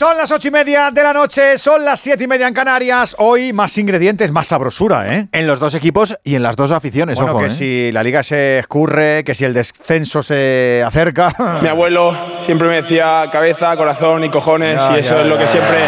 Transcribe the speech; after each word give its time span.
Son 0.00 0.16
las 0.16 0.30
ocho 0.32 0.48
y 0.48 0.50
media 0.50 0.90
de 0.90 1.02
la 1.02 1.12
noche, 1.12 1.58
son 1.58 1.84
las 1.84 2.00
siete 2.00 2.24
y 2.24 2.26
media 2.26 2.48
en 2.48 2.54
Canarias. 2.54 3.14
Hoy 3.18 3.52
más 3.52 3.76
ingredientes, 3.76 4.32
más 4.32 4.46
sabrosura, 4.46 5.06
¿eh? 5.06 5.28
En 5.30 5.46
los 5.46 5.60
dos 5.60 5.74
equipos 5.74 6.16
y 6.24 6.36
en 6.36 6.42
las 6.42 6.56
dos 6.56 6.72
aficiones, 6.72 7.18
Bueno, 7.18 7.32
ojo, 7.32 7.40
que 7.42 7.48
¿eh? 7.48 7.50
si 7.50 7.92
la 7.92 8.02
liga 8.02 8.22
se 8.22 8.60
escurre, 8.60 9.24
que 9.24 9.34
si 9.34 9.44
el 9.44 9.52
descenso 9.52 10.22
se 10.22 10.82
acerca. 10.86 11.34
Mi 11.60 11.68
abuelo 11.68 12.16
siempre 12.46 12.66
me 12.68 12.76
decía 12.76 13.26
cabeza, 13.30 13.76
corazón 13.76 14.24
y 14.24 14.30
cojones 14.30 14.80
Ya, 14.80 14.96
y 14.96 15.00
eso 15.00 15.16
ya, 15.16 15.20
es 15.20 15.26
lo 15.26 15.34
ya, 15.34 15.42
que 15.42 15.48
siempre 15.48 15.78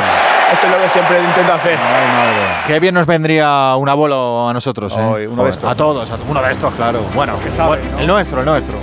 eso 0.52 0.66
es 0.66 0.72
lo 0.74 0.82
que 0.82 0.88
siempre 0.90 1.18
intento 1.18 1.52
hacer. 1.54 1.78
Qué 2.66 2.80
bien 2.80 2.94
nos 2.94 3.06
vendría 3.06 3.74
un 3.76 3.88
abuelo 3.88 4.46
a 4.46 4.52
nosotros, 4.52 4.94
¿eh? 4.94 5.00
Hoy, 5.00 5.22
uno 5.24 5.36
de 5.36 5.36
Joder, 5.36 5.50
estos. 5.52 5.70
A 5.70 5.74
todos, 5.74 6.10
a- 6.10 6.18
uno 6.28 6.42
de 6.42 6.52
estos, 6.52 6.74
claro. 6.74 7.00
Bueno, 7.14 7.38
que 7.42 7.50
sabe, 7.50 7.78
bueno, 7.78 7.92
¿no? 7.92 8.00
el 8.00 8.06
nuestro, 8.06 8.40
el 8.40 8.44
nuestro. 8.44 8.74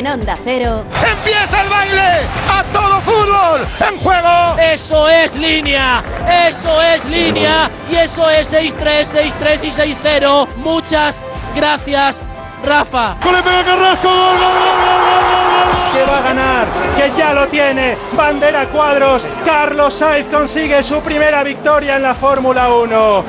En 0.00 0.06
Onda 0.06 0.34
Cero, 0.42 0.82
¡Empieza 1.06 1.60
el 1.60 1.68
baile! 1.68 2.26
¡A 2.48 2.64
todo 2.72 3.02
fútbol! 3.02 3.68
¡En 3.86 3.98
juego! 3.98 4.56
Eso 4.58 5.06
es 5.06 5.34
línea, 5.34 6.02
eso 6.48 6.80
es 6.80 7.04
línea 7.04 7.70
y 7.92 7.96
eso 7.96 8.30
es 8.30 8.50
6-3, 8.50 9.32
6-3 9.38 9.64
y 9.64 9.70
6-0. 10.02 10.48
Muchas 10.56 11.20
gracias, 11.54 12.22
Rafa. 12.64 13.16
que 15.92 16.04
va 16.04 16.18
a 16.18 16.20
ganar, 16.20 16.66
que 16.96 17.12
ya 17.16 17.32
lo 17.34 17.46
tiene. 17.48 17.96
Bandera 18.12 18.66
cuadros, 18.66 19.26
Carlos 19.44 19.94
Sainz 19.94 20.28
consigue 20.28 20.82
su 20.82 21.00
primera 21.00 21.42
victoria 21.42 21.96
en 21.96 22.02
la 22.02 22.14
Fórmula 22.14 22.68
1. 22.68 23.24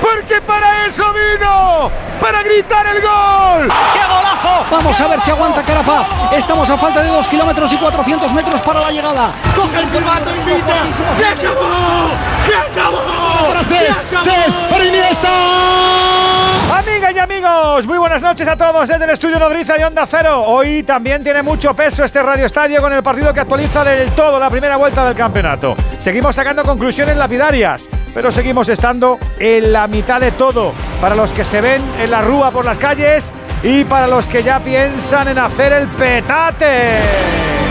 ¡Porque 0.00 0.40
para 0.42 0.86
eso 0.86 1.04
vino! 1.12 1.90
¡Para 2.20 2.42
gritar 2.42 2.86
el 2.86 3.00
gol! 3.00 3.68
Vamos 4.70 5.00
a 5.00 5.08
ver 5.08 5.20
si 5.20 5.30
aguanta 5.30 5.62
Carapaz. 5.62 6.06
Estamos 6.32 6.68
a 6.70 6.76
falta 6.76 7.02
de 7.02 7.08
2 7.08 7.28
kilómetros 7.28 7.72
y 7.72 7.76
400 7.76 8.34
metros 8.34 8.60
para 8.60 8.80
la 8.80 8.90
llegada. 8.90 9.32
Coge 9.54 9.80
el 9.80 9.86
silbato, 9.86 10.30
invita. 10.30 10.84
¡Se 11.16 11.26
acabó! 11.26 12.10
¡Se 12.46 12.54
acabó! 12.54 13.48
¡Para 13.48 13.64
Cés! 13.64 13.96
¡Cés! 14.24 14.54
¡Para 14.70 14.84
Iniesta! 14.84 15.28
Amigas 15.28 16.29
amigos, 17.18 17.86
muy 17.86 17.98
buenas 17.98 18.22
noches 18.22 18.46
a 18.46 18.56
todos 18.56 18.88
desde 18.88 19.04
el 19.04 19.10
estudio 19.10 19.38
Nodriza 19.38 19.78
y 19.78 19.82
Onda 19.82 20.06
Cero. 20.08 20.44
Hoy 20.46 20.84
también 20.84 21.24
tiene 21.24 21.42
mucho 21.42 21.74
peso 21.74 22.04
este 22.04 22.22
Radio 22.22 22.46
Estadio 22.46 22.80
con 22.80 22.92
el 22.92 23.02
partido 23.02 23.34
que 23.34 23.40
actualiza 23.40 23.82
del 23.82 24.10
todo 24.10 24.38
la 24.38 24.48
primera 24.48 24.76
vuelta 24.76 25.04
del 25.04 25.16
campeonato. 25.16 25.74
Seguimos 25.98 26.36
sacando 26.36 26.62
conclusiones 26.62 27.16
lapidarias, 27.16 27.88
pero 28.14 28.30
seguimos 28.30 28.68
estando 28.68 29.18
en 29.38 29.72
la 29.72 29.88
mitad 29.88 30.20
de 30.20 30.30
todo. 30.32 30.72
Para 31.00 31.16
los 31.16 31.32
que 31.32 31.44
se 31.44 31.60
ven 31.60 31.82
en 32.00 32.10
la 32.10 32.22
rúa 32.22 32.52
por 32.52 32.64
las 32.64 32.78
calles 32.78 33.32
y 33.62 33.84
para 33.84 34.06
los 34.06 34.28
que 34.28 34.42
ya 34.42 34.60
piensan 34.60 35.28
en 35.28 35.38
hacer 35.38 35.72
el 35.72 35.88
petate. 35.88 37.69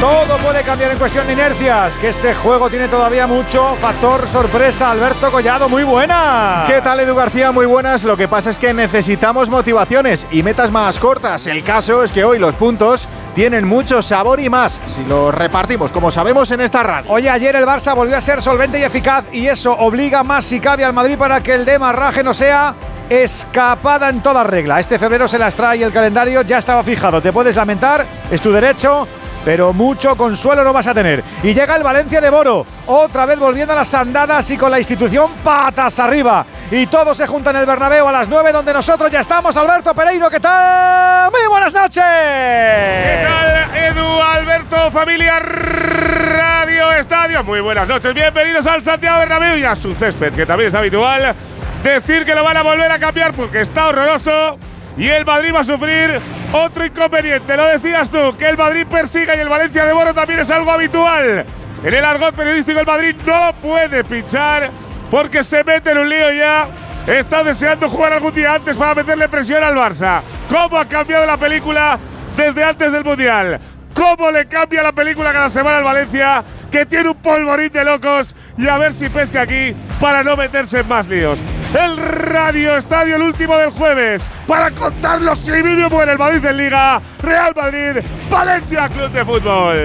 Todo 0.00 0.38
puede 0.38 0.62
cambiar 0.62 0.92
en 0.92 0.98
cuestión 0.98 1.26
de 1.26 1.34
inercias, 1.34 1.98
que 1.98 2.08
este 2.08 2.32
juego 2.32 2.70
tiene 2.70 2.88
todavía 2.88 3.26
mucho 3.26 3.74
factor 3.76 4.26
sorpresa. 4.26 4.90
Alberto 4.90 5.30
Collado, 5.30 5.68
muy 5.68 5.82
buena. 5.84 6.64
¿Qué 6.66 6.80
tal, 6.80 7.00
Edu 7.00 7.14
García? 7.14 7.52
Muy 7.52 7.66
buenas. 7.66 8.02
Lo 8.04 8.16
que 8.16 8.26
pasa 8.26 8.48
es 8.48 8.56
que 8.56 8.72
necesitamos 8.72 9.50
motivaciones 9.50 10.26
y 10.30 10.42
metas 10.42 10.70
más 10.70 10.98
cortas. 10.98 11.46
El 11.46 11.62
caso 11.62 12.02
es 12.02 12.12
que 12.12 12.24
hoy 12.24 12.38
los 12.38 12.54
puntos 12.54 13.06
tienen 13.34 13.66
mucho 13.66 14.00
sabor 14.00 14.40
y 14.40 14.48
más 14.48 14.80
si 14.88 15.04
los 15.04 15.34
repartimos, 15.34 15.92
como 15.92 16.10
sabemos 16.10 16.50
en 16.50 16.62
esta 16.62 16.82
radio. 16.82 17.10
Oye, 17.10 17.28
ayer 17.28 17.54
el 17.54 17.66
Barça 17.66 17.94
volvió 17.94 18.16
a 18.16 18.22
ser 18.22 18.40
solvente 18.40 18.80
y 18.80 18.84
eficaz 18.84 19.26
y 19.32 19.48
eso 19.48 19.74
obliga 19.74 20.24
más 20.24 20.46
si 20.46 20.60
cabe 20.60 20.82
al 20.82 20.94
Madrid 20.94 21.18
para 21.18 21.42
que 21.42 21.54
el 21.54 21.66
de 21.66 21.78
Marraje 21.78 22.22
no 22.22 22.32
sea 22.32 22.74
escapada 23.10 24.08
en 24.08 24.22
toda 24.22 24.44
regla. 24.44 24.80
Este 24.80 24.98
febrero 24.98 25.28
se 25.28 25.38
las 25.38 25.54
trae 25.54 25.78
y 25.78 25.82
el 25.82 25.92
calendario 25.92 26.40
ya 26.40 26.56
estaba 26.56 26.82
fijado. 26.82 27.20
Te 27.20 27.32
puedes 27.32 27.54
lamentar, 27.54 28.06
es 28.30 28.40
tu 28.40 28.50
derecho. 28.50 29.06
Pero 29.44 29.72
mucho 29.72 30.16
consuelo 30.16 30.64
no 30.64 30.72
vas 30.72 30.86
a 30.86 30.94
tener. 30.94 31.24
Y 31.42 31.54
llega 31.54 31.76
el 31.76 31.82
Valencia 31.82 32.20
de 32.20 32.30
Boro, 32.30 32.66
otra 32.86 33.26
vez 33.26 33.38
volviendo 33.38 33.72
a 33.72 33.76
las 33.76 33.92
andadas 33.94 34.50
y 34.50 34.56
con 34.56 34.70
la 34.70 34.78
institución 34.78 35.30
patas 35.42 35.98
arriba. 35.98 36.44
Y 36.70 36.86
todo 36.86 37.14
se 37.14 37.26
junta 37.26 37.50
en 37.50 37.56
el 37.56 37.66
Bernabéu 37.66 38.06
a 38.06 38.12
las 38.12 38.28
9, 38.28 38.52
donde 38.52 38.72
nosotros 38.72 39.10
ya 39.10 39.20
estamos. 39.20 39.56
Alberto 39.56 39.94
Pereiro, 39.94 40.28
¿qué 40.28 40.40
tal? 40.40 41.30
Muy 41.30 41.48
buenas 41.48 41.72
noches. 41.72 42.04
¿Qué 42.04 43.26
tal, 43.26 43.76
Edu, 43.76 44.22
Alberto, 44.22 44.90
familia 44.90 45.38
Radio 45.38 46.92
Estadio? 46.92 47.42
Muy 47.42 47.60
buenas 47.60 47.88
noches, 47.88 48.12
bienvenidos 48.14 48.66
al 48.66 48.82
Santiago 48.82 49.20
Bernabéu 49.20 49.56
y 49.56 49.64
a 49.64 49.74
su 49.74 49.94
césped, 49.94 50.34
que 50.34 50.46
también 50.46 50.68
es 50.68 50.74
habitual 50.74 51.34
decir 51.82 52.24
que 52.24 52.34
lo 52.34 52.44
van 52.44 52.56
a 52.56 52.62
volver 52.62 52.90
a 52.92 52.98
cambiar 52.98 53.32
porque 53.32 53.62
está 53.62 53.88
horroroso 53.88 54.58
y 55.00 55.08
el 55.08 55.24
Madrid 55.24 55.54
va 55.54 55.60
a 55.60 55.64
sufrir 55.64 56.20
otro 56.52 56.84
inconveniente. 56.84 57.56
Lo 57.56 57.66
decías 57.66 58.10
tú, 58.10 58.36
que 58.36 58.46
el 58.50 58.58
Madrid 58.58 58.86
persiga 58.86 59.34
y 59.34 59.40
el 59.40 59.48
Valencia 59.48 59.86
de 59.86 59.94
Boro 59.94 60.12
también 60.12 60.40
es 60.40 60.50
algo 60.50 60.70
habitual. 60.70 61.46
En 61.82 61.94
el 61.94 62.04
argot 62.04 62.34
periodístico 62.34 62.80
el 62.80 62.86
Madrid 62.86 63.16
no 63.24 63.54
puede 63.62 64.04
pinchar 64.04 64.70
porque 65.10 65.42
se 65.42 65.64
mete 65.64 65.92
en 65.92 65.98
un 65.98 66.08
lío 66.08 66.30
ya. 66.32 66.68
Está 67.06 67.42
deseando 67.42 67.88
jugar 67.88 68.12
algún 68.12 68.34
día 68.34 68.52
antes 68.52 68.76
para 68.76 68.94
meterle 68.94 69.26
presión 69.30 69.64
al 69.64 69.74
Barça. 69.74 70.20
¿Cómo 70.50 70.76
ha 70.76 70.84
cambiado 70.84 71.24
la 71.24 71.38
película 71.38 71.98
desde 72.36 72.62
antes 72.62 72.92
del 72.92 73.02
Mundial? 73.02 73.58
¿Cómo 73.94 74.30
le 74.30 74.46
cambia 74.48 74.82
la 74.82 74.92
película 74.92 75.32
cada 75.32 75.48
semana 75.48 75.78
al 75.78 75.84
Valencia? 75.84 76.44
Que 76.70 76.84
tiene 76.84 77.08
un 77.08 77.16
polvorín 77.16 77.72
de 77.72 77.84
locos 77.84 78.36
y 78.58 78.68
a 78.68 78.76
ver 78.76 78.92
si 78.92 79.08
pesca 79.08 79.40
aquí 79.40 79.74
para 79.98 80.22
no 80.22 80.36
meterse 80.36 80.80
en 80.80 80.88
más 80.88 81.08
líos. 81.08 81.42
El 81.74 81.96
Radio 81.98 82.76
Estadio, 82.76 83.14
el 83.14 83.22
último 83.22 83.56
del 83.56 83.70
jueves, 83.70 84.22
para 84.48 84.72
contarlos 84.72 85.38
si 85.38 85.52
vive 85.52 85.88
muere 85.88 86.12
el 86.12 86.18
Madrid 86.18 86.44
en 86.44 86.56
Liga, 86.56 87.00
Real 87.22 87.52
Madrid, 87.54 88.02
Valencia 88.28 88.88
Club 88.88 89.08
de 89.10 89.24
Fútbol. 89.24 89.76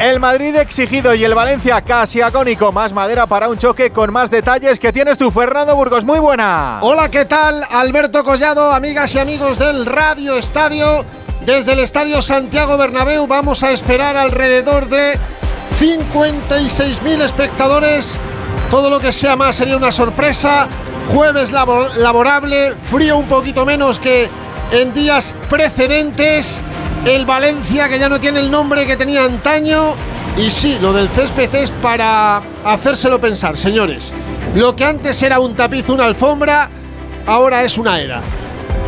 El 0.00 0.18
Madrid 0.18 0.56
exigido 0.56 1.14
y 1.14 1.22
el 1.22 1.34
Valencia 1.36 1.80
casi 1.82 2.20
agónico. 2.20 2.72
Más 2.72 2.92
madera 2.92 3.26
para 3.26 3.48
un 3.48 3.56
choque 3.56 3.92
con 3.92 4.12
más 4.12 4.32
detalles 4.32 4.80
que 4.80 4.92
tienes 4.92 5.16
tú, 5.16 5.30
Fernando 5.30 5.76
Burgos. 5.76 6.04
Muy 6.04 6.18
buena. 6.18 6.80
Hola, 6.82 7.08
¿qué 7.08 7.24
tal? 7.24 7.64
Alberto 7.70 8.24
Collado, 8.24 8.72
amigas 8.72 9.14
y 9.14 9.20
amigos 9.20 9.60
del 9.60 9.86
Radio 9.86 10.36
Estadio. 10.38 11.04
Desde 11.46 11.74
el 11.74 11.78
Estadio 11.78 12.20
Santiago 12.20 12.76
Bernabéu 12.76 13.28
vamos 13.28 13.62
a 13.62 13.70
esperar 13.70 14.16
alrededor 14.16 14.88
de 14.88 15.16
56.000 15.78 17.22
espectadores. 17.22 18.18
Todo 18.70 18.88
lo 18.90 19.00
que 19.00 19.12
sea 19.12 19.36
más 19.36 19.56
sería 19.56 19.76
una 19.76 19.92
sorpresa. 19.92 20.66
Jueves 21.12 21.52
labo- 21.52 21.88
laborable, 21.96 22.74
frío 22.90 23.16
un 23.18 23.26
poquito 23.26 23.66
menos 23.66 23.98
que 23.98 24.28
en 24.70 24.94
días 24.94 25.34
precedentes. 25.50 26.62
El 27.04 27.26
Valencia 27.26 27.88
que 27.88 27.98
ya 27.98 28.08
no 28.08 28.20
tiene 28.20 28.40
el 28.40 28.50
nombre 28.50 28.86
que 28.86 28.96
tenía 28.96 29.24
antaño. 29.24 29.94
Y 30.38 30.50
sí, 30.50 30.78
lo 30.80 30.92
del 30.92 31.08
césped 31.08 31.54
es 31.54 31.70
para 31.70 32.40
hacérselo 32.64 33.20
pensar, 33.20 33.56
señores. 33.56 34.12
Lo 34.54 34.74
que 34.76 34.84
antes 34.84 35.20
era 35.22 35.40
un 35.40 35.54
tapiz, 35.54 35.88
una 35.88 36.04
alfombra, 36.06 36.70
ahora 37.26 37.64
es 37.64 37.76
una 37.76 38.00
era. 38.00 38.20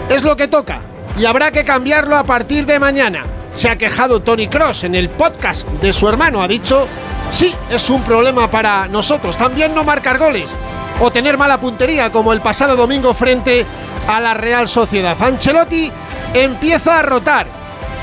Es 0.09 0.23
lo 0.23 0.37
que 0.37 0.49
toca 0.49 0.81
y 1.19 1.25
habrá 1.27 1.51
que 1.51 1.65
cambiarlo 1.65 2.17
a 2.17 2.25
partir 2.25 2.65
de 2.67 2.79
mañana. 2.79 3.25
Se 3.53 3.69
ha 3.69 3.77
quejado 3.77 4.21
Tony 4.21 4.49
Cross 4.49 4.85
en 4.85 4.95
el 4.95 5.11
podcast 5.11 5.67
de 5.81 5.93
su 5.93 6.09
hermano. 6.09 6.43
Ha 6.43 6.49
dicho, 6.49 6.87
sí, 7.35 7.55
es 7.69 7.91
un 7.91 8.03
problema 8.03 8.51
para 8.51 8.87
nosotros. 8.89 9.37
También 9.37 9.75
no 9.75 9.85
marcar 9.85 10.19
goles 10.19 10.55
o 11.01 11.11
tener 11.11 11.37
mala 11.37 11.59
puntería 11.59 12.11
como 12.11 12.33
el 12.33 12.41
pasado 12.41 12.77
domingo 12.77 13.13
frente 13.13 13.67
a 14.07 14.21
la 14.21 14.35
Real 14.35 14.69
Sociedad. 14.69 15.21
Ancelotti 15.21 15.91
empieza 16.33 16.99
a 16.99 17.03
rotar. 17.03 17.47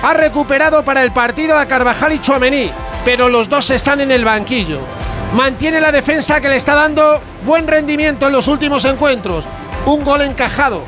Ha 0.03 0.13
recuperado 0.13 0.83
para 0.83 1.03
el 1.03 1.11
partido 1.11 1.57
a 1.57 1.65
Carvajal 1.65 2.13
y 2.13 2.19
Chuamení, 2.19 2.71
pero 3.05 3.29
los 3.29 3.47
dos 3.47 3.69
están 3.69 4.01
en 4.01 4.11
el 4.11 4.25
banquillo. 4.25 4.79
Mantiene 5.33 5.79
la 5.79 5.91
defensa 5.91 6.41
que 6.41 6.49
le 6.49 6.57
está 6.57 6.75
dando 6.75 7.21
buen 7.45 7.67
rendimiento 7.67 8.27
en 8.27 8.33
los 8.33 8.47
últimos 8.47 8.83
encuentros. 8.85 9.45
Un 9.85 10.03
gol 10.03 10.21
encajado 10.21 10.83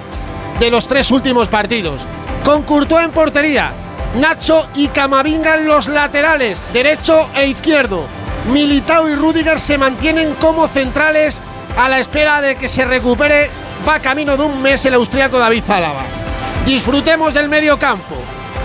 de 0.59 0.69
los 0.69 0.87
tres 0.87 1.11
últimos 1.11 1.47
partidos. 1.47 2.01
Con 2.43 2.63
Courtois 2.63 3.05
en 3.05 3.11
portería, 3.11 3.71
Nacho 4.19 4.67
y 4.75 4.89
Camavinga 4.89 5.55
en 5.55 5.67
los 5.67 5.87
laterales, 5.87 6.61
derecho 6.73 7.29
e 7.33 7.47
izquierdo. 7.47 8.05
Militao 8.51 9.09
y 9.09 9.15
Rudiger 9.15 9.59
se 9.59 9.77
mantienen 9.77 10.33
como 10.35 10.67
centrales 10.67 11.39
a 11.77 11.87
la 11.87 11.99
espera 11.99 12.41
de 12.41 12.55
que 12.55 12.67
se 12.67 12.85
recupere. 12.85 13.49
Va 13.87 13.99
camino 13.99 14.37
de 14.37 14.43
un 14.43 14.61
mes 14.61 14.85
el 14.85 14.93
austriaco 14.93 15.39
David 15.39 15.63
Zálava. 15.65 16.03
Disfrutemos 16.65 17.33
del 17.33 17.49
medio 17.49 17.77
campo. 17.79 18.15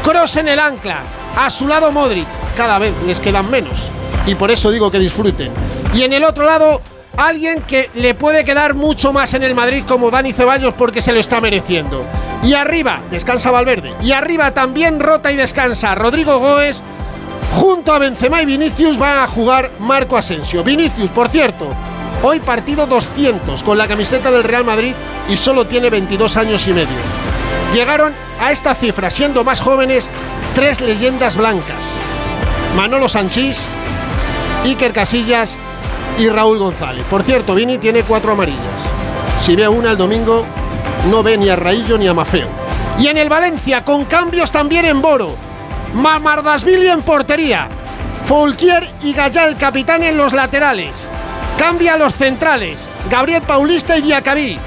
Cross 0.04 0.36
en 0.36 0.48
el 0.48 0.58
ancla. 0.58 1.00
A 1.36 1.50
su 1.50 1.68
lado 1.68 1.92
Modric. 1.92 2.26
Cada 2.56 2.78
vez 2.78 2.92
les 3.06 3.20
quedan 3.20 3.50
menos. 3.50 3.90
Y 4.26 4.34
por 4.34 4.50
eso 4.50 4.70
digo 4.70 4.90
que 4.90 4.98
disfruten. 4.98 5.52
Y 5.94 6.02
en 6.02 6.12
el 6.12 6.24
otro 6.24 6.44
lado, 6.44 6.82
alguien 7.16 7.62
que 7.62 7.90
le 7.94 8.14
puede 8.14 8.44
quedar 8.44 8.74
mucho 8.74 9.12
más 9.12 9.34
en 9.34 9.42
el 9.42 9.54
Madrid 9.54 9.84
como 9.86 10.10
Dani 10.10 10.32
Ceballos 10.32 10.74
porque 10.74 11.00
se 11.00 11.12
lo 11.12 11.20
está 11.20 11.40
mereciendo. 11.40 12.04
Y 12.42 12.54
arriba, 12.54 13.00
descansa 13.10 13.50
Valverde. 13.50 13.94
Y 14.02 14.12
arriba 14.12 14.52
también 14.52 15.00
rota 15.00 15.32
y 15.32 15.36
descansa 15.36 15.94
Rodrigo 15.94 16.38
Goes. 16.38 16.82
Junto 17.54 17.92
a 17.92 17.98
Benzema 17.98 18.42
y 18.42 18.46
Vinicius 18.46 18.98
van 18.98 19.18
a 19.18 19.26
jugar 19.26 19.70
Marco 19.78 20.16
Asensio. 20.16 20.62
Vinicius, 20.62 21.10
por 21.10 21.28
cierto, 21.28 21.68
hoy 22.22 22.40
partido 22.40 22.86
200 22.86 23.62
con 23.62 23.78
la 23.78 23.88
camiseta 23.88 24.30
del 24.30 24.44
Real 24.44 24.64
Madrid 24.64 24.94
y 25.28 25.36
solo 25.36 25.66
tiene 25.66 25.90
22 25.90 26.36
años 26.36 26.66
y 26.66 26.72
medio. 26.72 26.96
llegaron 27.72 28.14
a 28.40 28.52
esta 28.52 28.74
cifra, 28.74 29.10
siendo 29.10 29.44
más 29.44 29.60
jóvenes, 29.60 30.08
tres 30.54 30.80
leyendas 30.80 31.36
blancas. 31.36 31.84
Manolo 32.76 33.08
Sanchís, 33.08 33.68
Iker 34.64 34.92
Casillas 34.92 35.56
y 36.18 36.28
Raúl 36.28 36.58
González. 36.58 37.04
Por 37.06 37.22
cierto, 37.22 37.54
Vini 37.54 37.78
tiene 37.78 38.02
cuatro 38.02 38.32
amarillas. 38.32 38.60
Si 39.38 39.54
ve 39.54 39.68
una 39.68 39.90
el 39.90 39.96
domingo, 39.96 40.44
no 41.10 41.22
ve 41.22 41.36
ni 41.36 41.48
a 41.48 41.56
Raillo 41.56 41.98
ni 41.98 42.06
a 42.06 42.14
Mafeo. 42.14 42.48
Y 42.98 43.06
en 43.06 43.18
el 43.18 43.28
Valencia, 43.28 43.84
con 43.84 44.04
cambios 44.04 44.50
también 44.50 44.84
en 44.84 45.00
Boro. 45.00 45.47
Mamardasvili 45.94 46.88
en 46.88 47.02
portería. 47.02 47.68
Folquier 48.26 48.86
y 49.02 49.12
Gallal 49.12 49.56
capitán 49.56 50.02
en 50.02 50.16
los 50.16 50.32
laterales. 50.32 51.08
Cambia 51.58 51.96
los 51.96 52.14
centrales. 52.14 52.88
Gabriel 53.10 53.42
Paulista 53.42 53.96
y 53.96 54.02
Diacabí. 54.02 54.58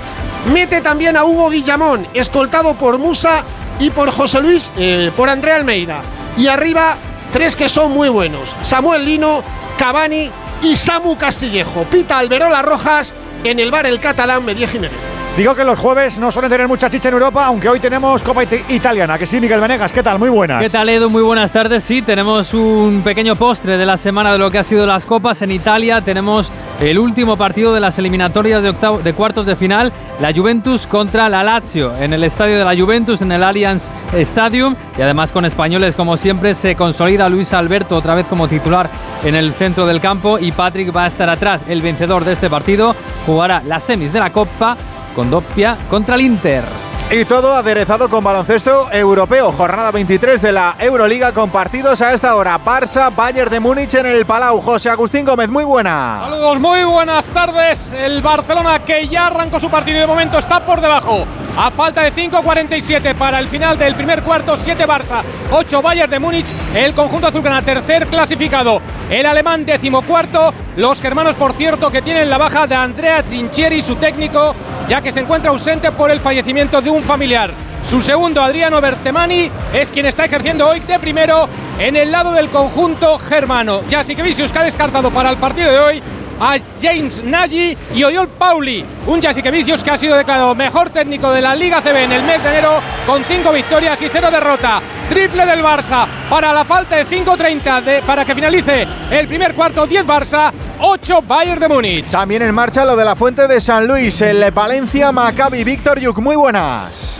Mete 0.51 0.81
también 0.81 1.15
a 1.17 1.23
Hugo 1.23 1.49
Guillamón, 1.49 2.07
escoltado 2.13 2.73
por 2.73 2.97
Musa 2.97 3.43
y 3.79 3.91
por 3.91 4.11
José 4.11 4.41
Luis, 4.41 4.71
eh, 4.77 5.11
por 5.15 5.29
André 5.29 5.53
Almeida. 5.53 6.01
Y 6.37 6.47
arriba, 6.47 6.95
tres 7.31 7.55
que 7.55 7.69
son 7.69 7.91
muy 7.91 8.09
buenos. 8.09 8.55
Samuel 8.63 9.05
Lino, 9.05 9.43
Cavani 9.77 10.31
y 10.63 10.75
Samu 10.75 11.17
Castillejo. 11.17 11.83
Pita 11.83 12.17
Alberola 12.17 12.63
Rojas 12.63 13.13
en 13.43 13.59
el 13.59 13.69
bar 13.69 13.85
El 13.85 13.99
Catalán 13.99 14.43
Medie 14.43 14.67
Jiménez. 14.67 15.10
Digo 15.37 15.55
que 15.55 15.63
los 15.63 15.79
jueves 15.79 16.19
no 16.19 16.29
suelen 16.29 16.51
tener 16.51 16.67
mucha 16.67 16.89
chicha 16.89 17.07
en 17.07 17.13
Europa, 17.13 17.45
aunque 17.45 17.69
hoy 17.69 17.79
tenemos 17.79 18.21
Copa 18.21 18.43
It- 18.43 18.69
Italiana. 18.69 19.17
Que 19.17 19.25
sí, 19.25 19.39
Miguel 19.39 19.61
Venegas, 19.61 19.93
¿qué 19.93 20.03
tal? 20.03 20.19
Muy 20.19 20.29
buenas. 20.29 20.61
¿Qué 20.61 20.69
tal, 20.69 20.89
Edu? 20.89 21.09
Muy 21.09 21.23
buenas 21.23 21.51
tardes. 21.51 21.85
Sí, 21.85 22.01
tenemos 22.01 22.53
un 22.53 23.01
pequeño 23.01 23.35
postre 23.37 23.77
de 23.77 23.85
la 23.85 23.95
semana 23.95 24.33
de 24.33 24.37
lo 24.37 24.51
que 24.51 24.59
ha 24.59 24.63
sido 24.63 24.85
las 24.85 25.05
copas. 25.05 25.41
En 25.41 25.51
Italia 25.51 26.01
tenemos 26.01 26.51
el 26.81 26.99
último 26.99 27.37
partido 27.37 27.73
de 27.73 27.79
las 27.79 27.97
eliminatorias 27.97 28.61
de, 28.61 28.73
de 29.03 29.13
cuartos 29.13 29.45
de 29.45 29.55
final. 29.55 29.91
La 30.19 30.33
Juventus 30.33 30.85
contra 30.85 31.29
la 31.29 31.43
Lazio 31.43 31.95
en 31.95 32.11
el 32.11 32.25
estadio 32.25 32.57
de 32.59 32.65
la 32.65 32.75
Juventus, 32.79 33.21
en 33.21 33.31
el 33.31 33.41
Allianz 33.41 33.85
Stadium. 34.13 34.75
Y 34.97 35.01
además 35.01 35.31
con 35.31 35.45
españoles, 35.45 35.95
como 35.95 36.17
siempre, 36.17 36.53
se 36.55 36.75
consolida 36.75 37.29
Luis 37.29 37.53
Alberto 37.53 37.95
otra 37.95 38.15
vez 38.15 38.27
como 38.27 38.49
titular 38.49 38.89
en 39.23 39.33
el 39.35 39.53
centro 39.53 39.85
del 39.87 40.01
campo. 40.01 40.37
Y 40.37 40.51
Patrick 40.51 40.95
va 40.95 41.05
a 41.05 41.07
estar 41.07 41.29
atrás. 41.29 41.61
El 41.69 41.81
vencedor 41.81 42.25
de 42.25 42.33
este 42.33 42.49
partido 42.49 42.93
jugará 43.25 43.63
las 43.65 43.85
semis 43.85 44.11
de 44.11 44.19
la 44.19 44.31
Copa 44.31 44.75
con 45.15 45.29
Doppia 45.29 45.77
contra 45.89 46.15
el 46.15 46.21
Inter. 46.21 46.80
Y 47.13 47.25
todo 47.25 47.53
aderezado 47.53 48.07
con 48.07 48.23
baloncesto 48.23 48.89
europeo. 48.89 49.51
Jornada 49.51 49.91
23 49.91 50.41
de 50.41 50.53
la 50.53 50.77
Euroliga 50.79 51.33
con 51.33 51.49
partidos 51.49 51.99
a 51.99 52.13
esta 52.13 52.33
hora. 52.35 52.57
Barça, 52.57 53.13
Bayern 53.13 53.51
de 53.51 53.59
Múnich 53.59 53.95
en 53.95 54.05
el 54.05 54.25
Palau. 54.25 54.61
José 54.61 54.89
Agustín 54.89 55.25
Gómez, 55.25 55.49
muy 55.49 55.65
buena. 55.65 56.19
Saludos, 56.21 56.61
muy 56.61 56.85
buenas 56.85 57.25
tardes. 57.31 57.91
El 57.91 58.21
Barcelona 58.21 58.79
que 58.85 59.09
ya 59.09 59.27
arrancó 59.27 59.59
su 59.59 59.69
partido 59.69 59.97
y 59.97 59.99
de 59.99 60.07
momento 60.07 60.37
está 60.37 60.65
por 60.65 60.79
debajo. 60.79 61.25
A 61.57 61.69
falta 61.69 62.01
de 62.03 62.13
5.47 62.13 63.13
para 63.15 63.39
el 63.39 63.49
final 63.49 63.77
del 63.77 63.93
primer 63.95 64.23
cuarto, 64.23 64.55
7 64.55 64.87
Barça, 64.87 65.21
8 65.51 65.81
Bayern 65.81 66.09
de 66.09 66.17
Múnich. 66.17 66.47
El 66.73 66.93
conjunto 66.93 67.27
azulgrana 67.27 67.61
tercer 67.61 68.07
clasificado. 68.07 68.81
El 69.09 69.25
alemán 69.25 69.65
decimocuarto. 69.65 70.53
Los 70.77 71.01
germanos, 71.01 71.35
por 71.35 71.51
cierto, 71.51 71.91
que 71.91 72.01
tienen 72.01 72.29
la 72.29 72.37
baja 72.37 72.65
de 72.67 72.75
Andrea 72.75 73.21
Trinchieri, 73.21 73.81
su 73.81 73.97
técnico, 73.97 74.55
ya 74.87 75.01
que 75.01 75.11
se 75.11 75.19
encuentra 75.19 75.51
ausente 75.51 75.91
por 75.91 76.09
el 76.09 76.21
fallecimiento 76.21 76.79
de 76.81 76.89
un 76.89 77.00
familiar. 77.01 77.51
Su 77.89 78.01
segundo, 78.01 78.41
Adriano 78.41 78.79
Bertemani, 78.79 79.51
es 79.73 79.89
quien 79.89 80.05
está 80.05 80.25
ejerciendo 80.25 80.67
hoy 80.67 80.79
de 80.81 80.99
primero 80.99 81.49
en 81.79 81.95
el 81.95 82.11
lado 82.11 82.33
del 82.33 82.49
conjunto 82.49 83.17
germano. 83.19 83.81
Jasikevicius 83.89 84.51
que 84.51 84.59
ha 84.59 84.63
descartado 84.63 85.09
para 85.11 85.29
el 85.29 85.37
partido 85.37 85.71
de 85.71 85.79
hoy 85.79 86.03
a 86.41 86.57
James 86.81 87.23
Nagy 87.23 87.77
y 87.93 88.03
Oyol 88.03 88.27
Pauli, 88.29 88.83
un 89.05 89.21
Jasikevicius 89.21 89.83
que 89.83 89.91
ha 89.91 89.97
sido 89.97 90.15
declarado 90.17 90.55
mejor 90.55 90.89
técnico 90.89 91.31
de 91.31 91.39
la 91.41 91.55
Liga 91.55 91.81
CB 91.81 91.95
en 92.05 92.11
el 92.13 92.23
mes 92.23 92.41
de 92.41 92.49
enero 92.49 92.81
con 93.05 93.23
5 93.23 93.51
victorias 93.53 94.01
y 94.01 94.09
0 94.11 94.31
derrota. 94.31 94.81
Triple 95.07 95.45
del 95.45 95.63
Barça 95.63 96.07
para 96.29 96.51
la 96.51 96.65
falta 96.65 96.95
de 96.95 97.05
5.30 97.05 97.81
de- 97.81 98.01
para 98.01 98.25
que 98.25 98.33
finalice 98.33 98.87
el 99.11 99.27
primer 99.27 99.53
cuarto, 99.53 99.85
10 99.85 100.05
Barça, 100.05 100.51
8 100.79 101.21
Bayern 101.21 101.59
de 101.61 101.67
Múnich. 101.67 102.07
También 102.09 102.41
en 102.41 102.55
marcha 102.55 102.83
lo 102.85 102.95
de 102.95 103.05
la 103.05 103.15
Fuente 103.15 103.47
de 103.47 103.61
San 103.61 103.85
Luis, 103.87 104.19
el 104.21 104.49
Valencia, 104.51 105.11
Maccabi, 105.11 105.63
Víctor 105.63 105.99
Yuk, 105.99 106.17
muy 106.19 106.35
buenas. 106.35 107.19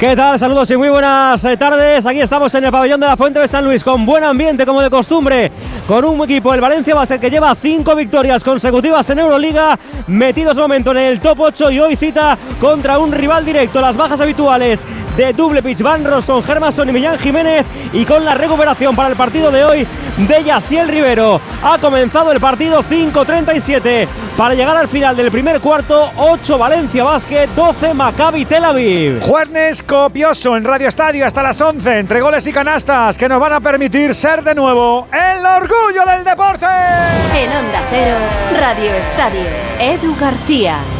¿Qué 0.00 0.16
tal? 0.16 0.38
Saludos 0.38 0.70
y 0.70 0.78
muy 0.78 0.88
buenas 0.88 1.44
eh, 1.44 1.58
tardes. 1.58 2.06
Aquí 2.06 2.22
estamos 2.22 2.54
en 2.54 2.64
el 2.64 2.72
pabellón 2.72 2.98
de 3.00 3.06
la 3.06 3.18
Fuente 3.18 3.38
de 3.38 3.46
San 3.46 3.62
Luis 3.62 3.84
con 3.84 4.06
buen 4.06 4.24
ambiente 4.24 4.64
como 4.64 4.80
de 4.80 4.88
costumbre, 4.88 5.52
con 5.86 6.02
un 6.06 6.24
equipo, 6.24 6.54
el 6.54 6.60
Valencia 6.62 6.94
Basket, 6.94 7.20
que 7.20 7.28
lleva 7.28 7.54
cinco 7.54 7.94
victorias 7.94 8.42
consecutivas 8.42 9.10
en 9.10 9.18
Euroliga, 9.18 9.78
metidos 10.06 10.56
momento 10.56 10.92
en 10.92 10.96
el 10.96 11.20
top 11.20 11.40
8 11.40 11.70
y 11.72 11.80
hoy 11.80 11.96
cita 11.96 12.38
contra 12.58 12.98
un 12.98 13.12
rival 13.12 13.44
directo. 13.44 13.82
Las 13.82 13.98
bajas 13.98 14.22
habituales 14.22 14.82
de 15.16 15.32
Double 15.32 15.62
Pitch, 15.62 15.82
Van 15.82 16.04
Rosson, 16.04 16.42
Germason 16.42 16.88
y 16.88 16.92
Millán 16.92 17.18
Jiménez 17.18 17.66
y 17.92 18.04
con 18.04 18.24
la 18.24 18.34
recuperación 18.34 18.94
para 18.94 19.08
el 19.08 19.16
partido 19.16 19.50
de 19.50 19.64
hoy 19.64 19.86
de 20.16 20.44
Yaciel 20.44 20.88
Rivero. 20.88 21.40
Ha 21.62 21.78
comenzado 21.78 22.32
el 22.32 22.40
partido 22.40 22.82
5-37 22.82 24.06
para 24.36 24.54
llegar 24.54 24.76
al 24.76 24.88
final 24.88 25.16
del 25.16 25.30
primer 25.30 25.60
cuarto, 25.60 26.10
8 26.16 26.58
Valencia 26.58 27.04
Basket, 27.04 27.48
12 27.54 27.94
Maccabi 27.94 28.44
Tel 28.44 28.64
Aviv. 28.64 29.20
Jueves 29.22 29.82
copioso 29.82 30.56
en 30.56 30.64
Radio 30.64 30.88
Estadio 30.88 31.26
hasta 31.26 31.42
las 31.42 31.60
11, 31.60 31.98
entre 31.98 32.20
goles 32.20 32.46
y 32.46 32.52
canastas 32.52 33.16
que 33.16 33.28
nos 33.28 33.40
van 33.40 33.52
a 33.54 33.60
permitir 33.60 34.14
ser 34.14 34.42
de 34.42 34.54
nuevo 34.54 35.08
el 35.12 35.44
orgullo 35.44 36.04
del 36.06 36.24
deporte. 36.24 36.66
En 36.66 37.50
Onda 37.50 37.82
Cero, 37.90 38.16
Radio 38.58 38.94
Estadio, 38.94 39.44
Edu 39.78 40.16
García. 40.18 40.99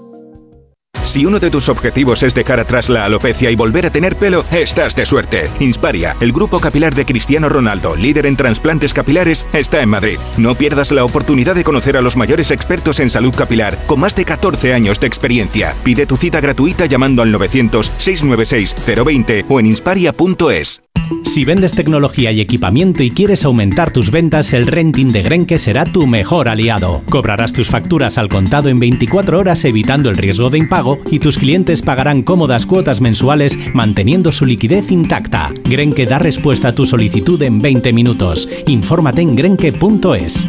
Si 1.11 1.25
uno 1.25 1.39
de 1.39 1.49
tus 1.49 1.67
objetivos 1.67 2.23
es 2.23 2.33
dejar 2.33 2.61
atrás 2.61 2.87
la 2.87 3.03
alopecia 3.03 3.51
y 3.51 3.55
volver 3.57 3.85
a 3.85 3.89
tener 3.89 4.15
pelo, 4.15 4.45
estás 4.49 4.95
de 4.95 5.05
suerte. 5.05 5.51
Insparia, 5.59 6.15
el 6.21 6.31
grupo 6.31 6.59
capilar 6.59 6.95
de 6.95 7.05
Cristiano 7.05 7.49
Ronaldo, 7.49 7.97
líder 7.97 8.27
en 8.27 8.37
trasplantes 8.37 8.93
capilares, 8.93 9.45
está 9.51 9.81
en 9.81 9.89
Madrid. 9.89 10.19
No 10.37 10.55
pierdas 10.55 10.93
la 10.93 11.03
oportunidad 11.03 11.55
de 11.55 11.65
conocer 11.65 11.97
a 11.97 12.01
los 12.01 12.15
mayores 12.15 12.49
expertos 12.49 13.01
en 13.01 13.09
salud 13.09 13.35
capilar, 13.35 13.77
con 13.87 13.99
más 13.99 14.15
de 14.15 14.23
14 14.23 14.73
años 14.73 15.01
de 15.01 15.07
experiencia. 15.07 15.75
Pide 15.83 16.05
tu 16.05 16.15
cita 16.15 16.39
gratuita 16.39 16.85
llamando 16.85 17.23
al 17.23 17.33
900-696-020 17.33 19.43
o 19.49 19.59
en 19.59 19.65
insparia.es. 19.65 20.81
Si 21.23 21.45
vendes 21.45 21.73
tecnología 21.73 22.31
y 22.31 22.41
equipamiento 22.41 23.03
y 23.03 23.11
quieres 23.11 23.45
aumentar 23.45 23.91
tus 23.91 24.11
ventas, 24.11 24.53
el 24.53 24.67
renting 24.67 25.11
de 25.11 25.23
Grenke 25.23 25.59
será 25.59 25.85
tu 25.85 26.07
mejor 26.07 26.47
aliado. 26.47 27.03
Cobrarás 27.09 27.53
tus 27.53 27.67
facturas 27.67 28.17
al 28.17 28.29
contado 28.29 28.69
en 28.69 28.79
24 28.79 29.39
horas 29.39 29.63
evitando 29.65 30.09
el 30.09 30.17
riesgo 30.17 30.49
de 30.49 30.57
impago 30.57 30.80
y 31.09 31.19
tus 31.19 31.37
clientes 31.37 31.81
pagarán 31.81 32.23
cómodas 32.23 32.65
cuotas 32.65 33.01
mensuales 33.01 33.57
manteniendo 33.73 34.31
su 34.31 34.45
liquidez 34.45 34.91
intacta. 34.91 35.51
Grenke 35.63 36.05
da 36.05 36.19
respuesta 36.19 36.69
a 36.69 36.75
tu 36.75 36.85
solicitud 36.85 37.41
en 37.43 37.61
20 37.61 37.93
minutos. 37.93 38.49
Infórmate 38.67 39.21
en 39.21 39.35
grenke.es. 39.35 40.47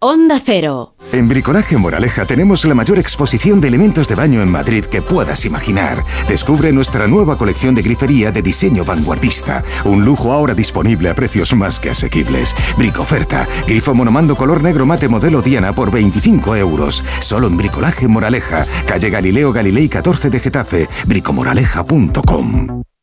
Onda 0.00 0.40
Cero. 0.44 0.94
En 1.12 1.28
Bricolaje 1.28 1.76
Moraleja 1.76 2.24
tenemos 2.24 2.64
la 2.64 2.74
mayor 2.74 2.98
exposición 2.98 3.60
de 3.60 3.68
elementos 3.68 4.08
de 4.08 4.14
baño 4.14 4.40
en 4.40 4.48
Madrid 4.48 4.86
que 4.86 5.02
puedas 5.02 5.44
imaginar. 5.44 6.02
Descubre 6.26 6.72
nuestra 6.72 7.06
nueva 7.06 7.36
colección 7.36 7.74
de 7.74 7.82
grifería 7.82 8.32
de 8.32 8.40
diseño 8.40 8.82
vanguardista. 8.82 9.62
Un 9.84 10.06
lujo 10.06 10.32
ahora 10.32 10.54
disponible 10.54 11.10
a 11.10 11.14
precios 11.14 11.54
más 11.54 11.78
que 11.78 11.90
asequibles. 11.90 12.56
Bricoferta. 12.78 13.46
Grifo 13.66 13.94
monomando 13.94 14.36
color 14.36 14.62
negro 14.62 14.86
mate 14.86 15.06
modelo 15.06 15.42
Diana 15.42 15.74
por 15.74 15.90
25 15.90 16.56
euros. 16.56 17.04
Solo 17.20 17.46
en 17.46 17.58
Bricolaje 17.58 18.08
Moraleja. 18.08 18.66
Calle 18.86 19.10
Galileo 19.10 19.52
Galilei 19.52 19.90
14 19.90 20.30
de 20.30 20.40
Getafe. 20.40 20.88
Bricomoraleja.com. 21.06 22.82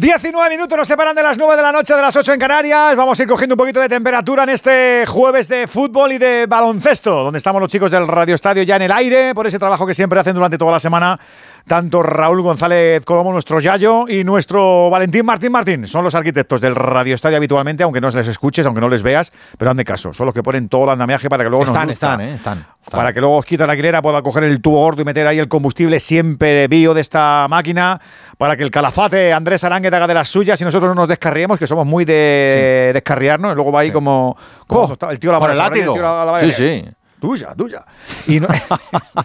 19 0.00 0.48
minutos 0.48 0.78
nos 0.78 0.88
separan 0.88 1.14
de 1.14 1.22
las 1.22 1.36
9 1.36 1.56
de 1.56 1.62
la 1.62 1.72
noche 1.72 1.94
de 1.94 2.00
las 2.00 2.16
8 2.16 2.32
en 2.32 2.40
Canarias. 2.40 2.96
Vamos 2.96 3.20
a 3.20 3.22
ir 3.22 3.28
cogiendo 3.28 3.54
un 3.54 3.58
poquito 3.58 3.80
de 3.80 3.88
temperatura 3.90 4.44
en 4.44 4.48
este 4.48 5.04
jueves 5.06 5.46
de 5.46 5.66
fútbol 5.66 6.12
y 6.12 6.16
de 6.18 6.46
baloncesto, 6.48 7.24
donde 7.24 7.36
estamos 7.36 7.60
los 7.60 7.68
chicos 7.68 7.90
del 7.90 8.08
Radio 8.08 8.34
Estadio 8.34 8.62
ya 8.62 8.76
en 8.76 8.82
el 8.82 8.92
aire 8.92 9.34
por 9.34 9.46
ese 9.46 9.58
trabajo 9.58 9.86
que 9.86 9.92
siempre 9.92 10.18
hacen 10.18 10.32
durante 10.32 10.56
toda 10.56 10.72
la 10.72 10.80
semana 10.80 11.20
tanto 11.66 12.02
Raúl 12.02 12.42
González 12.42 13.04
como 13.04 13.32
nuestro 13.32 13.60
Yayo 13.60 14.06
y 14.08 14.24
nuestro 14.24 14.90
Valentín 14.90 15.24
Martín 15.24 15.52
Martín. 15.52 15.86
Son 15.86 16.04
los 16.04 16.14
arquitectos 16.14 16.60
del 16.60 16.74
Radio 16.74 17.14
Estadio 17.14 17.36
habitualmente, 17.36 17.82
aunque 17.82 18.00
no 18.00 18.10
les 18.10 18.28
escuches, 18.28 18.66
aunque 18.66 18.80
no 18.80 18.88
les 18.88 19.02
veas, 19.02 19.32
pero 19.58 19.70
han 19.70 19.76
de 19.76 19.84
caso. 19.84 20.12
Son 20.12 20.26
los 20.26 20.34
que 20.34 20.42
ponen 20.42 20.68
todo 20.68 20.84
el 20.84 20.90
andamiaje 20.90 21.28
para 21.28 21.44
que 21.44 21.50
luego 21.50 21.64
están, 21.64 21.86
nos 21.86 21.94
están, 21.94 22.20
eh, 22.20 22.34
están, 22.34 22.58
están, 22.58 22.98
Para 22.98 23.12
que 23.12 23.20
luego 23.20 23.36
os 23.36 23.44
quita 23.44 23.66
la 23.66 23.74
hilera, 23.74 24.02
pueda 24.02 24.22
coger 24.22 24.44
el 24.44 24.60
tubo 24.60 24.80
gordo 24.80 25.02
y 25.02 25.04
meter 25.04 25.26
ahí 25.26 25.38
el 25.38 25.48
combustible 25.48 26.00
siempre 26.00 26.68
bio 26.68 26.94
de 26.94 27.00
esta 27.00 27.46
máquina, 27.48 28.00
para 28.38 28.56
que 28.56 28.62
el 28.62 28.70
calafate 28.70 29.32
Andrés 29.32 29.64
Arangue 29.64 29.90
te 29.90 29.96
haga 29.96 30.06
de 30.06 30.14
las 30.14 30.28
suyas 30.28 30.60
y 30.60 30.64
nosotros 30.64 30.88
no 30.88 30.94
nos 30.94 31.08
descarriemos, 31.08 31.58
que 31.58 31.66
somos 31.66 31.86
muy 31.86 32.04
de 32.04 32.88
sí. 32.88 32.92
descarriarnos. 32.94 33.52
Y 33.52 33.54
luego 33.54 33.72
va 33.72 33.80
ahí 33.80 33.88
sí. 33.88 33.92
como, 33.92 34.36
como 34.66 34.96
oh, 35.00 35.10
el 35.10 35.18
tío 35.18 35.32
la 35.32 35.38
Por 35.38 35.50
el 35.50 35.58
látigo. 35.58 35.96
Sí, 36.40 36.52
sí. 36.52 36.84
Tuya, 37.20 37.54
tuya. 37.54 37.84
Y 38.26 38.40
no... 38.40 38.48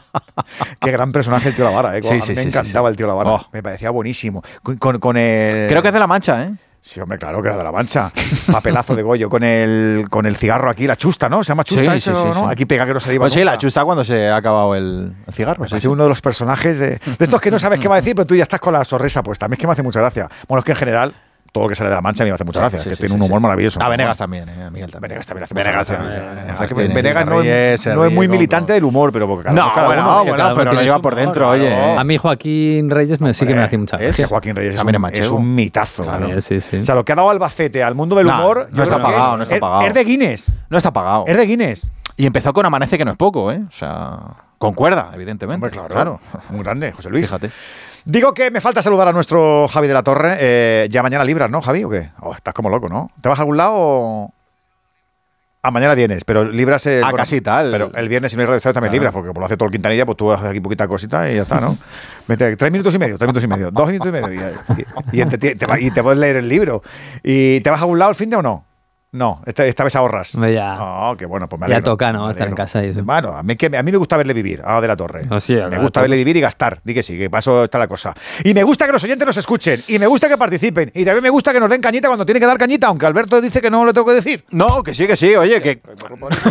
Qué 0.79 0.91
gran 0.91 1.11
personaje 1.11 1.49
el 1.49 1.55
tío 1.55 1.65
Lavara, 1.65 1.97
¿eh? 1.97 2.03
Sí, 2.03 2.21
sí, 2.21 2.33
me 2.33 2.41
sí, 2.41 2.47
encantaba 2.49 2.89
sí, 2.89 2.91
el 2.91 2.97
tío 2.97 3.07
Lavara. 3.07 3.31
Oh. 3.31 3.47
Me 3.51 3.63
parecía 3.63 3.89
buenísimo. 3.89 4.43
Con, 4.61 4.77
con, 4.77 4.99
con, 4.99 5.17
el... 5.17 5.67
Creo 5.67 5.81
que 5.81 5.87
es 5.87 5.93
de 5.93 5.99
La 5.99 6.07
Mancha, 6.07 6.43
¿eh? 6.43 6.53
Sí, 6.85 6.99
hombre, 6.99 7.17
claro 7.17 7.41
que 7.41 7.47
era 7.47 7.57
de 7.57 7.63
La 7.63 7.71
Mancha. 7.71 8.11
Papelazo 8.51 8.95
de 8.95 9.01
Goyo 9.01 9.27
con 9.27 9.43
el, 9.43 10.05
con 10.07 10.27
el 10.27 10.35
cigarro 10.35 10.69
aquí, 10.69 10.85
la 10.85 10.95
chusta, 10.95 11.27
¿no? 11.27 11.43
Se 11.43 11.47
llama 11.47 11.63
chusta 11.63 11.91
sí, 11.91 11.97
eso, 11.97 12.33
sí, 12.33 12.39
¿no? 12.39 12.47
Aquí 12.47 12.65
pega 12.65 12.85
que 12.85 12.93
no 12.93 12.99
se 12.99 13.11
iba 13.11 13.23
pues 13.23 13.33
sí, 13.33 13.43
la 13.43 13.57
chusta 13.57 13.83
cuando 13.83 14.03
se 14.03 14.27
ha 14.27 14.35
acabado 14.35 14.75
el, 14.75 15.15
el 15.25 15.33
cigarro. 15.33 15.63
Me 15.63 15.67
parece 15.67 15.87
uno 15.87 16.03
de 16.03 16.09
los 16.09 16.21
personajes 16.21 16.77
de, 16.77 16.89
de 16.89 17.17
estos 17.17 17.41
que 17.41 17.49
no 17.49 17.57
sabes 17.57 17.79
qué 17.79 17.87
va 17.87 17.95
a 17.95 18.01
decir, 18.01 18.13
pero 18.13 18.27
tú 18.27 18.35
ya 18.35 18.43
estás 18.43 18.59
con 18.59 18.73
la 18.73 18.83
sonrisa 18.83 19.23
puesta. 19.23 19.47
A 19.47 19.49
mí 19.49 19.53
es 19.53 19.59
que 19.59 19.65
me 19.65 19.73
hace 19.73 19.81
mucha 19.81 19.99
gracia. 19.99 20.29
Bueno, 20.47 20.59
es 20.59 20.65
que 20.65 20.73
en 20.73 20.77
general 20.77 21.15
todo 21.55 21.63
lo 21.63 21.69
que 21.69 21.75
sale 21.75 21.89
de 21.89 21.95
la 21.95 22.01
mancha 22.01 22.21
a 22.21 22.25
mí 22.25 22.31
me 22.31 22.35
hace 22.35 22.43
mucha 22.43 22.59
gracia, 22.59 22.81
sí, 22.81 22.89
que 22.89 22.95
sí, 22.95 22.99
tiene 22.99 23.15
un 23.15 23.21
humor 23.21 23.39
maravilloso. 23.39 23.81
A 23.81 23.87
Venegas 23.87 24.17
también, 24.17 24.49
eh, 24.49 24.69
Miguel 24.73 24.91
también. 24.91 25.03
Venegas 25.03 25.25
también 25.25 25.43
hace 25.45 25.53
Venegas 25.53 25.87
mucha 25.87 26.03
gracia. 26.03 26.35
Venegas, 26.35 26.73
tiene, 26.73 26.93
Venegas 26.93 27.25
no, 27.25 27.41
es, 27.41 27.85
no 27.85 28.03
es 28.03 28.13
muy 28.13 28.27
militante 28.27 28.73
del 28.73 28.83
humor, 28.83 29.13
pero 29.13 29.25
porque 29.25 29.45
cada, 29.45 29.55
no, 29.55 29.73
cada 29.73 29.87
bueno, 29.87 30.01
uno, 30.01 30.23
bueno, 30.25 30.35
cada 30.35 30.53
pero 30.53 30.73
lo 30.73 30.81
lleva 30.81 30.99
por 30.99 31.15
dentro, 31.15 31.49
oye. 31.49 31.73
A 31.73 32.03
mí 32.03 32.17
Joaquín 32.17 32.89
Reyes 32.89 33.21
me, 33.21 33.33
sí 33.33 33.47
que 33.47 33.55
me 33.55 33.61
hace 33.61 33.77
mucha 33.77 33.95
gracia. 33.95 34.09
Es 34.09 34.17
que 34.17 34.25
Joaquín 34.25 34.53
Reyes 34.53 34.75
es 34.75 34.83
un, 34.83 35.05
es 35.13 35.29
un 35.29 35.55
mitazo. 35.55 36.03
Claro. 36.03 36.41
Sí, 36.41 36.59
sí. 36.59 36.75
O 36.75 36.83
sea, 36.83 36.93
lo 36.93 37.05
que 37.05 37.13
ha 37.13 37.15
dado 37.15 37.29
Albacete 37.29 37.81
al 37.81 37.95
mundo 37.95 38.17
del 38.17 38.27
humor 38.27 38.67
no 38.73 38.83
está 38.83 39.01
pagado, 39.01 39.37
no 39.37 39.43
está 39.43 39.57
pagado. 39.57 39.87
Es 39.87 39.93
de 39.93 40.03
Guinness. 40.03 40.51
No 40.69 40.75
está 40.75 40.91
pagado. 40.91 41.23
Es 41.25 41.37
de 41.37 41.45
Guinness. 41.45 41.89
Y 42.17 42.25
empezó 42.25 42.51
con 42.51 42.65
Amanece, 42.65 42.97
que 42.97 43.05
no 43.05 43.11
es 43.11 43.17
poco, 43.17 43.49
¿eh? 43.49 43.61
O 43.65 43.71
sea, 43.71 44.19
con 44.57 44.73
cuerda, 44.73 45.11
evidentemente. 45.13 45.65
Hombre, 45.65 45.87
claro. 45.87 46.19
Muy 46.49 46.63
grande, 46.63 46.91
José 46.91 47.09
Luis. 47.09 47.27
Fíjate. 47.27 47.49
Digo 48.05 48.35
que 48.35 48.51
me 48.51 48.61
falta 48.61 48.83
saludar 48.83 49.07
a 49.07 49.11
nuestro 49.11 49.67
Javi 49.67 49.87
de 49.87 49.93
la 49.95 50.03
Torre. 50.03 50.37
Eh, 50.39 50.87
ya 50.91 51.01
mañana 51.01 51.23
libras, 51.23 51.49
¿no, 51.49 51.59
Javi? 51.59 51.83
¿O 51.83 51.89
qué? 51.89 52.11
Oh, 52.21 52.35
estás 52.35 52.53
como 52.53 52.69
loco, 52.69 52.87
¿no? 52.87 53.09
¿Te 53.19 53.29
vas 53.29 53.39
a 53.39 53.41
algún 53.41 53.57
lado 53.57 53.73
o.? 53.75 54.33
Ah, 55.63 55.71
mañana 55.71 55.95
vienes, 55.95 56.23
pero 56.23 56.43
libras 56.43 56.85
el. 56.85 57.03
A 57.03 57.07
bueno, 57.07 57.17
casita, 57.17 57.59
el... 57.61 57.71
Pero 57.71 57.91
el 57.95 58.07
viernes 58.07 58.31
si 58.31 58.37
no 58.37 58.43
hay 58.43 58.45
radio 58.45 58.61
también 58.61 58.81
claro. 58.81 58.93
libras, 58.93 59.13
porque 59.13 59.29
como 59.29 59.39
lo 59.39 59.47
hace 59.47 59.57
todo 59.57 59.65
el 59.65 59.71
Quintanilla, 59.71 60.05
pues 60.05 60.15
tú 60.15 60.31
haces 60.31 60.47
aquí 60.47 60.59
poquita 60.59 60.87
cosita 60.87 61.31
y 61.31 61.37
ya 61.37 61.41
está, 61.41 61.59
¿no? 61.59 61.75
Vete, 62.27 62.55
tres 62.55 62.71
minutos 62.71 62.93
y 62.93 62.99
medio, 62.99 63.17
tres 63.17 63.27
minutos 63.27 63.43
y 63.43 63.47
medio, 63.47 63.71
dos 63.71 63.87
minutos 63.87 64.09
y 64.09 64.11
medio. 64.11 64.51
Y, 65.11 65.17
y, 65.17 65.21
y, 65.21 65.25
te, 65.25 65.55
te, 65.55 65.81
y 65.81 65.89
te 65.89 66.03
puedes 66.03 66.19
leer 66.19 66.35
el 66.35 66.47
libro. 66.47 66.83
¿Y 67.23 67.61
te 67.61 67.71
vas 67.71 67.79
a 67.79 67.83
algún 67.85 67.97
lado 67.97 68.11
el 68.11 68.15
fin 68.15 68.29
de 68.29 68.35
o 68.35 68.43
no? 68.43 68.64
No, 69.15 69.41
esta, 69.45 69.65
esta 69.65 69.85
vez 69.85 69.95
ahorras. 69.95 70.33
Ya. 70.33 70.75
Oh, 70.77 71.15
qué 71.17 71.25
bueno, 71.25 71.47
pues 71.47 71.57
me 71.57 71.67
alegro. 71.67 71.79
Ya 71.79 71.83
toca, 71.85 72.11
¿no? 72.11 72.29
Estar 72.29 72.49
en 72.49 72.53
casa 72.53 72.83
y 72.83 72.89
eso. 72.89 73.01
Bueno, 73.03 73.29
a 73.29 73.43
mí, 73.43 73.55
que, 73.55 73.67
a 73.67 73.81
mí 73.81 73.91
me 73.91 73.97
gusta 73.97 74.17
verle 74.17 74.33
vivir, 74.33 74.61
a 74.65 74.81
de 74.81 74.89
la 74.89 74.97
Torre. 74.97 75.25
Oh, 75.31 75.39
sí, 75.39 75.55
me 75.55 75.79
gusta 75.79 76.01
verle 76.01 76.17
vivir 76.17 76.35
y 76.35 76.41
gastar. 76.41 76.81
Di 76.83 76.93
que 76.93 77.01
sí, 77.01 77.17
que 77.17 77.29
para 77.29 77.39
eso 77.39 77.63
está 77.63 77.79
la 77.79 77.87
cosa. 77.87 78.13
Y 78.43 78.53
me 78.53 78.63
gusta 78.63 78.85
que 78.85 78.91
los 78.91 79.01
oyentes 79.05 79.25
nos 79.25 79.37
escuchen. 79.37 79.79
Y 79.87 79.99
me 79.99 80.07
gusta 80.07 80.27
que 80.27 80.37
participen. 80.37 80.91
Y 80.93 81.05
también 81.05 81.23
me 81.23 81.29
gusta 81.29 81.53
que 81.53 81.61
nos 81.61 81.69
den 81.69 81.79
cañita 81.79 82.09
cuando 82.09 82.25
tiene 82.25 82.41
que 82.41 82.45
dar 82.45 82.57
cañita, 82.57 82.87
aunque 82.87 83.05
Alberto 83.05 83.39
dice 83.39 83.61
que 83.61 83.71
no 83.71 83.85
lo 83.85 83.93
tengo 83.93 84.07
que 84.07 84.15
decir. 84.15 84.43
No, 84.51 84.83
que 84.83 84.93
sí, 84.93 85.07
que 85.07 85.15
sí. 85.15 85.33
Oye, 85.35 85.61
que. 85.61 85.79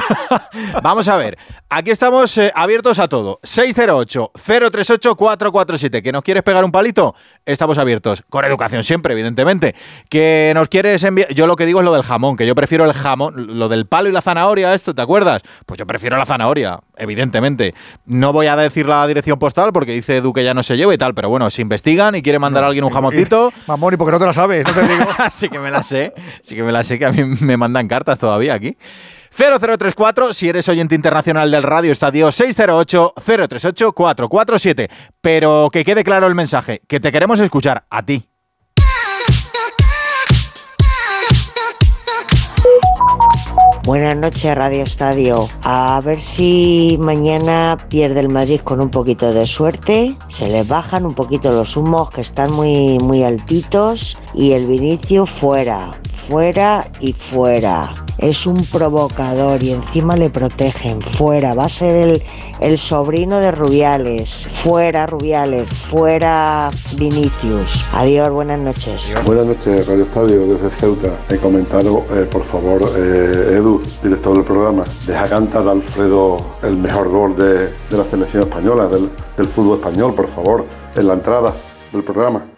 Vamos 0.83 1.06
a 1.09 1.18
ver. 1.18 1.37
Aquí 1.68 1.90
estamos 1.90 2.38
eh, 2.38 2.50
abiertos 2.54 2.99
a 2.99 3.09
todo. 3.09 3.40
608-038-447. 3.42 6.02
¿Que 6.02 6.12
nos 6.12 6.23
quieres 6.23 6.42
pegar 6.42 6.64
un 6.64 6.73
palito? 6.73 7.14
Estamos 7.46 7.76
abiertos. 7.76 8.24
Con 8.30 8.44
educación 8.46 8.84
siempre, 8.84 9.12
evidentemente. 9.12 9.74
Que 10.08 10.52
nos 10.54 10.68
quieres 10.68 11.02
enviar. 11.04 11.32
Yo 11.34 11.46
lo 11.46 11.56
que 11.56 11.66
digo 11.66 11.80
es 11.80 11.84
lo 11.84 11.92
del 11.92 12.02
jamón, 12.02 12.36
que 12.36 12.46
yo 12.46 12.54
prefiero 12.54 12.86
el 12.86 12.94
jamón 12.94 13.58
lo 13.58 13.68
del 13.68 13.86
palo 13.86 14.08
y 14.08 14.12
la 14.12 14.22
zanahoria, 14.22 14.72
esto, 14.72 14.94
¿te 14.94 15.02
acuerdas? 15.02 15.42
Pues 15.66 15.78
yo 15.78 15.86
prefiero 15.86 16.16
la 16.16 16.24
zanahoria, 16.24 16.80
evidentemente. 16.96 17.74
No 18.06 18.32
voy 18.32 18.46
a 18.46 18.56
decir 18.56 18.86
la 18.86 19.06
dirección 19.06 19.38
postal 19.38 19.72
porque 19.74 19.92
dice 19.92 20.16
Edu 20.16 20.32
que 20.32 20.42
ya 20.42 20.54
no 20.54 20.62
se 20.62 20.76
lleva 20.76 20.94
y 20.94 20.98
tal, 20.98 21.14
pero 21.14 21.28
bueno, 21.28 21.50
si 21.50 21.60
investigan 21.60 22.14
y 22.14 22.22
quiere 22.22 22.38
mandar 22.38 22.62
no, 22.62 22.66
a 22.66 22.68
alguien 22.68 22.84
un 22.84 22.90
jamoncito. 22.90 23.52
Mamón, 23.66 23.92
y 23.92 23.96
porque 23.98 24.12
no 24.12 24.18
te 24.18 24.26
la 24.26 24.32
sabes, 24.32 24.66
no 24.66 24.72
te 24.72 24.82
digo. 24.88 25.04
sí 25.30 25.50
que 25.50 25.58
me 25.58 25.70
la 25.70 25.82
sé, 25.82 26.14
sí 26.42 26.54
que 26.54 26.62
me 26.62 26.72
la 26.72 26.82
sé, 26.82 26.98
que 26.98 27.04
a 27.04 27.12
mí 27.12 27.24
me 27.24 27.58
mandan 27.58 27.88
cartas 27.88 28.18
todavía 28.18 28.54
aquí. 28.54 28.76
0034, 29.36 30.32
si 30.32 30.48
eres 30.48 30.68
oyente 30.68 30.94
internacional 30.94 31.50
del 31.50 31.64
Radio 31.64 31.90
Estadio 31.90 32.28
608-038-447. 32.28 34.88
Pero 35.20 35.70
que 35.72 35.84
quede 35.84 36.04
claro 36.04 36.28
el 36.28 36.34
mensaje, 36.34 36.82
que 36.86 37.00
te 37.00 37.10
queremos 37.10 37.40
escuchar 37.40 37.84
a 37.90 38.04
ti. 38.04 38.28
Buenas 43.84 44.16
noches, 44.16 44.56
Radio 44.56 44.82
Estadio. 44.82 45.48
A 45.62 46.00
ver 46.02 46.20
si 46.20 46.96
mañana 46.98 47.86
pierde 47.90 48.20
el 48.20 48.30
Madrid 48.30 48.60
con 48.60 48.80
un 48.80 48.90
poquito 48.90 49.30
de 49.32 49.46
suerte. 49.46 50.16
Se 50.28 50.46
les 50.46 50.66
bajan 50.66 51.04
un 51.04 51.14
poquito 51.14 51.52
los 51.52 51.76
humos 51.76 52.10
que 52.10 52.22
están 52.22 52.50
muy, 52.52 52.98
muy 53.00 53.24
altitos. 53.24 54.16
Y 54.32 54.52
el 54.52 54.66
Vinicio 54.66 55.26
fuera, 55.26 56.00
fuera 56.28 56.88
y 57.00 57.12
fuera. 57.12 58.03
Es 58.25 58.47
un 58.47 58.57
provocador 58.57 59.62
y 59.62 59.73
encima 59.73 60.16
le 60.16 60.31
protegen. 60.31 61.02
Fuera, 61.02 61.52
va 61.52 61.66
a 61.66 61.69
ser 61.69 61.95
el, 61.95 62.23
el 62.59 62.78
sobrino 62.78 63.38
de 63.38 63.50
Rubiales. 63.50 64.49
Fuera, 64.50 65.04
Rubiales. 65.04 65.69
Fuera, 65.69 66.71
Vinicius. 66.97 67.85
Adiós, 67.93 68.31
buenas 68.31 68.59
noches. 68.61 69.02
Buenas 69.26 69.45
noches, 69.45 69.87
Radio 69.87 70.04
Estadio, 70.04 70.47
desde 70.47 70.71
Ceuta. 70.71 71.11
He 71.28 71.37
comentado, 71.37 72.02
eh, 72.14 72.26
por 72.33 72.45
favor, 72.45 72.81
eh, 72.97 73.57
Edu, 73.59 73.83
director 74.02 74.35
del 74.35 74.45
programa, 74.47 74.85
deja 75.07 75.28
cantar 75.28 75.69
Alfredo 75.69 76.38
el 76.62 76.78
mejor 76.78 77.11
gol 77.11 77.37
de, 77.37 77.66
de 77.90 77.97
la 77.99 78.04
selección 78.04 78.45
española, 78.45 78.87
del, 78.87 79.11
del 79.37 79.47
fútbol 79.49 79.76
español, 79.76 80.14
por 80.14 80.28
favor, 80.28 80.64
en 80.97 81.09
la 81.09 81.12
entrada 81.12 81.52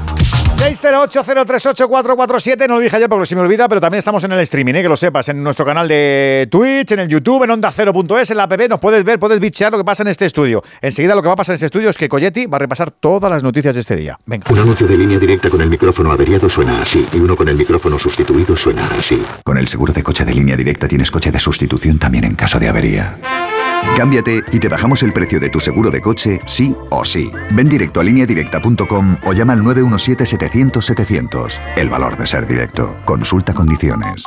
608-038-447, 0.61 2.69
no 2.69 2.75
lo 2.75 2.81
dije 2.81 2.95
ayer 2.95 3.09
porque 3.09 3.25
se 3.25 3.35
me 3.35 3.40
olvida, 3.40 3.67
pero 3.67 3.81
también 3.81 4.00
estamos 4.00 4.23
en 4.25 4.33
el 4.33 4.40
streaming, 4.40 4.75
¿eh? 4.75 4.83
que 4.83 4.90
lo 4.90 4.97
sepas, 4.97 5.31
en 5.31 5.43
nuestro 5.43 5.64
canal 5.64 5.88
de 5.88 6.49
Twitch, 6.50 6.93
en 6.93 7.00
el 7.00 7.09
YouTube, 7.09 7.45
en 7.45 7.50
onda 7.50 7.73
0.es, 7.73 8.31
en 8.31 8.37
la 8.37 8.43
app, 8.43 8.61
nos 8.69 8.79
puedes 8.79 9.02
ver, 9.02 9.19
puedes 9.19 9.40
bichear 9.40 9.73
lo 9.73 9.79
que 9.79 9.85
pasa 9.85 10.02
en 10.02 10.09
este 10.09 10.26
estudio. 10.26 10.62
Enseguida 10.83 11.14
lo 11.14 11.23
que 11.23 11.29
va 11.29 11.33
a 11.33 11.37
pasar 11.37 11.55
en 11.55 11.57
este 11.57 11.67
estudio 11.67 11.88
es 11.88 11.97
que 11.97 12.11
Coyetti 12.11 12.45
va 12.45 12.57
a 12.57 12.59
repasar 12.59 12.90
todas 12.90 13.31
las 13.31 13.43
noticias 13.43 13.75
de 13.75 13.81
este 13.81 13.97
día. 13.97 14.19
Venga. 14.26 14.45
Un 14.50 14.59
anuncio 14.59 14.87
de 14.87 14.99
línea 14.99 15.19
directa 15.19 15.49
con 15.49 15.62
el 15.62 15.71
micrófono 15.71 16.12
averiado 16.12 16.50
suena 16.50 16.83
así 16.83 17.09
y 17.11 17.17
uno 17.17 17.37
con 17.37 17.49
el 17.49 17.57
micrófono 17.57 17.99
sustituido 17.99 18.55
suena 18.55 18.87
así. 18.99 19.25
Con 19.43 19.57
el 19.57 19.67
seguro 19.67 19.95
de 19.95 20.02
coche 20.02 20.26
de 20.26 20.35
línea 20.35 20.57
directa 20.57 20.87
tienes 20.87 21.11
coche 21.11 21.33
de 21.33 21.40
sustitución 21.40 21.99
también 21.99 22.25
en 22.25 22.35
caso 22.35 22.61
de 22.61 22.69
avería. 22.69 23.17
Cámbiate 23.96 24.42
y 24.52 24.58
te 24.58 24.68
bajamos 24.68 25.02
el 25.02 25.12
precio 25.12 25.38
de 25.40 25.50
tu 25.50 25.60
seguro 25.60 25.90
de 25.90 26.00
coche, 26.00 26.40
sí 26.46 26.75
o 26.90 27.04
sí. 27.04 27.30
Ven 27.50 27.68
directo 27.68 28.00
a 28.00 28.04
lineadirecta.com 28.04 29.16
o 29.26 29.32
llama 29.32 29.52
al 29.52 29.60
917-700-700. 29.62 31.60
El 31.76 31.90
valor 31.90 32.16
de 32.16 32.26
ser 32.26 32.46
directo. 32.46 32.96
Consulta 33.04 33.52
condiciones. 33.52 34.25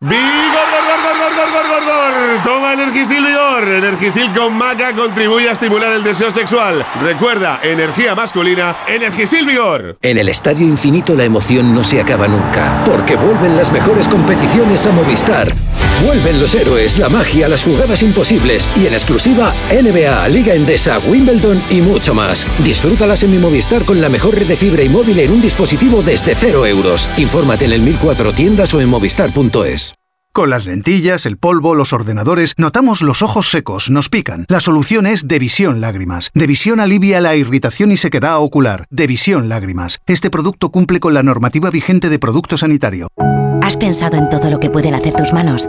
¡Vigor, 0.00 0.20
gor, 0.20 0.82
gor, 0.84 1.00
gor, 1.02 1.32
gor, 1.32 1.50
gor, 1.50 1.66
gor, 1.66 1.84
gor! 1.84 2.12
Toma 2.44 2.74
Energisil 2.74 3.24
Vigor. 3.24 3.68
Energisil 3.68 4.30
con 4.34 4.54
maca 4.58 4.94
contribuye 4.94 5.48
a 5.48 5.52
estimular 5.52 5.92
el 5.92 6.04
deseo 6.04 6.30
sexual. 6.30 6.84
Recuerda, 7.02 7.60
energía 7.62 8.14
masculina, 8.14 8.76
Energisil 8.86 9.46
Vigor. 9.46 9.96
En 10.02 10.18
el 10.18 10.28
Estadio 10.28 10.66
Infinito 10.66 11.14
la 11.14 11.24
emoción 11.24 11.72
no 11.74 11.82
se 11.82 12.02
acaba 12.02 12.28
nunca, 12.28 12.84
porque 12.84 13.16
vuelven 13.16 13.56
las 13.56 13.72
mejores 13.72 14.06
competiciones 14.06 14.84
a 14.84 14.92
Movistar. 14.92 15.46
Vuelven 16.02 16.40
los 16.40 16.54
héroes, 16.54 16.98
la 16.98 17.08
magia, 17.08 17.48
las 17.48 17.62
jugadas 17.62 18.02
imposibles 18.02 18.70
y 18.76 18.86
en 18.86 18.94
exclusiva 18.94 19.54
NBA, 19.70 20.28
Liga 20.28 20.54
Endesa, 20.54 20.98
Wimbledon 20.98 21.62
y 21.70 21.80
mucho 21.80 22.14
más. 22.14 22.46
Disfrútalas 22.64 23.22
en 23.22 23.32
mi 23.32 23.38
Movistar 23.38 23.84
con 23.84 24.00
la 24.00 24.08
mejor 24.08 24.34
red 24.34 24.46
de 24.46 24.56
fibra 24.56 24.82
y 24.82 24.88
móvil 24.88 25.20
en 25.20 25.30
un 25.30 25.40
dispositivo 25.40 26.02
desde 26.02 26.34
cero 26.34 26.66
euros. 26.66 27.08
Infórmate 27.16 27.64
en 27.66 27.72
el 27.72 27.82
1004 27.82 28.32
tiendas 28.32 28.74
o 28.74 28.80
en 28.80 28.88
movistar.es. 28.88 29.94
Con 30.34 30.50
las 30.50 30.66
lentillas, 30.66 31.26
el 31.26 31.36
polvo, 31.36 31.76
los 31.76 31.92
ordenadores, 31.92 32.54
notamos 32.56 33.02
los 33.02 33.22
ojos 33.22 33.50
secos, 33.50 33.88
nos 33.88 34.08
pican. 34.08 34.46
La 34.48 34.58
solución 34.58 35.06
es 35.06 35.28
Devisión 35.28 35.80
Lágrimas. 35.80 36.32
Devisión 36.34 36.80
alivia 36.80 37.20
la 37.20 37.36
irritación 37.36 37.92
y 37.92 37.96
sequedad 37.96 38.38
ocular. 38.38 38.86
Devisión 38.90 39.48
Lágrimas. 39.48 40.00
Este 40.08 40.30
producto 40.30 40.70
cumple 40.70 40.98
con 40.98 41.14
la 41.14 41.22
normativa 41.22 41.70
vigente 41.70 42.08
de 42.08 42.18
producto 42.18 42.56
sanitario. 42.56 43.06
¿Has 43.62 43.76
pensado 43.76 44.16
en 44.16 44.28
todo 44.28 44.50
lo 44.50 44.58
que 44.58 44.70
pueden 44.70 44.96
hacer 44.96 45.14
tus 45.14 45.32
manos? 45.32 45.68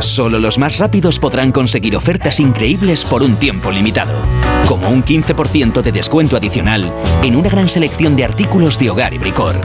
Solo 0.00 0.38
los 0.38 0.58
más 0.58 0.78
rápidos 0.78 1.18
podrán 1.18 1.52
conseguir 1.52 1.94
ofertas 1.94 2.40
increíbles 2.40 3.04
por 3.04 3.22
un 3.22 3.36
tiempo 3.36 3.70
limitado, 3.70 4.18
como 4.66 4.88
un 4.88 5.04
15% 5.04 5.82
de 5.82 5.92
descuento 5.92 6.36
adicional 6.36 6.92
en 7.22 7.36
una 7.36 7.50
gran 7.50 7.68
selección 7.68 8.16
de 8.16 8.24
artículos 8.24 8.78
de 8.78 8.90
hogar 8.90 9.12
y 9.12 9.18
bricor. 9.18 9.60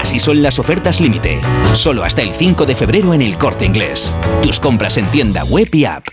Así 0.00 0.18
son 0.18 0.42
las 0.42 0.58
ofertas 0.58 1.00
límite, 1.00 1.40
solo 1.74 2.04
hasta 2.04 2.22
el 2.22 2.32
5 2.32 2.66
de 2.66 2.74
febrero 2.74 3.14
en 3.14 3.22
el 3.22 3.38
corte 3.38 3.64
inglés. 3.64 4.12
Tus 4.42 4.60
compras 4.60 4.98
en 4.98 5.10
tienda 5.10 5.44
web 5.44 5.68
y 5.72 5.86
app. 5.86 6.06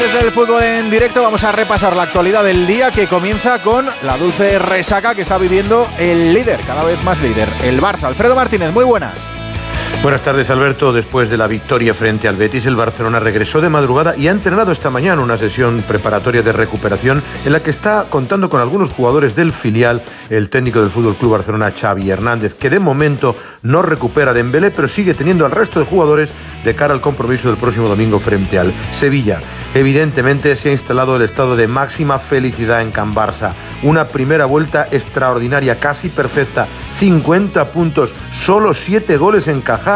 Antes 0.00 0.14
del 0.14 0.32
fútbol 0.32 0.62
en 0.62 0.88
directo 0.88 1.20
vamos 1.20 1.44
a 1.44 1.52
repasar 1.52 1.94
la 1.94 2.04
actualidad 2.04 2.42
del 2.42 2.66
día 2.66 2.90
que 2.90 3.06
comienza 3.06 3.60
con 3.60 3.86
la 4.00 4.16
dulce 4.16 4.58
resaca 4.58 5.14
que 5.14 5.20
está 5.20 5.36
viviendo 5.36 5.86
el 5.98 6.32
líder, 6.32 6.58
cada 6.60 6.82
vez 6.84 7.04
más 7.04 7.20
líder, 7.20 7.50
el 7.62 7.82
Barça. 7.82 8.04
Alfredo 8.04 8.34
Martínez, 8.34 8.72
muy 8.72 8.84
buenas. 8.84 9.39
Buenas 10.02 10.22
tardes, 10.22 10.48
Alberto. 10.48 10.94
Después 10.94 11.28
de 11.28 11.36
la 11.36 11.46
victoria 11.46 11.92
frente 11.92 12.26
al 12.26 12.36
Betis, 12.36 12.64
el 12.64 12.74
Barcelona 12.74 13.20
regresó 13.20 13.60
de 13.60 13.68
madrugada 13.68 14.16
y 14.16 14.28
ha 14.28 14.30
entrenado 14.30 14.72
esta 14.72 14.88
mañana 14.88 15.20
una 15.20 15.36
sesión 15.36 15.84
preparatoria 15.86 16.40
de 16.40 16.52
recuperación 16.52 17.22
en 17.44 17.52
la 17.52 17.60
que 17.60 17.68
está 17.68 18.06
contando 18.08 18.48
con 18.48 18.62
algunos 18.62 18.88
jugadores 18.88 19.36
del 19.36 19.52
filial, 19.52 20.02
el 20.30 20.48
técnico 20.48 20.80
del 20.80 20.88
Fútbol 20.88 21.16
Club 21.16 21.32
Barcelona, 21.32 21.74
Xavi 21.78 22.10
Hernández, 22.10 22.54
que 22.54 22.70
de 22.70 22.80
momento 22.80 23.36
no 23.60 23.82
recupera 23.82 24.32
Dembélé, 24.32 24.70
pero 24.70 24.88
sigue 24.88 25.12
teniendo 25.12 25.44
al 25.44 25.50
resto 25.50 25.78
de 25.78 25.84
jugadores 25.84 26.32
de 26.64 26.74
cara 26.74 26.94
al 26.94 27.02
compromiso 27.02 27.48
del 27.48 27.58
próximo 27.58 27.86
domingo 27.86 28.18
frente 28.18 28.58
al 28.58 28.72
Sevilla. 28.92 29.40
Evidentemente 29.74 30.56
se 30.56 30.70
ha 30.70 30.72
instalado 30.72 31.16
el 31.16 31.22
estado 31.22 31.56
de 31.56 31.68
máxima 31.68 32.18
felicidad 32.18 32.80
en 32.80 32.90
Can 32.90 33.14
Barça. 33.14 33.52
Una 33.82 34.08
primera 34.08 34.46
vuelta 34.46 34.88
extraordinaria, 34.90 35.78
casi 35.78 36.08
perfecta, 36.08 36.66
50 36.92 37.70
puntos, 37.70 38.14
solo 38.32 38.72
7 38.72 39.18
goles 39.18 39.46
encajados 39.46 39.89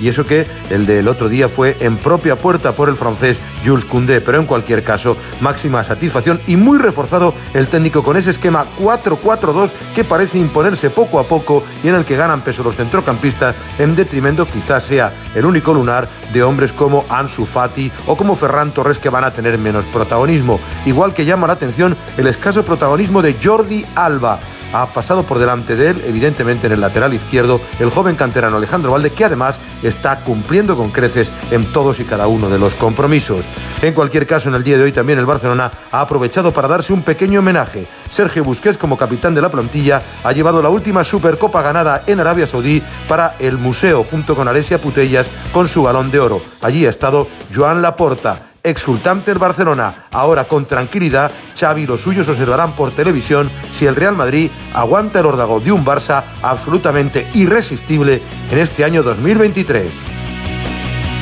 y 0.00 0.08
eso 0.08 0.24
que 0.24 0.46
el 0.70 0.86
del 0.86 1.06
otro 1.06 1.28
día 1.28 1.48
fue 1.48 1.76
en 1.80 1.98
propia 1.98 2.36
puerta 2.36 2.72
por 2.72 2.88
el 2.88 2.96
francés 2.96 3.38
Jules 3.64 3.84
Koundé, 3.84 4.22
pero 4.22 4.38
en 4.38 4.46
cualquier 4.46 4.82
caso, 4.82 5.18
máxima 5.40 5.84
satisfacción 5.84 6.40
y 6.46 6.56
muy 6.56 6.78
reforzado 6.78 7.34
el 7.52 7.66
técnico 7.66 8.02
con 8.02 8.16
ese 8.16 8.30
esquema 8.30 8.64
4-4-2 8.78 9.68
que 9.94 10.02
parece 10.02 10.38
imponerse 10.38 10.88
poco 10.88 11.18
a 11.18 11.24
poco 11.24 11.62
y 11.82 11.88
en 11.88 11.94
el 11.94 12.06
que 12.06 12.16
ganan 12.16 12.40
peso 12.40 12.62
los 12.62 12.76
centrocampistas 12.76 13.54
en 13.78 13.94
detrimento 13.94 14.46
quizás 14.46 14.84
sea 14.84 15.12
el 15.34 15.44
único 15.44 15.74
lunar 15.74 16.08
de 16.32 16.42
hombres 16.42 16.72
como 16.72 17.04
Ansu 17.10 17.44
Fati 17.44 17.92
o 18.06 18.16
como 18.16 18.36
Ferran 18.36 18.72
Torres 18.72 18.98
que 18.98 19.10
van 19.10 19.24
a 19.24 19.32
tener 19.32 19.58
menos 19.58 19.84
protagonismo. 19.92 20.58
Igual 20.86 21.12
que 21.12 21.26
llama 21.26 21.46
la 21.46 21.52
atención 21.52 21.96
el 22.16 22.26
escaso 22.28 22.64
protagonismo 22.64 23.20
de 23.20 23.36
Jordi 23.42 23.84
Alba 23.94 24.40
ha 24.72 24.86
pasado 24.86 25.24
por 25.24 25.38
delante 25.38 25.76
de 25.76 25.90
él, 25.90 26.02
evidentemente 26.06 26.66
en 26.66 26.72
el 26.72 26.80
lateral 26.80 27.14
izquierdo, 27.14 27.60
el 27.78 27.90
joven 27.90 28.16
canterano 28.16 28.56
Alejandro 28.56 28.92
Valde, 28.92 29.10
que 29.10 29.24
además 29.24 29.58
está 29.82 30.20
cumpliendo 30.20 30.76
con 30.76 30.90
creces 30.90 31.30
en 31.50 31.64
todos 31.66 32.00
y 32.00 32.04
cada 32.04 32.26
uno 32.26 32.48
de 32.48 32.58
los 32.58 32.74
compromisos. 32.74 33.44
En 33.82 33.94
cualquier 33.94 34.26
caso, 34.26 34.48
en 34.48 34.54
el 34.54 34.64
día 34.64 34.78
de 34.78 34.84
hoy 34.84 34.92
también 34.92 35.18
el 35.18 35.26
Barcelona 35.26 35.70
ha 35.90 36.00
aprovechado 36.00 36.52
para 36.52 36.68
darse 36.68 36.92
un 36.92 37.02
pequeño 37.02 37.40
homenaje. 37.40 37.86
Sergio 38.10 38.44
Busquets, 38.44 38.78
como 38.78 38.96
capitán 38.96 39.34
de 39.34 39.42
la 39.42 39.50
plantilla, 39.50 40.02
ha 40.22 40.32
llevado 40.32 40.62
la 40.62 40.68
última 40.68 41.04
Supercopa 41.04 41.62
ganada 41.62 42.02
en 42.06 42.20
Arabia 42.20 42.46
Saudí 42.46 42.82
para 43.08 43.36
el 43.38 43.58
museo, 43.58 44.04
junto 44.04 44.34
con 44.34 44.48
Alesia 44.48 44.78
Putellas, 44.78 45.30
con 45.52 45.68
su 45.68 45.82
balón 45.82 46.10
de 46.10 46.20
oro. 46.20 46.40
Allí 46.62 46.86
ha 46.86 46.90
estado 46.90 47.28
Joan 47.54 47.82
Laporta 47.82 48.53
exultante 48.64 49.30
el 49.30 49.38
Barcelona. 49.38 50.06
Ahora 50.10 50.44
con 50.44 50.64
tranquilidad, 50.64 51.30
Xavi 51.56 51.82
y 51.82 51.86
los 51.86 52.00
suyos 52.00 52.28
observarán 52.28 52.72
por 52.72 52.90
televisión 52.90 53.50
si 53.72 53.86
el 53.86 53.94
Real 53.94 54.16
Madrid 54.16 54.50
aguanta 54.72 55.20
el 55.20 55.26
órdago 55.26 55.60
de 55.60 55.70
un 55.70 55.84
Barça 55.84 56.24
absolutamente 56.42 57.28
irresistible 57.34 58.22
en 58.50 58.58
este 58.58 58.84
año 58.84 59.02
2023. 59.02 60.13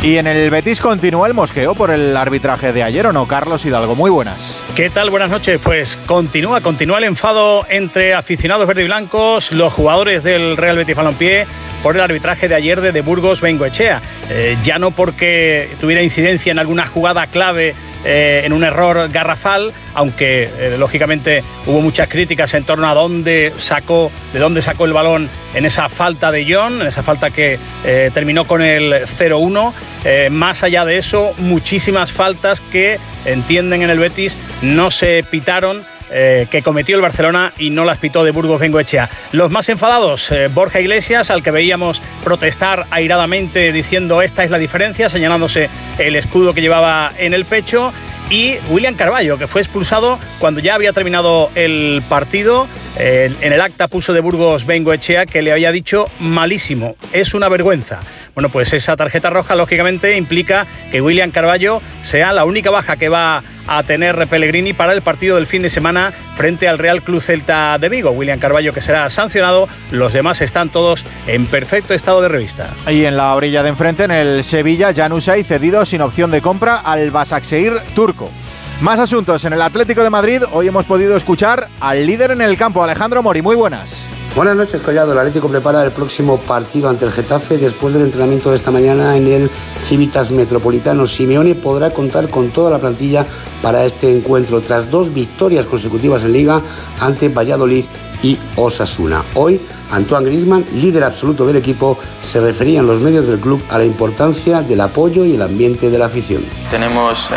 Y 0.02 0.16
en 0.16 0.26
el 0.26 0.50
Betis 0.50 0.80
continúa 0.80 1.28
el 1.28 1.34
mosqueo 1.34 1.76
por 1.76 1.92
el 1.92 2.16
arbitraje 2.16 2.72
de 2.72 2.82
ayer, 2.82 3.06
¿o 3.06 3.12
no? 3.12 3.28
Carlos 3.28 3.64
Hidalgo, 3.64 3.94
muy 3.94 4.10
buenas. 4.10 4.60
¿Qué 4.74 4.90
tal? 4.90 5.10
Buenas 5.10 5.30
noches. 5.30 5.60
Pues 5.62 5.96
continúa, 6.06 6.60
continúa 6.60 6.98
el 6.98 7.04
enfado 7.04 7.64
entre 7.68 8.12
aficionados 8.12 8.66
verde 8.66 8.82
y 8.82 8.86
blancos, 8.86 9.52
los 9.52 9.72
jugadores 9.72 10.24
del 10.24 10.56
Real 10.56 10.76
Betis 10.76 10.96
Balompié 10.96 11.46
por 11.84 11.94
el 11.94 12.02
arbitraje 12.02 12.48
de 12.48 12.56
ayer 12.56 12.80
de, 12.80 12.90
de 12.90 13.00
Burgos 13.00 13.40
Bengoechea. 13.40 14.02
Eh, 14.28 14.56
ya 14.64 14.80
no 14.80 14.90
porque 14.90 15.68
tuviera 15.80 16.02
incidencia 16.02 16.50
en 16.50 16.58
alguna 16.58 16.84
jugada 16.84 17.28
clave 17.28 17.76
eh, 18.04 18.42
en 18.44 18.52
un 18.52 18.64
error 18.64 19.08
garrafal, 19.10 19.72
aunque 19.94 20.44
eh, 20.44 20.76
lógicamente 20.78 21.44
hubo 21.66 21.80
muchas 21.80 22.08
críticas 22.08 22.52
en 22.54 22.64
torno 22.64 22.88
a 22.88 22.94
dónde 22.94 23.52
sacó, 23.56 24.10
de 24.32 24.40
dónde 24.40 24.62
sacó 24.62 24.84
el 24.86 24.92
balón 24.92 25.28
en 25.54 25.66
esa 25.66 25.88
falta 25.88 26.32
de 26.32 26.46
John, 26.48 26.80
en 26.80 26.88
esa 26.88 27.02
falta 27.02 27.30
que 27.30 27.58
eh, 27.84 28.10
terminó 28.12 28.46
con 28.46 28.62
el 28.62 28.92
0-1. 28.92 30.30
más 30.30 30.62
allá 30.62 30.84
de 30.84 30.98
eso, 30.98 31.32
muchísimas 31.38 32.10
faltas 32.10 32.60
que 32.60 32.98
entienden 33.24 33.82
en 33.82 33.90
el 33.90 33.98
Betis 33.98 34.36
no 34.62 34.90
se 34.90 35.24
pitaron 35.30 35.84
eh, 36.12 36.46
que 36.50 36.62
cometió 36.62 36.96
el 36.96 37.02
Barcelona 37.02 37.52
y 37.58 37.70
no 37.70 37.84
las 37.84 37.98
pitó 37.98 38.22
de 38.22 38.30
Burgos 38.30 38.60
Bengoechea. 38.60 39.08
Los 39.32 39.50
más 39.50 39.68
enfadados, 39.68 40.30
eh, 40.30 40.48
Borja 40.48 40.80
Iglesias, 40.80 41.30
al 41.30 41.42
que 41.42 41.50
veíamos 41.50 42.02
protestar 42.22 42.86
airadamente 42.90 43.72
diciendo 43.72 44.22
esta 44.22 44.44
es 44.44 44.50
la 44.50 44.58
diferencia, 44.58 45.08
señalándose 45.08 45.70
el 45.98 46.16
escudo 46.16 46.52
que 46.54 46.60
llevaba 46.60 47.12
en 47.18 47.34
el 47.34 47.44
pecho, 47.44 47.92
y 48.30 48.56
William 48.70 48.94
Carballo, 48.94 49.36
que 49.36 49.46
fue 49.46 49.60
expulsado 49.60 50.18
cuando 50.38 50.60
ya 50.60 50.74
había 50.74 50.92
terminado 50.92 51.50
el 51.54 52.02
partido 52.08 52.66
en 52.96 53.52
el 53.52 53.60
acta 53.60 53.88
puso 53.88 54.12
de 54.12 54.20
Burgos 54.20 54.66
Bengoechea 54.66 55.26
que 55.26 55.42
le 55.42 55.52
había 55.52 55.72
dicho 55.72 56.06
malísimo, 56.20 56.96
es 57.12 57.34
una 57.34 57.48
vergüenza. 57.48 58.00
Bueno, 58.34 58.48
pues 58.48 58.72
esa 58.72 58.96
tarjeta 58.96 59.30
roja 59.30 59.54
lógicamente 59.54 60.16
implica 60.16 60.66
que 60.90 61.00
William 61.00 61.30
Carballo 61.30 61.82
sea 62.00 62.32
la 62.32 62.44
única 62.44 62.70
baja 62.70 62.96
que 62.96 63.08
va 63.08 63.42
a 63.66 63.82
tener 63.82 64.26
Pellegrini 64.26 64.72
para 64.72 64.92
el 64.92 65.02
partido 65.02 65.36
del 65.36 65.46
fin 65.46 65.62
de 65.62 65.70
semana 65.70 66.12
frente 66.36 66.68
al 66.68 66.78
Real 66.78 67.02
Club 67.02 67.20
Celta 67.20 67.76
de 67.78 67.88
Vigo. 67.88 68.10
William 68.10 68.38
Carballo 68.38 68.72
que 68.72 68.80
será 68.80 69.08
sancionado, 69.10 69.68
los 69.90 70.12
demás 70.12 70.40
están 70.40 70.70
todos 70.70 71.04
en 71.26 71.46
perfecto 71.46 71.94
estado 71.94 72.22
de 72.22 72.28
revista. 72.28 72.70
Y 72.88 73.04
en 73.04 73.16
la 73.16 73.34
orilla 73.34 73.62
de 73.62 73.68
enfrente, 73.70 74.04
en 74.04 74.10
el 74.10 74.44
Sevilla, 74.44 74.94
Janusay 74.94 75.44
cedido 75.44 75.84
sin 75.84 76.00
opción 76.00 76.30
de 76.30 76.40
compra 76.40 76.76
al 76.76 77.10
Basaksehir 77.10 77.74
turco. 77.94 78.30
Más 78.80 78.98
asuntos 78.98 79.44
en 79.44 79.52
el 79.52 79.62
Atlético 79.62 80.02
de 80.02 80.10
Madrid. 80.10 80.42
Hoy 80.52 80.66
hemos 80.66 80.84
podido 80.84 81.16
escuchar 81.16 81.68
al 81.80 82.06
líder 82.06 82.32
en 82.32 82.40
el 82.40 82.56
campo, 82.56 82.82
Alejandro 82.82 83.22
Mori. 83.22 83.42
Muy 83.42 83.54
buenas. 83.54 83.94
Buenas 84.34 84.56
noches, 84.56 84.80
Collado. 84.80 85.12
El 85.12 85.18
Atlético 85.18 85.48
prepara 85.48 85.84
el 85.84 85.92
próximo 85.92 86.38
partido 86.38 86.88
ante 86.88 87.04
el 87.04 87.12
Getafe 87.12 87.58
después 87.58 87.92
del 87.92 88.04
entrenamiento 88.04 88.50
de 88.50 88.56
esta 88.56 88.70
mañana 88.70 89.16
en 89.16 89.26
el 89.26 89.50
Civitas 89.84 90.30
Metropolitano. 90.30 91.06
Simeone 91.06 91.54
podrá 91.54 91.90
contar 91.90 92.28
con 92.28 92.50
toda 92.50 92.70
la 92.70 92.78
plantilla 92.78 93.26
para 93.60 93.84
este 93.84 94.10
encuentro 94.10 94.62
tras 94.62 94.90
dos 94.90 95.12
victorias 95.12 95.66
consecutivas 95.66 96.24
en 96.24 96.32
Liga 96.32 96.62
ante 96.98 97.28
Valladolid 97.28 97.84
y 98.22 98.38
Osasuna. 98.56 99.22
Hoy 99.34 99.60
Antoine 99.92 100.26
Grisman, 100.26 100.64
líder 100.72 101.04
absoluto 101.04 101.46
del 101.46 101.56
equipo, 101.56 101.98
se 102.22 102.40
refería 102.40 102.80
en 102.80 102.86
los 102.86 103.00
medios 103.00 103.26
del 103.26 103.38
club 103.38 103.62
a 103.68 103.78
la 103.78 103.84
importancia 103.84 104.62
del 104.62 104.80
apoyo 104.80 105.24
y 105.24 105.34
el 105.34 105.42
ambiente 105.42 105.90
de 105.90 105.98
la 105.98 106.06
afición. 106.06 106.44
Tenemos 106.70 107.28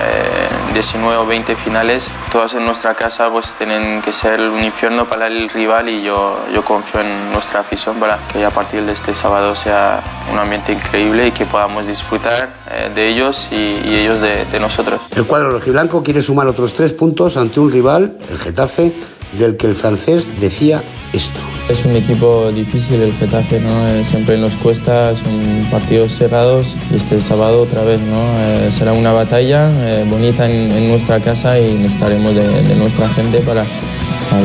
19 0.74 1.18
o 1.18 1.26
20 1.26 1.56
finales, 1.56 2.10
todas 2.32 2.54
en 2.54 2.66
nuestra 2.66 2.96
casa 2.96 3.30
pues 3.30 3.54
tienen 3.54 4.02
que 4.02 4.14
ser 4.14 4.40
un 4.42 4.64
infierno 4.64 5.06
para 5.08 5.28
el 5.28 5.50
rival 5.50 5.90
y 5.90 6.02
yo, 6.02 6.38
yo 6.54 6.64
confío 6.64 7.02
en 7.02 7.32
nuestra 7.34 7.60
afición 7.60 7.98
para 7.98 8.20
que 8.32 8.46
a 8.46 8.52
partir 8.52 8.84
de 8.84 8.94
este 8.94 9.14
sábado 9.14 9.54
sea 9.56 10.02
un 10.32 10.40
ambiente 10.40 10.72
increíble 10.72 11.28
y 11.28 11.32
que 11.32 11.46
podamos 11.46 11.88
disfrutar 11.88 12.54
eh, 12.72 12.90
de 12.94 13.10
ellos 13.10 13.50
y, 13.52 13.96
ellos 13.96 14.22
de, 14.22 14.46
de 14.46 14.60
nosotros. 14.60 15.02
El 15.16 15.26
cuadro 15.26 15.52
rojiblanco 15.52 16.04
quiere 16.04 16.22
sumar 16.22 16.48
otros 16.48 16.74
tres 16.74 16.94
puntos 16.94 17.38
ante 17.38 17.60
un 17.60 17.72
rival, 17.72 18.18
el 18.30 18.38
Getafe, 18.38 18.94
del 19.34 19.58
que 19.58 19.68
el 19.68 19.76
francés 19.76 20.32
decía 20.40 20.84
esto. 21.14 21.40
Es 21.70 21.84
un 21.84 21.96
equipo 21.96 22.52
difícil 22.52 23.02
el 23.02 23.14
Getafe, 23.14 23.60
¿no? 23.60 23.88
Eh, 23.88 24.04
siempre 24.04 24.38
nos 24.38 24.56
cuesta, 24.56 25.16
son 25.16 25.68
partidos 25.72 26.16
cerrados 26.16 26.76
y 26.92 26.96
este 26.96 27.20
sábado 27.20 27.64
otra 27.64 27.84
vez, 27.84 28.00
¿no? 28.02 28.22
Eh, 28.38 28.70
será 28.72 28.94
una 28.94 29.12
batalla 29.12 29.72
eh, 29.74 30.06
bonita 30.08 30.48
en, 30.48 30.90
nuestra 30.90 31.20
casa 31.20 31.60
y 31.60 31.74
necesitaremos 31.74 32.36
de, 32.36 32.76
nuestra 32.76 33.10
gente 33.10 33.40
para, 33.40 33.66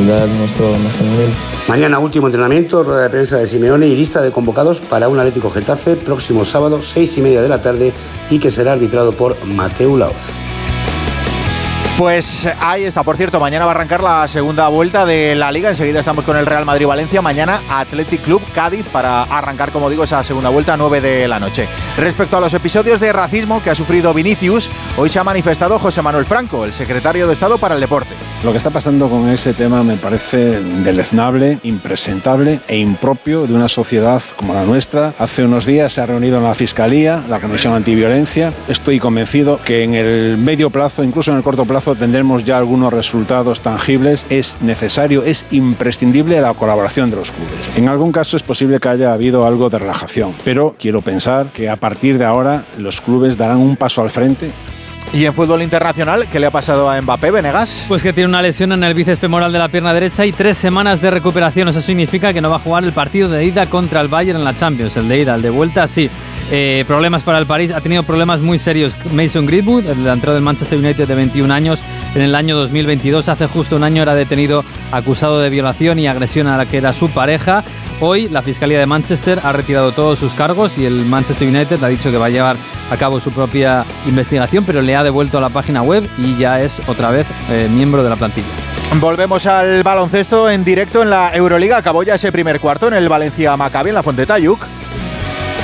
dar 0.07 0.27
nuestro 0.29 0.65
mejor 0.79 1.03
nivel. 1.11 1.29
Mañana 1.67 1.99
último 1.99 2.25
entrenamiento, 2.25 2.81
rueda 2.81 3.03
de 3.03 3.09
prensa 3.11 3.37
de 3.37 3.45
Simeone 3.45 3.85
y 3.85 3.95
lista 3.95 4.19
de 4.21 4.31
convocados 4.31 4.81
para 4.81 5.07
un 5.07 5.19
Atlético 5.19 5.51
Getafe 5.51 5.95
próximo 5.95 6.43
sábado, 6.43 6.81
seis 6.81 7.15
y 7.19 7.21
media 7.21 7.43
de 7.43 7.49
la 7.49 7.61
tarde 7.61 7.93
y 8.31 8.39
que 8.39 8.49
será 8.49 8.73
arbitrado 8.73 9.11
por 9.11 9.45
Mateo 9.45 9.95
Laoz. 9.95 10.40
Pues 12.01 12.47
ahí 12.59 12.85
está. 12.85 13.03
Por 13.03 13.15
cierto, 13.15 13.39
mañana 13.39 13.65
va 13.65 13.73
a 13.73 13.75
arrancar 13.75 14.01
la 14.01 14.27
segunda 14.27 14.67
vuelta 14.69 15.05
de 15.05 15.35
la 15.35 15.51
liga. 15.51 15.69
Enseguida 15.69 15.99
estamos 15.99 16.25
con 16.25 16.35
el 16.35 16.47
Real 16.47 16.65
Madrid-Valencia. 16.65 17.21
Mañana 17.21 17.61
Athletic 17.69 18.23
Club 18.23 18.41
Cádiz 18.55 18.87
para 18.87 19.21
arrancar, 19.21 19.71
como 19.71 19.87
digo, 19.87 20.03
esa 20.03 20.23
segunda 20.23 20.49
vuelta 20.49 20.73
a 20.73 20.77
9 20.77 20.99
de 20.99 21.27
la 21.27 21.39
noche. 21.39 21.67
Respecto 21.97 22.37
a 22.37 22.39
los 22.39 22.55
episodios 22.55 22.99
de 22.99 23.13
racismo 23.13 23.61
que 23.61 23.69
ha 23.69 23.75
sufrido 23.75 24.15
Vinicius, 24.15 24.71
hoy 24.97 25.09
se 25.09 25.19
ha 25.19 25.23
manifestado 25.23 25.79
José 25.79 26.01
Manuel 26.01 26.25
Franco, 26.25 26.65
el 26.65 26.73
secretario 26.73 27.27
de 27.27 27.33
Estado 27.33 27.57
para 27.57 27.75
el 27.75 27.81
Deporte. 27.81 28.13
Lo 28.43 28.51
que 28.51 28.57
está 28.57 28.71
pasando 28.71 29.07
con 29.07 29.29
ese 29.29 29.53
tema 29.53 29.83
me 29.83 29.97
parece 29.97 30.59
deleznable, 30.59 31.59
impresentable 31.63 32.59
e 32.67 32.77
impropio 32.77 33.45
de 33.45 33.53
una 33.53 33.67
sociedad 33.67 34.21
como 34.35 34.53
la 34.53 34.63
nuestra. 34.63 35.13
Hace 35.19 35.45
unos 35.45 35.65
días 35.65 35.93
se 35.93 36.01
ha 36.01 36.07
reunido 36.07 36.37
en 36.37 36.43
la 36.43 36.55
Fiscalía, 36.55 37.23
la 37.29 37.39
Comisión 37.39 37.73
Antiviolencia. 37.73 38.51
Estoy 38.67 38.99
convencido 38.99 39.59
que 39.63 39.83
en 39.83 39.93
el 39.93 40.37
medio 40.37 40.71
plazo, 40.71 41.03
incluso 41.03 41.31
en 41.31 41.37
el 41.37 41.43
corto 41.43 41.65
plazo, 41.65 41.95
tendremos 41.95 42.43
ya 42.43 42.57
algunos 42.57 42.91
resultados 42.91 43.61
tangibles, 43.61 44.25
es 44.29 44.57
necesario, 44.61 45.23
es 45.23 45.45
imprescindible 45.51 46.41
la 46.41 46.55
colaboración 46.55 47.11
de 47.11 47.17
los 47.17 47.31
clubes. 47.31 47.69
En 47.75 47.89
algún 47.89 48.11
caso 48.11 48.37
es 48.37 48.43
posible 48.43 48.79
que 48.79 48.89
haya 48.89 49.13
habido 49.13 49.45
algo 49.45 49.69
de 49.69 49.77
relajación, 49.77 50.33
pero 50.43 50.75
quiero 50.79 51.01
pensar 51.01 51.47
que 51.53 51.69
a 51.69 51.75
partir 51.75 52.17
de 52.17 52.25
ahora 52.25 52.65
los 52.79 53.01
clubes 53.01 53.37
darán 53.37 53.57
un 53.57 53.75
paso 53.75 54.01
al 54.01 54.09
frente 54.09 54.51
y 55.13 55.25
en 55.25 55.33
fútbol 55.33 55.61
internacional, 55.61 56.27
¿qué 56.31 56.39
le 56.39 56.47
ha 56.47 56.51
pasado 56.51 56.89
a 56.89 57.01
Mbappé, 57.01 57.31
Venegas? 57.31 57.85
Pues 57.87 58.01
que 58.01 58.13
tiene 58.13 58.29
una 58.29 58.41
lesión 58.41 58.71
en 58.71 58.83
el 58.83 58.93
bíceps 58.93 59.19
femoral 59.19 59.51
de 59.51 59.59
la 59.59 59.67
pierna 59.67 59.93
derecha 59.93 60.25
y 60.25 60.31
tres 60.31 60.57
semanas 60.57 61.01
de 61.01 61.11
recuperación. 61.11 61.67
Eso 61.67 61.81
significa 61.81 62.33
que 62.33 62.39
no 62.39 62.49
va 62.49 62.57
a 62.57 62.59
jugar 62.59 62.83
el 62.83 62.93
partido 62.93 63.27
de 63.27 63.43
ida 63.43 63.65
contra 63.65 63.99
el 64.01 64.07
Bayern 64.07 64.39
en 64.39 64.45
la 64.45 64.55
Champions. 64.55 64.95
El 64.95 65.09
de 65.09 65.19
ida, 65.19 65.35
el 65.35 65.41
de 65.41 65.49
vuelta, 65.49 65.87
sí. 65.87 66.09
Eh, 66.53 66.83
problemas 66.85 67.23
para 67.23 67.37
el 67.37 67.45
París, 67.45 67.71
ha 67.71 67.79
tenido 67.79 68.03
problemas 68.03 68.41
muy 68.41 68.59
serios. 68.59 68.93
Mason 69.13 69.45
Greenwood, 69.45 69.87
el 69.87 69.99
delantero 69.99 70.33
del 70.33 70.43
Manchester 70.43 70.79
United 70.79 71.07
de 71.07 71.15
21 71.15 71.53
años, 71.53 71.81
en 72.13 72.21
el 72.21 72.35
año 72.35 72.57
2022, 72.57 73.29
hace 73.29 73.47
justo 73.47 73.77
un 73.77 73.83
año 73.83 74.01
era 74.01 74.15
detenido 74.15 74.65
acusado 74.91 75.39
de 75.39 75.49
violación 75.49 75.97
y 75.97 76.07
agresión 76.07 76.47
a 76.47 76.57
la 76.57 76.65
que 76.65 76.77
era 76.77 76.91
su 76.91 77.09
pareja. 77.09 77.63
Hoy 78.01 78.27
la 78.27 78.41
Fiscalía 78.41 78.79
de 78.79 78.85
Manchester 78.85 79.39
ha 79.43 79.53
retirado 79.53 79.93
todos 79.93 80.19
sus 80.19 80.33
cargos 80.33 80.77
y 80.77 80.85
el 80.85 81.05
Manchester 81.05 81.47
United 81.47 81.81
ha 81.83 81.87
dicho 81.87 82.11
que 82.11 82.17
va 82.17 82.25
a 82.25 82.29
llevar 82.29 82.57
a 82.91 82.97
cabo 82.97 83.21
su 83.21 83.31
propia 83.31 83.85
investigación, 84.05 84.65
pero 84.65 84.81
le 84.81 84.93
ha 84.97 85.03
devuelto 85.03 85.37
a 85.37 85.41
la 85.41 85.49
página 85.49 85.81
web 85.83 86.05
y 86.17 86.35
ya 86.35 86.61
es 86.61 86.81
otra 86.87 87.11
vez 87.11 87.27
eh, 87.49 87.69
miembro 87.71 88.03
de 88.03 88.09
la 88.09 88.17
plantilla. 88.17 88.47
Volvemos 88.99 89.45
al 89.45 89.83
baloncesto 89.83 90.49
en 90.49 90.65
directo 90.65 91.01
en 91.01 91.11
la 91.11 91.33
Euroliga. 91.33 91.77
Acabó 91.77 92.03
ya 92.03 92.15
ese 92.15 92.29
primer 92.29 92.59
cuarto 92.59 92.89
en 92.89 92.95
el 92.95 93.07
Valencia 93.07 93.55
Maccabi 93.55 93.89
en 93.89 93.95
la 93.95 94.03
Fonte. 94.03 94.25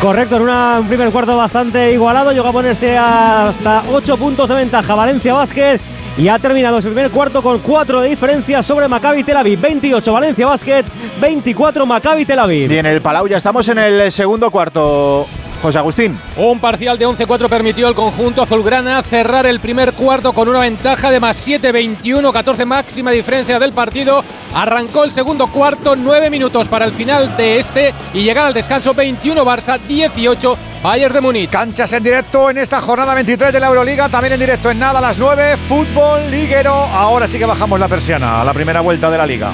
Correcto, 0.02 0.36
en 0.36 0.44
un 0.44 0.88
primer 0.88 1.10
cuarto 1.10 1.36
bastante 1.36 1.92
igualado, 1.92 2.32
llegó 2.32 2.48
a 2.48 2.52
ponerse 2.52 2.96
hasta 2.96 3.84
8 3.90 4.18
puntos 4.18 4.48
de 4.48 4.54
ventaja 4.54 4.94
Valencia 4.94 5.34
Basket 5.34 5.80
y 6.18 6.28
ha 6.28 6.38
terminado 6.38 6.80
su 6.82 6.90
primer 6.90 7.10
cuarto 7.10 7.42
con 7.42 7.60
4 7.60 8.02
de 8.02 8.10
diferencia 8.10 8.62
sobre 8.62 8.88
Maccabi 8.88 9.24
Tel 9.24 9.38
Aviv. 9.38 9.60
28 9.60 10.14
Valencia 10.14 10.46
Basket, 10.46 10.84
24 11.20 11.86
Maccabi 11.88 12.26
Tel 12.26 12.38
Aviv. 12.38 12.70
Bien, 12.70 12.86
el 12.86 13.02
Palau 13.02 13.28
ya 13.28 13.38
estamos 13.38 13.68
en 13.70 13.80
el 13.80 14.12
segundo 14.12 14.52
cuarto. 14.52 15.26
José 15.68 15.80
Agustín. 15.80 16.18
Un 16.38 16.62
parcial 16.62 16.98
de 16.98 17.06
11-4 17.06 17.50
permitió 17.50 17.88
al 17.90 17.96
conjunto 17.96 18.42
azulgrana 18.42 19.04
cerrar 19.04 19.46
el 19.46 19.60
primer 19.60 19.92
cuarto 19.92 20.32
con 20.32 20.48
una 20.48 20.62
ventaja 20.62 21.12
de 21.12 21.20
más 21.20 21.36
7, 21.36 21.74
21, 21.74 22.32
14 22.32 22.64
máxima 22.64 23.12
diferencia 23.12 23.60
del 23.60 23.74
partido. 23.74 24.24
Arrancó 24.54 25.04
el 25.04 25.12
segundo 25.12 25.48
cuarto, 25.48 25.98
9 25.98 26.30
minutos 26.30 26.70
para 26.70 26.86
el 26.86 26.94
final 26.94 27.36
de 27.36 27.60
este 27.60 27.94
y 28.14 28.24
llegar 28.24 28.46
al 28.46 28.54
descanso 28.54 28.94
21 28.94 29.44
Barça, 29.44 29.78
18 29.78 30.58
Bayern 30.82 31.14
de 31.14 31.22
Múnich. 31.22 31.50
Canchas 31.50 31.92
en 31.92 32.04
directo 32.04 32.50
en 32.50 32.60
esta 32.60 32.80
jornada 32.80 33.14
23 33.14 33.52
de 33.52 33.60
la 33.60 33.68
Euroliga, 33.68 34.08
también 34.08 34.36
en 34.36 34.40
directo 34.40 34.72
en 34.72 34.80
nada 34.80 35.00
a 35.00 35.02
las 35.02 35.18
9, 35.18 35.58
fútbol 35.58 36.32
liguero. 36.32 36.72
Ahora 36.72 37.28
sí 37.28 37.38
que 37.38 37.46
bajamos 37.46 37.78
la 37.78 37.90
persiana 37.90 38.40
a 38.40 38.46
la 38.46 38.54
primera 38.54 38.80
vuelta 38.80 39.12
de 39.12 39.18
la 39.18 39.26
liga. 39.26 39.52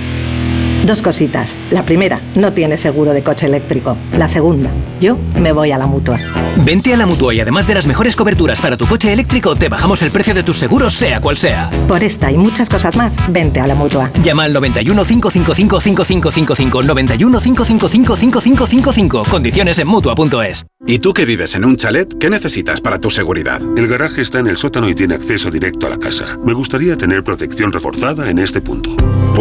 Dos 0.83 1.01
cositas. 1.01 1.57
La 1.69 1.85
primera, 1.85 2.21
no 2.35 2.51
tienes 2.51 2.81
seguro 2.81 3.13
de 3.13 3.23
coche 3.23 3.45
eléctrico. 3.45 3.97
La 4.11 4.27
segunda, 4.27 4.73
yo 4.99 5.17
me 5.39 5.53
voy 5.53 5.71
a 5.71 5.77
la 5.77 5.87
mutua. 5.87 6.19
Vente 6.65 6.93
a 6.93 6.97
la 6.97 7.05
mutua 7.05 7.33
y 7.33 7.39
además 7.39 7.67
de 7.67 7.73
las 7.73 7.87
mejores 7.87 8.17
coberturas 8.17 8.59
para 8.59 8.75
tu 8.75 8.85
coche 8.85 9.13
eléctrico, 9.13 9.55
te 9.55 9.69
bajamos 9.69 10.01
el 10.01 10.11
precio 10.11 10.33
de 10.33 10.43
tus 10.43 10.57
seguros, 10.57 10.93
sea 10.93 11.21
cual 11.21 11.37
sea. 11.37 11.69
Por 11.87 12.03
esta 12.03 12.31
y 12.31 12.37
muchas 12.37 12.67
cosas 12.67 12.97
más, 12.97 13.17
vente 13.31 13.61
a 13.61 13.67
la 13.67 13.75
mutua. 13.75 14.11
Llama 14.21 14.43
al 14.43 14.51
91 14.51 15.05
555 15.05 15.79
5555 15.79 16.83
91 16.83 17.39
555 17.39 18.17
5555. 18.17 19.23
Condiciones 19.29 19.79
en 19.79 19.87
mutua.es. 19.87 20.65
¿Y 20.85 20.99
tú 20.99 21.13
que 21.13 21.23
vives 21.23 21.55
en 21.55 21.63
un 21.63 21.77
chalet? 21.77 22.13
¿Qué 22.19 22.29
necesitas 22.29 22.81
para 22.81 22.99
tu 22.99 23.09
seguridad? 23.09 23.61
El 23.77 23.87
garaje 23.87 24.21
está 24.21 24.39
en 24.39 24.47
el 24.47 24.57
sótano 24.57 24.89
y 24.89 24.95
tiene 24.95 25.15
acceso 25.15 25.49
directo 25.49 25.87
a 25.87 25.91
la 25.91 25.97
casa. 25.97 26.37
Me 26.43 26.51
gustaría 26.51 26.97
tener 26.97 27.23
protección 27.23 27.71
reforzada 27.71 28.29
en 28.29 28.39
este 28.39 28.59
punto. 28.59 28.97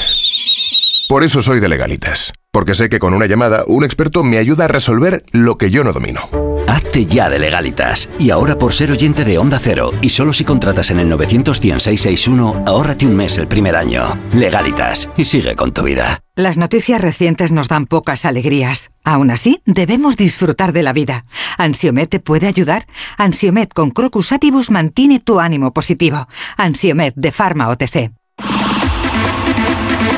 Por 1.07 1.23
eso 1.23 1.41
soy 1.41 1.59
de 1.59 1.69
legalitas, 1.69 2.33
porque 2.51 2.75
sé 2.75 2.89
que 2.89 2.99
con 2.99 3.13
una 3.13 3.27
llamada 3.27 3.63
un 3.67 3.83
experto 3.83 4.23
me 4.23 4.37
ayuda 4.37 4.65
a 4.65 4.67
resolver 4.67 5.23
lo 5.31 5.57
que 5.57 5.71
yo 5.71 5.83
no 5.83 5.93
domino. 5.93 6.46
Hazte 6.67 7.05
ya 7.05 7.29
de 7.29 7.39
legalitas. 7.39 8.09
Y 8.19 8.29
ahora 8.29 8.57
por 8.57 8.73
ser 8.73 8.91
oyente 8.91 9.25
de 9.25 9.37
Onda 9.37 9.59
Cero, 9.61 9.91
y 10.01 10.09
solo 10.09 10.33
si 10.33 10.43
contratas 10.43 10.91
en 10.91 10.99
el 10.99 11.09
91661, 11.09 12.63
ahórrate 12.67 13.07
un 13.07 13.15
mes 13.15 13.37
el 13.37 13.47
primer 13.47 13.75
año. 13.75 14.19
Legalitas, 14.33 15.09
y 15.17 15.25
sigue 15.25 15.55
con 15.55 15.73
tu 15.73 15.83
vida. 15.83 16.19
Las 16.35 16.57
noticias 16.57 17.01
recientes 17.01 17.51
nos 17.51 17.67
dan 17.67 17.87
pocas 17.87 18.23
alegrías. 18.23 18.91
Aún 19.03 19.31
así, 19.31 19.61
debemos 19.65 20.17
disfrutar 20.17 20.71
de 20.71 20.83
la 20.83 20.93
vida. 20.93 21.25
¿Ansiomet 21.57 22.09
te 22.09 22.19
puede 22.19 22.45
ayudar? 22.45 22.85
Ansiomet 23.17 23.73
con 23.73 23.89
Crocus 23.89 24.31
Atibus 24.31 24.69
mantiene 24.69 25.19
tu 25.19 25.39
ánimo 25.39 25.73
positivo. 25.73 26.27
Ansiomet 26.57 27.15
de 27.15 27.31
Pharma 27.31 27.69
OTC. 27.69 28.16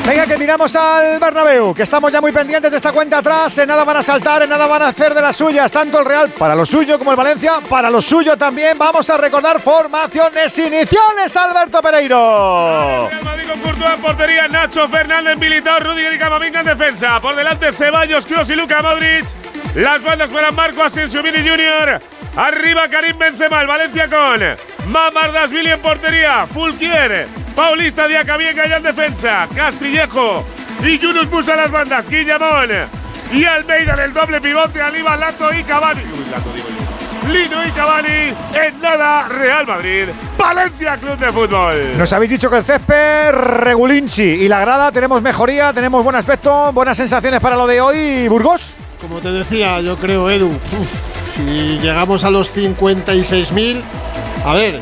Venga, 0.06 0.26
que 0.26 0.36
miramos 0.36 0.74
al 0.74 1.20
Bernabéu, 1.20 1.72
que 1.72 1.82
estamos 1.82 2.10
ya 2.10 2.20
muy 2.20 2.32
pendientes 2.32 2.70
de 2.70 2.76
esta 2.76 2.92
cuenta 2.92 3.18
atrás. 3.18 3.56
En 3.58 3.68
nada 3.68 3.84
van 3.84 3.98
a 3.98 4.02
saltar, 4.02 4.42
en 4.42 4.50
nada 4.50 4.66
van 4.66 4.82
a 4.82 4.88
hacer 4.88 5.14
de 5.14 5.22
las 5.22 5.36
suyas. 5.36 5.70
Tanto 5.70 6.00
el 6.00 6.04
Real 6.04 6.28
para 6.30 6.54
lo 6.54 6.66
suyo 6.66 6.98
como 6.98 7.12
el 7.12 7.16
Valencia 7.16 7.60
para 7.68 7.90
lo 7.90 8.00
suyo 8.00 8.36
también. 8.36 8.76
Vamos 8.76 9.08
a 9.08 9.16
recordar 9.16 9.60
formaciones 9.60 10.58
iniciales, 10.58 11.36
Alberto 11.36 11.80
Pereiro. 11.80 13.08
Real 13.08 13.24
Madrid 13.24 13.50
en 13.94 14.00
portería, 14.02 14.48
Nacho 14.48 14.88
Fernández, 14.88 15.38
Militao, 15.38 15.80
Rudiger 15.80 16.14
y 16.14 16.18
Camavinga 16.18 16.60
en 16.60 16.66
defensa. 16.66 17.20
Por 17.20 17.34
delante 17.34 17.72
Ceballos, 17.72 18.26
Kroos 18.26 18.50
y 18.50 18.54
Luka 18.54 18.82
Modric. 18.82 19.24
Las 19.74 20.02
bandas 20.02 20.30
fueran 20.30 20.54
Marco 20.54 20.82
Asensio, 20.82 21.22
Vini 21.22 21.48
Junior. 21.48 22.00
Arriba 22.36 22.88
Karim 22.88 23.18
Benzema, 23.18 23.60
el 23.60 23.66
Valencia 23.66 24.08
con 24.08 24.90
Mamardasvili 24.90 25.70
en 25.70 25.80
portería, 25.80 26.46
Fulquier, 26.46 27.26
Paulista 27.60 28.08
Diacabienga 28.08 28.66
ya 28.66 28.78
en 28.78 28.82
defensa, 28.82 29.46
Castillejo 29.54 30.42
y 30.82 30.98
Yunus 30.98 31.30
Musa 31.30 31.54
las 31.54 31.70
bandas, 31.70 32.08
Guillamón 32.08 32.70
y 33.34 33.44
Almeida 33.44 33.92
en 33.92 34.00
el 34.00 34.14
doble 34.14 34.40
pivote, 34.40 34.80
Alíbal, 34.80 35.20
Lato 35.20 35.52
y 35.52 35.62
Cavani. 35.64 36.00
Lino 37.30 37.66
y 37.66 37.70
Cavani, 37.72 38.32
en 38.54 38.80
nada, 38.80 39.28
Real 39.28 39.66
Madrid, 39.66 40.04
Valencia 40.38 40.96
Club 40.96 41.18
de 41.18 41.30
Fútbol. 41.30 41.98
Nos 41.98 42.10
habéis 42.14 42.30
dicho 42.30 42.48
que 42.48 42.56
el 42.56 42.64
césped 42.64 43.30
regulinchi 43.32 44.22
y 44.22 44.48
la 44.48 44.60
grada 44.60 44.90
tenemos 44.90 45.20
mejoría, 45.20 45.74
tenemos 45.74 46.02
buen 46.02 46.16
aspecto, 46.16 46.72
buenas 46.72 46.96
sensaciones 46.96 47.40
para 47.40 47.56
lo 47.56 47.66
de 47.66 47.78
hoy, 47.82 48.26
Burgos. 48.28 48.74
Como 49.02 49.18
te 49.18 49.30
decía, 49.30 49.82
yo 49.82 49.98
creo, 49.98 50.30
Edu, 50.30 50.46
uf, 50.46 51.36
si 51.36 51.78
llegamos 51.78 52.24
a 52.24 52.30
los 52.30 52.56
56.000, 52.56 53.82
a 54.46 54.54
ver, 54.54 54.80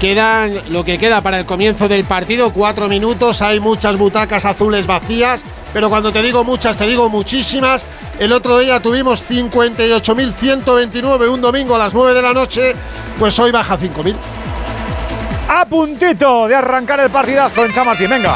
quedan 0.00 0.54
lo 0.70 0.82
que 0.84 0.98
queda 0.98 1.20
para 1.20 1.38
el 1.38 1.46
comienzo 1.46 1.86
del 1.88 2.04
partido, 2.04 2.52
cuatro 2.52 2.88
minutos, 2.88 3.42
hay 3.42 3.60
muchas 3.60 3.96
butacas 3.98 4.44
azules 4.44 4.86
vacías, 4.86 5.40
pero 5.72 5.88
cuando 5.88 6.12
te 6.12 6.22
digo 6.22 6.44
muchas, 6.44 6.76
te 6.76 6.86
digo 6.86 7.08
muchísimas. 7.08 7.82
El 8.18 8.32
otro 8.32 8.58
día 8.58 8.80
tuvimos 8.80 9.22
58.129 9.28 11.30
un 11.30 11.40
domingo 11.40 11.76
a 11.76 11.78
las 11.78 11.92
9 11.92 12.14
de 12.14 12.22
la 12.22 12.32
noche, 12.32 12.74
pues 13.18 13.38
hoy 13.38 13.50
baja 13.50 13.78
5.000. 13.78 14.14
A 15.48 15.66
puntito 15.66 16.48
de 16.48 16.54
arrancar 16.54 17.00
el 17.00 17.10
partidazo 17.10 17.64
en 17.64 17.74
San 17.74 17.86
Martín, 17.86 18.10
venga. 18.10 18.34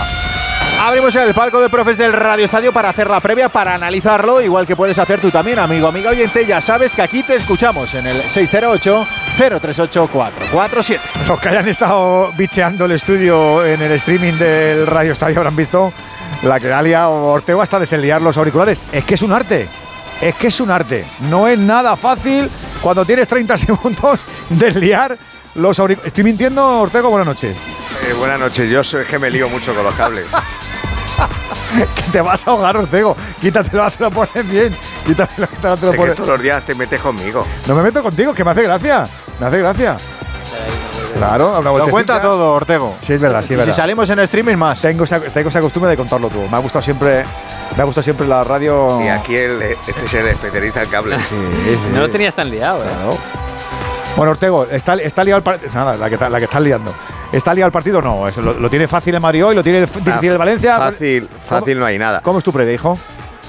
Abrimos 0.83 1.15
el 1.15 1.35
palco 1.35 1.61
de 1.61 1.69
profes 1.69 1.99
del 1.99 2.15
Radio 2.15 2.47
Estadio 2.47 2.73
para 2.73 2.89
hacer 2.89 3.11
la 3.11 3.21
previa, 3.21 3.51
para 3.51 3.75
analizarlo, 3.75 4.41
igual 4.41 4.67
que 4.67 4.75
puedes 4.75 4.99
hacer 4.99 5.21
tú 5.21 5.31
también, 5.31 5.59
amigo, 5.59 5.87
amiga 5.87 6.09
oyente. 6.09 6.47
Ya 6.47 6.63
sabes 6.63 6.95
que 6.95 7.03
aquí 7.03 7.23
te 7.23 7.37
escuchamos 7.37 7.93
en 7.93 8.07
el 8.07 8.23
608-038-447. 8.23 10.99
Los 11.29 11.39
que 11.39 11.49
hayan 11.51 11.69
estado 11.69 12.33
bicheando 12.33 12.87
el 12.87 12.93
estudio 12.93 13.63
en 13.63 13.83
el 13.83 13.93
streaming 13.93 14.39
del 14.39 14.87
Radio 14.87 15.13
Estadio 15.13 15.37
habrán 15.37 15.55
visto 15.55 15.93
la 16.45 16.59
que 16.59 16.73
ha 16.73 16.81
liado 16.81 17.25
Ortego 17.25 17.61
hasta 17.61 17.79
desliar 17.79 18.23
los 18.23 18.39
auriculares. 18.39 18.83
Es 18.91 19.05
que 19.05 19.17
es 19.17 19.23
un 19.23 19.33
arte. 19.33 19.69
Es 20.23 20.35
que 20.37 20.47
es 20.47 20.61
un 20.61 20.71
arte. 20.71 21.05
No 21.29 21.47
es 21.47 21.59
nada 21.59 21.95
fácil 21.95 22.49
cuando 22.81 23.05
tienes 23.05 23.29
30 23.29 23.55
segundos 23.59 24.21
desliar 24.49 25.19
los 25.57 25.79
auriculares. 25.79 26.09
¿Estoy 26.09 26.25
mintiendo, 26.25 26.81
Ortego? 26.81 27.11
Buenas 27.11 27.27
noches. 27.27 27.55
Eh, 28.09 28.15
buenas 28.15 28.41
noches, 28.41 28.71
yo 28.71 28.83
soy, 28.83 29.03
es 29.03 29.09
que 29.09 29.19
me 29.19 29.29
lío 29.29 29.47
mucho 29.51 29.75
con 29.75 29.85
los 29.85 29.95
cables. 29.95 30.25
que 31.95 32.03
te 32.13 32.21
vas 32.21 32.47
a 32.47 32.51
ahogar, 32.51 32.77
Ortego. 32.77 33.17
Quítatelo, 33.41 33.91
te 33.91 34.05
lo 34.05 34.11
pones 34.11 34.49
bien. 34.51 34.77
Quítatelo, 35.07 35.47
te 35.47 35.87
lo 35.87 35.93
pones. 35.93 36.15
todos 36.17 36.29
los 36.29 36.43
días 36.43 36.65
te 36.65 36.75
metes 36.75 37.01
conmigo. 37.01 37.47
No 37.67 37.75
me 37.75 37.83
meto 37.83 38.03
contigo, 38.03 38.33
que 38.35 38.45
me 38.45 38.51
hace 38.53 38.63
gracia. 38.63 39.05
Me 39.39 39.47
hace 39.47 39.59
gracia. 39.59 39.97
Claro, 41.17 41.59
una 41.61 41.71
Lo 41.71 41.89
cuenta 41.89 42.21
todo, 42.23 42.53
Ortego. 42.55 42.97
Sí, 43.01 43.13
es 43.15 43.21
verdad, 43.21 43.41
sí, 43.41 43.47
es 43.47 43.51
Y 43.53 43.57
verdad. 43.57 43.73
si 43.75 43.77
salimos 43.77 44.09
en 44.09 44.21
streaming 44.21 44.57
más. 44.57 44.81
Tengo 44.81 45.05
esa, 45.05 45.21
tengo 45.21 45.49
esa 45.51 45.61
costumbre 45.61 45.91
de 45.91 45.97
contarlo 45.97 46.29
todo. 46.29 46.49
Me 46.49 46.57
ha 46.57 46.61
gustado 46.61 46.83
siempre, 46.83 47.25
me 47.77 47.83
ha 47.83 47.85
gustado 47.85 48.03
siempre 48.03 48.27
la 48.27 48.43
radio. 48.43 49.01
Y 49.05 49.09
aquí 49.09 49.37
el, 49.37 49.61
este 49.61 49.93
es 50.07 50.15
el 50.15 50.29
especialista 50.29 50.87
en. 50.87 51.19
Sí, 51.21 51.37
sí. 51.69 51.79
No 51.93 52.01
lo 52.01 52.11
tenías 52.11 52.35
tan 52.35 52.49
liado, 52.51 52.83
¿eh? 52.85 52.87
Claro. 52.89 53.19
Bueno, 54.17 54.31
Ortego, 54.33 54.65
¿está, 54.65 54.95
está 54.95 55.23
liado 55.23 55.43
el? 55.43 55.61
Nada, 55.75 55.97
la 55.97 56.09
que, 56.09 56.15
está- 56.15 56.29
la 56.31 56.39
que 56.39 56.45
estás 56.45 56.63
liando. 56.63 56.95
¿Está 57.33 57.55
liado 57.55 57.67
el 57.67 57.73
partido? 57.73 58.03
No, 58.03 58.25
lo, 58.43 58.55
lo 58.55 58.71
tiene 58.71 58.89
fácil 58.89 59.15
el 59.15 59.21
Madrid 59.21 59.45
hoy, 59.45 59.55
lo 59.55 59.63
tiene 59.63 59.81
difícil 59.83 60.31
el 60.31 60.39
Valencia. 60.39 60.77
Fácil, 60.79 61.29
fácil 61.47 61.79
no 61.79 61.87
hay 61.87 61.97
nada. 61.99 62.21
¿Cómo 62.23 62.39
es 62.39 62.45
tu 62.45 62.53
previa, 62.53 62.75
hijo? 62.75 62.99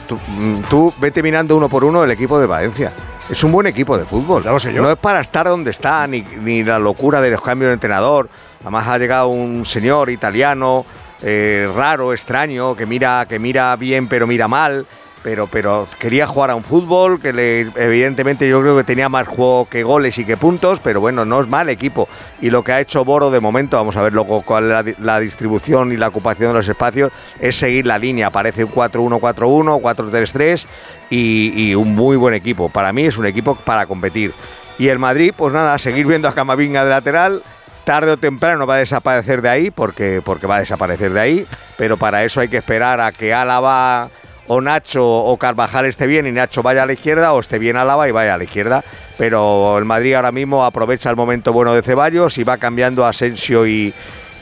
Tú, 0.08 0.16
mm, 0.28 0.62
tú 0.70 0.94
vete 1.00 1.24
mirando 1.24 1.56
uno 1.58 1.68
por 1.68 1.84
uno 1.84 2.04
el 2.04 2.12
equipo 2.12 2.40
de 2.40 2.46
Valencia. 2.46 2.92
Es 3.30 3.44
un 3.44 3.52
buen 3.52 3.66
equipo 3.66 3.98
de 3.98 4.06
fútbol. 4.06 4.44
Ya 4.44 4.52
lo 4.52 4.60
sé 4.60 4.72
yo. 4.74 4.82
No 4.84 4.92
es 4.92 4.98
para 4.98 5.22
estar 5.22 5.48
donde 5.48 5.72
está, 5.72 6.06
ni, 6.06 6.22
ni 6.22 6.64
la 6.64 6.78
locura 6.78 7.22
de 7.22 7.32
los 7.32 7.42
cambios 7.42 7.70
de 7.70 7.74
entrenador. 7.74 8.30
Además 8.62 8.88
ha 8.88 8.98
llegado 9.00 9.30
un 9.30 9.66
señor 9.66 10.10
italiano, 10.10 10.86
eh, 11.24 11.68
raro, 11.76 12.14
extraño, 12.14 12.76
que 12.76 12.86
mira, 12.86 13.26
que 13.28 13.40
mira 13.40 13.76
bien 13.78 14.08
pero 14.08 14.28
mira 14.28 14.48
mal. 14.48 14.86
Pero, 15.24 15.46
pero 15.46 15.88
quería 16.00 16.26
jugar 16.26 16.50
a 16.50 16.56
un 16.56 16.64
fútbol 16.64 17.22
que 17.22 17.30
evidentemente 17.76 18.50
yo 18.50 18.60
creo 18.62 18.76
que 18.76 18.84
tenía 18.84 19.08
más 19.08 19.28
juego 19.28 19.68
que 19.70 19.84
goles 19.84 20.18
y 20.18 20.26
que 20.26 20.36
puntos, 20.36 20.80
pero 20.80 21.00
bueno, 21.00 21.26
no 21.26 21.40
es 21.42 21.48
mal 21.48 21.70
equipo. 21.70 22.10
Y 22.42 22.50
lo 22.50 22.64
que 22.64 22.72
ha 22.72 22.80
hecho 22.80 23.06
Boro 23.06 23.30
de 23.30 23.40
momento, 23.40 23.78
vamos 23.78 23.96
a 23.98 24.02
ver 24.02 24.14
luego 24.14 24.42
cuál 24.42 24.64
es 24.64 24.70
la, 24.72 24.82
di- 24.84 24.96
la 25.00 25.20
distribución 25.20 25.92
y 25.92 25.98
la 25.98 26.08
ocupación 26.08 26.50
de 26.50 26.54
los 26.56 26.68
espacios, 26.68 27.12
es 27.40 27.56
seguir 27.56 27.86
la 27.86 28.00
línea. 28.00 28.32
Parece 28.32 28.64
un 28.64 28.72
4-1-4-1, 28.72 29.80
4-3-3 29.80 30.66
y, 31.12 31.54
y 31.70 31.76
un 31.76 31.94
muy 31.94 32.18
buen 32.18 32.34
equipo. 32.34 32.70
Para 32.70 32.92
mí 32.92 33.04
es 33.04 33.18
un 33.18 33.28
equipo 33.28 33.54
para 33.54 33.86
competir. 33.86 34.34
Y 34.80 34.88
el 34.88 34.98
Madrid, 34.98 35.34
pues 35.38 35.54
nada, 35.54 35.78
seguir 35.78 36.08
viendo 36.08 36.30
a 36.30 36.34
Camavinga 36.34 36.84
de 36.84 36.90
lateral. 36.90 37.44
Tarde 37.84 38.12
o 38.12 38.18
temprano 38.18 38.66
va 38.66 38.76
a 38.76 38.78
desaparecer 38.78 39.42
de 39.44 39.50
ahí, 39.50 39.72
porque, 39.72 40.22
porque 40.24 40.48
va 40.48 40.58
a 40.58 40.60
desaparecer 40.62 41.14
de 41.14 41.20
ahí. 41.20 41.46
Pero 41.78 41.98
para 41.98 42.24
eso 42.24 42.40
hay 42.40 42.48
que 42.48 42.58
esperar 42.58 43.00
a 43.02 43.12
que 43.12 43.34
Álava 43.34 44.10
o 44.48 44.62
Nacho 44.62 45.06
o 45.06 45.38
Carvajal 45.38 45.86
esté 45.86 46.08
bien 46.08 46.28
y 46.28 46.32
Nacho 46.32 46.64
vaya 46.64 46.84
a 46.84 46.86
la 46.86 46.94
izquierda 46.94 47.34
o 47.34 47.40
esté 47.40 47.60
bien 47.60 47.78
Álava 47.78 48.08
y 48.08 48.12
vaya 48.12 48.34
a 48.34 48.38
la 48.38 48.44
izquierda. 48.44 48.84
Pero 49.18 49.78
el 49.78 49.86
Madrid 49.86 50.14
ahora 50.14 50.32
mismo 50.32 50.66
aprovecha 50.66 51.10
el 51.10 51.16
momento 51.16 51.54
bueno 51.54 51.74
de 51.74 51.82
Ceballos 51.82 52.38
y 52.38 52.44
va 52.44 52.58
cambiando 52.58 53.06
a 53.06 53.10
Asensio 53.10 53.68
y, 53.68 53.94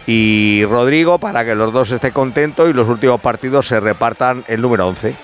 y 0.08 0.66
Rodrigo 0.66 1.20
para 1.20 1.46
que 1.46 1.56
los 1.56 1.72
dos 1.74 1.92
estén 1.92 2.12
contentos 2.12 2.70
y 2.70 2.74
los 2.74 2.88
últimos 2.88 3.20
partidos 3.22 3.68
se 3.68 3.80
repartan 3.80 4.44
el 4.48 4.62
número 4.62 4.88
11. 4.88 5.16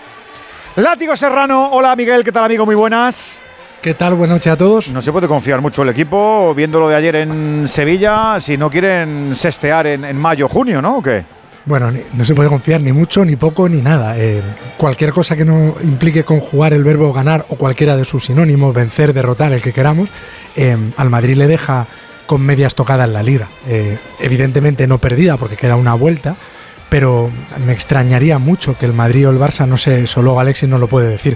Látigo 0.78 1.16
Serrano, 1.16 1.70
hola 1.72 1.96
Miguel, 1.96 2.24
¿qué 2.24 2.32
tal 2.32 2.44
amigo? 2.44 2.66
Muy 2.66 2.76
buenas. 2.76 3.42
¿Qué 3.82 3.94
tal? 3.94 4.16
Buenas 4.16 4.38
noches 4.38 4.52
a 4.52 4.58
todos. 4.58 4.90
No 4.90 5.02
se 5.02 5.12
puede 5.12 5.28
confiar 5.28 5.62
mucho 5.62 5.84
el 5.84 5.90
equipo, 5.90 6.54
viendo 6.56 6.80
lo 6.80 6.90
de 6.90 6.96
ayer 6.96 7.16
en 7.18 7.68
Sevilla, 7.68 8.40
si 8.40 8.58
no 8.58 8.70
quieren 8.70 9.36
sestear 9.36 9.86
en, 9.88 10.04
en 10.04 10.18
mayo, 10.18 10.50
junio, 10.50 10.82
¿no? 10.82 10.98
¿O 10.98 11.02
qué? 11.04 11.24
Bueno, 11.66 11.92
no 12.14 12.26
se 12.26 12.36
puede 12.36 12.48
confiar 12.48 12.82
ni 12.82 12.92
mucho, 12.92 13.26
ni 13.26 13.36
poco, 13.36 13.68
ni 13.68 13.82
nada. 13.82 14.16
Eh, 14.20 14.42
cualquier 14.78 15.12
cosa 15.12 15.36
que 15.36 15.46
no 15.46 15.76
implique 15.84 16.24
conjugar 16.24 16.74
el 16.74 16.84
verbo 16.84 17.12
ganar 17.12 17.48
o 17.50 17.56
cualquiera 17.56 17.98
de 17.98 18.06
sus 18.06 18.26
sinónimos, 18.26 18.74
vencer, 18.74 19.14
derrotar, 19.14 19.52
el 19.52 19.64
que 19.64 19.74
queramos, 19.74 20.10
eh, 20.56 20.78
al 20.96 21.10
Madrid 21.10 21.36
le 21.36 21.48
deja 21.48 21.88
con 22.28 22.42
medias 22.42 22.76
tocadas 22.76 23.10
la 23.10 23.24
liga. 23.24 23.48
Eh, 23.68 23.98
evidentemente 24.20 24.86
no 24.86 25.00
perdida 25.00 25.38
porque 25.38 25.58
queda 25.58 25.76
una 25.76 25.96
vuelta, 25.96 26.36
pero 26.90 27.32
me 27.66 27.74
extrañaría 27.74 28.38
mucho 28.38 28.78
que 28.78 28.86
el 28.86 28.94
Madrid 28.94 29.28
o 29.28 29.32
el 29.32 29.40
Barça, 29.40 29.68
no 29.68 29.78
sé, 29.78 30.06
solo 30.06 30.40
Alexis 30.40 30.70
no 30.70 30.78
lo 30.78 30.88
puede 30.88 31.10
decir, 31.10 31.36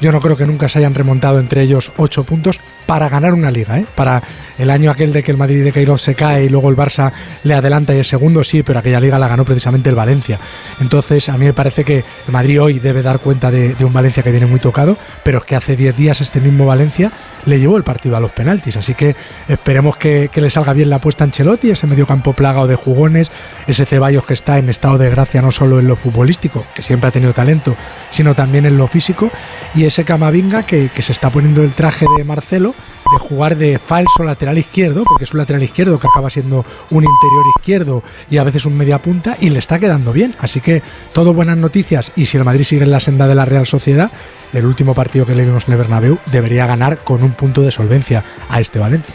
Yo 0.00 0.12
no 0.12 0.20
creo 0.20 0.36
que 0.36 0.46
nunca 0.46 0.68
se 0.68 0.78
hayan 0.78 0.94
remontado 0.94 1.40
entre 1.40 1.62
ellos 1.62 1.92
ocho 1.96 2.24
puntos 2.24 2.58
para 2.90 3.08
ganar 3.08 3.34
una 3.34 3.52
liga, 3.52 3.78
¿eh? 3.78 3.86
Para 3.94 4.20
el 4.58 4.68
año 4.68 4.90
aquel 4.90 5.12
de 5.12 5.22
que 5.22 5.30
el 5.30 5.36
Madrid 5.36 5.62
de 5.62 5.70
Queiroz 5.70 6.02
se 6.02 6.16
cae 6.16 6.46
y 6.46 6.48
luego 6.48 6.70
el 6.70 6.76
Barça 6.76 7.12
le 7.44 7.54
adelanta 7.54 7.94
y 7.94 7.98
el 7.98 8.04
segundo 8.04 8.42
sí, 8.42 8.64
pero 8.64 8.80
aquella 8.80 8.98
liga 8.98 9.16
la 9.16 9.28
ganó 9.28 9.44
precisamente 9.44 9.90
el 9.90 9.94
Valencia. 9.94 10.40
Entonces 10.80 11.28
a 11.28 11.38
mí 11.38 11.44
me 11.44 11.52
parece 11.52 11.84
que 11.84 11.98
el 11.98 12.32
Madrid 12.32 12.60
hoy 12.60 12.80
debe 12.80 13.00
dar 13.00 13.20
cuenta 13.20 13.52
de, 13.52 13.76
un 13.78 13.92
Valencia 13.92 14.24
que 14.24 14.32
viene 14.32 14.46
muy 14.46 14.58
tocado, 14.58 14.98
pero 15.22 15.38
es 15.38 15.44
que 15.44 15.54
hace 15.54 15.76
10 15.76 15.96
días 15.96 16.20
este 16.20 16.40
mismo 16.40 16.66
Valencia 16.66 17.12
le 17.46 17.60
llevó 17.60 17.76
el 17.76 17.84
partido 17.84 18.16
a 18.16 18.20
los 18.20 18.32
penaltis. 18.32 18.76
Así 18.76 18.94
que 18.94 19.14
esperemos 19.46 19.96
que, 19.96 20.28
le 20.34 20.50
salga 20.50 20.72
bien 20.72 20.90
la 20.90 20.96
apuesta 20.96 21.22
a 21.22 21.26
Ancelotti, 21.26 21.70
ese 21.70 21.86
mediocampo 21.86 22.32
plagado 22.32 22.66
de 22.66 22.74
jugones, 22.74 23.30
ese 23.68 23.86
Ceballos 23.86 24.26
que 24.26 24.34
está 24.34 24.58
en 24.58 24.68
estado 24.68 24.98
de 24.98 25.10
gracia 25.10 25.40
no 25.42 25.52
solo 25.52 25.78
en 25.78 25.86
lo 25.86 25.94
futbolístico, 25.94 26.66
que 26.74 26.82
siempre 26.82 27.06
ha 27.06 27.12
tenido 27.12 27.32
talento, 27.32 27.76
sino 28.10 28.34
también 28.34 28.66
en 28.66 28.76
lo 28.76 28.88
físico, 28.88 29.30
y 29.76 29.84
ese 29.84 30.04
Camavinga 30.04 30.64
que 30.64 30.90
se 31.00 31.12
está 31.12 31.30
poniendo 31.30 31.62
el 31.62 31.70
traje 31.70 32.06
de 32.18 32.24
Marcelo 32.24 32.74
de 33.10 33.18
jugar 33.18 33.56
de 33.56 33.78
falso 33.78 34.24
lateral 34.24 34.58
izquierdo, 34.58 35.04
porque 35.04 35.24
es 35.24 35.32
un 35.32 35.38
lateral 35.38 35.62
izquierdo 35.62 35.98
que 35.98 36.06
acaba 36.06 36.30
siendo 36.30 36.64
un 36.90 37.04
interior 37.04 37.44
izquierdo 37.56 38.02
y 38.28 38.38
a 38.38 38.44
veces 38.44 38.66
un 38.66 38.76
media 38.76 38.98
punta, 38.98 39.36
y 39.40 39.50
le 39.50 39.58
está 39.58 39.78
quedando 39.78 40.12
bien. 40.12 40.34
Así 40.40 40.60
que 40.60 40.82
todo 41.12 41.32
buenas 41.32 41.58
noticias, 41.58 42.12
y 42.16 42.26
si 42.26 42.36
el 42.36 42.44
Madrid 42.44 42.64
sigue 42.64 42.84
en 42.84 42.90
la 42.90 43.00
senda 43.00 43.26
de 43.26 43.34
la 43.34 43.44
Real 43.44 43.66
Sociedad, 43.66 44.10
el 44.52 44.66
último 44.66 44.94
partido 44.94 45.26
que 45.26 45.34
le 45.34 45.44
vimos 45.44 45.66
en 45.66 45.72
el 45.72 45.78
Bernabéu 45.78 46.18
debería 46.32 46.66
ganar 46.66 46.98
con 46.98 47.22
un 47.22 47.32
punto 47.32 47.62
de 47.62 47.70
solvencia 47.70 48.24
a 48.48 48.60
este 48.60 48.78
Valencia. 48.78 49.14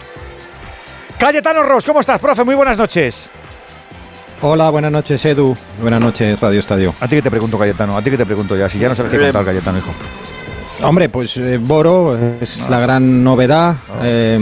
Cayetano 1.18 1.64
Ross, 1.64 1.86
¿cómo 1.86 2.02
estás, 2.02 2.20
profe? 2.20 2.44
Muy 2.44 2.56
buenas 2.56 2.78
noches. 2.78 3.30
Hola, 4.42 4.70
buenas 4.70 4.92
noches, 4.92 5.24
Edu. 5.26 5.56
Buenas 5.82 6.02
noches, 6.02 6.40
Radio 6.40 6.60
Estadio. 6.60 6.94
A 7.00 7.08
ti 7.08 7.16
que 7.16 7.22
te 7.22 7.32
pregunto, 7.32 7.58
Cayetano, 7.58 7.98
a 7.98 8.02
ti 8.02 8.12
que 8.12 8.18
te 8.18 8.26
pregunto 8.26 8.56
ya, 8.56 8.70
si 8.70 8.78
ya 8.78 8.90
no 8.90 8.96
sabes 8.96 9.12
qué 9.12 9.18
contar, 9.18 9.46
Cayetano, 9.46 9.78
hijo. 9.78 9.92
Hombre, 10.84 11.10
pues 11.10 11.38
eh, 11.38 11.58
Boro 11.60 12.18
es 12.42 12.70
la 12.70 12.80
gran 12.80 13.24
novedad, 13.24 13.76
eh, 14.04 14.38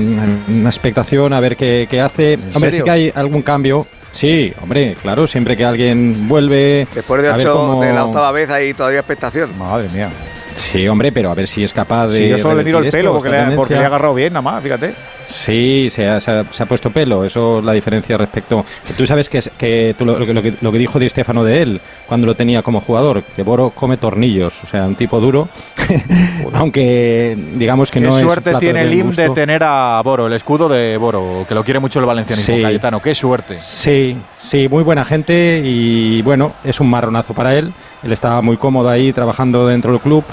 una 0.49 0.69
expectación 0.69 1.31
a 1.33 1.39
ver 1.39 1.55
qué, 1.55 1.87
qué 1.89 2.01
hace. 2.01 2.35
Hombre, 2.53 2.71
serio? 2.71 2.79
sí 2.79 2.83
que 2.83 2.91
hay 2.91 3.11
algún 3.15 3.41
cambio. 3.41 3.85
Sí, 4.11 4.53
hombre, 4.61 4.95
claro, 5.01 5.25
siempre 5.25 5.57
que 5.57 5.65
alguien 5.65 6.27
vuelve. 6.27 6.87
Después 6.93 7.21
de 7.23 7.31
ocho, 7.31 7.53
cómo- 7.55 7.81
de 7.81 7.93
la 7.93 8.05
octava 8.05 8.31
vez 8.31 8.49
hay 8.49 8.73
todavía 8.73 8.99
expectación. 8.99 9.57
Madre 9.57 9.87
mía. 9.89 10.09
Sí, 10.55 10.87
hombre, 10.87 11.11
pero 11.11 11.31
a 11.31 11.35
ver 11.35 11.47
si 11.47 11.63
es 11.63 11.73
capaz 11.73 12.07
de. 12.07 12.17
Si 12.17 12.29
yo 12.29 12.37
solo 12.37 12.55
le 12.55 12.63
miro 12.63 12.79
el 12.79 12.89
pelo 12.91 13.13
porque 13.13 13.29
le, 13.29 13.37
ha- 13.37 13.55
porque 13.55 13.75
le 13.75 13.85
agarrado 13.85 14.13
bien, 14.13 14.33
nada 14.33 14.41
más, 14.41 14.61
fíjate. 14.63 14.93
Sí, 15.25 15.87
se 15.89 16.07
ha, 16.07 16.19
se 16.19 16.31
ha- 16.31 16.45
se 16.51 16.63
ha 16.63 16.65
puesto 16.65 16.89
pelo, 16.91 17.23
eso 17.23 17.59
es 17.59 17.65
la 17.65 17.73
diferencia 17.73 18.17
respecto. 18.17 18.65
que 18.85 18.93
Tú 18.93 19.07
sabes 19.07 19.29
que, 19.29 19.37
es- 19.39 19.49
que 19.57 19.95
tú 19.97 20.05
lo, 20.05 20.19
lo 20.19 20.25
que- 20.41 20.53
lo 20.61 20.71
que, 20.71 20.77
dijo 20.77 20.99
Di 20.99 21.09
Stefano 21.09 21.43
de 21.43 21.61
él 21.61 21.81
cuando 22.07 22.27
lo 22.27 22.35
tenía 22.35 22.61
como 22.61 22.81
jugador, 22.81 23.23
que 23.23 23.41
Boro 23.43 23.69
come 23.71 23.97
tornillos, 23.97 24.53
o 24.63 24.67
sea, 24.67 24.85
un 24.85 24.95
tipo 24.95 25.19
duro, 25.19 25.47
aunque 26.53 27.37
digamos 27.55 27.91
que 27.91 27.99
Qué 27.99 28.05
no 28.07 28.17
es. 28.17 28.23
suerte 28.23 28.49
plato 28.51 28.59
tiene 28.59 28.79
del 28.81 28.89
Lim 28.91 29.11
de 29.11 29.29
tener 29.29 29.63
a 29.63 30.01
Boro, 30.03 30.27
el 30.27 30.33
escudo 30.33 30.67
de 30.69 30.97
Boro, 30.97 31.45
que 31.47 31.55
lo 31.55 31.63
quiere 31.63 31.79
mucho 31.79 31.99
el 31.99 32.05
valencianismo, 32.05 32.55
Sí. 32.55 32.61
Cayetano. 32.61 33.01
Qué 33.01 33.15
suerte. 33.15 33.57
Sí, 33.61 34.15
sí, 34.47 34.67
muy 34.67 34.83
buena 34.83 35.03
gente 35.05 35.61
y 35.63 36.21
bueno, 36.21 36.51
es 36.63 36.79
un 36.79 36.89
marronazo 36.89 37.33
para 37.33 37.55
él. 37.55 37.71
Él 38.03 38.11
estaba 38.11 38.41
muy 38.41 38.57
cómodo 38.57 38.89
ahí 38.89 39.13
trabajando 39.13 39.65
dentro 39.67 39.91
del 39.91 40.01
club 40.01 40.23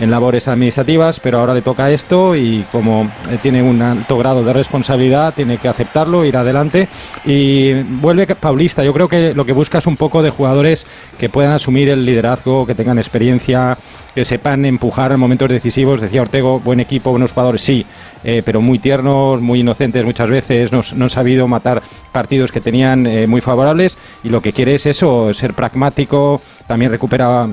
en 0.00 0.10
labores 0.10 0.48
administrativas, 0.48 1.20
pero 1.20 1.38
ahora 1.38 1.54
le 1.54 1.62
toca 1.62 1.90
esto 1.90 2.34
y 2.34 2.64
como 2.72 3.10
eh, 3.30 3.38
tiene 3.40 3.62
un 3.62 3.80
alto 3.82 4.16
grado 4.18 4.42
de 4.42 4.52
responsabilidad, 4.52 5.34
tiene 5.34 5.58
que 5.58 5.68
aceptarlo, 5.68 6.24
ir 6.24 6.36
adelante 6.36 6.88
y 7.24 7.74
vuelve 7.82 8.26
Paulista. 8.34 8.82
Yo 8.82 8.92
creo 8.92 9.08
que 9.08 9.34
lo 9.34 9.44
que 9.44 9.52
busca 9.52 9.78
es 9.78 9.86
un 9.86 9.96
poco 9.96 10.22
de 10.22 10.30
jugadores 10.30 10.86
que 11.18 11.28
puedan 11.28 11.52
asumir 11.52 11.90
el 11.90 12.04
liderazgo, 12.04 12.66
que 12.66 12.74
tengan 12.74 12.98
experiencia, 12.98 13.76
que 14.14 14.24
sepan 14.24 14.64
empujar 14.64 15.12
en 15.12 15.20
momentos 15.20 15.48
decisivos. 15.48 16.00
Decía 16.00 16.22
Ortego, 16.22 16.60
buen 16.60 16.80
equipo, 16.80 17.10
buenos 17.10 17.32
jugadores, 17.32 17.60
sí, 17.60 17.84
eh, 18.24 18.42
pero 18.44 18.60
muy 18.60 18.78
tiernos, 18.78 19.40
muy 19.40 19.60
inocentes 19.60 20.04
muchas 20.04 20.30
veces, 20.30 20.72
no, 20.72 20.82
no 20.94 21.04
han 21.04 21.10
sabido 21.10 21.46
matar 21.46 21.82
partidos 22.12 22.52
que 22.52 22.60
tenían 22.60 23.06
eh, 23.06 23.26
muy 23.26 23.40
favorables 23.40 23.96
y 24.22 24.28
lo 24.30 24.40
que 24.40 24.52
quiere 24.52 24.74
es 24.74 24.86
eso, 24.86 25.32
ser 25.34 25.54
pragmático, 25.54 26.40
también 26.66 26.90
recupera 26.90 27.48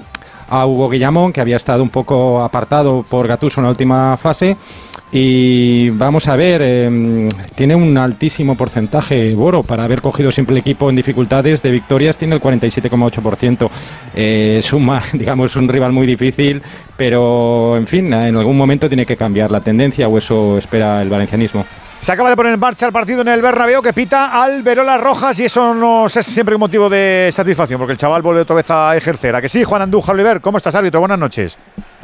a 0.49 0.65
Hugo 0.65 0.89
Guillamón, 0.89 1.33
que 1.33 1.41
había 1.41 1.57
estado 1.57 1.83
un 1.83 1.89
poco 1.89 2.41
apartado 2.41 3.03
por 3.09 3.27
Gatuso 3.27 3.59
en 3.59 3.65
la 3.65 3.69
última 3.71 4.17
fase. 4.17 4.55
Y 5.11 5.89
vamos 5.91 6.27
a 6.27 6.35
ver, 6.35 6.61
eh, 6.63 7.29
tiene 7.55 7.75
un 7.75 7.97
altísimo 7.97 8.57
porcentaje 8.57 9.33
Boro 9.35 9.63
para 9.63 9.85
haber 9.85 10.01
cogido 10.01 10.31
siempre 10.31 10.51
el 10.53 10.59
equipo 10.59 10.89
en 10.89 10.97
dificultades 10.97 11.61
de 11.61 11.71
victorias, 11.71 12.17
tiene 12.17 12.35
el 12.35 12.41
47,8%. 12.41 13.69
Eh, 14.15 14.57
es 14.59 14.73
un, 14.73 14.85
ma- 14.85 15.01
digamos, 15.13 15.55
un 15.55 15.69
rival 15.69 15.93
muy 15.93 16.05
difícil, 16.07 16.61
pero 16.97 17.77
en 17.77 17.87
fin, 17.87 18.11
en 18.11 18.35
algún 18.35 18.57
momento 18.57 18.89
tiene 18.89 19.05
que 19.05 19.15
cambiar 19.15 19.49
la 19.49 19.61
tendencia 19.61 20.07
o 20.09 20.17
eso 20.17 20.57
espera 20.57 21.01
el 21.01 21.09
valencianismo. 21.09 21.65
Se 21.99 22.11
acaba 22.11 22.29
de 22.29 22.35
poner 22.37 22.53
en 22.53 22.59
marcha 22.59 22.85
el 22.85 22.93
partido 22.93 23.21
en 23.21 23.27
el 23.27 23.41
Bernabéu 23.41 23.81
que 23.81 23.91
pita 23.91 24.41
Alberola 24.41 24.97
Rojas 24.97 25.39
y 25.39 25.45
eso 25.45 25.73
nos 25.73 26.15
es 26.15 26.25
siempre 26.25 26.55
un 26.55 26.59
motivo 26.59 26.89
de 26.89 27.29
satisfacción 27.33 27.79
porque 27.79 27.91
el 27.93 27.97
chaval 27.97 28.21
vuelve 28.21 28.41
otra 28.41 28.55
vez 28.55 28.69
a 28.69 28.95
ejercer. 28.95 29.35
¿A 29.35 29.41
que 29.41 29.49
sí, 29.49 29.63
Juan 29.63 29.81
Andújar 29.81 30.15
Oliver? 30.15 30.39
¿Cómo 30.39 30.57
estás, 30.57 30.75
árbitro? 30.75 31.01
Buenas 31.01 31.19
noches. 31.19 31.57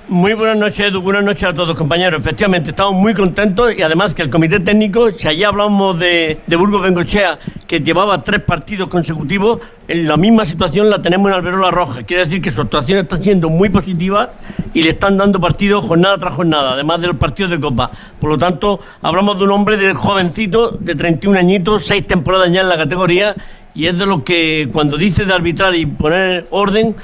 Muy 0.10 0.34
buenas 0.34 0.58
noches, 0.58 0.88
Edu. 0.88 1.02
Buenas 1.02 1.24
noches 1.24 1.46
a 1.46 1.54
todos, 1.54 1.78
compañeros. 1.78 2.20
Efectivamente, 2.20 2.72
estamos 2.72 2.94
muy 2.94 3.13
contentos 3.13 3.74
y 3.74 3.82
además 3.84 4.13
que 4.13 4.22
el 4.22 4.30
comité 4.30 4.60
técnico, 4.60 5.10
si 5.12 5.30
allá 5.30 5.48
hablamos 5.48 5.98
de, 5.98 6.42
de 6.46 6.56
Burgos 6.58 6.82
Bengochea, 6.82 7.39
que 7.66 7.80
llevaba 7.80 8.22
tres 8.22 8.42
partidos 8.42 8.89
consecutivos, 8.89 9.62
en 9.88 10.06
la 10.06 10.18
misma 10.18 10.46
situación 10.46 10.89
la 10.89 11.02
tenemos 11.02 11.30
en 11.30 11.36
Alberola 11.36 11.72
Roja. 11.72 12.04
Quiere 12.04 12.26
decir 12.26 12.42
que 12.42 12.52
su 12.52 12.60
actuación 12.60 13.00
está 13.00 13.16
siendo 13.16 13.50
muy 13.50 13.70
positiva 13.70 14.34
y 14.74 14.84
le 14.84 14.89
están 14.89 15.16
dando 15.16 15.39
partidos 15.39 15.86
jornada 15.86 16.18
tras 16.18 16.34
jornada, 16.34 16.74
además 16.74 17.00
de 17.00 17.08
los 17.08 17.16
partidos 17.16 17.52
de 17.52 17.62
Copa. 17.62 17.89
Por 18.20 18.30
lo 18.30 18.38
tanto, 18.38 18.82
hablamos 19.02 19.38
de 19.38 19.46
un 19.46 19.52
hombre 19.52 19.78
de 19.78 19.94
jovencito, 19.94 20.72
de 20.72 20.96
31 20.96 21.39
añitos, 21.39 21.86
seis 21.86 22.06
temporadas 22.06 22.52
ya 22.52 22.60
en 22.60 22.68
la 22.68 22.76
categoría, 22.76 23.36
y 23.74 23.88
es 23.88 23.98
de 23.98 24.06
lo 24.06 24.24
que 24.24 24.70
cuando 24.72 24.98
dice 24.98 25.26
de 25.26 25.34
arbitrar 25.34 25.74
y 25.76 25.86
poner 25.86 26.46
orden, 26.52 26.96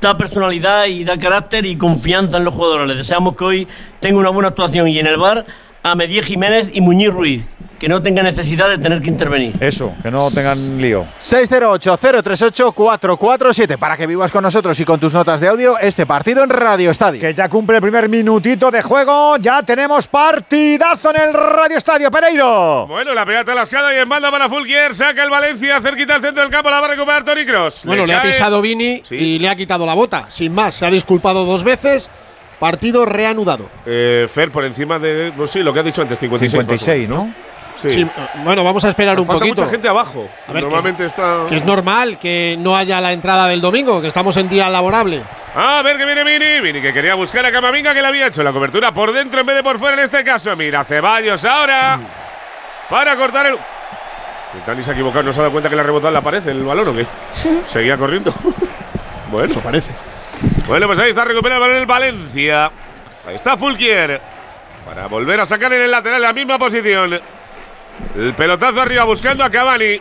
da 0.00 0.16
personalidad 0.16 0.86
y 0.86 1.04
da 1.04 1.18
carácter 1.18 1.66
y 1.66 1.76
confianza 1.76 2.36
en 2.36 2.44
los 2.44 2.54
jugadores. 2.54 2.88
Les 2.88 2.96
deseamos 2.98 3.36
que 3.36 3.44
hoy 3.44 3.68
tenga 4.00 4.18
una 4.18 4.30
buena 4.30 4.48
actuación 4.48 4.88
y 4.88 4.98
en 4.98 5.06
el 5.06 5.16
bar 5.16 5.44
a 5.86 5.94
Medié 5.94 6.20
Jiménez 6.20 6.68
y 6.72 6.80
Muñiz 6.80 7.10
Ruiz, 7.10 7.44
que 7.78 7.88
no 7.88 8.02
tenga 8.02 8.20
necesidad 8.20 8.68
de 8.68 8.76
tener 8.76 9.00
que 9.00 9.08
intervenir. 9.08 9.54
Eso, 9.60 9.94
que 10.02 10.10
no 10.10 10.28
tengan 10.32 10.82
lío. 10.82 11.06
608-038-447 11.20 13.78
para 13.78 13.96
que 13.96 14.08
vivas 14.08 14.32
con 14.32 14.42
nosotros 14.42 14.80
y 14.80 14.84
con 14.84 14.98
tus 14.98 15.12
notas 15.12 15.38
de 15.38 15.46
audio 15.46 15.78
este 15.78 16.04
partido 16.04 16.42
en 16.42 16.50
Radio 16.50 16.90
Estadio. 16.90 17.20
Que 17.20 17.32
ya 17.32 17.48
cumple 17.48 17.76
el 17.76 17.82
primer 17.82 18.08
minutito 18.08 18.72
de 18.72 18.82
juego. 18.82 19.36
Ya 19.36 19.62
tenemos 19.62 20.08
partidazo 20.08 21.14
en 21.14 21.20
el 21.22 21.32
Radio 21.32 21.78
Estadio 21.78 22.10
Pereiro. 22.10 22.88
Bueno, 22.88 23.14
la 23.14 23.24
pegata 23.24 23.54
lascada 23.54 23.94
y 23.94 23.98
en 23.98 24.08
banda 24.08 24.32
para 24.32 24.48
Fulquier. 24.48 24.92
Saca 24.92 25.22
el 25.22 25.30
Valencia 25.30 25.80
cerquita 25.80 26.16
al 26.16 26.20
centro 26.20 26.42
del 26.42 26.50
campo. 26.50 26.68
La 26.68 26.80
va 26.80 26.86
a 26.86 26.90
recuperar 26.90 27.22
Tony 27.22 27.46
Cross. 27.46 27.82
Bueno, 27.84 28.06
le, 28.06 28.14
ha 28.14 28.22
pisado 28.22 28.60
Vini 28.60 29.04
y 29.10 29.38
le 29.38 29.48
ha 29.48 29.54
quitado 29.54 29.86
la 29.86 29.94
bota. 29.94 30.28
Sin 30.30 30.52
más, 30.52 30.74
se 30.74 30.84
ha 30.84 30.90
disculpado 30.90 31.44
dos 31.44 31.62
veces. 31.62 32.10
Partido 32.58 33.04
reanudado. 33.04 33.68
Eh, 33.84 34.26
Fer 34.32 34.50
por 34.50 34.64
encima 34.64 34.98
de. 34.98 35.32
No 35.36 35.46
sé, 35.46 35.60
lo 35.62 35.72
que 35.72 35.80
ha 35.80 35.82
dicho 35.82 36.02
antes, 36.02 36.18
56. 36.18 36.50
56, 36.52 37.08
más 37.08 37.18
o 37.18 37.24
¿no? 37.24 37.34
Sí. 37.76 37.90
Sí, 37.90 38.06
bueno, 38.42 38.64
vamos 38.64 38.82
a 38.86 38.88
esperar 38.88 39.20
un 39.20 39.26
Falta 39.26 39.40
poquito. 39.40 39.60
mucha 39.60 39.70
gente 39.70 39.86
abajo. 39.86 40.26
A 40.48 40.52
ver, 40.54 40.62
Normalmente 40.62 41.04
está. 41.04 41.40
Que 41.46 41.56
es 41.56 41.64
normal 41.64 42.18
que 42.18 42.56
no 42.58 42.74
haya 42.74 43.00
la 43.02 43.12
entrada 43.12 43.46
del 43.48 43.60
domingo, 43.60 44.00
que 44.00 44.08
estamos 44.08 44.34
en 44.38 44.48
día 44.48 44.70
laborable. 44.70 45.22
A 45.54 45.82
ver 45.82 45.98
que 45.98 46.06
viene 46.06 46.24
Vini. 46.24 46.60
Vini 46.62 46.80
que 46.80 46.92
quería 46.92 47.14
buscar 47.14 47.44
a 47.44 47.52
Camavinga 47.52 47.92
que 47.92 48.00
le 48.00 48.08
había 48.08 48.26
hecho 48.28 48.42
la 48.42 48.52
cobertura 48.52 48.92
por 48.92 49.12
dentro 49.12 49.40
en 49.40 49.46
vez 49.46 49.56
de 49.56 49.62
por 49.62 49.78
fuera 49.78 49.94
en 49.98 50.04
este 50.04 50.24
caso. 50.24 50.56
Mira, 50.56 50.84
Ceballos 50.84 51.44
ahora. 51.44 52.00
Para 52.88 53.14
cortar 53.16 53.46
el. 53.46 53.58
Dani 54.66 54.82
se 54.82 54.90
ha 54.92 54.94
equivocado, 54.94 55.22
no 55.24 55.32
se 55.34 55.40
ha 55.40 55.42
dado 55.42 55.52
cuenta 55.52 55.68
que 55.68 55.74
le 55.76 55.82
ha 55.82 55.84
rebotado 55.84 56.08
en 56.08 56.14
la 56.14 56.22
pared 56.22 56.46
el 56.48 56.64
balón 56.64 56.88
o 56.88 56.94
qué. 56.94 57.06
Seguía 57.68 57.98
corriendo. 57.98 58.32
bueno. 59.30 59.50
Eso 59.50 59.60
parece. 59.60 59.90
Bueno, 60.66 60.86
pues 60.86 60.98
ahí 60.98 61.10
está 61.10 61.24
recuperando 61.24 61.64
el 61.64 61.70
balón 61.70 61.82
el 61.82 61.86
Valencia. 61.86 62.70
Ahí 63.26 63.34
está 63.34 63.56
Fulquier. 63.56 64.20
Para 64.84 65.06
volver 65.06 65.40
a 65.40 65.46
sacar 65.46 65.72
en 65.72 65.82
el 65.82 65.90
lateral 65.90 66.22
la 66.22 66.32
misma 66.32 66.58
posición. 66.58 67.20
El 68.16 68.34
pelotazo 68.34 68.80
arriba 68.80 69.04
buscando 69.04 69.44
a 69.44 69.50
Cavani. 69.50 70.00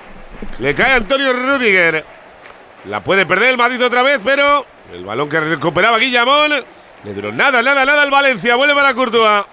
Le 0.59 0.75
cae 0.75 0.93
Antonio 0.93 1.33
Rudiger. 1.33 2.05
La 2.85 3.03
puede 3.03 3.25
perder 3.25 3.51
el 3.51 3.57
Madrid 3.57 3.83
otra 3.83 4.03
vez, 4.03 4.19
pero 4.23 4.65
el 4.93 5.03
balón 5.05 5.29
que 5.29 5.39
recuperaba 5.39 5.97
Guillamón. 5.97 6.51
Le 7.03 7.13
duró 7.13 7.31
nada, 7.31 7.61
nada, 7.61 7.85
nada 7.85 8.01
al 8.01 8.11
Valencia. 8.11 8.55
Vuelve 8.55 8.73
para 8.73 8.93
Courtois. 8.93 9.45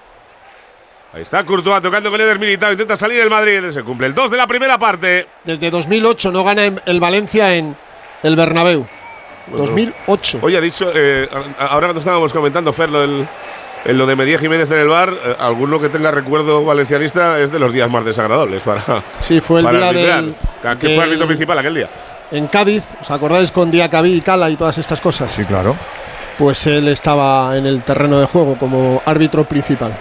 Ahí 1.14 1.22
está 1.22 1.44
Courtois 1.44 1.82
tocando 1.82 2.10
con 2.10 2.20
Eder 2.20 2.38
Militao. 2.38 2.72
Intenta 2.72 2.96
salir 2.96 3.20
el 3.20 3.30
Madrid. 3.30 3.70
Se 3.70 3.82
cumple 3.82 4.06
el 4.06 4.14
2 4.14 4.30
de 4.30 4.36
la 4.36 4.46
primera 4.46 4.78
parte. 4.78 5.28
Desde 5.44 5.70
2008 5.70 6.30
no 6.30 6.44
gana 6.44 6.72
el 6.84 7.00
Valencia 7.00 7.54
en 7.54 7.76
el 8.22 8.36
Bernabéu. 8.36 8.86
2008. 9.48 10.38
Hoy 10.42 10.56
ha 10.56 10.60
dicho, 10.60 10.90
eh, 10.94 11.28
ahora 11.58 11.86
cuando 11.88 11.98
estábamos 12.00 12.32
comentando, 12.32 12.72
Fer, 12.72 12.90
lo, 12.90 13.00
del- 13.00 13.26
en 13.84 13.98
lo 13.98 14.06
de 14.06 14.14
Medía 14.14 14.38
Jiménez 14.38 14.70
en 14.70 14.78
el 14.78 14.88
bar, 14.88 15.12
eh, 15.12 15.36
alguno 15.38 15.80
que 15.80 15.88
tenga 15.88 16.10
recuerdo 16.10 16.64
valencianista 16.64 17.40
es 17.40 17.50
de 17.50 17.58
los 17.58 17.72
días 17.72 17.90
más 17.90 18.04
desagradables 18.04 18.62
para. 18.62 18.82
Sí, 19.20 19.40
fue 19.40 19.60
el 19.60 19.68
día 19.70 19.88
arbitrar. 19.88 20.22
del- 20.24 20.34
Que 20.78 20.86
del- 20.86 20.96
fue 20.96 21.04
árbitro 21.04 21.26
principal 21.26 21.58
aquel 21.58 21.74
día. 21.74 21.88
En 22.30 22.46
Cádiz, 22.46 22.84
¿os 23.00 23.10
acordáis 23.10 23.50
con 23.50 23.70
Diacabí 23.70 24.14
y 24.14 24.20
Cala 24.20 24.48
y 24.48 24.56
todas 24.56 24.78
estas 24.78 25.00
cosas? 25.00 25.32
Sí, 25.32 25.44
claro. 25.44 25.76
pues 26.38 26.66
él 26.66 26.88
estaba 26.88 27.56
en 27.58 27.66
el 27.66 27.82
terreno 27.82 28.18
de 28.18 28.24
juego 28.26 28.56
como 28.58 29.02
árbitro 29.04 29.44
principal. 29.44 29.92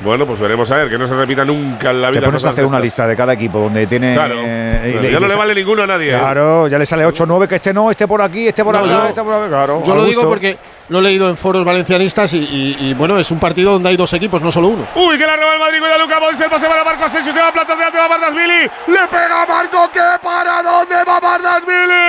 Bueno, 0.00 0.26
pues 0.26 0.38
veremos 0.38 0.70
a 0.70 0.76
ver, 0.76 0.90
que 0.90 0.98
no 0.98 1.06
se 1.06 1.14
repita 1.14 1.44
nunca 1.44 1.90
en 1.90 2.02
la 2.02 2.10
vida. 2.10 2.20
Te 2.20 2.26
pones 2.26 2.44
a 2.44 2.50
hacer 2.50 2.64
una 2.66 2.78
lista 2.78 3.06
de 3.06 3.16
cada 3.16 3.32
equipo 3.32 3.58
donde 3.60 3.86
tiene. 3.86 4.12
Claro. 4.14 4.34
eh, 4.38 4.90
Claro, 4.92 5.08
y 5.08 5.12
ya 5.12 5.20
no 5.20 5.26
le 5.28 5.34
vale 5.34 5.54
ninguno 5.54 5.82
a 5.82 5.86
nadie, 5.86 6.14
¿eh? 6.14 6.18
Claro, 6.18 6.68
ya 6.68 6.78
le 6.78 6.84
sale 6.86 7.06
8 7.06 7.24
9 7.26 7.48
que 7.48 7.54
este 7.56 7.72
no, 7.72 7.90
este 7.90 8.06
por 8.06 8.20
aquí, 8.20 8.46
este 8.48 8.62
por 8.62 8.74
No, 8.74 8.84
allá, 8.84 9.02
yo- 9.04 9.08
este 9.08 9.22
por 9.22 9.32
acá. 9.34 9.48
Claro, 9.48 9.82
Yo 9.86 9.94
lo 9.94 10.04
digo 10.04 10.22
porque 10.28 10.58
lo 10.90 10.98
he 10.98 11.02
leído 11.02 11.28
en 11.30 11.36
foros 11.36 11.64
valencianistas 11.64 12.32
y, 12.34 12.38
y- 12.38 12.76
y, 12.90 12.94
bueno, 12.94 13.18
es 13.18 13.30
un 13.30 13.40
partido 13.40 13.72
donde 13.72 13.88
hay 13.88 13.96
dos 13.96 14.12
equipos, 14.12 14.40
no 14.42 14.52
solo 14.52 14.68
uno. 14.68 14.86
Uy, 14.94 15.16
que 15.18 15.26
la 15.26 15.34
roba 15.36 15.54
el 15.54 15.60
Madrid, 15.60 15.78
cuida 15.80 15.98
Luca 15.98 16.20
Modric, 16.20 16.40
el 16.42 16.50
pase 16.50 16.66
para 16.66 16.84
Marco 16.84 17.04
Asensio, 17.06 17.32
se 17.32 17.40
va 17.40 17.48
a 17.48 17.52
plato 17.52 17.74
de 17.74 17.82
va 17.82 18.06
Bardasvili, 18.08 18.62
le 18.88 19.08
pega 19.10 19.42
a 19.42 19.46
Marco, 19.46 19.90
¿qué 19.92 20.00
para 20.22 20.62
dónde 20.62 20.94
va 21.08 21.18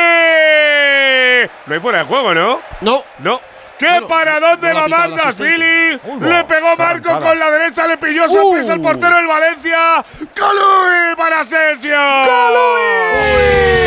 Bardasvili? 0.08 1.50
No 1.66 1.74
hay 1.74 1.80
fuera 1.80 2.00
de 2.00 2.04
juego, 2.06 2.34
¿no? 2.34 2.60
No. 2.82 3.04
No. 3.20 3.40
¿Qué 3.78 4.02
para 4.08 4.40
dónde 4.40 4.74
va 4.74 4.86
asistente. 4.86 6.00
Uy, 6.06 6.20
Le 6.20 6.44
pegó 6.46 6.76
Marco 6.76 7.20
con 7.20 7.38
la 7.38 7.52
derecha, 7.52 7.86
le 7.86 7.98
pilló 7.98 8.28
sorpresa 8.28 8.74
el 8.74 8.82
portero 8.82 9.16
del 9.16 9.28
Valencia. 9.28 10.04
¡Calui 10.34 11.16
para 11.16 11.42
Asensio! 11.42 11.96
¡Calui! 12.26 13.78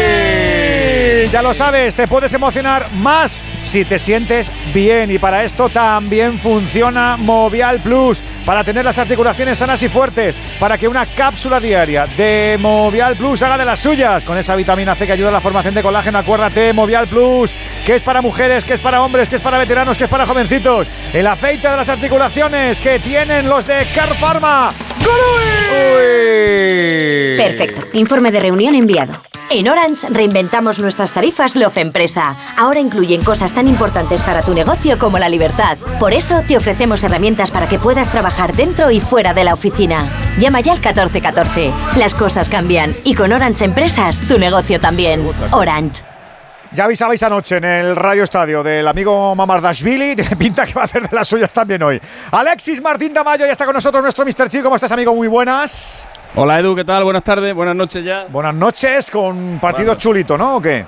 Ya 1.33 1.43
lo 1.43 1.55
sabes, 1.55 1.95
te 1.95 2.09
puedes 2.09 2.33
emocionar 2.33 2.91
más 2.93 3.41
si 3.63 3.85
te 3.85 4.01
sientes 4.01 4.51
bien 4.75 5.13
y 5.13 5.19
para 5.19 5.45
esto 5.45 5.69
también 5.69 6.41
funciona 6.41 7.17
Movial 7.17 7.79
Plus, 7.79 8.21
para 8.45 8.65
tener 8.65 8.85
las 8.85 8.99
articulaciones 8.99 9.59
sanas 9.59 9.81
y 9.85 9.89
fuertes, 9.89 10.37
para 10.59 10.77
que 10.77 10.89
una 10.89 11.07
cápsula 11.07 11.61
diaria 11.61 12.07
de 12.17 12.59
Movial 12.61 13.15
Plus 13.15 13.43
haga 13.43 13.59
de 13.59 13.65
las 13.65 13.79
suyas, 13.79 14.25
con 14.25 14.39
esa 14.39 14.57
vitamina 14.57 14.97
C 14.97 15.07
que 15.07 15.13
ayuda 15.13 15.29
a 15.29 15.33
la 15.33 15.41
formación 15.41 15.73
de 15.73 15.83
colágeno, 15.83 16.19
acuérdate, 16.19 16.73
Movial 16.73 17.07
Plus, 17.07 17.55
que 17.87 17.95
es 17.95 18.03
para 18.03 18.23
mujeres, 18.23 18.65
que 18.65 18.75
es 18.75 18.81
para 18.81 19.01
hombres, 19.01 19.29
que 19.29 19.37
es 19.37 19.43
para 19.43 19.59
veteranos, 19.59 19.80
que 19.81 20.05
es 20.05 20.11
para 20.11 20.27
jovencitos, 20.27 20.89
el 21.15 21.27
aceite 21.27 21.67
de 21.67 21.77
las 21.77 21.89
articulaciones 21.89 22.79
que 22.81 22.99
tienen 22.99 23.49
los 23.49 23.67
de 23.67 23.87
Car 23.95 24.11
Pharma. 24.17 24.73
Perfecto. 27.39 27.87
Informe 27.95 28.31
de 28.31 28.41
reunión 28.41 28.75
enviado. 28.75 29.15
En 29.49 29.69
Orange 29.69 30.07
reinventamos 30.11 30.79
nuestras 30.79 31.13
tarifas 31.13 31.57
Love 31.57 31.79
Empresa. 31.79 32.37
Ahora 32.59 32.79
incluyen 32.79 33.25
cosas 33.25 33.53
tan 33.53 33.69
importantes 33.69 34.23
para 34.23 34.43
tu 34.43 34.53
negocio 34.53 34.99
como 34.99 35.19
la 35.19 35.31
libertad. 35.31 35.79
Por 35.99 36.13
eso 36.13 36.43
te 36.47 36.59
ofrecemos 36.59 37.03
herramientas 37.03 37.51
para 37.51 37.67
que 37.67 37.79
puedas 37.79 38.11
trabajar 38.11 38.55
dentro 38.55 38.91
y 38.91 39.01
fuera 39.01 39.33
de 39.33 39.45
la 39.45 39.55
oficina. 39.55 40.05
Llama 40.39 40.61
ya 40.61 40.73
al 40.73 40.81
1414. 40.81 41.73
Las 41.97 42.15
cosas 42.15 42.51
cambian 42.51 42.95
y 43.03 43.15
con 43.15 43.33
Orange 43.33 43.65
Empresas 43.65 44.29
tu 44.29 44.39
negocio 44.39 44.79
también. 44.79 45.27
Orange. 45.53 46.05
Ya 46.73 46.85
avisabais 46.85 47.21
anoche 47.25 47.57
en 47.57 47.65
el 47.65 47.97
Radio 47.97 48.23
Estadio 48.23 48.63
del 48.63 48.87
amigo 48.87 49.35
Mamardashvili, 49.35 50.15
tiene 50.17 50.37
pinta 50.37 50.65
que 50.65 50.73
va 50.73 50.83
a 50.83 50.85
hacer 50.85 51.03
de 51.09 51.15
las 51.15 51.27
suyas 51.27 51.53
también 51.53 51.83
hoy. 51.83 52.01
Alexis 52.31 52.81
Martín 52.81 53.13
Tamayo 53.13 53.45
ya 53.45 53.53
está 53.53 53.65
con 53.65 53.75
nosotros, 53.75 54.01
nuestro 54.03 54.25
Mr. 54.25 54.49
Chi. 54.49 54.63
¿Cómo 54.63 54.77
estás, 54.77 54.93
amigo? 54.93 55.13
Muy 55.13 55.27
buenas. 55.27 56.09
Hola 56.37 56.61
Edu, 56.61 56.77
¿qué 56.77 56.85
tal? 56.85 57.03
Buenas 57.03 57.25
tardes, 57.25 57.53
buenas 57.55 57.75
noches 57.75 58.05
ya. 58.05 58.27
Buenas 58.29 58.55
noches, 58.55 59.11
con 59.11 59.59
partido 59.61 59.87
Buenas. 59.89 60.03
chulito, 60.03 60.39
¿no? 60.39 60.57
¿O 60.57 60.63
qué? 60.63 60.85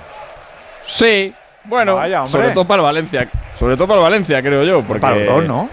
Sí, 0.85 1.33
bueno, 1.65 1.95
Vaya, 1.95 2.27
sobre 2.27 2.51
todo 2.51 2.65
para 2.65 2.81
el 2.81 2.85
Valencia. 2.85 3.29
Sobre 3.59 3.75
todo 3.75 3.87
para 3.87 3.99
el 3.99 4.03
Valencia, 4.03 4.41
creo 4.41 4.63
yo. 4.63 4.83
Porque, 4.83 5.01
Para 5.01 5.17
los 5.17 5.27
dos, 5.27 5.45
¿no? 5.45 5.69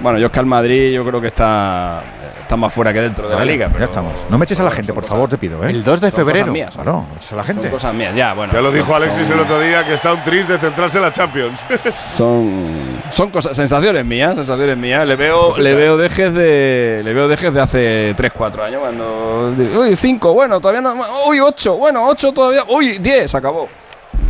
Bueno, 0.00 0.18
yo 0.18 0.26
es 0.26 0.32
que 0.32 0.38
al 0.40 0.46
Madrid 0.46 0.92
yo 0.94 1.04
creo 1.04 1.20
que 1.20 1.26
está, 1.26 2.02
está 2.40 2.56
más 2.56 2.72
fuera 2.72 2.92
que 2.92 3.00
dentro 3.00 3.28
de 3.28 3.34
la 3.34 3.44
liga. 3.44 3.66
ya 3.66 3.72
Pero 3.72 3.84
estamos. 3.86 4.12
No 4.30 4.38
me 4.38 4.44
eches 4.44 4.60
a 4.60 4.62
la 4.62 4.70
gente, 4.70 4.92
por 4.92 5.04
favor, 5.04 5.28
te 5.28 5.36
pido, 5.38 5.62
¿eh? 5.66 5.70
El 5.70 5.82
2 5.82 6.00
de 6.00 6.10
son 6.10 6.20
cosas 6.20 6.32
febrero. 6.34 6.52
mías, 6.52 6.74
Claro, 6.74 6.92
no 6.92 7.06
me 7.10 7.16
eches 7.16 7.32
a 7.32 7.36
la 7.36 7.44
gente. 7.44 7.62
Son 7.62 7.70
cosas 7.72 7.94
mías, 7.94 8.14
ya, 8.14 8.32
bueno. 8.34 8.52
Ya 8.52 8.60
lo 8.60 8.70
dijo 8.70 8.94
Alexis 8.94 9.26
son- 9.26 9.36
el 9.38 9.44
otro 9.44 9.60
día 9.60 9.84
que 9.84 9.94
está 9.94 10.12
un 10.12 10.22
tris 10.22 10.46
de 10.46 10.56
centrarse 10.58 10.98
en 10.98 11.02
la 11.02 11.12
Champions. 11.12 11.58
Son, 12.16 12.72
son 13.10 13.30
cosas, 13.30 13.56
sensaciones 13.56 14.04
mías, 14.04 14.34
sensaciones 14.34 14.76
mías. 14.76 15.06
Le 15.06 15.16
veo, 15.16 15.56
le 15.58 15.74
veo 15.74 15.96
dejes 15.96 16.32
de, 16.34 17.00
le 17.04 17.12
veo 17.12 17.26
dejes 17.28 17.52
de 17.52 17.60
hace 17.60 18.14
3, 18.16 18.32
4 18.36 18.64
años 18.64 18.80
cuando, 18.80 19.52
uy, 19.80 19.96
5, 19.96 20.32
bueno, 20.32 20.60
todavía 20.60 20.80
no, 20.80 20.94
uy, 21.26 21.40
8, 21.40 21.76
bueno, 21.76 22.06
8 22.06 22.32
todavía, 22.32 22.64
uy, 22.68 22.98
10, 22.98 23.34
acabó. 23.34 23.68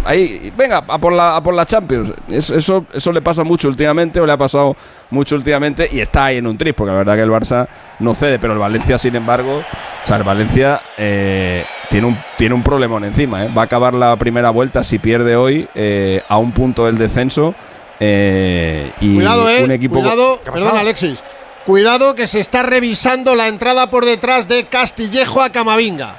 Ahí, 0.05 0.53
venga, 0.57 0.85
a 0.87 0.99
por 0.99 1.13
la, 1.13 1.37
a 1.37 1.43
por 1.43 1.55
la 1.55 1.67
Champions. 1.67 2.13
Es- 2.29 2.51
Eso, 2.51 2.87
eso 2.93 3.13
le 3.13 3.21
pasa 3.21 3.45
mucho 3.45 3.69
últimamente, 3.69 4.21
o 4.21 4.27
le 4.27 4.33
ha 4.33 4.37
pasado 4.37 4.77
mucho 5.11 5.35
últimamente, 5.37 5.89
y 5.93 6.01
está 6.01 6.27
ahí 6.27 6.39
en 6.39 6.47
un 6.47 6.57
tris, 6.57 6.73
porque 6.75 6.93
la 6.93 6.99
verdad 6.99 7.17
que 7.17 7.23
el 7.23 7.31
Barça 7.31 7.67
no 7.99 8.15
cede, 8.15 8.39
pero 8.39 8.53
el 8.53 8.59
Valencia, 8.59 8.97
sin 8.99 9.17
embargo, 9.17 9.59
o 9.59 10.07
sea, 10.07 10.17
el 10.17 10.23
Valencia 10.25 10.81
eh, 10.97 11.65
tiene, 11.91 12.07
un, 12.07 12.19
tiene 12.37 12.55
un 12.55 12.63
problemón 12.63 13.05
encima. 13.05 13.45
¿eh? 13.45 13.51
Va 13.57 13.63
a 13.63 13.65
acabar 13.67 13.95
la 13.95 14.17
primera 14.17 14.51
vuelta 14.51 14.83
si 14.85 14.99
pierde 14.99 15.37
hoy 15.37 15.69
eh, 15.75 16.23
a 16.29 16.39
un 16.39 16.53
punto 16.53 16.87
del 16.87 16.97
descenso. 16.97 17.55
eh, 18.01 18.93
y 19.01 19.15
Cuidado, 19.17 19.49
eh. 19.51 19.65
un 19.65 19.73
equipo 19.73 20.01
Cuidado. 20.01 20.41
Alexis. 20.77 21.19
Cuidado 21.67 22.15
que 22.15 22.27
se 22.27 22.41
está 22.41 22.63
revisando 22.63 23.35
la 23.35 23.49
entrada 23.49 23.91
por 23.91 24.07
detrás 24.07 24.49
de 24.49 24.67
Castillejo 24.67 25.43
a 25.43 25.51
Camavinga. 25.51 26.17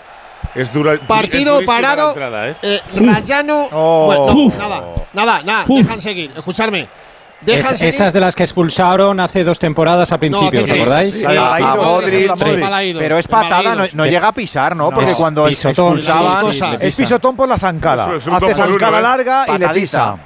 Es 0.56 0.74
dura. 0.74 0.94
es 0.96 1.00
Partido 1.02 1.62
la 1.62 1.66
parado. 1.66 2.10
entrada, 2.10 2.50
¿eh? 2.50 2.56
eh, 2.62 2.82
Rayano. 2.96 3.68
Oh. 3.72 4.06
Bueno, 4.06 4.50
no, 4.50 4.58
nada, 4.58 4.84
nada, 5.14 5.42
nada. 5.44 5.66
Uf. 5.68 5.82
Dejan 5.84 6.02
seguir. 6.02 6.32
Escuchadme. 6.36 6.88
Dejan 7.42 7.74
Es- 7.74 7.80
seguir. 7.80 7.94
esas 7.94 8.12
de 8.12 8.20
las 8.20 8.36
que 8.36 8.44
expulsaron 8.44 9.18
hace 9.20 9.46
dos 9.46 9.60
temporadas 9.60 10.12
a 10.12 10.18
principios, 10.18 10.64
hace 10.66 10.74
¿os 10.74 10.80
acordáis? 10.80 11.16
Sí, 11.16 11.26
a- 11.26 11.56
a 11.56 11.76
Modric, 11.78 12.36
sí. 12.36 12.94
Pero 12.98 13.18
es 13.18 13.28
patada, 13.28 13.76
no, 13.76 13.86
no 13.94 14.06
llega 14.06 14.28
a 14.28 14.34
pisar, 14.34 14.76
¿no? 14.76 14.90
Porque 14.92 15.12
No, 15.12 15.18
cuando 15.18 15.46
pisotón, 15.46 16.00
expulsaban. 16.00 16.78
Es 16.82 16.96
pisotón 16.96 17.36
por 17.38 17.48
la 17.48 17.58
zancada. 17.58 18.16
Es 18.18 18.28
Hace 18.28 18.54
zancada 18.56 19.00
¿eh? 19.00 19.02
larga 19.02 19.46
y 19.56 19.58
le 19.58 19.70
pisa. 19.70 20.18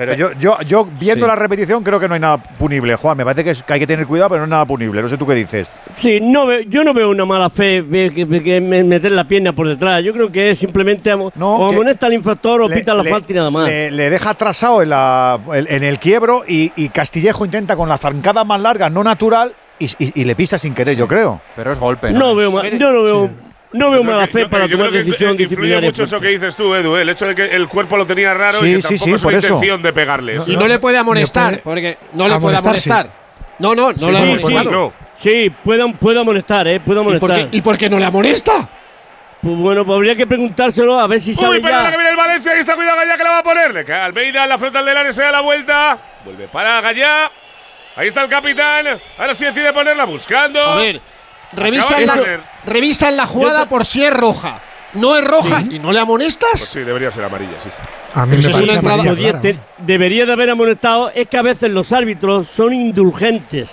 Pero 0.00 0.14
yo, 0.14 0.32
yo, 0.40 0.56
yo 0.66 0.88
viendo 0.98 1.26
Sí. 1.26 1.28
la 1.28 1.36
repetición 1.36 1.84
creo 1.84 2.00
que 2.00 2.08
no 2.08 2.14
hay 2.14 2.20
nada 2.20 2.38
punible, 2.38 2.96
Juan. 2.96 3.18
Me 3.18 3.24
parece 3.24 3.44
que, 3.44 3.50
es- 3.50 3.62
que 3.62 3.74
hay 3.74 3.80
que 3.80 3.86
tener 3.86 4.06
cuidado, 4.06 4.30
pero 4.30 4.38
no 4.40 4.44
es 4.44 4.50
nada 4.50 4.64
punible. 4.64 5.02
No 5.02 5.08
sé 5.10 5.18
tú 5.18 5.26
qué 5.26 5.34
dices. 5.34 5.70
Sí, 5.98 6.20
no 6.22 6.58
yo 6.60 6.82
no 6.84 6.94
veo 6.94 7.10
una 7.10 7.26
mala 7.26 7.50
fe 7.50 7.84
que, 8.14 8.60
meter 8.60 9.12
la 9.12 9.24
pierna 9.24 9.52
por 9.52 9.68
detrás. 9.68 10.02
Yo 10.02 10.14
creo 10.14 10.32
que 10.32 10.52
es 10.52 10.58
simplemente 10.58 11.10
No, 11.14 11.30
o 11.56 11.68
amonesta 11.68 12.06
al 12.06 12.14
infractor 12.14 12.62
o 12.62 12.68
Le- 12.68 12.76
pita 12.76 12.94
la 12.94 13.02
le- 13.02 13.10
falta 13.10 13.30
y 13.30 13.36
nada 13.36 13.50
más. 13.50 13.68
Le, 13.68 13.90
le 13.90 14.08
deja 14.08 14.30
atrasado 14.30 14.80
en, 14.82 14.88
la, 14.88 15.38
en- 15.52 15.84
el 15.84 15.98
quiebro 15.98 16.44
y, 16.48 16.72
y 16.76 16.88
Castillejo 16.88 17.44
intenta 17.44 17.76
con 17.76 17.88
la 17.88 17.98
zancada 17.98 18.42
más 18.44 18.58
larga, 18.60 18.88
no 18.88 19.04
natural, 19.04 19.52
y, 19.78 19.84
y- 19.98 20.20
y 20.22 20.24
le 20.24 20.34
pisa 20.34 20.58
sin 20.58 20.74
querer, 20.74 20.96
yo 20.96 21.06
creo. 21.06 21.40
Pero 21.56 21.72
es 21.72 21.78
golpe, 21.78 22.10
no 22.10 22.34
veo 22.34 22.50
ma- 22.50 22.66
yo 22.68 22.90
no 22.92 23.02
veo, 23.02 23.30
no 23.72 23.90
veo 23.90 24.02
mala 24.02 24.26
que- 24.26 24.32
fe 24.32 24.40
yo- 24.42 24.50
para 24.50 24.68
tomar 24.68 24.90
que 24.90 24.98
decisión 24.98 25.30
influye 25.30 25.44
disciplinaria. 25.48 25.88
mucho 25.88 26.02
eso 26.04 26.20
que 26.20 26.28
dices 26.28 26.56
tú, 26.56 26.74
Edu, 26.74 26.96
¿eh? 26.96 27.02
el 27.02 27.08
hecho 27.10 27.26
de 27.26 27.34
que 27.34 27.44
el 27.44 27.68
cuerpo 27.68 27.96
lo 27.96 28.06
tenía 28.06 28.34
raro 28.34 28.58
Sí, 28.60 28.66
y 28.66 28.74
que 28.76 28.82
sí, 28.82 28.88
tampoco 28.88 29.04
sí, 29.04 29.10
es 29.14 29.22
por 29.22 29.34
eso. 29.34 29.46
intención 29.46 29.82
de 29.82 29.92
pegarle. 29.92 30.38
Y 30.46 30.56
no 30.56 30.66
le 30.68 30.78
puede 30.78 30.98
amonestar, 30.98 31.52
Le 31.52 31.58
puede 31.58 31.62
porque 31.96 31.98
no 32.14 32.24
le 32.28 32.38
puede 32.40 32.56
amonestar, 32.56 32.80
sí. 32.80 32.90
amonestar. 32.90 33.20
No, 33.58 33.74
no, 33.74 33.92
no 33.92 33.98
Sí, 33.98 34.10
le 34.10 34.18
amonestado. 34.18 34.70
no. 34.70 34.92
Sí, 35.18 35.52
puede, 35.64 35.92
puede 35.94 36.20
amonestar, 36.20 36.66
¿eh? 36.66 36.80
Puede 36.80 37.00
¿Y 37.00 37.04
por, 37.04 37.14
amonestar. 37.30 37.50
qué, 37.50 37.56
¿Y 37.56 37.60
por 37.60 37.76
qué 37.76 37.90
no 37.90 37.98
le 37.98 38.06
amonesta? 38.06 38.68
Pues 39.42 39.56
bueno, 39.56 39.84
pues 39.86 39.96
habría 39.96 40.16
que 40.16 40.26
preguntárselo 40.26 40.98
a 41.00 41.06
ver 41.06 41.20
si 41.20 41.30
Uy, 41.30 41.36
sabe 41.36 41.60
pero 41.60 41.74
ahora 41.74 41.86
que 41.86 41.92
ya. 41.92 41.96
viene 41.98 42.10
el 42.10 42.16
Valencia, 42.16 42.52
ahí 42.52 42.60
está 42.60 42.74
cuidado 42.74 42.96
Gallá 42.98 43.16
que 43.16 43.24
la 43.24 43.30
va 43.30 43.38
a 43.38 43.42
poner. 43.42 43.72
Le 43.74 43.84
cae 43.84 44.00
Almeida 44.02 44.42
en 44.42 44.48
la 44.48 44.58
frontal 44.58 44.84
del 44.84 44.96
área, 44.96 45.12
se 45.12 45.22
da 45.22 45.30
la 45.32 45.40
vuelta. 45.40 45.98
Vuelve 46.24 46.48
para 46.48 46.80
Gallá. 46.82 47.30
Ahí 47.96 48.08
está 48.08 48.22
el 48.24 48.28
capitán. 48.30 48.86
Ahora 49.18 49.34
sí 49.34 49.44
decide 49.46 49.72
ponerla 49.72 50.04
buscando. 50.04 50.60
A 50.62 50.76
ver, 50.76 51.00
revisan 51.52 52.06
la, 52.06 52.20
revisan 52.66 53.16
la 53.16 53.26
jugada 53.26 53.68
por 53.68 53.84
si 53.84 54.04
es 54.04 54.12
roja. 54.12 54.60
No 54.92 55.16
es 55.16 55.24
roja 55.24 55.60
y 55.70 55.78
no 55.78 55.92
le 55.92 55.98
Pues 55.98 55.98
amonestas. 55.98 56.60
sí, 56.60 56.80
debería 56.80 57.12
ser 57.12 57.24
amarilla, 57.24 57.58
sí. 57.60 57.68
A 58.12 58.26
mí 58.26 58.36
Pero 58.36 58.48
me 58.48 58.52
parece 58.54 58.64
una 58.64 58.72
entrada- 58.80 59.02
amarilla 59.02 59.32
¿no? 59.34 59.60
debería 59.78 60.26
de 60.26 60.32
haber 60.32 60.50
amonestado. 60.50 61.10
Es 61.14 61.28
que 61.28 61.36
a 61.38 61.42
veces 61.42 61.70
los 61.70 61.92
árbitros 61.92 62.48
son 62.48 62.72
indulgentes. 62.72 63.70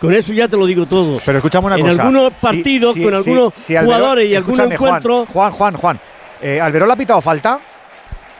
Con 0.00 0.14
eso 0.14 0.32
ya 0.32 0.46
te 0.48 0.56
lo 0.56 0.66
digo 0.66 0.86
todo. 0.86 1.20
Pero 1.24 1.38
escúchame 1.38 1.66
una 1.66 1.76
en 1.76 1.82
cosa. 1.86 2.02
algunos 2.02 2.32
Si- 2.36 2.46
partidos, 2.46 2.94
si- 2.94 3.02
con 3.02 3.10
si- 3.12 3.16
algunos 3.30 3.54
jugadores 3.84 4.28
y 4.28 4.34
algunos 4.36 4.58
escúchame, 4.58 4.76
Juan, 4.76 4.88
encuentros. 5.02 5.28
Juan, 5.32 5.52
Juan, 5.52 5.74
Juan. 5.76 6.00
Eh, 6.40 6.60
¿Alberón 6.60 6.88
le 6.88 6.94
ha 6.94 6.96
pitado 6.96 7.20
falta? 7.20 7.58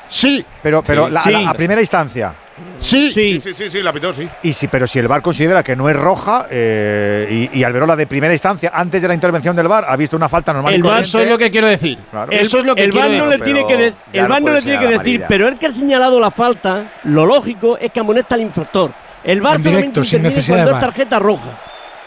Sí, 0.08 0.44
Pero, 0.62 0.82
pero 0.82 1.06
Sí. 1.06 1.12
la- 1.12 1.22
Sí. 1.24 1.30
la- 1.30 1.50
a 1.50 1.54
primera 1.54 1.80
instancia. 1.80 2.34
Sí. 2.78 3.10
Sí, 3.12 3.40
Sí, 3.40 3.52
sí, 3.52 3.70
sí, 3.70 3.82
la 3.82 3.92
pitó, 3.92 4.12
sí. 4.12 4.28
Y 4.42 4.52
si, 4.52 4.68
pero 4.68 4.86
si 4.86 4.98
el 4.98 5.08
VAR 5.08 5.22
considera 5.22 5.62
que 5.62 5.74
no 5.76 5.88
es 5.88 5.96
roja 5.96 6.46
eh, 6.50 7.48
y, 7.52 7.58
y 7.60 7.64
Alberola 7.64 7.96
de 7.96 8.06
primera 8.06 8.32
instancia, 8.32 8.70
antes 8.74 9.00
de 9.02 9.08
la 9.08 9.14
intervención 9.14 9.54
del 9.56 9.68
VAR, 9.68 9.86
ha 9.88 9.96
visto 9.96 10.16
una 10.16 10.28
falta 10.28 10.52
normal 10.52 10.72
y 10.72 10.76
El 10.76 10.82
VAR, 10.82 10.90
corriente. 10.92 11.08
Eso 11.08 11.20
es 11.20 11.28
lo 11.28 11.38
que 11.38 11.50
quiero 11.50 11.66
decir. 11.66 11.98
Claro. 12.10 12.32
el, 12.32 12.38
Eso 12.40 12.58
es 12.58 12.64
lo 12.66 12.74
que 12.74 12.84
el 12.84 12.90
quiero 12.90 13.08
VAR 13.08 13.18
no 13.18 13.24
decir. 13.26 13.38
le 13.38 13.44
tiene 13.44 13.66
que, 13.66 13.76
de- 13.76 13.94
el 14.20 14.28
VAR 14.28 14.42
no 14.42 14.52
le 14.52 14.62
tiene 14.62 14.78
que 14.78 14.84
decir, 14.86 14.98
amarilla. 14.98 15.26
pero 15.28 15.48
el 15.48 15.58
que 15.58 15.66
ha 15.66 15.72
señalado 15.72 16.20
la 16.20 16.30
falta, 16.30 16.92
lo 17.04 17.26
lógico 17.26 17.76
es 17.78 17.90
que 17.92 18.00
amonesta 18.00 18.34
al 18.34 18.42
infractor. 18.42 18.92
El 19.24 19.40
VAR 19.40 19.56
En 19.56 19.62
solamente 19.62 19.68
directo, 19.82 20.04
sin 20.04 20.22
necesidad 20.22 20.56
de 20.58 20.62
cuando 20.64 20.78
es 20.78 20.82
VAR. 20.82 20.90
tarjeta 20.92 21.18
roja. 21.18 21.58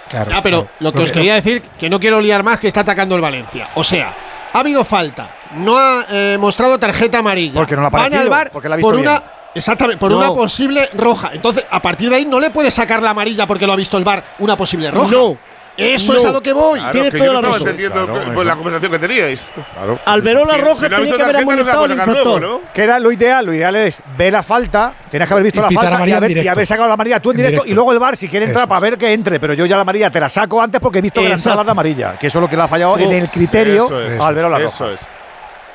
Claro, 0.10 0.32
Ah, 0.36 0.42
pero 0.44 0.68
lo 0.82 0.94
que 0.94 1.02
os 1.02 1.12
quería 1.12 1.36
decir, 1.36 1.62
que 1.80 1.90
no 1.90 2.00
quiero 2.00 2.22
liar 2.22 2.44
más, 2.44 2.60
que 2.60 2.68
está 2.68 2.82
atacando 2.82 3.16
el 3.16 3.22
Valencia. 3.22 3.70
O 3.74 3.84
sea, 3.84 4.14
ha 4.54 4.60
habido 4.60 4.86
falta, 4.86 5.30
no 5.56 5.78
ha 5.78 6.06
eh, 6.12 6.38
mostrado 6.40 6.78
tarjeta 6.78 7.20
amarilla. 7.20 7.56
Porque 7.56 7.76
no 7.76 7.82
le 7.82 7.88
ha 7.88 7.90
Van 7.90 8.02
parecido, 8.04 8.22
al 8.22 8.30
bar 8.30 8.50
porque 8.52 8.70
la 8.70 8.76
ha 8.76 8.78
visto 8.78 8.88
por 8.92 9.00
bien. 9.00 9.08
una 9.10 9.24
Exactamente, 9.56 10.00
por 10.00 10.12
no. 10.12 10.18
una 10.18 10.34
posible 10.34 10.90
roja. 10.94 11.32
Entonces, 11.34 11.64
a 11.70 11.82
partir 11.82 12.10
de 12.10 12.18
ahí 12.18 12.26
no 12.26 12.40
le 12.40 12.50
puede 12.50 12.70
sacar 12.70 13.02
la 13.02 13.12
amarilla 13.12 13.48
porque 13.48 13.66
lo 13.66 13.74
ha 13.74 13.78
visto 13.78 13.98
el 13.98 14.04
bar 14.04 14.24
una 14.40 14.58
posible 14.58 14.92
roja. 14.92 15.10
No. 15.10 15.38
Eso 15.78 16.14
no. 16.14 16.20
es 16.20 16.26
a 16.26 16.32
lo 16.32 16.42
que 16.42 16.54
voy. 16.54 16.80
Claro, 16.80 16.94
Tienes 16.94 17.12
que 17.12 17.18
toda 17.18 17.28
yo 17.28 17.34
no 17.34 17.42
la 17.42 17.48
estaba 17.50 17.72
entendiendo 17.72 18.06
claro, 18.06 18.34
pues, 18.34 18.48
la 18.48 18.56
conversación 18.56 18.92
que 18.92 19.00
teníais. 19.00 19.50
Claro. 19.74 20.00
Al 20.06 20.22
ver 20.22 20.36
la 20.36 20.58
roja, 20.58 20.76
si, 20.76 20.82
si 20.82 20.90
tenía 20.90 21.16
que 21.16 21.24
haber 21.24 21.36
amonestado 21.38 21.84
al 21.84 22.42
¿no? 22.42 22.62
Que 22.74 22.84
era 22.84 23.00
lo 23.00 23.12
ideal. 23.12 23.46
Lo 23.46 23.54
ideal 23.54 23.76
es 23.76 24.02
ver 24.18 24.34
la 24.34 24.44
falta. 24.44 24.94
Tenías 25.10 25.28
que 25.28 25.34
haber 25.34 25.44
visto 25.44 25.60
y 25.60 25.64
la 25.64 25.82
falta 25.82 26.08
y 26.08 26.12
haber, 26.12 26.32
y 26.32 26.48
haber, 26.48 26.66
sacado 26.66 26.88
la 26.88 26.94
amarilla 26.94 27.20
tú 27.20 27.32
en, 27.32 27.36
en 27.36 27.38
directo, 27.38 27.64
directo, 27.64 27.72
Y 27.72 27.76
luego 27.76 27.92
el 27.92 28.00
bar, 28.00 28.16
si 28.16 28.30
quiere 28.30 28.46
entrar, 28.46 28.64
eso. 28.64 28.70
para 28.70 28.80
ver 28.80 28.98
que 28.98 29.12
entre. 29.12 29.40
Pero 29.40 29.54
yo 29.54 29.66
ya 29.66 29.76
la 29.76 29.82
amarilla 29.82 30.10
te 30.10 30.20
la 30.20 30.30
saco 30.30 30.62
antes 30.62 30.80
porque 30.80 31.00
he 31.00 31.02
visto 31.02 31.22
que 31.22 31.30
la 31.30 31.36
entrada 31.36 31.64
de 31.64 31.72
amarilla. 31.72 32.18
Que 32.18 32.28
eso 32.28 32.40
es 32.40 32.42
lo 32.42 32.50
que 32.50 32.56
le 32.56 32.64
ha 32.64 32.68
fallado 32.68 32.94
uh, 32.94 33.00
en 33.00 33.12
el 33.12 33.30
criterio 33.30 33.86
es, 34.00 34.20
al 34.20 34.34
ver 34.34 34.44
la 34.50 34.60
roja. 34.60 34.66
Eso 34.66 34.92
es. 34.92 35.10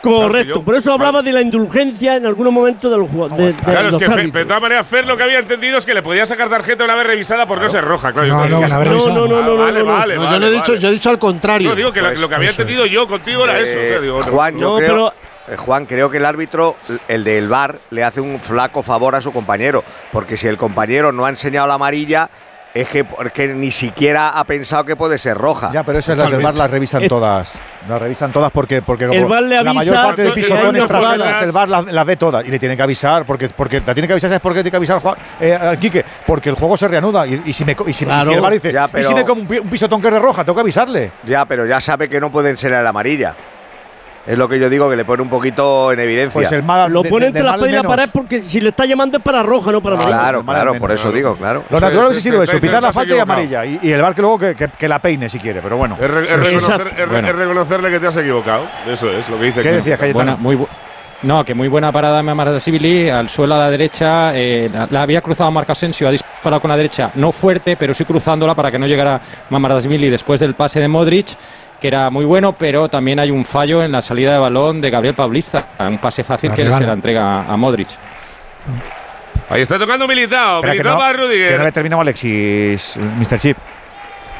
Correcto, 0.03 0.63
por 0.63 0.75
eso 0.75 0.93
hablaba 0.93 1.23
de 1.23 1.33
la 1.33 1.41
indulgencia 1.41 2.17
en 2.17 2.27
algún 2.27 2.53
momento 2.53 2.89
de 2.89 2.95
ah, 2.95 2.99
los 2.99 3.11
jugadores. 3.11 3.55
claro, 3.63 3.97
de 3.97 4.05
es 4.05 4.13
que 4.13 4.39
de 4.39 4.45
todas 4.45 4.63
maneras, 4.63 4.87
Fer 4.87 5.07
lo 5.07 5.17
que 5.17 5.23
había 5.23 5.39
entendido 5.39 5.79
es 5.79 5.87
que 5.87 5.95
le 5.95 6.03
podía 6.03 6.25
sacar 6.27 6.49
tarjeta 6.49 6.85
una 6.85 6.95
vez 6.95 7.07
revisada 7.07 7.47
por 7.47 7.59
claro. 7.59 7.69
no 7.69 7.73
ser 7.73 7.85
roja, 7.85 8.13
claro. 8.13 8.29
No, 8.29 8.49
no, 8.49 8.49
no, 8.49 8.69
no, 8.69 8.75
ah, 8.75 9.05
no, 9.05 9.43
no, 9.43 9.57
vale, 9.57 9.83
vale, 9.83 10.17
no, 10.17 10.31
Yo 10.31 10.39
le 10.39 10.49
he 10.49 10.51
dicho, 10.51 10.75
yo 10.77 10.89
he 10.89 10.93
dicho 10.93 11.11
al 11.11 11.19
contrario. 11.19 11.69
No, 11.69 11.75
digo 11.75 11.93
que 11.93 12.01
lo, 12.01 12.09
pues 12.09 12.27
que 12.27 12.35
había 12.35 12.51
entendido 12.51 12.87
yo 12.87 13.07
contigo 13.07 13.45
era 13.45 13.61
eh, 13.61 13.99
eso. 14.03 14.23
Juan, 14.31 14.55
creo, 14.57 15.13
eh, 15.49 15.57
Juan, 15.57 15.87
creo 15.87 16.11
que 16.11 16.19
el 16.19 16.25
árbitro, 16.25 16.77
el 17.09 17.25
del 17.25 17.49
bar, 17.49 17.77
le 17.91 18.05
hace 18.05 18.21
un 18.21 18.41
flaco 18.41 18.83
favor 18.83 19.15
a 19.15 19.21
su 19.21 19.33
compañero, 19.33 19.85
porque 20.13 20.37
si 20.37 20.47
el 20.47 20.57
compañero 20.57 21.13
no 21.13 21.25
ha 21.27 21.29
enseñado 21.29 21.67
la 21.67 21.75
amarilla 21.75 22.31
es 22.73 22.89
que 22.89 23.05
porque 23.05 23.49
ni 23.49 23.71
siquiera 23.71 24.31
ha 24.31 24.45
pensado 24.45 24.85
que 24.85 24.97
puede 24.97 25.19
ser 25.19 25.37
roja. 25.37 25.71
Ya, 25.73 25.83
pero 25.83 25.99
esas 25.99 26.17
Totalmente. 26.17 26.43
las 26.43 26.53
del 26.53 26.59
bar 26.59 26.63
las 26.63 26.71
revisan 26.71 27.03
eh. 27.03 27.09
todas. 27.09 27.55
Las 27.89 28.01
revisan 28.01 28.33
todas 28.33 28.53
porque, 28.53 28.83
porque 28.83 29.05
el 29.05 29.25
bar 29.25 29.43
le 29.43 29.57
avisa, 29.57 29.65
la 29.65 29.73
mayor 29.73 29.95
parte 29.95 30.23
de 30.23 30.31
pisotones 30.33 30.87
traseras, 30.87 31.43
el 31.43 31.53
bar 31.53 31.69
las, 31.69 32.07
ve 32.07 32.17
todas. 32.17 32.47
Y 32.47 32.51
le 32.51 32.59
tienen 32.59 32.77
que 32.77 32.83
avisar, 32.83 33.25
porque, 33.25 33.49
porque 33.49 33.81
la 33.81 33.95
tiene 33.95 34.07
que 34.07 34.13
avisar, 34.13 34.31
¿sabes 34.31 34.41
por 34.41 34.53
qué 34.53 34.63
tiene 34.63 34.71
que 34.71 34.77
avisar 34.77 35.01
eh, 35.41 35.55
al 35.55 35.79
Quique? 35.79 36.05
Porque 36.27 36.51
el 36.51 36.55
juego 36.55 36.77
se 36.77 36.89
reanuda. 36.89 37.27
Y, 37.27 37.53
si 37.53 37.65
me 37.65 37.77
y 37.87 37.93
si, 37.93 38.05
si 38.05 38.33
el 38.33 38.41
bar 38.41 38.53
dice, 38.53 38.73
y 38.99 39.05
si 39.05 39.15
me 39.15 39.25
como 39.25 39.43
un, 39.43 39.47
pisotón 39.47 40.01
que 40.01 40.09
es 40.09 40.15
de 40.15 40.21
roja, 40.21 40.45
tengo 40.45 40.55
que 40.55 40.63
avisarle. 40.63 41.13
Ya, 41.25 41.45
pero 41.47 41.67
ya 41.67 41.81
sabe 41.81 42.09
que 42.09 42.21
no 42.21 42.31
pueden 42.31 42.57
ser 42.57 42.71
la 42.73 42.89
amarilla 42.89 43.35
es 44.31 44.39
lo 44.39 44.49
que 44.49 44.61
yo 44.61 44.71
digo, 44.71 44.89
que 44.89 44.95
le 44.95 45.05
pone 45.05 45.25
un 45.25 45.29
poquito 45.29 45.91
en 45.91 45.99
evidencia. 45.99 46.33
Pues 46.33 46.53
el 46.53 46.63
mal, 46.63 46.93
lo 46.93 47.03
pone 47.03 47.27
entre 47.27 47.43
las 47.43 47.59
penas 47.59 47.83
para 47.83 48.05
es 48.05 48.11
porque 48.13 48.43
si 48.43 48.61
le 48.61 48.69
está 48.69 48.87
llamando 48.87 49.19
es 49.19 49.25
para 49.25 49.43
roja, 49.43 49.73
no 49.73 49.81
para 49.83 49.97
amarilla. 49.97 50.19
Claro, 50.19 50.45
claro, 50.45 50.75
por 50.77 50.93
eso 50.93 51.11
digo, 51.11 51.35
claro. 51.35 51.65
Lo 51.69 51.81
natural 51.81 52.07
hubiese 52.07 52.21
sido 52.21 52.41
eso, 52.41 52.61
pitar 52.61 52.81
la 52.81 52.93
falta 52.93 53.17
y 53.17 53.19
amarilla. 53.19 53.65
Y, 53.65 53.91
el 53.91 54.01
bar 54.01 54.15
que 54.15 54.21
luego 54.21 54.39
que, 54.39 54.55
que, 54.55 54.89
la 54.89 55.01
peine 55.01 55.29
si 55.29 55.41
quiere, 55.41 55.61
pero 55.61 55.77
bueno. 55.77 55.97
Es, 56.01 56.09
reconocerle 56.09 57.91
que 57.91 57.99
te 57.99 58.07
has 58.07 58.17
equivocado. 58.17 58.69
Eso 58.87 59.11
es 59.11 59.29
lo 59.29 59.37
que 59.37 59.47
dice. 59.47 59.63
¿Qué 59.63 59.69
aquí. 59.69 59.77
decías, 59.79 59.99
Cayetano? 59.99 60.37
Bueno, 60.37 60.39
muy 60.39 60.55
bu 60.55 60.69
no, 61.23 61.45
que 61.45 61.53
muy 61.53 61.69
buena 61.69 61.93
parada 61.93 62.23
me 62.23 62.45
de 62.51 62.61
Sibili, 62.61 63.11
al 63.11 63.29
suelo 63.29 63.55
a 63.55 63.59
la 63.59 63.71
derecha, 63.71 64.33
eh, 64.35 64.71
la, 64.91 65.03
había 65.03 65.21
cruzado 65.21 65.51
Marcasensio, 65.51 66.09
ha 66.09 66.11
disparado 66.11 66.63
con 66.63 66.71
la 66.71 66.79
derecha, 66.79 67.11
no 67.15 67.31
fuerte, 67.31 67.77
pero 67.77 67.93
sí 67.93 68.07
cruzándola 68.07 68.55
para 68.55 68.71
que 68.71 68.79
no 68.79 68.87
llegara 68.87 69.21
Mamardasvili 69.51 70.09
después 70.09 70.41
del 70.41 70.55
pase 70.55 70.81
de 70.81 70.89
Modric 70.89 71.37
que 71.81 71.89
era 71.89 72.11
muy 72.11 72.25
bueno, 72.25 72.53
pero 72.53 72.89
también 72.89 73.19
hay 73.19 73.31
un 73.31 73.45
fallo 73.45 73.83
en 73.83 73.93
la 73.93 74.03
salida 74.03 74.33
de 74.35 74.39
balón 74.39 74.81
de 74.81 74.91
Gabriel 74.91 75.15
Paulista, 75.15 75.69
un 75.79 75.99
pase 75.99 76.23
fácil 76.23 76.53
que 76.53 76.65
se 76.65 76.81
la 76.81 76.93
entrega 76.93 77.43
a 77.43 77.57
Modric. 77.57 77.89
Ahí 79.49 79.63
está 79.63 79.79
tocando 79.79 80.07
Militao, 80.07 80.63
Militao 80.63 81.13
no. 81.13 81.29
Que 81.29 81.57
no 81.59 81.65
le 81.65 81.73
terminamos 81.73 82.03
Alexis, 82.03 82.99
Mr. 83.19 83.39
Chip. 83.39 83.57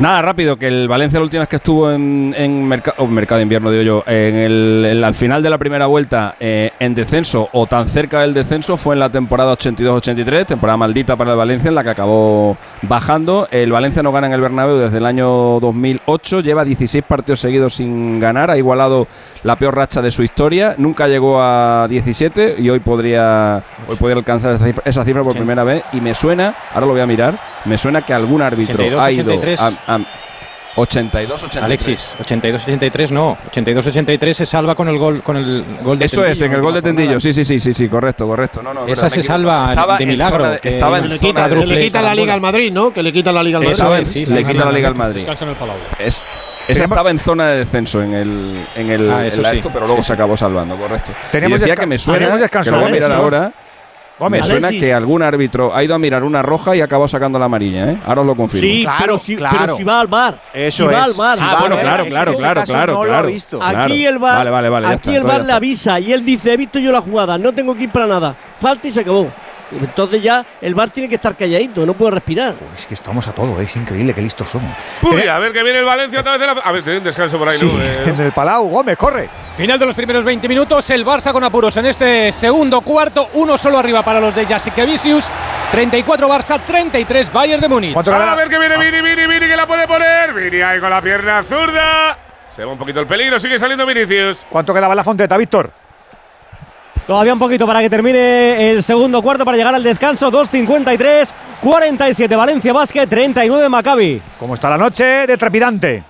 Nada, 0.01 0.23
rápido, 0.23 0.57
que 0.57 0.67
el 0.67 0.89
Valencia 0.89 1.21
la 1.21 1.25
última 1.25 1.41
vez 1.41 1.51
que 1.51 1.57
estuvo 1.57 1.93
en, 1.93 2.35
en 2.35 2.73
oh, 2.97 3.07
mercado 3.07 3.37
de 3.37 3.43
invierno, 3.43 3.71
digo 3.71 3.83
yo, 3.83 4.05
en 4.07 4.35
el, 4.35 5.05
al 5.05 5.15
final 5.15 5.43
de 5.43 5.51
la 5.51 5.59
primera 5.59 5.85
vuelta 5.85 6.37
eh, 6.41 6.71
en 6.81 6.95
descenso 6.95 7.51
o 7.53 7.67
tan 7.67 7.87
cerca 7.87 8.23
del 8.23 8.33
descenso 8.33 8.79
fue 8.79 8.95
en 8.95 9.01
la 9.01 9.11
temporada 9.11 9.53
82-83, 9.53 10.47
temporada 10.47 10.79
maldita 10.79 11.17
para 11.17 11.33
el 11.33 11.37
Valencia 11.37 11.69
en 11.69 11.75
la 11.75 11.85
que 11.85 11.91
acabó 11.91 12.57
bajando. 12.81 13.47
El 13.51 13.73
Valencia 13.73 14.03
no 14.03 14.11
gana 14.11 14.29
en 14.29 14.33
el 14.33 14.41
Bernabéu 14.41 14.79
desde 14.79 14.97
el 14.97 15.05
año 15.05 15.61
2008, 15.61 16.41
lleva 16.41 16.65
16 16.65 17.05
partidos 17.05 17.41
seguidos 17.41 17.75
sin 17.75 18.19
ganar, 18.19 18.51
ha 18.51 18.57
igualado 18.57 19.07
la 19.43 19.57
peor 19.57 19.77
racha 19.77 20.01
de 20.01 20.11
su 20.11 20.23
historia, 20.23 20.77
nunca 20.79 21.09
llegó 21.09 21.43
a 21.43 21.87
17 21.91 22.55
y 22.59 22.71
hoy 22.71 22.79
podría, 22.81 23.63
hoy 23.87 23.97
podría 23.97 24.17
alcanzar 24.17 24.55
esa 24.55 24.65
cifra, 24.65 24.83
esa 24.87 25.05
cifra 25.05 25.23
por 25.23 25.35
primera 25.35 25.63
vez 25.63 25.85
y 25.93 26.01
me 26.01 26.15
suena, 26.15 26.55
ahora 26.73 26.87
lo 26.87 26.93
voy 26.93 27.03
a 27.03 27.07
mirar 27.07 27.39
me 27.65 27.79
suena 27.79 28.03
que 28.03 28.15
algún 28.15 28.43
árbitro 28.43 28.75
82, 28.75 29.01
ha 29.01 29.11
ido 29.13 29.41
A, 29.59 29.95
a 29.95 30.01
82 30.77 31.43
83. 31.43 31.65
Alexis, 31.65 32.17
82 32.21 32.63
83 32.63 33.13
no, 33.13 33.37
82 33.49 33.87
83 33.87 34.37
se 34.37 34.47
salva 34.47 34.75
con 34.75 34.89
el 34.89 34.99
gol 34.99 35.23
con 35.23 35.37
el 35.37 35.65
gol 35.83 35.99
de 35.99 36.05
Eso 36.05 36.23
Tendillo, 36.23 36.33
es, 36.33 36.43
en 36.43 36.53
el 36.53 36.63
gol 36.63 36.75
de 36.75 36.83
Tendillo. 36.83 37.21
Sí, 37.21 37.33
sí, 37.33 37.45
sí, 37.45 37.61
sí, 37.61 37.73
sí, 37.73 37.89
correcto, 37.89 38.27
correcto. 38.27 38.63
No, 38.63 38.73
no, 38.73 38.87
Esa 38.87 39.11
se 39.11 39.23
salva 39.23 39.71
estaba 39.71 39.99
de 39.99 40.07
milagro, 40.07 40.51
de, 40.53 40.59
que 40.61 40.69
estaba 40.71 40.99
en 40.99 41.09
le, 41.09 41.19
quita, 41.19 41.49
le 41.49 41.81
quita 41.81 42.03
la 42.03 42.15
liga 42.15 42.35
al 42.35 42.41
Madrid, 42.41 42.73
¿no? 42.73 42.93
Que 42.93 43.03
le 43.03 43.13
quita 43.13 43.33
la 43.33 43.43
liga 43.43 43.59
al 43.59 43.65
Madrid. 43.65 44.01
Es, 44.01 44.09
sí, 44.09 44.27
sí, 44.27 44.35
le 44.35 44.45
sí, 44.45 44.53
quita 44.53 44.65
la 44.65 44.73
liga 44.73 44.89
al 44.89 44.97
Madrid. 44.97 45.27
Es 45.99 46.25
esa 46.69 46.85
estaba 46.85 47.11
en 47.11 47.19
zona 47.19 47.49
de 47.49 47.59
descenso 47.59 48.01
en 48.03 48.15
el, 48.15 48.67
en 48.77 48.91
el, 48.91 49.11
ah, 49.11 49.27
eso 49.27 49.43
en 49.43 49.51
sí, 49.51 49.57
esto, 49.57 49.71
pero 49.73 49.87
luego 49.87 50.03
sí, 50.03 50.09
se 50.09 50.13
acabó 50.13 50.37
salvando, 50.37 50.77
correcto. 50.77 51.13
Tenemos 51.33 51.59
y 51.59 51.61
decía 51.61 51.75
que 51.75 51.87
me 51.87 51.99
suena, 51.99 52.49
que 52.49 52.71
lo 52.71 52.79
voy 52.79 52.89
a 52.89 52.93
mirar 52.93 53.13
ahora, 53.13 53.53
me 54.29 54.43
suena 54.43 54.71
que 54.71 54.93
algún 54.93 55.23
árbitro 55.23 55.75
ha 55.75 55.83
ido 55.83 55.95
a 55.95 55.99
mirar 55.99 56.25
una 56.25 56.43
roja 56.43 56.77
y 56.77 56.81
ha 56.81 56.85
acabado 56.85 57.09
sacando 57.09 57.39
la 57.39 57.47
amarilla, 57.47 57.91
¿eh? 57.93 57.99
Ahora 58.05 58.21
os 58.21 58.27
lo 58.27 58.37
confirmo. 58.37 58.69
Sí, 58.69 58.87
pero 58.99 59.19
si, 59.19 59.37
claro. 59.37 59.77
Si 59.77 59.85
va 59.85 60.01
al 60.01 60.09
bar. 60.09 60.41
Eso 60.53 60.89
si 60.89 60.95
va 60.95 61.05
al 61.05 61.13
bar. 61.15 61.39
Ah, 61.41 61.57
bueno, 61.61 61.79
claro, 61.79 62.05
claro, 62.05 62.31
este 62.33 62.43
claro, 62.43 62.65
claro, 62.65 63.01
claro. 63.03 63.29
Aquí 63.63 64.05
el 64.05 64.19
bar, 64.19 64.37
vale, 64.39 64.51
vale, 64.51 64.69
vale, 64.69 64.87
aquí 64.89 65.15
el 65.15 65.23
bar 65.23 65.45
le 65.45 65.53
avisa 65.53 65.99
y 66.01 66.13
él 66.13 66.25
dice, 66.25 66.53
he 66.53 66.57
visto 66.57 66.79
yo 66.79 66.93
la 66.93 67.01
jugada, 67.01 67.39
no 67.39 67.53
tengo 67.53 67.75
que 67.75 67.85
ir 67.85 67.91
para 67.91 68.07
nada. 68.07 68.35
Falta 68.59 68.89
y 68.89 68.93
se 68.93 69.01
acabó. 69.01 69.31
Entonces 69.73 70.23
ya 70.23 70.45
el 70.61 70.75
bar 70.75 70.91
tiene 70.91 71.09
que 71.09 71.15
estar 71.15 71.37
calladito, 71.37 71.87
no 71.87 71.95
puede 71.95 72.13
respirar. 72.13 72.55
Es 72.77 72.87
que 72.87 72.95
estamos 72.95 73.27
a 73.29 73.33
todo, 73.33 73.61
es 73.61 73.77
increíble 73.77 74.13
que 74.13 74.21
listos 74.21 74.49
somos. 74.49 74.77
Uy, 75.03 75.23
a 75.29 75.39
ver 75.39 75.53
que 75.53 75.63
viene 75.63 75.79
el 75.79 75.85
Valencia 75.85 76.21
otra 76.21 76.33
vez. 76.33 76.41
De 76.41 76.47
la... 76.47 76.53
A 76.53 76.73
ver, 76.73 76.83
tiene 76.83 76.99
un 76.99 77.05
descanso 77.05 77.39
por 77.39 77.49
ahí, 77.49 77.57
sí, 77.57 77.67
¿no? 77.67 78.11
En 78.13 78.21
el 78.21 78.33
Palau, 78.33 78.69
Gómez, 78.69 78.97
corre. 78.97 79.29
Final 79.57 79.79
de 79.79 79.87
los 79.87 79.95
primeros 79.95 80.25
20 80.25 80.49
minutos, 80.49 80.89
el 80.91 81.05
Barça 81.05 81.33
con 81.33 81.45
apuros 81.45 81.77
en 81.77 81.87
este 81.87 82.33
segundo 82.33 82.81
cuarto, 82.81 83.29
uno 83.35 83.59
solo 83.59 83.79
arriba 83.79 84.03
para 84.03 84.21
los 84.21 84.35
de 84.35 84.47
Jasikevicius, 84.47 85.29
34 85.71 86.29
Barça, 86.29 86.61
33 86.65 87.33
Bayern 87.33 87.61
de 87.61 87.69
Múnich. 87.69 87.97
A 87.97 88.35
ver 88.37 88.49
que 88.49 88.59
viene 88.59 88.79
Vini, 88.79 89.03
Vini, 89.03 89.27
Vini, 89.27 89.47
que 89.47 89.57
la 89.57 89.67
puede 89.67 89.87
poner. 89.87 90.33
Vini 90.33 90.63
ahí 90.63 90.81
con 90.81 90.89
la 90.89 91.03
pierna 91.03 91.43
zurda. 91.43 92.19
Se 92.49 92.65
va 92.65 92.73
un 92.73 92.79
poquito 92.79 93.01
el 93.01 93.07
peligro, 93.07 93.39
sigue 93.39 93.59
saliendo 93.59 93.85
Vinicius. 93.85 94.47
¿Cuánto 94.49 94.73
quedaba 94.73 94.95
la 94.95 95.05
fonteta, 95.05 95.37
Víctor? 95.37 95.71
Todavía 97.07 97.33
un 97.33 97.39
poquito 97.39 97.67
para 97.67 97.81
que 97.81 97.91
termine 97.91 98.71
el 98.71 98.83
segundo 98.83 99.21
cuarto 99.21 99.45
para 99.45 99.57
llegar 99.57 99.75
al 99.75 99.83
descanso. 99.83 100.31
2.53, 100.31 101.31
47 101.61 102.37
Valencia 102.37 102.73
Basket, 102.73 103.07
39 103.07 103.69
Maccabi. 103.69 104.23
¿Cómo 104.39 104.55
está 104.55 104.71
la 104.71 104.79
noche 104.79 105.27
de 105.27 105.37
trepidante? 105.37 106.05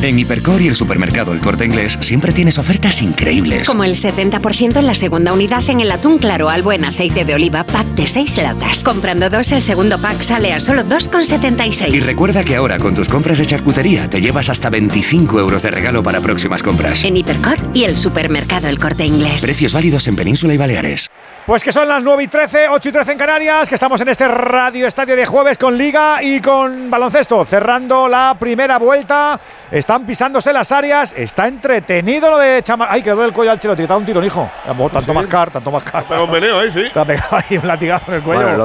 En 0.00 0.16
Hipercor 0.16 0.62
y 0.62 0.68
el 0.68 0.76
supermercado 0.76 1.32
El 1.32 1.40
Corte 1.40 1.64
Inglés 1.64 1.98
siempre 2.00 2.32
tienes 2.32 2.56
ofertas 2.56 3.02
increíbles. 3.02 3.66
Como 3.66 3.82
el 3.82 3.96
70% 3.96 4.76
en 4.76 4.86
la 4.86 4.94
segunda 4.94 5.32
unidad 5.32 5.68
en 5.68 5.80
el 5.80 5.90
atún 5.90 6.18
claro 6.18 6.48
al 6.48 6.62
buen 6.62 6.84
aceite 6.84 7.24
de 7.24 7.34
oliva 7.34 7.64
pack 7.64 7.84
de 7.88 8.06
6 8.06 8.36
latas. 8.38 8.84
Comprando 8.84 9.28
dos, 9.28 9.50
el 9.50 9.60
segundo 9.60 10.00
pack 10.00 10.22
sale 10.22 10.52
a 10.52 10.60
solo 10.60 10.84
2,76. 10.84 11.92
Y 11.92 11.98
recuerda 11.98 12.44
que 12.44 12.54
ahora 12.54 12.78
con 12.78 12.94
tus 12.94 13.08
compras 13.08 13.38
de 13.38 13.46
charcutería 13.46 14.08
te 14.08 14.20
llevas 14.20 14.48
hasta 14.48 14.70
25 14.70 15.40
euros 15.40 15.64
de 15.64 15.72
regalo 15.72 16.02
para 16.02 16.20
próximas 16.20 16.62
compras. 16.62 17.02
En 17.02 17.16
Hipercor 17.16 17.58
y 17.74 17.82
el 17.82 17.96
supermercado 17.96 18.68
El 18.68 18.78
Corte 18.78 19.04
Inglés. 19.04 19.42
Precios 19.42 19.72
válidos 19.72 20.06
en 20.06 20.14
Península 20.14 20.54
y 20.54 20.56
Baleares. 20.56 21.10
Pues 21.44 21.64
que 21.64 21.72
son 21.72 21.88
las 21.88 22.04
9 22.04 22.24
y 22.24 22.28
13, 22.28 22.68
8 22.68 22.88
y 22.88 22.92
13 22.92 23.12
en 23.12 23.18
Canarias, 23.18 23.68
que 23.70 23.74
estamos 23.74 23.98
en 24.02 24.08
este 24.08 24.28
Radio 24.28 24.86
Estadio 24.86 25.16
de 25.16 25.24
jueves 25.24 25.56
con 25.56 25.78
Liga 25.78 26.22
y 26.22 26.40
con 26.40 26.90
baloncesto, 26.90 27.42
cerrando 27.46 28.06
la 28.06 28.36
primera 28.38 28.78
vuelta. 28.78 29.40
Están 29.88 30.04
pisándose 30.04 30.52
las 30.52 30.70
áreas. 30.70 31.14
Está 31.16 31.48
entretenido 31.48 32.30
lo 32.30 32.36
de 32.36 32.60
Chamar. 32.60 32.88
Ay, 32.90 33.00
que 33.00 33.08
el 33.08 33.32
cuello 33.32 33.52
al 33.52 33.58
Chelotti. 33.58 33.84
Está 33.84 33.96
un 33.96 34.04
tiro, 34.04 34.22
hijo. 34.22 34.50
Tanto 34.92 35.14
más 35.14 35.26
car, 35.26 35.50
tanto 35.50 35.70
más 35.70 35.82
car. 35.82 36.02
Está 36.02 36.22
un 36.22 36.30
veneno 36.30 36.58
ahí, 36.58 36.70
sí. 36.70 36.82
Está 36.82 37.06
pegado 37.06 37.38
ahí 37.38 37.56
un 37.56 37.66
latigazo 37.66 38.04
en 38.08 38.18
el 38.18 38.22
cuello. 38.22 38.42
Bueno, 38.42 38.58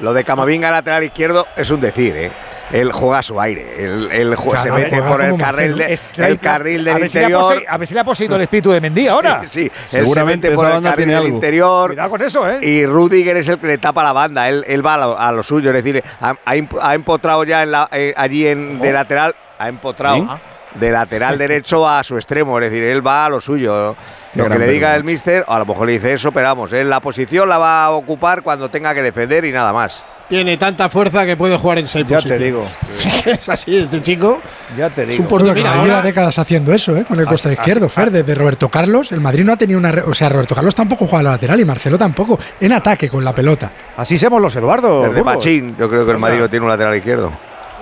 lo 0.00 0.12
de 0.12 0.22
Camavinga, 0.22 0.70
lateral 0.70 1.04
izquierdo 1.04 1.46
es 1.56 1.70
un 1.70 1.80
decir, 1.80 2.14
¿eh? 2.14 2.30
él 2.72 2.92
juega 2.92 3.20
a 3.20 3.22
su 3.22 3.40
aire. 3.40 3.74
Él, 3.78 4.10
él 4.12 4.36
juega, 4.36 4.62
se 4.62 4.70
mete 4.70 5.00
por 5.00 5.22
el 5.22 5.38
carril, 5.38 5.76
de, 5.76 6.92
del 6.92 6.98
interior. 6.98 7.62
A 7.66 7.78
ver 7.78 7.88
si 7.88 7.94
le 7.94 8.00
ha 8.00 8.04
poseído 8.04 8.36
el 8.36 8.42
espíritu 8.42 8.70
de 8.70 8.82
Mendy 8.82 9.06
ahora. 9.08 9.44
Sí, 9.46 9.70
sí. 9.88 9.96
él 9.96 10.06
se 10.08 10.24
mete 10.24 10.50
por 10.50 10.70
el 10.70 10.82
carril 10.82 11.08
del 11.08 11.28
interior. 11.28 11.88
Cuidado 11.88 12.10
con 12.10 12.20
eso, 12.20 12.46
¿eh? 12.50 12.58
Y 12.60 12.84
Rudiger 12.84 13.38
es 13.38 13.48
el 13.48 13.58
que 13.58 13.66
le 13.66 13.78
tapa 13.78 14.04
la 14.04 14.12
banda. 14.12 14.46
Él, 14.46 14.84
va 14.84 14.94
a 14.94 15.32
lo, 15.32 15.42
suyo. 15.42 15.70
Es 15.70 15.82
decir, 15.82 16.04
ha, 16.20 16.34
ha 16.44 16.94
empotrado 16.94 17.44
ya 17.44 17.88
eh, 17.92 18.12
allí 18.14 18.46
en, 18.46 18.78
de 18.78 18.90
oh. 18.90 18.92
lateral 18.92 19.34
ha 19.62 19.68
empotrado. 19.68 20.40
De 20.74 20.90
lateral 20.90 21.36
derecho 21.36 21.86
a 21.86 22.02
su 22.02 22.16
extremo, 22.16 22.58
es 22.58 22.70
decir, 22.70 22.82
él 22.82 23.06
va 23.06 23.26
a 23.26 23.28
lo 23.28 23.42
suyo. 23.42 23.94
Lo 24.34 24.48
que 24.48 24.58
le 24.58 24.66
diga 24.66 24.96
el 24.96 25.04
míster, 25.04 25.44
a 25.46 25.58
lo 25.58 25.66
mejor 25.66 25.86
le 25.86 25.92
dice 25.92 26.14
eso, 26.14 26.32
pero 26.32 26.46
vamos, 26.46 26.72
¿eh? 26.72 26.82
la 26.82 27.00
posición 27.00 27.46
la 27.46 27.58
va 27.58 27.84
a 27.84 27.90
ocupar 27.90 28.42
cuando 28.42 28.70
tenga 28.70 28.94
que 28.94 29.02
defender 29.02 29.44
y 29.44 29.52
nada 29.52 29.74
más. 29.74 30.02
Tiene 30.30 30.56
tanta 30.56 30.88
fuerza 30.88 31.26
que 31.26 31.36
puede 31.36 31.58
jugar 31.58 31.78
en 31.78 31.84
seis 31.84 32.06
ya 32.06 32.22
te 32.22 32.38
digo. 32.38 32.62
es 33.26 33.46
así 33.50 33.76
este 33.76 34.00
chico. 34.00 34.40
Ya 34.78 34.88
te 34.88 35.04
digo. 35.04 35.24
Supongo 35.24 35.52
que 35.52 35.62
lleva 35.62 36.00
décadas 36.00 36.38
haciendo 36.38 36.72
eso, 36.72 36.96
¿eh? 36.96 37.04
con 37.04 37.20
el 37.20 37.26
costa 37.26 37.52
izquierdo, 37.52 37.86
Fer, 37.90 38.10
desde 38.10 38.34
Roberto 38.34 38.70
Carlos. 38.70 39.12
El 39.12 39.20
Madrid 39.20 39.44
no 39.44 39.52
ha 39.52 39.58
tenido 39.58 39.78
una... 39.78 39.92
O 40.06 40.14
sea, 40.14 40.30
Roberto 40.30 40.54
Carlos 40.54 40.74
tampoco 40.74 41.06
juega 41.06 41.22
la 41.22 41.30
lateral 41.32 41.60
y 41.60 41.66
Marcelo 41.66 41.98
tampoco. 41.98 42.38
En 42.58 42.72
ataque 42.72 43.10
con 43.10 43.22
la 43.22 43.34
pelota. 43.34 43.70
Así 43.98 44.16
somos 44.16 44.40
los 44.40 44.56
Eduardo. 44.56 45.02
Desde 45.02 45.22
Machín, 45.22 45.76
yo 45.78 45.86
creo 45.86 46.06
que 46.06 46.12
el 46.12 46.18
Madrid 46.18 46.38
no 46.38 46.48
tiene 46.48 46.64
un 46.64 46.70
lateral 46.70 46.96
izquierdo. 46.96 47.30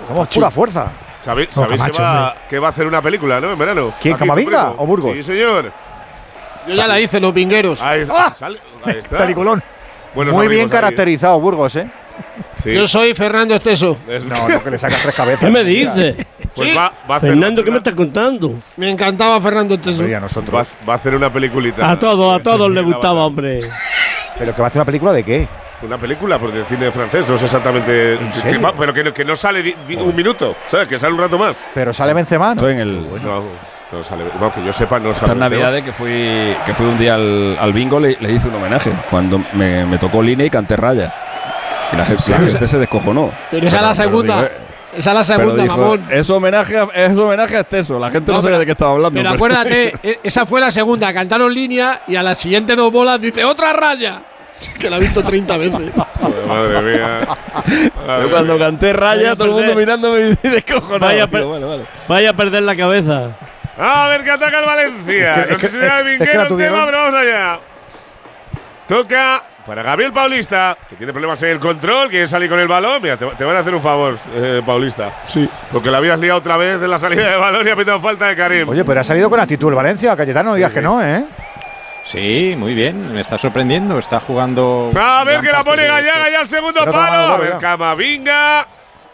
Somos 0.05 0.27
pura 0.27 0.51
fuerza. 0.51 0.91
¿Sabéis, 1.21 1.49
¿sabéis 1.51 1.81
que, 1.83 2.01
va, 2.01 2.35
que, 2.49 2.59
va, 2.59 2.67
a 2.67 2.69
hacer 2.71 2.87
una 2.87 3.01
película, 3.01 3.39
no? 3.39 3.51
En 3.51 3.57
verano. 3.59 3.93
¿Quién? 4.01 4.17
¿Camavinga 4.17 4.71
o 4.77 4.85
Burgos? 4.85 5.15
Sí, 5.15 5.23
señor. 5.23 5.71
Yo 6.67 6.73
ya 6.73 6.87
la 6.87 6.99
hice, 6.99 7.19
Los 7.19 7.33
Vingueros. 7.33 7.81
Ahí, 7.81 8.03
¡Ah! 8.09 8.33
está. 8.85 9.17
Peliculón. 9.17 9.63
Muy 10.15 10.47
bien 10.47 10.67
¿eh? 10.67 10.69
caracterizado. 10.69 11.39
Burgos, 11.39 11.75
¿eh? 11.75 11.89
Yo 12.65 12.87
soy 12.87 13.13
Fernando 13.13 13.55
Esteso. 13.55 13.97
No, 14.27 14.49
no, 14.49 14.63
que 14.63 14.71
le 14.71 14.79
sacas 14.79 15.01
tres 15.01 15.15
cabezas. 15.15 15.39
¿Qué 15.39 15.49
me 15.49 15.63
dices? 15.63 16.15
Pues 16.55 16.77
va, 16.77 16.93
a 17.07 17.19
Fernando, 17.19 17.63
¿qué 17.63 17.71
me 17.71 17.77
estás 17.77 17.93
contando? 17.93 18.55
Me 18.77 18.89
encantaba 18.89 19.39
Fernando 19.39 19.75
Esteso. 19.75 20.03
Nosotros. 20.03 20.53
Va, 20.53 20.65
va, 20.87 20.93
a 20.93 20.95
hacer 20.97 21.15
una 21.15 21.31
peliculita. 21.31 21.89
A 21.89 21.99
todos, 21.99 22.39
a 22.39 22.43
todos 22.43 22.69
le 22.69 22.81
gustaba, 22.81 23.25
hombre. 23.25 23.61
¿Pero 24.37 24.53
que 24.53 24.61
va 24.61 24.65
a 24.65 24.67
hacer 24.67 24.79
una 24.79 24.85
película 24.85 25.13
de 25.13 25.23
qué? 25.23 25.47
Una 25.81 25.97
película, 25.97 26.37
porque 26.37 26.59
el 26.59 26.65
cine 26.65 26.91
francés, 26.91 27.27
no 27.27 27.37
sé 27.37 27.45
exactamente. 27.45 28.17
Que 28.43 28.59
pero 28.77 28.93
que, 28.93 29.13
que, 29.13 29.25
no 29.25 29.35
sale 29.35 29.75
un 29.97 30.15
minuto, 30.15 30.55
¿sabes? 30.67 30.87
Que 30.87 30.99
sale 30.99 31.13
un 31.13 31.19
rato 31.19 31.37
más. 31.37 31.65
Pero 31.73 31.91
sale 31.91 32.13
Benzema. 32.13 32.53
¿no? 32.53 32.69
En 32.69 32.79
el, 32.79 32.99
bueno. 32.99 33.43
no, 33.91 34.03
sale, 34.03 34.25
no, 34.39 34.51
que 34.53 34.63
yo 34.63 34.71
sepa, 34.71 34.99
no 34.99 35.13
sale. 35.13 35.33
Esta 35.33 35.35
Navidad 35.35 35.83
que 35.83 35.91
fui, 35.91 36.55
que 36.65 36.73
fui 36.75 36.85
un 36.85 36.97
día 36.97 37.15
al, 37.15 37.57
al 37.59 37.73
bingo, 37.73 37.99
le, 37.99 38.15
le, 38.19 38.31
hice 38.31 38.47
un 38.47 38.55
homenaje. 38.55 38.91
Cuando 39.09 39.43
me, 39.53 39.85
me 39.85 39.97
tocó 39.97 40.21
línea 40.21 40.45
y 40.45 40.49
canté 40.49 40.75
raya. 40.75 41.13
Y 41.91 41.95
la 41.95 42.05
gente, 42.05 42.67
se 42.67 42.77
descojonó. 42.77 43.31
Pero 43.49 43.67
esa 43.67 43.77
es 43.77 43.83
la 43.83 43.95
segunda. 43.95 44.51
Esa 44.93 45.11
es 45.11 45.15
la 45.15 45.23
segunda, 45.23 45.65
mamón. 45.65 46.05
Es 46.09 46.29
homenaje, 46.29 46.77
a, 46.77 46.83
es 46.93 47.17
homenaje 47.17 47.57
a 47.57 47.61
Esteso. 47.61 47.97
La 47.97 48.11
gente 48.11 48.31
no, 48.31 48.37
no 48.37 48.41
sabía 48.41 48.59
de 48.59 48.65
qué 48.65 48.73
estaba 48.73 48.91
hablando. 48.91 49.17
Pero, 49.17 49.23
pero 49.23 49.35
acuérdate, 49.35 49.93
e, 50.03 50.19
esa 50.23 50.45
fue 50.45 50.59
la 50.59 50.69
segunda. 50.69 51.13
Cantaron 51.13 51.53
línea 51.53 52.01
y 52.07 52.15
a 52.15 52.23
las 52.23 52.37
siguientes 52.37 52.75
dos 52.75 52.91
bolas 52.91 53.19
dice 53.19 53.43
otra 53.43 53.73
raya. 53.73 54.21
que 54.79 54.89
la 54.89 54.97
ha 54.97 54.99
visto 54.99 55.23
30 55.23 55.57
veces. 55.57 55.91
Madre 56.47 56.81
mía. 56.81 57.27
Madre 58.07 58.23
Yo 58.23 58.29
cuando 58.29 58.57
canté 58.57 58.93
Raya, 58.93 59.35
todo 59.35 59.45
el 59.45 59.51
mundo 59.51 59.75
mirándome 59.75 60.37
y 60.43 60.47
descojonado. 60.49 60.99
Vaya, 60.99 61.27
per 61.27 61.45
vale, 61.45 61.65
vale. 61.65 61.85
vaya 62.07 62.29
a 62.29 62.33
perder 62.33 62.63
la 62.63 62.75
cabeza. 62.75 63.31
A 63.77 64.07
ver 64.09 64.23
que 64.23 64.31
ataca 64.31 64.59
el 64.59 64.65
Valencia. 64.65 65.47
No 65.49 65.57
sé 65.57 65.69
si 65.69 65.79
será 65.79 65.97
de 65.97 66.11
Vinguero 66.11 66.41
el 66.43 66.57
tema, 66.57 66.85
pero 66.85 66.97
vamos 66.97 67.19
allá. 67.19 67.59
Toca 68.87 69.43
para 69.65 69.83
Gabriel 69.83 70.11
Paulista, 70.11 70.77
que 70.89 70.95
tiene 70.95 71.13
problemas 71.13 71.41
en 71.43 71.49
el 71.51 71.59
control, 71.59 72.09
quiere 72.09 72.27
salir 72.27 72.49
con 72.49 72.59
el 72.59 72.67
balón. 72.67 73.01
Mira, 73.01 73.15
te, 73.17 73.25
te 73.27 73.43
van 73.43 73.55
a 73.55 73.59
hacer 73.59 73.73
un 73.73 73.81
favor, 73.81 74.17
eh, 74.35 74.61
Paulista. 74.65 75.21
Sí. 75.25 75.47
Porque 75.71 75.89
la 75.89 75.99
habías 75.99 76.19
liado 76.19 76.39
otra 76.39 76.57
vez 76.57 76.81
en 76.81 76.89
la 76.89 76.99
salida 76.99 77.29
de 77.31 77.37
balón 77.37 77.65
y 77.65 77.69
ha 77.69 77.75
pitado 77.75 77.99
falta 77.99 78.27
de 78.27 78.35
Karim. 78.35 78.69
Oye, 78.69 78.83
pero 78.83 78.99
ha 78.99 79.03
salido 79.03 79.29
con 79.29 79.39
actitud 79.39 79.69
el 79.69 79.75
Valencia, 79.75 80.15
Cayetano, 80.15 80.49
no 80.49 80.55
digas 80.55 80.71
sí, 80.71 80.75
sí. 80.75 80.79
que 80.79 80.85
no, 80.85 81.01
¿eh? 81.01 81.25
Sí, 82.11 82.55
muy 82.57 82.73
bien, 82.73 83.13
me 83.13 83.21
está 83.21 83.37
sorprendiendo, 83.37 83.97
está 83.97 84.19
jugando. 84.19 84.91
A 84.99 85.23
ver 85.23 85.39
que 85.39 85.49
la 85.49 85.63
pone 85.63 85.85
Gallaga 85.85 86.29
ya 86.29 86.41
al 86.41 86.47
segundo 86.47 86.83
palo. 86.83 87.35
A 87.35 87.37
ver, 87.37 87.57
Camavinga. 87.57 88.67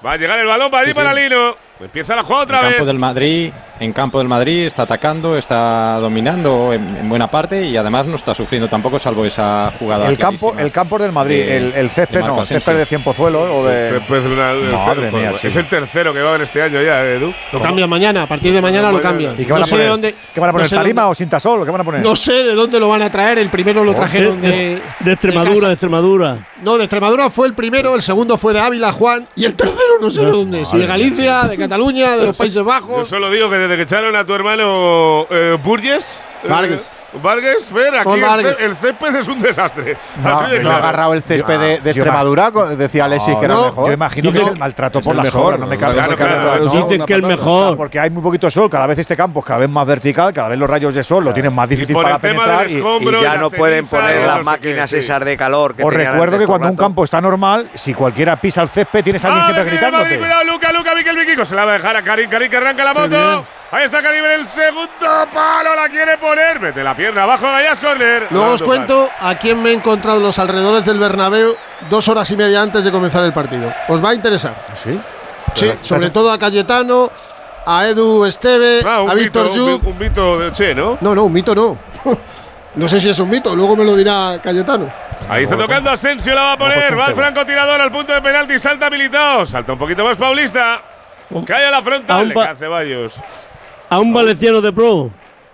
Va 0.03 0.13
a 0.13 0.17
llegar 0.17 0.39
el 0.39 0.47
balón 0.47 0.71
para 0.71 0.83
allí 0.83 0.95
para. 0.95 1.13
Lino. 1.13 1.55
Empieza 1.79 2.15
la 2.15 2.23
jugada 2.23 2.43
otra 2.43 2.59
en 2.59 2.63
vez. 2.65 2.75
campo 2.75 2.85
Del 2.85 2.99
Madrid, 2.99 3.51
en 3.79 3.93
campo 3.93 4.17
del 4.17 4.27
Madrid 4.27 4.65
está 4.65 4.83
atacando, 4.83 5.37
está 5.37 5.99
dominando 5.99 6.73
en, 6.73 7.07
buena 7.07 7.29
parte 7.29 7.65
y 7.65 7.77
además 7.77 8.05
no 8.05 8.15
está 8.15 8.33
sufriendo 8.33 8.67
tampoco, 8.67 8.97
salvo 8.97 9.25
esa 9.25 9.71
jugada. 9.77 10.07
El, 10.07 10.17
campo, 10.17 10.55
el 10.57 10.71
campo 10.71 10.97
del 10.97 11.11
Madrid, 11.11 11.41
el, 11.41 11.73
el, 11.73 11.89
césped, 11.89 12.21
no, 12.21 12.37
¿eh? 12.37 12.39
el 12.41 12.45
césped 12.45 12.77
de 12.77 12.85
Cienpozuelo 12.85 13.59
o 13.59 13.65
de. 13.65 13.89
El 13.89 14.73
Madre 14.73 15.11
mía, 15.11 15.33
es 15.41 15.55
el 15.55 15.67
tercero 15.67 16.13
que 16.13 16.19
va 16.21 16.27
a 16.27 16.29
haber 16.29 16.41
este 16.41 16.61
año 16.61 16.81
ya, 16.81 17.03
¿eh, 17.05 17.17
Edu. 17.17 17.33
Lo 17.51 17.61
cambian 17.61 17.89
mañana, 17.89 18.23
a 18.23 18.27
partir 18.27 18.53
de 18.53 18.61
mañana 18.61 18.91
lo 18.91 19.01
cambian. 19.01 19.35
¿Y 19.37 19.45
qué 19.45 19.51
van 19.51 19.63
a 19.63 19.65
poner? 19.67 19.89
No 19.89 20.65
sé 20.67 20.75
¿Talima 20.75 21.07
o 21.07 21.13
Sintasol? 21.13 21.65
¿Qué? 21.65 21.99
No 21.99 22.15
sé 22.15 22.31
de 22.31 22.55
dónde 22.55 22.79
lo 22.79 22.87
van 22.87 23.01
a 23.01 23.11
traer. 23.11 23.39
El 23.39 23.49
primero 23.49 23.83
lo 23.83 23.93
trajeron 23.93 24.41
de, 24.41 24.81
de, 24.99 25.11
Extremadura, 25.11 25.67
de 25.67 25.73
Extremadura. 25.73 26.47
No, 26.61 26.77
de 26.77 26.85
Extremadura 26.85 27.29
fue 27.29 27.47
el 27.47 27.53
primero, 27.53 27.95
el 27.95 28.01
segundo 28.01 28.37
fue 28.37 28.53
de 28.53 28.59
Ávila, 28.59 28.91
Juan 28.91 29.27
y 29.35 29.45
el 29.45 29.55
tercero 29.55 29.99
no 30.01 30.09
sé 30.09 30.21
de 30.21 30.31
dónde. 30.31 30.65
Si 30.65 30.77
de 30.77 30.87
Galicia, 30.87 31.43
de 31.43 31.66
Cataluña, 31.67 32.15
de 32.15 32.25
los 32.25 32.37
Países 32.37 32.63
Bajos. 32.63 32.97
Yo 32.97 33.05
solo 33.05 33.29
digo 33.29 33.49
que 33.49 33.57
desde 33.57 33.75
que 33.75 33.81
echaron 33.83 34.15
a 34.15 34.25
tu 34.25 34.33
hermano 34.33 35.27
eh, 35.29 35.57
Burgess. 35.61 36.27
Vargas. 36.47 36.93
Valga 37.21 37.51
esfera, 37.53 38.01
aquí 38.01 38.19
el, 38.19 38.45
el, 38.45 38.75
césped 38.77 39.15
es 39.15 39.27
un 39.27 39.39
desastre. 39.39 39.97
No, 40.21 40.37
Así 40.37 40.55
agarrado 40.55 41.13
el 41.13 41.23
césped 41.23 41.81
de, 41.81 41.89
Extremadura, 41.89 42.51
decía 42.75 43.05
Alexis 43.05 43.33
no, 43.33 43.39
que 43.39 43.45
era 43.45 43.55
mejor. 43.55 43.87
Yo 43.87 43.93
imagino 43.93 44.31
que 44.31 44.39
es 44.39 44.47
el 44.47 44.57
maltrato 44.57 45.01
por 45.01 45.11
el 45.11 45.17
la 45.17 45.23
mejor, 45.23 45.59
no 45.59 45.67
me 45.67 45.77
cabe. 45.77 45.95
Claro, 45.95 46.15
claro, 46.15 46.69
dicen 46.69 47.05
que 47.05 47.13
el 47.13 47.23
mejor. 47.23 47.77
Porque 47.77 47.99
hay 47.99 48.09
muy 48.09 48.23
poquito 48.23 48.49
sol, 48.49 48.69
cada 48.69 48.87
vez 48.87 48.99
este 48.99 49.15
campo 49.15 49.39
es 49.39 49.45
cada 49.45 49.59
vez 49.59 49.69
más 49.69 49.85
vertical, 49.85 50.33
cada 50.33 50.49
vez 50.49 50.59
los 50.59 50.69
rayos 50.69 50.93
de 50.95 51.03
sol 51.03 51.23
lo 51.23 51.33
tienen 51.33 51.53
más 51.53 51.69
difícil 51.69 51.95
para 51.95 52.19
penetrar. 52.19 52.69
Y, 52.69 52.81
ya 53.21 53.37
no 53.37 53.49
pueden 53.49 53.87
poner 53.87 54.25
las 54.25 54.43
máquinas 54.43 54.91
esas 54.93 55.23
de 55.23 55.37
calor. 55.37 55.75
Os 55.81 55.93
recuerdo 55.93 56.37
que 56.37 56.45
cuando 56.45 56.69
un 56.69 56.75
campo 56.75 57.03
está 57.03 57.21
normal, 57.21 57.69
si 57.73 57.93
cualquiera 57.93 58.39
pisa 58.39 58.61
el 58.61 58.69
césped, 58.69 59.03
tienes 59.03 59.23
a 59.25 59.27
alguien 59.27 59.45
siempre 59.45 59.65
gritándote. 59.65 60.17
Cuidado, 60.17 60.43
Luca, 60.43 60.71
Luca, 60.71 60.95
Miquel, 60.95 61.17
Miquico. 61.17 61.45
Se 61.45 61.55
la 61.55 61.65
va 61.65 61.71
a 61.71 61.77
dejar 61.77 61.95
a 61.95 62.01
Karim, 62.01 62.29
Karim 62.29 62.49
que 62.49 62.57
arranca 62.57 62.83
la 62.83 62.93
moto. 62.93 63.45
Ahí 63.69 63.83
está 63.83 64.01
Caribe 64.01 64.33
el 64.33 64.47
segundo 64.47 64.87
palo, 65.33 65.75
la 65.75 65.89
quiere 65.89 66.17
poner. 66.17 66.59
Mete 66.59 66.81
la 66.81 66.95
pierna 66.95 67.23
abajo, 67.23 67.47
Gallas 67.47 67.79
Corner. 67.81 68.27
Luego 68.29 68.51
os 68.51 68.61
cuento 68.61 69.09
a 69.19 69.35
quién 69.35 69.61
me 69.61 69.71
he 69.71 69.73
encontrado 69.73 70.19
en 70.19 70.23
los 70.23 70.39
alrededores 70.39 70.85
del 70.85 70.97
Bernabéu 70.97 71.53
dos 71.89 72.07
horas 72.07 72.31
y 72.31 72.37
media 72.37 72.61
antes 72.61 72.85
de 72.85 72.91
comenzar 72.91 73.25
el 73.25 73.33
partido. 73.33 73.73
¿Os 73.89 74.03
va 74.03 74.11
a 74.11 74.13
interesar? 74.13 74.55
Sí. 74.73 74.97
Sí, 75.53 75.73
sobre 75.81 76.11
todo 76.11 76.31
a 76.31 76.39
Cayetano, 76.39 77.11
a 77.65 77.87
Edu 77.87 78.23
Esteve, 78.25 78.81
ah, 78.85 79.03
a 79.09 79.13
Víctor 79.13 79.53
Yu. 79.53 79.81
Un, 79.83 79.97
mito 79.97 80.39
de 80.39 80.51
Che, 80.53 80.73
¿no? 80.73 80.97
No, 81.01 81.13
no, 81.13 81.25
un 81.25 81.33
mito 81.33 81.53
no. 81.53 81.77
no 82.75 82.87
sé 82.87 83.01
si 83.01 83.09
es 83.09 83.19
un 83.19 83.29
mito, 83.29 83.53
luego 83.53 83.75
me 83.75 83.83
lo 83.83 83.95
dirá 83.97 84.39
Cayetano. 84.41 84.89
Ahí 85.27 85.43
está 85.43 85.57
tocando 85.57 85.89
Asensio, 85.89 86.33
la 86.33 86.43
va 86.43 86.51
a 86.53 86.57
poner. 86.57 86.97
Va 86.97 87.07
el 87.07 87.15
francotirador 87.15 87.81
al 87.81 87.91
punto 87.91 88.13
de 88.13 88.21
penalti, 88.21 88.59
salta 88.59 88.89
militado. 88.89 89.45
Salta 89.45 89.73
un 89.73 89.79
poquito 89.79 90.05
más 90.05 90.15
Paulista. 90.15 90.81
Cae 91.45 91.65
a 91.65 91.71
la 91.71 91.81
frontal, 91.81 92.21
a 92.21 92.23
le 92.23 92.33
cae 92.33 92.55
Ceballos 92.55 93.19
a 93.89 93.99
un 93.99 94.13
valenciano 94.13 94.61
de 94.61 94.71
pro. 94.71 95.09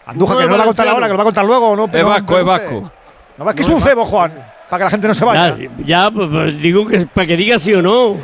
Andújar, 0.06 0.38
que 0.38 0.48
no, 0.48 0.58
va 0.58 0.64
a 0.64 0.66
contar 0.68 0.88
ahora, 0.88 1.08
que 1.08 1.12
lo 1.14 1.18
va 1.18 1.24
a 1.24 1.26
contar 1.26 1.46
luego, 1.46 1.70
o 1.70 1.76
¿no? 1.76 1.90
Es 1.92 2.06
vasco, 2.06 2.40
es 2.40 2.46
vasco. 2.46 2.92
No, 3.38 3.50
es 3.50 3.56
que 3.56 3.62
es 3.62 3.68
un 3.68 3.82
cebo, 3.82 4.06
Juan. 4.06 4.32
Para 4.70 4.80
que 4.80 4.84
la 4.86 4.90
gente 4.90 5.08
no 5.08 5.14
se 5.14 5.24
vaya. 5.24 5.56
Ya, 5.86 6.10
pues, 6.10 6.28
pues, 6.32 6.60
digo 6.60 6.88
que 6.88 7.06
para 7.06 7.28
que 7.28 7.38
diga 7.38 7.60
sí 7.60 7.74
o 7.74 7.82
no. 7.82 8.18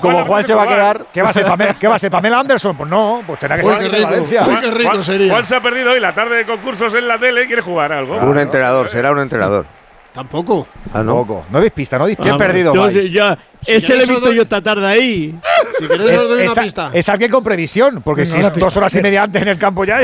Como, 0.00 0.24
Juan, 0.24 0.44
se 0.44 0.54
va 0.54 0.64
a 0.64 0.66
quedar. 0.66 1.06
¿Qué 1.12 1.22
va 1.22 1.30
a 1.30 1.32
ser 1.32 1.46
Pamela, 1.46 1.76
Pamela 2.10 2.40
Anderson? 2.40 2.76
Pues 2.76 2.90
no, 2.90 3.22
pues 3.26 3.38
tendrá 3.38 3.58
que 3.58 3.64
ser 3.64 3.78
de 3.78 4.04
Valencia. 4.04 4.42
Uy, 4.46 4.70
rico 4.70 5.04
sería. 5.04 5.32
Juan 5.32 5.44
se 5.44 5.56
ha 5.56 5.60
perdido 5.60 5.92
hoy 5.92 6.00
la 6.00 6.12
tarde 6.12 6.36
de 6.36 6.46
concursos 6.46 6.92
en 6.94 7.06
la 7.06 7.18
tele 7.18 7.44
y 7.44 7.46
quiere 7.46 7.62
jugar 7.62 7.92
algo. 7.92 8.16
un 8.16 8.38
entrenador, 8.38 8.88
será 8.88 9.12
un 9.12 9.20
entrenador. 9.20 9.66
Tampoco. 10.14 10.64
Ah, 10.92 11.02
no. 11.02 11.16
Tampoco. 11.16 11.44
No 11.50 11.60
despista, 11.60 11.98
no 11.98 12.06
despista. 12.06 12.34
Ah, 12.34 12.38
perdido. 12.38 12.72
Yo, 12.72 12.88
yo, 12.88 13.36
si 13.60 13.72
ese 13.72 13.96
le 13.96 14.04
he 14.04 14.34
yo 14.36 14.42
esta 14.42 14.62
tarde 14.62 14.86
ahí. 14.86 15.34
Si 15.76 15.88
queréis, 15.88 16.12
es, 16.12 16.28
doy 16.28 16.42
una 16.42 16.52
es, 16.52 16.58
pista. 16.58 16.90
Es 16.94 17.08
alguien 17.08 17.32
con 17.32 17.42
previsión, 17.42 18.00
porque 18.00 18.24
si 18.24 18.38
es 18.38 18.54
dos 18.54 18.76
horas 18.76 18.94
y 18.94 19.02
media 19.02 19.24
antes 19.24 19.42
en 19.42 19.48
el 19.48 19.58
campo 19.58 19.84
ya. 19.84 19.98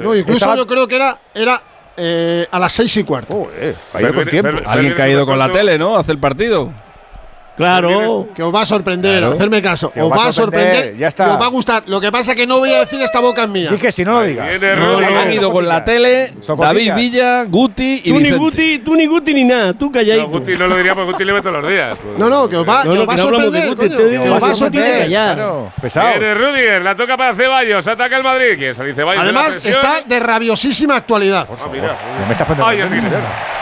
no, 0.00 0.16
incluso 0.16 0.56
yo 0.56 0.66
creo 0.66 0.88
que 0.88 0.96
era, 0.96 1.18
era 1.34 1.62
eh, 1.98 2.46
a 2.50 2.58
las 2.58 2.72
seis 2.72 2.96
y 2.96 3.04
cuarto. 3.04 3.34
Oh, 3.34 3.50
eh, 3.54 3.74
tiempo. 4.30 4.56
Alguien 4.64 4.94
caído 4.94 5.26
con 5.26 5.38
la 5.38 5.52
tele, 5.52 5.76
¿no? 5.76 5.98
Hace 5.98 6.12
el 6.12 6.18
partido. 6.18 6.72
Claro. 7.56 8.28
Que 8.34 8.42
os 8.42 8.54
va 8.54 8.62
a 8.62 8.66
sorprender, 8.66 9.18
claro. 9.18 9.34
hacerme 9.34 9.60
caso. 9.60 9.92
Os, 9.94 10.02
os, 10.02 10.10
va 10.10 10.28
a 10.28 10.32
sorprender, 10.32 10.74
sorprender 10.74 10.96
ya 10.96 11.08
está. 11.08 11.26
Y 11.26 11.30
os 11.30 11.40
va 11.40 11.46
a 11.46 11.50
gustar. 11.50 11.82
Lo 11.86 12.00
que 12.00 12.10
pasa 12.10 12.32
es 12.32 12.36
que 12.36 12.46
no 12.46 12.58
voy 12.58 12.70
a 12.72 12.80
decir 12.80 13.00
esta 13.00 13.20
boca 13.20 13.44
es 13.44 13.48
mía. 13.48 13.70
Y 13.72 13.78
que 13.78 13.92
si 13.92 14.04
no 14.04 14.12
lo 14.12 14.22
digas. 14.22 14.60
No, 14.60 15.00
no, 15.00 15.18
han 15.18 15.32
ido 15.32 15.52
con 15.52 15.66
la 15.66 15.84
tele, 15.84 16.32
David 16.46 16.94
Villa, 16.94 17.44
Guti 17.44 18.02
y 18.04 18.10
tú 18.12 18.20
ni 18.20 18.30
Guti, 18.30 18.78
tú 18.78 18.94
ni 18.94 19.06
Guti 19.06 19.34
ni 19.34 19.44
nada, 19.44 19.72
tú 19.74 19.90
calláis. 19.90 20.22
No, 20.22 20.28
Guti 20.28 20.52
no 20.52 20.66
lo 20.66 20.76
diría 20.76 20.94
porque 20.94 21.12
Guti 21.12 21.24
le 21.24 21.32
ve 21.32 21.42
todos 21.42 21.62
los 21.62 21.70
días. 21.70 21.98
No, 22.20 22.28
no, 22.28 22.48
que 22.48 22.56
os 22.56 22.68
va, 22.68 22.84
no, 22.84 22.92
que 22.92 22.98
os 22.98 23.08
va 23.08 23.14
a 23.14 23.18
sorprender, 23.18 23.68
Guti, 23.68 23.88
coño, 23.88 24.22
Que 24.22 24.30
os 24.30 24.42
va 24.42 24.50
a 24.50 24.56
sorprender. 24.56 25.70
Pesado. 25.80 26.08
Viene 26.10 26.34
Rudiger, 26.34 26.82
la 26.82 26.94
toca 26.94 27.16
para 27.16 27.34
Ceballos, 27.34 27.86
ataca 27.86 28.16
el 28.16 28.22
Madrid. 28.22 28.72
Salir 28.74 28.94
Ceballos. 28.94 29.22
Además, 29.22 29.64
está 29.64 30.02
de 30.02 30.20
rabiosísima 30.20 30.96
actualidad. 30.96 31.48
Oh, 31.48 31.68
Me 31.70 32.32
estás 32.32 32.48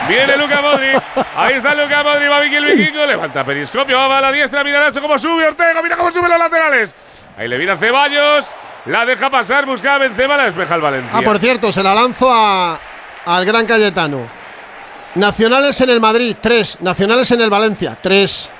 Viene 0.09 0.37
Luca 0.37 0.61
Modri. 0.61 0.87
Ahí 1.35 1.55
está 1.55 1.75
Luca 1.75 2.03
Modri, 2.03 2.27
va 2.27 2.39
Vicky 2.39 2.55
el 2.55 2.65
Vikingo, 2.65 3.05
levanta 3.05 3.43
Perisco. 3.43 3.78
Copia 3.79 3.95
va 3.95 4.17
a 4.17 4.21
la 4.21 4.31
diestra, 4.33 4.61
mira 4.61 4.81
Nacho 4.81 5.01
cómo 5.01 5.17
sube 5.17 5.47
Ortega, 5.47 5.81
mira 5.81 5.95
cómo 5.95 6.11
suben 6.11 6.29
los 6.29 6.37
laterales. 6.37 6.93
Ahí 7.37 7.47
le 7.47 7.57
viene 7.57 7.77
Ceballos, 7.77 8.53
la 8.85 9.05
deja 9.05 9.29
pasar, 9.29 9.65
busca 9.65 9.95
a 9.95 9.97
Benzema, 9.97 10.35
la 10.35 10.45
despeja 10.45 10.75
el 10.75 10.81
Valencia. 10.81 11.11
Ah, 11.17 11.21
por 11.21 11.39
cierto, 11.39 11.71
se 11.71 11.81
la 11.81 11.95
lanzo 11.95 12.29
a, 12.29 12.77
al 13.25 13.45
Gran 13.45 13.65
Cayetano. 13.65 14.27
Nacionales 15.15 15.79
en 15.79 15.91
el 15.91 16.01
Madrid, 16.01 16.35
tres. 16.41 16.77
Nacionales 16.81 17.31
en 17.31 17.39
el 17.39 17.49
Valencia, 17.49 17.97
tres. 18.01 18.51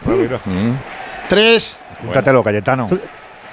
Mm. 0.00 0.06
Bueno. 0.08 0.78
Tres. 1.28 1.78
Bueno. 2.02 2.42
Cayetano. 2.42 2.88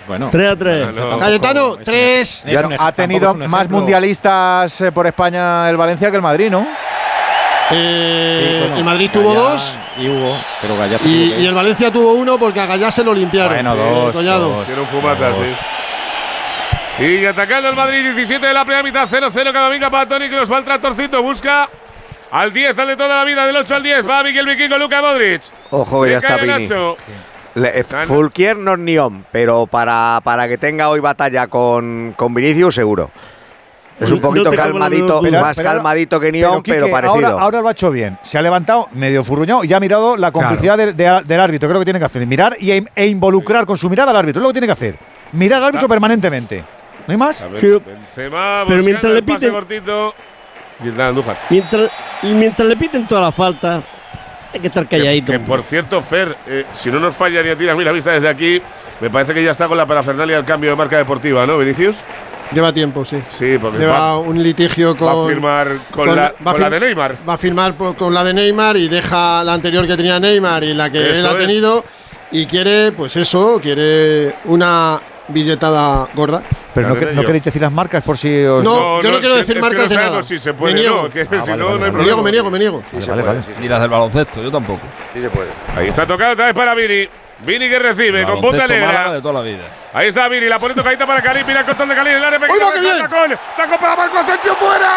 Bueno, 0.08 0.30
3 0.32 0.50
a 0.50 0.56
3. 0.56 0.96
No, 0.96 1.20
Cayetano, 1.20 1.76
3. 1.86 2.46
Ha 2.80 2.92
tenido 2.94 3.36
más 3.36 3.70
mundialistas 3.70 4.82
eh, 4.82 4.92
por 4.92 5.06
España 5.06 5.70
el 5.70 5.78
Valencia 5.78 6.10
que 6.10 6.16
el 6.16 6.24
Madrid, 6.24 6.50
¿no? 6.50 6.68
Eh, 7.72 8.40
sí, 8.42 8.60
bueno, 8.60 8.78
el 8.78 8.84
Madrid 8.84 9.10
Gallá 9.14 9.22
tuvo 9.22 9.34
dos. 9.34 9.80
Y 9.98 10.08
hubo, 10.08 10.38
pero 10.62 10.78
Gallá 10.78 11.00
se 11.00 11.08
y, 11.08 11.34
y, 11.40 11.46
el 11.46 11.54
Valencia 11.54 11.92
tuvo 11.92 12.14
uno 12.14 12.38
porque 12.40 12.60
a 12.60 12.66
Gallá 12.66 12.92
se 12.92 13.04
lo 13.04 13.14
limpiaron. 13.14 13.54
Bueno, 13.54 13.76
eh, 13.76 14.12
dos. 14.14 14.66
Tiene 14.66 14.82
un 14.82 14.88
fumata, 14.88 15.34
sí. 15.36 15.42
Sigue 16.98 17.28
atacando 17.30 17.70
el 17.70 17.76
Madrid, 17.76 18.04
17 18.04 18.46
de 18.46 18.54
la 18.54 18.66
primera 18.66 18.84
mitad, 18.84 19.08
0-0 19.08 19.54
Camavinga 19.54 19.90
para 19.90 20.08
Toni, 20.08 20.28
que 20.30 20.36
nos 20.36 20.52
va 20.52 20.58
el 20.58 20.66
tractorcito, 20.66 21.24
busca 21.24 21.70
al 22.32 22.52
10, 22.52 22.78
al 22.78 22.88
de 22.88 22.98
toda 22.98 23.16
la 23.16 23.24
vida, 23.24 23.46
del 23.48 23.56
8 23.56 23.76
al 23.76 23.84
10, 23.84 24.10
va 24.10 24.24
Miguel 24.24 24.46
Vikingo, 24.46 24.78
Luca 24.78 25.02
Modric. 25.02 25.44
Ojo, 25.70 26.04
que 26.04 26.12
ya 26.12 26.18
está 26.18 26.38
Pini. 26.38 26.68
Le, 27.56 27.80
eh, 27.80 27.84
Fulquier 27.84 28.58
no 28.58 28.74
es 28.74 28.80
Nión, 28.80 29.26
pero 29.32 29.66
para, 29.66 30.20
para 30.24 30.48
que 30.48 30.58
tenga 30.58 30.90
hoy 30.90 31.00
batalla 31.00 31.48
con, 31.48 32.14
con 32.18 32.34
Vinicius, 32.34 32.76
seguro. 32.76 33.12
Es 34.00 34.12
un 34.12 34.22
poquito 34.22 34.52
calmadito, 34.52 35.20
Pero- 35.22 35.42
más 35.42 35.58
pero 35.58 35.70
calmadito 35.70 36.20
que 36.20 36.32
Nión, 36.32 36.62
Quique, 36.64 36.74
pero, 36.80 36.90
parecido. 36.90 37.28
Ahora, 37.28 37.42
ahora 37.44 37.62
lo 37.62 37.68
ha 37.68 37.72
hecho 37.72 37.92
bien. 37.92 38.18
Se 38.24 38.38
ha 38.38 38.42
levantado 38.42 38.88
medio 38.94 39.24
furruñado 39.24 39.64
y 39.64 39.68
ya 39.68 39.78
ha 39.78 39.80
mirado 39.80 40.16
la 40.16 40.32
complicidad 40.32 40.78
del- 40.78 40.96
de- 40.96 41.22
del 41.26 41.40
árbitro. 41.40 41.68
Creo 41.68 41.80
que 41.82 41.86
tiene 41.86 42.00
que 42.00 42.06
hacer. 42.06 42.26
Mirar 42.26 42.56
y, 42.60 42.72
e 42.96 43.08
involucrar 43.08 43.66
con 43.66 43.78
su 43.78 43.90
mirada 43.90 44.12
al 44.12 44.18
árbitro. 44.18 44.40
Es 44.40 44.44
lo 44.44 44.50
que 44.50 44.54
tiene 44.54 44.68
que 44.68 44.74
hacer. 44.74 44.96
Mirar 45.34 45.62
al 45.62 45.68
árbitro 45.70 45.88
permanentemente. 45.88 46.64
¿No 47.08 47.12
hay 47.12 47.18
más? 47.18 47.44
Ver, 47.52 47.80
Benzema 47.80 48.64
Pero 48.68 48.84
mientras 48.84 49.14
le 49.14 49.24
piten- 49.24 49.52
cortito. 49.52 50.14
Y 50.84 50.88
el 50.88 50.96
de 50.96 51.04
Andújar. 51.04 51.38
Mientras, 51.50 51.92
y 52.24 52.28
mientras 52.28 52.68
le 52.68 52.78
piten 52.78 53.06
toda 53.06 53.22
la 53.22 53.32
falta, 53.34 53.84
hay 54.54 54.60
que 54.62 54.68
estar 54.68 54.88
calladito. 54.88 55.32
Que 55.34 55.40
por 55.40 55.62
cierto, 55.62 56.02
Fer, 56.02 56.36
eh, 56.48 56.66
si 56.72 56.90
no 56.90 57.00
nos 57.00 57.16
falla 57.16 57.44
ni 57.44 57.50
a 57.50 57.56
tiras, 57.58 57.76
mira, 57.76 57.92
vista 57.92 58.12
desde 58.12 58.30
aquí, 58.30 58.62
me 59.02 59.10
parece 59.10 59.34
que 59.34 59.44
ya 59.44 59.52
está 59.52 59.68
con 59.68 59.76
la 59.78 59.86
parafernalia 59.86 60.38
del 60.38 60.46
cambio 60.46 60.70
de 60.70 60.76
marca 60.78 60.96
deportiva, 60.98 61.46
¿no, 61.46 61.58
Vinicius? 61.58 62.06
Lleva 62.52 62.74
tiempo, 62.74 63.06
sí. 63.06 63.18
Sí, 63.30 63.58
porque 63.62 63.78
Lleva 63.80 64.00
va, 64.00 64.18
un 64.20 64.42
litigio 64.42 64.98
con. 64.98 65.08
va 65.08 65.24
a 65.26 65.28
firmar 65.28 65.68
con, 65.92 66.16
la, 66.16 66.34
con 66.44 66.60
la 66.60 66.70
de 66.70 66.80
Neymar. 66.80 67.16
Va 67.28 67.34
a 67.34 67.38
firmar 67.38 67.76
con 67.76 68.14
la 68.14 68.24
de 68.24 68.34
Neymar 68.34 68.76
y 68.78 68.88
deja 68.90 69.44
la 69.44 69.54
anterior 69.54 69.86
que 69.86 69.96
tenía 69.96 70.20
Neymar 70.20 70.64
y 70.64 70.74
la 70.74 70.90
que 70.90 70.98
él 71.12 71.26
ha 71.26 71.32
es. 71.32 71.38
tenido. 71.38 71.84
Y 72.32 72.46
quiere, 72.46 72.92
pues 72.92 73.16
eso, 73.18 73.60
quiere 73.62 74.36
una 74.46 75.00
billetada 75.28 76.08
gorda. 76.16 76.44
Pero 76.74 76.90
no, 76.90 76.96
que- 76.96 77.06
no 77.08 77.24
queréis 77.24 77.44
decir 77.44 77.62
las 77.62 77.72
marcas 77.72 78.04
por 78.04 78.18
si 78.18 78.44
os. 78.46 78.64
No, 78.64 79.02
yo 79.02 79.12
no 79.12 79.20
quiero 79.20 79.36
es 79.36 79.42
decir 79.42 79.56
que 79.56 79.62
marcas 79.62 79.84
no 79.84 79.90
de 79.90 79.96
nada. 79.96 80.22
si 80.24 80.38
se 80.40 80.54
puede, 80.54 80.74
me 80.76 80.80
niego. 80.82 81.04
no, 81.04 81.10
que 81.10 81.22
Ah, 81.22 81.42
si 81.44 81.52
no, 81.52 81.58
no 81.78 81.86
hay 81.86 81.92
me 81.92 82.04
niego, 82.04 82.22
me 82.24 82.32
niego, 82.32 82.50
me 82.52 82.60
niego. 82.60 82.84
vale, 83.08 83.22
vale. 83.24 83.40
Ni 83.60 83.68
las 83.68 83.82
del 83.82 83.90
baloncesto, 83.90 84.42
yo 84.44 84.52
tampoco. 84.52 84.82
Sí 85.14 85.22
se 85.22 85.30
puede. 85.30 85.50
Ahí 85.76 85.88
está 85.88 86.06
tocado 86.06 86.34
otra 86.34 86.46
vez 86.46 86.54
para 86.56 86.74
Vini. 86.76 87.08
Vini 87.42 87.70
que 87.70 87.80
recibe 87.80 88.24
con 88.26 88.42
punta 88.42 88.68
negra. 88.68 89.14
de 89.14 89.22
toda 89.22 89.36
la 89.36 89.42
vida. 89.42 89.64
Ahí 89.94 90.10
está 90.10 90.28
Vini, 90.28 90.48
la 90.48 90.60
pone 90.60 90.76
tocadita 90.76 91.08
para 91.08 91.22
Karim. 91.22 91.48
Mira 91.48 91.62
el 91.62 91.66
control 91.66 91.90
de 91.90 91.96
Karim 91.96 92.18
el 92.18 92.24
área 92.24 92.40
¡Uy, 92.40 92.48
pequeña. 92.48 92.72
qué 92.74 92.80
bien! 92.82 92.98
Tacón, 93.00 93.40
tacón 93.56 93.78
para 93.80 93.96
Marco 93.96 94.18
Asensio 94.20 94.56
fuera. 94.56 94.88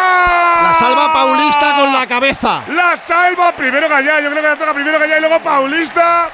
La 0.63 0.73
salva 0.77 1.13
Paulista 1.13 1.75
con 1.75 1.93
la 1.93 2.05
cabeza. 2.05 2.63
La 2.69 2.97
salva 2.97 3.51
primero 3.53 3.87
Gallá. 3.87 4.19
Yo 4.19 4.29
creo 4.29 4.41
que 4.41 4.47
la 4.49 4.55
toca 4.55 4.73
primero 4.73 4.99
Gallá 4.99 5.17
y 5.17 5.21
luego 5.21 5.39
Paulista. 5.39 6.29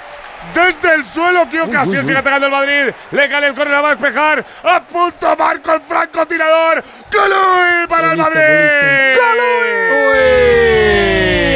Desde 0.53 0.95
el 0.95 1.05
suelo, 1.05 1.47
qué 1.49 1.61
ocasión 1.61 2.05
sigue 2.07 2.17
atacando 2.17 2.47
el 2.47 2.51
Madrid. 2.51 2.93
Le 3.11 3.29
cae 3.29 3.45
el 3.47 3.53
córner, 3.53 3.75
la 3.75 3.81
va 3.81 3.89
a 3.89 3.95
despejar. 3.95 4.43
A 4.63 4.79
punto 4.81 5.35
Marco 5.37 5.73
el 5.73 5.81
francotirador. 5.81 6.83
¡Golui 7.11 7.87
para 7.87 8.11
el 8.13 8.17
Madrid! 8.17 9.19
¡Golui! 9.19 10.39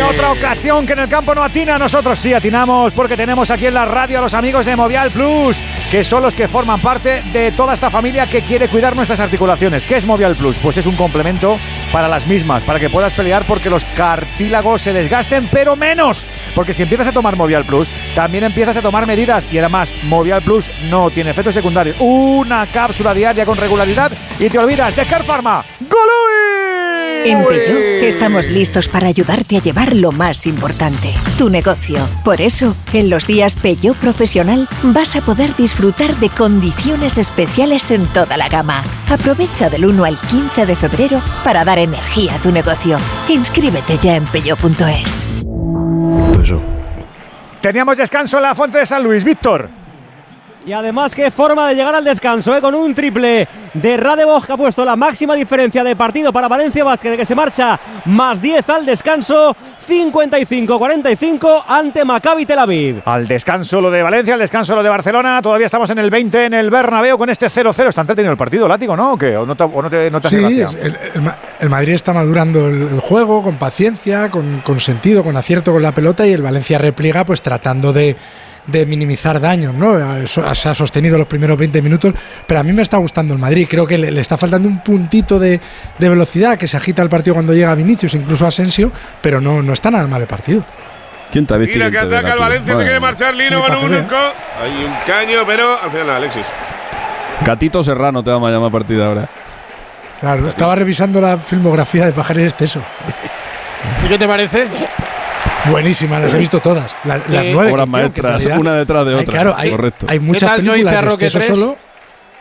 Otra 0.09 0.31
ocasión 0.31 0.85
que 0.85 0.93
en 0.93 0.99
el 0.99 1.09
campo 1.09 1.33
no 1.33 1.43
atina, 1.43 1.77
nosotros 1.77 2.19
sí 2.19 2.33
atinamos 2.33 2.91
porque 2.93 3.15
tenemos 3.15 3.49
aquí 3.49 3.67
en 3.67 3.73
la 3.73 3.85
radio 3.85 4.19
a 4.19 4.21
los 4.21 4.33
amigos 4.33 4.65
de 4.65 4.75
Movial 4.75 5.09
Plus, 5.11 5.61
que 5.89 6.03
son 6.03 6.21
los 6.21 6.35
que 6.35 6.47
forman 6.47 6.79
parte 6.79 7.21
de 7.31 7.51
toda 7.51 7.73
esta 7.73 7.89
familia 7.89 8.27
que 8.27 8.41
quiere 8.41 8.67
cuidar 8.67 8.95
nuestras 8.95 9.19
articulaciones. 9.19 9.85
¿Qué 9.85 9.97
es 9.97 10.05
Movial 10.05 10.35
Plus? 10.35 10.57
Pues 10.57 10.77
es 10.77 10.85
un 10.85 10.95
complemento 10.95 11.57
para 11.91 12.07
las 12.07 12.27
mismas, 12.27 12.63
para 12.63 12.79
que 12.79 12.89
puedas 12.89 13.13
pelear 13.13 13.45
porque 13.45 13.69
los 13.69 13.85
cartílagos 13.85 14.81
se 14.81 14.93
desgasten, 14.93 15.47
pero 15.51 15.75
menos. 15.75 16.25
Porque 16.53 16.73
si 16.73 16.83
empiezas 16.83 17.07
a 17.07 17.13
tomar 17.13 17.37
Movial 17.37 17.65
Plus, 17.65 17.89
también 18.13 18.43
empiezas 18.43 18.77
a 18.77 18.81
tomar 18.81 19.07
medidas 19.07 19.47
y 19.51 19.57
además 19.57 19.93
Movial 20.03 20.41
Plus 20.41 20.69
no 20.89 21.09
tiene 21.09 21.31
efectos 21.31 21.53
secundarios. 21.53 21.95
Una 21.99 22.67
cápsula 22.67 23.13
diaria 23.13 23.45
con 23.45 23.57
regularidad 23.57 24.11
y 24.37 24.49
te 24.49 24.59
olvidas 24.59 24.95
de 24.95 25.05
Care 25.05 25.23
Pharma. 25.23 25.63
¡Golui! 25.79 26.32
En 27.25 27.43
Peugeot 27.45 28.03
estamos 28.03 28.49
listos 28.49 28.89
para 28.89 29.07
ayudarte 29.07 29.57
a 29.57 29.61
llevar 29.61 29.95
lo 29.95 30.11
más 30.11 30.45
importante, 30.45 31.13
tu 31.37 31.49
negocio. 31.49 31.97
Por 32.25 32.41
eso, 32.41 32.75
en 32.91 33.09
los 33.09 33.27
días 33.27 33.55
Peugeot 33.55 33.95
Profesional 33.97 34.67
vas 34.83 35.15
a 35.15 35.21
poder 35.21 35.55
disfrutar 35.55 36.13
de 36.17 36.29
condiciones 36.29 37.17
especiales 37.17 37.91
en 37.91 38.05
toda 38.07 38.35
la 38.35 38.49
gama. 38.49 38.83
Aprovecha 39.09 39.69
del 39.69 39.85
1 39.85 40.03
al 40.03 40.19
15 40.19 40.65
de 40.65 40.75
febrero 40.75 41.21
para 41.43 41.63
dar 41.63 41.79
energía 41.79 42.35
a 42.35 42.39
tu 42.39 42.51
negocio. 42.51 42.97
Inscríbete 43.29 43.97
ya 44.01 44.15
en 44.15 44.25
peugeot.es. 44.25 45.25
Teníamos 47.61 47.95
descanso 47.95 48.37
en 48.37 48.43
la 48.43 48.55
Fuente 48.55 48.79
de 48.79 48.85
San 48.85 49.01
Luis, 49.01 49.23
Víctor. 49.23 49.82
Y 50.65 50.71
además, 50.71 51.13
qué 51.13 51.29
forma 51.29 51.67
de 51.67 51.75
llegar 51.75 51.93
al 51.93 52.05
descanso, 52.05 52.55
¿eh? 52.55 52.61
con 52.61 52.73
un 52.73 52.95
triple 52.95 53.47
de 53.73 53.97
Radeboj 53.97 54.45
que 54.45 54.53
ha 54.53 54.57
puesto 54.57 54.85
la 54.85 54.95
máxima 54.95 55.35
diferencia 55.35 55.83
de 55.83 55.93
partido 55.95 56.31
para 56.31 56.47
Valencia 56.47 56.85
Basket, 56.85 57.17
que 57.17 57.25
se 57.25 57.35
marcha 57.35 57.77
más 58.05 58.41
10 58.41 58.69
al 58.69 58.85
descanso, 58.85 59.53
55-45 59.89 61.63
ante 61.67 62.05
Maccabi 62.05 62.45
Tel 62.45 62.59
Aviv. 62.59 63.01
Al 63.05 63.27
descanso 63.27 63.81
lo 63.81 63.91
de 63.91 64.01
Valencia, 64.03 64.35
al 64.35 64.39
descanso 64.39 64.73
lo 64.75 64.83
de 64.83 64.89
Barcelona. 64.89 65.41
Todavía 65.41 65.65
estamos 65.65 65.89
en 65.89 65.97
el 65.97 66.09
20 66.09 66.45
en 66.45 66.53
el 66.53 66.69
Bernabéu 66.69 67.17
con 67.17 67.29
este 67.29 67.47
0-0. 67.47 67.89
Está 67.89 68.01
entretenido 68.01 68.31
el 68.31 68.37
partido, 68.37 68.67
Látigo, 68.67 68.95
¿no? 68.95 69.13
¿O 69.13 69.17
qué? 69.17 69.35
¿O 69.35 69.45
no 69.45 69.55
te, 69.55 69.63
o 69.63 69.81
no 69.81 69.89
te, 69.89 70.09
no 70.09 70.21
te 70.21 70.27
hace 70.27 70.37
Sí, 70.37 70.41
gracia? 70.57 70.65
es- 70.67 70.75
el, 70.85 70.97
el 71.15 71.21
Ma- 71.21 71.37
el 71.59 71.69
Madrid 71.69 71.93
está 71.93 72.13
madurando 72.13 72.67
el, 72.67 72.81
el 72.83 72.99
juego 72.99 73.43
con 73.43 73.57
paciencia, 73.57 74.29
con, 74.31 74.61
con 74.61 74.79
sentido, 74.79 75.23
con 75.23 75.35
acierto 75.35 75.71
con 75.73 75.81
la 75.83 75.93
pelota 75.93 76.25
y 76.25 76.31
el 76.33 76.41
Valencia 76.41 76.77
repliega 76.77 77.25
pues 77.25 77.41
tratando 77.41 77.91
de, 77.91 78.15
de 78.65 78.85
minimizar 78.85 79.39
daños, 79.41 79.73
¿no? 79.73 79.97
Se 80.27 80.69
ha 80.69 80.73
sostenido 80.73 81.17
los 81.17 81.27
primeros 81.27 81.57
20 81.57 81.81
minutos, 81.81 82.13
pero 82.47 82.59
a 82.59 82.63
mí 82.63 82.71
me 82.73 82.81
está 82.81 82.97
gustando 82.97 83.33
el 83.33 83.39
Madrid. 83.39 83.67
Creo 83.69 83.85
que 83.85 83.97
le, 83.97 84.09
le 84.11 84.21
está 84.21 84.37
faltando 84.37 84.67
un 84.67 84.79
puntito 84.79 85.37
de, 85.39 85.59
de 85.99 86.09
velocidad, 86.09 86.57
que 86.57 86.67
se 86.67 86.77
agita 86.77 87.01
el 87.01 87.09
partido 87.09 87.33
cuando 87.33 87.53
llega 87.53 87.75
Vinicius, 87.75 88.13
incluso 88.15 88.47
Asensio, 88.47 88.91
pero 89.21 89.41
no, 89.41 89.61
no 89.61 89.73
está 89.73 89.91
nada 89.91 90.07
mal 90.07 90.21
el 90.21 90.27
partido. 90.27 90.63
¿Quién 91.31 91.45
te 91.47 91.53
ha 91.55 91.57
visto? 91.57 91.73
Mira 91.75 91.89
que 91.91 91.97
ataca 91.97 92.33
el? 92.33 92.39
Valencia, 92.39 92.75
se 92.77 92.83
quiere 92.83 92.99
marchar 92.99 93.33
Lino 93.35 93.61
con 93.61 93.75
un 93.75 94.03
co- 94.03 94.15
Hay 94.61 94.85
un 94.85 94.93
caño, 95.05 95.39
pero 95.45 95.81
al 95.81 95.89
final 95.91 96.09
Alexis. 96.11 96.45
Gatito 97.43 97.83
Serrano 97.83 98.23
te 98.23 98.29
vamos 98.29 98.49
a 98.49 98.51
llamar 98.53 98.69
a 98.69 98.71
partir 98.71 98.97
de 98.97 99.03
ahora. 99.05 99.29
Claro, 100.21 100.47
estaba 100.47 100.75
revisando 100.75 101.19
la 101.19 101.37
filmografía 101.37 102.05
de 102.05 102.13
Pajares 102.13 102.47
Esteso. 102.47 102.81
¿Y 104.05 104.07
qué 104.07 104.17
te 104.17 104.27
parece? 104.27 104.67
Buenísimas, 105.69 106.21
las 106.21 106.33
he 106.33 106.37
visto 106.37 106.59
todas. 106.59 106.91
La- 107.05 107.17
las 107.17 107.45
Eh, 107.45 107.51
nueve. 107.53 107.71
Obras 107.71 107.87
maestras, 107.87 108.45
una 108.57 108.73
detrás 108.75 109.05
de 109.05 109.13
hay- 109.13 109.19
otra. 109.21 109.31
claro, 109.31 109.55
hay, 109.57 109.71
Correcto. 109.71 110.05
hay 110.09 110.19
muchas 110.19 110.49
¿Qué 110.49 110.55
tal 110.57 110.65
Joey 110.67 110.83
películas 110.83 111.17
de 111.17 111.25
Esteso 111.25 111.39
3? 111.39 111.47
solo. 111.59 111.77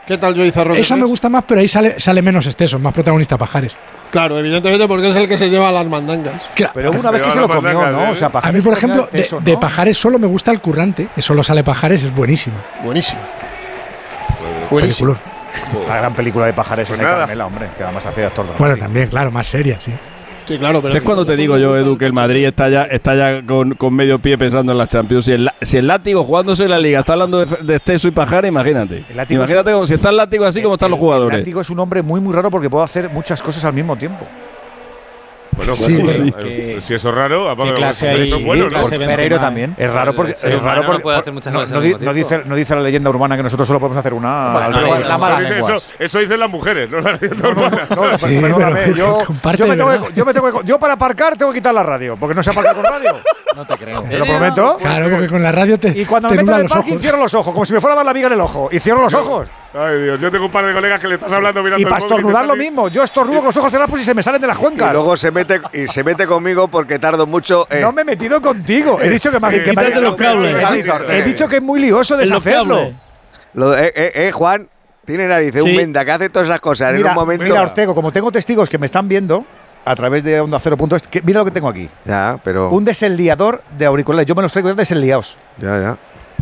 ¿Qué 0.07 0.19
tal 0.19 0.35
Joey 0.35 0.51
Zarroque 0.51 0.81
Esa 0.81 0.97
me 0.97 1.05
gusta 1.05 1.29
más, 1.29 1.45
pero 1.47 1.61
ahí 1.61 1.69
sale, 1.69 2.01
sale 2.01 2.21
menos 2.23 2.45
Esteso, 2.47 2.79
más 2.81 2.93
protagonista 2.93 3.39
Pajares. 3.39 3.73
Claro, 4.11 4.39
evidentemente 4.39 4.87
porque 4.89 5.09
es 5.11 5.17
el 5.17 5.29
que 5.29 5.39
se 5.39 5.49
lleva 5.49 5.71
las 5.71 5.87
mandangas. 5.87 6.35
Pero 6.75 6.91
una 6.91 7.11
vez 7.13 7.23
que 7.23 7.31
se 7.31 7.41
lo 7.41 7.49
comió, 7.49 7.73
¿no? 7.91 8.11
O 8.11 8.15
sea, 8.17 8.27
A 8.27 8.31
mí, 8.31 8.33
Pajares 8.33 8.65
por 8.65 8.73
ejemplo, 8.73 9.09
de, 9.11 9.19
teso, 9.23 9.39
de. 9.41 9.57
Pajares 9.57 9.97
solo 9.97 10.19
me 10.19 10.27
gusta 10.27 10.51
el 10.51 10.61
currante, 10.61 11.09
que 11.15 11.23
solo 11.23 11.43
sale 11.45 11.63
Pajares, 11.63 12.03
es 12.03 12.13
buenísimo. 12.13 12.57
Buenísimo. 12.85 13.21
Peliculón. 14.71 15.19
La 15.89 15.97
gran 15.99 16.15
película 16.15 16.47
de 16.47 16.53
Pajares 16.55 16.89
Pues 16.89 16.99
es 16.99 17.07
de. 17.07 17.11
Carmela, 17.13 17.47
hombre, 17.47 17.69
que 17.77 17.85
además 17.85 18.05
hace 18.07 18.25
actor 18.25 18.47
Bueno, 18.59 18.77
también, 18.77 19.07
claro, 19.09 19.31
más 19.31 19.47
seria, 19.47 19.77
sí. 19.81 19.93
Sí, 20.47 20.59
claro, 20.59 20.83
pero. 20.83 20.95
es 20.95 21.03
cuando 21.03 21.25
te 21.25 21.37
digo 21.37 21.57
yo, 21.57 21.77
Edu, 21.77 21.97
que 21.97 22.05
el 22.05 22.13
Madrid 22.13 22.45
está 22.45 22.69
ya, 22.69 22.83
está 22.85 23.15
ya 23.15 23.47
con, 23.47 23.75
con 23.75 23.95
medio 23.95 24.19
pie 24.19 24.37
pensando 24.37 24.73
en 24.73 24.79
la 24.79 24.87
Champions. 24.87 25.25
Si 25.25 25.33
el, 25.33 25.51
si 25.61 25.77
el 25.79 25.87
látigo 25.87 26.25
jugándose 26.25 26.65
en 26.65 26.71
la 26.71 26.79
liga 26.79 27.01
está 27.01 27.13
hablando 27.13 27.45
de, 27.45 27.57
de 27.63 27.75
Esteso 27.77 28.09
y 28.09 28.11
Pajares, 28.11 28.49
imagínate. 28.49 29.05
El 29.09 29.17
látigo 29.17 29.41
Imagínate 29.41 29.73
como 29.73 29.87
si 29.87 29.95
está 29.95 30.11
el 30.11 30.17
látigo 30.17 30.45
así 30.45 30.63
como 30.63 30.75
están 30.75 30.91
los 30.91 30.99
El 30.99 31.05
jugadores. 31.05 31.39
Látigo 31.39 31.61
es 31.61 31.71
un 31.71 31.79
hombre 31.79 32.03
muy, 32.03 32.21
muy 32.21 32.35
raro 32.35 32.51
porque 32.51 32.69
puede 32.69 32.85
hacer 32.85 33.09
muchas 33.11 33.43
cosas 33.43 33.65
al 33.65 33.73
mismo 33.73 33.97
tiempo. 33.97 34.27
Bueno, 35.57 35.77
Sí, 35.77 35.97
bueno, 36.03 36.25
sí. 36.25 36.35
eh, 36.49 36.79
si 36.83 36.95
eso 36.95 37.11
es 37.11 37.15
raro, 37.15 37.49
apaga- 37.51 37.75
clase 37.75 38.07
eso 38.25 38.37
hay- 38.37 38.41
es 38.41 38.45
bueno, 38.47 38.71
¿no? 38.71 38.81
Porque 38.83 38.99
Pereiro 38.99 39.39
también. 39.39 39.75
Es 39.79 39.91
raro 39.93 40.15
porque. 40.15 40.33
Es 40.33 40.43
raro 40.43 40.59
humano 40.61 40.81
no 40.83 40.87
porque 40.87 41.03
puede 41.03 41.19
hacer 41.19 41.33
muchas 41.33 41.53
no, 41.53 41.59
cosas 41.61 41.73
no 41.73 41.81
no 42.01 42.13
dice, 42.15 42.43
no 42.47 42.57
dice 42.57 42.75
la 42.75 42.81
leyenda 42.81 43.11
urbana 43.11 43.37
que 43.37 43.43
nosotros 43.43 43.67
solo 43.67 43.79
podemos 43.79 43.99
hacer 43.99 44.15
una. 44.15 44.53
Bueno, 44.53 44.99
la 45.01 45.19
mala 45.19 45.49
Eso 45.49 45.77
eso, 45.77 45.87
eso 45.99 46.19
dicen 46.21 46.41
las 46.41 46.51
mujeres, 46.51 46.89
no 46.91 47.01
la 47.01 47.13
leyenda 47.13 47.49
urbana. 47.51 48.19
Sí, 48.19 48.39
perdóname, 48.41 48.95
yo, 48.97 49.19
me 49.67 49.77
tengo 49.77 49.91
que, 50.09 50.15
yo 50.15 50.25
me 50.25 50.33
tengo 50.35 50.61
que- 50.61 50.67
yo 50.67 50.79
para 50.79 50.95
aparcar 50.95 51.37
tengo 51.37 51.53
que 51.53 51.59
quitar 51.59 51.75
la 51.75 51.83
radio, 51.83 52.17
porque 52.17 52.35
no 52.35 52.43
se 52.43 52.51
aparca 52.51 52.73
con 52.75 52.85
radio. 52.85 53.13
No 53.55 53.67
te 53.67 53.77
creo. 53.77 54.03
Te 54.03 54.19
lo 54.19 54.25
prometo. 54.25 54.79
Claro, 54.81 55.11
porque 55.11 55.29
con 55.29 55.43
la 55.43 55.53
radio 55.53 55.79
te, 55.79 55.89
Y 55.91 56.07
cuando 56.07 56.29
te 56.29 56.37
me 56.37 56.43
meto 56.43 56.53
en 56.53 56.57
el 56.59 56.63
los 56.63 56.73
parking 56.73 56.91
ojos. 56.93 57.03
cierro 57.03 57.19
los 57.19 57.35
ojos, 57.35 57.53
como 57.53 57.67
si 57.67 57.75
me 57.75 57.81
fuera 57.81 57.93
a 57.93 57.97
dar 57.97 58.07
la 58.07 58.13
viga 58.15 58.29
en 58.29 58.33
el 58.33 58.41
ojo. 58.41 58.69
Y 58.73 58.81
cierro 58.81 59.03
los 59.03 59.13
ojos. 59.13 59.49
Ay, 59.75 60.03
Dios, 60.03 60.21
yo 60.21 60.31
tengo 60.31 60.45
un 60.47 60.51
par 60.53 60.67
de 60.67 60.73
colegas 60.75 61.01
que 61.01 61.09
le 61.09 61.15
estás 61.15 61.33
hablando 61.33 61.63
mirando 61.63 61.81
Y 61.81 61.85
para 61.85 61.99
estornudar 61.99 62.45
lo 62.47 62.55
mismo. 62.57 62.89
Yo 62.89 63.03
estornudo 63.03 63.39
con 63.39 63.47
los 63.47 63.57
ojos 63.57 63.71
cerrados 63.73 63.89
pues 63.91 64.03
si 64.03 64.07
se 64.07 64.15
me 64.15 64.23
salen 64.23 64.41
de 64.41 64.47
las 64.47 64.59
cuencas. 64.59 64.91
Y 64.91 64.93
luego 64.93 65.17
se 65.17 65.31
mete, 65.31 65.63
y 65.73 65.89
se 65.89 66.05
mete 66.05 66.27
conmigo 66.27 66.69
porque 66.69 66.99
tardo 66.99 67.27
mucho. 67.27 67.67
eh, 67.71 67.81
No 67.81 67.91
me 67.91 68.03
he 68.03 68.05
metido 68.05 68.41
contigo. 68.43 68.99
He 69.01 69.09
dicho 69.09 69.31
que 69.31 69.41
me, 69.41 69.51
Sí, 69.51 69.63
quítate 69.63 69.99
los 70.01 70.15
cables. 70.15 70.55
He 70.63 70.75
dicho- 70.77 71.11
He 71.11 71.23
dicho 71.23 71.49
que 71.49 71.57
es 71.57 71.63
muy 71.63 71.81
lioso 71.81 72.15
En 72.15 72.21
deshacerlo. 72.21 72.93
lo 73.55 73.77
eh, 73.79 73.93
eh, 73.97 74.13
eh, 74.15 74.33
Juan, 74.33 74.69
tiene 75.07 75.27
narices, 75.27 75.63
un 75.63 75.71
Sí. 75.71 75.77
venda 75.77 76.05
que 76.05 76.11
hace 76.13 76.29
todas 76.29 76.49
esas 76.49 76.61
cosas 76.61 76.91
en 76.91 76.97
Mira, 76.97 77.11
un 77.11 77.15
momento. 77.17 77.43
mira, 77.45 77.63
Ortego, 77.63 77.95
como 77.95 78.13
tengo 78.13 78.31
testigos 78.31 78.69
que 78.69 78.77
me 78.77 78.85
están 78.87 79.09
viendo 79.09 79.45
a 79.87 79.97
través 79.97 80.23
de 80.23 80.39
Onda 80.39 80.61
Cero 80.61 80.77
punto 80.77 80.97
es, 80.97 81.03
que 81.09 81.23
mira 81.23 81.39
lo 81.41 81.45
que 81.47 81.51
tengo 81.51 81.69
aquí. 81.71 81.89
Ya, 82.05 82.39
pero. 82.45 82.69
Un 82.69 82.85
desenliador 82.85 83.63
de 83.79 83.87
auriculares. 83.87 84.27
Yo 84.27 84.35
me 84.35 84.43
los 84.43 84.53
traigo 84.53 84.69
ya 84.69 84.75
desenliados. 84.75 85.39
Ya, 85.59 85.81
ya. 85.81 85.97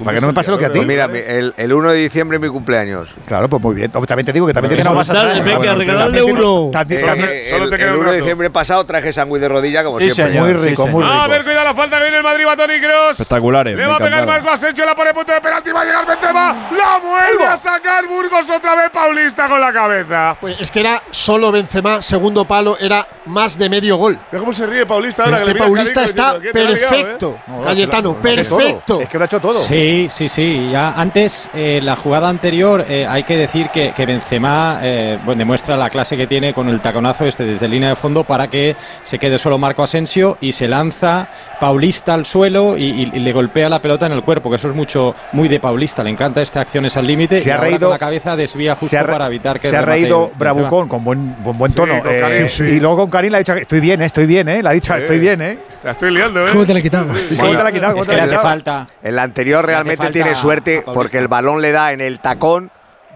Para 0.05 0.15
que 0.17 0.21
no 0.21 0.27
me 0.29 0.33
pase 0.33 0.51
lo 0.51 0.59
que 0.59 0.67
a 0.67 0.69
ti. 0.73 0.79
Pues 0.79 0.87
mira, 0.89 1.09
mi- 1.09 1.19
el, 1.19 1.55
el 1.57 1.73
1 1.73 1.91
de 1.93 1.99
diciembre 1.99 2.37
es 2.37 2.43
mi 2.43 2.49
cumpleaños. 2.49 3.09
Claro, 3.27 3.49
pues 3.49 3.63
muy 3.63 3.75
bien. 3.75 3.91
También 3.91 4.25
te 4.27 4.33
digo 4.33 4.47
que 4.47 4.55
también 4.55 4.77
Venga, 4.77 4.91
más 4.93 5.07
dale, 5.07 5.43
venga, 5.43 5.75
regaladle 5.75 6.23
uno. 6.23 6.71
Eh, 6.75 6.85
eh, 6.91 7.51
el, 7.57 7.73
el 7.81 7.97
1 7.97 8.11
de 8.13 8.17
diciembre 8.19 8.51
pasado 8.51 8.85
traje 8.85 9.13
sándwich 9.13 9.41
de 9.41 9.49
rodilla 9.49 9.85
como 9.85 9.99
Sí, 9.99 10.11
siempre. 10.11 10.35
señor, 10.35 10.53
Muy 10.57 10.69
rico, 10.69 10.85
sí, 10.85 10.91
muy 10.91 11.03
señor. 11.05 11.19
A 11.21 11.29
ver, 11.29 11.45
cuidado 11.45 11.65
la 11.65 11.75
falta 11.75 11.97
que 11.99 12.03
viene 12.05 12.17
el 12.19 12.23
Madrid, 12.23 12.45
va 12.47 12.57
Toni 12.57 12.81
Kroos. 12.81 13.11
Espectaculares. 13.13 13.77
Le 13.77 13.87
va 13.87 13.97
a 13.97 13.99
pegar. 13.99 14.27
Marco 14.27 14.51
Asensio, 14.51 14.85
la 14.87 14.95
pone 14.95 15.13
punto 15.15 15.33
de 15.33 15.41
penalti, 15.41 15.71
va 15.73 15.81
a 15.83 15.85
llegar 15.85 16.07
Benzema. 16.07 16.69
La 16.77 16.99
vuelve 16.99 17.45
a 17.45 17.57
sacar 17.57 18.07
Burgos 18.07 18.49
otra 18.51 18.77
vez 18.77 18.91
Paulista 18.91 19.49
con 19.49 19.61
la 19.61 19.73
cabeza. 19.73 20.37
Pues 20.41 20.57
es 20.61 20.71
que 20.71 20.81
era 20.81 21.03
solo 21.11 21.51
Benzema, 21.53 22.01
segundo 22.03 22.45
palo, 22.45 22.77
era 22.79 23.07
más 23.27 23.59
de 23.59 23.69
medio 23.69 23.97
gol. 23.97 24.19
Mira 24.31 24.41
cómo 24.41 24.53
se 24.53 24.67
ríe 24.67 24.87
Paulista 24.87 25.25
ahora. 25.25 25.37
es 25.37 25.43
que 25.43 25.49
que 25.49 25.55
le 25.55 25.55
mira 25.55 25.65
a 25.65 25.69
Paulista 25.69 26.05
está 26.05 26.33
diciendo, 26.35 26.41
"¿Qué 26.41 26.53
te 26.53 26.77
perfecto. 26.77 27.39
eh?". 27.49 27.65
Cayetano, 27.65 28.15
perfecto. 28.17 29.01
Es 29.01 29.09
que 29.09 29.19
lo 29.19 29.25
ha 29.25 29.27
hecho 29.27 29.41
todo. 29.41 29.65
Sí, 29.65 29.75
sí, 30.11 30.29
sí. 30.29 30.69
Ya 30.71 30.93
antes, 30.93 31.49
eh, 31.55 31.81
la 31.83 31.97
jugada 31.97 32.29
anterior, 32.29 32.85
eh, 32.89 33.07
hay 33.09 33.25
que 33.25 33.37
decir 33.37 33.71
que, 33.71 33.93
que 33.93 34.07
Benzema 34.07 34.79
eh, 34.83 35.19
demuestra 35.37 35.77
la 35.77 35.91
clase 35.91 36.17
que 36.17 36.27
tiene 36.27 36.53
con 36.55 36.69
el 36.69 36.81
taconazo 36.81 37.25
este 37.25 37.45
desde 37.45 37.67
línea 37.67 37.91
de 37.91 37.97
fondo 37.97 38.25
para 38.25 38.49
que 38.49 38.77
se 39.05 39.19
quede 39.19 39.39
solo 39.39 39.59
Marco 39.59 39.83
Asensio 39.83 40.39
y 40.41 40.53
se 40.53 40.69
lanza 40.69 41.29
Paulista 41.61 42.15
al 42.15 42.27
suelo 42.27 42.77
y, 42.77 42.85
y- 42.85 43.11
y 43.15 43.19
le 43.21 43.33
golpea 43.33 43.69
la 43.69 43.81
pelota 43.81 44.07
en 44.07 44.13
el 44.13 44.23
cuerpo, 44.23 44.51
que 44.51 44.57
eso 44.57 44.69
es 44.71 44.75
mucho 44.75 45.15
muy 45.33 45.47
de 45.49 45.61
Paulista. 45.61 46.03
Le 46.03 46.11
encanta 46.11 46.41
estas 46.43 46.63
acciones 46.63 46.97
al 46.97 47.07
límite. 47.07 47.39
Se 47.39 47.49
y 47.49 47.53
ha 47.53 47.57
ahora 47.57 47.69
reído- 47.69 47.81
con 47.89 47.91
la 47.91 47.99
cabeza 47.99 48.35
desvía 48.37 48.75
justo 48.75 48.89
se 48.89 48.99
ha, 48.99 49.03
re- 49.03 49.13
para 49.13 49.27
evitar 49.27 49.61
que 49.61 49.69
se 49.69 49.77
ha 49.77 49.83
reído. 49.83 50.31
Bravucón 50.37 50.89
con 50.89 51.05
buen, 51.05 51.35
con 51.45 51.57
buen 51.59 51.73
tono. 51.73 52.01
con 52.03 52.11
eh, 52.11 52.49
sí. 52.49 52.65
Y 52.65 52.81
luego 52.81 52.97
con 52.97 53.11
Karim 53.11 53.31
le 53.31 53.37
ha 53.37 53.39
dicho 53.41 53.55
que 53.55 53.61
estoy 53.61 53.81
bien, 53.81 54.01
eh, 54.03 54.07
estoy 54.07 54.27
bien, 54.27 54.49
¿eh? 54.49 54.63
Le 54.63 54.69
ha 54.69 54.73
dicho, 54.73 54.95
Sí. 54.95 55.01
estoy 55.01 55.19
bien, 55.19 55.43
¿eh? 55.43 55.59
La 55.85 55.93
estoy 55.93 56.11
liando, 56.13 56.47
¿eh? 56.47 56.51
¿Cómo 56.53 56.65
te 56.67 56.75
la 56.75 56.81
quitamos? 56.81 57.19
¿Cómo 57.39 57.51
te 57.57 57.63
la? 57.63 57.91
¿Cómo 57.91 58.03
Es 58.03 58.09
que 58.09 58.17
la 58.17 58.27
le 58.27 58.35
ha 58.35 58.39
hace 58.39 58.43
falta. 58.49 58.89
El 59.03 59.19
anterior 59.19 59.65
realmente 59.65 60.11
tiene 60.11 60.35
suerte 60.35 60.83
porque 60.95 61.19
el 61.19 61.29
balón 61.29 61.61
le 61.63 61.73
da 61.73 61.93
en 61.93 62.01
el 62.01 62.21
tacón 62.21 62.71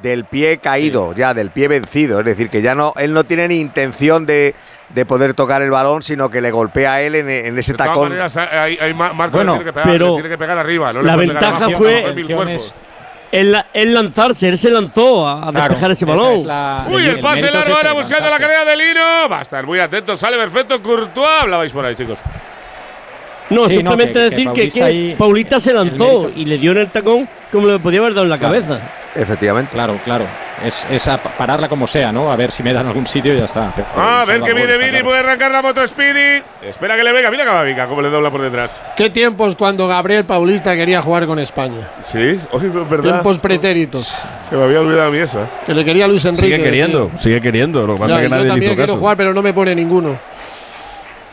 del 0.04 0.26
pie 0.26 0.58
caído, 0.58 1.14
ya 1.14 1.32
del 1.34 1.50
pie 1.50 1.66
vencido. 1.66 2.20
Es 2.20 2.26
decir, 2.26 2.50
que 2.50 2.60
ya 2.62 2.74
no, 2.74 2.92
él 2.98 3.12
no 3.14 3.24
tiene 3.24 3.48
ni 3.48 3.56
intención 3.56 4.26
de, 4.26 4.54
de 4.90 5.06
poder 5.06 5.32
tocar 5.34 5.62
el 5.62 5.70
balón, 5.70 6.02
sino 6.02 6.28
que 6.30 6.40
le 6.42 6.50
golpea 6.50 6.92
a 6.94 7.00
él 7.00 7.14
en, 7.14 7.28
en 7.30 7.58
ese 7.58 7.72
De 7.72 7.78
todas 7.78 7.88
tacón. 7.92 8.08
maneras, 8.10 8.36
hay, 8.36 8.78
hay 8.80 8.92
Ma- 8.92 9.14
Marco 9.14 9.38
Bueno, 9.38 9.52
tiene 9.54 9.64
que 9.64 9.72
pegar, 9.72 9.88
pero 9.90 10.06
le 10.08 10.12
tiene 10.14 10.28
que 10.28 10.38
pegar 10.38 10.58
arriba. 10.58 10.92
No 10.92 11.02
la 11.02 11.16
ventaja 11.16 11.70
fue-. 11.70 12.14
El, 13.32 13.50
la- 13.50 13.66
el 13.72 13.92
lanzarse, 13.94 14.46
él 14.48 14.58
se 14.58 14.70
lanzó 14.70 15.26
a, 15.26 15.48
a 15.48 15.50
Claro, 15.50 15.68
despejar 15.70 15.90
ese 15.90 16.04
balón. 16.04 16.34
es 16.34 16.44
la- 16.44 16.86
Uy, 16.88 17.02
el, 17.02 17.10
el 17.16 17.20
pase 17.20 17.50
largo 17.50 17.74
ahora 17.74 17.92
buscando 17.94 18.30
la 18.30 18.38
carrera 18.38 18.64
de 18.64 18.76
Lino. 18.76 19.28
Va 19.28 19.38
a 19.40 19.42
estar 19.42 19.64
muy 19.66 19.80
atento, 19.80 20.14
sale 20.14 20.36
perfecto 20.36 20.80
Courtois. 20.82 21.42
Hablabais 21.42 21.72
por 21.72 21.84
ahí, 21.84 21.96
chicos. 21.96 22.18
No, 23.50 23.66
Sí, 23.66 23.76
simplemente 23.76 24.12
que 24.14 24.18
decir 24.20 24.38
que, 24.38 24.44
Paulista 24.44 24.78
que 24.78 24.84
ahí- 24.84 25.14
Paulista 25.18 25.60
se 25.60 25.72
lanzó 25.74 26.30
y 26.34 26.44
le 26.46 26.58
dio 26.58 26.72
en 26.72 26.78
el 26.78 26.88
tacón 26.90 27.28
como 27.52 27.68
le 27.68 27.78
podía 27.78 28.00
haber 28.00 28.14
dado 28.14 28.24
en 28.24 28.30
la 28.30 28.38
Claro. 28.38 28.54
cabeza. 28.54 28.80
Efectivamente. 29.14 29.72
Claro, 29.72 30.00
claro. 30.02 30.26
Es, 30.64 30.86
es 30.90 31.06
a 31.08 31.22
pa- 31.22 31.30
pararla 31.36 31.68
como 31.68 31.86
sea, 31.86 32.10
¿no? 32.10 32.32
A 32.32 32.36
ver 32.36 32.50
si 32.50 32.62
me 32.62 32.72
dan 32.72 32.86
algún 32.86 33.06
sitio 33.06 33.34
y 33.34 33.38
ya 33.38 33.44
está. 33.44 33.72
Pero- 33.74 33.86
A 33.88 33.92
pero 33.92 34.26
ver 34.26 34.26
salva 34.40 34.46
que 34.46 34.54
viene 34.54 34.78
Vini, 34.78 35.02
puede 35.04 35.18
arrancar 35.18 35.50
la 35.52 35.62
moto 35.62 35.86
Speedy. 35.86 36.42
Espera 36.62 36.96
que 36.96 37.04
le 37.04 37.12
venga. 37.12 37.30
Mira 37.30 37.44
Camavinga, 37.44 37.86
cómo 37.86 38.00
le 38.02 38.08
dobla 38.08 38.30
por 38.30 38.40
detrás. 38.40 38.80
¿Qué 38.96 39.10
tiempos 39.10 39.54
cuando 39.56 39.86
Gabriel 39.86 40.24
Paulista 40.24 40.74
quería 40.74 41.02
jugar 41.02 41.26
con 41.26 41.38
España? 41.38 41.88
Sí, 42.04 42.18
hoy 42.50 42.66
es 42.66 42.88
verdad. 42.90 43.02
Tiempos 43.02 43.38
pretéritos. 43.38 44.06
Se 44.50 44.56
me 44.56 44.64
había 44.64 44.80
olvidado 44.80 45.08
a 45.08 45.10
mí. 45.10 45.18
¿eh? 45.18 45.26
Que 45.66 45.74
le 45.74 45.84
quería 45.84 46.08
Luis 46.08 46.24
Enrique. 46.24 46.46
Sigue 46.46 46.62
queriendo, 46.62 47.10
sigue 47.18 47.40
queriendo. 47.40 47.86
Lo 47.86 47.94
que 47.94 48.00
pasa 48.00 48.14
Ya, 48.14 48.16
es 48.16 48.22
que 48.22 48.24
yo 48.24 48.30
nadie 48.30 48.44
le 48.44 48.50
también 48.50 48.70
hizo 48.72 48.76
quiero 48.76 48.92
caso. 48.92 49.00
jugar, 49.00 49.16
pero 49.16 49.34
no 49.34 49.42
me 49.42 49.52
pone 49.52 49.74
ninguno. 49.74 50.18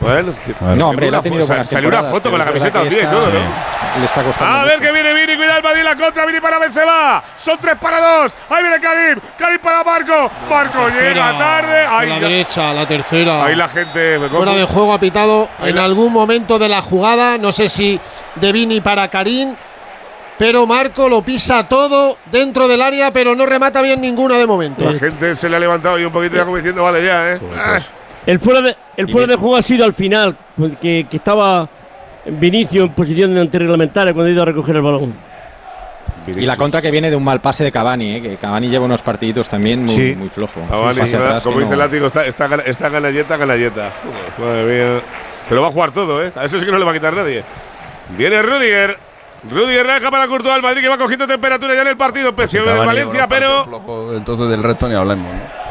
Bueno, 0.02 0.34
No, 0.76 0.88
hombre, 0.88 1.08
él 1.08 1.14
ha 1.14 1.22
tenido 1.22 1.42
Sa- 1.46 1.52
buenas 1.54 1.68
Salió 1.68 1.88
una 1.88 2.02
foto 2.02 2.30
con 2.30 2.38
la 2.38 2.44
camiseta 2.44 2.82
y 2.84 2.88
todo, 3.06 3.26
¿no? 3.26 3.72
Le 3.98 4.04
está 4.04 4.22
costando. 4.24 4.52
A 4.52 4.64
ver 4.64 4.78
mucho. 4.78 4.88
que 4.88 4.92
viene 4.92 5.14
Vini, 5.14 5.36
cuidado 5.36 5.58
el 5.58 5.62
Madrid 5.64 5.82
la 5.84 5.96
contra, 5.96 6.26
Vini 6.26 6.40
para 6.40 6.58
Benzema. 6.58 7.22
Son 7.36 7.58
tres 7.60 7.76
para 7.80 8.00
dos. 8.00 8.36
Ahí 8.48 8.62
viene 8.62 8.80
Karim, 8.80 9.20
Karim 9.38 9.58
para 9.60 9.84
Marco. 9.84 10.30
Marco 10.48 10.88
llega 10.88 11.38
tarde. 11.38 11.80
A 11.86 11.98
Ahí, 12.00 12.08
la 12.08 12.18
derecha, 12.18 12.72
la 12.72 12.86
tercera. 12.86 13.44
ahí 13.44 13.54
la 13.54 13.68
gente. 13.68 14.18
Fuera 14.30 14.52
de 14.54 14.64
juego 14.64 14.92
ha 14.92 14.98
pitado 14.98 15.48
Ahí 15.60 15.70
en 15.70 15.76
la- 15.76 15.84
algún 15.84 16.12
momento 16.12 16.58
de 16.58 16.68
la 16.68 16.82
jugada, 16.82 17.38
no 17.38 17.52
sé 17.52 17.68
si 17.68 18.00
de 18.36 18.50
Vini 18.52 18.80
para 18.80 19.08
Karim, 19.08 19.54
pero 20.38 20.66
Marco 20.66 21.08
lo 21.08 21.22
pisa 21.22 21.68
todo 21.68 22.16
dentro 22.30 22.66
del 22.66 22.80
área, 22.82 23.12
pero 23.12 23.34
no 23.34 23.44
remata 23.46 23.82
bien 23.82 24.00
ninguno 24.00 24.34
de 24.36 24.46
momento. 24.46 24.90
La 24.90 24.98
gente 24.98 25.36
se 25.36 25.48
le 25.48 25.56
ha 25.56 25.60
levantado 25.60 25.98
y 25.98 26.04
un 26.04 26.12
poquito 26.12 26.36
ya 26.36 26.44
como 26.44 26.56
diciendo, 26.56 26.82
vale 26.82 27.04
ya, 27.04 27.32
¿eh? 27.34 27.40
Ah, 27.56 27.78
El 28.24 28.40
fuera 28.40 28.60
de, 28.62 28.76
el 28.96 29.10
fuera 29.10 29.26
de 29.26 29.36
juego 29.36 29.56
ha 29.56 29.62
sido 29.62 29.84
al 29.84 29.92
final, 29.92 30.36
pues, 30.56 30.72
que, 30.80 31.06
que 31.10 31.16
estaba 31.16 31.68
Vinicio 32.24 32.84
en 32.84 32.90
posición 32.90 33.34
de 33.34 33.40
antirreglamentaria 33.40 34.12
cuando 34.14 34.28
ha 34.28 34.32
ido 34.32 34.42
a 34.42 34.46
recoger 34.46 34.76
el 34.76 34.82
balón. 34.82 35.14
Y 36.26 36.42
la 36.46 36.56
contra 36.56 36.80
que 36.80 36.92
viene 36.92 37.10
de 37.10 37.16
un 37.16 37.24
mal 37.24 37.40
pase 37.40 37.64
de 37.64 37.72
Cavani, 37.72 38.16
eh, 38.16 38.22
que 38.22 38.36
Cavani 38.36 38.68
lleva 38.68 38.84
unos 38.84 39.02
partiditos 39.02 39.48
también 39.48 39.84
muy, 39.84 39.96
Sí. 39.96 40.14
muy 40.16 40.28
flojo. 40.28 40.60
Cavani, 40.70 40.92
Un 40.92 40.98
pase 40.98 41.16
nada, 41.16 41.26
atrás 41.30 41.42
como 41.42 41.58
dice 41.58 41.72
el 41.72 41.78
no- 41.80 41.84
látigo, 41.84 42.06
está, 42.06 42.24
está, 42.26 42.46
está 42.64 42.88
ganalleta, 42.90 43.36
ganalleta. 43.36 43.90
Joder, 44.36 44.64
Madre 44.64 44.84
mía. 44.94 45.00
Pero 45.48 45.62
va 45.62 45.68
a 45.68 45.70
jugar 45.72 45.90
todo, 45.90 46.24
¿eh? 46.24 46.30
A 46.36 46.44
eso 46.44 46.60
sí 46.60 46.64
que 46.64 46.70
no 46.70 46.78
le 46.78 46.84
va 46.84 46.92
a 46.92 46.94
quitar 46.94 47.12
nadie. 47.12 47.42
Viene 48.16 48.40
Rudiger. 48.40 48.96
Rudiger 49.50 49.84
deja 49.88 50.10
para 50.12 50.28
Courtois 50.28 50.54
al 50.54 50.62
Madrid 50.62 50.80
que 50.82 50.88
va 50.88 50.98
cogiendo 50.98 51.26
temperatura 51.26 51.74
ya 51.74 51.82
en 51.82 51.88
el 51.88 51.96
partido. 51.96 52.28
Empezó 52.28 52.58
en 52.58 52.86
Valencia, 52.86 53.26
pero. 53.26 53.64
flojo, 53.64 54.14
entonces 54.14 54.48
del 54.48 54.62
resto 54.62 54.88
ni 54.88 54.94
hablemos. 54.94 55.26
¿no? 55.34 55.61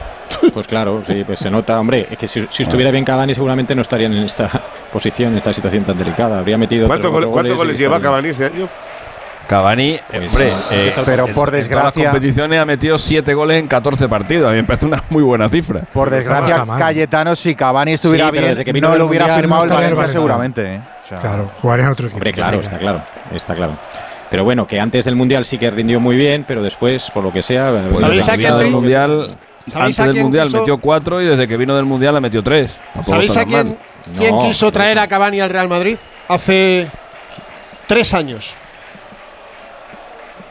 Pues 0.54 0.68
claro, 0.68 1.02
sí, 1.06 1.24
pues 1.26 1.40
se 1.40 1.50
nota, 1.50 1.80
hombre, 1.80 2.08
es 2.10 2.18
que 2.18 2.28
si, 2.28 2.46
si 2.50 2.64
estuviera 2.64 2.92
bien 2.92 3.04
Cavani 3.06 3.34
seguramente 3.34 3.76
no 3.76 3.82
estarían 3.82 4.14
en 4.14 4.24
esta 4.24 4.50
posición, 4.92 5.32
en 5.34 5.38
esta 5.38 5.54
situación 5.54 5.84
tan 5.84 5.98
delicada. 5.98 6.40
Habría 6.40 6.58
metido 6.58 6.88
¿Cuántos 6.88 7.12
goles, 7.12 7.78
lleva 7.78 8.00
Cavani 8.02 8.30
este 8.30 8.46
año? 8.46 8.68
Cavani, 9.48 10.00
hombre, 10.14 10.54
eh, 10.72 10.94
pero 11.06 11.28
en- 11.28 11.34
por 11.34 11.50
en 11.50 11.52
todas 11.52 11.54
desgracia- 11.54 12.04
las 12.04 12.14
competiciones 12.14 12.60
ha 12.60 12.66
metido 12.66 12.98
7 12.98 13.34
goles 13.34 13.60
en 13.60 13.68
14 13.68 14.08
partidos. 14.08 14.48
A 14.48 14.52
mí 14.52 14.58
me 14.58 14.64
parece 14.64 14.86
una 14.86 15.04
muy 15.10 15.24
buena 15.24 15.50
cifra. 15.50 15.82
Por 15.94 16.10
desgracia. 16.10 16.64
Cayetano, 16.78 17.36
si 17.36 17.54
Cavani 17.54 17.94
estuviera 17.94 18.28
Sí, 18.28 18.32
bien, 18.32 18.46
desde 18.46 18.64
que 18.64 18.72
vino 18.72 18.90
no 18.90 18.96
lo 18.96 19.08
hubiera 19.08 19.26
Mundial 19.26 19.42
firmado 19.42 19.66
no 19.66 19.78
el 19.80 19.84
en 19.84 19.96
Valencia 19.96 20.14
seguramente. 20.20 20.76
¿eh? 20.76 20.82
O 21.04 21.08
sea, 21.10 21.18
Claro, 21.20 21.52
jugaría 21.62 21.86
en 21.86 21.92
otro 21.92 22.06
equipo. 22.06 22.18
Hombre, 22.18 22.32
claro, 22.32 22.60
está 22.62 22.78
claro, 22.78 23.02
está 23.36 23.54
claro. 23.56 23.74
Pero 24.30 24.46
bueno, 24.46 24.66
que 24.66 24.80
antes 24.80 25.04
del 25.04 25.18
Mundial 25.18 25.44
sí 25.44 25.58
que 25.58 25.70
rindió 25.70 26.00
muy 26.00 26.16
bien, 26.16 26.46
pero 26.48 26.64
después, 26.64 27.12
por 27.12 27.22
lo 27.22 27.34
que 27.34 27.42
sea... 27.42 27.72
Pues 27.90 28.00
¿Sabéis 28.00 28.20
desde 28.26 28.32
a 28.32 28.36
que 28.36 28.42
quién 28.44 28.54
vino 28.54 28.58
del 28.60 28.68
tri- 28.68 28.72
Mundial, 28.72 29.10
¿Sabéis 29.28 29.36
antes 29.74 30.00
a 30.00 30.04
del 30.04 30.12
quién 30.14 30.24
Mundial 30.26 30.48
quiso- 30.48 30.58
metió 30.60 30.78
4 30.80 31.22
y 31.22 31.26
desde 31.26 31.48
que 31.48 31.58
vino 31.58 31.76
del 31.76 31.86
Mundial 31.86 32.16
ha 32.18 32.22
metido 32.22 32.44
3. 32.44 32.72
¿Sabéis 33.04 33.36
a 33.38 33.46
quién, 33.46 33.78
quién 34.18 34.36
No, 34.36 34.42
quiso 34.42 34.72
traer 34.72 34.98
eso- 34.98 35.04
a 35.04 35.08
Cavani 35.08 35.40
al 35.42 35.50
Real 35.50 35.68
Madrid? 35.68 35.98
Hace 36.28 36.88
tres 37.88 38.14
años. 38.14 38.54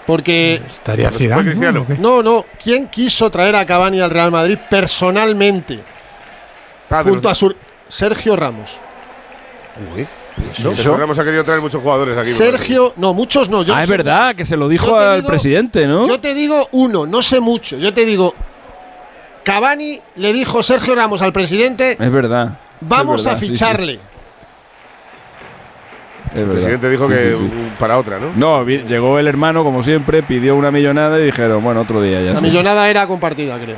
Porque 0.06 0.60
Estaría 0.66 1.10
Zidane, 1.10 1.54
¿no? 1.54 1.86
No, 1.98 2.22
no, 2.22 2.44
¿quién 2.62 2.88
quiso 2.88 3.30
traer 3.30 3.54
a 3.54 3.64
Cavani 3.64 4.00
al 4.00 4.10
Real 4.10 4.30
Madrid 4.30 4.58
personalmente? 4.68 5.80
Ah, 6.88 7.02
junto 7.04 7.28
a 7.28 7.32
los- 7.32 7.38
su 7.38 7.54
Sergio 7.88 8.34
Ramos. 8.34 8.76
Uy, 9.94 10.00
¿y 10.02 10.54
Sergio 10.54 10.70
eso? 10.72 10.96
Ramos 10.96 11.18
ha 11.18 11.24
querido 11.24 11.44
traer 11.44 11.60
muchos 11.60 11.80
jugadores 11.80 12.18
aquí. 12.18 12.30
Sergio, 12.30 12.92
no, 12.96 13.14
muchos 13.14 13.48
no. 13.48 13.62
Yo 13.62 13.72
Ah, 13.72 13.78
no 13.78 13.82
es 13.84 13.88
verdad, 13.88 14.34
que 14.34 14.44
se 14.44 14.56
lo 14.56 14.68
dijo 14.68 14.98
al 14.98 15.18
digo- 15.20 15.28
presidente, 15.28 15.86
¿no? 15.86 16.08
Yo 16.08 16.18
te 16.18 16.34
digo 16.34 16.68
uno, 16.72 17.06
no 17.06 17.22
sé 17.22 17.38
mucho. 17.38 17.76
Yo 17.76 17.94
te 17.94 18.04
digo, 18.04 18.34
Cavani 19.42 20.00
le 20.16 20.32
dijo 20.32 20.62
Sergio 20.62 20.94
Ramos 20.94 21.22
al 21.22 21.32
presidente, 21.32 21.96
Es 21.98 22.12
verdad. 22.12 22.58
vamos 22.80 23.20
Es 23.20 23.24
verdad, 23.26 23.36
a 23.36 23.40
sí, 23.40 23.46
sí. 23.46 23.52
ficharle. 23.52 24.00
El 26.34 26.44
presidente 26.46 26.88
dijo 26.90 27.06
Sí, 27.08 27.12
que 27.12 27.18
sí, 27.18 27.36
sí. 27.36 27.42
un- 27.42 27.72
para 27.78 27.98
otra, 27.98 28.18
¿no? 28.20 28.32
No, 28.36 28.64
llegó 28.64 29.18
el 29.18 29.26
hermano, 29.26 29.64
como 29.64 29.82
siempre, 29.82 30.22
pidió 30.22 30.54
una 30.54 30.70
millonada 30.70 31.18
y 31.18 31.24
dijeron, 31.24 31.62
bueno, 31.64 31.80
otro 31.80 32.00
día 32.00 32.20
ya. 32.22 32.30
La 32.32 32.36
sí. 32.36 32.42
millonada 32.44 32.88
era 32.88 33.06
compartida, 33.06 33.58
creo. 33.58 33.76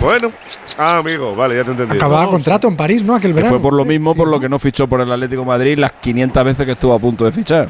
Bueno. 0.00 0.32
Ah, 0.76 0.98
amigo, 0.98 1.34
vale, 1.36 1.54
ya 1.56 1.64
te 1.64 1.68
he 1.68 1.72
entendido. 1.72 1.96
Acababa 2.04 2.28
contrato 2.30 2.66
en 2.66 2.76
París, 2.76 3.02
¿no? 3.02 3.14
Aquel 3.14 3.30
Que 3.30 3.36
verano. 3.36 3.54
fue 3.54 3.62
por 3.62 3.72
lo 3.74 3.84
mismo 3.84 4.14
por 4.14 4.26
lo 4.28 4.40
que 4.40 4.48
no 4.48 4.58
fichó 4.58 4.86
por 4.86 5.00
el 5.00 5.10
Atlético 5.12 5.42
de 5.42 5.48
Madrid 5.48 5.78
las 5.78 5.92
500 5.92 6.44
veces 6.44 6.66
que 6.66 6.72
estuvo 6.72 6.94
a 6.94 6.98
punto 6.98 7.24
de 7.24 7.32
fichar. 7.32 7.68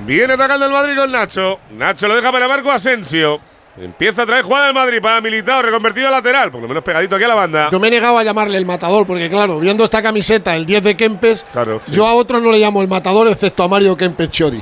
Viene 0.00 0.32
atacando 0.34 0.66
el 0.66 0.72
Madrid 0.72 0.96
con 0.96 1.10
Nacho. 1.12 1.58
Nacho 1.76 2.08
lo 2.08 2.16
deja 2.16 2.30
para 2.32 2.48
Marco 2.48 2.70
Asensio. 2.70 3.38
Empieza 3.80 4.22
a 4.22 4.26
traer 4.26 4.42
jugada 4.44 4.66
del 4.66 4.74
Madrid 4.74 5.00
para 5.00 5.20
Militao, 5.20 5.62
reconvertido 5.62 6.08
a 6.08 6.10
lateral, 6.10 6.50
por 6.50 6.60
lo 6.60 6.66
menos 6.68 6.82
pegadito 6.82 7.14
aquí 7.14 7.24
a 7.24 7.28
la 7.28 7.34
banda. 7.34 7.68
Yo 7.70 7.78
me 7.78 7.88
he 7.88 7.90
negado 7.92 8.18
a 8.18 8.24
llamarle 8.24 8.58
el 8.58 8.66
matador, 8.66 9.06
porque 9.06 9.30
claro, 9.30 9.60
viendo 9.60 9.84
esta 9.84 10.02
camiseta, 10.02 10.56
el 10.56 10.66
10 10.66 10.82
de 10.82 10.96
Kempes, 10.96 11.46
Claro, 11.52 11.80
sí. 11.84 11.92
yo 11.92 12.06
a 12.06 12.14
otro 12.14 12.40
no 12.40 12.50
le 12.50 12.58
llamo 12.58 12.82
el 12.82 12.88
matador, 12.88 13.28
excepto 13.28 13.62
a 13.62 13.68
Mario 13.68 13.96
Kempes 13.96 14.30
Chori. 14.30 14.60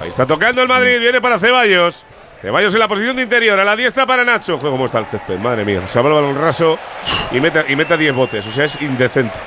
Ahí 0.00 0.08
está 0.08 0.26
tocando 0.26 0.60
el 0.60 0.68
Madrid, 0.68 1.00
viene 1.00 1.20
para 1.20 1.38
Ceballos. 1.38 2.04
Ceballos 2.42 2.72
en 2.74 2.80
la 2.80 2.86
posición 2.88 3.16
de 3.16 3.22
interior, 3.22 3.58
a 3.58 3.64
la 3.64 3.74
diestra 3.74 4.06
para 4.06 4.24
Nacho. 4.24 4.58
Juega 4.58 4.70
cómo 4.72 4.84
está 4.86 4.98
el 5.00 5.06
césped, 5.06 5.38
madre 5.38 5.64
mía. 5.64 5.88
Se 5.88 6.00
va 6.00 6.08
el 6.08 6.14
balón 6.14 6.38
raso 6.40 6.78
y 7.32 7.40
mete, 7.40 7.64
y 7.68 7.74
mete 7.74 7.94
a 7.94 7.96
10 7.96 8.14
botes, 8.14 8.46
o 8.46 8.50
sea, 8.52 8.64
es 8.64 8.80
indecente. 8.82 9.38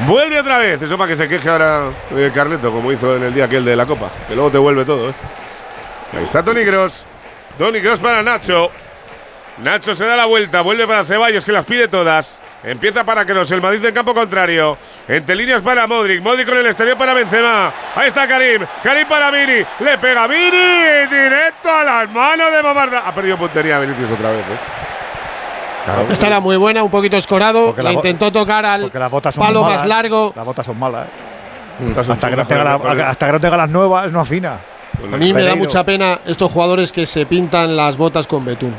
Vuelve 0.00 0.38
otra 0.38 0.58
vez, 0.58 0.82
eso 0.82 0.96
para 0.98 1.08
que 1.08 1.16
se 1.16 1.26
queje 1.28 1.48
ahora 1.48 1.90
eh, 2.16 2.30
Carleto, 2.34 2.70
como 2.70 2.92
hizo 2.92 3.16
en 3.16 3.22
el 3.24 3.34
día 3.34 3.46
aquel 3.46 3.64
de 3.64 3.74
la 3.74 3.86
Copa. 3.86 4.10
Que 4.28 4.34
luego 4.34 4.50
te 4.50 4.58
vuelve 4.58 4.84
todo, 4.84 5.10
¿eh? 5.10 5.14
Ahí 6.16 6.24
está 6.24 6.42
Tony 6.42 6.64
Cross. 6.64 7.06
Tony 7.58 7.80
Cross 7.80 7.98
para 8.00 8.22
Nacho. 8.22 8.70
Nacho 9.58 9.92
se 9.92 10.06
da 10.06 10.14
la 10.14 10.26
vuelta, 10.26 10.60
vuelve 10.60 10.86
para 10.86 11.04
Ceballos, 11.04 11.44
que 11.44 11.50
las 11.50 11.64
pide 11.64 11.88
todas. 11.88 12.40
Empieza 12.62 13.02
para 13.04 13.24
Cross, 13.24 13.50
el 13.52 13.60
Madrid 13.60 13.84
en 13.84 13.94
campo 13.94 14.14
contrario. 14.14 14.76
Entre 15.08 15.34
líneas 15.34 15.62
para 15.62 15.86
Modric. 15.86 16.22
Modric 16.22 16.48
con 16.48 16.58
el 16.58 16.66
exterior 16.66 16.96
para 16.96 17.14
Benzema. 17.14 17.72
Ahí 17.96 18.08
está 18.08 18.26
Karim. 18.28 18.64
Karim 18.82 19.08
para 19.08 19.30
Vini. 19.32 19.64
Le 19.80 19.98
pega 19.98 20.26
Vini. 20.28 21.06
Directo 21.10 21.68
a 21.70 21.82
las 21.84 22.10
manos 22.10 22.52
de 22.52 22.62
Mamarda. 22.62 23.00
Ha 23.00 23.12
perdido 23.14 23.36
puntería 23.36 23.78
Vinicius 23.80 24.10
otra 24.12 24.30
vez, 24.30 24.40
¿eh? 24.40 26.12
Esta 26.12 26.26
era 26.26 26.40
muy 26.40 26.56
buena, 26.56 26.82
un 26.82 26.90
poquito 26.90 27.16
escorado. 27.16 27.74
Le 27.76 27.92
intentó 27.94 28.30
tocar 28.30 28.64
al 28.66 28.82
Porque 28.82 28.98
las 28.98 29.10
botas 29.10 29.34
son 29.34 29.44
palo 29.44 29.62
malas, 29.62 29.78
más 29.78 29.88
largo. 29.88 30.32
Las 30.36 30.44
botas 30.44 30.66
son 30.66 30.78
malas, 30.78 31.06
¿eh? 31.06 31.94
Son 32.04 32.12
Hasta 32.12 32.28
que, 32.28 32.36
no 32.36 32.44
la- 32.94 33.08
hasta 33.08 33.26
que 33.26 33.32
no 33.32 33.40
tenga 33.40 33.56
las 33.56 33.70
nuevas, 33.70 34.12
no 34.12 34.20
afina. 34.20 34.58
A 35.12 35.16
mí 35.16 35.32
me 35.32 35.42
da 35.42 35.54
mucha 35.54 35.84
pena 35.84 36.18
estos 36.26 36.50
jugadores 36.52 36.92
que 36.92 37.06
se 37.06 37.26
pintan 37.26 37.76
las 37.76 37.96
botas 37.96 38.26
con 38.26 38.44
betún. 38.44 38.74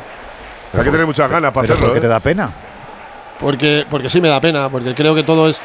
Hay 0.74 0.84
que 0.84 0.92
tener 0.92 1.06
muchas 1.06 1.30
ganas 1.30 1.52
para 1.52 1.66
hacerlo. 1.66 1.86
¿por 1.86 1.94
qué 1.94 1.98
¿eh? 2.00 2.02
te 2.02 2.08
da 2.08 2.20
pena? 2.20 2.50
Porque, 3.40 3.86
porque 3.90 4.10
sí 4.10 4.20
me 4.20 4.28
da 4.28 4.42
pena, 4.42 4.70
porque 4.70 4.94
creo 4.94 5.16
que 5.16 5.24
todo 5.24 5.48
es 5.48 5.62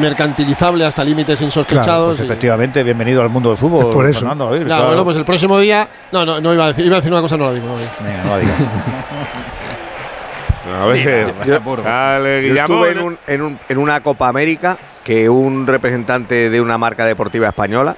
mercantilizable 0.00 0.84
hasta 0.86 1.04
límites 1.04 1.38
Claro, 1.38 1.46
insospechados. 1.46 2.16
pues 2.16 2.20
y- 2.20 2.24
efectivamente, 2.24 2.82
bienvenido 2.82 3.20
al 3.22 3.28
mundo 3.28 3.50
del 3.50 3.58
fútbol. 3.58 3.86
Es 3.88 3.94
por 3.94 4.06
eso. 4.06 4.20
Fernando, 4.20 4.50
claro. 4.64 4.86
bueno, 4.86 5.04
pues 5.04 5.16
el 5.18 5.24
próximo 5.26 5.58
día. 5.58 5.86
No, 6.10 6.24
no, 6.24 6.40
no 6.40 6.54
iba 6.54 6.64
a 6.64 6.68
decir, 6.68 6.86
iba 6.86 6.96
a 6.96 7.00
decir 7.00 7.12
una 7.12 7.20
cosa, 7.20 7.36
no 7.36 7.46
la 7.46 7.52
digo. 7.52 7.66
No. 7.66 7.74
Venga, 7.76 8.24
no 8.24 8.30
la 8.30 8.38
digas. 8.38 8.56
A 10.80 10.86
ver, 10.86 11.34
Yo- 11.44 11.60
dale, 11.82 12.48
Yo 12.48 12.54
estuve 12.54 12.92
en, 12.92 12.98
un- 13.00 13.18
en 13.26 13.42
un- 13.42 13.58
en 13.68 13.78
una 13.78 14.00
Copa 14.00 14.28
América 14.28 14.78
que 15.04 15.28
un 15.28 15.66
representante 15.66 16.50
de 16.50 16.60
una 16.60 16.78
marca 16.78 17.04
deportiva 17.04 17.48
española 17.48 17.96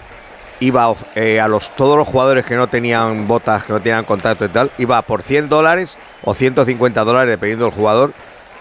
iba 0.61 0.95
eh, 1.15 1.41
a 1.41 1.49
los 1.49 1.75
todos 1.77 1.97
los 1.97 2.07
jugadores 2.07 2.45
que 2.45 2.57
no 2.57 2.67
tenían 2.67 3.27
botas, 3.27 3.65
que 3.65 3.73
no 3.73 3.81
tenían 3.81 4.05
contacto 4.05 4.45
y 4.45 4.49
tal, 4.49 4.71
iba 4.79 5.01
por 5.03 5.23
100 5.23 5.49
dólares 5.49 5.97
o 6.23 6.35
150 6.35 7.05
dólares, 7.05 7.31
dependiendo 7.31 7.67
del 7.67 7.75
jugador, 7.75 8.13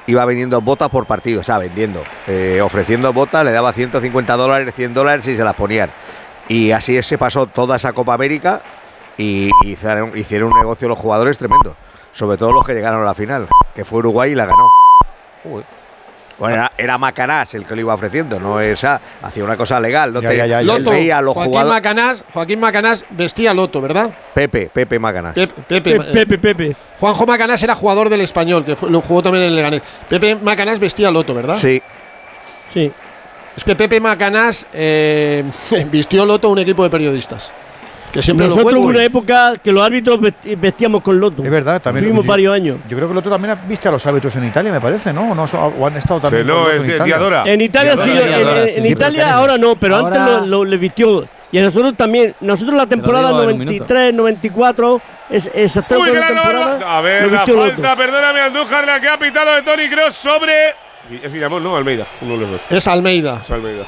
iba 0.08 0.26
vendiendo 0.26 0.62
botas 0.62 0.90
por 0.90 1.06
partido, 1.06 1.42
o 1.42 1.44
sea, 1.44 1.58
vendiendo, 1.58 2.04
eh, 2.28 2.62
ofreciendo 2.62 3.14
botas, 3.14 3.46
le 3.46 3.52
daba 3.52 3.74
150 3.74 4.36
dólares, 4.36 4.74
100 4.76 4.94
dólares 4.94 5.28
y 5.28 5.36
se 5.36 5.44
las 5.44 5.56
ponían. 5.56 5.90
Y 6.50 6.72
así 6.72 7.02
se 7.04 7.18
pasó 7.18 7.48
toda 7.48 7.78
esa 7.78 7.94
Copa 7.94 8.14
América 8.14 8.62
y 9.18 9.50
hicieron, 9.64 10.18
hicieron 10.18 10.52
un 10.52 10.60
negocio 10.60 10.88
los 10.88 11.00
jugadores 11.00 11.38
tremendo, 11.38 11.76
sobre 12.12 12.38
todo 12.38 12.52
los 12.52 12.66
que 12.66 12.74
llegaron 12.74 13.02
a 13.02 13.06
la 13.06 13.14
final, 13.14 13.48
que 13.74 13.86
fue 13.86 14.00
Uruguay 14.00 14.32
y 14.32 14.36
la 14.36 14.46
ganó. 14.46 14.70
Bueno, 16.44 16.56
era, 16.58 16.72
era 16.78 16.98
Macanás 16.98 17.54
el 17.54 17.66
que 17.66 17.76
lo 17.76 17.82
iba 17.82 17.94
ofreciendo, 17.94 18.40
no 18.40 18.60
esa, 18.60 19.00
hacía 19.22 19.44
una 19.44 19.56
cosa 19.58 19.80
legal, 19.80 20.12
no 20.14 20.22
Ya, 20.22 20.30
te 20.30 20.48
ya, 20.48 20.62
Loto, 20.62 20.92
veía 20.92 21.18
a 21.18 21.22
los 21.22 21.34
Joaquín 21.34 21.52
jugadores. 21.52 21.74
Macanás, 21.76 22.24
Joaquín 22.34 22.60
Macanás 22.60 23.06
vestía 23.12 23.54
Loto, 23.54 23.82
¿verdad? 23.82 24.10
Pepe, 24.34 24.70
Pepe 24.74 25.00
Macanás. 25.00 25.34
Pepe, 25.34 25.54
Pepe, 25.68 26.00
Pepe, 26.00 26.38
Pepe. 26.38 26.76
Juanjo 27.00 27.26
Macanás 27.26 27.62
era 27.64 27.76
jugador 27.76 28.10
del 28.10 28.22
español, 28.22 28.66
que 28.66 28.76
fue- 28.76 28.90
lo 28.90 29.02
jugó 29.02 29.22
también 29.24 29.44
en 29.44 29.50
el 29.50 29.56
Leganés. 29.56 29.82
Pepe 30.10 30.36
Macanás 30.36 30.80
vestía 30.80 31.10
Loto, 31.12 31.34
¿verdad? 31.34 31.58
Sí, 31.58 31.82
Sí. 32.74 32.92
Es 33.56 33.64
que 33.64 33.76
Pepe 33.76 34.00
Macanás 34.00 34.66
eh, 34.74 35.44
vistió 35.92 36.26
Loto 36.26 36.50
un 36.50 36.58
equipo 36.60 36.84
de 36.84 36.90
periodistas. 36.90 37.52
Que 38.14 38.22
siempre 38.22 38.48
lo 38.48 38.56
Nosotros 38.56 38.80
hubo 38.80 38.88
una 38.90 39.04
época 39.04 39.54
que 39.62 39.72
los 39.72 39.84
árbitros 39.84 40.20
vestíamos 40.58 41.02
con 41.02 41.20
loto. 41.20 41.44
Es 41.44 41.50
verdad, 41.50 41.82
también. 41.82 42.06
Tuvimos 42.06 42.26
varios 42.26 42.54
años. 42.54 42.78
Yo 42.88 42.96
creo 42.96 43.08
que 43.10 43.12
el 43.14 43.18
otro 43.18 43.32
también 43.32 43.58
viste 43.68 43.88
a 43.88 43.92
los 43.92 44.06
árbitros 44.06 44.36
en 44.36 44.46
Italia, 44.46 44.72
me 44.72 44.80
parece, 44.80 45.12
¿no? 45.12 45.32
¿O, 45.32 45.36
no, 45.36 45.44
o 45.46 45.88
han 45.88 45.98
estado 45.98 46.22
también. 46.22 46.46
Sí, 46.46 46.52
no, 46.52 46.64
con 46.64 46.72
es 46.72 46.76
Loto 46.78 46.84
en 46.84 46.88
de? 47.00 47.06
Diadora. 47.06 47.44
En 47.46 47.62
Italia 47.62 47.94
sí, 47.98 48.04
Diadora, 48.12 48.22
en- 48.22 48.38
Diadora, 48.38 48.62
en, 48.62 48.68
sí, 48.70 48.74
en 48.78 48.84
sí, 48.84 48.90
Italia 48.90 49.34
ahora 49.34 49.58
no, 49.58 49.76
pero 49.76 49.96
ahora- 49.98 50.24
antes 50.26 50.48
lo, 50.48 50.64
lo- 50.64 50.66
le 50.66 50.78
vistió. 50.78 51.26
Y 51.52 51.58
a 51.58 51.64
nosotros 51.64 51.96
también, 51.98 52.36
nosotros 52.42 52.76
la 52.76 52.86
temporada 52.86 53.30
digo 53.30 53.44
en 53.44 53.50
un 53.54 53.58
minuto. 53.60 53.84
93, 53.86 54.14
94, 54.14 55.02
es, 55.32 55.50
esas 55.54 55.88
tres 55.88 56.00
norma- 56.00 56.98
A 56.98 57.02
ver, 57.02 57.24
lo 57.24 57.32
la 57.32 57.46
Loto. 57.46 57.74
falta, 57.74 57.96
perdóname, 57.96 58.40
Andújar, 58.42 58.86
la 58.86 59.00
que 59.02 59.08
ha 59.10 59.18
pitado 59.18 59.56
de 59.56 59.62
Tony 59.64 59.90
Cross 59.90 60.14
sobre. 60.16 60.54
Es 61.24 61.34
Guillamón, 61.34 61.64
¿no? 61.64 61.76
Almeida, 61.76 62.06
uno 62.22 62.34
de 62.34 62.40
los 62.42 62.50
dos. 62.52 62.62
Es 62.70 62.88
Almeida. 62.88 63.40
Es 63.44 63.50
Almeida. 63.52 63.84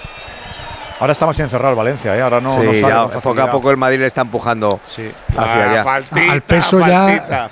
Ahora 1.00 1.12
está 1.12 1.26
más 1.26 1.38
encerrado 1.40 1.72
el 1.72 1.76
Valencia, 1.78 2.16
¿eh? 2.16 2.22
Ahora 2.22 2.40
no, 2.40 2.52
sí, 2.54 2.66
no 2.66 2.74
sale 2.74 2.80
ya, 2.82 3.04
con 3.10 3.22
poco 3.22 3.42
a 3.42 3.52
poco 3.52 3.72
el 3.72 3.78
Madrid 3.78 4.00
le 4.00 4.08
está 4.08 4.22
empujando 4.22 4.80
Sí. 4.86 5.12
hacia 5.38 5.66
Ah, 5.66 5.72
allá. 5.72 5.84
faltita, 5.84 6.32
Al 6.32 6.42
peso 6.42 6.80
ya-. 6.80 7.50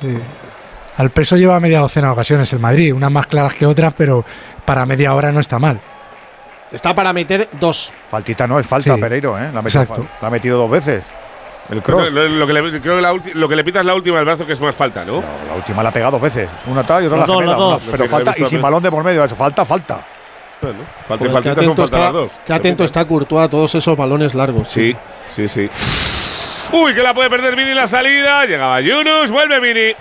Sí. 0.00 0.18
Al 0.98 1.10
peso 1.10 1.36
lleva 1.36 1.58
media 1.58 1.80
docena 1.80 2.08
de 2.08 2.12
ocasiones 2.12 2.52
el 2.52 2.58
Madrid, 2.60 2.92
unas 2.94 3.10
más 3.10 3.26
claras 3.26 3.54
que 3.54 3.66
otras, 3.66 3.94
pero 3.94 4.24
para 4.64 4.86
media 4.86 5.14
hora 5.14 5.32
no 5.32 5.40
está 5.40 5.58
mal. 5.58 5.80
Está 6.70 6.94
para 6.94 7.12
meter 7.12 7.48
dos. 7.58 7.92
Faltita 8.08 8.46
no 8.46 8.58
es 8.58 8.66
falta, 8.66 8.94
Sí. 8.94 9.00
Pereiro, 9.00 9.38
¿eh? 9.38 9.50
La 9.52 9.58
ha, 9.58 9.62
metido, 9.62 9.82
Exacto. 9.82 10.06
la 10.20 10.28
ha 10.28 10.30
metido 10.30 10.58
dos 10.58 10.70
veces. 10.70 11.04
El 11.70 11.76
Lo, 11.78 11.82
cross. 11.82 12.12
lo- 12.12 12.28
lo 12.28 12.46
que 12.46 12.52
le, 12.52 12.80
creo 12.80 12.96
que 12.96 13.02
la 13.02 13.12
ulti- 13.12 13.34
lo 13.34 13.48
que 13.48 13.56
le 13.56 13.64
pita 13.64 13.80
es 13.80 13.86
la 13.86 13.94
última 13.94 14.16
del 14.16 14.24
brazo, 14.26 14.44
que 14.46 14.52
es 14.52 14.60
más 14.60 14.74
falta, 14.74 15.04
¿no? 15.04 15.22
La 15.48 15.54
última 15.56 15.82
la 15.82 15.88
ha 15.88 15.92
pegado 15.92 16.12
dos 16.12 16.22
veces. 16.22 16.48
Una 16.66 16.82
tal 16.84 17.02
y 17.04 17.06
otra 17.06 17.18
la 17.18 17.26
dos, 17.26 17.36
gemela. 17.40 17.56
Una- 17.58 17.78
Pero 17.90 18.06
falta, 18.06 18.34
y 18.36 18.46
sin 18.46 18.60
balón 18.62 18.82
de 18.82 18.90
por 18.90 19.02
medio. 19.04 19.24
Eso, 19.24 19.34
falta, 19.36 19.64
falta. 19.64 20.00
Bueno, 20.62 20.84
falta 21.08 21.26
son 21.26 21.36
atento 21.36 21.82
las 21.82 21.90
está, 21.90 22.12
dos. 22.12 22.32
qué 22.46 22.52
atento 22.52 22.84
está 22.84 23.04
Courtois 23.04 23.44
a 23.44 23.50
todos 23.50 23.74
esos 23.74 23.96
balones 23.96 24.34
largos. 24.34 24.68
Sí, 24.68 24.96
sí, 25.34 25.48
sí. 25.48 25.68
Uy, 26.72 26.94
que 26.94 27.02
la 27.02 27.12
puede 27.12 27.28
perder 27.28 27.56
Vini 27.56 27.70
en 27.70 27.76
la 27.76 27.88
salida. 27.88 28.46
Llegaba 28.46 28.80
Yunus, 28.80 29.30
vuelve 29.30 29.58
Vini. 29.58 29.94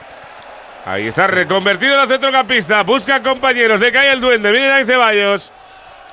Ahí 0.85 1.07
está, 1.07 1.27
reconvertido 1.27 1.95
en 1.95 2.01
el 2.01 2.07
centrocampista. 2.07 2.83
Busca 2.83 3.21
compañeros, 3.23 3.79
le 3.79 3.91
cae 3.91 4.13
el 4.13 4.21
duende. 4.21 4.51
Viene 4.51 4.67
Dani 4.67 4.85
Ceballos. 4.85 5.51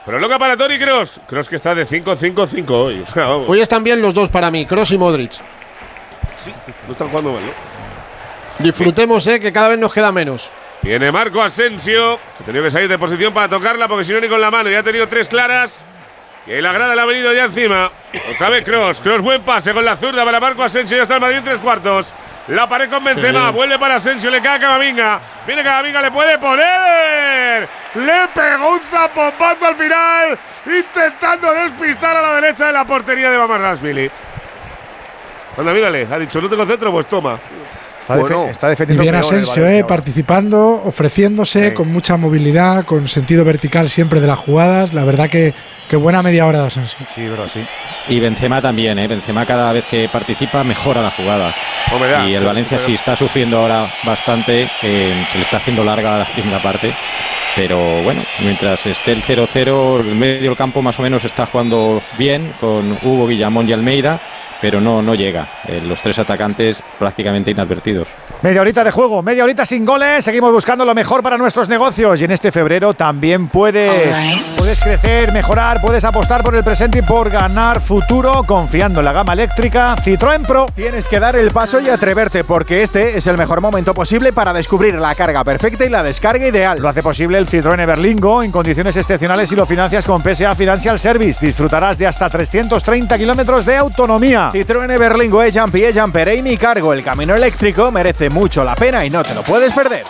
Prolonga 0.07 0.39
para 0.39 0.57
Tony 0.57 0.79
Cross. 0.79 1.21
Cross 1.27 1.49
que 1.51 1.57
está 1.57 1.75
de 1.75 1.87
5-5-5 1.87 2.71
hoy. 2.71 3.05
Hoy 3.47 3.61
están 3.61 3.85
bien 3.85 4.01
los 4.01 4.15
dos 4.15 4.31
para 4.31 4.51
mí, 4.51 4.65
Cross 4.65 4.93
y 4.93 4.99
Modric. 4.99 5.33
Sí, 6.37 6.53
no 6.87 6.93
están 6.93 7.09
jugando 7.09 7.33
mal, 7.33 7.43
¿no? 7.43 8.65
Disfrutemos, 8.65 9.27
eh, 9.27 9.39
que 9.39 9.53
cada 9.53 9.69
vez 9.69 9.79
nos 9.79 9.93
queda 9.93 10.11
menos. 10.11 10.51
Viene 10.83 11.11
Marco 11.11 11.43
Asensio, 11.43 12.19
que 12.37 12.43
ha 12.43 12.47
tenido 12.47 12.65
que 12.65 12.71
salir 12.71 12.89
de 12.89 12.99
posición 12.99 13.35
para 13.35 13.49
tocarla 13.49 13.89
porque 13.89 14.05
si 14.05 14.13
no 14.13 14.21
ni 14.21 14.29
con 14.29 14.41
la 14.41 14.51
mano. 14.51 14.71
Ya 14.71 14.79
ha 14.79 14.83
tenido 14.83 15.09
tres 15.09 15.29
claras. 15.29 15.85
Y 16.47 16.53
ahí 16.53 16.63
la 16.63 16.73
grada 16.73 16.95
le 16.95 17.03
ha 17.03 17.05
venido 17.05 17.33
ya 17.33 17.45
encima. 17.45 17.91
Otra 18.33 18.49
vez 18.49 18.65
Cross. 18.65 19.01
Cross, 19.01 19.21
buen 19.21 19.43
pase 19.43 19.73
con 19.75 19.85
la 19.85 19.97
zurda 19.97 20.25
para 20.25 20.41
Marco 20.41 20.63
Asensio. 20.63 20.97
Ya 20.97 21.03
está 21.03 21.17
el 21.17 21.21
Madrid 21.21 21.39
en 21.39 21.45
tres 21.45 21.61
cuartos. 21.61 22.15
La 22.49 22.67
pared 22.67 22.89
con 22.89 23.05
Benzema. 23.05 23.51
Vuelve 23.51 23.79
para 23.79 23.97
Asensio. 23.97 24.31
Le 24.31 24.41
cae 24.41 24.57
a 24.57 24.61
Camavinga. 24.61 25.21
Viene 25.47 25.63
Camavinga, 25.63 26.01
le 26.01 26.11
puede 26.11 26.39
poner. 26.39 27.69
Le 27.95 28.29
pegó 28.35 28.73
un 28.73 28.81
zapopazo 28.91 29.67
al 29.67 29.75
final. 29.75 30.39
Intentando 30.65 31.53
despistar 31.53 32.17
a 32.17 32.23
la 32.23 32.35
derecha 32.41 32.67
de 32.67 32.73
la 32.73 32.87
portería 32.87 33.31
de 33.31 33.37
Mamardashvili. 33.37 34.11
Anda, 35.59 35.73
mírale. 35.73 36.09
Ha 36.11 36.19
dicho, 36.19 36.41
no 36.41 36.49
tengo 36.49 36.65
centro, 36.65 36.91
pues 36.91 37.07
toma. 37.07 37.39
Está, 38.15 38.17
defe- 38.17 38.21
Bueno. 38.35 38.51
está 38.51 38.67
Y 38.69 38.71
defendiendo 38.71 39.03
bien 39.03 39.13
peor 39.21 39.25
el 39.35 39.41
Asensio, 39.43 39.67
eh, 39.69 39.85
participando, 39.85 40.83
ofreciéndose 40.85 41.69
Sí. 41.69 41.75
con 41.75 41.93
mucha 41.93 42.17
movilidad, 42.17 42.85
con 42.85 43.07
sentido 43.09 43.45
vertical 43.45 43.89
siempre 43.89 44.21
de 44.21 44.27
las 44.27 44.39
jugadas. 44.39 44.95
La 44.95 45.05
verdad 45.05 45.29
que, 45.29 45.53
que 45.89 45.97
buena 45.97 46.23
media 46.23 46.47
hora 46.47 46.61
de 46.63 46.67
Asensio. 46.69 46.99
Sí, 47.15 47.27
pero 47.31 47.47
sí. 47.49 47.61
Y 48.09 48.21
Benzema 48.21 48.63
también, 48.63 48.99
¿eh? 48.99 49.07
Benzema 49.07 49.45
cada 49.45 49.73
vez 49.73 49.85
que 49.85 50.09
participa 50.09 50.65
mejora 50.65 51.03
la 51.03 51.11
jugada. 51.11 51.55
Hombre, 51.93 52.11
ya. 52.11 52.27
Y 52.27 52.35
el 52.35 52.45
Valencia 52.45 52.79
sí 52.79 52.95
está 52.95 53.15
sufriendo 53.15 53.59
ahora 53.59 53.93
bastante, 54.05 54.71
eh, 54.83 55.27
se 55.31 55.37
le 55.39 55.43
está 55.43 55.59
haciendo 55.59 55.85
larga 55.85 56.19
la 56.19 56.25
primera 56.33 56.63
parte. 56.63 56.95
Pero 57.57 58.03
bueno, 58.03 58.23
mientras 58.41 58.87
esté 58.87 59.13
el 59.13 59.23
0-0, 59.23 60.01
el 60.01 60.15
medio 60.15 60.49
del 60.51 60.57
campo 60.57 60.81
más 60.81 60.99
o 60.99 61.03
menos 61.03 61.25
está 61.25 61.45
jugando 61.47 62.01
bien 62.17 62.53
con 62.61 62.93
Hugo, 63.03 63.27
Guillamón 63.27 63.69
y 63.69 63.73
Almeida, 63.73 64.21
pero 64.61 64.81
no, 64.81 65.03
no 65.03 65.15
llega. 65.15 65.49
Eh, 65.67 65.81
los 65.85 66.03
tres 66.03 66.19
atacantes 66.19 66.83
prácticamente 66.99 67.51
inadvertidos. 67.51 68.09
Media 68.43 68.61
horita 68.61 68.85
de 68.85 68.91
juego, 68.91 69.23
media 69.23 69.45
horita 69.45 69.67
sin 69.67 69.85
goles. 69.85 70.25
Seguimos 70.25 70.53
buscando 70.53 70.85
lo 70.85 70.95
mejor 70.95 71.23
para 71.23 71.37
nuestros 71.37 71.69
negocios. 71.69 72.21
Y 72.21 72.25
en 72.25 72.31
este 72.31 72.53
febrero 72.53 72.95
también 72.95 73.49
puedes, 73.49 74.15
puedes 74.57 74.83
crecer, 74.83 75.33
mejorar, 75.33 75.81
puedes 75.81 76.05
apostar 76.05 76.43
por 76.43 76.55
el 76.55 76.63
presente 76.63 77.01
y 77.01 77.03
por 77.03 77.31
ganar 77.31 77.81
futuro 77.81 78.45
confiando 78.45 79.01
en 79.01 79.07
la 79.07 79.13
gama 79.13 79.33
eléctrica 79.33 79.97
Citroën 79.97 80.47
Pro. 80.47 80.67
Tienes 80.75 81.09
que 81.09 81.19
dar 81.19 81.37
el 81.37 81.51
paso 81.51 81.81
y 81.81 81.89
atreverte, 81.89 82.45
porque 82.45 82.83
este 82.83 83.19
es 83.19 83.27
el 83.27 83.37
mejor 83.37 83.61
momento 83.61 83.93
posible 83.95 84.33
para 84.33 84.53
descubrir 84.53 84.95
la 84.95 85.15
carga 85.15 85.43
perfecta 85.43 85.85
y 85.85 85.89
la 85.89 86.03
descarga 86.03 86.47
ideal. 86.47 86.79
Lo 86.81 86.89
hace 86.89 87.03
posible 87.03 87.39
el 87.39 87.49
Citroën 87.49 87.81
Everlingo 87.81 88.43
en 88.43 88.53
condiciones 88.53 88.97
excepcionales 88.97 89.51
y 89.51 89.57
lo 89.57 89.67
financias 89.67 90.05
con 90.05 90.23
PSA 90.23 90.55
Financial 90.55 90.99
Service. 90.99 91.45
Disfrutarás 91.45 91.99
de 91.99 92.07
hasta 92.07 92.29
330 92.29 93.19
kilómetros 93.19 93.67
de 93.67 93.77
autonomía. 93.77 94.48
Citroën 94.53 94.91
Everlingo 94.91 95.43
E-Jump 95.43 95.75
y 95.77 95.85
E-Jumper 95.85 96.43
mi 96.43 96.57
cargo, 96.57 96.93
el 96.93 97.03
camino 97.03 97.35
eléctrico, 97.35 97.91
merece 97.91 98.31
mucho 98.31 98.65
la 98.65 98.75
pena 98.75 99.05
y 99.05 99.11
no 99.11 99.23
te 99.23 99.35
lo 99.35 99.43
puedes 99.43 99.75
perder. 99.75 100.05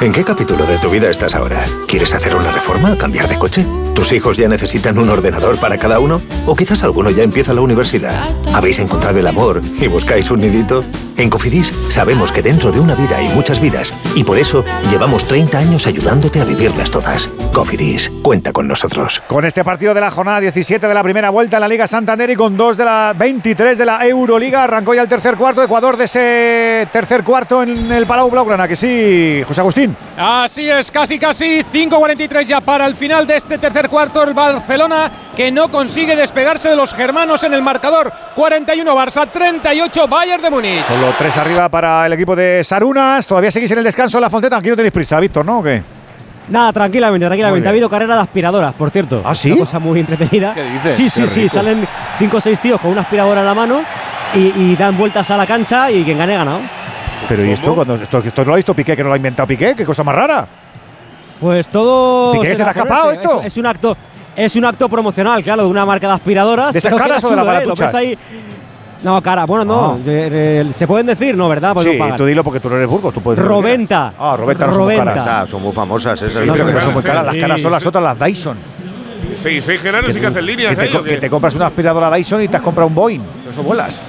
¿En 0.00 0.12
qué 0.12 0.24
capítulo 0.24 0.64
de 0.64 0.78
tu 0.78 0.88
vida 0.88 1.10
estás 1.10 1.34
ahora? 1.34 1.62
¿Quieres 1.86 2.14
hacer 2.14 2.34
una 2.34 2.50
reforma? 2.50 2.96
¿Cambiar 2.96 3.28
de 3.28 3.38
coche? 3.38 3.66
¿Tus 3.94 4.12
hijos 4.12 4.38
ya 4.38 4.48
necesitan 4.48 4.98
un 4.98 5.10
ordenador 5.10 5.60
para 5.60 5.76
cada 5.76 5.98
uno? 5.98 6.22
¿O 6.46 6.56
quizás 6.56 6.82
alguno 6.82 7.10
ya 7.10 7.22
empieza 7.22 7.52
la 7.52 7.60
universidad? 7.60 8.30
¿Habéis 8.54 8.78
encontrado 8.78 9.18
el 9.18 9.26
amor 9.26 9.60
y 9.78 9.88
buscáis 9.88 10.30
un 10.30 10.40
nidito? 10.40 10.84
En 11.18 11.28
Cofidis 11.28 11.74
sabemos 11.88 12.32
que 12.32 12.40
dentro 12.40 12.72
de 12.72 12.80
una 12.80 12.94
vida 12.94 13.20
y 13.20 13.28
muchas 13.28 13.60
vidas, 13.60 13.92
Y 14.14 14.24
por 14.24 14.38
eso 14.38 14.64
llevamos 14.90 15.26
30 15.26 15.58
años 15.58 15.86
ayudándote 15.86 16.40
a 16.40 16.46
vivirlas 16.46 16.90
todas. 16.90 17.28
Cofidis, 17.52 18.10
cuenta 18.22 18.52
con 18.52 18.66
nosotros. 18.66 19.22
Con 19.28 19.44
este 19.44 19.62
partido 19.62 19.92
de 19.92 20.00
la 20.00 20.10
jornada 20.10 20.40
17 20.40 20.88
de 20.88 20.94
la 20.94 21.02
primera 21.02 21.28
vuelta 21.28 21.58
en 21.58 21.60
la 21.60 21.68
Liga 21.68 21.86
Santander 21.86 22.30
y 22.30 22.36
con 22.36 22.56
dos 22.56 22.78
de 22.78 22.86
la 22.86 23.14
23 23.18 23.76
de 23.76 23.84
la 23.84 24.06
Euroliga, 24.06 24.64
arrancó 24.64 24.94
ya 24.94 25.02
el 25.02 25.08
tercer 25.08 25.36
cuarto. 25.36 25.62
Ecuador 25.62 25.98
de 25.98 26.04
ese 26.04 26.88
tercer 26.90 27.22
cuarto 27.22 27.62
en 27.62 27.92
el 27.92 28.06
Palau 28.06 28.30
Blaugrana, 28.30 28.66
que 28.66 28.76
sí, 28.76 29.42
José 29.46 29.60
Agustín. 29.60 29.89
Así 30.16 30.68
es, 30.68 30.90
casi 30.90 31.18
casi 31.18 31.62
5.43 31.62 32.44
ya 32.46 32.60
para 32.60 32.86
el 32.86 32.94
final 32.96 33.26
de 33.26 33.36
este 33.36 33.58
tercer 33.58 33.88
cuarto. 33.88 34.22
El 34.22 34.34
Barcelona 34.34 35.10
que 35.36 35.50
no 35.50 35.70
consigue 35.70 36.16
despegarse 36.16 36.68
de 36.70 36.76
los 36.76 36.92
germanos 36.94 37.42
en 37.44 37.54
el 37.54 37.62
marcador. 37.62 38.12
41 38.34 38.94
Barça, 38.96 39.28
38 39.30 40.08
Bayern 40.08 40.42
de 40.42 40.50
Múnich. 40.50 40.82
Solo 40.84 41.14
tres 41.18 41.36
arriba 41.36 41.68
para 41.68 42.06
el 42.06 42.12
equipo 42.12 42.34
de 42.36 42.62
Sarunas. 42.64 43.26
Todavía 43.26 43.50
seguís 43.50 43.70
en 43.70 43.78
el 43.78 43.84
descanso 43.84 44.18
en 44.18 44.22
la 44.22 44.30
Fonteta. 44.30 44.56
Aquí 44.56 44.68
no 44.68 44.76
tenéis 44.76 44.92
prisa, 44.92 45.18
Víctor, 45.20 45.44
¿no? 45.44 45.58
¿O 45.60 45.62
qué? 45.62 45.82
Nada, 46.48 46.72
tranquilamente, 46.72 47.26
tranquilamente. 47.26 47.68
Ha 47.68 47.70
habido 47.70 47.88
carrera 47.88 48.16
de 48.16 48.22
aspiradoras, 48.22 48.74
por 48.74 48.90
cierto. 48.90 49.22
¿Ah, 49.24 49.34
sí? 49.34 49.52
Una 49.52 49.60
cosa 49.60 49.78
muy 49.78 50.00
entretenida. 50.00 50.52
¿Qué 50.52 50.64
dices? 50.64 50.94
Sí, 50.96 51.08
sí, 51.08 51.22
Qué 51.22 51.28
sí. 51.28 51.40
rico. 51.42 51.54
Salen 51.54 51.88
cinco 52.18 52.38
o 52.38 52.40
seis 52.40 52.58
tíos 52.60 52.80
con 52.80 52.90
una 52.90 53.02
aspiradora 53.02 53.40
en 53.40 53.46
la 53.46 53.54
mano 53.54 53.82
y, 54.34 54.38
y 54.72 54.76
dan 54.76 54.98
vueltas 54.98 55.30
a 55.30 55.36
la 55.36 55.46
cancha 55.46 55.90
y 55.92 56.02
quien 56.02 56.18
gane, 56.18 56.34
ganado. 56.34 56.60
Pero 57.28 57.44
¿y 57.44 57.50
esto, 57.50 57.74
cuando, 57.74 57.94
esto, 57.94 58.18
esto 58.18 58.44
lo 58.44 58.52
ha 58.54 58.56
visto 58.56 58.74
Piqué, 58.74 58.96
que 58.96 59.02
no 59.02 59.08
lo 59.08 59.14
ha 59.14 59.18
inventado 59.18 59.46
Piqué? 59.46 59.74
¿Qué 59.76 59.84
cosa 59.84 60.02
más 60.02 60.14
rara? 60.14 60.46
Pues 61.40 61.68
todo. 61.68 62.32
¿Piqué 62.32 62.54
se 62.54 62.56
te 62.56 62.62
ha 62.62 62.72
será 62.72 62.82
escapado 62.82 63.12
esto? 63.12 63.40
Es, 63.40 63.46
es 63.46 63.56
un 63.56 63.66
acto. 63.66 63.96
Es 64.36 64.56
un 64.56 64.64
acto 64.64 64.88
promocional, 64.88 65.42
claro, 65.42 65.64
de 65.64 65.68
una 65.68 65.84
marca 65.84 66.06
de 66.06 66.14
aspiradoras. 66.14 66.72
¿De 66.72 66.78
esas 66.78 66.94
caras 66.94 67.22
o 67.24 67.30
de 67.30 67.36
las 67.36 67.62
chulo, 67.64 68.00
¿eh? 68.00 68.18
No, 69.02 69.22
cara, 69.22 69.46
bueno, 69.46 69.64
no. 69.64 69.98
Ah. 70.06 70.72
¿Se 70.74 70.86
pueden 70.86 71.06
decir? 71.06 71.36
No, 71.36 71.48
¿verdad? 71.48 71.72
Pues 71.72 71.86
sí, 71.86 71.98
no 71.98 72.16
tú 72.16 72.26
dilo 72.26 72.44
porque 72.44 72.60
tú 72.60 72.68
no 72.68 72.76
eres 72.76 72.88
Burgos, 72.88 73.14
tú 73.14 73.22
puedes 73.22 73.38
decir 73.38 73.50
lo 73.50 73.56
que 73.56 73.62
Roventa. 73.62 74.12
Ah, 74.18 74.36
Roventa 74.36 74.66
no 74.66 74.72
son 74.72 74.82
muy 74.84 74.94
Roventa. 74.94 75.14
caras. 75.14 75.28
Ah, 75.28 75.46
son 75.46 75.62
muy 75.62 75.72
famosas 75.72 76.20
esas. 76.20 76.42
Sí, 76.42 76.50
pero 76.52 76.66
que 76.66 76.72
no 76.72 76.80
son 76.80 76.92
muy 76.92 77.02
caras. 77.02 77.26
Las 77.26 77.36
caras 77.36 77.60
son 77.62 77.72
las 77.72 77.86
otras, 77.86 78.04
las 78.04 78.18
Dyson. 78.18 78.58
Sí, 79.34 79.60
seis 79.60 79.80
genanos 79.80 80.14
y 80.14 80.20
que 80.20 80.26
hacen 80.26 80.44
líneas 80.44 80.78
que, 80.78 80.88
te, 80.88 81.02
que 81.02 81.16
te 81.16 81.30
compras 81.30 81.54
una 81.54 81.66
aspiradora 81.66 82.10
Dyson 82.10 82.42
y 82.42 82.48
te 82.48 82.56
has 82.56 82.62
comprado 82.62 82.88
un 82.88 82.94
Boeing. 82.94 83.22
Eso 83.50 83.62
vuelas. 83.62 84.04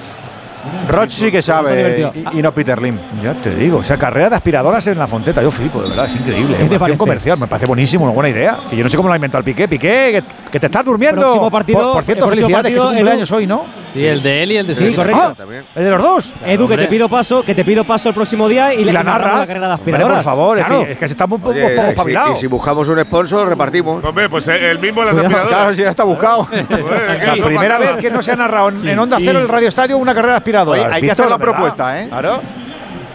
Roch 0.88 1.10
sí 1.10 1.30
que 1.30 1.42
sabe 1.42 2.10
y, 2.32 2.38
y 2.38 2.42
no 2.42 2.52
Peter 2.52 2.80
Lim. 2.80 2.98
Ya 3.22 3.34
te 3.34 3.54
digo, 3.54 3.78
o 3.78 3.84
sea, 3.84 3.96
carrera 3.96 4.30
de 4.30 4.36
aspiradoras 4.36 4.86
en 4.86 4.98
la 4.98 5.06
Fonteta, 5.06 5.42
yo 5.42 5.50
flipo, 5.50 5.82
de 5.82 5.88
verdad, 5.90 6.06
es 6.06 6.16
increíble. 6.16 6.56
¿Qué 6.58 6.64
te 6.66 6.74
¿eh? 6.76 6.78
parece? 6.78 6.98
comercial, 6.98 7.38
me 7.38 7.46
parece 7.46 7.66
buenísimo, 7.66 8.04
una 8.04 8.12
buena 8.14 8.28
idea. 8.28 8.58
Y 8.70 8.76
yo 8.76 8.82
no 8.84 8.88
sé 8.88 8.96
cómo 8.96 9.08
lo 9.08 9.12
ha 9.14 9.16
inventado 9.16 9.38
el 9.40 9.44
Piqué. 9.44 9.68
Piqué, 9.68 10.22
que, 10.46 10.50
que 10.50 10.60
te 10.60 10.66
estás 10.66 10.84
durmiendo. 10.84 11.20
Próximo 11.20 11.50
partido- 11.50 11.80
por, 11.82 11.92
por 11.94 12.04
cierto, 12.04 12.28
felicidades, 12.28 12.66
que 12.66 12.76
es 12.76 12.76
partido, 12.76 12.82
su 12.82 12.88
Edu. 12.90 12.96
cumpleaños 12.98 13.30
hoy, 13.32 13.46
¿no? 13.46 13.82
Sí, 13.92 14.04
el 14.06 14.22
de 14.22 14.42
él 14.42 14.52
y 14.52 14.56
el 14.56 14.66
de 14.66 14.74
Sí, 14.74 14.86
Silva. 14.90 15.02
correcto. 15.04 15.36
Ah, 15.38 15.62
¿El 15.74 15.84
de 15.84 15.90
los 15.90 16.02
dos? 16.02 16.34
Edu, 16.46 16.56
que 16.58 16.62
hombre. 16.74 16.76
te 16.84 16.88
pido 16.88 17.08
paso, 17.10 17.42
que 17.42 17.54
te 17.54 17.62
pido 17.64 17.84
paso 17.84 18.08
el 18.08 18.14
próximo 18.14 18.48
día 18.48 18.72
y, 18.72 18.80
Y 18.80 18.84
le 18.84 18.92
la 18.92 19.02
narras. 19.02 19.40
la 19.40 19.46
carrera 19.46 19.66
de 19.68 19.72
Hombre, 19.74 19.92
aspiradoras. 19.92 20.16
por 20.16 20.24
favor, 20.24 20.58
es 20.58 20.64
que, 20.66 20.92
es 20.92 20.98
que 20.98 21.08
se 21.08 21.12
está 21.12 21.24
un 21.26 21.30
poco, 21.32 21.42
poco 21.52 21.58
y 21.58 21.60
si- 21.60 21.66
espabilado. 21.90 22.32
y 22.32 22.36
si 22.36 22.46
buscamos 22.46 22.88
un 22.88 23.00
sponsor, 23.00 23.48
repartimos. 23.48 24.02
Hombre, 24.02 24.28
pues 24.30 24.48
el 24.48 24.78
mismo 24.78 25.02
de 25.02 25.08
las 25.08 25.16
aspiradoras. 25.18 25.48
Claro, 25.48 25.74
sí, 25.74 25.82
ya 25.82 25.90
está 25.90 26.04
buscado. 26.04 26.46
Sea, 26.48 27.34
eso 27.34 27.44
primera 27.44 27.76
vez 27.78 27.96
que 27.98 28.10
no 28.10 28.22
se 28.22 28.32
ha 28.32 28.36
narrado 28.36 28.70
en, 28.70 28.88
en 28.88 28.98
Onda 28.98 29.18
Cero, 29.20 29.40
el 29.40 29.48
Radio 29.48 29.68
Estadio, 29.68 29.98
una 29.98 30.14
carrera 30.14 30.34
de 30.34 30.38
aspiradoras. 30.38 30.51
Oye, 30.60 30.84
hay 30.84 31.00
que 31.00 31.00
Víctor, 31.06 31.10
hacer 31.12 31.30
la 31.30 31.36
¿verdad? 31.36 31.52
propuesta, 31.52 32.00
¿eh? 32.02 32.08
Claro. 32.08 32.40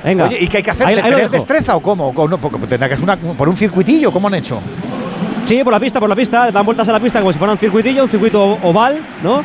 Venga. 0.03 0.25
Oye, 0.25 0.38
¿y 0.41 0.47
qué 0.47 0.57
hay 0.57 0.63
que 0.63 0.71
hacer? 0.71 0.88
Ahí- 0.88 0.95
ahí 0.95 1.11
lo 1.11 1.17
¿Tener 1.17 1.29
destreza 1.31 1.75
o 1.75 1.81
cómo? 1.81 2.09
¿O 2.09 2.27
no? 2.27 2.38
Porque 2.38 2.57
tendrá 2.67 2.88
que 2.89 2.95
ser 2.95 3.03
una, 3.03 3.15
por 3.17 3.47
un 3.49 3.55
circuitillo, 3.55 4.11
¿cómo 4.11 4.27
han 4.27 4.35
hecho? 4.35 4.59
Sí, 5.43 5.63
por 5.63 5.71
la 5.73 5.79
pista, 5.79 5.99
por 5.99 6.09
la 6.09 6.15
pista. 6.15 6.51
Dan 6.51 6.65
vueltas 6.65 6.88
a 6.89 6.91
la 6.91 6.99
pista 6.99 7.19
como 7.19 7.31
si 7.31 7.39
fuera 7.39 7.53
un 7.53 7.59
circuitillo, 7.59 8.03
un 8.03 8.09
circuito 8.09 8.57
oval, 8.63 8.99
¿no? 9.23 9.43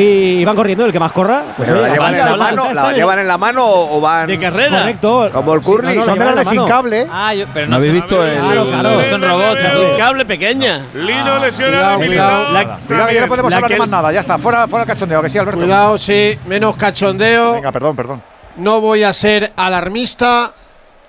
Y 0.00 0.44
van 0.44 0.54
corriendo, 0.56 0.84
el 0.84 0.92
que 0.92 1.00
más 1.00 1.12
corra. 1.12 1.42
Pues 1.56 1.68
¿Pero 1.68 1.80
oye, 1.80 1.88
la 1.88 1.94
llevan 1.94 2.14
en 2.14 2.24
la 2.24 2.36
mano, 2.36 2.62
está 2.66 2.74
la 2.74 2.82
en 2.82 2.90
el- 2.90 2.96
llevan 2.96 3.18
en 3.18 3.28
la 3.28 3.38
mano 3.38 3.64
o 3.66 4.00
van 4.00 4.26
De 4.28 4.38
carrera. 4.38 4.78
Correcto. 4.78 5.30
como 5.32 5.54
el 5.54 5.60
curly? 5.60 5.88
Sí, 5.88 5.94
no, 5.94 6.00
no, 6.00 6.04
Son 6.06 6.18
de 6.18 6.34
las 6.34 6.48
sin 6.48 6.66
cable. 6.66 7.06
Ah, 7.10 7.34
yo, 7.34 7.46
pero 7.52 7.66
¿No 7.66 7.70
no 7.70 7.76
habéis 7.76 7.92
visto 7.94 8.24
el- 8.24 8.38
Claro, 8.38 8.66
claro. 8.68 9.10
Son 9.10 9.22
robots. 9.22 9.60
Un 9.92 9.98
cable 9.98 10.24
pequeña. 10.24 10.86
Lino 10.94 11.38
lesionado, 11.38 11.96
Cuidado, 11.96 11.98
Militao. 11.98 12.28
cuidado. 12.46 12.52
La- 12.52 12.78
Cuidado, 12.86 13.08
que 13.08 13.14
ya 13.14 13.20
no 13.22 13.28
podemos 13.28 13.50
La 13.50 13.56
hablar 13.56 13.70
de 13.72 13.78
más 13.78 13.88
nada. 13.88 14.12
Ya 14.12 14.20
está, 14.20 14.38
fuera, 14.38 14.68
fuera 14.68 14.84
el 14.84 14.88
cachondeo, 14.88 15.20
que 15.22 15.28
sí, 15.28 15.38
Alberto. 15.38 15.60
Cuidado, 15.60 15.98
sí, 15.98 16.38
menos 16.46 16.76
cachondeo. 16.76 17.52
Venga, 17.54 17.72
perdón, 17.72 17.96
perdón. 17.96 18.22
No 18.56 18.80
voy 18.80 19.02
a 19.02 19.12
ser 19.12 19.52
alarmista. 19.56 20.52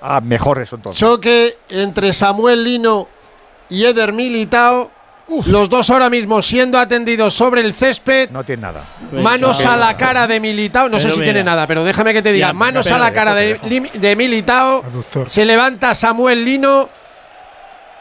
Ah, 0.02 0.22
mejor 0.22 0.60
eso 0.62 0.78
entonces. 0.78 1.00
Choque 1.00 1.58
entre 1.70 2.14
Samuel 2.14 2.64
Lino 2.64 3.08
y 3.70 3.86
Eder 3.86 4.14
Militao. 4.14 4.90
Los 5.45 5.69
dos 5.69 5.89
ahora 5.89 6.09
mismo 6.09 6.41
siendo 6.41 6.80
atendidos 6.80 7.34
sobre 7.34 7.61
el 7.61 7.73
césped. 7.73 8.30
No 8.32 8.43
tiene 8.43 8.63
nada. 8.63 8.82
Manos 9.11 9.65
a 9.65 9.77
la 9.77 9.95
cara 9.95 10.27
de 10.27 10.39
Militao. 10.39 10.89
No 10.89 10.99
sé 10.99 11.09
si 11.11 11.15
mira. 11.17 11.25
tiene 11.25 11.43
nada, 11.43 11.67
pero 11.67 11.84
déjame 11.84 12.13
que 12.13 12.21
te 12.21 12.32
diga. 12.32 12.51
Manos 12.53 12.89
a 12.91 12.97
la 12.97 13.11
cara 13.13 13.34
de, 13.34 13.89
de 13.93 14.15
Militao. 14.15 14.84
Aductor. 14.86 15.30
Se 15.30 15.45
levanta 15.45 15.93
Samuel 15.95 16.43
Lino. 16.43 16.89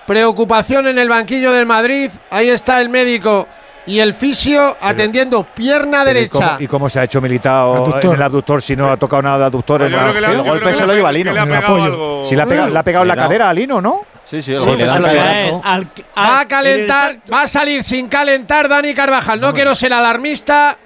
Preocupación 0.07 0.87
en 0.87 0.99
el 0.99 1.09
banquillo 1.09 1.53
del 1.53 1.67
Madrid. 1.67 2.11
Ahí 2.31 2.49
está 2.49 2.81
el 2.81 2.89
médico 2.89 3.47
y 3.87 4.01
el 4.01 4.15
fisio 4.15 4.77
atendiendo 4.81 5.45
pierna 5.45 6.03
Pero 6.05 6.11
¿y 6.11 6.15
derecha. 6.23 6.39
cómo, 6.49 6.61
¿Y 6.61 6.67
cómo 6.67 6.89
se 6.89 7.01
ha 7.01 7.05
hecho 7.05 7.21
militado 7.21 7.75
Aductor. 7.75 8.05
en 8.07 8.13
el 8.13 8.23
abductor 8.23 8.63
si 8.63 8.75
no 8.77 8.91
ha 8.91 8.97
tocado 8.97 9.23
nada 9.23 9.39
de 9.39 9.45
aductor? 9.45 9.83
el 9.83 10.43
golpe 10.43 10.73
se 10.75 10.81
lo 10.81 10.87
le- 10.89 10.95
lleva 10.97 11.13
Lino. 11.13 11.33
le 11.33 11.41
ha 11.41 11.43
En 11.43 11.49
el 11.51 11.55
pegado 11.57 11.75
apoyo. 11.75 11.93
algo. 11.93 12.25
Si 12.27 12.35
le 12.37 12.43
ha 12.43 12.47
pegado, 12.47 12.69
le 12.71 12.79
ha 12.79 12.83
pegado 12.83 13.03
en 13.05 13.09
la 13.09 13.17
cadera 13.17 13.49
a 13.51 13.55
Lino, 13.55 13.81
¿no? 13.83 14.01
Sí, 14.29 14.43
sí, 14.43 14.55
Sí, 14.55 14.71
le 14.77 14.85
dan 14.85 15.03
cadera. 15.03 15.61
Al- 15.65 15.85
Va 15.85 16.37
al- 16.37 16.41
a 16.43 16.49
calentar, 16.49 17.17
va 17.33 17.43
a 17.43 17.49
salir 17.49 17.83
sin 17.83 18.09
calentar 18.09 18.69
Dani 18.69 18.93
Carvajal. 18.95 19.41
No 19.41 19.55
quiero 19.55 19.75
ser 19.75 19.93
alarmista, 19.93 20.77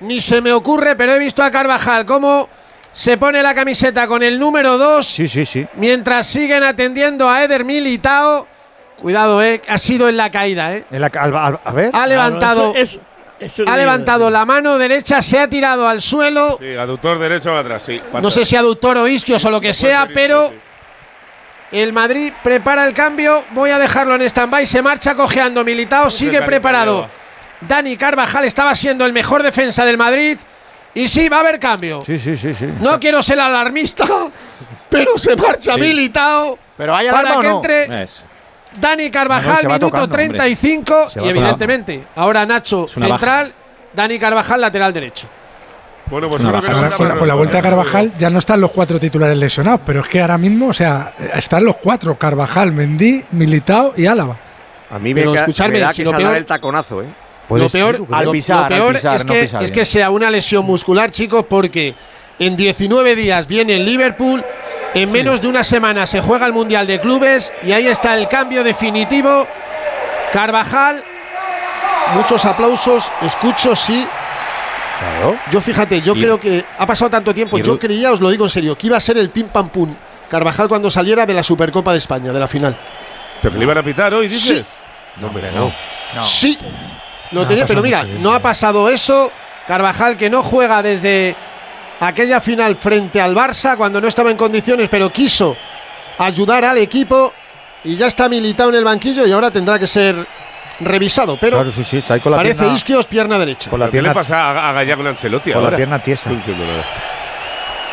ni 0.00 0.20
se 0.20 0.40
me 0.40 0.52
ocurre, 0.52 0.96
pero 0.96 1.12
he 1.14 1.18
visto 1.18 1.42
a 1.42 1.50
Carvajal 1.50 2.06
cómo 2.06 2.48
se 2.92 3.18
pone 3.18 3.42
la 3.42 3.54
camiseta 3.54 4.06
con 4.06 4.22
el 4.22 4.38
número 4.38 4.78
2 4.78 5.06
Sí, 5.06 5.28
sí, 5.28 5.44
sí. 5.44 5.66
mientras 5.74 6.26
siguen 6.26 6.62
atendiendo 6.62 7.28
a 7.28 7.44
Eder 7.44 7.64
Militao. 7.64 8.46
Cuidado, 8.96 9.42
eh, 9.42 9.60
ha 9.68 9.76
sido 9.76 10.08
en 10.08 10.16
la 10.16 10.30
caída, 10.30 10.74
eh. 10.74 10.86
En 10.90 11.02
la 11.02 11.08
al- 11.08 11.36
al- 11.36 11.60
a 11.62 11.72
ver. 11.72 11.90
Ha 11.92 12.06
levantado, 12.06 12.72
Eso- 12.74 12.98
eso- 13.38 13.62
eso 13.62 13.64
ha 13.70 13.76
levantado 13.76 14.30
la 14.30 14.46
mano 14.46 14.78
derecha, 14.78 15.20
se 15.20 15.38
ha 15.38 15.46
tirado 15.48 15.86
al 15.86 16.00
suelo. 16.00 16.56
Sí, 16.58 16.74
aductor 16.74 17.18
derecho 17.18 17.54
atrás, 17.54 17.82
sí. 17.82 18.00
No 18.22 18.30
sé 18.30 18.46
si 18.46 18.56
aductor 18.56 18.96
o 18.96 19.06
isquios 19.06 19.44
o 19.44 19.50
lo 19.50 19.60
que 19.60 19.74
sea, 19.74 20.08
pero 20.14 20.50
el 21.72 21.92
Madrid 21.92 22.32
prepara 22.42 22.86
el 22.86 22.94
cambio. 22.94 23.44
Voy 23.50 23.70
a 23.70 23.78
dejarlo 23.78 24.14
en 24.14 24.22
stand-by. 24.22 24.66
Se 24.66 24.82
marcha 24.82 25.14
cojeando 25.14 25.64
Militao, 25.64 26.10
sigue 26.10 26.42
preparado. 26.42 27.08
Dani 27.60 27.96
Carvajal 27.96 28.44
estaba 28.44 28.74
siendo 28.74 29.04
el 29.06 29.12
mejor 29.12 29.42
defensa 29.42 29.84
del 29.84 29.96
Madrid. 29.96 30.38
Y 30.94 31.08
sí, 31.08 31.28
va 31.28 31.38
a 31.38 31.40
haber 31.40 31.58
cambio. 31.58 32.00
Sí, 32.04 32.18
sí, 32.18 32.36
sí, 32.36 32.54
sí. 32.54 32.66
No 32.80 32.98
quiero 32.98 33.22
ser 33.22 33.38
alarmista, 33.38 34.06
pero 34.88 35.18
se 35.18 35.36
marcha 35.36 35.76
Militao. 35.76 36.58
Pero 36.76 36.96
hay 36.96 37.10
para 37.10 37.36
que 37.40 37.48
no. 37.48 37.56
entre 37.56 38.02
Es. 38.02 38.24
Dani 38.80 39.10
Carvajal, 39.10 39.64
no, 39.64 39.68
minuto 39.70 39.86
tocando, 39.86 40.04
hombre. 40.04 40.28
35. 40.28 41.10
Se 41.10 41.20
va 41.20 41.26
Y 41.26 41.30
evidentemente, 41.30 42.06
ahora 42.14 42.44
Nacho, 42.46 42.86
baja. 42.94 43.08
central. 43.08 43.52
Dani 43.92 44.18
Carvajal, 44.18 44.60
lateral 44.60 44.92
derecho. 44.92 45.26
Bueno, 46.08 46.28
pues 46.28 46.44
Ahora, 46.44 46.60
con, 46.96 47.08
la, 47.08 47.16
con 47.16 47.26
la 47.28 47.34
vuelta 47.34 47.58
a 47.58 47.62
Carvajal 47.62 48.12
ya 48.16 48.30
no 48.30 48.38
están 48.38 48.60
los 48.60 48.70
cuatro 48.70 48.98
titulares 49.00 49.36
lesionados, 49.36 49.80
pero 49.84 50.00
es 50.00 50.08
que 50.08 50.20
ahora 50.20 50.38
mismo, 50.38 50.68
o 50.68 50.72
sea, 50.72 51.14
están 51.34 51.64
los 51.64 51.76
cuatro: 51.78 52.16
Carvajal, 52.16 52.72
Mendy, 52.72 53.24
Militao 53.32 53.92
y 53.96 54.06
Álava. 54.06 54.36
A 54.88 54.98
mí 55.00 55.12
me, 55.12 55.22
Pero 55.22 55.32
me 55.32 55.78
da 55.80 55.92
si 55.92 56.04
que 56.04 56.04
lo 56.04 56.16
peor- 56.16 56.36
el 56.36 56.46
taconazo, 56.46 57.02
¿eh? 57.02 57.06
Lo 57.48 57.68
peor, 57.68 57.96
ser, 57.96 58.06
¿tú 58.06 58.14
Al 58.14 58.30
pisar, 58.30 58.62
lo 58.62 58.68
peor 58.76 58.88
al 58.88 58.94
pisar, 58.94 59.16
es, 59.16 59.24
no 59.24 59.32
que, 59.32 59.64
es 59.64 59.70
que 59.72 59.84
sea 59.84 60.10
una 60.10 60.30
lesión 60.30 60.64
muscular, 60.64 61.10
chicos, 61.10 61.44
porque 61.48 61.94
en 62.38 62.56
19 62.56 63.16
días 63.16 63.46
viene 63.46 63.76
el 63.76 63.84
Liverpool, 63.84 64.44
en 64.94 65.12
menos 65.12 65.40
de 65.40 65.48
una 65.48 65.62
semana 65.64 66.06
se 66.06 66.20
juega 66.20 66.46
el 66.46 66.52
Mundial 66.52 66.86
de 66.86 67.00
Clubes 67.00 67.52
y 67.62 67.72
ahí 67.72 67.86
está 67.86 68.16
el 68.16 68.28
cambio 68.28 68.62
definitivo. 68.64 69.46
Carvajal, 70.32 71.02
muchos 72.14 72.44
aplausos, 72.44 73.10
escucho, 73.22 73.74
sí. 73.76 74.06
Claro. 74.98 75.36
Yo 75.52 75.60
fíjate, 75.60 76.00
yo 76.00 76.14
Y- 76.16 76.20
creo 76.20 76.40
que 76.40 76.64
ha 76.78 76.86
pasado 76.86 77.10
tanto 77.10 77.34
tiempo, 77.34 77.58
y 77.58 77.62
yo 77.62 77.78
creía, 77.78 78.12
os 78.12 78.20
lo 78.20 78.30
digo 78.30 78.44
en 78.44 78.50
serio, 78.50 78.76
que 78.78 78.86
iba 78.86 78.96
a 78.96 79.00
ser 79.00 79.18
el 79.18 79.30
pim 79.30 79.48
pam 79.48 79.68
pum 79.68 79.94
Carvajal 80.30 80.66
cuando 80.68 80.90
saliera 80.90 81.24
de 81.24 81.34
la 81.34 81.42
Supercopa 81.42 81.92
de 81.92 81.98
España, 81.98 82.32
de 82.32 82.40
la 82.40 82.48
final. 82.48 82.76
¿Pero 83.40 83.52
que 83.52 83.58
le 83.58 83.64
iban 83.64 83.78
a 83.78 83.82
pitar 83.82 84.12
hoy, 84.14 84.26
dices? 84.26 84.64
No, 85.20 85.28
hombre, 85.28 85.52
no. 85.52 85.72
No. 86.14 86.22
Sí, 86.22 86.58
lo 87.30 87.42
No, 87.42 87.46
tenía, 87.48 87.62
ha 87.62 87.66
pero 87.66 87.80
pasado 87.82 88.06
mira, 88.08 88.20
no 88.20 88.32
ha 88.34 88.40
pasado 88.40 88.88
eso. 88.88 89.30
Carvajal 89.68 90.16
que 90.16 90.28
no 90.30 90.42
juega 90.42 90.82
desde 90.82 91.36
aquella 92.00 92.40
final 92.40 92.76
frente 92.76 93.20
al 93.20 93.34
Barça 93.36 93.76
cuando 93.76 94.00
no 94.00 94.08
estaba 94.08 94.30
en 94.30 94.36
condiciones, 94.36 94.88
pero 94.88 95.10
quiso 95.12 95.56
ayudar 96.18 96.64
al 96.64 96.78
equipo 96.78 97.32
y 97.84 97.94
ya 97.96 98.06
está 98.08 98.28
militado 98.28 98.70
en 98.70 98.76
el 98.76 98.84
banquillo 98.84 99.26
y 99.26 99.32
ahora 99.32 99.50
tendrá 99.50 99.78
que 99.78 99.86
ser 99.86 100.26
revisado. 100.80 101.36
Pero 101.40 101.56
Claro, 101.56 101.72
sí, 101.72 101.84
sí, 101.84 101.98
está 101.98 102.14
ahí 102.14 102.20
con 102.20 102.32
la 102.32 102.38
parece 102.38 102.56
pierna, 102.56 102.74
Isquios 102.74 103.06
pierna 103.06 103.38
derecha. 103.38 103.70
con 103.70 103.80
la 103.80 103.86
¿Qué 103.86 103.96
le 103.98 104.02
pierna, 104.02 104.12
pasa 104.12 104.50
a, 104.50 104.70
a 104.70 104.72
Gallá 104.72 104.96
con 104.96 105.06
Ancelotti 105.06 105.52
con 105.52 105.62
la 105.64 105.76
pierna 105.76 105.98
tiesa. 106.02 106.30
No 106.30 106.36
entiendo 106.36 106.64
nada. 106.66 106.84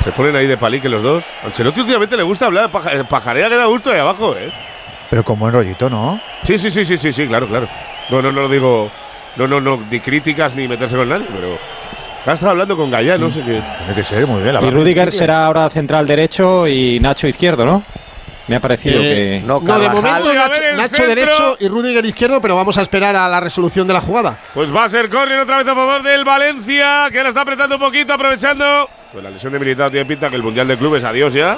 Se 0.03 0.11
ponen 0.11 0.36
ahí 0.36 0.47
de 0.47 0.57
palique 0.57 0.89
los 0.89 1.01
dos. 1.01 1.23
Ancelotti 1.45 1.80
últimamente 1.80 2.18
le 2.18 2.23
gusta 2.23 2.45
hablar, 2.47 2.69
paja- 2.69 2.91
eh, 2.93 3.03
pajarea 3.07 3.47
que 3.49 3.55
da 3.55 3.65
gusto 3.65 3.91
ahí 3.91 3.99
abajo, 3.99 4.35
¿eh? 4.35 4.51
Pero 5.10 5.23
con 5.23 5.38
buen 5.39 5.53
rollito, 5.53 5.89
¿no? 5.89 6.19
Sí, 6.43 6.57
sí, 6.57 6.69
sí, 6.72 6.84
sí, 6.84 6.97
sí, 6.97 7.11
sí, 7.14 7.27
claro, 7.27 7.47
claro. 7.47 7.68
No, 8.10 8.22
no, 8.22 8.31
no 8.31 8.41
lo 8.41 8.49
digo. 8.49 8.91
No, 9.35 9.47
no, 9.47 9.61
no, 9.61 9.80
ni 9.89 9.99
críticas 9.99 10.55
ni 10.55 10.68
meterse 10.68 10.95
con 10.95 11.07
nadie, 11.07 11.26
pero. 11.34 11.57
Ha 12.26 12.34
estado 12.34 12.51
hablando 12.51 12.77
con 12.77 12.89
Gallá, 12.89 13.18
no 13.18 13.30
sé 13.30 13.41
qué. 13.41 13.61
Tiene 13.80 13.93
que 13.95 14.03
ser 14.03 14.26
muy 14.26 14.41
bien. 14.41 14.53
la 14.55 14.61
Y. 14.64 14.69
Rudiger 14.72 15.11
será 15.11 15.45
ahora 15.45 15.69
central 15.69 16.07
derecho 16.07 16.68
y 16.68 16.99
Nacho 16.99 17.27
izquierdo, 17.27 17.65
¿no? 17.65 17.84
Me 18.48 18.57
ha 18.57 18.60
parecido 18.60 18.99
eh, 18.99 19.40
que. 19.41 19.48
No, 19.48 19.61
no, 19.61 19.80
de 19.80 19.90
momento 19.90 20.34
Nacho, 20.76 21.07
derecho 21.07 21.56
y 21.60 21.68
Rudiger 21.68 22.06
izquierdo, 22.06 22.41
pero 22.41 22.56
vamos 22.56 22.78
a 22.78 22.82
esperar 22.82 23.15
a 23.15 23.30
la 23.30 23.40
resolución 23.40 23.88
de 23.88 23.94
la 23.94 24.02
jugada. 24.02 24.40
Pues 24.53 24.74
va 24.74 24.84
a 24.84 24.90
ser 24.90 25.10
córner 25.10 25.40
otra 25.40 25.57
vez 25.57 25.68
a 25.68 25.74
favor 25.74 26.03
del 26.03 26.26
Valencia, 26.26 27.07
que 27.11 27.24
la 27.24 27.30
está 27.30 27.41
apretando 27.41 27.76
un 27.76 27.82
poquito, 27.82 28.14
aprovechando. 28.14 28.90
Pues 29.11 29.24
la 29.24 29.30
lesión 29.30 29.53
de 29.53 29.60
Militao 29.60 29.90
tiene 29.90 30.06
pinta 30.06 30.30
que 30.30 30.36
el 30.36 30.44
Mundial 30.44 30.68
de 30.68 30.78
Clubes, 30.78 31.03
adiós 31.03 31.34
ya. 31.34 31.57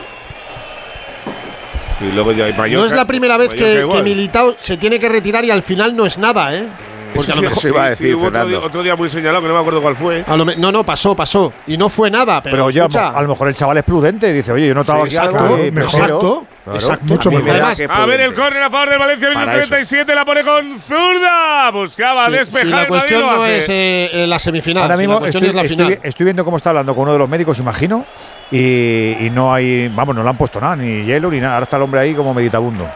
Y 2.01 2.11
luego 2.11 2.33
ya 2.33 2.45
hay 2.45 2.53
Mallorca, 2.53 2.81
No 2.81 2.85
es 2.85 2.91
la 2.91 3.05
primera 3.05 3.37
vez 3.37 3.49
que, 3.49 3.87
que, 3.89 4.03
Militao 4.03 4.55
se 4.59 4.77
tiene 4.77 4.99
que 4.99 5.09
retirar 5.09 5.43
y 5.45 5.51
al 5.51 5.63
final 5.63 5.95
no 5.95 6.05
es 6.05 6.17
nada, 6.17 6.53
¿eh? 6.53 6.67
Porque 7.15 7.31
a 7.31 7.35
lo 7.35 7.41
mejor 7.43 7.61
sí, 7.61 7.67
iba 7.69 7.85
a 7.85 7.89
decir, 7.89 8.15
otro, 8.15 8.83
día, 8.83 8.95
muy 8.97 9.09
señalado 9.09 9.41
que 9.41 9.47
no 9.47 9.53
me 9.53 9.59
acuerdo 9.61 9.81
cuál 9.81 9.95
fue. 9.95 10.25
No, 10.57 10.71
no, 10.71 10.83
pasó, 10.83 11.15
pasó. 11.15 11.53
Y 11.65 11.77
no 11.77 11.87
fue 11.87 12.11
nada. 12.11 12.43
Pero, 12.43 12.67
pero 12.67 12.99
a 12.99 13.21
lo 13.21 13.29
mejor 13.29 13.47
el 13.47 13.55
chaval 13.55 13.77
es 13.77 13.83
prudente 13.85 14.29
y 14.29 14.33
dice, 14.33 14.51
oye, 14.51 14.67
yo 14.67 14.75
no 14.75 14.81
estaba 14.81 15.09
sí, 15.09 15.15
aquí. 15.17 15.67
Exacto. 15.79 16.45
Exacto. 16.73 17.05
Mucho 17.05 17.31
mejor. 17.31 17.61
A 17.89 18.05
ver 18.05 18.21
el 18.21 18.33
córner 18.33 18.63
a 18.63 18.69
favor 18.69 18.89
del 18.89 18.99
Valencia, 18.99 19.29
minuto 19.29 19.51
37, 19.51 20.01
eso. 20.01 20.15
la 20.15 20.25
pone 20.25 20.43
con 20.43 20.79
zurda. 20.79 21.71
Buscaba 21.71 22.29
despejar. 22.29 22.65
La 22.65 22.87
cuestión 22.87 23.21
no 23.21 23.45
es 23.45 23.69
eh, 23.69 24.09
eh, 24.11 24.27
la 24.27 24.39
semifinal. 24.39 24.83
Ahora 24.83 24.97
mismo 24.97 25.25
estoy, 25.25 26.23
viendo 26.25 26.43
cómo 26.43 26.57
está 26.57 26.69
hablando 26.69 26.93
con 26.93 27.03
uno 27.03 27.13
de 27.13 27.19
los 27.19 27.29
médicos, 27.29 27.59
imagino. 27.59 28.05
Y, 28.51 29.15
y 29.19 29.29
no 29.31 29.53
hay, 29.53 29.87
vamos, 29.89 30.15
no 30.15 30.23
le 30.23 30.29
han 30.29 30.37
puesto 30.37 30.61
nada, 30.61 30.75
ni 30.75 31.03
hielo 31.03 31.29
ni 31.29 31.39
nada. 31.39 31.55
Ahora 31.55 31.63
está 31.65 31.77
el 31.77 31.83
hombre 31.83 31.99
ahí 31.99 32.13
como 32.13 32.33
meditabundo. 32.33 32.89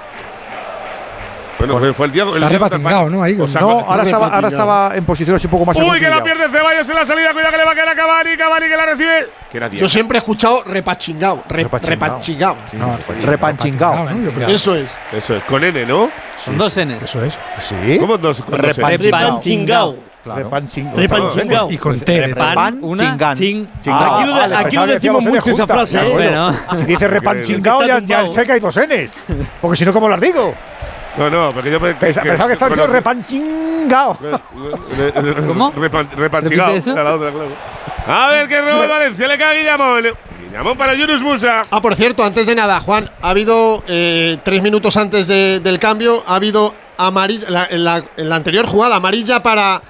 Bueno, 1.60 1.73
pues 1.73 1.88
pues 1.88 1.98
fue 1.98 2.06
el 2.06 2.11
día. 2.14 2.23
El 2.23 2.36
está 2.36 2.49
repatingado, 2.49 3.10
¿no? 3.10 3.22
Ahí, 3.22 3.40
o 3.40 3.45
sea, 3.45 3.61
no, 3.61 3.81
ahora 3.81 4.03
estaba, 4.03 4.27
ahora 4.27 4.48
estaba 4.48 4.91
en 4.95 5.03
posición 5.03 5.36
así 5.36 5.48
un 5.48 5.52
poco 5.52 5.65
más. 5.65 5.77
Uy, 5.77 5.99
que 5.99 6.10
la 6.10 6.23
pierde 6.23 6.49
Ceballos 6.49 6.90
en 6.90 6.95
la 6.95 7.06
salida. 7.06 7.34
Cuidado 7.34 7.52
que 7.52 7.57
le 7.57 7.65
va 7.65 7.72
a 7.72 7.76
quedar 7.76 7.90
a 7.90 7.95
Cavani. 7.95 8.38
Cavani 8.38 8.68
que 8.68 8.77
la 8.77 8.86
recibe. 8.86 9.27
Era 9.52 9.68
Yo 9.69 9.90
siempre 9.90 10.18
he 10.18 10.19
escuchado 10.19 10.64
repachingado. 10.65 11.44
repachingao. 11.49 11.98
repachingao. 12.06 12.56
repachingao. 13.26 14.07
Eso 14.48 14.76
es. 14.76 14.90
Eso 15.11 15.36
es. 15.36 15.44
Con 15.44 15.64
N, 15.64 15.86
¿no? 15.86 16.10
Son 16.38 16.57
dos 16.57 16.77
N. 16.77 16.98
Eso 16.98 17.23
es. 17.23 17.38
Sí. 17.57 17.98
¿Cómo 17.99 18.18
dos? 18.18 18.41
Repachingao. 18.48 20.10
Claro. 20.23 20.44
Repan 20.44 20.68
chingao. 20.68 21.72
Y 21.72 21.77
con 21.77 21.99
T. 21.99 22.27
Repan, 22.27 22.80
una, 22.84 23.34
ching, 23.36 23.68
ah, 23.88 24.18
aquí 24.18 24.26
lo, 24.27 24.34
de, 24.34 24.41
vale, 24.41 24.56
aquí 24.56 24.76
lo 24.76 24.88
decimos 24.88 25.26
mucho 25.26 25.41
juntas, 25.41 25.60
esa 25.60 25.68
frase. 25.68 25.91
Claro, 25.91 26.10
¿eh? 26.10 26.14
bueno. 26.14 26.57
Si 26.76 26.84
dices 26.86 27.10
repan 27.11 27.41
chingao, 27.41 27.86
ya, 27.86 27.99
ya, 27.99 28.27
sé 28.27 28.45
que 28.45 28.52
hay 28.52 28.60
dos 28.60 28.77
Ns. 28.77 29.11
Porque 29.61 29.77
si 29.77 29.86
no, 29.86 29.94
¿cómo 29.94 30.10
las 30.10 30.19
digo? 30.19 30.53
No, 31.19 31.29
no, 31.29 31.51
porque 31.53 31.69
yo 31.69 31.81
que, 31.81 31.93
pensaba 31.95 32.47
que 32.47 32.53
estaba 32.53 32.69
diciendo 32.69 32.87
repanchingao. 32.87 34.17
¿Cómo? 35.47 35.73
Repanchingao. 35.75 36.75
A 38.07 38.27
ver, 38.29 38.47
que 38.47 38.61
roba 38.61 38.83
el 38.83 38.89
Valencia, 38.89 39.27
le 39.27 39.37
cae 39.37 39.59
Guillamón. 39.59 40.03
Guillamón 40.47 40.77
para 40.77 40.93
Yunus 40.93 41.21
Musa. 41.21 41.63
Ah, 41.69 41.81
por 41.81 41.95
cierto, 41.95 42.23
antes 42.23 42.47
de 42.47 42.55
nada, 42.55 42.79
Juan, 42.79 43.11
ha 43.21 43.29
habido 43.31 43.83
eh, 43.87 44.37
tres 44.43 44.63
minutos 44.63 44.95
antes 44.95 45.27
del 45.27 45.77
cambio, 45.77 46.23
ha 46.25 46.35
habido 46.35 46.73
amarilla, 46.97 47.67
en, 47.69 47.83
la, 47.83 48.35
anterior 48.35 48.65
jugada, 48.65 48.95
amarilla 48.95 49.43
para 49.43 49.81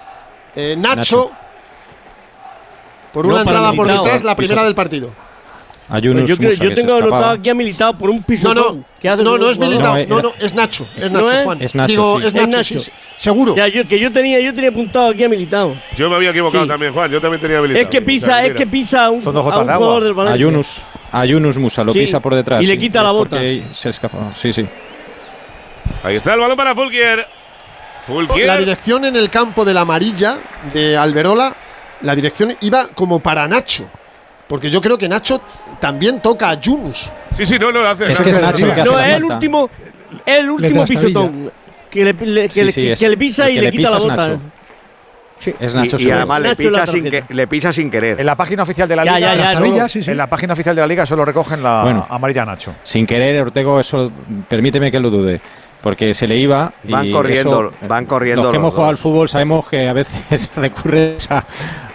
eh, 0.55 0.75
Nacho, 0.77 1.29
por 3.13 3.27
una 3.27 3.41
entrada 3.41 3.71
por 3.73 3.87
detrás, 3.87 4.23
la 4.23 4.35
primera 4.35 4.63
del 4.63 4.73
partido. 4.73 5.28
Ayunos, 5.91 6.29
yo, 6.29 6.37
tengo 6.75 6.95
anotado 6.95 7.31
aquí 7.31 7.49
a 7.49 7.55
militado 7.55 7.97
por 7.97 8.11
un 8.11 8.21
piso. 8.21 8.53
No, 8.53 8.73
no, 8.73 8.85
hace 9.11 9.23
no, 9.23 9.37
no 9.39 9.49
es 9.49 9.57
militado, 9.57 9.97
eh, 9.97 10.05
no, 10.07 10.21
no, 10.21 10.33
es 10.39 10.53
Nacho, 10.53 10.87
es 10.95 11.09
Nacho, 11.09 11.25
¿No 11.25 11.43
Juan. 11.43 11.61
Es 11.61 11.73
Nacho, 11.73 12.19
es 12.19 12.33
Nacho, 12.33 12.59
es 12.59 12.71
Nacho. 12.71 12.91
Seguro. 13.17 13.55
Que 13.55 13.99
yo 13.99 14.11
tenía, 14.11 14.39
yo 14.39 14.53
tenía 14.53 14.69
apuntado 14.69 15.09
aquí 15.09 15.23
a 15.23 15.29
militado. 15.29 15.75
Yo 15.95 16.07
me 16.09 16.15
había 16.15 16.29
equivocado 16.29 16.67
también, 16.67 16.93
Juan, 16.93 17.09
yo 17.09 17.19
también 17.19 17.41
tenía 17.41 17.59
militado. 17.59 17.83
Es 17.83 17.89
que 17.89 18.01
pisa, 18.03 18.45
es 18.45 18.53
que 18.53 18.67
pisa 18.67 19.09
un, 19.09 19.25
a 19.25 19.29
un 19.29 19.41
jugador 19.41 20.03
del 20.03 20.13
Valencia. 20.13 20.35
Ayunos, 20.35 20.83
Ayunos 21.11 21.57
Musa, 21.57 21.83
lo 21.83 21.91
pisa 21.91 22.19
por 22.19 22.35
detrás. 22.35 22.61
Y 22.61 22.67
le 22.67 22.77
quita 22.77 23.01
la 23.01 23.11
bota. 23.11 23.39
Se 23.71 23.89
escapa, 23.89 24.33
sí, 24.35 24.53
sí. 24.53 24.65
Ahí 26.03 26.15
está 26.15 26.35
el 26.35 26.39
balón 26.39 26.55
para 26.55 26.75
Fulquier. 26.75 27.25
Fulquier. 28.01 28.45
La 28.45 28.57
dirección 28.57 29.05
en 29.05 29.15
el 29.15 29.31
campo 29.31 29.65
de 29.65 29.73
la 29.73 29.81
amarilla 29.81 30.37
de 30.71 30.95
Alberola, 30.95 31.55
la 32.01 32.15
dirección 32.15 32.55
iba 32.61 32.89
como 32.89 33.19
para 33.19 33.47
Nacho. 33.47 33.89
Porque 34.49 34.71
yo 34.71 34.81
creo 34.81 34.97
que 34.97 35.07
Nacho 35.07 35.41
también 35.79 36.19
toca 36.21 36.49
a 36.49 36.59
Yunus. 36.59 37.07
Sí, 37.37 37.45
sí, 37.45 37.59
no 37.59 37.71
lo 37.71 37.87
hace. 37.87 38.09
Es 38.09 38.19
que 38.19 38.31
es 38.31 38.41
Nacho 38.41 38.73
que 38.73 38.83
no, 38.83 38.99
es 38.99 39.15
el 39.15 39.23
último, 39.23 39.69
el 40.25 40.49
último 40.49 40.85
pisotón 40.85 41.51
que 41.91 42.03
le, 42.03 42.13
le, 42.13 43.17
pisa 43.17 43.49
y 43.49 43.59
le, 43.59 43.71
quita 43.71 43.91
la 43.91 43.99
bota. 43.99 44.39
Es 45.59 45.73
Nacho 45.75 45.97
y, 45.99 46.07
y 46.07 46.11
además 46.11 46.41
le, 46.41 46.55
pisa 46.55 46.87
sin 46.87 47.03
que, 47.03 47.23
le 47.29 47.47
pisa 47.47 47.71
sin 47.71 47.91
querer. 47.91 48.19
En 48.19 48.25
la 48.25 48.35
página 48.35 48.63
oficial 48.63 48.89
de 48.89 48.95
la 48.95 49.03
liga, 49.03 49.19
ya, 49.19 49.35
ya, 49.35 49.53
solo, 49.53 49.87
sí, 49.87 50.01
sí. 50.01 50.11
en 50.11 50.17
la 50.17 50.27
página 50.27 50.53
oficial 50.53 50.75
de 50.75 50.81
la 50.81 50.87
liga 50.87 51.05
solo 51.05 51.23
recogen 51.23 51.61
la 51.61 51.83
bueno, 51.83 52.07
amarilla 52.09 52.43
Nacho. 52.43 52.73
Sin 52.83 53.05
querer, 53.05 53.39
Ortego, 53.43 53.79
eso 53.79 54.11
permíteme 54.47 54.91
que 54.91 54.99
lo 54.99 55.11
dude 55.11 55.39
porque 55.81 56.13
se 56.13 56.27
le 56.27 56.37
iba. 56.37 56.73
Van 56.83 57.11
corriendo, 57.11 57.69
eso, 57.69 57.87
van 57.87 58.05
corriendo. 58.05 58.43
Los 58.43 58.51
que 58.51 58.57
los 58.57 58.61
hemos 58.61 58.71
dos. 58.71 58.75
jugado 58.75 58.89
al 58.89 58.97
fútbol 58.97 59.29
sabemos 59.29 59.67
que 59.67 59.87
a 59.87 59.93
veces 59.93 60.49
recurres 60.55 61.29
a, 61.31 61.45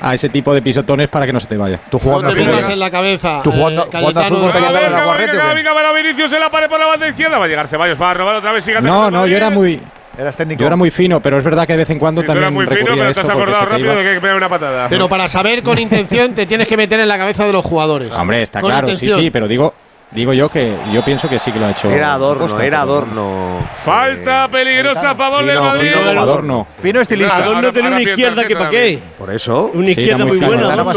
a, 0.01 0.15
ese 0.15 0.28
tipo 0.28 0.55
de 0.55 0.62
pisotones 0.62 1.09
para 1.09 1.27
que 1.27 1.32
no 1.32 1.40
se 1.40 1.47
te 1.47 1.56
vaya. 1.56 1.78
Tú 1.90 1.98
jugando 1.98 2.28
al 2.28 2.36
fútbol. 2.36 2.73
en 2.73 2.78
la 2.78 2.90
cabeza. 2.90 3.40
Tú 3.43 3.52
jugando, 3.52 3.85
eh, 3.85 3.89
jugando 3.93 4.20
al 4.20 4.27
fútbol 4.27 4.52
te 4.52 4.61
llevan 4.61 4.93
la 4.93 5.05
guarrete. 5.05 5.36
Venga, 5.55 5.74
para 5.74 5.93
Vinicius 5.93 6.32
en 6.32 6.40
la 6.40 6.51
pared 6.51 6.69
por 6.69 6.78
la 6.78 6.86
banda 6.86 7.09
izquierda. 7.09 7.39
Va 7.39 7.44
a 7.44 7.48
llegar 7.48 7.69
Ceballos 7.69 7.98
para 7.98 8.15
robar 8.15 8.36
otra 8.36 8.52
vez. 8.52 8.66
No, 8.82 9.11
no, 9.11 9.27
yo 9.27 9.36
era 9.36 9.51
muy. 9.51 9.81
Eras 10.16 10.36
técnico. 10.36 10.61
Yo 10.61 10.69
era 10.69 10.77
muy 10.77 10.93
fino, 10.93 11.20
pero 11.20 11.39
es 11.39 11.44
verdad 11.44 11.66
que 11.66 11.73
de 11.73 11.78
vez 11.78 11.90
en 11.90 11.98
cuando 11.98 12.20
sí, 12.20 12.27
también. 12.28 12.55
Tú 12.55 12.61
eras 12.61 12.69
muy 12.69 12.77
fino, 12.77 12.97
pero 12.97 13.12
te 13.12 13.20
has 13.20 13.28
acordado 13.28 13.66
rápido 13.66 13.97
de 13.97 14.15
que 14.15 14.20
pegar 14.20 14.36
una 14.36 14.48
patada. 14.48 14.89
Pero 14.89 15.09
para 15.09 15.28
saber 15.28 15.65
con 15.65 15.77
intención 15.81 16.35
te 16.35 16.47
tienes 16.47 16.69
que 16.69 16.77
meter 16.77 17.01
en 17.01 17.09
la 17.09 17.19
cabeza 17.19 17.44
de 17.47 17.52
los 17.52 17.65
jugadores. 17.65 18.15
Hombre, 18.15 18.43
está 18.43 18.61
con 18.61 18.70
claro, 18.70 18.89
intención. 18.89 19.19
sí, 19.19 19.24
sí, 19.24 19.31
pero 19.31 19.48
digo 19.48 19.74
Digo 20.11 20.33
yo 20.33 20.49
que 20.49 20.77
yo 20.93 21.05
pienso 21.05 21.29
que 21.29 21.39
sí 21.39 21.51
que 21.51 21.59
lo 21.59 21.67
ha 21.67 21.73
hecho. 21.73 21.91
Era 21.91 22.15
adorno, 22.15 22.61
era 22.61 22.83
adorno. 22.83 23.69
Falta 23.83 24.45
eh, 24.45 24.49
peligrosa 24.49 25.11
a 25.11 25.15
favor 25.15 25.45
del 25.45 25.59
Madrid. 25.59 25.93
Adorno. 25.95 26.67
Fino 26.81 27.01
estilista. 27.01 27.37
Adorno 27.37 27.57
ahora, 27.57 27.73
tiene 27.73 27.89
una 27.89 28.03
izquierda 28.03 28.47
que 28.47 28.55
para 28.55 28.71
qué. 28.71 29.03
Por 29.19 29.31
eso. 29.33 29.71
Una 29.75 29.91
izquierda 29.91 30.25
muy, 30.25 30.39
buena. 30.39 30.85
Más. 30.85 30.97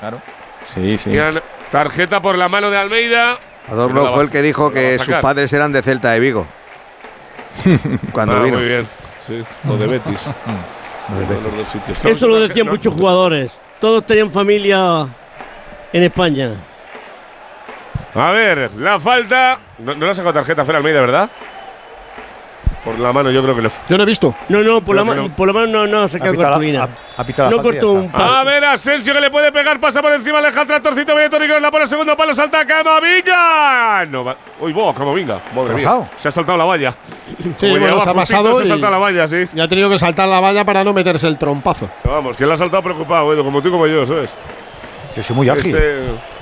Claro. 0.00 0.20
Sí, 0.72 0.96
sí. 0.96 1.12
tarjeta 1.70 2.22
por 2.22 2.38
la 2.38 2.48
mano 2.48 2.70
de 2.70 2.78
Almeida. 2.78 3.38
Adorno 3.68 4.12
fue 4.14 4.24
el 4.24 4.30
que 4.30 4.42
dijo 4.42 4.72
que 4.72 4.98
sus 4.98 5.14
padres 5.16 5.52
eran 5.52 5.72
de 5.72 5.82
Celta 5.82 6.12
de 6.12 6.20
Vigo. 6.20 6.46
cuando 8.12 8.36
ah, 8.36 8.42
vino. 8.42 8.56
Muy 8.56 8.66
bien. 8.66 8.88
Sí, 9.20 9.42
o 9.68 9.76
de 9.76 9.86
Betis. 9.86 10.20
Eso 12.04 12.28
lo 12.28 12.40
decían 12.40 12.68
muchos 12.68 12.94
jugadores. 12.94 13.52
Todos 13.80 14.06
tenían 14.06 14.30
familia 14.30 15.08
en 15.92 16.02
España. 16.02 16.54
A 18.14 18.30
ver, 18.32 18.70
la 18.76 19.00
falta. 19.00 19.58
No, 19.78 19.94
no 19.94 20.04
le 20.04 20.10
ha 20.10 20.14
sacado 20.14 20.34
tarjeta 20.34 20.64
Fer 20.64 20.76
Almeida, 20.76 21.00
¿verdad? 21.00 21.30
Por 22.84 22.98
la 22.98 23.12
mano, 23.12 23.30
yo 23.30 23.42
creo 23.44 23.54
que 23.54 23.62
lo. 23.62 23.70
Yo 23.88 23.96
no 23.96 24.02
he 24.02 24.06
visto. 24.06 24.34
No, 24.48 24.60
no, 24.60 24.80
por, 24.80 24.96
la, 24.96 25.04
ma- 25.04 25.14
no. 25.14 25.28
por 25.36 25.46
la 25.46 25.52
mano 25.54 25.66
no, 25.68 25.86
no 25.86 26.08
se. 26.08 26.16
Ha, 26.16 26.30
pitado 27.24 27.48
la 27.48 27.56
no 27.56 27.62
cortó 27.62 27.92
un 27.92 28.10
palo. 28.10 28.24
A 28.24 28.42
ver, 28.42 28.64
Asensio 28.64 29.14
que 29.14 29.20
le 29.20 29.30
puede 29.30 29.52
pegar, 29.52 29.78
pasa 29.78 30.02
por 30.02 30.12
encima, 30.12 30.40
le 30.40 30.48
deja 30.48 30.62
el 30.62 30.66
tractorcito, 30.66 31.14
viene 31.14 31.30
Toni 31.30 31.46
Kroos, 31.46 31.62
la 31.62 31.70
pone 31.70 31.86
segundo 31.86 32.16
palo, 32.16 32.34
salta 32.34 32.66
Camavinga. 32.66 34.04
No 34.06 34.24
va. 34.24 34.36
Uy, 34.58 34.72
vos, 34.72 34.94
Camavinga. 34.96 35.40
Madre 35.54 35.70
ha 35.74 35.76
mía. 35.76 35.84
pasado? 35.84 36.08
Se 36.16 36.26
ha 36.26 36.30
saltado 36.32 36.58
la 36.58 36.64
valla. 36.64 36.94
Sí, 37.56 37.70
bueno, 37.70 37.86
se 37.86 37.90
ha 37.92 37.94
justito, 37.94 38.14
pasado 38.14 38.58
Se 38.58 38.64
y- 38.64 38.68
salta 38.68 38.90
la 38.90 38.98
valla, 38.98 39.28
sí. 39.28 39.44
Ya 39.54 39.62
ha 39.64 39.68
tenido 39.68 39.88
que 39.88 40.00
saltar 40.00 40.28
la 40.28 40.40
valla 40.40 40.64
para 40.64 40.82
no 40.82 40.92
meterse 40.92 41.28
el 41.28 41.38
trompazo. 41.38 41.88
Vamos, 42.02 42.36
que 42.36 42.44
la 42.46 42.54
ha 42.54 42.56
saltado 42.56 42.82
preocupado, 42.82 43.32
Edu, 43.32 43.44
como 43.44 43.62
tú 43.62 43.68
y 43.68 43.70
como 43.70 43.86
yo, 43.86 44.04
¿sabes? 44.04 44.34
Yo 45.16 45.22
soy 45.22 45.36
muy 45.36 45.48
ágil. 45.48 45.76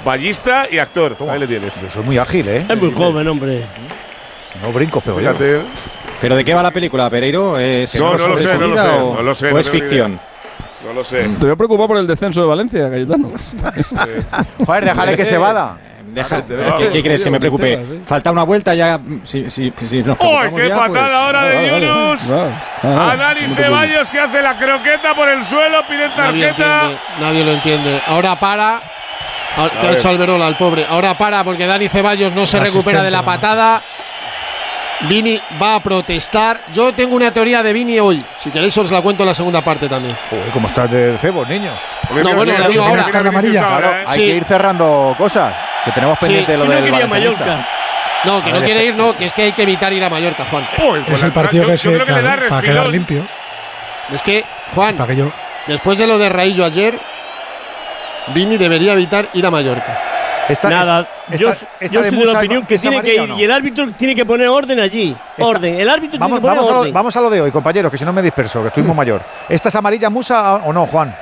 Ballista 0.05 0.67
y 0.71 0.79
actor. 0.79 1.17
Ahí 1.29 1.41
le 1.41 1.47
tienes. 1.47 1.81
Yo 1.81 1.91
soy 1.91 2.05
muy 2.05 2.19
ágil, 2.19 2.49
¿eh? 2.49 2.67
Es 2.69 2.79
muy 2.79 2.93
joven, 2.93 3.27
hombre. 3.29 3.65
No 4.63 4.73
brincos, 4.73 5.03
pero 5.05 5.17
Fíjate. 5.17 5.53
Yo. 5.53 5.63
¿Pero 6.21 6.37
de 6.37 6.45
qué 6.45 6.53
va 6.53 6.63
la 6.63 6.71
película, 6.71 7.09
Pereiro? 7.09 7.53
No, 7.53 8.19
no, 8.19 8.29
lo 8.29 8.37
sé, 8.37 8.55
no, 8.59 8.67
lo 8.69 8.77
sé, 9.35 9.47
o, 9.49 9.53
no 9.53 9.59
es 9.59 9.71
ficción? 9.71 10.21
No 10.85 10.93
lo 10.93 11.03
sé. 11.03 11.23
Te 11.23 11.47
voy 11.47 11.51
a 11.51 11.57
preocupar 11.57 11.87
por 11.87 11.97
el 11.97 12.07
descenso 12.07 12.43
de 12.43 12.47
Valencia, 12.47 12.91
Cayetano. 12.91 13.33
sí. 13.39 14.65
Joder, 14.67 14.85
déjale 14.85 15.17
que 15.17 15.25
se 15.25 15.39
vada. 15.39 15.77
Deja, 16.13 16.45
¿qué, 16.91 17.03
crees 17.03 17.23
que 17.23 17.31
me 17.31 17.39
preocupe? 17.39 17.75
¿eh? 17.75 18.01
Falta 18.05 18.31
una 18.31 18.43
vuelta 18.43 18.75
ya. 18.75 18.99
Mm, 18.99 19.21
si, 19.25 19.51
si, 19.51 19.73
si 19.89 20.03
nos 20.03 20.19
qué 20.19 20.69
patada 20.69 20.89
pues, 20.89 21.13
ahora 21.13 21.43
de 21.45 21.81
Yunus! 21.81 22.31
A 22.31 23.17
Dani 23.17 23.55
Ceballos 23.55 24.11
que 24.11 24.21
hace 24.21 24.43
la 24.43 24.57
croqueta 24.57 25.15
por 25.15 25.29
el 25.29 25.45
suelo, 25.45 25.79
pide 25.89 26.09
tarjeta. 26.11 26.93
Nadie, 27.21 27.45
lo 27.45 27.53
entiende. 27.53 28.01
Ahora 28.07 28.39
para. 28.39 28.83
Ahora, 29.57 29.75
ha 29.83 29.93
hecho 29.93 30.09
Alberola, 30.09 30.47
al 30.47 30.57
pobre. 30.57 30.87
Ahora 30.89 31.17
para 31.17 31.45
porque 31.45 31.67
Dani 31.67 31.89
Ceballos 31.89 32.33
no 32.33 32.47
se 32.47 32.61
recupera 32.61 33.03
de 33.03 33.11
la 33.11 33.25
patada. 33.25 33.83
Vini 35.09 35.41
va 35.61 35.77
a 35.77 35.81
protestar. 35.81 36.61
Yo 36.73 36.93
tengo 36.93 37.17
una 37.17 37.33
teoría 37.33 37.63
de 37.63 37.73
Vini 37.73 37.99
hoy. 37.99 38.25
Si 38.35 38.51
queréis 38.51 38.77
os 38.77 38.91
la 38.91 39.01
cuento 39.01 39.23
en 39.23 39.29
la 39.29 39.35
segunda 39.35 39.63
parte 39.63 39.89
también. 39.89 40.17
Joder, 40.29 40.51
¿cómo 40.53 40.67
estás 40.69 40.91
de 40.91 41.17
cebo, 41.19 41.45
niño? 41.47 41.73
No, 42.11 42.35
bueno, 42.35 42.59
lo 42.59 42.69
digo. 42.69 42.85
Amarilla. 42.85 44.05
Hay 44.07 44.19
que 44.19 44.37
ir 44.37 44.45
cerrando 44.45 45.15
cosas, 45.17 45.55
que 45.85 45.93
tenemos 45.93 46.19
pendiente 46.19 46.57
lo 46.57 46.65
del 46.67 46.91
no 46.91 47.09
Mallorca. 47.09 47.69
No, 48.25 48.45
que 48.45 48.53
no 48.53 48.61
quiere 48.61 48.85
ir, 48.85 48.95
no, 48.95 49.17
que 49.17 49.27
es 49.27 49.33
que 49.33 49.43
hay 49.43 49.53
que 49.53 49.63
evitar 49.63 49.93
ir 49.93 50.05
a 50.05 50.11
Mallorca, 50.11 50.45
Juan. 50.51 50.69
Es 51.07 51.23
el 51.23 51.33
partido 51.33 51.67
que 51.67 51.77
se 51.77 51.97
claro, 51.99 52.49
para 52.49 52.63
quedar 52.63 52.89
limpio. 52.89 53.27
Es 54.13 54.23
que, 54.23 54.45
Juan, 54.75 54.97
después 55.67 55.97
de 55.97 56.07
lo 56.07 56.19
de 56.19 56.29
Raillo 56.29 56.65
ayer, 56.65 56.99
Vini 58.35 58.59
debería 58.59 58.93
evitar 58.93 59.29
ir 59.33 59.47
a 59.47 59.51
Mallorca. 59.51 59.99
Esta, 60.49 60.69
Nada 60.69 61.07
yo, 61.39 61.51
esta 61.51 61.95
yo 61.95 62.03
de 62.03 62.11
soy 62.11 62.19
de 62.19 62.25
la 62.27 62.39
opinión 62.39 62.67
que 62.67 62.79
tiene 62.79 63.03
que 63.03 63.15
ir 63.15 63.29
no? 63.29 63.39
y 63.39 63.45
el 63.45 63.51
árbitro 63.53 63.91
tiene 63.93 64.15
que 64.15 64.25
poner 64.25 64.49
orden 64.49 64.81
allí. 64.81 65.15
orden. 65.39 65.81
El 65.81 65.89
árbitro 65.89 66.19
Vamos, 66.19 66.39
tiene 66.39 66.41
que 66.41 66.43
poner 66.43 66.57
vamos, 66.57 66.71
a 66.71 66.75
lo, 66.75 66.81
orden. 66.81 66.93
vamos 66.95 67.17
a 67.17 67.21
lo 67.21 67.31
de 67.31 67.41
hoy, 67.41 67.51
compañeros, 67.51 67.91
que 67.91 67.99
si 67.99 68.05
no 68.05 68.13
me 68.13 68.23
disperso, 68.23 68.63
que 68.63 68.69
estoy 68.69 68.83
muy 68.83 68.95
mayor. 68.95 69.23
¿Esta 69.49 69.69
es 69.69 69.75
amarilla 69.75 70.11
Musa 70.11 70.57
o 70.57 70.73
no, 70.73 70.87
Juan? 70.87 71.15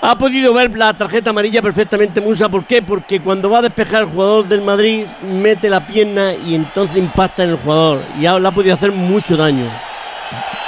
Ha 0.00 0.16
podido 0.16 0.54
ver 0.54 0.70
la 0.76 0.94
tarjeta 0.94 1.30
amarilla 1.30 1.60
perfectamente 1.60 2.20
Musa. 2.20 2.48
¿Por 2.48 2.64
qué? 2.64 2.82
Porque 2.82 3.20
cuando 3.20 3.50
va 3.50 3.58
a 3.58 3.62
despejar 3.62 4.02
el 4.02 4.06
jugador 4.06 4.44
del 4.46 4.60
Madrid, 4.62 5.06
mete 5.22 5.68
la 5.68 5.80
pierna 5.84 6.32
y 6.34 6.54
entonces 6.54 6.96
impacta 6.96 7.42
en 7.42 7.50
el 7.50 7.56
jugador. 7.56 8.02
Y 8.20 8.24
ha- 8.26 8.38
le 8.38 8.46
ha 8.46 8.52
podido 8.52 8.74
hacer 8.74 8.92
mucho 8.92 9.36
daño. 9.36 9.68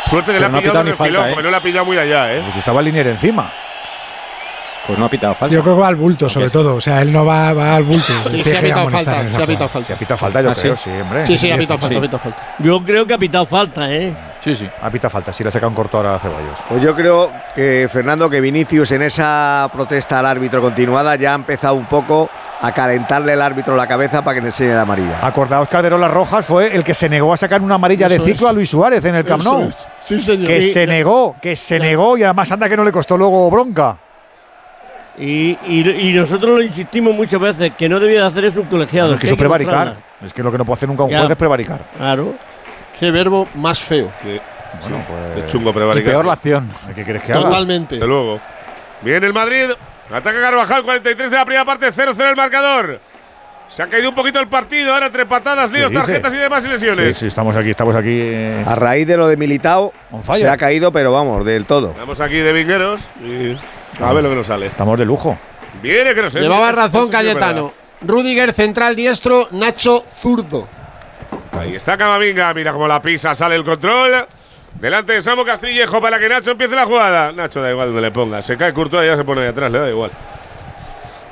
Suerte 0.06 0.32
que 0.32 0.38
Pero 0.38 0.40
le 0.40 0.46
ha 0.46 0.48
no 0.48 0.58
ha 0.58 0.60
pillado 0.60 0.80
en 0.80 0.88
el 0.88 0.94
falta, 0.96 1.12
filón, 1.12 1.26
¿eh? 1.28 1.30
porque 1.30 1.42
no 1.44 1.50
le 1.52 1.56
ha 1.56 1.62
pillado 1.62 1.84
muy 1.86 1.96
allá, 1.96 2.34
¿eh? 2.34 2.40
Pues 2.42 2.56
estaba 2.56 2.80
el 2.80 2.86
linier 2.86 3.06
encima. 3.06 3.52
Pues 4.90 4.98
no 4.98 5.04
ha 5.04 5.08
pitado 5.08 5.36
falta. 5.36 5.54
Yo 5.54 5.62
creo 5.62 5.76
que 5.76 5.82
va 5.82 5.86
al 5.86 5.94
bulto, 5.94 6.28
sobre 6.28 6.50
todo. 6.50 6.74
O 6.74 6.80
sea, 6.80 7.00
él 7.00 7.12
no 7.12 7.24
va, 7.24 7.52
va 7.52 7.76
al 7.76 7.84
bulto. 7.84 8.12
Sí, 8.28 8.42
sí, 8.42 8.50
ha 8.56 8.60
pitado 8.60 8.90
falta, 8.90 9.28
sí 9.28 9.40
ha 9.40 9.46
pitado 9.46 9.68
falta. 9.68 9.86
Si 9.86 9.92
ha 9.92 9.96
pitado 9.96 10.18
falta, 10.18 10.42
yo 10.42 10.50
¿Ah, 10.50 10.54
creo, 10.60 10.76
sí? 10.76 10.90
sí, 10.90 11.00
hombre. 11.00 11.26
Sí, 11.28 11.38
sí, 11.38 11.52
ha 11.52 11.56
pitado 11.56 11.78
sí. 11.78 11.82
falta, 11.82 11.98
ha 11.98 12.00
pitado 12.00 12.18
falta. 12.18 12.54
Yo 12.58 12.84
creo 12.84 13.06
que 13.06 13.14
ha 13.14 13.18
pitado 13.18 13.46
falta, 13.46 13.92
¿eh? 13.92 14.16
Sí, 14.40 14.56
sí. 14.56 14.68
Ha 14.82 14.90
pitado 14.90 15.10
falta, 15.10 15.32
sí, 15.32 15.44
le 15.44 15.48
ha 15.50 15.52
sacado 15.52 15.68
un 15.68 15.76
corto 15.76 15.98
ahora 15.98 16.16
a 16.16 16.18
Ceballos. 16.18 16.58
Pues 16.68 16.82
yo 16.82 16.96
creo 16.96 17.30
que 17.54 17.88
Fernando, 17.88 18.28
que 18.28 18.40
Vinicius 18.40 18.90
en 18.90 19.02
esa 19.02 19.70
protesta 19.72 20.18
al 20.18 20.26
árbitro 20.26 20.60
continuada 20.60 21.14
ya 21.14 21.32
ha 21.32 21.36
empezado 21.36 21.74
un 21.76 21.86
poco 21.86 22.28
a 22.60 22.72
calentarle 22.72 23.34
el 23.34 23.42
árbitro 23.42 23.76
la 23.76 23.86
cabeza 23.86 24.24
para 24.24 24.34
que 24.34 24.40
le 24.40 24.48
enseñe 24.48 24.74
la 24.74 24.82
amarilla. 24.82 25.24
Acordaos 25.24 25.68
que 25.68 25.76
Alberola 25.76 26.08
Rojas 26.08 26.44
fue 26.44 26.74
el 26.74 26.82
que 26.82 26.94
se 26.94 27.08
negó 27.08 27.32
a 27.32 27.36
sacar 27.36 27.62
una 27.62 27.76
amarilla 27.76 28.08
de 28.08 28.18
ciclo 28.18 28.48
es. 28.48 28.50
a 28.50 28.52
Luis 28.52 28.70
Suárez 28.70 29.04
en 29.04 29.14
el 29.14 29.24
Camp 29.24 29.44
Nou. 29.44 29.68
es. 29.68 29.86
Sí, 30.00 30.18
señor. 30.18 30.48
Que 30.48 30.60
se 30.62 30.84
negó, 30.84 31.36
que 31.40 31.54
se 31.54 31.78
negó 31.78 32.18
y 32.18 32.24
además 32.24 32.50
anda 32.50 32.68
que 32.68 32.76
no 32.76 32.82
le 32.82 32.90
costó 32.90 33.16
luego 33.16 33.48
bronca. 33.50 33.96
Y, 35.20 35.58
y- 35.66 36.08
y 36.08 36.12
nosotros 36.14 36.56
lo 36.56 36.62
insistimos 36.62 37.14
muchas 37.14 37.40
veces, 37.40 37.72
que 37.76 37.88
no 37.88 38.00
debía 38.00 38.22
de 38.22 38.26
hacer 38.28 38.44
eso 38.46 38.60
un 38.62 38.66
colegiado. 38.68 39.14
es 39.14 39.20
que 39.20 39.36
prevaricar. 39.36 39.74
mostrarla. 39.88 40.04
Es 40.24 40.32
que 40.32 40.42
lo 40.42 40.50
que 40.50 40.58
no 40.58 40.64
puede 40.64 40.74
hacer 40.78 40.88
nunca 40.88 41.02
un 41.04 41.10
Ya. 41.10 41.18
juez 41.18 41.30
es 41.30 41.36
prevaricar. 41.36 41.84
Claro. 41.96 42.34
Qué 42.98 43.10
verbo 43.10 43.46
más 43.54 43.80
feo. 43.80 44.10
Bueno, 44.82 45.04
pues. 45.06 45.44
Es 45.44 45.50
chungo 45.52 45.70
y 45.70 45.72
prevaricar. 45.74 46.12
peor 46.12 46.24
la 46.24 46.32
acción. 46.34 46.70
¿Qué 46.94 47.04
quieres 47.04 47.22
que 47.22 47.32
haga? 47.32 47.42
Totalmente. 47.42 47.96
De 47.98 48.06
luego. 48.06 48.40
Bien 49.02 49.22
el 49.22 49.32
Madrid. 49.32 49.66
Ataca 50.12 50.40
Carvajal, 50.40 50.82
43 50.82 51.30
de 51.30 51.36
la 51.36 51.44
primera 51.44 51.64
parte, 51.64 51.92
0-0 51.92 52.30
el 52.30 52.36
marcador. 52.36 53.00
Se 53.68 53.82
ha 53.82 53.86
caído 53.86 54.08
un 54.08 54.14
poquito 54.16 54.40
el 54.40 54.48
partido, 54.48 54.92
ahora 54.92 55.06
entre 55.06 55.24
patadas, 55.26 55.70
líos, 55.70 55.92
tarjetas 55.92 56.34
y 56.34 56.36
demás 56.38 56.64
y 56.64 56.66
Sí, 56.66 56.72
lesiones. 56.72 57.16
sí, 57.16 57.26
estamos 57.26 57.54
aquí, 57.54 57.70
estamos 57.70 57.94
aquí. 57.94 58.08
eh, 58.20 58.64
A 58.66 58.74
raíz 58.74 59.06
de 59.06 59.16
lo 59.16 59.28
de 59.28 59.36
Militao 59.36 59.92
se 60.34 60.48
ha 60.48 60.56
caído, 60.56 60.90
pero 60.90 61.12
vamos, 61.12 61.44
del 61.44 61.66
todo. 61.66 61.94
Vamos 61.96 62.20
aquí 62.20 62.38
de 62.38 62.52
vingueros 62.52 63.00
y 63.24 63.56
a 64.02 64.12
ver 64.12 64.22
lo 64.22 64.30
que 64.30 64.36
nos 64.36 64.46
sale. 64.46 64.66
Estamos 64.66 64.98
de 64.98 65.04
lujo. 65.04 65.38
Viene 65.82 66.14
que 66.14 66.22
no 66.22 66.30
sé. 66.30 66.40
Llevaba 66.40 66.72
razón 66.72 67.04
es 67.04 67.10
Cayetano. 67.10 67.72
Rudiger 68.02 68.52
central 68.52 68.96
diestro, 68.96 69.48
Nacho 69.52 70.04
zurdo. 70.20 70.66
Ahí 71.52 71.74
está 71.74 71.96
Camavinga, 71.96 72.54
mira 72.54 72.72
cómo 72.72 72.88
la 72.88 73.02
pisa, 73.02 73.34
sale 73.34 73.56
el 73.56 73.64
control. 73.64 74.26
Delante 74.80 75.14
de 75.14 75.22
Samu 75.22 75.44
Castillejo 75.44 76.00
para 76.00 76.18
que 76.18 76.28
Nacho 76.28 76.52
empiece 76.52 76.74
la 76.74 76.86
jugada. 76.86 77.32
Nacho 77.32 77.60
da 77.60 77.70
igual 77.70 77.88
donde 77.88 78.02
le 78.02 78.10
ponga. 78.10 78.40
Se 78.40 78.56
cae 78.56 78.72
Courtois 78.72 79.04
y 79.04 79.08
ya 79.08 79.16
se 79.16 79.24
pone 79.24 79.42
ahí 79.42 79.48
atrás, 79.48 79.70
le 79.72 79.78
da 79.80 79.90
igual. 79.90 80.10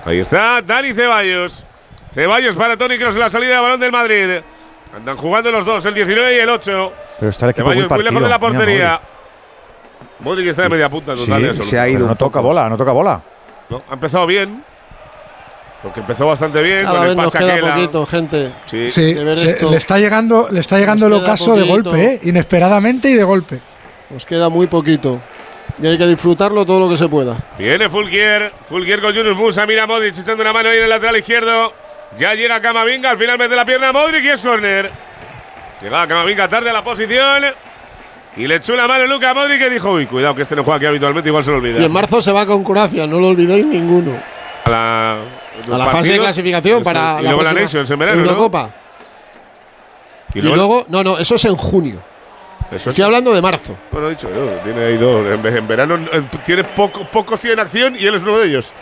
Ahí 0.04 0.18
está 0.18 0.60
Dani 0.62 0.92
Ceballos. 0.92 1.64
Ceballos 2.12 2.56
para 2.56 2.76
Toni 2.76 2.98
Kroos 2.98 3.14
en 3.14 3.20
la 3.20 3.30
salida 3.30 3.54
de 3.54 3.60
balón 3.60 3.80
del 3.80 3.92
Madrid. 3.92 4.40
Andan 4.94 5.16
jugando 5.16 5.50
los 5.52 5.64
dos, 5.64 5.84
el 5.86 5.94
19 5.94 6.36
y 6.36 6.38
el 6.40 6.48
8. 6.48 6.92
Pero 7.20 7.30
está 7.30 7.46
el 7.46 7.50
equipo 7.50 7.68
Ceballos 7.70 7.88
muy 7.90 7.96
muy 7.96 8.04
lejos 8.04 8.22
partido. 8.22 8.22
de 8.24 8.28
la 8.28 8.38
Mira, 8.38 8.38
portería. 8.38 9.00
Modric 10.20 10.48
está 10.48 10.62
de 10.62 10.68
media 10.70 10.88
punta 10.88 11.16
Sí, 11.16 11.26
total. 11.26 11.44
y 11.50 11.54
se 11.54 11.78
ha 11.78 11.88
ido. 11.88 11.98
Pero 11.98 12.08
no 12.08 12.16
toca 12.16 12.40
bola, 12.40 12.68
no 12.68 12.76
toca 12.76 12.92
bola. 12.92 13.20
No, 13.70 13.82
ha 13.88 13.94
empezado 13.94 14.26
bien. 14.26 14.64
Porque 15.82 16.00
empezó 16.00 16.26
bastante 16.26 16.60
bien. 16.60 16.82
Cada 16.82 16.94
con 16.96 17.02
vez 17.02 17.10
el 17.12 17.16
nos 17.18 17.32
pase 17.32 17.38
queda 17.44 17.74
poquito, 17.74 18.06
gente. 18.06 18.52
Sí. 18.66 18.90
Sí, 18.90 19.14
se- 19.14 19.64
le 19.70 19.76
está 19.76 19.98
llegando, 19.98 20.48
le 20.50 20.58
está 20.60 20.78
llegando 20.78 21.06
el 21.06 21.12
Nos 21.12 21.22
ocaso 21.22 21.54
de 21.54 21.62
golpe, 21.62 22.04
¿eh? 22.14 22.20
inesperadamente 22.24 23.08
y 23.10 23.14
de 23.14 23.22
golpe. 23.22 23.58
Nos 24.10 24.26
queda 24.26 24.48
muy 24.48 24.66
poquito. 24.66 25.20
Y 25.80 25.86
hay 25.86 25.96
que 25.96 26.06
disfrutarlo 26.06 26.66
todo 26.66 26.80
lo 26.80 26.88
que 26.88 26.96
se 26.96 27.08
pueda. 27.08 27.36
Viene 27.56 27.88
Fulgier. 27.88 28.52
Fulgier 28.64 29.00
con 29.00 29.12
Yunus 29.12 29.36
Musa. 29.36 29.66
Mira 29.66 29.84
a 29.84 29.86
Modric 29.86 30.18
echando 30.18 30.42
una 30.42 30.52
mano 30.52 30.70
ahí 30.70 30.78
en 30.78 30.84
el 30.84 30.90
lateral 30.90 31.16
izquierdo. 31.16 31.72
Ya 32.16 32.34
llega 32.34 32.60
Camavinga. 32.60 33.10
Al 33.10 33.18
final 33.18 33.38
mete 33.38 33.54
la 33.54 33.64
pierna 33.64 33.90
a 33.90 33.92
Modric 33.92 34.24
y 34.24 34.28
es 34.30 34.42
córner. 34.42 34.90
Llegaba 35.80 36.08
Camavinga 36.08 36.48
tarde 36.48 36.70
a 36.70 36.72
la 36.72 36.82
posición. 36.82 37.44
Y 38.38 38.46
le 38.46 38.54
echó 38.56 38.72
una 38.72 38.86
mano 38.86 39.06
Luca 39.06 39.30
a 39.30 39.34
Modric 39.34 39.58
que 39.58 39.68
dijo: 39.70 39.90
Uy, 39.92 40.06
cuidado 40.06 40.34
que 40.34 40.42
este 40.42 40.54
no 40.56 40.62
juega 40.64 40.76
aquí 40.76 40.86
habitualmente, 40.86 41.28
igual 41.28 41.42
se 41.44 41.50
lo 41.50 41.56
olvida. 41.58 41.80
Y 41.80 41.84
en 41.84 41.92
marzo 41.92 42.22
se 42.22 42.32
va 42.32 42.46
con 42.46 42.62
Croacia, 42.64 43.06
no 43.06 43.18
lo 43.20 43.28
olvidéis 43.28 43.66
ninguno. 43.66 44.12
A 44.64 44.70
la, 44.70 45.12
A 45.72 45.78
la 45.78 45.86
fase 45.86 46.12
de 46.12 46.18
clasificación 46.18 46.82
para 46.82 47.18
y 47.20 47.24
luego 47.24 47.42
la 47.42 47.50
próxima 47.50 47.60
Nations 47.62 47.90
en 47.90 47.98
verano. 47.98 48.22
¿no? 48.22 48.28
Eurocopa. 48.28 48.70
Y 50.34 50.38
Y, 50.38 50.42
luego, 50.42 50.56
luego, 50.56 50.86
no, 50.88 51.02
no, 51.02 51.18
eso 51.18 51.34
es 51.34 51.44
en 51.46 51.56
junio. 51.56 52.00
Eso 52.70 52.90
Estoy 52.90 53.02
es- 53.02 53.06
hablando 53.06 53.32
de 53.32 53.40
marzo. 53.40 53.74
Bueno, 53.90 54.08
he 54.08 54.10
dicho 54.10 54.28
yo, 54.32 54.50
tiene 54.62 54.84
ahí 54.84 54.96
dos. 54.98 55.24
En 55.26 55.66
verano 55.66 55.96
eh, 56.12 56.22
tiene 56.44 56.64
poco, 56.64 57.06
pocos 57.10 57.40
tienen 57.40 57.60
acción 57.60 57.96
y 57.98 58.04
él 58.06 58.14
es 58.14 58.22
uno 58.22 58.38
de 58.38 58.46
ellos. 58.46 58.72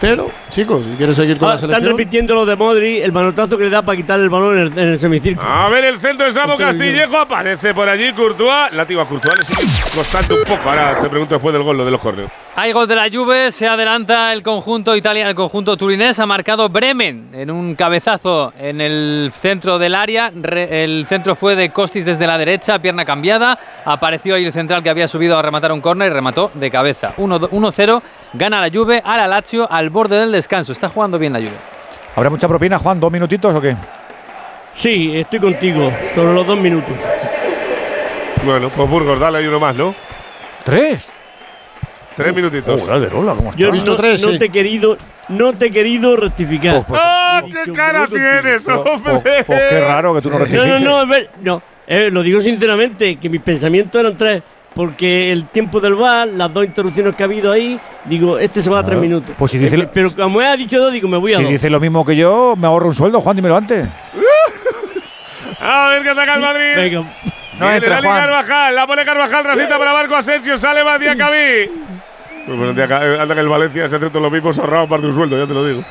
Pero, 0.00 0.30
chicos, 0.50 0.84
si 0.84 0.96
quieres 0.96 1.16
seguir 1.16 1.38
con 1.38 1.48
Ah, 1.48 1.50
la 1.50 1.54
están 1.56 1.70
selección. 1.70 1.98
repitiendo 1.98 2.34
lo 2.34 2.46
de 2.46 2.54
Modri, 2.54 2.98
el 3.00 3.10
manotazo 3.12 3.58
que 3.58 3.64
le 3.64 3.70
da 3.70 3.82
para 3.82 3.96
quitar 3.96 4.20
el 4.20 4.30
balón 4.30 4.56
en 4.58 4.66
el, 4.66 4.78
en 4.78 4.88
el 4.92 5.00
semicírculo. 5.00 5.48
A 5.48 5.68
ver 5.68 5.84
el 5.84 5.98
centro 5.98 6.24
de 6.24 6.30
Este 6.38 6.56
Castillejo. 6.56 7.16
Aparece 7.16 7.74
por 7.74 7.88
allí 7.88 8.12
Courtois. 8.12 8.72
Látigo 8.72 9.00
a 9.00 9.08
Courtois 9.08 9.36
le 9.38 9.44
sigue 9.44 9.72
costando 9.94 10.36
un 10.36 10.44
poco. 10.44 10.68
Ahora 10.70 10.98
te 11.00 11.08
pregunto 11.08 11.34
después 11.34 11.52
del 11.52 11.62
gol 11.64 11.76
lo 11.78 11.84
de 11.84 11.90
los 11.90 12.00
corneos. 12.00 12.30
Hay 12.60 12.72
gol 12.72 12.88
de 12.88 12.96
la 12.96 13.08
Juve, 13.08 13.52
se 13.52 13.68
adelanta 13.68 14.32
el 14.32 14.42
conjunto 14.42 14.96
italiano, 14.96 15.30
el 15.30 15.36
conjunto 15.36 15.76
turinés, 15.76 16.18
ha 16.18 16.26
marcado 16.26 16.68
Bremen 16.68 17.28
en 17.32 17.52
un 17.52 17.76
cabezazo 17.76 18.52
en 18.58 18.80
el 18.80 19.30
centro 19.40 19.78
del 19.78 19.94
área. 19.94 20.32
Re- 20.34 20.82
el 20.82 21.06
centro 21.08 21.36
fue 21.36 21.54
de 21.54 21.70
Costis 21.70 22.04
desde 22.04 22.26
la 22.26 22.36
derecha, 22.36 22.80
pierna 22.80 23.04
cambiada. 23.04 23.56
Apareció 23.84 24.34
ahí 24.34 24.44
el 24.44 24.52
central 24.52 24.82
que 24.82 24.90
había 24.90 25.06
subido 25.06 25.38
a 25.38 25.42
rematar 25.42 25.70
un 25.70 25.80
córner 25.80 26.10
y 26.10 26.14
remató 26.14 26.50
de 26.52 26.68
cabeza. 26.68 27.14
1 27.18 27.38
1-0, 27.42 28.02
gana 28.32 28.60
la 28.60 28.70
Juve 28.76 29.00
a 29.04 29.16
la 29.16 29.28
Lazio 29.28 29.70
al 29.70 29.90
borde 29.90 30.18
del 30.18 30.32
descanso. 30.32 30.72
Está 30.72 30.88
jugando 30.88 31.16
bien 31.16 31.34
la 31.34 31.38
Juve. 31.38 31.52
¿Habrá 32.16 32.28
mucha 32.28 32.48
propina, 32.48 32.76
Juan? 32.80 32.98
¿Dos 32.98 33.12
minutitos 33.12 33.54
o 33.54 33.60
qué? 33.60 33.76
Sí, 34.74 35.16
estoy 35.16 35.38
contigo, 35.38 35.92
sobre 36.12 36.34
los 36.34 36.44
dos 36.44 36.58
minutos. 36.58 36.96
Bueno, 38.44 38.68
pues 38.70 38.90
Burgos, 38.90 39.20
dale 39.20 39.38
ahí 39.38 39.46
uno 39.46 39.60
más, 39.60 39.76
¿no? 39.76 39.94
¿Tres? 40.64 41.12
Tres 42.18 42.34
minutitos. 42.34 42.82
Oh, 42.88 42.92
Alberola, 42.92 43.32
¿cómo 43.34 43.50
está? 43.50 43.60
Yo 43.60 43.70
visto 43.72 43.90
no, 43.92 43.96
tres, 43.96 44.22
no 44.22 44.32
sí. 44.32 44.38
te 44.38 44.44
he 44.46 44.50
querido, 44.50 44.98
no 45.28 45.52
te 45.52 45.66
he 45.66 45.70
querido 45.70 46.16
rectificar. 46.16 46.84
¡Ah, 46.90 47.42
qué 47.64 47.72
cara 47.72 48.06
tienes, 48.08 48.62
Pues, 48.64 48.76
hombre! 48.76 49.20
pues- 49.22 49.44
pues 49.46 49.62
qué 49.70 49.80
raro 49.80 50.14
que 50.14 50.20
tú 50.20 50.28
no 50.30 50.38
No, 50.38 50.44
rectifiques. 50.44 50.68
no, 50.68 50.78
no, 50.80 50.98
a 50.98 51.04
ver, 51.04 51.30
no. 51.42 51.62
Eh, 51.86 52.10
lo 52.12 52.22
digo 52.22 52.40
sinceramente, 52.40 53.16
que 53.16 53.28
mis 53.28 53.40
pensamientos 53.40 53.98
eran 54.00 54.16
tres. 54.16 54.42
Porque 54.74 55.32
el 55.32 55.46
tiempo 55.46 55.80
del 55.80 55.94
bar, 55.94 56.28
las 56.28 56.52
dos 56.52 56.64
interrupciones 56.64 57.16
que 57.16 57.22
ha 57.22 57.26
habido 57.26 57.50
ahí, 57.50 57.80
digo, 58.04 58.38
este 58.38 58.62
se 58.62 58.68
va 58.70 58.80
a 58.80 58.84
tres 58.84 58.98
minutos. 58.98 59.30
pues 59.36 59.50
si 59.50 59.58
dice 59.58 59.74
Eh, 59.74 59.78
lo- 59.78 59.90
pero 59.90 60.14
como 60.14 60.38
ha 60.40 60.56
dicho 60.56 60.78
dos, 60.78 60.92
digo, 60.92 61.08
me 61.08 61.16
voy 61.16 61.32
a 61.32 61.36
Si 61.38 61.42
dos. 61.42 61.50
dices 61.50 61.70
lo 61.72 61.80
mismo 61.80 62.04
que 62.04 62.14
yo, 62.14 62.54
me 62.56 62.66
ahorro 62.66 62.86
un 62.88 62.94
sueldo, 62.94 63.20
Juan, 63.20 63.34
dímelo 63.34 63.56
antes. 63.56 63.88
A 65.60 65.88
ver 65.90 66.02
qué 66.02 66.10
ataca 66.10 66.34
el 66.34 66.40
Madrid. 66.40 66.74
Venga, 66.76 67.04
No 67.58 67.66
Viene 67.66 67.76
entra, 67.76 67.94
Dani 67.96 68.06
Juan. 68.06 68.20
Carvajal, 68.20 68.74
la 68.74 68.86
pone 68.86 69.04
Carvajal, 69.04 69.44
rasita 69.44 69.78
para 69.78 69.92
Marco 69.92 70.16
Asensio, 70.16 70.56
sale 70.56 70.84
Matías 70.84 71.16
Cabí. 71.16 71.70
Bueno, 72.46 72.72
Diaca- 72.72 73.20
anda 73.22 73.34
que 73.34 73.40
el 73.40 73.48
Valencia 73.48 73.88
se 73.88 73.96
hace 73.96 74.08
todos 74.08 74.22
los 74.22 74.32
mismos 74.32 74.58
ahorrados 74.58 74.88
parte 74.88 75.02
de 75.02 75.08
un 75.08 75.14
sueldo, 75.14 75.36
ya 75.38 75.46
te 75.46 75.54
lo 75.54 75.64
digo. 75.66 75.84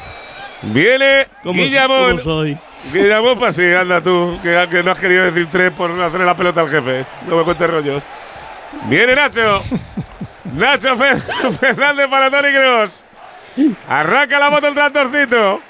Viene 0.63 1.27
¿cómo, 1.43 1.61
Guillamón. 1.61 2.23
soy? 2.23 2.57
Guillamón, 2.91 3.37
pues 3.37 3.55
sí, 3.55 3.71
anda 3.73 4.01
tú, 4.01 4.39
que, 4.41 4.67
que 4.71 4.81
no 4.81 4.91
has 4.91 4.97
querido 4.97 5.25
decir 5.25 5.47
tres 5.51 5.71
por 5.71 5.91
hacerle 6.01 6.25
la 6.25 6.35
pelota 6.35 6.61
al 6.61 6.69
jefe. 6.69 7.05
No 7.27 7.35
me 7.37 7.43
cuentes 7.43 7.69
rollos. 7.69 8.03
Viene 8.85 9.13
Nacho. 9.15 9.61
Nacho 10.55 10.95
Fer- 10.95 11.21
Fernández 11.59 12.07
para 12.07 12.31
Toni 12.31 12.53
Kroos. 12.53 13.03
Arranca 13.87 14.39
la 14.39 14.49
moto 14.49 14.67
el 14.67 14.73
tractorcito. 14.73 15.61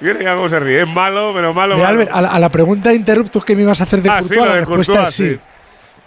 Ya 0.00 0.34
cómo 0.34 0.48
se 0.48 0.60
ríe. 0.60 0.82
Es 0.82 0.88
malo, 0.88 1.32
pero 1.34 1.52
malo. 1.52 1.74
De 1.76 1.82
malo. 1.82 1.88
Albert, 2.00 2.10
a 2.12 2.20
la, 2.22 2.28
a 2.30 2.38
la 2.38 2.48
pregunta 2.50 2.90
de 2.90 2.96
interruptus 2.96 3.44
que 3.44 3.56
me 3.56 3.62
ibas 3.62 3.80
a 3.80 3.84
hacer 3.84 4.00
de 4.02 4.08
Ah, 4.10 4.18
Courtois, 4.20 4.40
la 4.40 4.52
de 4.54 4.60
respuesta 4.60 4.92
Courtois, 4.92 5.08
es 5.08 5.14
sí. 5.14 5.34
sí. 5.34 5.40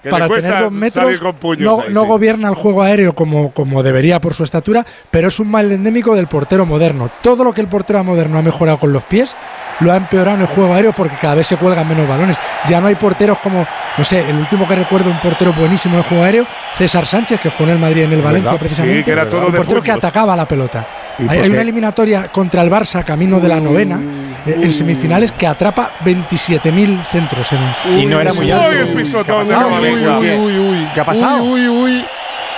Que 0.02 0.10
Para 0.10 0.28
tener 0.28 0.60
dos 0.62 0.72
metros, 0.72 1.22
no, 1.22 1.80
ahí, 1.82 1.94
no 1.94 2.02
sí. 2.02 2.08
gobierna 2.08 2.50
el 2.50 2.56
juego 2.56 2.82
aéreo 2.82 3.14
como, 3.14 3.54
como 3.54 3.84
debería 3.84 4.20
por 4.20 4.34
su 4.34 4.44
estatura, 4.44 4.84
pero 5.12 5.28
es 5.28 5.40
un 5.40 5.52
mal 5.52 5.72
endémico 5.72 6.16
del 6.16 6.26
portero 6.28 6.66
moderno. 6.66 7.12
Todo 7.22 7.44
lo 7.44 7.54
que 7.54 7.62
el 7.62 7.68
portero 7.68 8.04
moderno 8.04 8.40
ha 8.40 8.42
mejorado 8.42 8.80
con 8.80 8.92
los 8.92 9.04
pies, 9.04 9.36
lo 9.82 9.92
ha 9.92 9.98
empeorado 9.98 10.36
en 10.38 10.42
el 10.42 10.48
juego 10.48 10.74
aéreo 10.74 10.94
porque 10.94 11.16
cada 11.18 11.36
vez 11.36 11.48
se 11.48 11.58
cuelgan 11.58 11.88
menos 11.88 12.08
balones. 12.08 12.38
Ya 12.68 12.80
no 12.80 12.88
hay 12.88 12.96
porteros 12.96 13.38
como, 13.40 13.66
no 13.98 14.04
sé, 14.04 14.22
el 14.30 14.38
último 14.38 14.68
que 14.68 14.76
recuerdo, 14.76 15.10
un 15.12 15.20
portero 15.20 15.52
buenísimo 15.54 15.98
de 15.98 16.04
juego 16.04 16.24
aéreo, 16.24 16.48
César 16.74 17.06
Sánchez, 17.06 17.40
que 17.42 17.50
jugó 17.50 17.66
en 17.66 17.70
el 17.72 17.80
Madrid 17.80 18.04
en 18.04 18.14
el 18.14 18.22
Valencia 18.22 18.52
¿Verdad? 18.52 18.60
precisamente. 18.60 18.98
Sí, 19.00 19.04
que 19.04 19.12
era 19.12 19.30
todo 19.30 19.48
un 19.48 19.52
de 19.52 19.58
portero 19.58 19.82
que 19.82 19.92
puños. 19.92 20.04
atacaba 20.04 20.36
la 20.36 20.48
pelota. 20.48 20.88
¿Y 21.20 21.28
Hay, 21.30 21.40
hay 21.40 21.50
una 21.50 21.62
eliminatoria 21.62 22.28
contra 22.30 22.62
el 22.62 22.70
Barça, 22.72 23.04
camino 23.04 23.40
de 23.40 23.48
la 23.48 23.60
novena, 23.60 24.00
eh, 24.46 24.56
en 24.62 24.72
semifinales, 24.72 25.32
que 25.34 25.46
atrapa 25.46 25.92
27.000 26.06 27.04
centros 27.04 27.50
en 27.52 28.00
Y 28.00 28.06
no 28.06 28.20
era 28.20 28.34
muy 28.34 28.46
Uy, 28.46 28.52
alto. 28.52 28.70
de? 28.70 28.84
Uy, 28.86 29.04
uy, 29.04 30.08
uy, 30.08 30.36
uy, 30.38 30.60
uy. 30.60 30.88
¿Qué 30.94 31.00
ha 31.02 31.06
pasado? 31.06 31.44
Uy, 31.44 31.68
uy, 31.68 31.84
uy. 31.84 32.06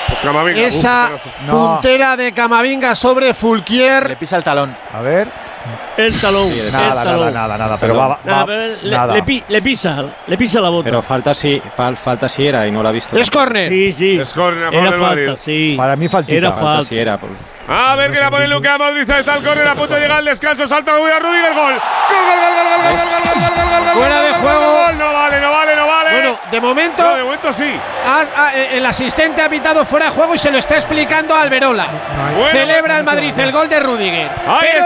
Pues 0.07 0.19
Camavinga. 0.21 0.59
Esa 0.61 1.11
uf, 1.15 1.21
pero- 1.23 1.47
No. 1.53 1.73
puntera 1.73 2.17
de 2.17 2.31
Camavinga 2.33 2.93
sobre 2.95 3.33
Fulquier. 3.33 4.09
Le 4.09 4.15
pisa 4.17 4.35
el 4.37 4.43
talón. 4.43 4.75
A 4.93 5.01
ver. 5.01 5.27
El 5.97 6.19
talón. 6.19 6.51
el 6.51 6.71
Nada, 6.71 6.87
nada, 6.89 7.03
talón. 7.03 7.33
nada, 7.33 7.57
nada. 7.57 7.77
Pero 7.79 7.95
va, 7.95 8.07
va- 8.07 8.19
Nada, 8.23 8.45
pero 8.45 8.75
le, 8.81 8.91
nada. 8.91 9.13
le 9.13 9.23
pi- 9.23 9.43
le 9.47 9.61
pisa, 9.61 10.03
le 10.27 10.37
pisa 10.37 10.59
la 10.59 10.69
bota. 10.69 10.85
Pero 10.85 11.01
falta 11.01 11.33
sí, 11.33 11.61
pal- 11.77 11.95
falta 11.97 12.27
sí 12.27 12.47
era 12.47 12.65
y 12.67 12.71
no 12.71 12.81
la 12.83 12.89
ha 12.89 12.91
visto. 12.91 13.15
Es 13.15 13.29
córner. 13.29 13.69
sí, 13.69 13.93
sí. 13.93 14.17
Es 14.19 14.33
córner 14.33 14.65
a 14.67 14.71
favor 14.71 14.91
del 14.91 14.99
Madrid. 14.99 15.29
sí. 15.45 15.75
Para 15.77 15.95
mí 15.95 16.07
faltita. 16.07 16.37
Era 16.37 16.51
Falta 16.51 16.65
falta. 16.65 16.83
sí 16.89 16.97
era. 16.99 17.17
pues. 17.17 17.31
A 17.65 17.95
ver 17.95 18.11
que 18.11 18.19
la 18.19 18.29
pone 18.29 18.45
Luka 18.47 18.77
Modric. 18.77 19.09
Ahí 19.09 19.19
está 19.21 19.35
el 19.37 19.43
córner 19.43 19.65
a 19.67 19.73
punto 19.75 19.93
de 19.95 20.01
llegar 20.01 20.17
al 20.17 20.25
descanso. 20.25 20.67
Salta 20.67 20.91
Rubio 20.97 21.17
Rudiger. 21.19 21.53
Gol. 21.53 21.73
Gol, 21.73 21.73
gol, 21.73 22.35
gol, 22.35 22.53
gol, 22.53 22.65
gol, 22.65 22.83
gol, 22.83 22.93
gol, 22.93 23.23
gol, 23.23 23.39
gol, 23.39 23.55
gol, 23.55 23.69
gol, 23.69 23.83
gol, 23.85 23.93
Fuera 23.93 24.21
de 24.21 24.33
juego. 24.33 24.91
No 24.97 25.13
vale, 25.13 25.39
no 25.39 25.51
vale, 25.51 25.75
no 25.75 25.87
vale. 25.87 26.09
Bueno, 26.11 26.39
de 26.51 26.61
momento, 26.61 27.03
No, 27.03 27.15
de 27.15 27.23
momento 27.23 27.53
sí. 27.53 27.73
ha- 28.05 28.25
ha- 28.47 28.55
eh, 28.55 28.77
el 28.77 28.85
asistente 28.85 29.41
ha 29.41 29.49
pitado 29.49 29.85
fuera 29.85 30.07
de 30.07 30.11
juego 30.11 30.35
y 30.35 30.37
se 30.39 30.51
lo 30.51 30.57
está 30.57 30.75
explicando 30.75 31.33
a 31.35 31.41
Alberola. 31.41 31.87
Bueno, 32.37 32.51
Celebra 32.51 32.97
el 32.97 33.03
Madrid 33.05 33.33
el 33.39 33.51
gol 33.53 33.69
de 33.69 33.79
Rudiger. 33.79 34.29
Ahí 34.47 34.67
Pero. 34.73 34.85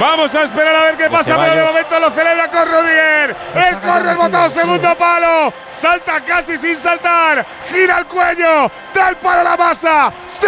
Vamos 0.00 0.34
a 0.34 0.42
esperar 0.44 0.76
a 0.76 0.82
ver 0.84 0.96
qué 0.96 1.08
pasa, 1.10 1.36
pero 1.38 1.54
de 1.54 1.62
momento 1.64 2.00
lo 2.00 2.10
celebra 2.10 2.48
con 2.48 2.66
Rudiger. 2.68 3.36
El 3.54 3.78
córner 3.78 4.16
botado, 4.16 4.48
segundo 4.50 4.94
palo. 4.96 5.52
Salta 5.72 6.20
casi 6.20 6.56
sin 6.58 6.76
saltar. 6.76 7.44
Gira 7.70 7.98
el 7.98 8.06
cuello. 8.06 8.70
Da 8.94 9.08
el 9.10 9.16
palo 9.16 9.40
a 9.40 9.44
la 9.44 9.56
masa. 9.56 10.12
¡Sí! 10.26 10.46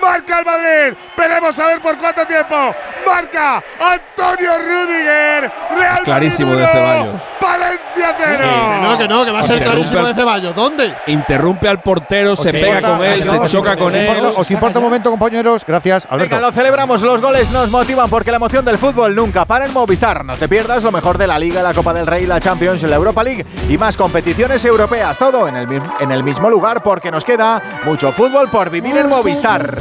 Marca 0.00 0.38
el 0.40 0.44
Madrid. 0.44 0.96
Veremos 1.16 1.58
a 1.58 1.66
ver 1.66 1.80
por 1.80 1.96
cuánto 1.98 2.24
tiempo. 2.26 2.74
Marca 3.06 3.62
Antonio 3.80 4.50
Rudiger. 4.58 5.50
Real 5.76 6.02
Clarísimo 6.04 6.50
Madrid 6.52 6.64
de 6.66 6.72
Ceballos. 6.72 7.14
Valencia 7.40 8.14
cero. 8.18 8.48
Que 8.72 8.78
no, 8.80 8.98
que 8.98 9.08
no, 9.08 9.24
que 9.24 9.30
va 9.32 9.40
a 9.40 9.42
ser 9.42 9.56
Interrumpe 9.58 9.80
clarísimo 9.88 10.00
al- 10.00 10.06
de 10.06 10.14
Ceballos. 10.20 10.54
¿Dónde? 10.54 10.94
Interrumpe 11.06 11.68
al 11.68 11.80
portero, 11.80 12.36
se 12.36 12.42
¿Os 12.48 12.52
pega 12.52 12.66
importa? 12.78 12.96
con 12.96 13.04
él, 13.04 13.28
¿Os 13.28 13.50
se 13.50 13.56
choca 13.56 13.76
con 13.76 13.94
él. 13.94 14.06
importa- 14.16 14.40
¿Os 14.40 14.50
importa 14.50 14.78
un 14.78 14.84
momento, 14.84 15.10
compañeros? 15.10 15.64
Gracias, 15.66 16.06
Alberto. 16.10 16.34
Venga, 16.36 16.46
lo 16.46 16.52
celebramos. 16.52 17.02
Los 17.02 17.20
goles 17.20 17.50
nos 17.50 17.70
motivan 17.70 18.08
porque 18.10 18.30
la 18.30 18.36
emoción 18.36 18.55
del 18.64 18.78
fútbol 18.78 19.14
nunca 19.14 19.44
para 19.44 19.66
en 19.66 19.72
Movistar. 19.72 20.24
No 20.24 20.36
te 20.36 20.48
pierdas 20.48 20.82
lo 20.82 20.90
mejor 20.92 21.18
de 21.18 21.26
la 21.26 21.38
Liga, 21.38 21.62
la 21.62 21.74
Copa 21.74 21.92
del 21.92 22.06
Rey, 22.06 22.26
la 22.26 22.40
Champions, 22.40 22.82
la 22.82 22.96
Europa 22.96 23.22
League 23.22 23.44
y 23.68 23.76
más 23.78 23.96
competiciones 23.96 24.64
europeas. 24.64 25.16
Todo 25.18 25.46
en 25.48 25.56
el, 25.56 25.66
mi- 25.68 25.80
en 26.00 26.10
el 26.10 26.22
mismo 26.24 26.48
lugar 26.50 26.82
porque 26.82 27.10
nos 27.10 27.24
queda 27.24 27.60
mucho 27.84 28.12
fútbol 28.12 28.48
por 28.48 28.70
vivir 28.70 28.96
en 28.96 29.08
Movistar. 29.08 29.76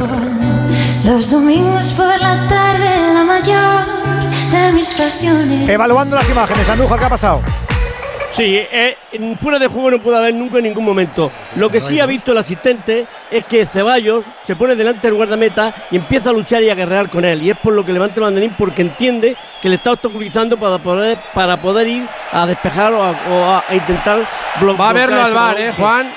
Los 1.03 1.29
domingos 1.31 1.93
por 1.93 2.07
la 2.19 2.47
tarde, 2.47 3.13
la 3.13 3.23
mayor 3.23 3.85
de 4.51 4.71
mis 4.73 4.93
pasiones. 4.93 5.69
Evaluando 5.69 6.15
las 6.15 6.29
imágenes, 6.29 6.67
Andújar, 6.69 6.99
¿qué 6.99 7.05
ha 7.05 7.09
pasado? 7.09 7.41
Sí, 8.35 8.57
eh, 8.69 8.97
fuera 9.41 9.57
de 9.59 9.67
juego 9.67 9.91
no 9.91 9.99
puede 9.99 10.17
haber 10.17 10.33
nunca 10.33 10.57
en 10.57 10.63
ningún 10.65 10.83
momento. 10.83 11.31
Lo 11.55 11.69
que 11.69 11.79
sí 11.79 11.99
ha 11.99 12.05
visto 12.05 12.31
el 12.33 12.37
asistente 12.37 13.05
es 13.31 13.45
que 13.45 13.65
Ceballos 13.65 14.25
se 14.45 14.55
pone 14.55 14.75
delante 14.75 15.07
del 15.07 15.15
guardameta 15.15 15.73
y 15.89 15.95
empieza 15.95 16.31
a 16.31 16.33
luchar 16.33 16.61
y 16.63 16.69
a 16.69 16.75
guerrear 16.75 17.09
con 17.09 17.23
él. 17.23 17.41
Y 17.43 17.51
es 17.51 17.57
por 17.57 17.73
lo 17.73 17.85
que 17.85 17.93
levanta 17.93 18.15
el 18.15 18.23
banderín 18.23 18.53
porque 18.57 18.81
entiende 18.81 19.35
que 19.61 19.69
le 19.69 19.75
está 19.75 19.91
obstaculizando 19.93 20.57
para 20.57 20.77
poder, 20.79 21.17
para 21.33 21.61
poder 21.61 21.87
ir 21.87 22.07
a 22.31 22.45
despejar 22.45 22.93
o 22.93 23.03
a, 23.03 23.11
o 23.11 23.45
a- 23.51 23.63
a 23.69 23.73
intentar 23.75 24.27
blo- 24.59 24.79
Va 24.79 24.89
a 24.89 24.93
verlo 24.93 25.15
bloquear 25.15 25.27
al 25.27 25.33
bar, 25.33 25.59
¿eh, 25.59 25.73
Juan? 25.77 26.13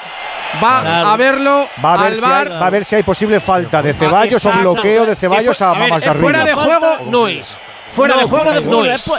Va 0.65 0.81
Claro. 0.81 1.09
a 1.09 1.17
verlo 1.17 1.69
Va 1.85 1.93
a, 1.93 1.97
ver 1.99 2.07
al 2.07 2.15
si 2.17 2.21
bar. 2.23 2.47
hay, 2.53 2.59
va 2.59 2.67
a 2.67 2.71
ver 2.71 2.85
si 2.85 2.97
hay 2.97 3.03
posible 3.03 3.39
falta 3.39 3.83
de 3.83 3.93
Ceballos 3.93 4.45
o 4.45 4.49
Exacto. 4.49 4.73
bloqueo 4.73 5.07
de 5.07 5.15
Ceballos 5.15 5.61
a 5.63 5.73
Eh, 5.75 5.91
ver, 5.91 6.15
Fuera 6.17 6.45
de 6.45 6.55
juego 6.55 6.87
no 7.07 7.29
es. 7.29 7.61
Fuera 7.91 8.15
No, 8.15 8.21
de 8.23 8.27
juego 8.27 8.61
no 8.63 8.85
es. 8.85 9.11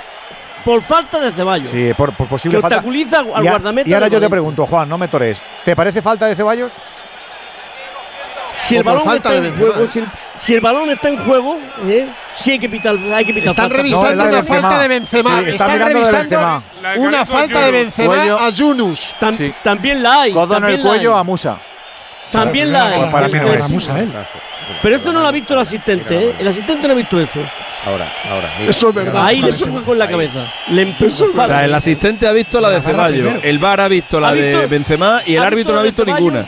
Por, 0.64 0.84
falta 0.84 1.20
de 1.20 1.32
Ceballos. 1.32 1.70
Sí, 1.70 1.92
por, 1.98 2.14
por 2.14 2.28
posible 2.28 2.58
Que 2.58 2.62
falta. 2.62 2.78
obstaculiza 2.78 3.20
al 3.20 3.44
Y 3.44 3.48
a- 3.48 3.52
guardameta 3.52 3.90
Y 3.90 3.94
ahora 3.94 4.08
yo 4.08 4.20
te 4.20 4.30
pregunto, 4.30 4.66
Juan, 4.66 4.88
no 4.90 4.98
me 4.98 5.08
tores. 5.08 5.42
¿Te 5.64 5.76
parece 5.76 6.02
falta 6.02 6.26
de 6.28 6.36
Ceballos? 6.36 6.72
Si 8.68 8.76
el 8.76 8.84
balón 8.84 9.16
está 9.16 9.36
en 9.36 9.56
juego, 9.58 9.88
si 9.92 10.00
el, 10.00 10.08
si 10.40 10.54
el 10.54 10.62
balón 10.62 10.90
está 10.92 11.10
en 11.10 11.18
juego, 11.26 11.58
¿eh? 11.88 12.08
sí 12.36 12.52
hay 12.52 12.60
que 12.60 12.70
pitar, 12.70 12.96
hay 12.98 13.26
que 13.26 13.34
pitar 13.34 13.50
Están 13.50 13.66
falta. 13.66 13.78
revisando 13.78 14.24
No, 14.24 14.30
una 14.30 14.44
falta 14.44 14.80
de 14.80 14.88
Benzema. 14.88 15.30
Sí, 15.30 15.50
están 15.50 15.70
Están 15.72 15.88
revisando 15.88 16.18
Benzema. 16.20 16.64
Una 16.98 17.26
falta 17.26 17.60
de. 17.66 17.72
Benzema 17.72 18.14
Cuello. 18.16 18.40
a 18.40 18.50
Yunus. 18.50 19.16
Tam- 19.20 19.38
Sí. 19.38 19.54
También 19.64 20.04
la 20.04 20.22
hay. 20.22 20.34
Codo 20.34 20.58
en 20.58 20.64
el 20.66 20.82
cuello 20.82 21.16
hay. 21.16 21.20
a 21.20 21.24
Musa. 21.24 21.58
También 22.32 22.72
la 22.72 22.84
hay. 22.90 23.10
Para 23.10 23.28
mí 23.28 23.34
no 23.34 23.40
Pero- 23.42 23.54
era 23.54 23.68
Musa, 23.68 24.00
él. 24.00 24.14
Pero 24.84 24.96
esto 24.98 25.14
no 25.14 25.22
lo 25.22 25.28
ha 25.28 25.32
visto 25.32 25.54
el 25.54 25.60
asistente, 25.62 26.16
¿eh? 26.30 26.36
El 26.38 26.48
asistente 26.50 26.88
no 26.88 26.94
ha 26.94 26.98
visto 26.98 27.20
eso. 27.20 27.40
Ahora, 27.86 28.12
ahora. 28.30 28.50
mira. 28.60 28.72
Eso 28.72 28.90
es 28.90 28.94
verdad. 28.96 29.26
Ahí 29.26 29.42
le 29.42 29.50
empuja 29.52 29.82
con 29.84 29.98
la 29.98 30.08
cabeza. 30.08 30.52
Le 30.68 30.82
empuja. 30.82 31.44
O 31.44 31.48
sea, 31.48 31.64
el 31.66 31.74
asistente 31.74 32.28
ha 32.28 32.32
visto 32.32 32.60
la 32.60 32.70
de 32.72 32.82
Ceballos, 32.82 33.36
el 33.42 33.60
VAR 33.60 33.82
ha 33.82 33.88
visto 33.88 34.20
la 34.20 34.30
¿Ha 34.30 34.34
de 34.34 34.68
Benzema 34.68 35.22
y 35.26 35.36
el 35.36 35.44
árbitro 35.44 35.74
no 35.76 35.80
ha 35.80 35.84
visto 35.84 36.04
ninguna. 36.06 36.46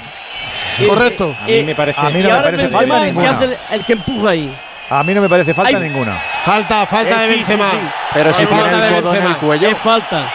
Correcto. 0.87 1.35
A 1.41 1.45
mí 1.45 1.63
me 1.63 1.75
parece. 1.75 2.01
A 2.01 2.09
mí 2.09 2.21
no 2.21 2.29
me 2.29 2.35
parece 2.35 2.57
Benzema 2.67 2.77
falta 2.79 2.99
que 2.99 3.05
ninguna. 3.11 3.29
hace 3.31 3.43
el, 3.45 3.57
el 3.71 3.85
que 3.85 3.93
empuja 3.93 4.29
ahí. 4.29 4.53
A 4.89 5.03
mí 5.05 5.13
no 5.13 5.21
me 5.21 5.29
parece 5.29 5.53
falta 5.53 5.77
Ay. 5.77 5.83
ninguna. 5.83 6.21
Falta, 6.43 6.85
falta 6.85 7.23
Eh, 7.23 7.27
de 7.29 7.35
Benzema. 7.35 7.71
sí, 7.71 7.77
sí. 7.81 7.87
Pero 8.13 8.33
si 8.33 8.43
Es 8.43 8.49
tiene 8.49 8.63
falta 8.63 8.87
el 8.87 8.93
de 8.95 9.01
codo 9.01 9.15
en 9.15 9.23
el 9.25 9.37
cuello. 9.37 9.69
Es 9.69 9.77
falta. 9.77 10.33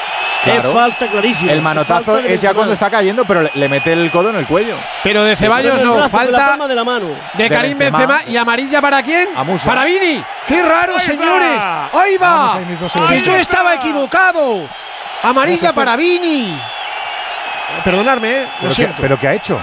Claro. 0.53 0.69
Es 0.71 0.75
falta 0.75 1.07
clarísima. 1.11 1.53
El 1.53 1.63
manotazo 1.63 2.05
Falta 2.05 2.23
de 2.29 2.35
es 2.35 2.41
ya 2.41 2.55
cuando 2.55 2.73
está 2.73 2.91
cayendo, 2.91 3.25
pero 3.25 3.43
le, 3.43 3.51
le 3.55 3.69
mete 3.69 3.93
el 3.93 4.11
codo 4.11 4.31
en 4.31 4.37
el 4.37 4.47
cuello. 4.47 4.77
Pero 5.03 5.25
de 5.25 5.37
Ceballos 5.37 5.79
no. 5.81 5.95
brazo, 5.95 6.09
Falta 6.11 6.47
palma 6.49 6.69
de 6.69 6.75
la 6.75 6.85
mano. 6.85 7.09
de 7.35 7.43
de 7.45 7.51
Karim 7.51 7.77
Benzema. 7.79 7.99
Benzema. 8.17 8.31
¿Y 8.33 8.37
amarilla 8.37 8.81
para 8.81 9.03
quién? 9.03 9.29
A 9.37 9.45
Musa. 9.45 9.67
Para 9.69 9.85
Vini. 9.85 10.25
¡Qué 10.47 10.63
raro, 10.63 10.95
Ahí 10.95 11.01
señores! 11.01 11.59
va. 11.59 11.91
¡Ahí 11.93 12.17
va! 12.17 12.55
Ahí 13.09 13.23
que 13.23 13.31
yo 13.31 13.37
estaba 13.37 13.75
equivocado. 13.75 14.69
Amarilla 15.23 15.73
para 15.73 15.97
Vini. 15.97 16.59
Perdonadme, 17.85 18.31
¿eh? 18.43 18.43
Lo 18.43 18.49
¿Pero 18.61 18.69
qué, 18.69 18.75
siento. 18.75 19.03
¿Pero 19.03 19.19
qué 19.19 19.29
ha 19.29 19.35
hecho? 19.35 19.61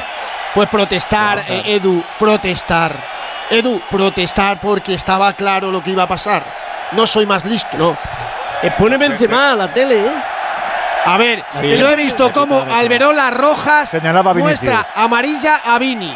Pues 0.53 0.69
protestar, 0.69 1.43
eh, 1.47 1.63
Edu, 1.65 2.03
protestar. 2.19 2.95
Edu, 3.49 3.81
protestar 3.89 4.59
porque 4.59 4.93
estaba 4.93 5.33
claro 5.33 5.71
lo 5.71 5.81
que 5.83 5.91
iba 5.91 6.03
a 6.03 6.07
pasar. 6.07 6.43
No 6.91 7.07
soy 7.07 7.25
más 7.25 7.45
listo. 7.45 7.77
No. 7.77 7.97
Eh, 8.61 8.71
pone 8.77 8.97
Benzema 8.97 9.53
a 9.53 9.55
la 9.55 9.73
tele, 9.73 9.99
¿eh? 10.05 10.11
A 11.05 11.17
ver, 11.17 11.43
Sí. 11.59 11.75
yo 11.75 11.89
he 11.89 11.95
visto 11.95 12.31
cómo 12.31 12.59
Alberola 12.61 13.29
Rojas 13.31 13.89
Señalaba 13.89 14.31
a 14.31 14.33
muestra 14.33 14.87
amarilla 14.95 15.61
a 15.65 15.77
Vini. 15.79 16.15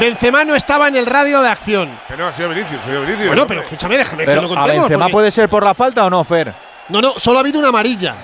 Benzema 0.00 0.44
no 0.44 0.54
estaba 0.54 0.86
en 0.86 0.96
el 0.96 1.06
radio 1.06 1.40
de 1.40 1.48
acción. 1.48 1.98
Que 2.06 2.16
no, 2.16 2.30
señor 2.32 2.54
Vinicius, 2.54 2.82
señor 2.82 3.00
Vinicius. 3.02 3.26
Bueno, 3.28 3.46
pero 3.48 3.62
escúchame, 3.62 3.96
déjame 3.98 4.22
que 4.22 4.26
Pero 4.30 4.42
lo 4.42 4.46
a 4.46 4.50
contemos. 4.50 4.82
Benzema 4.82 5.04
porque- 5.06 5.12
puede 5.12 5.30
ser 5.32 5.48
por 5.48 5.64
la 5.64 5.74
falta 5.74 6.04
o 6.04 6.10
no, 6.10 6.22
Fer. 6.24 6.54
No, 6.88 7.00
no, 7.00 7.14
solo 7.18 7.38
ha 7.38 7.40
habido 7.40 7.58
una 7.58 7.68
amarilla. 7.68 8.14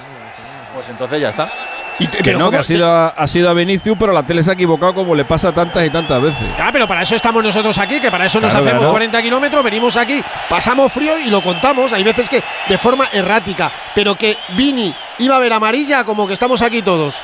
Pues 0.72 0.88
entonces 0.88 1.20
ya 1.20 1.30
está. 1.30 1.50
Y- 1.98 2.08
Que 2.08 2.32
no, 2.34 2.50
que 2.50 2.56
ha 2.56 2.64
sido, 2.64 2.90
a, 2.90 3.08
ha 3.10 3.26
sido 3.28 3.48
a 3.48 3.52
Vinicius, 3.54 3.96
pero 3.98 4.12
la 4.12 4.24
tele 4.24 4.42
se 4.42 4.50
ha 4.50 4.54
equivocado 4.54 4.94
como 4.94 5.14
le 5.14 5.24
pasa 5.24 5.52
tantas 5.52 5.86
y 5.86 5.90
tantas 5.90 6.20
veces. 6.20 6.42
Ah, 6.58 6.70
pero 6.72 6.88
para 6.88 7.02
eso 7.02 7.14
estamos 7.14 7.42
nosotros 7.42 7.78
aquí, 7.78 8.00
que 8.00 8.10
para 8.10 8.26
eso 8.26 8.40
nos 8.40 8.52
hacemos 8.52 8.72
claro. 8.78 8.90
40 8.90 9.22
kilómetros, 9.22 9.62
venimos 9.62 9.96
aquí, 9.96 10.22
pasamos 10.48 10.92
frío 10.92 11.16
y 11.18 11.30
lo 11.30 11.40
contamos. 11.40 11.92
Hay 11.92 12.02
veces 12.02 12.28
que 12.28 12.42
de 12.68 12.78
forma 12.78 13.08
errática, 13.12 13.70
pero 13.94 14.16
que 14.16 14.36
Vini 14.56 14.92
iba 15.18 15.36
a 15.36 15.38
ver 15.38 15.52
amarilla 15.52 16.02
como 16.04 16.26
que 16.26 16.34
estamos 16.34 16.60
aquí 16.62 16.82
todos. 16.82 17.16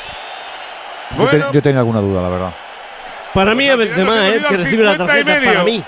Yo, 1.19 1.27
te- 1.27 1.45
yo 1.53 1.61
tenía 1.63 1.81
alguna 1.81 2.01
duda, 2.01 2.23
la 2.23 2.29
verdad. 2.29 2.53
Para 3.35 3.55
mí 3.57 3.69
es 3.69 3.75
Pues 3.75 3.89
al 3.91 3.95
final 3.97 4.07
Benzema, 4.21 4.29
¿eh? 4.29 4.43
Que 4.49 4.57
recibe 4.57 4.85
la 4.85 4.93
50 4.93 5.19
y 5.21 5.25
tarjeta. 5.25 5.51
Para 5.53 5.65
mí. 5.65 5.85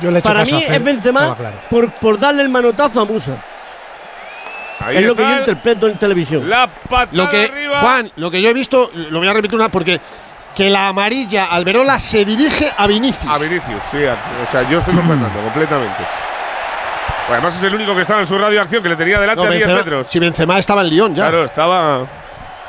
Yo 0.00 0.10
le 0.10 0.16
he 0.16 0.18
hecho 0.20 0.28
Para 0.32 0.44
mí 0.44 0.64
es 0.66 0.82
Benzema 0.84 1.36
claro. 1.36 1.56
por, 1.68 1.90
por 1.92 2.18
darle 2.18 2.42
el 2.42 2.48
manotazo 2.48 3.02
a 3.02 3.04
Musa. 3.04 3.32
Ahí 4.84 4.96
es 4.98 5.06
lo 5.06 5.14
que 5.16 5.22
yo 5.22 5.38
interpreto 5.38 5.86
en 5.88 5.98
televisión. 5.98 6.48
La 6.48 6.66
patada 6.66 7.08
Lo 7.12 7.30
que, 7.30 7.44
arriba. 7.44 7.78
Juan, 7.78 8.12
lo 8.16 8.30
que 8.30 8.40
yo 8.42 8.48
he 8.48 8.54
visto, 8.54 8.90
lo 8.94 9.18
voy 9.18 9.28
a 9.28 9.32
repetir 9.32 9.56
una 9.58 9.68
porque 9.70 10.00
que 10.54 10.68
la 10.68 10.88
amarilla 10.88 11.46
Alberola 11.46 11.98
se 11.98 12.24
dirige 12.24 12.70
a 12.76 12.86
Vinicius. 12.86 13.30
A 13.32 13.38
Vinicius, 13.38 13.82
sí. 13.90 13.98
a- 14.04 14.42
o 14.42 14.50
sea, 14.50 14.68
yo 14.68 14.78
estoy 14.78 14.94
con 14.94 15.06
Fernando, 15.08 15.40
completamente. 15.44 16.02
Pues 17.26 17.30
además 17.38 17.56
es 17.56 17.62
el 17.64 17.74
único 17.74 17.94
que 17.94 18.02
estaba 18.02 18.20
en 18.20 18.26
su 18.26 18.36
radio 18.36 18.50
de 18.54 18.60
acción, 18.60 18.82
que 18.82 18.88
le 18.88 18.96
tenía 18.96 19.18
delante 19.20 19.42
No, 19.44 19.48
a 19.48 19.52
10 19.54 19.66
Benzema- 19.66 19.76
metros. 19.78 20.06
Si 20.08 20.18
Benzema 20.18 20.58
estaba 20.58 20.82
en 20.82 20.88
Lyon 20.90 21.14
ya. 21.14 21.22
Claro, 21.28 21.44
estaba, 21.44 22.06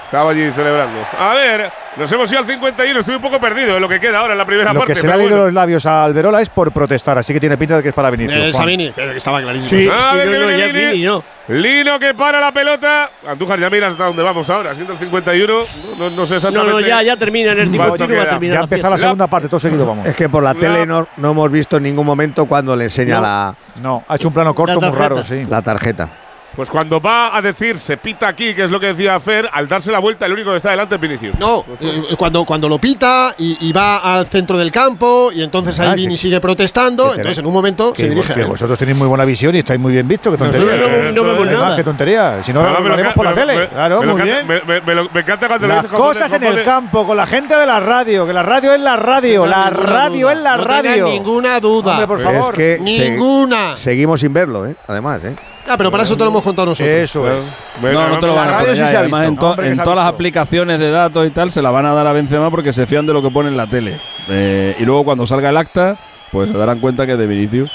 estaba 0.06 0.32
allí 0.32 0.52
celebrando. 0.52 1.00
A 1.20 1.34
ver, 1.34 1.72
nos 1.98 2.12
hemos 2.12 2.32
ido 2.32 2.40
al 2.40 2.46
51. 2.46 3.00
Estoy 3.00 3.16
un 3.16 3.22
poco 3.22 3.40
perdido 3.40 3.76
en 3.76 3.82
lo 3.82 3.90
que 3.90 4.00
queda 4.00 4.20
ahora 4.20 4.34
en 4.34 4.38
la 4.38 4.46
primera 4.46 4.72
Lo 4.72 4.80
parte. 4.80 4.94
que 4.94 5.00
se 5.00 5.08
le 5.08 5.14
ha 5.14 5.18
leído 5.18 5.32
bueno. 5.32 5.46
los 5.46 5.54
labios 5.54 5.86
a 5.86 6.04
Alberola 6.06 6.40
es 6.42 6.50
por 6.50 6.72
protestar, 6.72 7.18
así 7.18 7.34
que 7.34 7.40
tiene 7.40 7.58
pinta 7.58 7.78
de 7.78 7.84
que 7.84 7.90
es 7.90 7.96
para 7.96 8.10
Vinicius. 8.12 8.46
Eh. 8.46 8.54
Sabini, 8.54 8.94
pero 8.96 9.12
que 9.12 9.18
estaba 9.18 9.42
clarísimo. 9.42 9.70
Sí, 9.70 9.90
A 9.92 10.12
sí, 10.12 10.28
viene 10.30 10.58
ya 10.58 10.66
Vini. 10.68 10.86
Vini, 10.86 11.04
no. 11.04 11.24
Lino 11.48 12.00
que 12.00 12.14
para 12.14 12.40
la 12.40 12.54
pelota. 12.54 13.12
Andújar, 13.28 13.60
ya 13.60 13.70
miras 13.70 13.92
hasta 13.92 14.06
dónde 14.06 14.24
vamos 14.24 14.50
ahora. 14.50 14.74
Siendo 14.74 14.94
el 14.94 15.00
51. 15.00 15.54
No, 15.54 15.96
no, 15.98 16.10
no 16.10 16.26
sé 16.26 16.32
No, 16.34 16.38
exactamente. 16.38 16.72
no, 16.72 16.80
ya, 16.80 17.02
ya 17.04 17.18
termina 17.18 17.52
en 17.52 17.60
el 17.60 17.70
tiempo 17.70 17.98
Ya 17.98 18.08
la 18.08 18.34
empezó 18.34 18.60
la 18.60 18.68
fiesta. 18.68 18.98
segunda 18.98 19.28
parte, 19.28 19.48
todo 19.50 19.60
seguido 19.60 19.86
vamos. 19.86 20.08
Es 20.08 20.16
que 20.16 20.30
por 20.30 20.42
la 20.44 20.54
La- 20.54 20.60
tele 20.60 20.86
no, 20.86 21.08
no 21.18 21.32
hemos 21.32 21.52
visto 21.52 21.78
en 21.78 21.84
ningún 21.84 22.06
momento 22.06 22.46
cuando 22.46 22.76
le 22.76 22.86
enseña 22.86 23.18
No. 23.18 23.22
la, 23.22 23.56
No, 23.82 24.04
ha 24.08 24.16
hecho 24.16 24.30
un 24.30 24.34
plano 24.34 24.56
corto 24.56 24.80
La 24.80 24.90
muy 24.90 24.98
raro, 24.98 25.22
sí. 25.24 25.44
la 25.46 25.62
tarjeta. 25.62 26.12
Pues 26.56 26.70
cuando 26.70 27.02
va 27.02 27.36
a 27.36 27.42
decir 27.42 27.80
se 27.80 27.98
pita 27.98 28.28
aquí, 28.28 28.54
que 28.54 28.64
es 28.64 28.70
lo 28.72 28.80
que 28.80 28.88
decía 28.94 29.20
Fer, 29.20 29.50
al 29.52 29.68
darse 29.68 29.92
la 29.92 30.00
vuelta, 30.00 30.26
el 30.28 30.34
único 30.34 30.52
que 30.52 30.58
está 30.58 30.70
delante 30.72 30.96
es 30.96 31.02
Vinicius. 31.02 31.40
No, 31.40 31.66
eh, 31.82 32.16
cuando, 32.18 32.46
cuando 32.46 32.70
lo 32.70 32.78
pita 32.80 33.34
y, 33.38 33.58
y 33.68 33.72
va 33.74 33.98
al 33.98 34.28
centro 34.28 34.58
del 34.58 34.72
campo 34.72 35.32
y 35.34 35.42
entonces 35.42 35.80
ahí 35.80 35.88
Ah, 35.90 35.96
Vini 35.96 36.18
sí. 36.18 36.24
sigue 36.28 36.40
protestando, 36.40 37.12
entonces 37.12 37.38
en 37.40 37.46
un 37.48 37.54
momento 37.54 37.94
se 37.96 38.08
dirige. 38.10 38.34
que 38.36 38.44
vosotros 38.44 38.78
tenéis 38.78 38.98
muy 38.98 39.08
buena 39.08 39.26
visión 39.26 39.56
y 39.56 39.60
estáis 39.60 39.80
muy 39.80 39.94
bien 39.94 40.08
visto. 40.08 40.32
Qué 40.32 40.38
tontería. 40.38 40.76
No, 40.76 40.88
no, 40.88 41.12
no 41.12 41.24
vemos 41.24 41.48
Además, 41.48 41.64
nada. 41.64 41.76
Qué 41.76 41.84
tontería. 41.84 42.44
Si 42.44 42.54
no, 42.54 42.62
lo 42.64 42.70
ca- 42.98 43.14
por 43.14 43.26
la 43.26 43.32
me- 43.32 43.36
tele. 43.36 43.58
me- 43.58 43.68
Claro, 43.70 44.00
me 44.02 44.06
lo 44.06 44.14
muy 44.14 44.22
bien. 44.22 44.48
Me, 44.48 44.62
me- 44.62 44.82
me 44.82 44.96
lo- 44.96 45.10
me 45.12 45.20
encanta 45.22 45.48
cuando 45.48 45.68
Las 45.68 45.88
cosas 45.88 46.32
en 46.34 46.44
el 46.44 46.64
campo, 46.64 47.06
con 47.06 47.18
la 47.18 47.26
gente 47.26 47.56
de 47.56 47.66
la 47.66 47.80
radio, 47.80 48.26
que 48.28 48.34
la 48.34 48.44
radio 48.44 48.74
es 48.74 48.80
la 48.82 48.96
radio, 48.96 49.42
No 49.42 49.52
la 49.52 49.70
radio 49.72 50.30
es 50.30 50.38
la 50.38 50.58
no 50.58 50.64
radio. 50.66 51.08
ninguna 51.08 51.60
duda. 51.60 51.92
Hombre, 51.94 52.08
por 52.08 52.20
favor. 52.22 52.54
es 52.54 52.58
que 52.58 52.78
se- 52.92 53.10
Ninguna. 53.10 53.76
seguimos 53.76 54.20
sin 54.20 54.32
verlo, 54.34 54.66
¿eh? 54.68 54.76
Además, 54.88 55.20
¿eh? 55.24 55.36
Ah, 55.68 55.76
pero 55.78 55.90
para 55.92 56.04
eso 56.04 56.18
te 56.18 56.24
lo 56.24 56.30
hemos 56.30 56.44
contado 56.44 56.68
nosotros. 56.70 56.94
Eso 56.94 57.32
es. 57.38 57.46
No, 57.82 58.10
no 58.10 58.20
te 58.20 58.28
lo 58.28 58.36
van 58.36 58.50
a 58.54 58.60
poner 58.60 58.76
ya, 58.76 58.88
se 58.88 58.96
ha 58.96 59.00
Además, 59.00 59.22
visto. 59.22 59.32
en, 59.34 59.38
to- 59.40 59.50
Hombre, 59.62 59.76
todas 59.84 59.98
las 60.00 60.08
aplicaciones 60.08 60.80
de 60.80 60.92
datos 60.92 61.26
y 61.26 61.30
tal 61.32 61.52
se 61.52 61.62
la 61.62 61.72
van 61.72 61.86
a 61.86 61.94
dar 61.94 62.06
a 62.06 62.12
Benzema 62.14 62.52
porque 62.52 62.74
se 62.74 62.86
fían 62.86 63.06
de 63.06 63.14
lo 63.14 63.22
que 63.22 63.30
pone 63.32 63.50
en 63.50 63.56
la 63.58 63.68
tele. 63.68 64.00
Eh, 64.30 64.76
y 64.80 64.84
luego 64.84 65.04
cuando 65.06 65.26
salga 65.26 65.50
el 65.50 65.58
acta, 65.58 65.98
pues 66.32 66.50
se 66.52 66.58
darán 66.58 66.80
cuenta 66.80 67.06
que 67.06 67.14
es 67.14 67.18
de 67.18 67.28
Vinicius. 67.28 67.72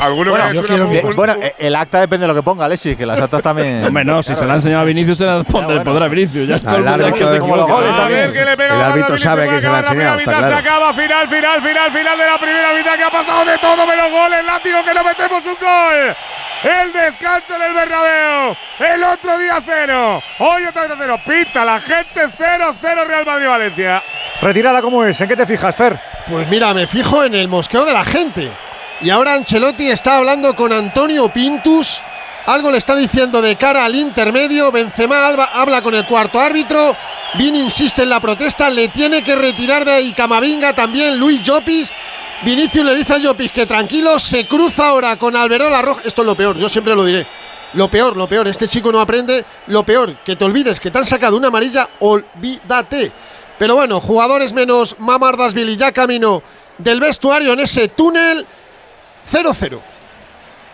Alguno 0.00 0.30
Bueno, 0.30 0.52
yo 0.52 0.64
quiero 0.64 0.88
Bueno, 1.16 1.34
eh, 1.40 1.54
el 1.58 1.74
acta 1.76 2.00
depende 2.00 2.24
de 2.26 2.28
lo 2.28 2.34
que 2.34 2.42
ponga, 2.42 2.64
Alexis, 2.64 2.96
que 2.96 3.06
las 3.06 3.20
actas 3.20 3.42
también. 3.42 3.84
Hombre, 3.86 4.04
no, 4.04 4.22
si 4.22 4.34
se 4.34 4.44
la 4.46 4.54
ha 4.54 4.56
enseñado 4.56 4.82
a 4.82 4.84
Vinicius, 4.84 5.18
se 5.18 5.24
la 5.24 5.42
pondrá, 5.42 5.66
bueno. 5.76 5.84
pondrá 5.84 6.06
a 6.06 6.08
Vinicius. 6.08 6.48
Ya 6.48 6.56
está 6.56 6.72
Ah, 6.72 6.76
el 6.76 6.88
árbitro 6.88 7.32
que 7.32 7.38
como 7.38 7.56
los 7.56 7.66
goles 7.66 7.90
A 7.92 7.96
también. 7.96 8.20
ver 8.20 8.32
qué 8.32 8.44
le 8.44 8.56
pega 8.56 8.74
El 8.74 8.80
árbitro 8.82 9.18
sabe 9.18 9.48
que 9.48 9.60
se 9.60 9.68
la 9.68 9.76
ha 9.76 9.78
enseñado, 9.80 9.90
primera 9.90 10.10
está 10.16 10.30
mitad, 10.30 10.38
claro. 10.38 10.56
Se 10.56 10.60
acaba, 10.68 10.92
final, 10.94 11.28
final, 11.28 11.62
final, 11.62 11.92
final 11.92 12.18
de 12.18 12.26
la 12.26 12.38
primera 12.38 12.72
mitad 12.74 12.96
que 12.96 13.04
ha 13.04 13.10
pasado 13.10 13.44
de 13.44 13.58
todo 13.58 13.86
menos 13.86 14.10
goles. 14.10 14.44
Látigo 14.44 14.84
que 14.84 14.94
no 14.94 15.04
metemos 15.04 15.44
un 15.46 15.54
gol. 15.60 16.16
El 16.64 16.92
descanso 16.92 17.54
en 17.56 17.62
el 17.62 17.74
Bernabéu. 17.74 18.56
El 18.80 19.04
otro 19.04 19.38
día 19.38 19.58
cero. 19.64 20.22
Hoy 20.38 20.64
otra 20.64 20.82
vez 20.86 20.92
cero. 20.98 21.20
Pita 21.26 21.64
la 21.64 21.78
gente 21.78 22.20
cero, 22.38 22.74
cero 22.80 23.02
Real 23.06 23.24
Madrid-Valencia. 23.26 24.02
Retirada 24.40 24.80
como 24.82 25.04
es, 25.04 25.20
¿en 25.20 25.28
qué 25.28 25.36
te 25.36 25.46
fijas, 25.46 25.76
Fer? 25.76 26.00
Pues 26.28 26.48
mira, 26.48 26.72
me 26.72 26.86
fijo 26.86 27.22
en 27.22 27.34
el 27.34 27.48
mosqueo 27.48 27.84
de 27.84 27.92
la 27.92 28.04
gente. 28.04 28.50
Y 29.04 29.10
ahora 29.10 29.34
Ancelotti 29.34 29.90
está 29.90 30.16
hablando 30.16 30.56
con 30.56 30.72
Antonio 30.72 31.28
Pintus. 31.28 32.00
Algo 32.46 32.70
le 32.70 32.78
está 32.78 32.96
diciendo 32.96 33.42
de 33.42 33.54
cara 33.56 33.84
al 33.84 33.94
intermedio. 33.94 34.72
Benzema 34.72 35.26
habla 35.52 35.82
con 35.82 35.94
el 35.94 36.06
cuarto 36.06 36.40
árbitro. 36.40 36.96
Vini 37.34 37.60
insiste 37.60 38.04
en 38.04 38.08
la 38.08 38.18
protesta. 38.18 38.70
Le 38.70 38.88
tiene 38.88 39.22
que 39.22 39.36
retirar 39.36 39.84
de 39.84 39.92
ahí 39.92 40.14
Camavinga 40.14 40.74
también. 40.74 41.18
Luis 41.18 41.42
Llopis. 41.42 41.92
Vinicius 42.44 42.86
le 42.86 42.94
dice 42.94 43.12
a 43.12 43.18
Llopis 43.18 43.52
que 43.52 43.66
tranquilo. 43.66 44.18
Se 44.18 44.46
cruza 44.46 44.88
ahora 44.88 45.18
con 45.18 45.36
Alberola 45.36 45.82
Roja. 45.82 46.00
Esto 46.06 46.22
es 46.22 46.26
lo 46.26 46.34
peor, 46.34 46.56
yo 46.56 46.70
siempre 46.70 46.94
lo 46.94 47.04
diré. 47.04 47.26
Lo 47.74 47.90
peor, 47.90 48.16
lo 48.16 48.26
peor. 48.26 48.48
Este 48.48 48.66
chico 48.66 48.90
no 48.90 49.02
aprende. 49.02 49.44
Lo 49.66 49.82
peor, 49.82 50.14
que 50.24 50.34
te 50.34 50.46
olvides 50.46 50.80
que 50.80 50.90
te 50.90 50.96
han 50.96 51.04
sacado 51.04 51.36
una 51.36 51.48
amarilla. 51.48 51.90
Olvídate. 51.98 53.12
Pero 53.58 53.74
bueno, 53.74 54.00
jugadores 54.00 54.54
menos 54.54 54.96
Mamardasville 54.98 55.72
y 55.72 55.76
ya 55.76 55.92
camino 55.92 56.42
del 56.78 57.00
vestuario 57.00 57.52
en 57.52 57.60
ese 57.60 57.88
túnel 57.88 58.46
0-0. 59.32 59.78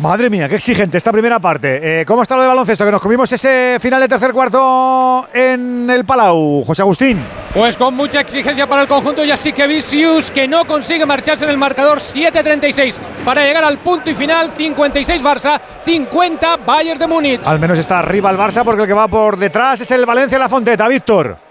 Madre 0.00 0.30
mía, 0.30 0.48
qué 0.48 0.54
exigente 0.54 0.96
esta 0.96 1.12
primera 1.12 1.38
parte. 1.38 2.00
Eh, 2.00 2.06
¿Cómo 2.06 2.22
está 2.22 2.34
lo 2.34 2.40
de 2.40 2.48
baloncesto? 2.48 2.86
Que 2.86 2.90
nos 2.90 3.02
comimos 3.02 3.30
ese 3.32 3.76
final 3.80 4.00
de 4.00 4.08
tercer 4.08 4.32
cuarto 4.32 5.28
en 5.30 5.90
el 5.90 6.06
Palau, 6.06 6.64
José 6.64 6.80
Agustín. 6.80 7.22
Pues 7.52 7.76
con 7.76 7.92
mucha 7.94 8.20
exigencia 8.20 8.66
para 8.66 8.80
el 8.80 8.88
conjunto 8.88 9.22
y 9.22 9.30
así 9.30 9.52
que 9.52 9.66
Vicius 9.66 10.30
que 10.30 10.48
no 10.48 10.64
consigue 10.64 11.04
marcharse 11.04 11.44
en 11.44 11.50
el 11.50 11.58
marcador 11.58 11.98
7-36 11.98 12.94
para 13.26 13.44
llegar 13.44 13.62
al 13.62 13.76
punto 13.76 14.08
y 14.08 14.14
final 14.14 14.50
56 14.56 15.22
Barça, 15.22 15.60
50 15.84 16.56
Bayern 16.64 16.98
de 16.98 17.06
Múnich. 17.06 17.40
Al 17.44 17.58
menos 17.58 17.78
está 17.78 17.98
arriba 17.98 18.30
el 18.30 18.38
Barça 18.38 18.64
porque 18.64 18.82
el 18.82 18.88
que 18.88 18.94
va 18.94 19.06
por 19.06 19.36
detrás 19.36 19.82
es 19.82 19.90
el 19.90 20.06
Valencia 20.06 20.38
La 20.38 20.48
Fonteta, 20.48 20.88
Víctor. 20.88 21.49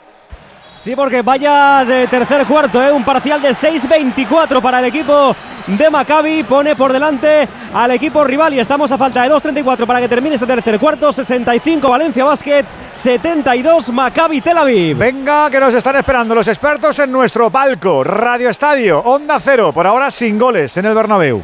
Sí, 0.83 0.95
porque 0.95 1.21
vaya 1.21 1.83
de 1.83 2.07
tercer 2.07 2.45
cuarto, 2.45 2.81
¿eh? 2.81 2.89
un 2.89 3.03
parcial 3.03 3.41
de 3.41 3.49
6-24 3.49 4.61
para 4.61 4.79
el 4.79 4.85
equipo 4.85 5.35
de 5.67 5.89
Maccabi. 5.89 6.43
Pone 6.43 6.73
por 6.77 6.93
delante 6.93 7.47
al 7.73 7.91
equipo 7.91 8.23
rival 8.23 8.53
y 8.53 8.59
estamos 8.59 8.89
a 8.89 8.97
falta 8.97 9.23
de 9.23 9.29
2-34 9.29 9.85
para 9.85 9.99
que 9.99 10.07
termine 10.07 10.35
este 10.35 10.47
tercer 10.47 10.79
cuarto. 10.79 11.11
65 11.11 11.89
Valencia 11.89 12.23
Basket, 12.23 12.63
72 12.93 13.91
Maccabi 13.91 14.39
Tel 14.39 14.57
Aviv. 14.57 14.97
Venga, 14.97 15.49
que 15.49 15.59
nos 15.59 15.73
están 15.73 15.97
esperando 15.97 16.33
los 16.33 16.47
expertos 16.47 16.97
en 16.99 17.11
nuestro 17.11 17.49
palco, 17.49 18.01
Radio 18.05 18.49
Estadio, 18.49 18.99
Onda 18.99 19.37
Cero, 19.37 19.73
por 19.73 19.85
ahora 19.85 20.09
sin 20.09 20.39
goles 20.39 20.77
en 20.77 20.85
el 20.85 20.95
Bernabéu. 20.95 21.43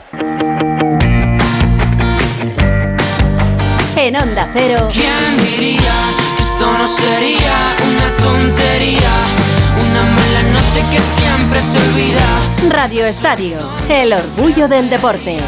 En 3.98 4.16
Onda 4.16 4.50
Cero. 4.54 4.88
¿Quién 4.92 5.38
diría 5.38 5.92
que 6.18 6.25
esto 6.56 6.72
no 6.72 6.88
sería 6.88 7.76
una 7.86 8.16
tontería? 8.24 9.12
Una 9.90 10.04
mala 10.04 10.44
noche 10.54 10.86
que 10.90 11.00
siempre 11.00 11.62
se 11.62 11.78
olvida. 11.78 12.26
Radio 12.70 13.06
Estadio. 13.06 13.58
El 13.90 14.14
orgullo 14.14 14.70
del 14.70 14.90
deporte. 14.90 15.40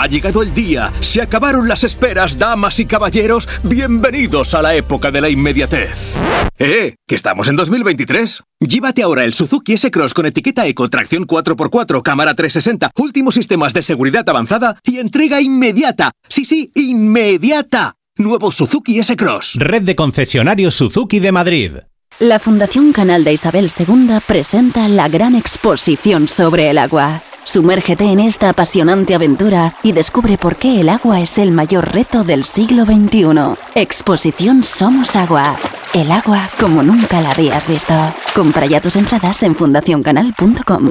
Ha 0.00 0.06
llegado 0.06 0.42
el 0.42 0.54
día, 0.54 0.94
se 1.02 1.20
acabaron 1.20 1.68
las 1.68 1.84
esperas, 1.84 2.38
damas 2.38 2.80
y 2.80 2.86
caballeros, 2.86 3.46
bienvenidos 3.62 4.54
a 4.54 4.62
la 4.62 4.74
época 4.74 5.10
de 5.10 5.20
la 5.20 5.28
inmediatez. 5.28 6.14
¡Eh! 6.58 6.94
¿Que 7.06 7.14
estamos 7.14 7.48
en 7.48 7.56
2023? 7.56 8.42
Llévate 8.60 9.02
ahora 9.02 9.24
el 9.24 9.34
Suzuki 9.34 9.74
S-Cross 9.74 10.14
con 10.14 10.24
etiqueta 10.24 10.66
Eco, 10.66 10.88
tracción 10.88 11.26
4x4, 11.26 12.00
cámara 12.00 12.34
360, 12.34 12.92
últimos 12.96 13.34
sistemas 13.34 13.74
de 13.74 13.82
seguridad 13.82 14.26
avanzada 14.26 14.80
y 14.84 15.00
entrega 15.00 15.42
inmediata. 15.42 16.12
Sí, 16.30 16.46
sí, 16.46 16.72
inmediata. 16.74 17.96
Nuevo 18.16 18.50
Suzuki 18.52 18.98
S-Cross. 19.00 19.56
Red 19.56 19.82
de 19.82 19.96
concesionarios 19.96 20.76
Suzuki 20.76 21.20
de 21.20 21.32
Madrid. 21.32 21.72
La 22.20 22.38
Fundación 22.38 22.94
Canal 22.94 23.22
de 23.22 23.34
Isabel 23.34 23.70
II 23.78 24.16
presenta 24.26 24.88
la 24.88 25.10
gran 25.10 25.36
exposición 25.36 26.26
sobre 26.26 26.70
el 26.70 26.78
agua. 26.78 27.22
Sumérgete 27.44 28.04
en 28.04 28.20
esta 28.20 28.50
apasionante 28.50 29.14
aventura 29.14 29.74
y 29.82 29.92
descubre 29.92 30.38
por 30.38 30.56
qué 30.56 30.80
el 30.80 30.88
agua 30.88 31.20
es 31.20 31.38
el 31.38 31.52
mayor 31.52 31.92
reto 31.92 32.24
del 32.24 32.44
siglo 32.44 32.84
XXI. 32.84 33.56
Exposición 33.74 34.62
Somos 34.62 35.16
Agua. 35.16 35.56
El 35.94 36.12
agua 36.12 36.48
como 36.60 36.82
nunca 36.82 37.20
la 37.20 37.32
habías 37.32 37.68
visto. 37.68 37.94
Compra 38.34 38.66
ya 38.66 38.80
tus 38.80 38.96
entradas 38.96 39.42
en 39.42 39.56
fundacioncanal.com. 39.56 40.90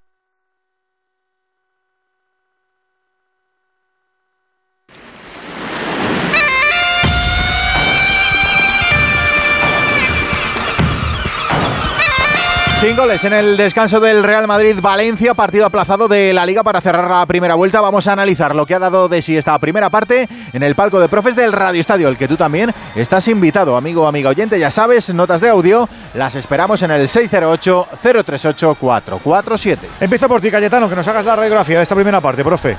En 13.01 13.33
el 13.33 13.57
descanso 13.57 13.99
del 13.99 14.23
Real 14.23 14.45
Madrid-Valencia, 14.45 15.33
partido 15.33 15.65
aplazado 15.65 16.07
de 16.07 16.33
la 16.33 16.45
Liga 16.45 16.61
para 16.61 16.81
cerrar 16.81 17.09
la 17.09 17.25
primera 17.25 17.55
vuelta. 17.55 17.81
Vamos 17.81 18.05
a 18.05 18.13
analizar 18.13 18.53
lo 18.53 18.67
que 18.67 18.75
ha 18.75 18.79
dado 18.79 19.09
de 19.09 19.23
sí 19.23 19.35
esta 19.35 19.57
primera 19.57 19.89
parte 19.89 20.29
en 20.53 20.61
el 20.61 20.75
palco 20.75 20.99
de 20.99 21.09
profes 21.09 21.35
del 21.35 21.51
Radio 21.51 21.81
Estadio, 21.81 22.07
el 22.07 22.15
que 22.15 22.27
tú 22.27 22.37
también 22.37 22.71
estás 22.95 23.27
invitado, 23.27 23.75
amigo 23.75 24.03
o 24.03 24.07
amiga 24.07 24.29
oyente. 24.29 24.59
Ya 24.59 24.69
sabes, 24.69 25.11
notas 25.15 25.41
de 25.41 25.49
audio 25.49 25.89
las 26.13 26.35
esperamos 26.35 26.83
en 26.83 26.91
el 26.91 27.09
608-038-447. 27.09 29.77
Empiezo 29.99 30.27
por 30.27 30.39
ti, 30.39 30.51
Cayetano, 30.51 30.87
que 30.87 30.95
nos 30.95 31.07
hagas 31.07 31.25
la 31.25 31.35
radiografía 31.35 31.77
de 31.77 31.83
esta 31.83 31.95
primera 31.95 32.21
parte, 32.21 32.43
profe. 32.43 32.77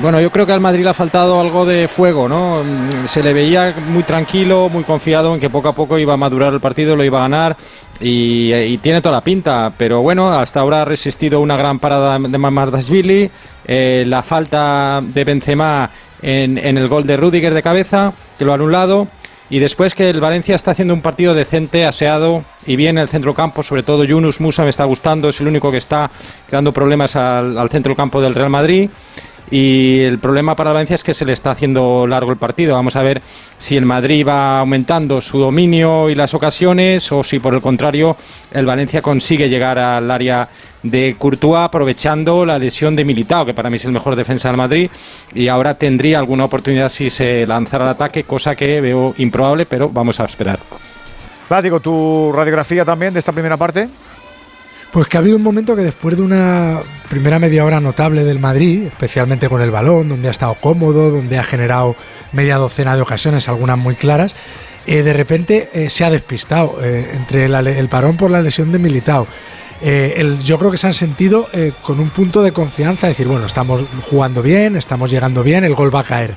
Bueno, 0.00 0.18
yo 0.18 0.30
creo 0.30 0.46
que 0.46 0.52
al 0.52 0.60
Madrid 0.60 0.82
le 0.82 0.88
ha 0.88 0.94
faltado 0.94 1.38
algo 1.38 1.66
de 1.66 1.86
fuego, 1.86 2.26
¿no? 2.26 2.64
Mm, 2.64 3.06
Se 3.06 3.22
le 3.22 3.34
veía 3.34 3.74
muy 3.88 4.02
tranquilo, 4.02 4.70
muy 4.70 4.82
confiado 4.82 5.34
en 5.34 5.40
que 5.40 5.50
poco 5.50 5.68
a 5.68 5.74
poco 5.74 5.98
iba 5.98 6.14
a 6.14 6.16
madurar 6.16 6.54
el 6.54 6.60
partido, 6.60 6.96
lo 6.96 7.04
iba 7.04 7.18
a 7.18 7.22
ganar 7.28 7.56
y, 8.00 8.78
tiene 8.78 9.02
toda 9.02 9.16
la 9.16 9.20
pinta. 9.20 9.70
Pero 9.76 10.00
bueno, 10.00 10.32
hasta 10.32 10.60
ahora 10.60 10.82
ha 10.82 10.84
resistido 10.86 11.40
una 11.40 11.54
gran 11.58 11.78
parada 11.78 12.18
de 12.18 12.38
Mamardashvili, 12.38 13.30
eh, 13.66 14.04
la 14.06 14.22
falta 14.22 15.02
de 15.02 15.22
Benzema 15.22 15.90
en, 16.22 16.56
en 16.56 16.78
el 16.78 16.88
gol 16.88 17.06
de 17.06 17.18
Rudiger 17.18 17.52
de 17.52 17.62
cabeza, 17.62 18.14
que 18.38 18.46
lo 18.46 18.52
ha 18.52 18.54
anulado. 18.54 19.06
Y 19.50 19.58
después 19.58 19.94
que 19.94 20.08
el 20.08 20.20
Valencia 20.20 20.54
está 20.54 20.70
haciendo 20.70 20.94
un 20.94 21.02
partido 21.02 21.34
decente, 21.34 21.84
aseado 21.84 22.44
y 22.66 22.76
bien 22.76 22.96
en 22.96 23.02
el 23.02 23.08
centrocampo, 23.08 23.62
sobre 23.62 23.82
todo 23.82 24.04
Yunus 24.04 24.40
Musa 24.40 24.62
me 24.62 24.70
está 24.70 24.84
gustando, 24.84 25.28
es 25.28 25.40
el 25.40 25.48
único 25.48 25.70
que 25.70 25.78
está 25.78 26.10
creando 26.48 26.72
problemas 26.72 27.16
al, 27.16 27.58
al 27.58 27.68
centrocampo 27.68 28.22
del 28.22 28.34
Real 28.34 28.48
Madrid. 28.48 28.88
Y 29.50 30.00
el 30.00 30.18
problema 30.18 30.54
para 30.54 30.72
Valencia 30.72 30.94
es 30.94 31.02
que 31.02 31.12
se 31.12 31.24
le 31.24 31.32
está 31.32 31.50
haciendo 31.50 32.06
largo 32.06 32.30
el 32.30 32.38
partido. 32.38 32.74
Vamos 32.74 32.94
a 32.94 33.02
ver 33.02 33.20
si 33.58 33.76
el 33.76 33.84
Madrid 33.84 34.24
va 34.26 34.60
aumentando 34.60 35.20
su 35.20 35.38
dominio 35.38 36.08
y 36.08 36.14
las 36.14 36.34
ocasiones 36.34 37.10
o 37.10 37.24
si 37.24 37.40
por 37.40 37.54
el 37.54 37.60
contrario 37.60 38.16
el 38.52 38.64
Valencia 38.64 39.02
consigue 39.02 39.48
llegar 39.48 39.78
al 39.78 40.08
área 40.10 40.48
de 40.82 41.16
Courtois 41.18 41.64
aprovechando 41.64 42.46
la 42.46 42.58
lesión 42.58 42.96
de 42.96 43.04
Militao, 43.04 43.44
que 43.44 43.52
para 43.54 43.70
mí 43.70 43.76
es 43.76 43.84
el 43.84 43.92
mejor 43.92 44.16
defensa 44.16 44.48
del 44.48 44.56
Madrid, 44.56 44.90
y 45.34 45.48
ahora 45.48 45.74
tendría 45.74 46.18
alguna 46.18 46.44
oportunidad 46.44 46.88
si 46.88 47.10
se 47.10 47.46
lanzara 47.46 47.84
al 47.84 47.90
ataque, 47.90 48.24
cosa 48.24 48.54
que 48.54 48.80
veo 48.80 49.14
improbable, 49.18 49.66
pero 49.66 49.90
vamos 49.90 50.20
a 50.20 50.24
esperar. 50.24 50.58
Látigo, 51.50 51.80
tu 51.80 52.32
radiografía 52.32 52.84
también 52.84 53.12
de 53.12 53.18
esta 53.18 53.32
primera 53.32 53.56
parte. 53.56 53.88
Pues 54.92 55.06
que 55.06 55.16
ha 55.16 55.20
habido 55.20 55.36
un 55.36 55.42
momento 55.42 55.76
que 55.76 55.82
después 55.82 56.16
de 56.16 56.22
una 56.22 56.80
primera 57.08 57.38
media 57.38 57.64
hora 57.64 57.80
notable 57.80 58.24
del 58.24 58.40
Madrid, 58.40 58.86
especialmente 58.86 59.48
con 59.48 59.62
el 59.62 59.70
balón, 59.70 60.08
donde 60.08 60.26
ha 60.26 60.30
estado 60.32 60.54
cómodo, 60.54 61.10
donde 61.10 61.38
ha 61.38 61.44
generado 61.44 61.94
media 62.32 62.56
docena 62.56 62.96
de 62.96 63.02
ocasiones, 63.02 63.48
algunas 63.48 63.78
muy 63.78 63.94
claras, 63.94 64.34
eh, 64.86 65.02
de 65.04 65.12
repente 65.12 65.70
eh, 65.72 65.90
se 65.90 66.04
ha 66.04 66.10
despistado 66.10 66.78
eh, 66.82 67.08
entre 67.14 67.44
el 67.44 67.88
parón 67.88 68.16
por 68.16 68.30
la 68.30 68.42
lesión 68.42 68.72
de 68.72 68.80
Militao. 68.80 69.28
yo 70.42 70.58
creo 70.58 70.70
que 70.72 70.76
se 70.76 70.88
han 70.88 70.94
sentido 70.94 71.48
con 71.82 72.00
un 72.00 72.10
punto 72.10 72.42
de 72.42 72.50
confianza, 72.52 73.06
decir, 73.06 73.28
bueno, 73.28 73.46
estamos 73.46 73.82
jugando 74.10 74.42
bien, 74.42 74.76
estamos 74.76 75.10
llegando 75.10 75.42
bien, 75.44 75.64
el 75.64 75.74
gol 75.74 75.94
va 75.94 76.00
a 76.00 76.04
caer. 76.04 76.34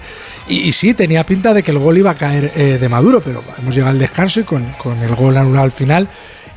Y, 0.48 0.60
y 0.60 0.72
sí, 0.72 0.94
tenía 0.94 1.26
pinta 1.26 1.54
de 1.54 1.64
que 1.64 1.72
el 1.72 1.80
gol 1.80 1.98
iba 1.98 2.12
a 2.12 2.16
caer 2.16 2.54
de 2.54 2.90
Maduro, 2.90 3.20
pero 3.20 3.42
hemos 3.58 3.74
llegado 3.74 3.92
al 3.92 4.00
descanso 4.00 4.40
y 4.40 4.44
con, 4.44 4.72
con 4.74 4.98
el 5.00 5.16
gol 5.16 5.36
anulado 5.36 5.66
al 5.66 5.72
final, 5.72 6.08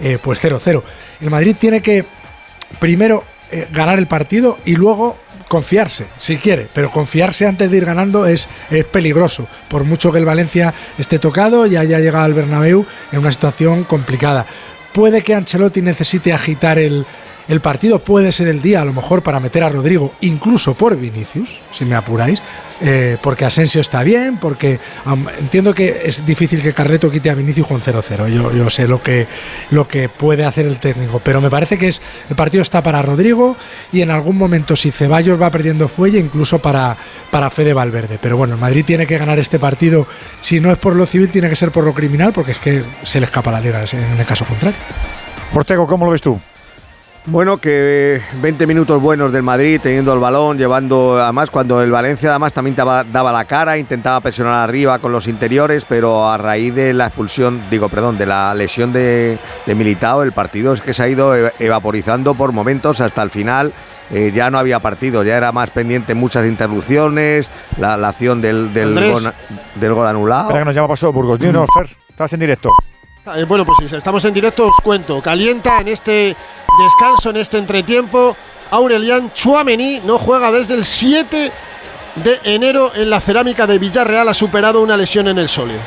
eh, 0.01 0.19
pues 0.23 0.43
0-0. 0.43 0.83
El 1.21 1.31
Madrid 1.31 1.57
tiene 1.59 1.81
que 1.81 2.05
primero 2.79 3.25
eh, 3.51 3.69
ganar 3.73 3.99
el 3.99 4.07
partido 4.07 4.59
y 4.65 4.77
luego 4.77 5.19
confiarse, 5.49 6.07
si 6.19 6.37
quiere, 6.37 6.67
pero 6.73 6.91
confiarse 6.91 7.47
antes 7.47 7.71
de 7.71 7.77
ir 7.77 7.85
ganando 7.85 8.27
es, 8.27 8.49
es 8.71 8.85
peligroso, 8.85 9.47
por 9.69 9.85
mucho 9.85 10.11
que 10.11 10.19
el 10.19 10.25
Valencia 10.25 10.75
esté 10.99 11.19
tocado 11.19 11.67
y 11.67 11.77
haya 11.77 12.01
llegado 12.01 12.25
al 12.25 12.35
Bernabéu 12.35 12.85
en 13.13 13.19
una 13.21 13.31
situación 13.31 13.85
complicada. 13.85 14.47
Puede 14.93 15.23
que 15.23 15.35
Ancelotti 15.35 15.83
necesite 15.83 16.33
agitar 16.33 16.79
el, 16.79 17.07
el 17.49 17.61
partido, 17.61 17.99
puede 18.01 18.33
ser 18.33 18.49
el 18.49 18.61
día 18.61 18.83
a 18.83 18.85
lo 18.85 18.93
mejor 18.93 19.23
para 19.23 19.41
meter 19.41 19.63
a 19.63 19.69
Rodrigo, 19.69 20.13
incluso 20.21 20.75
por 20.75 20.97
Vinicius, 20.97 21.61
si 21.71 21.85
me 21.85 21.95
apuráis, 21.95 22.43
eh, 22.81 23.17
porque 23.23 23.45
Asensio 23.45 23.81
está 23.81 24.03
bien, 24.03 24.39
porque 24.39 24.81
entiendo 25.41 25.73
que 25.73 26.03
es 26.05 26.27
difícil 26.27 26.61
que 26.61 26.73
Carleto 26.73 27.11
quite 27.11 27.31
a 27.31 27.35
Vinicius 27.35 27.67
con 27.67 27.81
0-0, 27.81 28.29
yo, 28.29 28.53
yo 28.53 28.69
sé 28.69 28.89
lo 28.89 29.03
que, 29.03 29.27
lo 29.71 29.87
que 29.87 30.09
puede 30.09 30.45
hacer 30.45 30.67
el 30.67 30.79
técnico, 30.79 31.21
pero 31.23 31.41
me 31.41 31.49
parece 31.49 31.79
que 31.79 31.89
es, 31.89 32.03
el 32.29 32.37
partido 32.37 32.63
está 32.63 32.83
para 32.83 33.01
Rodrigo 33.01 33.57
y 33.93 34.03
en 34.03 34.11
algún 34.11 34.37
momento 34.37 34.75
si 34.75 34.91
Ceballos 34.91 35.41
va 35.41 35.51
perdiendo 35.51 35.89
fuelle, 35.89 36.19
incluso 36.19 36.59
para, 36.59 36.97
para 37.31 37.51
Fede 37.51 37.73
Valverde. 37.73 38.19
Pero 38.21 38.37
bueno, 38.37 38.57
Madrid 38.57 38.85
tiene 38.85 39.07
que 39.07 39.17
ganar 39.17 39.39
este 39.39 39.59
partido, 39.59 40.07
si 40.41 40.61
no 40.61 40.73
es 40.73 40.79
por 40.79 40.97
lo 40.97 41.07
civil, 41.07 41.31
tiene 41.31 41.49
que 41.49 41.57
ser 41.57 41.71
por 41.71 41.85
lo 41.85 41.95
criminal, 41.95 42.33
porque 42.33 42.53
es 42.53 42.59
que 42.59 42.83
se 43.03 43.21
le 43.21 43.27
escapa 43.27 43.53
la 43.53 43.61
liga 43.61 43.85
en 43.93 44.19
el 44.19 44.27
caso 44.27 44.45
contrario. 44.45 44.79
Ortego, 45.55 45.87
¿cómo 45.87 46.05
lo 46.05 46.11
ves 46.11 46.21
tú? 46.21 46.39
Bueno, 47.29 47.57
que 47.57 48.21
20 48.41 48.69
minutos 48.69 49.03
buenos 49.03 49.33
del 49.33 49.43
Madrid, 49.43 49.81
teniendo 49.83 50.13
el 50.15 50.21
balón, 50.21 50.59
llevando, 50.59 51.19
además 51.21 51.51
cuando 51.51 51.83
el 51.83 51.91
Valencia 51.91 52.31
además 52.31 52.53
también 52.53 52.77
daba, 52.77 53.03
daba 53.03 53.33
la 53.33 53.45
cara, 53.47 53.77
intentaba 53.79 54.21
presionar 54.21 54.55
arriba 54.63 55.01
con 55.01 55.11
los 55.11 55.27
interiores, 55.27 55.85
pero 55.89 56.29
a 56.29 56.39
raíz 56.39 56.73
de 56.73 56.93
la 56.93 57.07
expulsión, 57.09 57.61
digo, 57.69 57.89
perdón, 57.89 58.17
de 58.17 58.27
la 58.27 58.55
lesión 58.55 58.93
de, 58.93 59.39
de 59.67 59.75
Militao, 59.75 60.23
el 60.23 60.31
partido 60.31 60.73
es 60.73 60.81
que 60.81 60.95
se 60.95 61.03
ha 61.03 61.09
ido 61.09 61.35
eva- 61.35 61.51
evaporizando 61.59 62.35
por 62.35 62.53
momentos 62.53 63.01
hasta 63.01 63.23
el 63.25 63.31
final. 63.31 63.73
eh, 64.13 64.31
ya 64.33 64.49
no 64.53 64.59
había 64.59 64.79
partido, 64.79 65.25
ya 65.25 65.37
era 65.37 65.51
más 65.51 65.71
pendiente 65.71 66.15
muchas 66.15 66.47
interrupciones, 66.47 67.51
la, 67.79 67.97
la 67.97 68.11
acción 68.11 68.41
del, 68.41 68.73
del, 68.73 68.91
Andrés. 68.97 69.13
gol, 69.25 69.33
del 69.75 69.95
gol 69.95 70.07
anulado. 70.07 70.43
Espera 70.43 70.61
que 70.61 70.65
nos 70.67 70.75
llama 70.77 70.89
Paso 70.89 71.13
Burgos. 71.13 71.41
Dinos, 71.41 71.69
Fer, 71.75 71.89
estás 72.09 72.33
en 72.35 72.39
directo. 72.39 72.71
Eh, 73.35 73.45
bueno, 73.45 73.67
pues 73.67 73.79
si 73.79 73.97
estamos 73.97 74.25
en 74.25 74.35
directo, 74.35 74.69
os 74.69 74.77
cuento. 74.83 75.21
Calienta 75.21 75.81
en 75.81 75.89
este 75.89 76.37
descanso, 76.79 77.31
en 77.31 77.39
este 77.39 77.59
entretiempo. 77.59 78.37
Aurelian 78.71 79.33
Chouameni 79.33 80.01
no 80.05 80.19
juega 80.19 80.53
desde 80.53 80.75
el 80.75 80.85
7 80.85 81.51
de 82.17 82.41
enero 82.45 82.93
en 82.95 83.11
la 83.11 83.21
cerámica 83.21 83.67
de 83.67 83.79
Villarreal. 83.79 84.29
Ha 84.29 84.35
superado 84.35 84.81
una 84.81 84.97
lesión 84.97 85.27
en 85.27 85.39
el 85.39 85.49
sóleo. 85.49 85.79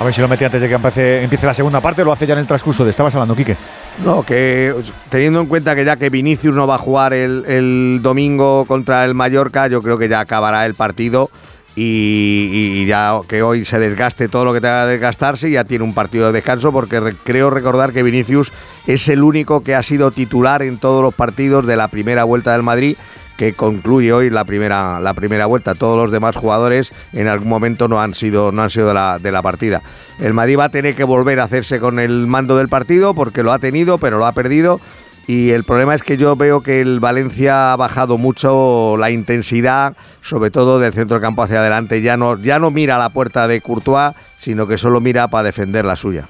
A 0.00 0.04
ver 0.04 0.12
si 0.12 0.20
lo 0.20 0.26
mete 0.26 0.44
antes 0.44 0.60
de 0.60 0.68
que 0.68 0.74
empiece, 0.74 1.22
empiece 1.22 1.46
la 1.46 1.54
segunda 1.54 1.80
parte, 1.80 2.02
lo 2.02 2.10
hace 2.10 2.26
ya 2.26 2.32
en 2.32 2.40
el 2.40 2.46
transcurso 2.46 2.84
de 2.84 2.90
estabas 2.90 3.14
hablando, 3.14 3.36
Quique. 3.36 3.56
No, 4.04 4.24
que 4.24 4.74
teniendo 5.08 5.38
en 5.38 5.46
cuenta 5.46 5.76
que 5.76 5.84
ya 5.84 5.96
que 5.96 6.10
Vinicius 6.10 6.56
no 6.56 6.66
va 6.66 6.76
a 6.76 6.78
jugar 6.78 7.12
el, 7.12 7.44
el 7.46 8.00
domingo 8.02 8.64
contra 8.64 9.04
el 9.04 9.14
Mallorca, 9.14 9.68
yo 9.68 9.80
creo 9.80 9.98
que 9.98 10.08
ya 10.08 10.18
acabará 10.18 10.66
el 10.66 10.74
partido 10.74 11.30
y, 11.76 12.84
ya 12.86 13.20
que 13.28 13.42
hoy 13.42 13.64
se 13.64 13.78
desgaste 13.78 14.28
todo 14.28 14.44
lo 14.44 14.52
que 14.52 14.60
tenga 14.60 14.84
que 14.84 14.92
desgastarse 14.92 15.50
ya 15.50 15.64
tiene 15.64 15.84
un 15.84 15.94
partido 15.94 16.26
de 16.26 16.32
descanso 16.32 16.72
porque 16.72 17.00
re- 17.00 17.16
creo 17.24 17.50
recordar 17.50 17.92
que 17.92 18.02
Vinicius 18.02 18.52
es 18.86 19.08
el 19.08 19.22
único 19.22 19.62
que 19.62 19.74
ha 19.74 19.82
sido 19.82 20.10
titular 20.10 20.62
en 20.62 20.78
todos 20.78 21.02
los 21.02 21.14
partidos 21.14 21.66
de 21.66 21.76
la 21.76 21.88
primera 21.88 22.24
vuelta 22.24 22.52
del 22.52 22.62
Madrid 22.62 22.96
que 23.36 23.54
concluye 23.54 24.12
hoy 24.12 24.30
la 24.30 24.44
primera, 24.44 25.00
la 25.00 25.14
primera 25.14 25.46
vuelta. 25.46 25.74
Todos 25.74 25.96
los 25.96 26.12
demás 26.12 26.36
jugadores 26.36 26.92
en 27.12 27.26
algún 27.26 27.48
momento 27.48 27.88
no 27.88 28.00
han 28.00 28.14
sido, 28.14 28.52
no 28.52 28.62
han 28.62 28.70
sido 28.70 28.88
de, 28.88 28.94
la, 28.94 29.18
de 29.18 29.32
la 29.32 29.42
partida. 29.42 29.82
El 30.20 30.34
Madrid 30.34 30.58
va 30.58 30.64
a 30.64 30.68
tener 30.68 30.94
que 30.94 31.02
volver 31.02 31.40
a 31.40 31.44
hacerse 31.44 31.80
con 31.80 31.98
el 31.98 32.26
mando 32.26 32.56
del 32.58 32.68
partido 32.68 33.14
porque 33.14 33.42
lo 33.42 33.52
ha 33.52 33.58
tenido, 33.58 33.98
pero 33.98 34.18
lo 34.18 34.26
ha 34.26 34.32
perdido. 34.32 34.80
Y 35.26 35.50
el 35.50 35.64
problema 35.64 35.94
es 35.94 36.02
que 36.02 36.16
yo 36.16 36.34
veo 36.36 36.62
que 36.62 36.80
el 36.80 37.00
Valencia 37.00 37.72
ha 37.72 37.76
bajado 37.76 38.18
mucho 38.18 38.96
la 38.98 39.10
intensidad, 39.10 39.96
sobre 40.20 40.50
todo 40.50 40.78
del 40.78 40.92
centro 40.92 41.16
del 41.16 41.22
campo 41.22 41.42
hacia 41.42 41.60
adelante. 41.60 42.02
Ya 42.02 42.16
no, 42.16 42.38
ya 42.38 42.58
no 42.58 42.70
mira 42.70 42.96
a 42.96 42.98
la 42.98 43.10
puerta 43.10 43.46
de 43.46 43.60
Courtois, 43.60 44.14
sino 44.40 44.66
que 44.66 44.78
solo 44.78 45.00
mira 45.00 45.28
para 45.28 45.44
defender 45.44 45.84
la 45.84 45.96
suya. 45.96 46.28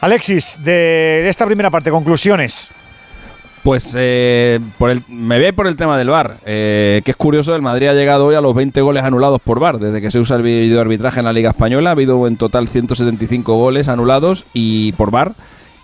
Alexis, 0.00 0.58
de 0.62 1.28
esta 1.28 1.46
primera 1.46 1.70
parte, 1.70 1.90
conclusiones. 1.90 2.72
Pues 3.62 3.94
eh, 3.96 4.58
por 4.76 4.90
el, 4.90 5.04
me 5.06 5.38
ir 5.38 5.54
por 5.54 5.68
el 5.68 5.76
tema 5.76 5.96
del 5.96 6.10
VAR, 6.10 6.38
eh, 6.44 7.00
que 7.04 7.12
es 7.12 7.16
curioso, 7.16 7.54
el 7.54 7.62
Madrid 7.62 7.86
ha 7.86 7.92
llegado 7.92 8.26
hoy 8.26 8.34
a 8.34 8.40
los 8.40 8.56
20 8.56 8.80
goles 8.80 9.04
anulados 9.04 9.40
por 9.40 9.60
VAR, 9.60 9.78
desde 9.78 10.00
que 10.00 10.10
se 10.10 10.18
usa 10.18 10.36
el 10.36 10.42
videoarbitraje 10.42 11.20
en 11.20 11.26
la 11.26 11.32
Liga 11.32 11.50
Española, 11.50 11.90
ha 11.90 11.92
habido 11.92 12.26
en 12.26 12.36
total 12.36 12.66
175 12.66 13.54
goles 13.54 13.86
anulados 13.86 14.44
y 14.52 14.90
por 14.92 15.12
VAR, 15.12 15.34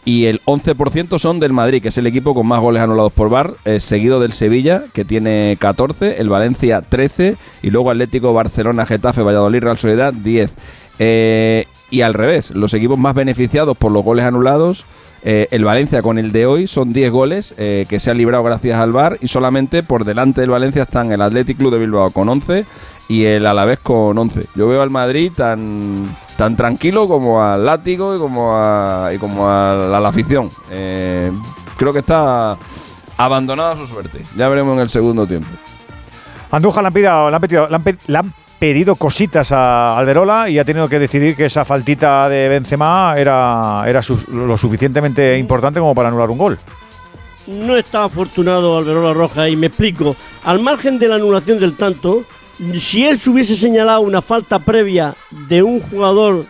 y 0.09 0.25
el 0.25 0.41
11% 0.47 1.19
son 1.19 1.39
del 1.39 1.53
Madrid, 1.53 1.83
que 1.83 1.89
es 1.89 1.99
el 1.99 2.07
equipo 2.07 2.33
con 2.33 2.47
más 2.47 2.63
goles 2.63 2.81
anulados 2.81 3.13
por 3.13 3.29
VAR, 3.29 3.53
eh, 3.67 3.79
seguido 3.79 4.21
del 4.21 4.33
Sevilla, 4.33 4.85
que 4.95 5.05
tiene 5.05 5.59
14, 5.61 6.19
el 6.19 6.31
Valencia 6.31 6.81
13, 6.81 7.37
y 7.61 7.69
luego 7.69 7.91
Atlético, 7.91 8.33
Barcelona, 8.33 8.87
Getafe, 8.87 9.21
Valladolid, 9.21 9.61
Real 9.61 9.77
Sociedad 9.77 10.15
10. 10.15 10.51
Eh, 10.99 11.67
y 11.91 12.01
al 12.01 12.15
revés, 12.15 12.55
los 12.55 12.73
equipos 12.73 12.99
más 12.99 13.15
beneficiados 13.15 13.77
por 13.77 13.93
los 13.93 14.03
goles 14.03 14.25
anulados 14.25 14.87
eh, 15.25 15.47
el 15.51 15.65
Valencia 15.65 16.01
con 16.01 16.17
el 16.17 16.33
de 16.33 16.47
hoy 16.47 16.69
son 16.69 16.91
10 16.91 17.11
goles 17.11 17.55
que 17.57 17.99
se 17.99 18.11
han 18.11 18.17
librado 18.17 18.45
gracias 18.45 18.79
al 18.79 18.93
VAR 18.93 19.19
y 19.21 19.29
solamente 19.29 19.83
por 19.83 20.07
delante 20.07 20.41
del 20.41 20.51
Valencia 20.51 20.85
están 20.85 21.13
el 21.13 21.21
Athletic 21.21 21.59
Club 21.59 21.73
de 21.73 21.81
Bilbao 21.81 22.13
con 22.13 22.31
11 22.31 22.65
y 23.09 23.25
el 23.25 23.45
Alavés 23.45 23.81
con 23.81 24.17
11. 24.17 24.45
Yo 24.55 24.69
veo 24.69 24.81
al 24.81 24.91
Madrid 24.91 25.33
tan, 25.37 26.17
tan 26.39 26.57
tranquilo 26.57 27.09
como 27.09 27.43
al 27.45 27.67
látigo 27.67 28.15
y 28.15 28.19
como 28.19 28.55
a, 28.55 29.11
y 29.13 29.19
como 29.19 29.49
a 29.49 29.75
la, 29.75 29.99
a 29.99 30.01
la 30.01 30.09
afición. 30.09 30.49
Eh, 30.71 31.33
creo 31.77 31.93
que 31.93 31.99
está 31.99 32.57
abandonado 33.17 33.73
a 33.73 33.77
su 33.77 33.89
suerte. 33.89 34.23
Ya 34.37 34.47
veremos 34.49 34.77
en 34.77 34.83
el 34.83 34.89
segundo 34.89 35.27
tiempo. 35.27 35.49
Andújar 36.53 36.85
le 36.85 36.87
han 36.87 36.93
pedido, 36.95 37.29
le 37.31 37.35
han 37.37 37.41
pedido, 37.43 37.69
le 37.69 37.75
han 37.75 37.83
pe- 37.83 37.99
le 38.07 38.19
han 38.19 38.33
pedido 38.59 38.95
cositas 38.95 39.51
a 39.53 39.99
Alberola 39.99 40.49
y 40.49 40.61
ha 40.61 40.65
tenido 40.65 40.89
que 40.89 41.01
decidir 41.01 41.35
que 41.35 41.47
esa 41.47 41.65
faltita 41.65 42.29
de 42.29 42.49
Benzema 42.49 43.15
era, 43.17 43.83
era 43.87 44.01
su- 44.01 44.25
lo 44.33 44.57
suficientemente 44.57 45.37
importante 45.39 45.81
como 45.81 45.95
para 45.95 46.09
anular 46.09 46.31
un 46.31 46.39
gol. 46.39 46.59
no 47.49 47.77
está 47.77 48.05
afortunado 48.05 48.79
Alberola 48.79 49.13
Roja 49.13 49.49
y 49.49 49.57
me 49.57 49.67
explico. 49.67 50.15
Al 50.45 50.61
margen 50.61 50.99
de 51.01 51.09
la 51.09 51.17
anulación 51.17 51.59
del 51.59 51.77
tanto, 51.77 52.23
si 52.81 53.05
él 53.07 53.19
se 53.19 53.31
hubiese 53.31 53.57
señalado 53.57 54.01
una 54.01 54.23
falta 54.23 54.59
previa 54.59 55.15
de 55.49 55.63
un 55.63 55.81
jugador 55.81 56.47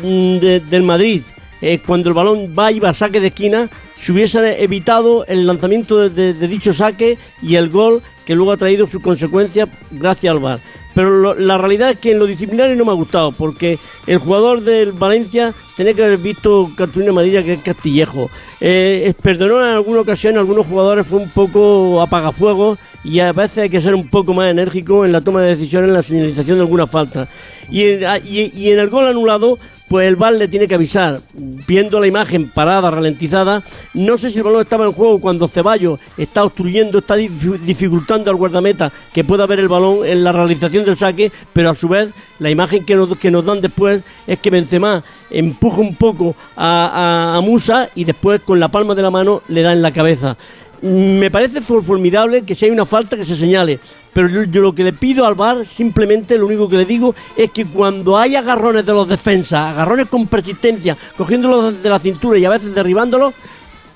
del 0.00 0.82
Madrid 0.82 1.22
eh, 1.62 1.80
cuando 1.84 2.08
el 2.08 2.14
balón 2.14 2.54
va 2.58 2.70
y 2.72 2.78
va 2.80 2.90
a 2.90 2.94
saque 2.94 3.20
de 3.20 3.28
esquina, 3.28 3.68
se 3.94 4.12
hubiese 4.12 4.62
evitado 4.62 5.24
el 5.26 5.46
lanzamiento 5.46 6.08
de, 6.08 6.32
dicho 6.48 6.72
saque 6.74 7.16
y 7.40 7.54
el 7.54 7.70
gol 7.70 8.02
que 8.26 8.34
luego 8.34 8.52
ha 8.52 8.56
traído 8.56 8.86
su 8.86 9.00
consecuencia 9.00 9.66
gracias 9.90 10.30
al 10.32 10.38
VAR. 10.40 10.58
Pero 10.94 11.10
lo- 11.10 11.34
la 11.34 11.58
realidad 11.58 11.90
es 11.90 11.98
que 11.98 12.12
en 12.12 12.18
lo 12.18 12.26
disciplinario 12.26 12.74
no 12.76 12.84
me 12.86 12.90
ha 12.90 12.94
gustado, 12.94 13.30
porque 13.32 13.78
el 14.06 14.18
jugador 14.18 14.62
del 14.62 14.92
Valencia 14.92 15.54
tenía 15.76 15.92
que 15.94 16.02
haber 16.04 16.18
visto 16.18 16.70
cartulina 16.76 17.10
amarilla 17.12 17.42
que 17.42 17.52
es 17.54 17.60
Castillejo. 17.62 18.30
Eh, 18.60 19.12
perdonó 19.22 19.60
en 19.60 19.74
alguna 19.74 20.00
ocasión 20.00 20.38
algunos 20.38 20.66
jugadores, 20.66 21.06
fue 21.06 21.18
un 21.20 21.28
poco 21.30 22.00
apagafuegos 22.00 22.78
y 23.06 23.20
a 23.20 23.32
veces 23.32 23.58
hay 23.58 23.70
que 23.70 23.80
ser 23.80 23.94
un 23.94 24.08
poco 24.08 24.34
más 24.34 24.50
enérgico 24.50 25.04
en 25.04 25.12
la 25.12 25.20
toma 25.20 25.40
de 25.42 25.48
decisiones, 25.54 25.88
en 25.88 25.94
la 25.94 26.02
señalización 26.02 26.58
de 26.58 26.62
alguna 26.62 26.86
falta. 26.86 27.28
Y 27.70 27.82
en, 27.84 28.04
ah, 28.04 28.18
y- 28.18 28.70
en 28.70 28.78
el 28.78 28.88
gol 28.90 29.06
anulado, 29.06 29.58
pues 29.88 30.06
el 30.08 30.16
VAR 30.16 30.34
le 30.34 30.48
tiene 30.48 30.66
que 30.66 30.74
avisar. 30.74 31.20
Viendo 31.34 31.98
la 32.00 32.06
imagen 32.08 32.48
parada, 32.48 32.90
ralentizada, 32.90 33.62
no 33.94 34.18
sé 34.18 34.30
si 34.30 34.38
el 34.38 34.42
balón 34.44 34.62
estaba 34.62 34.84
en 34.86 34.92
juego 34.92 35.20
cuando 35.20 35.46
Ceballos 35.48 36.00
está 36.16 36.44
obstruyendo, 36.44 36.98
está 36.98 37.16
dif- 37.16 37.58
dificultando 37.60 38.30
al 38.30 38.36
guardameta 38.36 38.92
que 39.12 39.24
pueda 39.24 39.46
ver 39.46 39.60
el 39.60 39.68
balón 39.68 40.04
en 40.06 40.22
la 40.24 40.32
realización 40.32 40.84
del 40.84 40.96
saque, 40.96 41.30
pero 41.52 41.70
a 41.70 41.74
su 41.74 41.88
vez 41.88 42.08
la 42.40 42.50
imagen 42.50 42.84
que 42.84 42.96
nos, 42.96 43.16
que 43.18 43.30
nos 43.30 43.44
dan 43.44 43.60
después 43.60 44.02
es 44.26 44.38
que 44.40 44.50
Benzema 44.50 45.02
empuja 45.30 45.80
un 45.80 45.94
poco 45.94 46.34
a- 46.56 47.34
a 47.36 47.40
Musa 47.40 47.88
y 47.94 48.04
después 48.04 48.40
con 48.42 48.58
la 48.60 48.68
palma 48.68 48.94
de 48.94 49.02
la 49.02 49.10
mano 49.10 49.42
le 49.48 49.62
da 49.62 49.72
en 49.72 49.82
la 49.82 49.92
cabeza. 49.92 50.36
Me 50.82 51.30
parece 51.30 51.60
for- 51.60 51.84
formidable 51.84 52.42
que 52.42 52.54
si 52.54 52.64
hay 52.66 52.70
una 52.70 52.84
falta 52.86 53.16
que 53.16 53.24
se 53.24 53.34
señale, 53.36 53.80
pero 54.12 54.28
yo, 54.28 54.60
lo 54.60 54.74
que 54.74 54.84
le 54.84 54.92
pido 54.92 55.26
al 55.26 55.34
VAR, 55.34 55.64
simplemente 55.66 56.36
lo 56.38 56.46
único 56.46 56.68
que 56.68 56.76
le 56.76 56.84
digo 56.84 57.14
es 57.36 57.50
que 57.50 57.64
cuando 57.66 58.16
hay 58.18 58.36
agarrones 58.36 58.84
de 58.86 58.92
los 58.92 59.08
defensas, 59.08 59.72
agarrones 59.74 60.06
con 60.06 60.26
persistencia, 60.26 60.96
cogiéndolos 61.16 61.82
de 61.82 61.88
la 61.90 61.98
cintura 61.98 62.38
y 62.38 62.44
a 62.44 62.50
veces 62.50 62.74
derribándolos, 62.74 63.34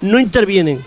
no 0.00 0.18
intervienen. 0.18 0.80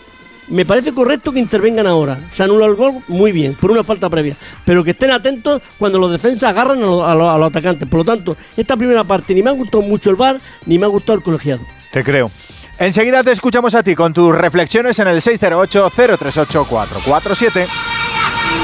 Me 0.49 0.65
parece 0.65 0.94
correcto 0.94 1.32
que 1.32 1.40
intervengan 1.40 1.88
ahora. 1.88 2.20
Se 2.36 2.44
anula 2.44 2.65
el 2.65 2.76
gol, 2.76 2.95
muy 3.07 3.32
bien, 3.32 3.53
por 3.53 3.72
una 3.72 3.84
falta 3.84 4.10
previa. 4.10 4.36
Pero 4.65 4.84
que 4.84 4.91
estén 4.91 5.10
atentos 5.11 5.61
cuando 5.80 5.98
los 5.99 6.11
defensas 6.11 6.49
agarran 6.49 6.80
a, 6.84 6.86
los- 6.86 7.03
a 7.07 7.15
los- 7.15 7.30
a 7.30 7.38
los 7.38 7.49
atacantes. 7.49 7.88
Por 7.88 7.99
lo 7.99 8.03
tanto, 8.06 8.36
esta 8.57 8.76
primera 8.76 9.03
parte 9.06 9.34
ni 9.34 9.41
me 9.41 9.52
ha 9.52 9.53
gustado 9.53 9.82
mucho 9.84 10.10
el 10.10 10.18
VAR, 10.18 10.38
ni 10.65 10.78
me 10.78 10.86
ha 10.86 10.90
gustado 10.90 11.18
el 11.18 11.24
colegiado. 11.24 11.61
Te 11.91 12.03
creo. 12.03 12.30
Enseguida 12.80 13.24
te 13.24 13.32
escuchamos 13.32 13.76
a 13.76 13.84
ti 13.84 13.95
con 13.95 14.14
tus 14.14 14.36
reflexiones 14.36 15.00
en 15.00 15.08
el 15.08 15.22
608-038-447. 15.22 17.68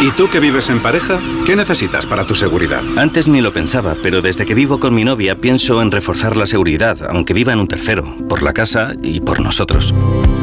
¿Y 0.01 0.11
tú 0.11 0.29
que 0.29 0.39
vives 0.39 0.69
en 0.69 0.79
pareja? 0.79 1.19
¿Qué 1.45 1.57
necesitas 1.57 2.05
para 2.05 2.25
tu 2.25 2.33
seguridad? 2.33 2.81
Antes 2.95 3.27
ni 3.27 3.41
lo 3.41 3.51
pensaba, 3.51 3.97
pero 4.01 4.21
desde 4.21 4.45
que 4.45 4.53
vivo 4.53 4.79
con 4.79 4.93
mi 4.93 5.03
novia 5.03 5.35
pienso 5.35 5.81
en 5.81 5.91
reforzar 5.91 6.37
la 6.37 6.45
seguridad, 6.45 6.97
aunque 7.09 7.33
viva 7.33 7.51
en 7.51 7.59
un 7.59 7.67
tercero, 7.67 8.15
por 8.29 8.41
la 8.41 8.53
casa 8.53 8.93
y 9.01 9.19
por 9.19 9.41
nosotros. 9.41 9.93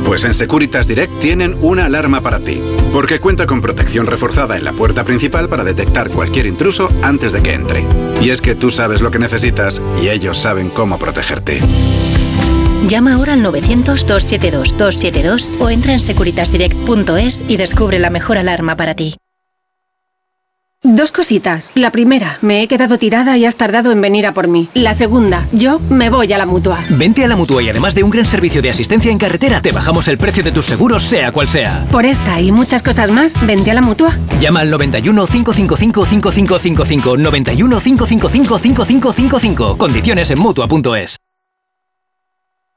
Pues 0.04 0.24
en 0.24 0.34
Securitas 0.34 0.86
Direct 0.86 1.20
tienen 1.20 1.56
una 1.62 1.86
alarma 1.86 2.20
para 2.20 2.38
ti, 2.38 2.62
porque 2.92 3.18
cuenta 3.18 3.46
con 3.46 3.62
protección 3.62 4.06
reforzada 4.06 4.58
en 4.58 4.64
la 4.64 4.74
puerta 4.74 5.04
principal 5.04 5.48
para 5.48 5.64
detectar 5.64 6.10
cualquier 6.10 6.46
intruso 6.46 6.92
antes 7.02 7.32
de 7.32 7.42
que 7.42 7.54
entre. 7.54 7.86
Y 8.20 8.30
es 8.30 8.42
que 8.42 8.54
tú 8.54 8.70
sabes 8.70 9.00
lo 9.00 9.10
que 9.10 9.18
necesitas 9.18 9.80
y 10.02 10.10
ellos 10.10 10.38
saben 10.38 10.68
cómo 10.68 10.98
protegerte. 10.98 11.62
Llama 12.88 13.14
ahora 13.14 13.32
al 13.32 13.42
900-272-272 13.42 15.60
o 15.60 15.70
entra 15.70 15.92
en 15.92 16.00
securitasdirect.es 16.00 17.44
y 17.48 17.56
descubre 17.56 17.98
la 17.98 18.10
mejor 18.10 18.38
alarma 18.38 18.76
para 18.76 18.94
ti. 18.94 19.16
Dos 20.82 21.10
cositas. 21.10 21.72
La 21.74 21.90
primera, 21.90 22.38
me 22.42 22.62
he 22.62 22.68
quedado 22.68 22.96
tirada 22.96 23.36
y 23.36 23.44
has 23.44 23.56
tardado 23.56 23.90
en 23.90 24.00
venir 24.00 24.24
a 24.26 24.32
por 24.32 24.46
mí. 24.46 24.68
La 24.74 24.94
segunda, 24.94 25.48
yo 25.50 25.80
me 25.90 26.10
voy 26.10 26.32
a 26.32 26.38
la 26.38 26.46
mutua. 26.46 26.84
Vente 26.90 27.24
a 27.24 27.28
la 27.28 27.34
mutua 27.34 27.60
y 27.62 27.70
además 27.70 27.96
de 27.96 28.04
un 28.04 28.10
gran 28.10 28.24
servicio 28.24 28.62
de 28.62 28.70
asistencia 28.70 29.10
en 29.10 29.18
carretera, 29.18 29.60
te 29.60 29.72
bajamos 29.72 30.06
el 30.06 30.18
precio 30.18 30.44
de 30.44 30.52
tus 30.52 30.66
seguros, 30.66 31.02
sea 31.02 31.32
cual 31.32 31.48
sea. 31.48 31.84
Por 31.90 32.04
esta 32.04 32.40
y 32.40 32.52
muchas 32.52 32.82
cosas 32.82 33.10
más, 33.10 33.34
vente 33.44 33.72
a 33.72 33.74
la 33.74 33.80
mutua. 33.80 34.16
Llama 34.38 34.60
al 34.60 34.70
91 34.70 35.26
555 35.26 36.06
5555 36.06 37.16
91 37.16 37.80
555 37.80 38.58
5555. 38.58 39.78
Condiciones 39.78 40.30
en 40.30 40.38
mutua.es. 40.38 41.16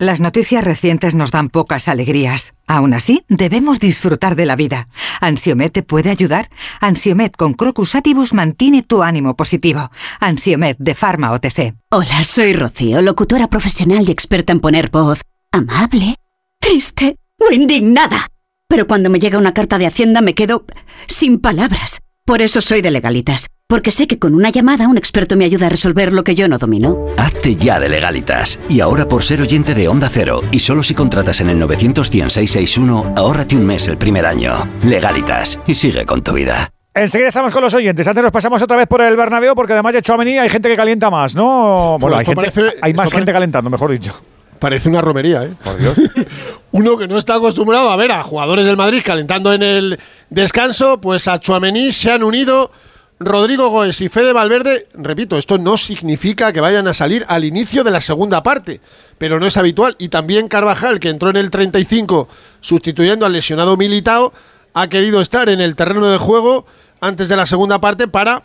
Las 0.00 0.18
noticias 0.18 0.64
recientes 0.64 1.14
nos 1.14 1.30
dan 1.30 1.50
pocas 1.50 1.86
alegrías. 1.86 2.54
Aún 2.66 2.94
así, 2.94 3.22
debemos 3.28 3.80
disfrutar 3.80 4.34
de 4.34 4.46
la 4.46 4.56
vida. 4.56 4.88
¿Ansiomet 5.20 5.74
te 5.74 5.82
puede 5.82 6.08
ayudar? 6.08 6.48
Ansiomet 6.80 7.36
con 7.36 7.52
Crocus 7.52 7.94
Atibus 7.94 8.32
mantiene 8.32 8.82
tu 8.82 9.02
ánimo 9.02 9.36
positivo. 9.36 9.90
Ansiomet 10.18 10.78
de 10.78 10.94
Pharma 10.94 11.32
OTC. 11.32 11.74
Hola, 11.90 12.24
soy 12.24 12.54
Rocío, 12.54 13.02
locutora 13.02 13.48
profesional 13.48 14.08
y 14.08 14.10
experta 14.10 14.54
en 14.54 14.60
poner 14.60 14.88
voz 14.88 15.20
amable, 15.52 16.16
triste 16.58 17.16
o 17.38 17.52
indignada. 17.52 18.26
Pero 18.68 18.86
cuando 18.86 19.10
me 19.10 19.18
llega 19.18 19.36
una 19.36 19.52
carta 19.52 19.76
de 19.76 19.86
Hacienda 19.86 20.22
me 20.22 20.34
quedo 20.34 20.64
sin 21.08 21.40
palabras. 21.40 22.00
Por 22.26 22.42
eso 22.42 22.60
soy 22.60 22.80
de 22.80 22.92
legalitas, 22.92 23.48
porque 23.66 23.90
sé 23.90 24.06
que 24.06 24.18
con 24.20 24.34
una 24.34 24.50
llamada 24.50 24.86
un 24.88 24.96
experto 24.96 25.36
me 25.36 25.44
ayuda 25.44 25.66
a 25.66 25.68
resolver 25.70 26.12
lo 26.12 26.22
que 26.22 26.36
yo 26.36 26.46
no 26.48 26.58
domino. 26.58 27.06
Hazte 27.16 27.56
ya 27.56 27.80
de 27.80 27.88
legalitas. 27.88 28.60
Y 28.68 28.80
ahora 28.80 29.08
por 29.08 29.24
ser 29.24 29.40
oyente 29.40 29.74
de 29.74 29.88
Onda 29.88 30.08
Cero, 30.12 30.42
y 30.52 30.60
solo 30.60 30.82
si 30.84 30.94
contratas 30.94 31.40
en 31.40 31.50
el 31.50 31.58
91661, 31.58 33.14
ahórrate 33.16 33.56
un 33.56 33.66
mes 33.66 33.88
el 33.88 33.98
primer 33.98 34.26
año. 34.26 34.52
Legalitas. 34.84 35.58
Y 35.66 35.74
sigue 35.74 36.04
con 36.06 36.22
tu 36.22 36.32
vida. 36.34 36.68
Enseguida 36.94 37.28
estamos 37.28 37.52
con 37.52 37.62
los 37.64 37.74
oyentes. 37.74 38.06
Antes 38.06 38.22
nos 38.22 38.32
pasamos 38.32 38.62
otra 38.62 38.76
vez 38.76 38.86
por 38.86 39.00
el 39.00 39.16
Bernabéu 39.16 39.54
porque 39.56 39.72
además 39.72 39.94
de 39.94 40.02
Chouameni 40.02 40.38
hay 40.38 40.48
gente 40.50 40.68
que 40.68 40.76
calienta 40.76 41.10
más, 41.10 41.34
¿no? 41.34 41.96
Bueno, 42.00 42.16
hay, 42.16 42.22
esto 42.22 42.40
gente- 42.40 42.50
parece- 42.60 42.76
hay 42.82 42.94
más 42.94 43.12
gente 43.12 43.32
calentando, 43.32 43.70
mejor 43.70 43.90
dicho. 43.90 44.14
Parece 44.60 44.90
una 44.90 45.00
romería, 45.00 45.42
¿eh? 45.44 45.54
Por 45.64 45.78
Dios. 45.78 45.98
Uno 46.72 46.98
que 46.98 47.08
no 47.08 47.16
está 47.16 47.34
acostumbrado 47.36 47.90
a 47.90 47.96
ver 47.96 48.12
a 48.12 48.22
jugadores 48.22 48.66
del 48.66 48.76
Madrid 48.76 49.00
calentando 49.04 49.52
en 49.54 49.62
el 49.62 49.98
descanso, 50.28 51.00
pues 51.00 51.26
a 51.28 51.40
Chuamení 51.40 51.92
se 51.92 52.12
han 52.12 52.22
unido 52.22 52.70
Rodrigo 53.18 53.70
Goes 53.70 54.02
y 54.02 54.10
Fede 54.10 54.34
Valverde. 54.34 54.86
Repito, 54.92 55.38
esto 55.38 55.56
no 55.56 55.78
significa 55.78 56.52
que 56.52 56.60
vayan 56.60 56.86
a 56.88 56.94
salir 56.94 57.24
al 57.28 57.44
inicio 57.44 57.84
de 57.84 57.90
la 57.90 58.02
segunda 58.02 58.42
parte, 58.42 58.82
pero 59.16 59.40
no 59.40 59.46
es 59.46 59.56
habitual. 59.56 59.96
Y 59.98 60.10
también 60.10 60.46
Carvajal, 60.46 61.00
que 61.00 61.08
entró 61.08 61.30
en 61.30 61.36
el 61.36 61.48
35 61.48 62.28
sustituyendo 62.60 63.24
al 63.24 63.32
lesionado 63.32 63.78
Militao, 63.78 64.34
ha 64.74 64.88
querido 64.88 65.22
estar 65.22 65.48
en 65.48 65.62
el 65.62 65.74
terreno 65.74 66.06
de 66.06 66.18
juego 66.18 66.66
antes 67.00 67.30
de 67.30 67.36
la 67.36 67.46
segunda 67.46 67.80
parte 67.80 68.08
para 68.08 68.42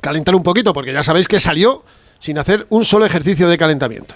calentar 0.00 0.36
un 0.36 0.44
poquito, 0.44 0.72
porque 0.72 0.92
ya 0.92 1.02
sabéis 1.02 1.26
que 1.26 1.40
salió 1.40 1.84
sin 2.20 2.38
hacer 2.38 2.66
un 2.70 2.84
solo 2.84 3.04
ejercicio 3.04 3.48
de 3.48 3.58
calentamiento. 3.58 4.14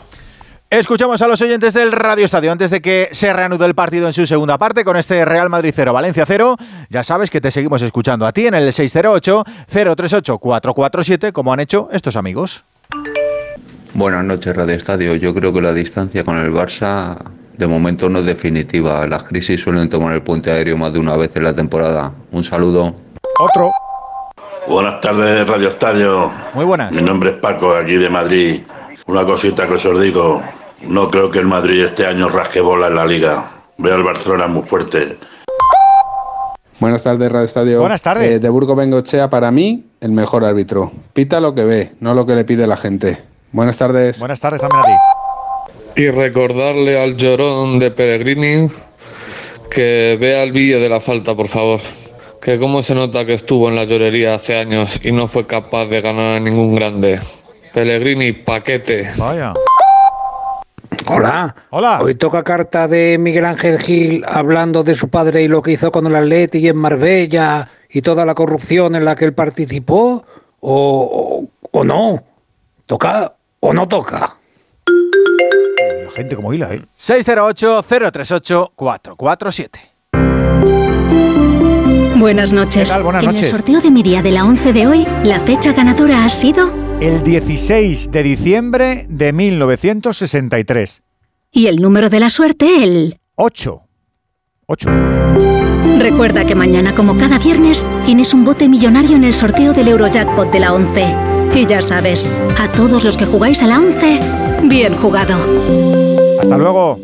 Escuchamos 0.68 1.22
a 1.22 1.28
los 1.28 1.40
oyentes 1.42 1.74
del 1.74 1.92
Radio 1.92 2.24
Estadio 2.24 2.50
antes 2.50 2.72
de 2.72 2.82
que 2.82 3.08
se 3.12 3.32
reanude 3.32 3.64
el 3.66 3.76
partido 3.76 4.08
en 4.08 4.12
su 4.12 4.26
segunda 4.26 4.58
parte 4.58 4.84
con 4.84 4.96
este 4.96 5.24
Real 5.24 5.48
Madrid 5.48 5.70
0, 5.72 5.92
Valencia 5.92 6.24
0. 6.26 6.56
Ya 6.90 7.04
sabes 7.04 7.30
que 7.30 7.40
te 7.40 7.52
seguimos 7.52 7.82
escuchando 7.82 8.26
a 8.26 8.32
ti 8.32 8.48
en 8.48 8.54
el 8.54 8.66
608-038-447 8.72 11.30
como 11.30 11.52
han 11.52 11.60
hecho 11.60 11.88
estos 11.92 12.16
amigos. 12.16 12.64
Buenas 13.94 14.24
noches, 14.24 14.56
Radio 14.56 14.74
Estadio. 14.74 15.14
Yo 15.14 15.32
creo 15.32 15.52
que 15.52 15.60
la 15.60 15.72
distancia 15.72 16.24
con 16.24 16.36
el 16.36 16.52
Barça 16.52 17.16
de 17.56 17.66
momento 17.68 18.08
no 18.08 18.18
es 18.18 18.26
definitiva. 18.26 19.06
Las 19.06 19.22
crisis 19.22 19.62
suelen 19.62 19.88
tomar 19.88 20.14
el 20.14 20.22
puente 20.22 20.50
aéreo 20.50 20.76
más 20.76 20.92
de 20.92 20.98
una 20.98 21.16
vez 21.16 21.36
en 21.36 21.44
la 21.44 21.54
temporada. 21.54 22.10
Un 22.32 22.42
saludo. 22.42 22.92
Otro. 23.38 23.70
Buenas 24.66 25.00
tardes, 25.00 25.46
Radio 25.46 25.68
Estadio. 25.68 26.32
Muy 26.54 26.64
buenas. 26.64 26.90
Mi 26.90 27.02
nombre 27.02 27.30
es 27.30 27.36
Paco, 27.36 27.72
aquí 27.72 27.94
de 27.94 28.10
Madrid. 28.10 28.62
Una 29.06 29.24
cosita 29.24 29.68
que 29.68 29.74
os 29.74 30.00
digo. 30.00 30.42
No 30.82 31.08
creo 31.08 31.30
que 31.30 31.38
el 31.38 31.46
Madrid 31.46 31.84
este 31.84 32.06
año 32.06 32.28
rasque 32.28 32.60
bola 32.60 32.88
en 32.88 32.96
la 32.96 33.06
liga. 33.06 33.52
Veo 33.78 33.94
al 33.94 34.02
Barcelona 34.02 34.46
muy 34.48 34.62
fuerte. 34.64 35.16
Buenas 36.80 37.04
tardes, 37.04 37.30
Radio 37.30 37.46
Estadio. 37.46 37.80
Buenas 37.80 38.02
tardes. 38.02 38.36
Eh, 38.36 38.38
de 38.38 38.48
Burgo 38.48 38.74
Bengochea, 38.74 39.30
para 39.30 39.50
mí, 39.50 39.86
el 40.00 40.10
mejor 40.10 40.44
árbitro. 40.44 40.92
Pita 41.14 41.40
lo 41.40 41.54
que 41.54 41.64
ve, 41.64 41.92
no 42.00 42.14
lo 42.14 42.26
que 42.26 42.34
le 42.34 42.44
pide 42.44 42.66
la 42.66 42.76
gente. 42.76 43.18
Buenas 43.52 43.78
tardes. 43.78 44.18
Buenas 44.18 44.40
tardes 44.40 44.60
también 44.60 44.82
a 44.82 44.84
ti. 44.84 46.02
Y 46.02 46.10
recordarle 46.10 47.00
al 47.00 47.16
llorón 47.16 47.78
de 47.78 47.90
Peregrini 47.90 48.68
que 49.70 50.18
vea 50.20 50.42
el 50.42 50.52
vídeo 50.52 50.80
de 50.80 50.88
la 50.88 51.00
falta, 51.00 51.34
por 51.34 51.48
favor. 51.48 51.80
Que 52.42 52.58
cómo 52.58 52.82
se 52.82 52.94
nota 52.94 53.24
que 53.24 53.34
estuvo 53.34 53.68
en 53.68 53.76
la 53.76 53.84
llorería 53.84 54.34
hace 54.34 54.58
años 54.58 55.00
y 55.02 55.12
no 55.12 55.28
fue 55.28 55.46
capaz 55.46 55.86
de 55.86 56.02
ganar 56.02 56.36
a 56.36 56.40
ningún 56.40 56.74
grande. 56.74 57.18
Pellegrini, 57.76 58.32
paquete. 58.32 59.12
Vaya. 59.18 59.52
Hola. 61.08 61.54
Hola. 61.68 62.00
Hoy 62.00 62.14
toca 62.14 62.42
carta 62.42 62.88
de 62.88 63.18
Miguel 63.18 63.44
Ángel 63.44 63.78
Gil 63.78 64.24
hablando 64.26 64.82
de 64.82 64.94
su 64.94 65.10
padre 65.10 65.42
y 65.42 65.48
lo 65.48 65.60
que 65.60 65.72
hizo 65.72 65.92
con 65.92 66.06
el 66.06 66.16
Atleti 66.16 66.56
y 66.56 66.68
en 66.68 66.78
Marbella 66.78 67.68
y 67.90 68.00
toda 68.00 68.24
la 68.24 68.34
corrupción 68.34 68.94
en 68.94 69.04
la 69.04 69.14
que 69.14 69.26
él 69.26 69.34
participó. 69.34 70.24
O, 70.60 71.44
o, 71.70 71.78
o 71.78 71.84
no. 71.84 72.24
¿Toca 72.86 73.34
o 73.60 73.74
no 73.74 73.86
toca? 73.86 74.36
La 76.06 76.10
gente 76.12 76.34
como 76.34 76.54
hila, 76.54 76.72
¿eh? 76.72 76.80
608-038-447. 76.98 79.68
Buenas 82.16 82.54
noches. 82.54 82.88
¿Qué 82.88 82.94
tal? 82.94 83.02
Buenas 83.02 83.22
en 83.22 83.26
noches. 83.26 83.42
el 83.42 83.48
sorteo 83.50 83.82
de 83.82 83.90
mi 83.90 84.02
día 84.02 84.22
de 84.22 84.30
la 84.30 84.46
11 84.46 84.72
de 84.72 84.86
hoy, 84.86 85.06
la 85.24 85.40
fecha 85.40 85.74
ganadora 85.74 86.24
ha 86.24 86.30
sido 86.30 86.70
el 87.00 87.22
16 87.22 88.10
de 88.10 88.22
diciembre 88.22 89.06
de 89.08 89.32
1963. 89.32 91.02
Y 91.52 91.66
el 91.66 91.76
número 91.76 92.08
de 92.10 92.20
la 92.20 92.30
suerte, 92.30 92.82
el 92.82 93.18
8. 93.36 93.82
8. 94.66 94.90
Recuerda 95.98 96.44
que 96.44 96.54
mañana, 96.54 96.94
como 96.94 97.16
cada 97.16 97.38
viernes, 97.38 97.84
tienes 98.04 98.34
un 98.34 98.44
bote 98.44 98.68
millonario 98.68 99.16
en 99.16 99.24
el 99.24 99.34
sorteo 99.34 99.72
del 99.72 99.88
Eurojackpot 99.88 100.50
de 100.50 100.60
la 100.60 100.72
11. 100.72 101.14
Y 101.54 101.66
ya 101.66 101.80
sabes, 101.82 102.28
a 102.58 102.68
todos 102.70 103.04
los 103.04 103.16
que 103.16 103.26
jugáis 103.26 103.62
a 103.62 103.66
la 103.66 103.78
11, 103.78 104.20
bien 104.64 104.94
jugado. 104.96 105.36
Hasta 106.40 106.58
luego. 106.58 106.98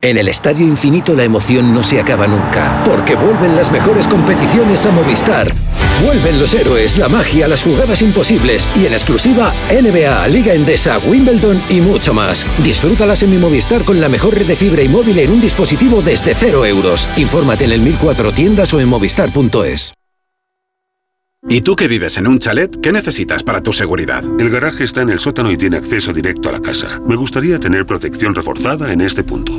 En 0.00 0.18
el 0.18 0.28
Estadio 0.28 0.66
Infinito 0.66 1.14
la 1.14 1.22
emoción 1.22 1.72
no 1.72 1.82
se 1.82 2.00
acaba 2.00 2.26
nunca, 2.26 2.82
porque 2.84 3.14
vuelven 3.14 3.54
las 3.54 3.70
mejores 3.70 4.06
competiciones 4.08 4.84
a 4.84 4.90
Movistar. 4.90 5.46
Vuelven 6.04 6.40
los 6.40 6.52
héroes, 6.54 6.98
la 6.98 7.08
magia, 7.08 7.46
las 7.46 7.62
jugadas 7.62 8.02
imposibles 8.02 8.68
y 8.74 8.86
en 8.86 8.92
exclusiva 8.92 9.54
NBA, 9.70 10.28
Liga 10.28 10.52
Endesa, 10.52 10.98
Wimbledon 10.98 11.62
y 11.70 11.80
mucho 11.80 12.12
más. 12.12 12.44
Disfrútalas 12.62 13.22
en 13.22 13.30
mi 13.30 13.38
Movistar 13.38 13.84
con 13.84 14.00
la 14.00 14.08
mejor 14.08 14.34
red 14.34 14.46
de 14.46 14.56
fibra 14.56 14.82
y 14.82 14.88
móvil 14.88 15.18
en 15.20 15.30
un 15.30 15.40
dispositivo 15.40 16.02
desde 16.02 16.34
cero 16.34 16.66
euros. 16.66 17.08
Infórmate 17.16 17.64
en 17.64 17.72
el 17.72 17.80
1004 17.80 18.32
tiendas 18.32 18.74
o 18.74 18.80
en 18.80 18.88
movistar.es. 18.88 19.92
¿Y 21.48 21.60
tú 21.62 21.74
que 21.74 21.88
vives 21.88 22.16
en 22.18 22.28
un 22.28 22.38
chalet? 22.38 22.80
¿Qué 22.80 22.92
necesitas 22.92 23.42
para 23.42 23.62
tu 23.62 23.72
seguridad? 23.72 24.22
El 24.38 24.48
garaje 24.48 24.84
está 24.84 25.02
en 25.02 25.10
el 25.10 25.18
sótano 25.18 25.50
y 25.50 25.56
tiene 25.56 25.76
acceso 25.76 26.12
directo 26.12 26.48
a 26.48 26.52
la 26.52 26.60
casa. 26.60 27.00
Me 27.06 27.16
gustaría 27.16 27.58
tener 27.58 27.84
protección 27.84 28.34
reforzada 28.34 28.92
en 28.92 29.00
este 29.00 29.24
punto. 29.24 29.58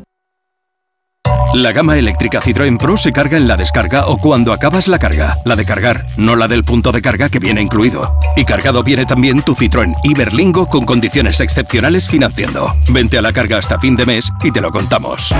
La 1.53 1.73
gama 1.73 1.97
eléctrica 1.97 2.39
Citroën 2.39 2.77
Pro 2.77 2.95
se 2.95 3.11
carga 3.11 3.35
en 3.35 3.45
la 3.45 3.57
descarga 3.57 4.07
o 4.07 4.17
cuando 4.17 4.53
acabas 4.53 4.87
la 4.87 4.97
carga. 4.97 5.37
La 5.43 5.57
de 5.57 5.65
cargar, 5.65 6.05
no 6.15 6.37
la 6.37 6.47
del 6.47 6.63
punto 6.63 6.93
de 6.93 7.01
carga 7.01 7.27
que 7.27 7.39
viene 7.39 7.59
incluido. 7.59 8.17
Y 8.37 8.45
cargado 8.45 8.83
viene 8.83 9.05
también 9.05 9.41
tu 9.41 9.53
Citroën 9.53 9.93
Iberlingo 10.05 10.67
con 10.67 10.85
condiciones 10.85 11.41
excepcionales 11.41 12.07
financiando. 12.07 12.73
Vente 12.87 13.17
a 13.17 13.21
la 13.21 13.33
carga 13.33 13.57
hasta 13.57 13.77
fin 13.77 13.97
de 13.97 14.05
mes 14.05 14.31
y 14.45 14.51
te 14.51 14.61
lo 14.61 14.71
contamos. 14.71 15.33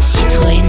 Citroën. 0.00 0.64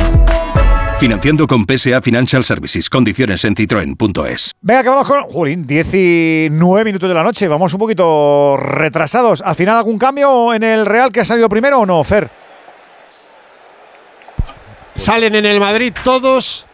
Financiando 0.99 1.47
con 1.47 1.65
PSA 1.65 2.01
Financial 2.01 2.43
Services. 2.43 2.89
Condiciones 2.89 3.45
en 3.45 3.55
citroen.es. 3.55 4.51
Venga, 4.61 4.83
que 4.83 4.89
vamos 4.89 5.07
con. 5.07 5.23
Jolín, 5.29 5.65
19 5.65 6.83
minutos 6.83 7.07
de 7.07 7.15
la 7.15 7.23
noche. 7.23 7.47
Vamos 7.47 7.73
un 7.73 7.79
poquito 7.79 8.57
retrasados. 8.57 9.41
¿Al 9.41 9.55
final 9.55 9.77
algún 9.77 9.97
cambio 9.97 10.53
en 10.53 10.63
el 10.63 10.85
Real 10.85 11.09
que 11.09 11.21
ha 11.21 11.25
salido 11.25 11.47
primero 11.47 11.79
o 11.79 11.85
no, 11.85 12.03
Fer? 12.03 12.42
Salen 14.95 15.35
en 15.35 15.45
el 15.45 15.59
Madrid 15.59 15.93
todos 16.03 16.67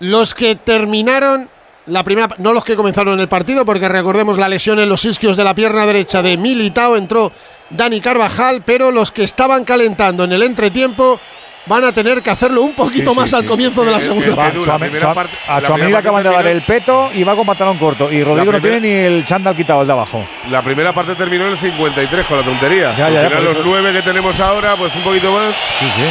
los 0.00 0.34
que 0.34 0.56
terminaron 0.56 1.48
la 1.86 2.02
primera, 2.02 2.28
no 2.38 2.52
los 2.52 2.64
que 2.64 2.76
comenzaron 2.76 3.20
el 3.20 3.28
partido, 3.28 3.64
porque 3.66 3.88
recordemos 3.88 4.38
la 4.38 4.48
lesión 4.48 4.80
en 4.80 4.88
los 4.88 5.04
isquios 5.04 5.36
de 5.36 5.44
la 5.44 5.54
pierna 5.54 5.84
derecha 5.84 6.22
de 6.22 6.36
Militao, 6.38 6.96
entró 6.96 7.30
Dani 7.70 8.00
Carvajal, 8.00 8.62
pero 8.64 8.90
los 8.90 9.12
que 9.12 9.24
estaban 9.24 9.64
calentando 9.64 10.24
en 10.24 10.32
el 10.32 10.42
entretiempo 10.42 11.20
van 11.66 11.84
a 11.84 11.92
tener 11.92 12.22
que 12.22 12.30
hacerlo 12.30 12.62
un 12.62 12.74
poquito 12.74 13.10
Sí, 13.10 13.14
sí, 13.14 13.20
más 13.20 13.34
al 13.34 13.42
sí. 13.42 13.46
comienzo 13.48 13.84
de 13.84 13.90
la 13.90 13.98
Eh, 13.98 14.02
segunda 14.02 14.28
eh, 14.28 14.34
parte. 14.34 14.58
Primera 14.80 15.14
parte- 15.14 15.36
A 15.48 15.62
Chuamení 15.62 15.92
acaban 15.94 16.22
de 16.22 16.30
dar 16.30 16.46
el 16.46 16.62
peto 16.62 17.10
y 17.14 17.22
va 17.24 17.34
con 17.36 17.46
pantalón 17.46 17.76
corto. 17.78 18.10
Y 18.12 18.22
Rodrigo 18.24 18.52
no 18.52 18.60
tiene 18.60 18.80
ni 18.80 18.90
el 18.90 19.24
chándal 19.24 19.54
quitado, 19.56 19.82
el 19.82 19.86
de 19.86 19.92
abajo. 19.92 20.26
La 20.50 20.62
primera 20.62 20.92
parte 20.94 21.14
terminó 21.14 21.44
en 21.46 21.52
el 21.52 21.58
53 21.58 22.26
con 22.26 22.38
la 22.38 22.44
tontería. 22.44 22.94
Ya, 22.96 23.08
ya, 23.10 23.28
ya, 23.28 23.40
los 23.40 23.56
nueve 23.64 23.92
que 23.92 24.02
tenemos 24.02 24.40
ahora, 24.40 24.76
pues 24.76 24.94
un 24.96 25.02
poquito 25.02 25.32
más. 25.32 25.54
Sí, 25.80 25.86
sí. 25.94 26.02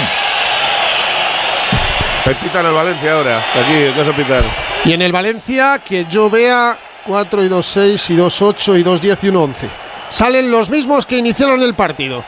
Ahí 2.25 2.35
pitan 2.35 2.65
al 2.65 2.73
Valencia 2.73 3.13
ahora. 3.13 3.39
Aquí, 3.53 3.73
¿qué 3.73 3.93
vas 3.97 4.07
a 4.07 4.15
pitar? 4.15 4.43
Y 4.85 4.93
en 4.93 5.01
el 5.01 5.11
Valencia, 5.11 5.81
que 5.83 6.05
yo 6.05 6.29
vea 6.29 6.77
4 7.05 7.43
y 7.43 7.49
2, 7.49 7.65
6 7.65 8.09
y 8.11 8.15
2, 8.15 8.41
8 8.41 8.77
y 8.77 8.83
2, 8.83 9.01
10 9.01 9.23
y 9.23 9.27
1, 9.29 9.43
11. 9.43 9.69
Salen 10.09 10.49
los 10.51 10.69
mismos 10.69 11.05
que 11.05 11.17
iniciaron 11.17 11.61
el 11.61 11.75
partido. 11.75 12.23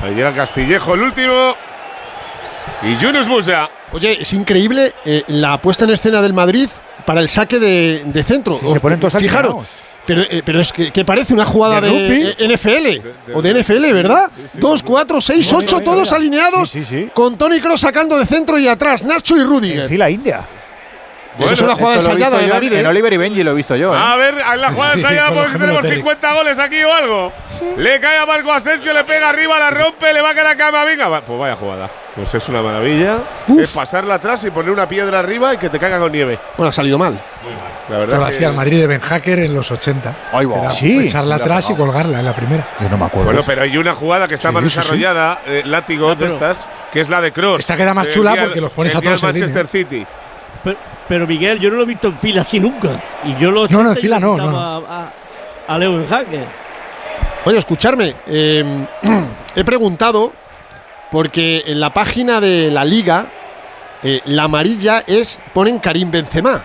Ahí 0.00 0.14
llega 0.14 0.34
Castillejo, 0.34 0.94
el 0.94 1.02
último. 1.02 1.54
Y 2.82 2.96
Yunus 2.96 3.28
Musa. 3.28 3.70
Oye, 3.92 4.20
es 4.22 4.32
increíble 4.32 4.92
eh, 5.04 5.22
la 5.28 5.58
puesta 5.58 5.84
en 5.84 5.90
escena 5.90 6.20
del 6.20 6.32
Madrid 6.32 6.68
para 7.04 7.20
el 7.20 7.28
saque 7.28 7.58
de, 7.60 8.02
de 8.06 8.22
centro. 8.24 8.54
Sí, 8.54 8.72
se 8.72 8.80
ponen 8.80 8.98
todos 8.98 9.16
Fijaros. 9.16 9.66
Pero, 10.06 10.22
eh, 10.22 10.42
pero 10.44 10.60
es 10.60 10.72
que, 10.72 10.90
que 10.90 11.04
parece 11.04 11.32
una 11.32 11.44
jugada 11.44 11.80
¿De 11.80 11.90
de, 11.90 12.36
eh, 12.38 12.48
NFL 12.48 13.34
o 13.34 13.42
de 13.42 13.62
NFL, 13.62 13.92
¿verdad? 13.92 14.30
2, 14.54 14.82
4, 14.82 15.20
6, 15.20 15.52
No, 15.52 15.58
8, 15.58 15.78
mira, 15.78 15.90
todos 15.92 16.12
alineados 16.12 16.70
Sí, 16.70 16.84
sí, 16.84 17.02
sí. 17.04 17.10
con 17.14 17.36
Tony 17.38 17.60
Cross 17.60 17.80
sacando 17.80 18.18
de 18.18 18.26
centro 18.26 18.58
y 18.58 18.66
atrás 18.68 19.04
Nacho 19.04 19.36
y. 19.36 19.72
En 19.72 19.88
fila 19.88 20.10
india. 20.10 20.40
Eso 21.38 21.52
es 21.52 21.60
una 21.62 21.74
jugada 21.74 21.98
Esto 21.98 22.10
ensayada 22.10 22.38
de 22.38 22.48
David. 22.48 22.72
en- 22.74 22.84
¿eh? 22.84 22.88
Oliver 22.88 23.12
y 23.12 23.16
Benji 23.16 23.42
lo 23.42 23.52
he 23.52 23.54
visto 23.54 23.74
yo. 23.76 23.94
¿eh? 23.94 23.98
A 24.00 24.16
ver, 24.16 24.34
en 24.52 24.60
la 24.60 24.70
jugada 24.72 24.92
Sí, 24.94 25.00
ensayada, 25.00 25.30
los 25.30 25.38
porque 25.38 25.52
tenemos 25.58 25.76
gemelos 25.82 25.94
50 25.96 26.32
goles 26.34 26.58
aquí 26.58 26.82
o 26.82 26.92
algo. 26.92 27.32
Le 27.76 28.00
cae 28.00 28.18
a 28.18 28.26
Marco 28.26 28.52
Asensio, 28.52 28.92
le 28.92 29.04
pega 29.04 29.30
arriba, 29.30 29.58
la 29.58 29.70
rompe, 29.70 30.12
le 30.12 30.20
va 30.20 30.30
a 30.30 30.34
caer 30.34 30.46
a 30.48 30.56
Camavinga. 30.56 31.08
Va- 31.08 31.20
Pues 31.22 31.38
vaya 31.38 31.56
jugada. 31.56 31.88
Pues 32.14 32.34
es 32.34 32.48
una 32.50 32.60
maravilla. 32.60 33.18
Es 33.58 33.70
pasarla 33.70 34.14
atrás 34.14 34.44
y 34.44 34.50
poner 34.50 34.70
una 34.72 34.86
piedra 34.86 35.20
arriba 35.20 35.54
y 35.54 35.56
que 35.56 35.70
te 35.70 35.78
caiga 35.78 35.98
con 35.98 36.12
nieve. 36.12 36.38
Bueno, 36.58 36.68
ha 36.68 36.72
salido 36.72 36.98
mal. 36.98 37.18
La 37.88 37.96
Esto 37.98 38.08
verdad 38.10 38.20
lo 38.20 38.26
hacía 38.26 38.48
el 38.48 38.54
Madrid 38.54 38.80
de 38.80 38.86
Ben 38.86 39.00
Hacker 39.00 39.38
en 39.40 39.54
los 39.54 39.70
80. 39.70 40.14
Ahí 40.32 40.44
va. 40.44 40.58
Era 40.58 40.70
Sí. 40.70 41.06
Echarla 41.06 41.36
atrás 41.36 41.70
y 41.70 41.74
colgarla 41.74 42.18
en 42.20 42.24
la 42.26 42.34
primera. 42.34 42.66
Yo 42.80 42.88
no 42.90 42.98
me 42.98 43.06
acuerdo. 43.06 43.24
Bueno, 43.26 43.42
pero 43.46 43.62
hay 43.62 43.76
una 43.78 43.94
jugada 43.94 44.28
que 44.28 44.34
está 44.34 44.48
Sí, 44.48 44.54
más 44.54 44.64
sí, 44.64 44.70
sí. 44.70 44.76
desarrollada, 44.76 45.40
eh, 45.46 45.62
látigo 45.64 46.14
de 46.14 46.26
estas, 46.26 46.68
que 46.92 47.00
es 47.00 47.08
la 47.08 47.20
de 47.22 47.32
Cross. 47.32 47.60
Esta 47.60 47.76
queda 47.76 47.94
más 47.94 48.08
chula 48.10 48.34
porque 48.38 48.60
los 48.60 48.70
pones 48.72 48.94
a 48.94 49.00
todos 49.00 49.22
en 49.22 49.28
Manchester 49.30 49.66
City. 49.66 50.06
Pero, 50.62 50.76
pero, 51.12 51.26
Miguel, 51.26 51.58
yo 51.58 51.68
no 51.68 51.76
lo 51.76 51.82
he 51.82 51.86
visto 51.86 52.08
en 52.08 52.18
fila 52.18 52.40
así 52.40 52.58
nunca. 52.58 52.88
Y 53.22 53.36
yo 53.36 53.50
lo 53.50 53.68
No, 53.68 53.82
no, 53.82 53.90
en 53.90 53.96
fila 53.96 54.18
no, 54.18 54.34
no, 54.34 54.50
no. 54.50 54.58
A, 54.58 54.76
a, 54.78 55.12
a 55.68 55.78
Leo 55.78 56.00
en. 56.00 56.06
Oye, 57.44 57.58
escucharme. 57.58 58.14
eh, 58.26 58.86
he 59.54 59.62
preguntado 59.62 60.32
porque 61.10 61.64
en 61.66 61.80
la 61.80 61.90
página 61.90 62.40
de 62.40 62.70
la 62.70 62.82
liga 62.86 63.26
eh, 64.02 64.22
la 64.24 64.44
amarilla 64.44 65.04
es 65.06 65.38
ponen 65.52 65.78
Karim 65.80 66.10
Benzema. 66.10 66.62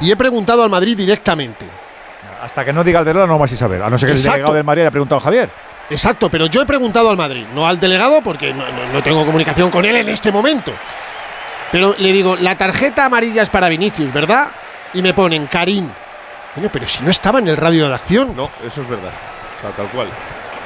Y 0.00 0.10
he 0.10 0.16
preguntado 0.16 0.62
al 0.62 0.70
Madrid 0.70 0.96
directamente. 0.96 1.66
Hasta 2.42 2.64
que 2.64 2.72
no 2.72 2.82
diga 2.82 3.00
el 3.00 3.04
delegado 3.04 3.26
no 3.26 3.34
vamos 3.34 3.52
a 3.52 3.56
saber. 3.58 3.82
A 3.82 3.90
no 3.90 3.98
ser 3.98 4.06
que 4.06 4.12
el 4.12 4.18
Exacto. 4.18 4.36
delegado 4.36 4.54
del 4.54 4.64
Madrid 4.64 4.80
haya 4.84 4.90
preguntado 4.90 5.18
a 5.18 5.22
Javier. 5.22 5.50
Exacto, 5.90 6.30
pero 6.30 6.46
yo 6.46 6.62
he 6.62 6.66
preguntado 6.66 7.10
al 7.10 7.18
Madrid, 7.18 7.44
no 7.54 7.68
al 7.68 7.78
delegado 7.78 8.22
porque 8.22 8.54
no, 8.54 8.64
no- 8.66 8.90
no 8.90 9.02
tengo 9.02 9.26
comunicación 9.26 9.70
con 9.70 9.84
él 9.84 9.96
en 9.96 10.08
este 10.08 10.32
momento. 10.32 10.72
Pero 11.72 11.94
le 11.98 12.12
digo, 12.12 12.36
la 12.36 12.56
tarjeta 12.56 13.06
amarilla 13.06 13.42
es 13.42 13.50
para 13.50 13.68
Vinicius, 13.68 14.12
¿verdad? 14.12 14.48
Y 14.92 15.02
me 15.02 15.12
ponen 15.14 15.46
Karim. 15.46 15.88
Coño, 16.54 16.68
pero 16.72 16.86
si 16.86 17.02
no 17.02 17.10
estaba 17.10 17.40
en 17.40 17.48
el 17.48 17.56
radio 17.56 17.88
de 17.88 17.94
acción. 17.94 18.36
No, 18.36 18.48
eso 18.64 18.82
es 18.82 18.88
verdad. 18.88 19.10
O 19.58 19.60
sea, 19.60 19.70
tal 19.70 19.88
cual. 19.88 20.08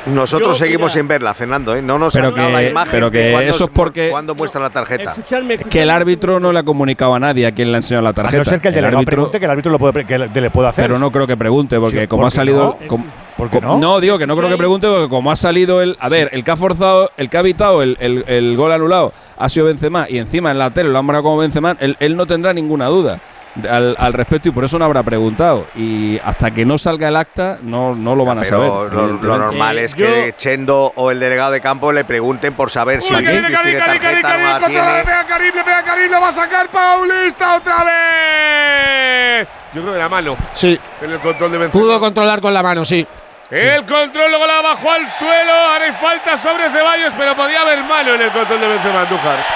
Nosotros 0.07 0.59
Yo, 0.59 0.65
seguimos 0.65 0.93
mira. 0.93 1.01
sin 1.01 1.09
verla, 1.09 1.35
Fernando. 1.35 1.75
¿eh? 1.75 1.83
No 1.83 1.99
nos 1.99 2.13
Pero 2.15 2.29
han 2.29 2.35
dado 2.35 2.47
que- 2.49 2.53
la 2.55 2.63
imagen 2.63 2.91
pero 2.91 3.11
que 3.11 3.31
cuando 3.33 3.51
eso 3.51 3.65
es 3.65 3.71
porque- 3.71 4.09
cuando 4.11 4.35
muestra 4.35 4.61
la 4.61 4.71
tarjeta. 4.71 5.11
Escuchadme, 5.11 5.59
Que 5.59 5.83
el 5.83 5.91
árbitro 5.91 6.39
no 6.41 6.53
le 6.53 6.59
ha 6.61 6.63
comunicado 6.63 7.15
a 7.15 7.19
nadie 7.19 7.47
a 7.47 7.53
quién 7.53 7.71
le 7.71 7.77
ha 7.77 7.79
enseñado 7.79 8.05
la 8.05 8.11
A 8.11 8.15
tarjeta. 8.15 8.39
no 8.39 8.45
ser 8.45 8.61
que 8.61 8.69
el 8.69 8.75
delegado 8.75 8.99
árbitro- 8.99 9.11
pregunte, 9.11 9.39
que 9.39 9.45
el 9.45 9.51
árbitro 9.51 9.73
lo 9.73 9.79
puede, 9.79 10.05
que 10.05 10.19
le, 10.19 10.51
puede 10.51 10.69
hacer. 10.69 10.85
Pero 10.87 10.99
no 10.99 11.11
creo 11.11 11.27
que 11.27 11.37
pregunte, 11.37 11.79
porque 11.81 12.03
Sí, 12.03 12.07
como 12.07 12.23
¿por 12.23 12.29
ha 12.29 12.31
salido. 12.31 12.79
no? 12.89 13.05
¿Por 13.39 13.49
qué 13.51 13.61
com- 13.61 13.81
no? 13.81 14.01
digo 14.01 14.19
que 14.19 14.27
no 14.27 14.37
creo 14.37 14.51
que 14.51 14.57
pregunte, 14.59 14.87
porque 14.89 15.09
como 15.09 15.31
ha 15.31 15.37
salido 15.37 15.81
el. 15.81 15.97
A 16.01 16.09
ver, 16.11 16.29
el 16.33 16.45
que 16.45 16.51
ha 16.51 16.57
forzado, 16.57 17.11
el 17.17 17.31
que 17.31 17.37
ha 17.39 17.41
evitado 17.41 17.83
el, 17.83 17.97
el- 18.01 18.25
el 18.29 18.57
gol 18.57 18.73
anulado 18.73 19.13
ha 19.39 19.49
sido 19.49 19.67
Benzema 19.67 20.07
y 20.11 20.19
encima 20.19 20.51
en 20.51 20.59
la 20.59 20.71
tele 20.71 20.91
lo 20.91 20.99
han 20.99 21.07
marcado 21.07 21.23
como 21.23 21.39
Benzema, 21.39 21.77
él, 21.81 21.97
él 22.01 22.17
no 22.17 22.27
tendrá 22.27 22.53
ninguna 22.53 22.87
duda 22.87 23.21
al, 23.69 23.97
al 23.99 24.13
respecto 24.13 24.49
y 24.49 24.53
por 24.53 24.65
eso 24.65 24.79
no 24.79 24.85
habrá 24.85 25.03
preguntado. 25.05 25.67
Y 25.77 26.19
hasta 26.25 26.51
que 26.51 26.65
no 26.65 26.77
salga 26.79 27.07
el 27.09 27.17
acta, 27.17 27.59
no, 27.63 27.95
no 27.95 28.15
lo 28.17 28.25
van 28.25 28.39
a 28.41 28.45
saber. 28.45 28.69
lo, 28.69 29.07
lo 29.23 29.39
normal 29.39 29.79
Eh, 29.79 29.85
es 29.85 29.95
que 29.95 30.35
Chendo 30.37 30.93
o 30.97 31.11
el 31.13 31.19
delegado 31.21 31.53
de 31.53 31.61
campo 31.61 31.93
le 31.93 32.05
pregunten 32.05 32.55
por 32.55 32.71
saber 32.71 33.01
si 33.03 33.15
Uy, 33.15 33.21
tiene 33.25 33.41
tarjeta 33.43 33.85
o 33.87 34.69
no 34.69 34.69
le 34.97 35.05
pega 35.05 35.25
Karim, 35.27 35.55
le 35.55 35.65
pega 35.65 35.83
Karim, 35.85 36.11
lo 36.11 36.21
va 36.21 36.29
a 36.29 36.33
sacar 36.33 36.69
Paulista 36.71 37.57
otra 37.57 37.85
vez. 37.85 39.49
Yo 39.75 39.83
creo 39.83 39.93
que 39.93 39.99
la 39.99 40.09
mano 40.09 40.37
Sí, 40.55 40.79
en 41.03 41.11
el 41.11 41.19
control 41.21 41.53
de 41.53 41.59
Benzema. 41.59 41.83
pudo 41.85 42.01
controlar 42.01 42.41
con 42.41 42.53
la 42.55 42.63
mano, 42.63 42.85
sí. 42.85 43.07
El 43.51 43.87
control 43.87 44.31
luego 44.31 44.47
la 44.47 44.61
bajó 44.61 44.91
al 44.91 45.11
suelo. 45.11 45.53
Hay 45.81 45.93
falta 45.93 46.37
sobre 46.37 46.71
Ceballos, 46.71 47.15
pero 47.17 47.35
podía 47.35 47.63
haber 47.63 47.83
mano 47.85 48.15
en 48.15 48.23
el 48.23 48.31
control 48.31 48.61
de 48.61 48.69
Benzema 48.69 49.01
Andújar. 49.03 49.47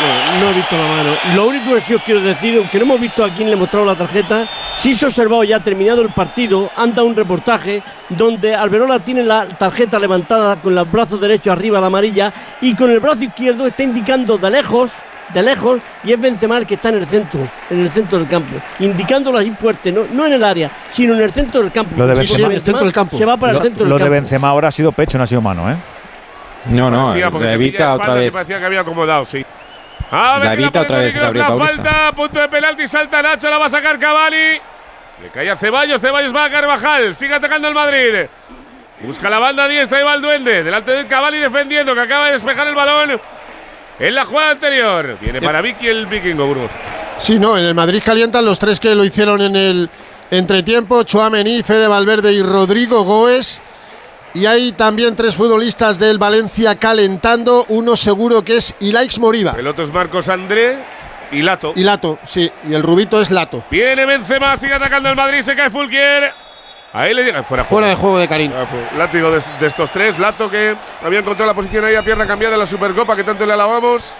No, 0.00 0.40
no 0.40 0.50
he 0.50 0.52
visto 0.54 0.76
la 0.76 0.86
mano. 0.86 1.16
Lo 1.34 1.46
único 1.46 1.74
que 1.74 1.80
sí 1.80 1.94
os 1.94 2.02
quiero 2.02 2.20
decir, 2.20 2.56
aunque 2.58 2.78
no 2.78 2.84
hemos 2.84 3.00
visto 3.00 3.24
a 3.24 3.30
quién 3.30 3.48
le 3.48 3.54
he 3.54 3.56
mostrado 3.56 3.86
la 3.86 3.94
tarjeta, 3.94 4.46
Sí 4.80 4.94
se 4.94 5.06
ha 5.06 5.08
observado 5.08 5.44
ya 5.44 5.60
terminado 5.60 6.02
el 6.02 6.10
partido, 6.10 6.70
anda 6.76 7.04
un 7.04 7.16
reportaje 7.16 7.82
donde 8.10 8.54
Alberola 8.54 8.98
tiene 8.98 9.22
la 9.22 9.48
tarjeta 9.48 9.98
levantada 9.98 10.60
con 10.60 10.76
el 10.76 10.84
brazo 10.84 11.16
derecho 11.16 11.52
arriba 11.52 11.80
la 11.80 11.86
amarilla 11.86 12.32
y 12.60 12.74
con 12.74 12.90
el 12.90 13.00
brazo 13.00 13.24
izquierdo 13.24 13.66
está 13.66 13.82
indicando 13.82 14.36
de 14.36 14.50
lejos, 14.50 14.90
de 15.32 15.42
lejos, 15.42 15.80
y 16.04 16.12
es 16.12 16.20
Benzema 16.20 16.58
el 16.58 16.66
que 16.66 16.74
está 16.74 16.90
en 16.90 16.96
el 16.96 17.06
centro, 17.06 17.40
en 17.70 17.80
el 17.80 17.90
centro 17.90 18.18
del 18.18 18.28
campo, 18.28 18.56
indicándolo 18.78 19.38
así 19.38 19.50
fuerte, 19.58 19.90
no, 19.90 20.02
no 20.12 20.26
en 20.26 20.34
el 20.34 20.44
área, 20.44 20.70
sino 20.92 21.14
en 21.14 21.22
el 21.22 21.32
centro 21.32 21.62
del 21.62 21.72
campo. 21.72 21.94
Lo 21.96 22.06
de 22.06 22.14
Benzema- 22.14 22.48
Benzema 22.48 22.54
el 22.54 22.62
centro 22.62 22.84
del 22.84 22.92
campo. 22.92 23.16
Se 23.18 23.24
va 23.24 23.36
para 23.36 23.52
el 23.52 23.56
Lo- 23.58 23.62
centro 23.62 23.84
Lo 23.84 23.90
del 23.94 23.98
de 23.98 24.04
campo. 24.04 24.12
Benzema 24.12 24.48
ahora 24.48 24.68
ha 24.68 24.72
sido 24.72 24.92
pecho, 24.92 25.16
no 25.18 25.24
ha 25.24 25.26
sido 25.26 25.40
mano, 25.40 25.70
¿eh? 25.70 25.76
No, 26.66 26.90
no, 26.90 27.12
te 27.12 27.20
pilla 27.30 27.52
evita 27.52 27.94
otra 27.94 28.14
vez. 28.14 28.30
parecía 28.30 28.58
que 28.58 28.66
había 28.66 28.80
acomodado, 28.80 29.24
sí. 29.24 29.44
Otra 30.08 30.54
vez 30.54 30.70
Toni 30.70 30.70
Kroos, 30.70 31.12
Gabriel 31.14 31.38
la 31.38 31.46
Paulista. 31.48 31.82
falta, 31.82 32.12
punto 32.14 32.40
de 32.40 32.48
penalti, 32.48 32.88
salta 32.88 33.22
Nacho, 33.22 33.50
la 33.50 33.58
va 33.58 33.66
a 33.66 33.70
sacar 33.70 33.98
Cavani. 33.98 34.36
Le 35.22 35.28
cae 35.32 35.50
a 35.50 35.56
Ceballos, 35.56 36.00
Ceballos 36.00 36.34
va 36.34 36.44
a 36.44 36.50
Carvajal, 36.50 37.14
sigue 37.14 37.34
atacando 37.34 37.68
el 37.68 37.74
Madrid. 37.74 38.26
Busca 39.02 39.28
la 39.28 39.38
banda 39.38 39.66
diestra 39.68 40.00
y 40.00 40.04
va 40.04 40.14
el 40.14 40.22
duende. 40.22 40.62
Delante 40.62 40.92
de 40.92 41.06
Cavani 41.06 41.38
defendiendo, 41.38 41.94
que 41.94 42.00
acaba 42.00 42.26
de 42.26 42.32
despejar 42.32 42.66
el 42.66 42.74
balón 42.74 43.20
en 43.98 44.14
la 44.14 44.24
jugada 44.24 44.50
anterior. 44.52 45.18
Viene 45.20 45.40
para 45.40 45.60
Vicky 45.60 45.88
el 45.88 46.06
vikingo, 46.06 46.46
Burgos. 46.46 46.72
Sí, 47.18 47.38
no, 47.38 47.56
en 47.56 47.64
el 47.64 47.74
Madrid 47.74 48.02
calientan 48.04 48.44
los 48.44 48.58
tres 48.58 48.80
que 48.80 48.94
lo 48.94 49.04
hicieron 49.04 49.40
en 49.40 49.56
el 49.56 49.90
entretiempo, 50.30 51.02
Chuamení, 51.04 51.62
Fede 51.62 51.86
Valverde 51.86 52.32
y 52.32 52.42
Rodrigo 52.42 53.04
Goes. 53.04 53.60
Y 54.34 54.46
hay 54.46 54.72
también 54.72 55.14
tres 55.14 55.36
futbolistas 55.36 55.96
del 55.98 56.18
Valencia 56.18 56.74
calentando, 56.74 57.66
uno 57.68 57.96
seguro 57.96 58.44
que 58.44 58.56
es 58.56 58.74
Ilaix 58.80 59.18
Moriba. 59.20 59.54
El 59.56 59.68
otro 59.68 59.84
es 59.84 59.92
Marcos 59.92 60.28
André 60.28 60.82
y 61.30 61.42
Lato. 61.42 61.72
Y 61.76 61.84
Lato, 61.84 62.18
sí, 62.26 62.50
y 62.68 62.74
el 62.74 62.82
rubito 62.82 63.20
es 63.20 63.30
Lato. 63.30 63.64
Viene 63.70 64.04
Benzema, 64.04 64.56
sigue 64.56 64.74
atacando 64.74 65.08
el 65.08 65.14
Madrid, 65.14 65.40
se 65.40 65.54
cae 65.54 65.70
Fulquier. 65.70 66.43
Ahí 66.96 67.12
le 67.12 67.24
llega 67.24 67.42
fuera, 67.42 67.64
Fuera 67.64 67.88
de 67.88 67.96
juego 67.96 68.18
de 68.18 68.28
Karim. 68.28 68.52
Látigo 68.96 69.32
de, 69.32 69.42
de 69.58 69.66
estos 69.66 69.90
tres. 69.90 70.16
Lato 70.20 70.48
que 70.48 70.76
había 71.02 71.18
encontrado 71.18 71.50
la 71.50 71.54
posición 71.54 71.84
ahí 71.84 71.96
a 71.96 72.04
pierna 72.04 72.24
cambiada 72.24 72.54
en 72.54 72.60
la 72.60 72.66
Supercopa 72.66 73.16
que 73.16 73.24
tanto 73.24 73.44
le 73.44 73.52
alabamos. 73.52 74.14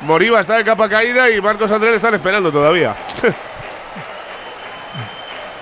Moriba 0.00 0.40
está 0.40 0.56
de 0.56 0.64
capa 0.64 0.88
caída 0.88 1.30
y 1.30 1.40
Marcos 1.42 1.70
Andrés 1.70 1.92
le 1.92 1.96
están 1.96 2.14
esperando 2.14 2.50
todavía. 2.50 2.94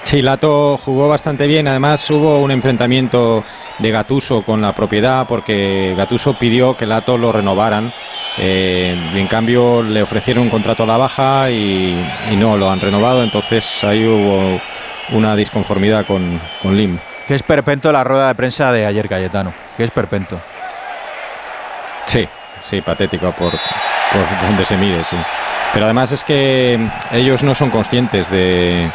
Sí, 0.05 0.21
Lato 0.21 0.79
jugó 0.85 1.09
bastante 1.09 1.47
bien. 1.47 1.67
Además, 1.69 2.11
hubo 2.11 2.41
un 2.41 2.51
enfrentamiento 2.51 3.45
de 3.79 3.91
Gatuso 3.91 4.43
con 4.43 4.61
la 4.61 4.75
propiedad 4.75 5.27
porque 5.27 5.95
Gatuso 5.97 6.35
pidió 6.35 6.77
que 6.77 6.85
Lato 6.85 7.17
lo 7.17 7.33
renovaran. 7.33 7.95
Eh, 8.37 8.95
y 9.15 9.19
en 9.19 9.27
cambio, 9.27 9.83
le 9.83 10.03
ofrecieron 10.03 10.43
un 10.43 10.51
contrato 10.51 10.83
a 10.83 10.87
la 10.87 10.97
baja 10.99 11.51
y, 11.51 11.97
y 12.31 12.37
no 12.37 12.59
lo 12.59 12.71
han 12.71 12.81
renovado. 12.81 13.23
Entonces, 13.23 13.83
ahí 13.85 14.05
hubo 14.05 14.61
una 15.13 15.37
disconformidad 15.37 16.07
con, 16.07 16.41
con 16.63 16.77
Lim. 16.77 16.99
Que 17.27 17.35
es 17.35 17.43
perpento 17.43 17.93
la 17.93 18.03
rueda 18.05 18.29
de 18.29 18.35
prensa 18.35 18.73
de 18.73 18.85
ayer, 18.87 19.09
Cayetano. 19.09 19.53
Que 19.77 19.85
es 19.85 19.91
perpento. 19.91 20.41
Sí, 22.07 22.29
sí, 22.65 22.81
patético 22.83 23.33
por, 23.33 23.53
por 23.53 24.47
donde 24.49 24.65
se 24.65 24.77
mire, 24.77 25.05
sí. 25.05 25.17
Pero 25.73 25.87
además 25.87 26.13
es 26.13 26.25
que 26.25 26.79
ellos 27.13 27.43
no 27.43 27.55
son 27.55 27.71
conscientes 27.71 28.29
de, 28.31 28.91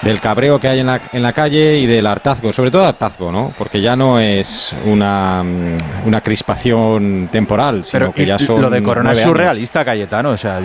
del 0.00 0.20
cabreo 0.20 0.58
que 0.58 0.68
hay 0.68 0.78
en 0.78 0.86
la, 0.86 1.00
en 1.12 1.22
la 1.22 1.32
calle 1.34 1.76
y 1.78 1.86
del 1.86 2.06
hartazgo, 2.06 2.52
sobre 2.52 2.70
todo 2.70 2.86
hartazgo, 2.86 3.30
¿no? 3.30 3.52
Porque 3.58 3.82
ya 3.82 3.96
no 3.96 4.18
es 4.18 4.74
una, 4.86 5.42
una 6.06 6.20
crispación 6.22 7.28
temporal, 7.30 7.84
sino 7.84 7.98
Pero 8.06 8.14
que 8.14 8.24
ya 8.24 8.38
son 8.38 8.62
lo 8.62 8.70
de 8.70 8.82
Corona 8.82 9.12
es 9.12 9.18
años. 9.18 9.28
surrealista, 9.30 9.84
Cayetano. 9.84 10.30
O 10.30 10.36
sea, 10.38 10.58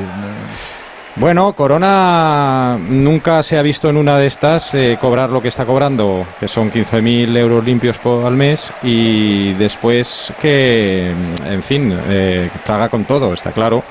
Bueno, 1.17 1.53
Corona 1.53 2.77
nunca 2.89 3.41
se 3.41 3.57
ha 3.57 3.61
visto 3.61 3.89
en 3.89 3.95
una 3.95 4.17
de 4.17 4.27
estas 4.27 4.73
eh, 4.75 4.97
cobrar 4.99 5.29
lo 5.29 5.41
que 5.41 5.47
está 5.47 5.65
cobrando, 5.65 6.25
que 6.41 6.49
son 6.49 6.69
15.000 6.69 7.37
euros 7.37 7.63
limpios 7.63 7.97
por, 7.99 8.25
al 8.25 8.35
mes, 8.35 8.73
y 8.83 9.53
después 9.53 10.33
que, 10.41 11.13
en 11.49 11.63
fin, 11.63 11.97
eh, 12.09 12.49
traga 12.65 12.89
con 12.89 13.05
todo, 13.05 13.31
está 13.33 13.51
claro. 13.53 13.81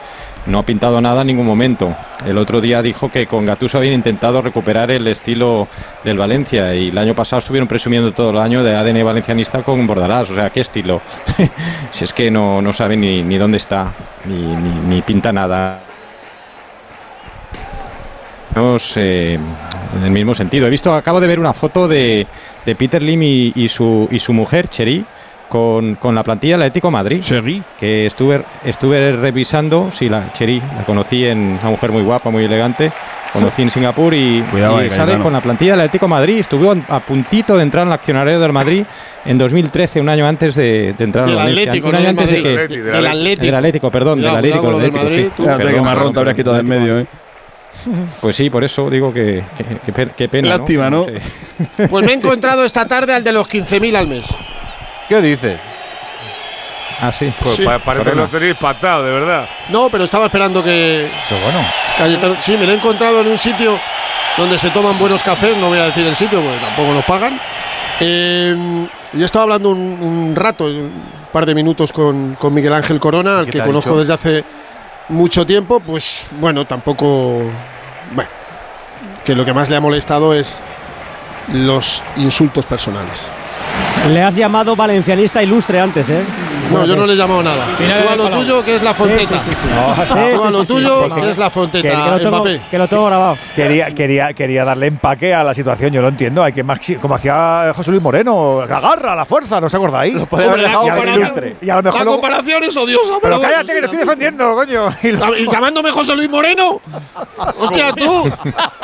No 0.47 0.59
ha 0.59 0.63
pintado 0.65 1.01
nada 1.01 1.23
en 1.23 1.29
ningún 1.29 1.47
momento. 1.47 1.97
El 2.27 2.37
otro 2.37 2.61
día 2.61 2.83
dijo 2.83 3.11
que 3.11 3.27
con 3.27 3.47
Gattuso 3.47 3.79
habían 3.79 3.95
intentado 3.95 4.43
recuperar 4.43 4.91
el 4.91 5.07
estilo 5.07 5.69
del 6.05 6.19
Valencia 6.19 6.75
y 6.75 6.89
el 6.91 6.99
año 6.99 7.15
pasado 7.15 7.39
estuvieron 7.39 7.67
presumiendo 7.67 8.13
todo 8.13 8.29
el 8.29 8.37
año 8.39 8.63
de 8.63 8.77
ADN 8.77 9.03
valencianista 9.03 9.63
con 9.63 9.87
Bordalás. 9.87 10.29
O 10.29 10.35
sea, 10.35 10.51
¿qué 10.51 10.61
estilo? 10.61 11.01
si 11.91 12.05
es 12.05 12.13
que 12.13 12.31
no, 12.31 12.61
no 12.61 12.75
sabe 12.75 12.95
ni, 12.99 13.23
ni 13.23 13.39
dónde 13.39 13.57
está, 13.57 13.91
ni, 14.27 14.35
ni- 14.37 14.95
ni 14.97 15.01
pinta 15.01 15.33
nada. 15.33 15.81
Menos, 18.55 18.93
eh, 18.97 19.35
en 19.35 20.05
el 20.05 20.11
mismo 20.11 20.35
sentido. 20.35 20.67
He 20.67 20.71
visto, 20.71 20.95
acabo 20.95 21.21
de 21.21 21.27
ver 21.27 21.39
una 21.41 21.53
foto 21.53 21.89
de, 21.89 22.27
de 22.65 22.75
Peter 22.77 23.03
Lim 23.03 23.23
y, 23.23 23.53
y 23.55 23.69
su, 23.69 24.09
y 24.11 24.19
su 24.19 24.33
mujer, 24.33 24.69
Cheri, 24.69 25.05
con, 25.49 25.97
con 25.97 26.15
la 26.15 26.23
plantilla 26.23 26.55
del 26.55 26.63
Atlético 26.63 26.89
de 26.89 26.93
Madrid. 26.93 27.23
Que 27.79 28.07
estuve, 28.07 28.45
estuve 28.65 29.13
revisando, 29.13 29.91
sí, 29.93 30.09
la 30.09 30.33
Cheri, 30.33 30.61
la 30.77 30.85
conocí 30.85 31.25
en 31.27 31.59
una 31.61 31.71
mujer 31.71 31.93
muy 31.93 32.03
guapa, 32.03 32.31
muy 32.31 32.45
elegante. 32.45 32.93
Conocí 33.33 33.63
en 33.63 33.71
Singapur 33.73 34.15
y, 34.15 34.45
Cuidado 34.49 34.77
y 34.81 34.85
ahí, 34.85 34.91
sale 34.91 34.99
Cayetano. 35.01 35.25
con 35.25 35.33
la 35.33 35.41
plantilla 35.41 35.73
del 35.73 35.81
Atlético 35.81 36.07
de 36.07 36.11
Madrid. 36.11 36.39
Estuvo 36.39 36.73
a 36.89 37.01
puntito 37.01 37.57
de 37.57 37.65
entrar 37.65 37.83
en 37.83 37.89
el 37.89 37.95
accionario 37.95 38.39
del 38.39 38.53
Madrid 38.53 38.85
en 39.25 39.39
2013, 39.39 40.01
un 40.01 40.09
año 40.09 40.25
antes 40.25 40.55
de, 40.55 40.95
de 40.97 41.05
entrar 41.05 41.29
al. 41.29 41.41
Atlético, 41.41 41.89
un 41.89 41.95
año 41.97 42.11
antes 42.11 42.31
de 42.31 42.41
Madrid. 42.41 42.69
que 42.69 42.83
Del 42.83 43.07
Atlético. 43.07 43.45
del 43.47 43.55
Atlético, 43.57 43.91
perdón, 43.91 44.21
del 44.21 44.31
Atlético, 44.31 44.67
del 44.67 44.75
Atlético, 44.77 44.99
sí. 44.99 45.05
Madrid, 45.05 45.29
tú. 45.37 45.43
Fíjate 45.43 45.59
Perdón, 45.65 45.75
que 45.75 45.81
marrón 45.81 46.13
te 46.13 46.19
habrías 46.21 46.37
quitado 46.37 46.55
de 46.55 46.61
en 46.61 46.69
medio, 46.69 46.99
¿eh? 47.01 47.07
Pues 48.21 48.37
sí, 48.37 48.51
por 48.51 48.65
eso 48.65 48.89
digo 48.91 49.13
que, 49.13 49.43
que- 50.17 50.29
pena. 50.29 50.57
Lástima, 50.59 50.91
¿no? 50.91 51.05
sé. 51.05 51.21
Pues 51.89 52.05
me 52.05 52.13
he 52.13 52.15
encontrado 52.17 52.65
esta 52.65 52.87
tarde 52.87 53.15
al 53.15 53.25
de 53.25 53.33
los 53.33 53.49
15.000 53.49 53.97
al 53.97 54.07
mes. 54.09 54.27
¿Qué 55.09 55.21
dices? 55.21 55.59
Ah, 57.01 57.13
sí. 57.13 57.33
Pues 57.41 57.57
Sí. 57.57 57.63
pa- 57.65 57.79
parece 57.81 58.11
que 58.11 58.17
lo 58.17 58.29
tenéis 58.29 58.55
patado, 58.57 59.05
de 59.05 59.13
verdad. 59.13 59.49
No, 59.69 59.89
pero 59.91 60.05
estaba 60.05 60.27
esperando 60.27 60.63
que. 60.63 61.11
Qué 61.29 61.35
bueno. 61.43 61.61
Cayetano- 61.99 62.39
Sí, 62.39 62.57
me 62.57 62.67
lo 62.67 62.73
he 62.73 62.77
encontrado 62.77 63.21
en 63.21 63.27
un 63.29 63.39
sitio 63.39 63.79
donde 64.37 64.59
se 64.59 64.71
toman 64.71 64.99
buenos 64.99 65.23
cafés, 65.23 65.57
no 65.57 65.69
voy 65.69 65.79
a 65.79 65.87
decir 65.87 66.07
el 66.07 66.17
sitio 66.17 66.41
porque 66.41 66.59
tampoco 66.61 66.93
nos 66.95 67.05
pagan. 67.05 67.39
Eh, 68.01 68.87
y 69.13 69.23
he 69.23 69.25
estado 69.25 69.45
hablando 69.45 69.71
un, 69.71 69.79
un 69.79 70.35
rato, 70.37 70.65
un 70.67 70.93
par 71.33 71.47
de 71.47 71.55
minutos 71.55 71.93
con, 71.93 72.35
con 72.37 72.53
Miguel 72.55 72.73
Ángel 72.73 72.99
Corona, 72.99 73.41
al 73.41 73.47
que 73.51 73.61
conozco 73.61 73.91
dicho? 73.91 74.01
desde 74.01 74.13
hace 74.15 74.45
mucho 75.09 75.45
tiempo. 75.47 75.81
Pues 75.81 76.27
bueno, 76.41 76.65
tampoco. 76.67 77.43
Bueno, 78.13 78.31
que 79.25 79.35
lo 79.35 79.45
que 79.45 79.53
más 79.53 79.71
le 79.71 79.77
ha 79.77 79.81
molestado 79.81 80.35
es 80.35 80.61
los 81.53 82.03
insultos 82.17 82.67
personales. 82.67 83.29
Le 84.11 84.23
has 84.23 84.35
llamado 84.35 84.77
valencianista 84.77 85.43
ilustre 85.43 85.81
antes, 85.81 86.11
¿eh? 86.11 86.23
No, 86.73 86.85
yo 86.87 86.97
no 86.97 87.07
le 87.07 87.13
he 87.13 87.17
llamado 87.17 87.43
nada. 87.43 87.67
Tú 87.77 88.09
a 88.09 88.17
lo 88.17 88.31
tuyo, 88.31 88.65
que 88.65 88.77
es 88.77 88.83
la 88.83 88.95
Fonteta. 88.95 89.39
Tú 90.09 90.43
a 90.45 90.51
lo 90.51 90.65
tuyo, 90.65 91.15
que 91.15 91.31
es 91.31 91.39
la 91.39 91.45
que 91.47 91.51
Fonteta. 91.51 92.11
lo 92.11 92.19
tengo- 92.19 92.31
Mbappé. 92.37 92.61
que 92.71 92.79
lo 92.79 92.89
tengo 92.89 93.07
grabado. 93.07 93.37
Quería, 93.55 93.91
quería, 93.95 94.33
quería 94.33 94.65
darle 94.65 94.87
empaque 94.87 95.35
a 95.35 95.45
la 95.45 95.55
situación, 95.55 95.93
yo 95.93 96.03
lo 96.03 96.09
entiendo. 96.09 96.43
Hay 96.43 96.53
que 96.53 96.65
maxi- 96.65 96.99
como 96.99 97.15
hacía 97.15 97.73
José 97.75 97.91
Luis 97.91 98.03
Moreno, 98.03 98.61
agarra 98.61 99.15
la 99.15 99.25
fuerza, 99.25 99.61
¿no 99.61 99.67
os 99.67 99.75
acordáis? 99.75 100.15
Lo 100.15 100.23
Hombre, 100.25 100.63
la 100.63 100.73
comparación- 100.75 101.57
y 101.61 101.71
a 101.71 101.77
lo 101.77 101.83
mejor 101.83 102.01
la 102.01 102.11
comparación 102.11 102.65
es 102.65 102.77
odiosa. 102.77 103.15
Pero 103.23 103.41
cállate 103.41 103.67
que 103.73 103.79
te 103.81 103.85
estoy 103.85 103.99
defendiendo, 103.99 104.55
coño. 104.55 104.89
¿Y 105.39 105.51
llamándome 105.51 105.91
José 105.91 106.15
Luis 106.17 106.29
Moreno? 106.31 106.81
Hostia, 107.59 107.93
tú. 107.93 108.31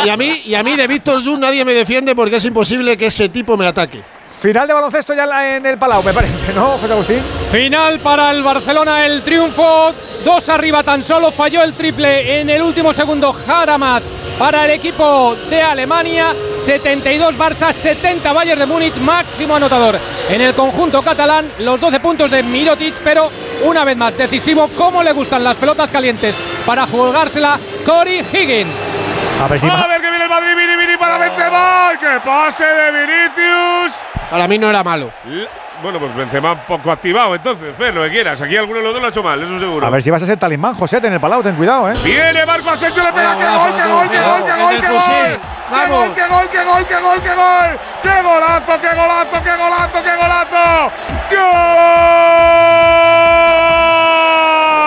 Y 0.04 0.08
a 0.08 0.16
mí, 0.16 0.42
y 0.44 0.54
a 0.54 0.62
mí 0.62 0.76
de 0.76 0.86
Víctor 0.86 1.22
Jun 1.24 1.40
nadie 1.40 1.64
me 1.64 1.72
defiende 1.74 2.14
porque 2.14 2.36
es 2.36 2.44
imposible 2.44 2.96
que 2.96 3.06
ese 3.06 3.28
tipo 3.28 3.56
me 3.56 3.66
ataque. 3.66 4.00
Final 4.40 4.66
de 4.66 4.72
baloncesto 4.72 5.12
ya 5.12 5.56
en 5.56 5.66
el 5.66 5.76
Palau, 5.76 6.02
me 6.02 6.14
parece, 6.14 6.54
¿no, 6.54 6.78
José 6.78 6.94
Agustín? 6.94 7.22
Final 7.52 7.98
para 8.00 8.30
el 8.30 8.42
Barcelona, 8.42 9.04
el 9.04 9.20
triunfo. 9.20 9.92
Dos 10.24 10.48
arriba 10.48 10.82
tan 10.82 11.04
solo, 11.04 11.30
falló 11.30 11.62
el 11.62 11.74
triple 11.74 12.40
en 12.40 12.48
el 12.48 12.62
último 12.62 12.94
segundo. 12.94 13.36
Haramat 13.46 14.02
para 14.38 14.64
el 14.64 14.70
equipo 14.70 15.36
de 15.50 15.60
Alemania. 15.60 16.34
72 16.64 17.36
Barça, 17.36 17.70
70 17.74 18.32
Bayern 18.32 18.60
de 18.60 18.66
Múnich, 18.66 18.96
máximo 18.96 19.56
anotador 19.56 19.98
en 20.30 20.40
el 20.40 20.54
conjunto 20.54 21.02
catalán. 21.02 21.52
Los 21.58 21.78
12 21.78 22.00
puntos 22.00 22.30
de 22.30 22.42
Mirotic, 22.42 22.94
pero 23.04 23.30
una 23.64 23.84
vez 23.84 23.96
más 23.98 24.16
decisivo, 24.16 24.68
como 24.68 25.02
le 25.02 25.12
gustan 25.12 25.44
las 25.44 25.58
pelotas 25.58 25.90
calientes 25.90 26.34
para 26.64 26.86
jugársela 26.86 27.60
Corey 27.84 28.24
Higgins. 28.32 29.19
A 29.42 29.48
ver 29.48 29.58
si 29.58 29.66
A 29.68 29.86
ver 29.86 30.00
que 30.02 30.10
viene 30.10 30.24
el 30.24 30.30
Madrid, 30.30 30.54
Vini, 30.56 30.76
Vini 30.76 30.96
para 30.98 31.16
Benzema. 31.18 31.90
¡Qué 31.98 32.20
pase 32.24 32.64
de 32.64 32.92
Vinicius! 32.92 34.06
Para 34.30 34.46
mí 34.46 34.58
no 34.58 34.68
era 34.68 34.82
malo. 34.84 35.10
L- 35.26 35.48
Bueno, 35.82 35.98
pues 35.98 36.14
Benzema 36.14 36.52
un 36.52 36.58
poco 36.66 36.92
activado, 36.92 37.34
entonces, 37.34 37.74
Fer, 37.74 37.94
lo 37.94 38.02
que 38.02 38.10
quieras. 38.10 38.40
Aquí 38.42 38.54
alguno 38.56 38.78
de 38.80 38.84
los 38.84 38.92
dos 38.92 39.00
lo 39.00 39.06
ha 39.08 39.10
hecho 39.10 39.22
mal, 39.22 39.42
eso 39.42 39.58
seguro. 39.58 39.86
A 39.86 39.90
ver 39.90 40.02
si 40.02 40.10
vas 40.10 40.22
a 40.22 40.26
ser 40.26 40.36
talismán, 40.36 40.74
José, 40.74 40.98
en 40.98 41.14
el 41.14 41.20
Palau, 41.20 41.42
ten 41.42 41.56
cuidado, 41.56 41.90
¿eh? 41.90 41.94
Viene 42.04 42.44
Marco 42.44 42.68
Asensio, 42.70 43.02
le 43.02 43.10
pega. 43.14 43.34
¡Qué 43.34 43.42
Bravo, 43.44 43.60
gol, 43.62 43.72
qué 43.72 43.76
bravo, 43.82 43.94
gol, 43.96 44.08
qué 44.10 44.18
bravo, 44.18 44.32
gol, 44.32 44.44
qué 44.44 44.52
bravo, 44.52 44.68
gol, 44.68 44.76
fusil. 44.82 44.92
gol! 44.92 45.40
¡Qué 45.40 45.74
Vamos. 45.74 45.88
gol, 46.04 46.12
qué 46.14 46.26
gol, 46.26 46.48
qué 46.50 46.62
gol, 46.64 46.84
qué 46.86 46.96
gol, 47.00 47.20
qué 47.22 47.34
gol! 47.34 47.78
¡Qué 48.02 48.22
golazo, 48.22 48.80
qué 48.80 48.88
golazo, 48.94 49.42
qué 49.42 49.56
golazo, 49.56 50.02
qué 50.04 50.14
golazo! 50.20 50.92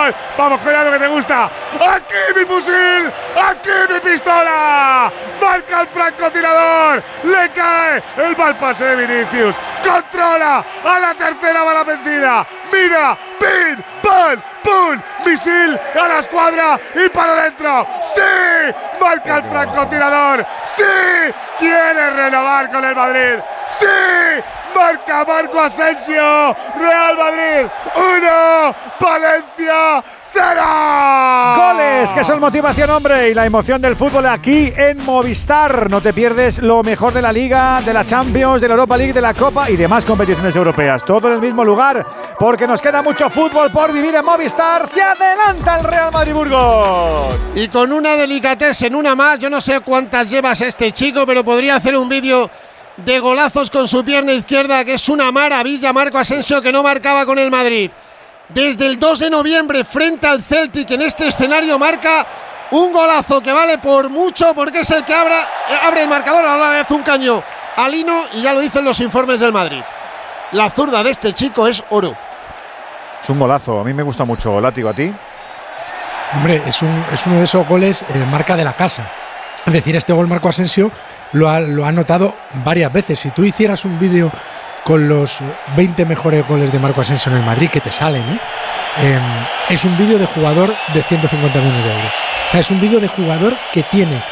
¡Gol! 0.03 0.13
Vamos, 0.37 0.61
cuidado 0.61 0.91
que 0.91 0.99
te 0.99 1.07
gusta. 1.07 1.45
Aquí 1.45 2.15
mi 2.35 2.45
fusil. 2.45 3.11
Aquí 3.35 3.69
mi 3.93 3.99
pistola. 3.99 5.11
Marca 5.39 5.81
el 5.81 5.87
francotirador. 5.87 7.03
Le 7.23 7.49
cae 7.51 8.03
el 8.17 8.35
mal 8.35 8.55
pase 8.57 8.83
de 8.83 8.95
Vinicius. 8.95 9.55
Controla 9.83 10.63
a 10.83 10.99
la 10.99 11.13
tercera 11.13 11.63
bala 11.63 11.83
vencida. 11.83 12.45
Mira, 12.71 13.15
pin, 13.39 13.83
pan, 14.01 14.43
pum, 14.63 14.99
misil 15.23 15.79
a 16.01 16.07
la 16.07 16.19
escuadra 16.19 16.79
y 16.95 17.09
para 17.09 17.33
adentro. 17.33 17.85
¡Sí! 18.15 18.73
Marca 18.99 19.37
el 19.37 19.43
francotirador. 19.43 20.45
¡Sí! 20.75 21.33
Quiere 21.59 22.09
renovar 22.09 22.71
con 22.71 22.83
el 22.83 22.95
Madrid. 22.95 23.39
¡Sí! 23.67 23.85
Marca 24.73 25.23
Marco 25.25 25.59
Asensio. 25.59 26.55
Real 26.79 27.17
Madrid 27.17 27.67
1, 27.95 28.75
Valencia 28.99 30.03
0. 30.33 31.55
Goles, 31.55 32.11
que 32.11 32.23
son 32.23 32.39
motivación, 32.39 32.89
hombre, 32.89 33.29
y 33.29 33.33
la 33.35 33.45
emoción 33.45 33.79
del 33.81 33.95
fútbol 33.95 34.25
aquí 34.25 34.73
en 34.75 35.05
Movistar. 35.05 35.89
No 35.89 36.01
te 36.01 36.11
pierdes 36.11 36.59
lo 36.59 36.81
mejor 36.81 37.13
de 37.13 37.21
la 37.21 37.31
Liga, 37.31 37.81
de 37.85 37.93
la 37.93 38.03
Champions, 38.03 38.59
de 38.59 38.67
la 38.67 38.73
Europa 38.73 38.97
League, 38.97 39.13
de 39.13 39.21
la 39.21 39.35
Copa 39.35 39.69
y 39.69 39.77
demás 39.77 40.03
competiciones 40.03 40.55
europeas. 40.55 41.05
Todo 41.05 41.27
en 41.27 41.35
el 41.35 41.39
mismo 41.39 41.63
lugar, 41.63 42.03
porque 42.39 42.65
nos 42.65 42.81
queda 42.81 43.03
mucho 43.03 43.29
fútbol 43.29 43.69
por 43.71 43.93
vivir 43.93 44.15
en 44.15 44.25
Movistar. 44.25 44.87
Se 44.87 45.03
adelanta 45.03 45.77
el 45.77 45.85
Real 45.85 46.11
Madrid 46.11 46.33
Burgos. 46.33 47.37
Y 47.53 47.67
con 47.67 47.91
una 47.93 48.15
en 48.15 48.95
una 48.95 49.15
más, 49.15 49.39
yo 49.39 49.49
no 49.49 49.61
sé 49.61 49.81
cuántas 49.81 50.29
llevas 50.29 50.61
este 50.61 50.91
chico, 50.91 51.25
pero 51.25 51.43
podría 51.43 51.75
hacer 51.75 51.95
un 51.95 52.09
vídeo 52.09 52.49
de 52.97 53.19
golazos 53.19 53.69
con 53.69 53.87
su 53.87 54.03
pierna 54.03 54.33
izquierda, 54.33 54.83
que 54.83 54.95
es 54.95 55.09
una 55.09 55.31
maravilla. 55.31 55.93
Marco 55.93 56.17
Asensio 56.17 56.61
que 56.61 56.71
no 56.71 56.81
marcaba 56.81 57.25
con 57.25 57.37
el 57.37 57.51
Madrid. 57.51 57.91
Desde 58.49 58.85
el 58.87 58.99
2 58.99 59.19
de 59.19 59.29
noviembre, 59.29 59.83
frente 59.83 60.27
al 60.27 60.43
Celtic, 60.43 60.91
en 60.91 61.01
este 61.01 61.27
escenario 61.27 61.79
marca 61.79 62.25
un 62.71 62.91
golazo 62.91 63.41
que 63.41 63.51
vale 63.51 63.77
por 63.77 64.09
mucho, 64.09 64.53
porque 64.53 64.81
es 64.81 64.89
el 64.91 65.03
que 65.05 65.13
abra, 65.13 65.47
abre 65.83 66.03
el 66.03 66.09
marcador. 66.09 66.45
Ahora 66.45 66.73
le 66.73 66.79
hace 66.79 66.93
un 66.93 67.03
caño 67.03 67.41
a 67.75 67.87
Lino, 67.87 68.13
y 68.33 68.41
ya 68.41 68.53
lo 68.53 68.59
dicen 68.59 68.83
los 68.83 68.99
informes 68.99 69.39
del 69.39 69.53
Madrid. 69.53 69.81
La 70.51 70.69
zurda 70.69 71.01
de 71.03 71.11
este 71.11 71.33
chico 71.33 71.67
es 71.67 71.83
oro. 71.89 72.15
Es 73.21 73.29
un 73.29 73.39
golazo, 73.39 73.79
a 73.79 73.83
mí 73.83 73.93
me 73.93 74.03
gusta 74.03 74.25
mucho. 74.25 74.59
Látigo, 74.59 74.89
¿a 74.89 74.93
ti? 74.93 75.13
Hombre, 76.35 76.61
es, 76.65 76.81
un, 76.81 77.05
es 77.11 77.25
uno 77.25 77.37
de 77.37 77.43
esos 77.43 77.67
goles 77.67 78.03
eh, 78.03 78.25
marca 78.29 78.55
de 78.55 78.63
la 78.63 78.75
casa. 78.75 79.09
Es 79.65 79.71
decir, 79.71 79.95
este 79.95 80.11
gol 80.11 80.27
Marco 80.27 80.49
Asensio 80.49 80.91
lo 81.31 81.49
ha, 81.49 81.59
lo 81.59 81.85
ha 81.85 81.91
notado 81.91 82.35
varias 82.65 82.91
veces. 82.91 83.19
Si 83.19 83.29
tú 83.31 83.45
hicieras 83.45 83.85
un 83.85 83.97
vídeo 83.97 84.31
con 84.83 85.07
los 85.07 85.39
20 85.75 86.05
mejores 86.05 86.47
goles 86.47 86.71
de 86.71 86.79
Marco 86.79 87.01
Asensio 87.01 87.31
en 87.31 87.39
el 87.39 87.45
Madrid 87.45 87.69
que 87.69 87.79
te 87.79 87.91
salen, 87.91 88.23
¿eh? 88.23 88.39
Em, 89.01 89.21
es 89.69 89.85
un 89.85 89.97
vídeo 89.97 90.19
de 90.19 90.25
jugador 90.25 90.73
de 90.93 91.01
150 91.01 91.59
millones 91.59 91.83
de 91.83 91.91
euros. 91.91 92.13
es 92.53 92.69
un 92.69 92.79
vídeo 92.79 92.99
de 92.99 93.07
jugador 93.07 93.57
que 93.71 93.81
tiene, 93.83 94.23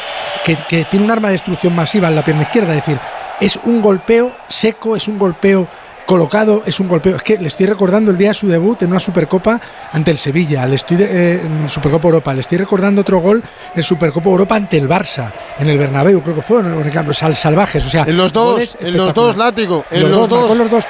que, 0.44 0.56
que 0.68 0.84
tiene 0.84 1.06
un 1.06 1.10
arma 1.10 1.28
de 1.28 1.32
destrucción 1.32 1.74
masiva 1.74 2.08
en 2.08 2.14
la 2.14 2.22
pierna 2.22 2.42
izquierda. 2.42 2.70
Es 2.70 2.86
decir, 2.86 3.00
es 3.40 3.58
un 3.64 3.82
golpeo 3.82 4.32
seco, 4.46 4.94
es 4.94 5.08
un 5.08 5.18
golpeo 5.18 5.66
colocado, 6.12 6.62
es 6.66 6.78
un 6.78 6.88
golpeo. 6.88 7.16
Es 7.16 7.22
que 7.22 7.38
le 7.38 7.48
estoy 7.48 7.64
recordando 7.64 8.10
el 8.10 8.18
día 8.18 8.28
de 8.28 8.34
su 8.34 8.46
debut 8.46 8.82
en 8.82 8.90
una 8.90 9.00
Supercopa 9.00 9.58
ante 9.92 10.10
el 10.10 10.18
Sevilla, 10.18 10.66
le 10.66 10.74
estoy 10.74 10.98
eh, 11.00 11.40
en 11.42 11.70
Supercopa 11.70 12.08
Europa, 12.08 12.34
le 12.34 12.40
estoy 12.40 12.58
recordando 12.58 13.00
otro 13.00 13.18
gol 13.18 13.42
en 13.74 13.82
Supercopa 13.82 14.28
Europa 14.28 14.56
ante 14.56 14.76
el 14.76 14.86
Barça, 14.86 15.32
en 15.58 15.70
el 15.70 15.78
Bernabéu, 15.78 16.22
creo 16.22 16.36
que 16.36 16.42
fue, 16.42 16.60
en 16.60 16.66
el 16.66 17.14
Sal 17.14 17.34
Salvajes, 17.34 17.86
o 17.86 17.88
sea, 17.88 18.04
en 18.06 18.14
los 18.14 18.30
dos, 18.30 18.76
en 18.78 18.94
los 18.94 19.14
dos 19.14 19.38
látigo, 19.38 19.86
en 19.90 20.10
los, 20.10 20.28
dos, 20.28 20.54
los 20.54 20.70
dos. 20.70 20.84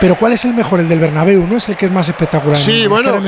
Pero 0.00 0.16
¿cuál 0.16 0.32
es 0.32 0.44
el 0.44 0.54
mejor? 0.54 0.80
El 0.80 0.88
del 0.88 0.98
Bernabéu, 0.98 1.46
¿no 1.46 1.56
es 1.56 1.68
el 1.68 1.76
que 1.76 1.86
es 1.86 1.92
más 1.92 2.08
espectacular? 2.08 2.56
Sí, 2.56 2.88
bueno, 2.88 3.22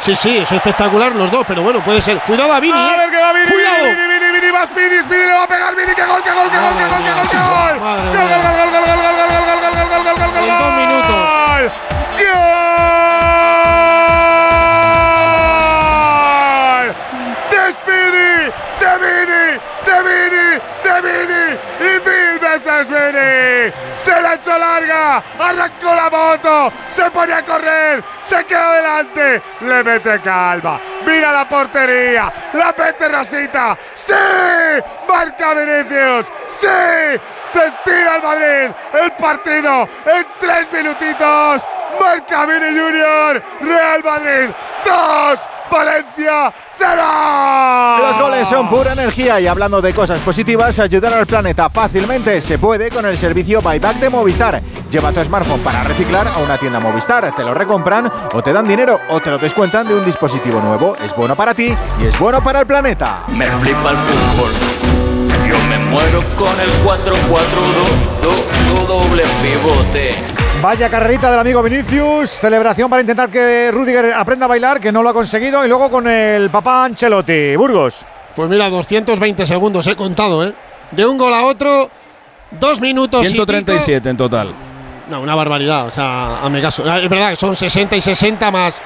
sí, 0.00 0.16
sí, 0.16 0.38
es 0.38 0.50
espectacular 0.50 1.14
los 1.14 1.30
dos, 1.30 1.44
pero 1.46 1.62
bueno, 1.62 1.84
puede 1.84 2.00
ser. 2.00 2.20
Cuidado 2.20 2.54
a 2.54 2.58
Vini, 2.58 2.72
a 2.72 2.96
ver 2.96 3.10
que 3.10 3.18
va 3.18 3.34
Vini, 3.34 3.50
Cuidado. 3.50 3.84
Vini, 3.84 3.96
Vini, 3.96 4.40
Vini, 4.40 4.50
va 4.50 4.64
Vini, 4.64 4.96
Vini 5.10 5.24
le 5.24 5.32
va 5.32 5.44
a 5.44 5.46
pegar 5.46 5.76
Vini, 5.76 5.94
que 5.94 6.04
gol, 6.06 6.22
que 6.22 6.32
gol, 6.32 6.50
que 6.50 6.56
gol, 6.56 6.74
que 6.74 6.84
gol, 6.88 7.04
que 7.04 7.12
gol, 7.12 7.28
que 7.28 7.36
gol. 7.36 7.76
Gol, 7.76 8.00
gol, 8.16 8.40
gol, 8.40 8.56
gol, 8.56 8.70
gol, 8.72 8.86
gol, 8.86 9.04
gol, 9.04 9.28
gol, 9.28 9.44
gol, 9.44 9.55
gol, 9.88 10.02
gol, 10.04 10.16
gol, 10.16 10.30
gol, 10.30 10.36
en 10.36 10.46
gol. 10.46 10.58
dos 10.58 10.72
minutos. 10.76 11.72
¡Gol! 12.18 12.56
¡Y 21.78 22.00
mil 22.08 22.38
veces 22.38 22.88
Vini! 22.88 23.72
¡Se 24.06 24.22
la 24.22 24.34
echó 24.34 24.56
larga! 24.56 25.20
¡Arrancó 25.36 25.92
la 25.92 26.08
moto! 26.08 26.72
¡Se 26.88 27.10
pone 27.10 27.32
a 27.32 27.44
correr! 27.44 28.04
¡Se 28.22 28.44
queda 28.44 28.70
adelante! 28.70 29.42
¡Le 29.62 29.82
mete 29.82 30.20
calma! 30.20 30.80
¡Mira 31.04 31.32
la 31.32 31.48
portería! 31.48 32.32
¡La 32.52 32.72
mete 32.78 33.08
Rosita! 33.08 33.76
¡Sí! 33.96 34.12
¡Marca 35.08 35.54
Vinicius! 35.54 36.26
¡Sí! 36.46 37.20
se 37.56 37.72
tira 37.84 38.14
al 38.14 38.22
Madrid 38.22 38.74
el 39.02 39.12
partido 39.12 39.88
en 40.04 40.26
tres 40.38 40.68
minutitos. 40.72 41.62
Marca 41.98 42.44
Vini 42.44 42.78
Junior, 42.78 43.42
Real 43.60 44.04
Madrid 44.04 44.54
2, 44.84 45.40
Valencia 45.70 46.52
0. 46.76 47.02
Los 48.02 48.18
goles 48.18 48.48
son 48.48 48.68
pura 48.68 48.92
energía 48.92 49.40
y 49.40 49.46
hablando 49.46 49.80
de 49.80 49.94
cosas 49.94 50.18
positivas, 50.18 50.78
ayudar 50.78 51.14
al 51.14 51.26
planeta 51.26 51.70
fácilmente 51.70 52.42
se 52.42 52.58
puede 52.58 52.90
con 52.90 53.06
el 53.06 53.16
servicio 53.16 53.62
Buyback 53.62 53.95
de 54.00 54.10
Movistar. 54.10 54.60
Lleva 54.90 55.12
tu 55.12 55.24
smartphone 55.24 55.60
para 55.60 55.84
reciclar 55.84 56.26
a 56.28 56.38
una 56.38 56.58
tienda 56.58 56.80
Movistar, 56.80 57.34
te 57.34 57.42
lo 57.42 57.54
recompran 57.54 58.12
o 58.32 58.42
te 58.42 58.52
dan 58.52 58.68
dinero 58.68 59.00
o 59.10 59.20
te 59.20 59.30
lo 59.30 59.38
descuentan 59.38 59.88
de 59.88 59.94
un 59.94 60.04
dispositivo 60.04 60.60
nuevo. 60.60 60.96
Es 61.04 61.16
bueno 61.16 61.34
para 61.34 61.54
ti 61.54 61.74
y 62.00 62.06
es 62.06 62.16
bueno 62.18 62.42
para 62.42 62.60
el 62.60 62.66
planeta. 62.66 63.24
Me 63.28 63.50
flipa 63.50 63.90
el 63.90 63.96
fútbol. 63.96 64.50
Yo 65.48 65.58
me 65.68 65.78
muero 65.78 66.22
con 66.36 66.60
el 66.60 66.70
4-4-2, 66.84 68.86
doble 68.86 69.24
pivote. 69.42 70.14
Vaya 70.62 70.88
carrerita 70.88 71.30
del 71.30 71.40
amigo 71.40 71.62
Vinicius, 71.62 72.30
celebración 72.30 72.88
para 72.90 73.02
intentar 73.02 73.30
que 73.30 73.70
Rudiger 73.70 74.14
aprenda 74.14 74.46
a 74.46 74.48
bailar, 74.48 74.80
que 74.80 74.90
no 74.90 75.02
lo 75.02 75.10
ha 75.10 75.14
conseguido, 75.14 75.64
y 75.64 75.68
luego 75.68 75.90
con 75.90 76.08
el 76.08 76.50
papá 76.50 76.84
Ancelotti. 76.84 77.54
Burgos. 77.56 78.04
Pues 78.34 78.48
mira, 78.48 78.68
220 78.68 79.46
segundos 79.46 79.86
he 79.86 79.94
contado, 79.96 80.44
¿eh? 80.44 80.52
De 80.90 81.06
un 81.06 81.18
gol 81.18 81.34
a 81.34 81.44
otro, 81.44 81.88
dos 82.58 82.80
minutos 82.80 83.26
137 83.26 84.08
en 84.08 84.16
total. 84.16 84.54
No, 85.08 85.20
una 85.20 85.34
barbaridad, 85.34 85.86
o 85.86 85.90
sea, 85.90 86.44
a 86.44 86.48
mi 86.48 86.60
caso. 86.60 86.84
Ah, 86.86 86.98
es 86.98 87.08
verdad 87.08 87.30
que 87.30 87.36
son 87.36 87.54
60 87.54 87.96
y 87.96 88.00
60 88.00 88.50
más 88.50 88.82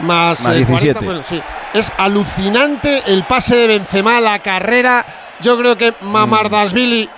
más, 0.00 0.52
17. 0.52 1.04
Eh, 1.04 1.20
sí. 1.22 1.42
Es 1.74 1.92
alucinante 1.96 3.02
el 3.06 3.24
pase 3.24 3.54
de 3.54 3.66
Benzema, 3.66 4.20
la 4.20 4.38
carrera 4.40 5.04
yo 5.40 5.58
creo 5.58 5.76
que 5.76 5.94
Mamardasvili. 6.00 7.08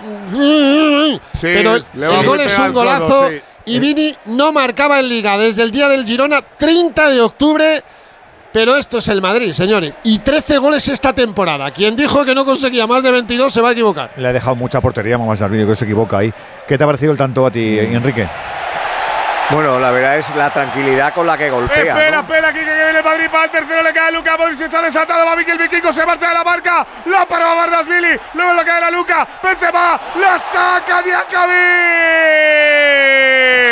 Sí, 1.32 1.40
pero 1.40 1.76
el, 1.76 1.84
gol 2.24 2.40
es 2.40 2.58
un 2.58 2.72
golazo. 2.72 3.30
Y 3.64 3.78
Vini 3.78 4.14
no 4.26 4.52
marcaba 4.52 5.00
en 5.00 5.08
liga 5.08 5.38
desde 5.38 5.62
el 5.62 5.70
día 5.70 5.88
del 5.88 6.04
Girona, 6.04 6.42
30 6.42 7.10
de 7.10 7.20
octubre. 7.20 7.82
Pero 8.52 8.76
esto 8.76 8.98
es 8.98 9.08
el 9.08 9.22
Madrid, 9.22 9.52
señores. 9.52 9.94
Y 10.04 10.18
13 10.18 10.58
goles 10.58 10.86
esta 10.88 11.12
temporada. 11.12 11.70
Quien 11.70 11.96
dijo 11.96 12.24
que 12.24 12.34
no 12.34 12.44
conseguía 12.44 12.86
más 12.86 13.02
de 13.02 13.10
22 13.10 13.52
se 13.52 13.60
va 13.60 13.70
a 13.70 13.72
equivocar. 13.72 14.10
Le 14.16 14.28
ha 14.28 14.32
dejado 14.32 14.56
mucha 14.56 14.80
portería 14.80 15.16
Mamardasvili, 15.16 15.66
que 15.66 15.74
se 15.74 15.84
equivoca 15.84 16.18
ahí. 16.18 16.32
¿Qué 16.68 16.76
te 16.76 16.84
ha 16.84 16.86
parecido 16.86 17.12
el 17.12 17.18
tanto 17.18 17.46
a 17.46 17.50
ti, 17.50 17.78
Enrique? 17.78 18.28
Bueno, 19.52 19.78
la 19.78 19.90
verdad 19.90 20.16
es 20.16 20.34
la 20.34 20.50
tranquilidad 20.50 21.12
con 21.12 21.26
la 21.26 21.36
que 21.36 21.50
golpea. 21.50 21.98
Espera, 21.98 22.20
espera, 22.20 22.48
aquí 22.48 22.60
que 22.60 22.74
viene 22.74 22.98
el 22.98 23.04
Madrid 23.04 23.26
para 23.30 23.44
el 23.44 23.50
tercero, 23.50 23.82
le 23.82 23.92
cae 23.92 24.08
a 24.08 24.10
Luca 24.10 24.36
Modric, 24.38 24.58
está 24.62 24.80
desatado, 24.80 25.26
va 25.26 25.36
Mikel 25.36 25.58
Vikingo, 25.58 25.92
se 25.92 26.06
marcha 26.06 26.28
de 26.28 26.34
la 26.34 26.42
marca, 26.42 26.86
la 27.04 27.26
para 27.26 27.52
Bardasvili, 27.54 28.18
luego 28.32 28.54
le 28.54 28.64
cae 28.64 28.82
a 28.82 28.90
Luca, 28.90 29.28
Benzema, 29.42 30.00
la 30.16 30.38
saca 30.38 31.02
Diacabí. 31.02 31.52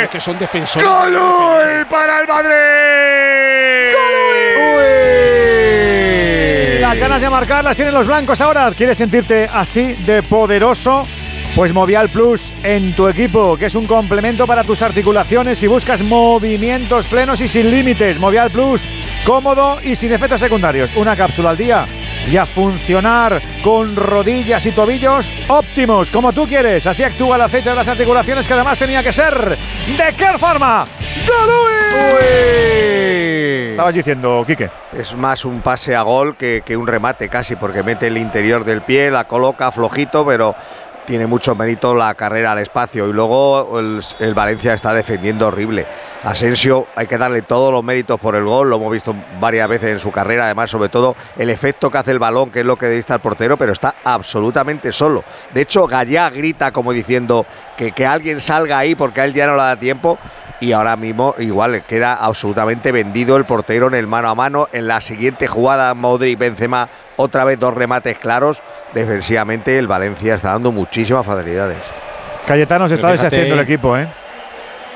Es 0.03 0.09
que 0.09 0.19
son 0.19 0.37
defensores. 0.37 0.87
¡Golui 0.87 1.85
para 1.89 2.21
el 2.21 2.27
Madrid! 2.27 3.95
¡Golui! 3.95 4.81
Las 6.79 6.99
ganas 6.99 7.21
de 7.21 7.29
marcar 7.29 7.63
las 7.63 7.75
tienen 7.75 7.93
los 7.93 8.05
blancos 8.05 8.39
ahora. 8.41 8.69
¿Quieres 8.75 8.97
sentirte 8.97 9.49
así 9.51 9.93
de 9.93 10.21
poderoso? 10.21 11.07
Pues 11.55 11.73
Movial 11.73 12.07
Plus 12.07 12.53
en 12.63 12.93
tu 12.93 13.09
equipo, 13.09 13.57
que 13.57 13.65
es 13.65 13.75
un 13.75 13.85
complemento 13.85 14.47
para 14.47 14.63
tus 14.63 14.81
articulaciones 14.81 15.59
si 15.59 15.67
buscas 15.67 16.01
movimientos 16.01 17.07
plenos 17.07 17.41
y 17.41 17.49
sin 17.49 17.69
límites. 17.69 18.19
Movial 18.19 18.49
Plus, 18.49 18.87
cómodo 19.25 19.79
y 19.83 19.95
sin 19.95 20.13
efectos 20.13 20.39
secundarios. 20.39 20.95
Una 20.95 21.13
cápsula 21.13 21.49
al 21.49 21.57
día 21.57 21.85
y 22.31 22.37
a 22.37 22.45
funcionar 22.45 23.41
con 23.63 23.97
rodillas 23.97 24.65
y 24.65 24.71
tobillos 24.71 25.33
óptimos, 25.49 26.09
como 26.09 26.31
tú 26.31 26.47
quieres. 26.47 26.87
Así 26.87 27.03
actúa 27.03 27.35
el 27.35 27.41
aceite 27.41 27.69
de 27.69 27.75
las 27.75 27.87
articulaciones 27.89 28.47
que 28.47 28.53
además 28.53 28.77
tenía 28.77 29.03
que 29.03 29.11
ser 29.11 29.49
de 29.49 30.13
Care 30.17 30.37
Pharma. 30.37 30.85
Estabas 33.71 33.95
diciendo, 33.95 34.43
Quique. 34.47 34.69
Es 34.93 35.13
más 35.15 35.43
un 35.43 35.61
pase 35.61 35.95
a 35.95 36.01
gol 36.03 36.37
que, 36.37 36.61
que 36.63 36.77
un 36.77 36.87
remate 36.87 37.27
casi, 37.27 37.55
porque 37.55 37.83
mete 37.83 38.07
el 38.07 38.17
interior 38.17 38.63
del 38.63 38.83
pie, 38.83 39.11
la 39.11 39.25
coloca 39.25 39.71
flojito, 39.71 40.25
pero 40.25 40.55
tiene 41.11 41.27
mucho 41.27 41.55
mérito 41.55 41.93
la 41.93 42.13
carrera 42.13 42.53
al 42.53 42.59
espacio 42.59 43.05
y 43.05 43.11
luego 43.11 43.77
el, 43.77 44.33
Valencia 44.33 44.73
está 44.73 44.93
defendiendo 44.93 45.47
horrible. 45.47 45.85
Asensio 46.23 46.87
hay 46.95 47.07
que 47.07 47.17
darle 47.17 47.41
todos 47.41 47.71
los 47.71 47.83
méritos 47.83 48.19
por 48.19 48.35
el 48.35 48.43
gol, 48.43 48.69
lo 48.69 48.75
hemos 48.75 48.91
visto 48.91 49.15
varias 49.39 49.67
veces 49.67 49.93
en 49.93 49.99
su 49.99 50.11
carrera, 50.11 50.45
además 50.45 50.69
sobre 50.69 50.89
todo 50.89 51.15
el 51.37 51.49
efecto 51.49 51.89
que 51.89 51.97
hace 51.97 52.11
el 52.11 52.19
balón, 52.19 52.51
que 52.51 52.59
es 52.59 52.65
lo 52.65 52.77
que 52.77 52.85
debe 52.85 53.03
el 53.07 53.19
portero, 53.19 53.57
pero 53.57 53.73
está 53.73 53.95
absolutamente 54.03 54.91
solo. 54.91 55.23
De 55.53 55.61
hecho, 55.61 55.87
Gallá 55.87 56.29
grita 56.29 56.71
como 56.71 56.93
diciendo 56.93 57.45
que, 57.75 57.91
que 57.91 58.05
alguien 58.05 58.39
salga 58.39 58.77
ahí 58.77 58.93
porque 58.93 59.21
a 59.21 59.25
él 59.25 59.33
ya 59.33 59.47
no 59.47 59.55
le 59.55 59.63
da 59.63 59.75
tiempo 59.77 60.19
y 60.59 60.73
ahora 60.73 60.95
mismo 60.95 61.33
igual 61.39 61.83
queda 61.85 62.13
absolutamente 62.13 62.91
vendido 62.91 63.35
el 63.35 63.45
portero 63.45 63.87
en 63.87 63.95
el 63.95 64.05
mano 64.05 64.29
a 64.29 64.35
mano. 64.35 64.67
En 64.71 64.87
la 64.87 65.01
siguiente 65.01 65.47
jugada, 65.47 65.95
Modric 65.95 66.37
Benzema, 66.37 66.87
otra 67.17 67.43
vez 67.43 67.59
dos 67.59 67.73
remates 67.73 68.19
claros. 68.19 68.61
Defensivamente 68.93 69.77
el 69.79 69.87
Valencia 69.87 70.35
está 70.35 70.51
dando 70.51 70.71
muchísimas 70.71 71.25
facilidades. 71.25 71.79
Cayetano 72.45 72.87
se 72.87 72.93
está 72.93 73.09
deshaciendo 73.09 73.55
el 73.55 73.61
equipo, 73.61 73.97
¿eh? 73.97 74.07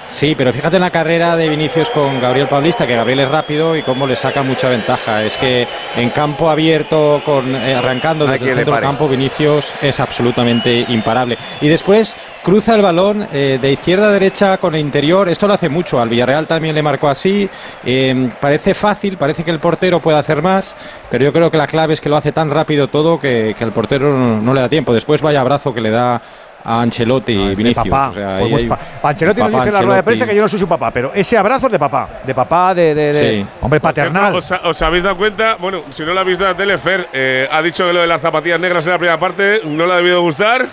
Sí, 0.07 0.35
pero 0.35 0.53
fíjate 0.53 0.75
en 0.75 0.83
la 0.83 0.91
carrera 0.91 1.35
de 1.35 1.49
Vinicius 1.49 1.89
con 1.89 2.19
Gabriel 2.19 2.47
Paulista, 2.47 2.85
que 2.85 2.95
Gabriel 2.95 3.21
es 3.21 3.29
rápido 3.29 3.75
y 3.75 3.81
cómo 3.81 4.05
le 4.05 4.15
saca 4.15 4.43
mucha 4.43 4.69
ventaja. 4.69 5.23
Es 5.23 5.35
que 5.35 5.67
en 5.97 6.09
campo 6.11 6.49
abierto, 6.49 7.21
con 7.25 7.55
eh, 7.55 7.73
arrancando 7.73 8.25
desde 8.25 8.49
el 8.49 8.55
centro 8.55 8.73
del 8.75 8.83
campo, 8.83 9.07
Vinicius 9.07 9.73
es 9.81 9.99
absolutamente 9.99 10.85
imparable. 10.89 11.37
Y 11.59 11.67
después 11.67 12.15
cruza 12.43 12.75
el 12.75 12.83
balón 12.83 13.27
eh, 13.33 13.57
de 13.59 13.71
izquierda 13.71 14.07
a 14.07 14.11
derecha 14.11 14.57
con 14.59 14.75
el 14.75 14.81
interior. 14.81 15.27
Esto 15.27 15.47
lo 15.47 15.55
hace 15.55 15.69
mucho. 15.69 15.99
Al 15.99 16.09
Villarreal 16.09 16.45
también 16.45 16.75
le 16.75 16.83
marcó 16.83 17.09
así. 17.09 17.49
Eh, 17.83 18.29
parece 18.39 18.75
fácil, 18.75 19.17
parece 19.17 19.43
que 19.43 19.49
el 19.49 19.59
portero 19.59 19.99
puede 19.99 20.19
hacer 20.19 20.43
más, 20.43 20.75
pero 21.09 21.25
yo 21.25 21.33
creo 21.33 21.49
que 21.49 21.57
la 21.57 21.65
clave 21.65 21.95
es 21.95 22.01
que 22.01 22.09
lo 22.09 22.17
hace 22.17 22.31
tan 22.31 22.51
rápido 22.51 22.87
todo 22.87 23.19
que, 23.19 23.55
el 23.59 23.71
portero 23.71 24.15
no 24.15 24.53
le 24.53 24.61
da 24.61 24.69
tiempo. 24.69 24.93
Después 24.93 25.21
vaya 25.23 25.41
abrazo 25.41 25.73
que 25.73 25.81
le 25.81 25.89
da 25.89 26.21
a 26.65 26.81
Ancelotti 26.81 27.33
y 27.33 27.55
Vinicius. 27.55 27.87
Papá. 27.87 28.11
Pues 28.11 28.69
Ancelotti 29.03 29.41
nos 29.41 29.51
dice 29.51 29.67
en 29.67 29.73
la 29.73 29.81
rueda 29.81 29.95
de 29.97 30.03
prensa 30.03 30.25
que 30.25 30.35
yo 30.35 30.41
no 30.41 30.49
soy 30.49 30.59
su 30.59 30.67
papá, 30.67 30.91
pero 30.91 31.11
ese 31.13 31.37
abrazo 31.37 31.67
es 31.67 31.73
de 31.73 31.79
papá, 31.79 32.21
de 32.25 32.33
papá, 32.33 32.73
de, 32.73 33.45
hombre 33.61 33.79
paternal. 33.79 34.35
¿os, 34.35 34.81
habéis 34.81 35.03
dado 35.03 35.17
cuenta? 35.17 35.57
Bueno, 35.59 35.83
si 35.91 36.03
no 36.03 36.13
lo 36.13 36.19
habéis 36.19 36.37
visto 36.37 36.45
en 36.45 36.51
la 36.51 36.57
tele, 36.57 36.77
Fer 36.77 37.09
eh, 37.13 37.47
ha 37.51 37.61
dicho 37.61 37.85
que 37.85 37.93
lo 37.93 38.01
de 38.01 38.07
las 38.07 38.21
zapatillas 38.21 38.59
negras 38.59 38.85
en 38.85 38.91
la 38.91 38.97
primera 38.97 39.19
parte 39.19 39.61
no 39.63 39.85
le 39.85 39.93
ha 39.93 39.97
debido 39.97 40.21
gustar. 40.21 40.67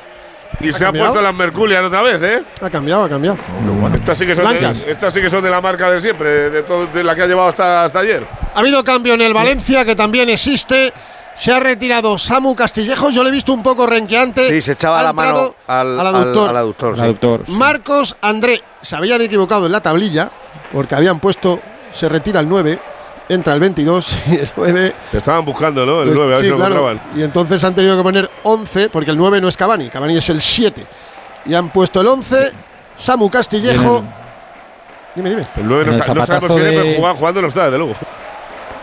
Y 0.60 0.72
se 0.72 0.84
ha 0.84 0.92
puesto 0.92 1.20
las 1.20 1.34
Merculias 1.34 1.82
otra 1.82 2.02
vez, 2.02 2.22
¿eh? 2.22 2.42
Ha 2.60 2.70
cambiado, 2.70 3.04
ha 3.04 3.08
cambiado. 3.08 3.38
Estas, 3.94 4.18
sí 4.18 4.26
que 4.26 4.34
son 4.34 4.52
de, 4.52 4.90
estas 4.90 5.12
sí 5.12 5.20
que 5.20 5.30
son 5.30 5.42
de 5.42 5.50
la 5.50 5.60
marca 5.60 5.90
de 5.90 6.00
siempre, 6.00 6.50
de, 6.50 6.62
todo, 6.62 6.86
de 6.86 7.02
la 7.02 7.14
que 7.14 7.22
ha 7.22 7.26
llevado 7.26 7.48
hasta, 7.48 7.84
hasta 7.84 8.00
ayer. 8.00 8.24
Ha 8.54 8.60
habido 8.60 8.84
cambio 8.84 9.14
en 9.14 9.22
el 9.22 9.32
Valencia, 9.32 9.84
que 9.84 9.96
también 9.96 10.28
existe. 10.28 10.92
Se 11.34 11.52
ha 11.52 11.60
retirado 11.60 12.18
Samu 12.18 12.54
Castillejo, 12.54 13.10
yo 13.10 13.22
le 13.22 13.30
he 13.30 13.32
visto 13.32 13.52
un 13.52 13.62
poco 13.62 13.86
renqueante. 13.86 14.48
Sí, 14.48 14.62
se 14.62 14.72
echaba 14.72 15.02
la 15.02 15.12
mano 15.12 15.54
al, 15.66 15.98
aductor. 15.98 17.48
Marcos 17.48 18.16
André, 18.20 18.62
se 18.82 18.96
habían 18.96 19.20
equivocado 19.22 19.66
en 19.66 19.72
la 19.72 19.80
tablilla, 19.80 20.30
porque 20.72 20.94
habían 20.94 21.20
puesto, 21.20 21.60
se 21.92 22.08
retira 22.08 22.40
el 22.40 22.48
9, 22.48 22.78
entra 23.28 23.54
el 23.54 23.60
22 23.60 24.12
y 24.26 24.34
el 24.36 24.50
9. 24.56 24.94
Estaban 25.12 25.44
buscando, 25.44 25.86
¿no? 25.86 26.02
El 26.02 26.14
9, 26.14 26.36
pues, 26.38 26.52
a 26.52 26.68
ver 26.68 27.00
si 27.12 27.20
Y 27.20 27.22
entonces 27.22 27.64
han 27.64 27.74
tenido 27.74 27.96
que 27.96 28.02
poner 28.02 28.30
11, 28.42 28.90
porque 28.90 29.10
el 29.10 29.16
9 29.16 29.40
no 29.40 29.48
es 29.48 29.56
Cavani, 29.56 29.88
Cavani 29.88 30.16
es 30.16 30.28
el 30.28 30.40
7. 30.40 30.86
Y 31.46 31.54
han 31.54 31.70
puesto 31.70 32.00
el 32.00 32.06
11, 32.06 32.52
Samu 32.96 33.30
Castillejo. 33.30 34.04
Dime, 35.14 35.30
dime. 35.30 35.46
El 35.56 35.66
9 35.66 35.84
no, 35.86 35.92
está, 35.92 36.14
no 36.14 36.26
sabemos 36.26 36.52
si 36.52 36.58
pero 36.58 36.96
jugando, 36.96 37.18
jugando 37.18 37.42
no 37.42 37.48
está, 37.48 37.64
desde 37.64 37.78
luego. 37.78 37.94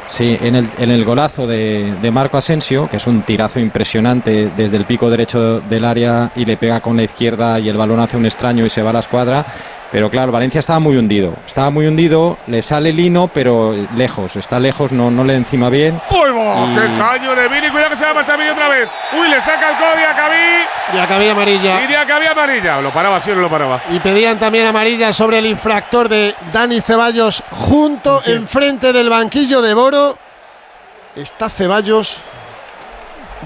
Sí, 0.09 0.37
en 0.41 0.55
el, 0.55 1.05
golazo 1.05 1.45
de, 1.45 1.93
de, 2.01 2.11
Marco 2.11 2.37
Asensio, 2.37 2.89
que 2.89 2.97
es 2.97 3.05
un 3.05 3.21
tirazo 3.21 3.59
impresionante 3.59 4.51
desde 4.57 4.75
el 4.75 4.85
pico 4.85 5.09
derecho 5.09 5.61
del 5.61 5.85
área 5.85 6.31
y 6.35 6.45
le 6.45 6.57
pega 6.57 6.81
con 6.81 6.97
la 6.97 7.03
izquierda 7.03 7.59
y 7.59 7.69
el 7.69 7.77
balón 7.77 7.99
hace 7.99 8.17
un 8.17 8.25
extraño 8.25 8.65
y 8.65 8.69
se 8.69 8.81
va 8.81 8.89
a 8.89 8.93
la 8.93 8.99
escuadra. 8.99 9.45
Pero 9.91 10.11
claro, 10.11 10.31
Valencia 10.31 10.59
estaba 10.59 10.79
muy 10.79 10.97
hundido. 10.97 11.33
Estaba 11.47 11.71
muy 11.71 11.87
hundido, 11.87 12.37
le 12.45 12.61
sale 12.61 12.93
Lino, 12.93 13.27
pero 13.33 13.75
lejos, 13.95 14.35
está 14.35 14.59
lejos, 14.59 14.91
no, 14.91 15.09
no 15.09 15.23
le 15.23 15.35
encima 15.35 15.69
bien. 15.69 15.99
¡Uy, 16.11 16.29
¡Qué 16.75 16.97
caño 16.97 17.35
de 17.35 17.47
Vini! 17.47 17.69
Cuidado 17.69 17.89
que 17.89 17.95
se 17.95 18.05
va 18.05 18.11
a 18.11 18.13
marchar 18.13 18.39
otra 18.39 18.67
vez. 18.67 18.87
¡Uy, 19.19 19.27
le 19.27 19.41
saca 19.41 19.71
el 19.71 19.77
codo 19.77 19.95
Diacabí! 19.97 20.65
Diacabí 20.93 21.27
amarilla. 21.29 21.83
Y 21.83 21.87
Diacabí 21.87 22.27
amarilla. 22.27 22.81
¿Lo 22.81 22.93
paraba 22.93 23.19
sí 23.19 23.31
o 23.31 23.35
no 23.35 23.41
lo 23.41 23.49
paraba? 23.49 23.81
Y 23.89 23.99
pedían 23.99 24.37
también 24.37 24.67
amarilla 24.67 25.11
sobre 25.11 25.39
el 25.39 25.47
infractor 25.47 26.07
de 26.07 26.35
Dani 26.53 26.81
Ceballos, 26.81 27.43
junto 27.49 28.21
enfrente 28.25 28.93
del 28.93 29.09
banquillo 29.09 29.61
de 29.61 29.73
Boro. 29.73 30.17
Está 31.15 31.49
Ceballos 31.49 32.21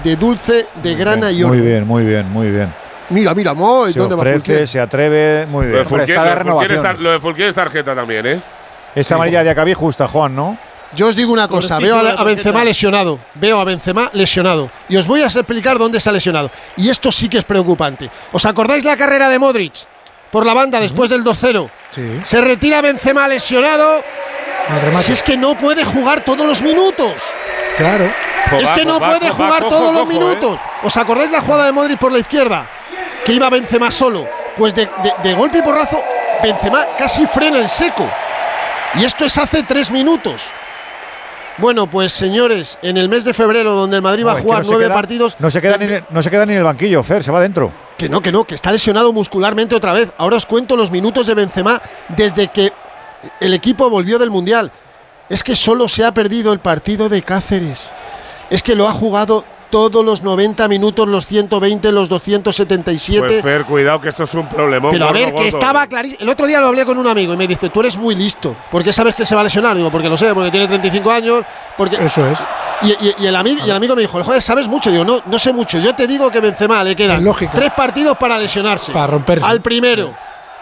de 0.02 0.16
dulce, 0.16 0.66
de 0.82 0.94
grana 0.94 1.30
y 1.30 1.42
oro. 1.42 1.54
Muy 1.54 1.62
bien, 1.62 1.86
muy 1.86 2.04
bien, 2.04 2.30
muy 2.30 2.50
bien. 2.50 2.83
Mira, 3.10 3.34
mira, 3.34 3.54
Mo, 3.54 3.86
se 3.86 3.98
¿dónde 3.98 4.14
ofrece, 4.14 4.60
va 4.60 4.66
se 4.66 4.80
atreve, 4.80 5.46
muy 5.46 5.66
bien. 5.66 5.78
Lo 6.98 7.10
de 7.10 7.20
Fulquier 7.20 7.48
es 7.48 7.54
tarjeta 7.54 7.94
también, 7.94 8.26
¿eh? 8.26 8.40
Esta 8.94 9.16
amarilla 9.16 9.42
de 9.42 9.50
Acabí 9.50 9.74
justa, 9.74 10.06
Juan, 10.08 10.34
¿no? 10.34 10.56
Yo 10.94 11.08
os 11.08 11.16
digo 11.16 11.32
una 11.32 11.48
cosa, 11.48 11.78
veo 11.78 11.96
a, 11.96 12.22
Benzema 12.22 12.64
lesionado, 12.64 13.18
veo 13.34 13.58
a 13.58 13.64
Benzema 13.64 14.10
lesionado 14.12 14.70
y 14.88 14.96
os 14.96 15.06
voy 15.06 15.22
a 15.22 15.26
explicar 15.26 15.76
dónde 15.76 15.98
está 15.98 16.12
lesionado. 16.12 16.50
Y 16.76 16.88
esto 16.88 17.10
sí 17.10 17.28
que 17.28 17.38
es 17.38 17.44
preocupante. 17.44 18.08
¿Os 18.32 18.46
acordáis 18.46 18.84
la 18.84 18.96
carrera 18.96 19.28
de 19.28 19.38
Modric 19.38 19.74
por 20.30 20.46
la 20.46 20.54
banda 20.54 20.78
después 20.80 21.10
del 21.10 21.24
2-0? 21.24 21.68
Sí. 21.90 22.20
Se 22.24 22.40
retira 22.40 22.80
Benzema 22.80 23.26
lesionado. 23.26 24.02
Si 25.00 25.12
es 25.12 25.22
que 25.22 25.36
no 25.36 25.56
puede 25.56 25.84
jugar 25.84 26.24
todos 26.24 26.46
los 26.46 26.62
minutos. 26.62 27.12
Claro. 27.76 28.10
Es 28.58 28.68
que 28.70 28.84
no 28.84 28.98
puede 28.98 29.30
jugar 29.30 29.64
todos 29.68 29.92
los 29.92 30.06
minutos. 30.06 30.58
¿Os 30.82 30.96
acordáis 30.96 31.32
la 31.32 31.40
jugada 31.40 31.66
de 31.66 31.72
Modric 31.72 31.98
por 31.98 32.12
la 32.12 32.18
izquierda? 32.18 32.66
Que 33.24 33.32
iba 33.32 33.50
Benzema 33.50 33.90
solo. 33.90 34.26
Pues 34.56 34.74
de, 34.74 34.88
golpe 35.36 35.58
y 35.58 35.62
porrazo, 35.62 36.00
Benzema 36.42 36.86
casi 36.96 37.26
frena 37.26 37.58
en 37.58 37.68
seco. 37.68 38.06
Y 38.94 39.04
esto 39.04 39.24
es 39.24 39.36
hace 39.38 39.62
tres 39.62 39.90
minutos. 39.90 40.42
Bueno, 41.58 41.88
pues 41.88 42.12
señores, 42.12 42.78
en 42.82 42.96
el 42.96 43.08
mes 43.08 43.24
de 43.24 43.32
febrero, 43.32 43.74
donde 43.74 43.96
el 43.96 44.02
Madrid 44.02 44.26
va 44.26 44.32
a 44.32 44.40
jugar 44.40 44.64
nueve 44.66 44.88
partidos. 44.88 45.36
No 45.38 45.50
se, 45.50 45.60
queda 45.60 45.76
ni, 45.78 45.86
no 46.10 46.22
se 46.22 46.30
queda 46.30 46.44
ni 46.46 46.52
en 46.52 46.58
el 46.58 46.64
banquillo, 46.64 47.02
Fer, 47.02 47.22
se 47.22 47.30
va 47.30 47.40
dentro. 47.40 47.70
Que 47.96 48.08
no, 48.08 48.20
que 48.20 48.32
no, 48.32 48.44
que 48.44 48.56
está 48.56 48.72
lesionado 48.72 49.12
muscularmente 49.12 49.74
otra 49.74 49.92
vez. 49.92 50.10
Ahora 50.18 50.36
os 50.36 50.46
cuento 50.46 50.76
los 50.76 50.90
minutos 50.90 51.26
de 51.26 51.34
Benzema 51.34 51.80
desde 52.08 52.48
que 52.48 52.72
el 53.40 53.54
equipo 53.54 53.88
volvió 53.88 54.18
del 54.18 54.30
Mundial. 54.30 54.72
Es 55.28 55.42
que 55.42 55.56
solo 55.56 55.88
se 55.88 56.04
ha 56.04 56.12
perdido 56.12 56.52
el 56.52 56.58
partido 56.58 57.08
de 57.08 57.22
Cáceres. 57.22 57.92
Es 58.50 58.62
que 58.62 58.74
lo 58.74 58.88
ha 58.88 58.92
jugado 58.92 59.44
todos 59.70 60.04
los 60.04 60.22
90 60.22 60.68
minutos, 60.68 61.08
los 61.08 61.26
120, 61.26 61.92
los 61.92 62.08
277. 62.08 63.26
Pues 63.26 63.42
Fer, 63.42 63.64
cuidado 63.64 64.00
que 64.00 64.08
esto 64.08 64.24
es 64.24 64.34
un 64.34 64.48
problema. 64.48 64.90
Pero 64.90 65.08
a 65.08 65.12
ver, 65.12 65.34
que 65.34 65.48
estaba 65.48 65.86
clarísimo. 65.86 66.22
El 66.22 66.28
otro 66.28 66.46
día 66.46 66.60
lo 66.60 66.68
hablé 66.68 66.84
con 66.84 66.98
un 66.98 67.06
amigo 67.06 67.34
y 67.34 67.36
me 67.36 67.46
dice, 67.46 67.68
tú 67.70 67.80
eres 67.80 67.96
muy 67.96 68.14
listo. 68.14 68.56
¿Por 68.70 68.82
qué 68.82 68.92
sabes 68.92 69.14
que 69.14 69.26
se 69.26 69.34
va 69.34 69.40
a 69.40 69.44
lesionar? 69.44 69.76
Digo, 69.76 69.90
porque 69.90 70.08
lo 70.08 70.16
sé, 70.16 70.34
porque 70.34 70.50
tiene 70.50 70.68
35 70.68 71.10
años. 71.10 71.44
Porque... 71.76 71.96
Eso 71.96 72.26
es. 72.26 72.38
Y, 72.82 73.26
el, 73.26 73.36
amigo, 73.36 73.64
y 73.64 73.70
el 73.70 73.76
amigo 73.76 73.94
me 73.94 74.02
dijo, 74.02 74.22
joder, 74.22 74.42
¿sabes 74.42 74.68
mucho? 74.68 74.90
Digo, 74.90 75.04
no, 75.04 75.22
no 75.26 75.38
sé 75.38 75.52
mucho. 75.52 75.78
Yo 75.78 75.94
te 75.94 76.06
digo 76.06 76.30
que 76.30 76.40
Benzema 76.40 76.84
le 76.84 76.94
quedan 76.94 77.24
tres 77.52 77.70
partidos 77.70 78.16
para 78.18 78.38
lesionarse. 78.38 78.92
Para 78.92 79.06
romperse. 79.06 79.44
Al 79.44 79.62
primero. 79.62 80.14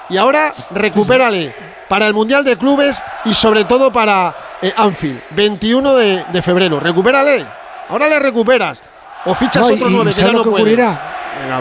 Y 0.09 0.17
ahora 0.17 0.53
recupérale 0.71 1.55
para 1.89 2.07
el 2.07 2.15
Mundial 2.15 2.45
de 2.45 2.57
Clubes 2.57 3.03
y 3.25 3.35
sobre 3.35 3.65
todo 3.65 3.93
para 3.93 4.35
eh, 4.61 4.73
Anfield, 4.77 5.23
21 5.31 5.95
de, 5.95 6.25
de 6.33 6.43
febrero. 6.43 6.79
Recupérale. 6.79 7.47
Ahora 7.89 8.09
le 8.09 8.19
recuperas. 8.19 8.83
O 9.25 9.35
fichas 9.35 9.71
otro 9.71 9.89
nueve 9.89 10.11
que 10.11 10.17
ya 10.17 10.33
no 10.33 10.43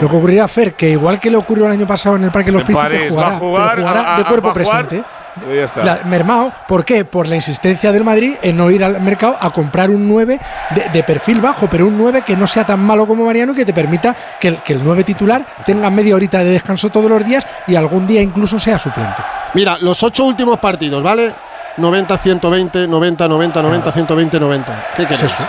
que 0.00 0.06
ocurrirá, 0.06 0.48
Fer, 0.48 0.74
que 0.74 0.90
igual 0.90 1.18
que 1.18 1.30
le 1.30 1.36
ocurrió 1.36 1.66
el 1.66 1.72
año 1.72 1.86
pasado 1.86 2.16
en 2.16 2.24
el 2.24 2.30
Parque 2.30 2.50
de 2.50 2.58
los 2.58 2.62
Príncipes, 2.62 3.10
jugará, 3.10 3.38
jugar 3.38 4.16
de 4.16 4.24
cuerpo 4.24 4.52
presente. 4.52 5.02
Pues 5.42 5.72
mermado, 6.04 6.52
¿por 6.68 6.84
qué? 6.84 7.06
Por 7.06 7.26
la 7.26 7.36
insistencia 7.36 7.90
del 7.90 8.04
Madrid 8.04 8.34
en 8.42 8.54
no 8.54 8.70
ir 8.70 8.84
al 8.84 9.00
mercado 9.00 9.34
a 9.40 9.50
comprar 9.50 9.90
un 9.90 10.06
9 10.06 10.38
de, 10.92 11.02
perfil 11.04 11.40
bajo, 11.40 11.70
pero 11.70 11.86
un 11.86 11.96
9 11.96 12.22
que 12.22 12.36
no 12.36 12.46
sea 12.46 12.66
tan 12.66 12.80
malo 12.80 13.06
como 13.06 13.24
Mariano 13.24 13.52
y 13.52 13.56
que 13.56 13.64
te 13.64 13.72
permita 13.72 14.14
que 14.38 14.48
el, 14.48 14.62
que 14.62 14.74
el 14.74 14.84
9 14.84 15.04
titular 15.04 15.46
tenga 15.64 15.88
media 15.88 16.16
horita 16.16 16.40
de 16.40 16.50
descanso 16.50 16.90
todos 16.90 17.10
los 17.10 17.24
días 17.24 17.46
y 17.66 17.74
algún 17.76 18.06
día 18.06 18.20
incluso 18.20 18.58
sea 18.58 18.78
suplente. 18.78 19.22
Mira, 19.54 19.78
los 19.80 20.02
ocho 20.02 20.24
últimos 20.24 20.58
partidos, 20.58 21.02
¿vale? 21.02 21.32
90, 21.78 22.18
120, 22.18 22.86
90, 22.86 23.28
90, 23.28 23.62
90, 23.62 23.92
120, 23.92 24.40
90. 24.40 24.86
¿Qué 24.94 25.06
quieres? 25.06 25.22
eso? 25.22 25.44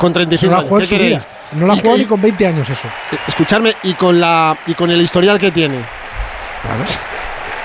Con 0.00 0.14
35 0.14 0.54
años. 0.54 0.88
¿Qué 0.88 0.88
queréis? 0.88 1.26
No 1.52 1.66
la 1.66 1.74
ha 1.74 1.76
jugado 1.76 1.98
ni 1.98 2.06
con 2.06 2.22
20 2.22 2.46
años 2.46 2.70
eso. 2.70 2.88
Eh, 3.12 3.18
escucharme, 3.28 3.76
y 3.82 3.92
con 3.92 4.18
la 4.18 4.56
y 4.66 4.72
con 4.74 4.90
el 4.90 5.00
historial 5.02 5.38
que 5.38 5.50
tiene. 5.50 5.84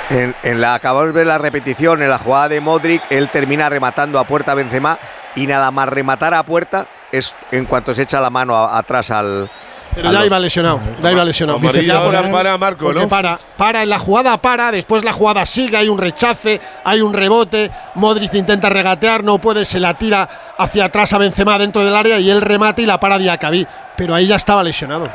En, 0.09 0.35
en, 0.43 0.59
la 0.59 0.73
acabamos 0.73 1.07
de 1.07 1.13
ver 1.13 1.27
la 1.27 1.37
repetición, 1.37 2.03
en 2.03 2.09
la 2.09 2.19
jugada 2.19 2.49
de 2.49 2.59
Modric, 2.59 3.01
él 3.09 3.29
termina 3.29 3.69
rematando 3.69 4.19
a 4.19 4.27
puerta 4.27 4.53
Benzema 4.53 4.99
y 5.33 5.47
nada 5.47 5.71
más 5.71 5.87
rematar 5.87 6.33
a 6.33 6.43
puerta 6.43 6.87
es 7.11 7.35
en 7.51 7.65
cuanto 7.65 7.95
se 7.95 8.01
echa 8.03 8.19
la 8.19 8.29
mano 8.29 8.57
atrás 8.57 9.11
al, 9.11 9.49
pero 9.95 10.11
ya 10.11 10.25
iba 10.25 10.39
lesionado. 10.39 10.81
Ya 11.01 11.11
iba 11.11 11.23
lesionado. 11.23 11.59
Ahora 11.95 12.29
para 12.29 12.57
Marco, 12.57 12.91
¿no? 12.91 13.07
Para, 13.07 13.39
para 13.57 13.83
en 13.83 13.89
la 13.89 13.97
jugada, 13.97 14.37
para. 14.37 14.71
Después 14.71 15.05
la 15.05 15.13
jugada 15.13 15.45
sigue. 15.45 15.77
Hay 15.77 15.87
un 15.87 15.97
rechace, 15.97 16.59
hay 16.83 17.01
un 17.01 17.13
rebote. 17.13 17.71
Modric 17.95 18.33
intenta 18.33 18.69
regatear, 18.69 19.23
no 19.23 19.39
puede. 19.39 19.63
Se 19.63 19.79
la 19.79 19.93
tira 19.93 20.27
hacia 20.57 20.85
atrás 20.85 21.13
a 21.13 21.17
Benzema 21.17 21.57
dentro 21.57 21.83
del 21.83 21.95
área 21.95 22.19
y 22.19 22.29
él 22.29 22.41
remate 22.41 22.81
y 22.81 22.85
la 22.85 22.99
para 22.99 23.17
Diacabí. 23.17 23.65
Pero 23.95 24.13
ahí 24.13 24.27
ya 24.27 24.35
estaba 24.35 24.63
lesionado. 24.63 25.09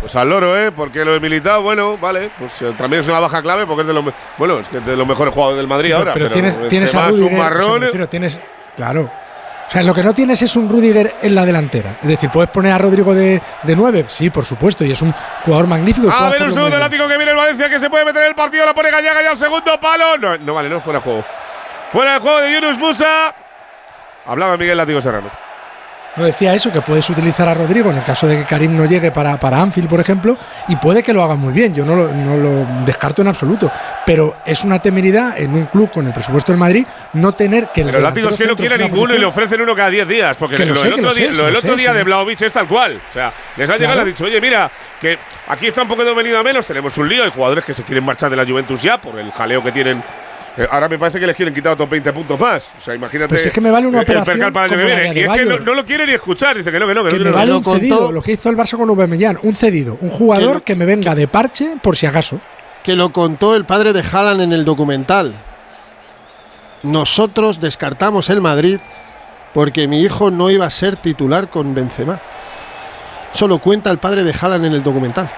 Pues 0.00 0.16
al 0.16 0.28
loro, 0.28 0.58
¿eh? 0.58 0.72
Porque 0.72 1.04
lo 1.04 1.12
de 1.12 1.20
Militao, 1.20 1.62
bueno, 1.62 1.96
vale. 1.98 2.30
Pues 2.38 2.60
eh, 2.62 2.72
también 2.76 3.00
es 3.00 3.08
una 3.08 3.20
baja 3.20 3.42
clave 3.42 3.66
porque 3.66 3.82
es 3.82 3.86
de 3.86 3.94
los, 3.94 4.04
bueno, 4.38 4.58
es 4.58 4.68
que 4.68 4.78
es 4.78 4.86
de 4.86 4.96
los 4.96 5.06
mejores 5.06 5.32
jugadores 5.32 5.58
del 5.58 5.66
Madrid 5.66 5.92
ahora. 5.92 6.12
Pero, 6.12 6.30
tienes, 6.30 6.54
un 6.94 7.38
marrón. 7.38 7.84
¿eh? 7.84 8.06
Tienes, 8.08 8.40
claro, 8.76 9.10
o 9.66 9.70
sea, 9.70 9.82
lo 9.82 9.94
que 9.94 10.02
no 10.02 10.12
tienes 10.12 10.40
es 10.42 10.54
un 10.56 10.68
Rudiger 10.68 11.16
en 11.22 11.34
la 11.34 11.44
delantera. 11.44 11.96
Es 12.02 12.08
decir, 12.08 12.30
puedes 12.30 12.50
poner 12.50 12.72
a 12.72 12.78
Rodrigo 12.78 13.14
de, 13.14 13.40
de 13.62 13.76
9, 13.76 14.04
sí, 14.08 14.30
por 14.30 14.44
supuesto, 14.44 14.84
y 14.84 14.92
es 14.92 15.02
un 15.02 15.12
jugador 15.44 15.66
magnífico. 15.66 16.10
A 16.10 16.30
ver, 16.30 16.42
un 16.42 16.52
segundo 16.52 16.78
látigo 16.78 17.08
que 17.08 17.16
viene 17.16 17.32
el 17.32 17.36
Valencia, 17.36 17.68
que 17.68 17.80
se 17.80 17.90
puede 17.90 18.04
meter 18.04 18.22
en 18.22 18.28
el 18.28 18.34
partido, 18.34 18.64
la 18.64 18.74
pone 18.74 18.90
Gallaga 18.90 19.22
y 19.22 19.26
al 19.26 19.36
segundo 19.36 19.78
palo. 19.80 20.16
No, 20.18 20.36
no 20.38 20.54
vale, 20.54 20.68
no, 20.68 20.80
fuera 20.80 20.98
de 20.98 21.04
juego. 21.04 21.24
Fuera 21.90 22.14
de 22.14 22.20
juego 22.20 22.40
de 22.40 22.52
Yunus 22.52 22.78
Musa. 22.78 23.34
Hablaba 24.26 24.56
Miguel 24.56 24.76
Látigo 24.76 25.00
Serrano. 25.00 25.30
No 26.16 26.24
decía 26.24 26.54
eso, 26.54 26.70
que 26.70 26.80
puedes 26.80 27.08
utilizar 27.10 27.48
a 27.48 27.54
Rodrigo 27.54 27.90
en 27.90 27.96
el 27.96 28.04
caso 28.04 28.26
de 28.26 28.38
que 28.38 28.44
Karim 28.44 28.76
no 28.76 28.86
llegue 28.86 29.10
para, 29.10 29.36
para 29.38 29.60
Anfield, 29.60 29.88
por 29.88 30.00
ejemplo, 30.00 30.36
y 30.68 30.76
puede 30.76 31.02
que 31.02 31.12
lo 31.12 31.24
haga 31.24 31.34
muy 31.34 31.52
bien, 31.52 31.74
yo 31.74 31.84
no 31.84 31.96
lo, 31.96 32.12
no 32.12 32.36
lo 32.36 32.66
descarto 32.84 33.22
en 33.22 33.28
absoluto, 33.28 33.70
pero 34.06 34.36
es 34.44 34.64
una 34.64 34.80
temeridad 34.80 35.38
en 35.38 35.54
un 35.54 35.66
club 35.66 35.90
con 35.90 36.06
el 36.06 36.12
presupuesto 36.12 36.52
del 36.52 36.58
Madrid 36.58 36.86
no 37.14 37.32
tener 37.32 37.68
que... 37.74 37.80
El 37.80 37.88
pero 37.88 38.08
el 38.08 38.28
es 38.28 38.36
que 38.36 38.46
no 38.46 38.54
quiere 38.56 38.78
ninguno 38.78 39.14
y 39.14 39.18
le 39.18 39.24
ofrecen 39.26 39.60
uno 39.60 39.74
cada 39.74 39.90
10 39.90 40.08
días, 40.08 40.36
porque 40.36 40.64
lo, 40.64 40.72
otro, 40.74 41.14
día, 41.14 41.34
sé, 41.34 41.42
otro 41.42 41.76
día 41.76 41.92
de 41.92 42.04
Blaovic 42.04 42.42
es 42.42 42.52
tal 42.52 42.68
cual, 42.68 43.00
o 43.08 43.12
sea, 43.12 43.32
les 43.56 43.68
ha 43.68 43.76
llegado 43.76 43.98
y 43.98 44.02
ha 44.02 44.04
dicho, 44.04 44.24
oye, 44.24 44.40
mira, 44.40 44.70
que 45.00 45.18
aquí 45.48 45.66
está 45.66 45.82
un 45.82 45.88
poco 45.88 46.04
de 46.04 46.14
venido 46.14 46.38
a 46.38 46.42
menos, 46.42 46.64
tenemos 46.64 46.96
un 46.96 47.08
lío, 47.08 47.24
hay 47.24 47.30
jugadores 47.30 47.64
que 47.64 47.74
se 47.74 47.82
quieren 47.82 48.04
marchar 48.04 48.30
de 48.30 48.36
la 48.36 48.44
Juventus 48.44 48.82
ya 48.82 48.98
por 48.98 49.18
el 49.18 49.32
jaleo 49.32 49.62
que 49.62 49.72
tienen 49.72 50.02
eh, 50.56 50.66
ahora 50.70 50.88
me 50.88 50.98
parece 50.98 51.18
que 51.18 51.26
les 51.26 51.36
quieren 51.36 51.52
quitar 51.52 51.72
otros 51.72 51.88
20 51.88 52.12
puntos 52.12 52.38
más. 52.38 52.72
O 52.78 52.80
sea, 52.80 52.94
imagínate. 52.94 53.28
Pues 53.28 53.46
es 53.46 53.52
que 53.52 53.60
me 53.60 53.70
vale 53.70 53.88
una 53.88 54.02
el 54.02 55.16
Y 55.16 55.20
es 55.20 55.30
que 55.30 55.44
no, 55.44 55.74
lo 55.74 55.84
quiere 55.84 56.06
ni 56.06 56.12
escuchar. 56.12 56.56
Dice 56.56 56.70
que 56.70 56.78
no, 56.78 56.86
que 56.86 56.94
no, 56.94 57.04
que, 57.04 57.18
no, 57.18 57.24
me 57.24 57.30
no, 57.30 57.36
vale 57.36 57.52
un 57.52 57.64
cedido, 57.64 58.12
lo 58.12 58.22
que 58.22 58.32
hizo 58.32 58.50
el 58.50 58.56
Barça 58.56 58.76
con 58.76 58.88
Aubameyang, 58.88 59.38
un 59.42 59.54
cedido, 59.54 59.98
un 60.00 60.10
jugador 60.10 60.62
que, 60.62 60.76
me 60.76 60.84
venga 60.84 61.14
de 61.14 61.26
parche 61.26 61.76
por 61.82 61.96
si 61.96 62.06
acaso. 62.06 62.40
Que 62.84 62.94
lo 62.94 63.12
contó 63.12 63.56
el 63.56 63.64
padre 63.64 63.92
de 63.92 64.00
Haaland 64.00 64.42
en 64.42 64.52
el 64.52 64.64
documental. 64.64 65.34
Nosotros 66.82 67.60
descartamos 67.60 68.28
el 68.28 68.40
Madrid 68.40 68.78
porque 69.54 69.88
mi 69.88 70.02
hijo 70.02 70.30
no 70.30 70.50
iba 70.50 70.66
a 70.66 70.70
ser 70.70 70.96
titular 70.96 71.48
con 71.48 71.74
Benzema. 71.74 72.20
Solo 73.32 73.58
cuenta 73.58 73.90
el 73.90 73.98
padre 73.98 74.22
de 74.22 74.34
Haaland 74.38 74.66
en 74.66 74.74
el 74.74 74.82
documental. 74.82 75.30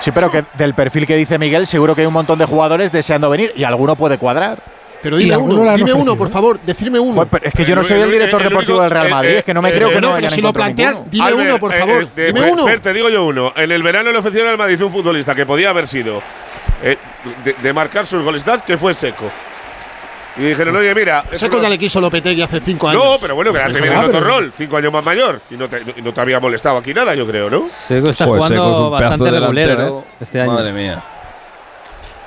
Sí, 0.00 0.10
pero 0.12 0.30
que 0.30 0.44
del 0.54 0.74
perfil 0.74 1.06
que 1.06 1.16
dice 1.16 1.38
Miguel, 1.38 1.66
seguro 1.66 1.94
que 1.94 2.02
hay 2.02 2.06
un 2.06 2.12
montón 2.12 2.38
de 2.38 2.44
jugadores 2.44 2.92
deseando 2.92 3.30
venir 3.30 3.52
y 3.56 3.64
alguno 3.64 3.96
puede 3.96 4.18
cuadrar. 4.18 4.62
Pero 5.02 5.18
dime 5.18 5.36
uno, 5.36 5.76
dime 5.76 5.92
uno, 5.92 6.16
por 6.16 6.30
favor, 6.30 6.58
decirme 6.60 6.98
uno. 6.98 7.28
Es 7.42 7.52
que 7.52 7.66
yo 7.66 7.76
no 7.76 7.84
soy 7.84 8.00
el 8.00 8.10
director 8.10 8.42
deportivo 8.42 8.80
del 8.80 8.90
Real 8.90 9.06
eh, 9.06 9.10
Madrid, 9.10 9.30
eh, 9.30 9.38
es 9.38 9.44
que 9.44 9.52
no 9.52 9.60
me 9.60 9.68
eh, 9.68 9.74
creo 9.74 9.90
que 9.90 10.00
no, 10.00 10.18
no 10.18 10.30
si 10.30 10.40
lo 10.40 10.52
planteas, 10.52 10.98
dime 11.10 11.32
uno, 11.34 11.58
por 11.58 11.72
favor. 11.72 12.08
Dime 12.14 12.50
uno. 12.50 12.64
Te 12.80 12.92
digo 12.92 13.10
yo 13.10 13.26
uno. 13.26 13.52
En 13.54 13.70
el 13.70 13.82
verano 13.82 14.10
le 14.10 14.18
ofrecieron 14.18 14.50
al 14.50 14.58
Madrid 14.58 14.80
un 14.82 14.90
futbolista 14.90 15.34
que 15.34 15.44
podía 15.44 15.70
haber 15.70 15.86
sido 15.88 16.22
de, 16.82 17.52
de, 17.52 17.72
marcar 17.72 18.06
sus 18.06 18.22
goles, 18.22 18.44
que 18.66 18.78
fue 18.78 18.94
seco. 18.94 19.30
Y 20.36 20.42
dijeron, 20.42 20.76
oye, 20.76 20.94
mira. 20.94 21.24
Eso 21.30 21.48
cosa 21.48 21.62
no... 21.64 21.68
le 21.68 21.78
quiso 21.78 22.00
Lopetegui 22.00 22.42
hace 22.42 22.60
cinco 22.60 22.88
años. 22.88 23.04
No, 23.04 23.16
pero 23.20 23.34
bueno, 23.34 23.52
que 23.52 23.58
era 23.58 23.68
pues 23.68 23.80
tenido 23.80 24.00
otro 24.00 24.20
rol, 24.20 24.52
cinco 24.56 24.76
años 24.76 24.92
más 24.92 25.04
mayor. 25.04 25.40
Y 25.50 25.56
no, 25.56 25.68
te, 25.68 25.82
y 25.96 26.02
no 26.02 26.12
te 26.12 26.20
había 26.20 26.40
molestado 26.40 26.78
aquí 26.78 26.92
nada, 26.92 27.14
yo 27.14 27.26
creo, 27.26 27.48
¿no? 27.48 27.68
Seco 27.68 28.10
está 28.10 28.26
pues 28.26 28.38
jugando 28.38 28.64
Seco 28.64 28.72
es 28.72 28.78
un 28.80 28.90
bastante 28.90 29.30
regulero, 29.30 29.76
de. 29.76 29.88
¿eh? 29.88 30.04
Este 30.20 30.40
año. 30.40 30.52
Madre 30.52 30.72
mía. 30.72 31.04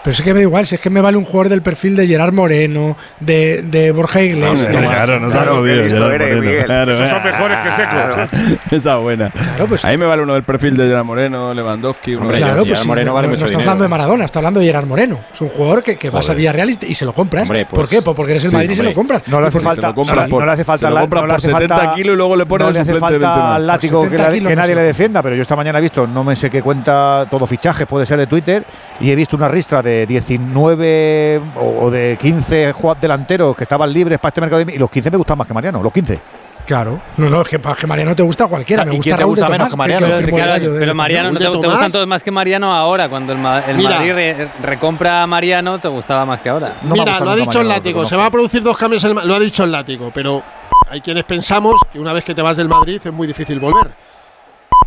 Pero 0.08 0.16
es 0.16 0.22
que 0.22 0.34
me 0.34 0.40
da 0.40 0.44
igual, 0.44 0.66
si 0.66 0.76
es 0.76 0.80
que 0.80 0.90
me 0.90 1.02
vale 1.02 1.18
un 1.18 1.26
jugador 1.26 1.50
del 1.50 1.62
perfil 1.62 1.94
de 1.98 2.08
Gerard 2.08 2.32
Moreno, 2.32 2.96
de, 3.20 3.92
Borja 3.94 4.22
Iglesias. 4.22 4.70
No, 4.70 4.80
claro, 4.80 5.20
no 5.20 5.28
claro, 5.30 5.62
claro, 5.62 6.12
eres, 6.14 6.64
Claro, 6.64 6.94
Esos 6.94 7.10
son 7.10 7.18
eh. 7.18 7.24
mejores 7.26 7.58
que 7.58 7.72
secos. 7.72 8.18
¿eh? 8.18 8.58
Esa 8.78 8.96
buena. 8.96 9.34
Pues, 9.68 9.84
a 9.84 9.90
mí 9.90 9.98
me 9.98 10.06
vale 10.06 10.24
uno 10.24 10.34
del 10.34 10.44
perfil 10.44 10.78
de 10.78 10.88
Gerard 10.88 11.04
Moreno, 11.04 11.54
Lewandowski, 11.54 12.16
uno 12.16 12.30
de 12.30 12.38
Gerard 12.38 12.66
pues, 12.66 12.88
Moreno 12.88 13.14
vale 13.14 13.28
no, 13.28 13.36
no 13.36 13.46
está 13.46 13.58
hablando 13.58 13.84
de 13.84 13.90
Maradona, 13.90 14.24
está 14.24 14.40
hablando 14.40 14.62
de 14.62 14.66
Gerard 14.68 14.86
Moreno. 14.86 15.20
Es 15.34 15.42
un 15.42 15.50
jugador 15.50 15.84
que, 15.84 15.98
que 15.98 16.10
vas 16.10 16.30
a 16.30 16.34
Villarreal 16.34 16.70
y, 16.70 16.78
y 16.88 16.94
se 16.94 17.04
lo 17.04 17.12
compras. 17.12 17.44
Hombre, 17.44 17.66
¿Por 17.66 17.80
pues 17.80 17.90
qué? 17.90 18.02
Pues 18.02 18.16
porque 18.16 18.32
eres 18.32 18.46
el 18.46 18.52
sí, 18.52 18.56
Madrid 18.56 18.70
y 18.70 18.76
se 18.78 18.84
lo 18.84 18.94
compras. 18.94 19.24
No 19.28 19.42
le 19.42 19.48
hace 19.48 19.60
falta. 19.60 19.92
No 19.94 20.46
le 20.46 20.52
hace 20.54 20.64
falta. 20.64 20.90
Lo 20.90 21.02
compras 21.02 21.26
por 21.26 21.42
70 21.42 21.96
kilos 21.96 22.14
y 22.14 22.18
luego 22.18 22.38
le 22.38 22.46
pones 22.46 22.88
el 22.88 23.04
al 23.04 23.68
látigo 23.68 24.10
que 24.10 24.56
nadie 24.56 24.74
le 24.74 24.84
defienda. 24.84 25.22
Pero 25.22 25.36
yo 25.36 25.42
esta 25.42 25.58
mañana 25.58 25.80
he 25.80 25.82
visto, 25.82 26.08
no 26.08 26.24
me 26.24 26.34
sé 26.38 26.50
qué 26.50 26.62
cuenta 26.62 27.28
todo 27.30 27.46
fichaje 27.46 27.86
puede 27.86 28.06
ser 28.06 28.18
de 28.20 28.28
Twitter, 28.28 28.66
y 29.02 29.12
he 29.12 29.16
visto 29.16 29.36
una 29.36 29.50
ristra 29.50 29.82
de 29.82 29.97
de 29.98 30.06
19 30.06 31.42
o, 31.56 31.90
de 31.90 32.18
15 32.20 32.74
delanteros 33.02 33.56
que 33.56 33.64
estaban 33.64 33.92
libres 33.92 34.20
para 34.20 34.30
este 34.30 34.42
mercado 34.42 34.64
de, 34.64 34.76
y 34.76 34.78
los 34.78 34.90
15 34.90 35.12
me 35.12 35.18
gustan 35.18 35.38
más 35.38 35.48
que 35.48 35.54
Mariano, 35.54 35.82
los 35.82 35.92
15. 35.92 36.20
Claro, 36.66 37.00
no, 37.16 37.30
no, 37.30 37.42
es 37.42 37.48
que, 37.48 37.60
que 37.60 37.88
Mariano 37.88 38.14
te 38.14 38.24
gusta 38.24 38.46
cualquiera, 38.48 38.82
ah, 38.82 38.86
me 38.86 38.92
gusta, 38.92 39.16
te 39.16 39.22
Raúl 39.22 39.36
de 39.38 39.48
menos 39.48 39.70
que 39.70 39.78
Mariano. 39.78 40.06
Que 40.06 40.12
pero, 40.12 40.74
de, 40.74 40.80
pero, 40.80 40.94
Mariano 40.94 41.32
no 41.32 41.40
te, 41.40 41.46
te, 41.46 41.68
gustan 41.68 41.92
todos 41.92 42.08
más 42.08 42.22
que 42.22 42.30
Mariano 42.30 42.76
ahora, 42.76 43.08
cuando 43.08 43.32
el, 43.32 43.40
el 43.40 43.78
Madrid 43.82 44.12
re, 44.12 44.52
recompra 44.62 45.24
a 45.24 45.28
Mariano, 45.28 45.80
te 45.80 45.88
gustaba 45.88 46.26
más 46.26 46.42
que 46.42 46.50
ahora. 46.50 46.74
No 46.82 46.94
Mira, 46.94 47.22
lo 47.22 47.30
ha 47.30 47.36
dicho 47.36 47.46
Mariano, 47.46 47.62
el 47.62 47.68
látigo, 47.70 48.06
se 48.06 48.18
va 48.18 48.26
a 48.26 48.32
producir 48.32 48.62
dos 48.62 48.78
cambios, 48.78 49.02
en 49.06 49.18
el, 49.18 49.28
lo 49.28 49.36
ha 49.36 49.40
dicho 49.40 49.64
el 49.64 49.72
látigo, 49.72 50.12
pero 50.14 50.44
hay 50.90 51.00
quienes 51.00 51.24
pensamos 51.24 51.76
que 51.92 52.00
una 52.00 52.12
vez 52.12 52.26
que 52.26 52.36
te 52.36 52.42
vas 52.42 52.58
del 52.58 52.68
Madrid 52.68 53.00
es 53.02 53.14
muy 53.14 53.28
difícil 53.28 53.60
volver. 53.62 53.88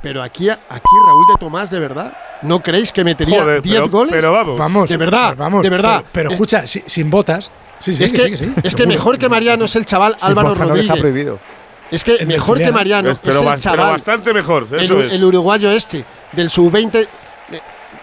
Pero 0.02 0.22
aquí, 0.22 0.48
aquí 0.48 0.90
Raúl 1.06 1.26
de 1.26 1.34
Tomás, 1.38 1.70
de 1.70 1.78
verdad, 1.78 2.16
¿no 2.42 2.62
creéis 2.62 2.92
que 2.92 3.04
metería 3.04 3.44
10 3.60 3.90
goles? 3.90 4.12
Pero 4.12 4.32
vamos, 4.32 4.58
vamos, 4.58 4.88
de 4.88 4.96
verdad, 4.96 5.34
vamos, 5.36 5.62
de 5.62 5.70
verdad. 5.70 6.04
Pero, 6.12 6.30
escucha, 6.30 6.66
sin 6.66 7.10
botas. 7.10 7.50
Sí, 7.78 7.94
sí, 7.94 8.04
es 8.04 8.12
que, 8.12 8.36
sí, 8.36 8.52
es 8.62 8.74
que 8.74 8.86
mejor 8.86 9.18
que 9.18 9.28
Mariano 9.28 9.64
es 9.64 9.74
el 9.76 9.86
chaval 9.86 10.16
Álvaro 10.20 10.54
Rodríguez. 10.54 10.90
Está 10.90 10.96
prohibido. 10.96 11.38
Es 11.90 12.04
que 12.04 12.24
mejor 12.24 12.58
que 12.58 12.70
Mariano 12.70 13.10
es, 13.10 13.20
el 13.22 13.58
chaval. 13.58 13.92
Bastante 13.92 14.32
mejor. 14.32 14.66
El, 14.72 15.24
uruguayo 15.24 15.70
este, 15.70 16.04
del 16.32 16.50
sub-20 16.50 16.94
eh, 17.52 17.60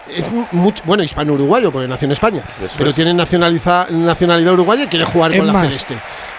es 0.08 0.26
mucho, 0.52 0.82
bueno, 0.84 1.02
hispano-uruguayo, 1.02 1.72
porque 1.72 1.88
nació 1.88 2.06
en 2.06 2.12
España, 2.12 2.42
pero 2.76 2.92
tiene 2.92 3.14
nacionalidad 3.14 4.52
uruguaya 4.52 4.84
y 4.84 4.86
quiere 4.88 5.04
jugar 5.04 5.36
con 5.36 5.46
la 5.46 5.62
Celeste. 5.62 5.98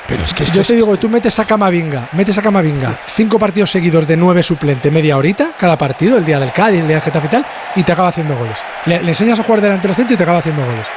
Yo 0.10 0.52
te 0.54 0.60
es, 0.62 0.68
digo, 0.70 0.98
tú 0.98 1.08
metes 1.08 1.38
a 1.38 1.46
Camavinga, 1.46 2.10
metes 2.14 2.36
a 2.40 2.42
Camavinga, 2.42 3.00
cinco 3.06 3.38
partidos 3.38 3.70
seguidos 3.70 4.08
de 4.08 4.18
nueve 4.18 4.42
suplente, 4.42 4.90
media 4.90 5.16
horita, 5.16 5.52
cada 5.56 5.78
partido, 5.78 6.18
el 6.18 6.26
día 6.26 6.40
del 6.40 6.52
Cádiz, 6.52 6.82
el 6.82 6.88
día 6.88 6.96
del 6.96 7.04
Getafe 7.04 7.28
y 7.28 7.30
tal, 7.30 7.46
y 7.76 7.84
te 7.84 7.92
acaba 7.92 8.08
haciendo 8.08 8.36
goles. 8.36 8.58
Le, 8.86 8.96
enseñas 8.96 9.40
a 9.40 9.44
jugar 9.44 9.62
delante 9.62 9.88
del 9.88 9.96
centro 9.96 10.16
y 10.16 10.18
te 10.18 10.24
acaba 10.24 10.40
haciendo 10.40 10.66
goles. 10.66 10.88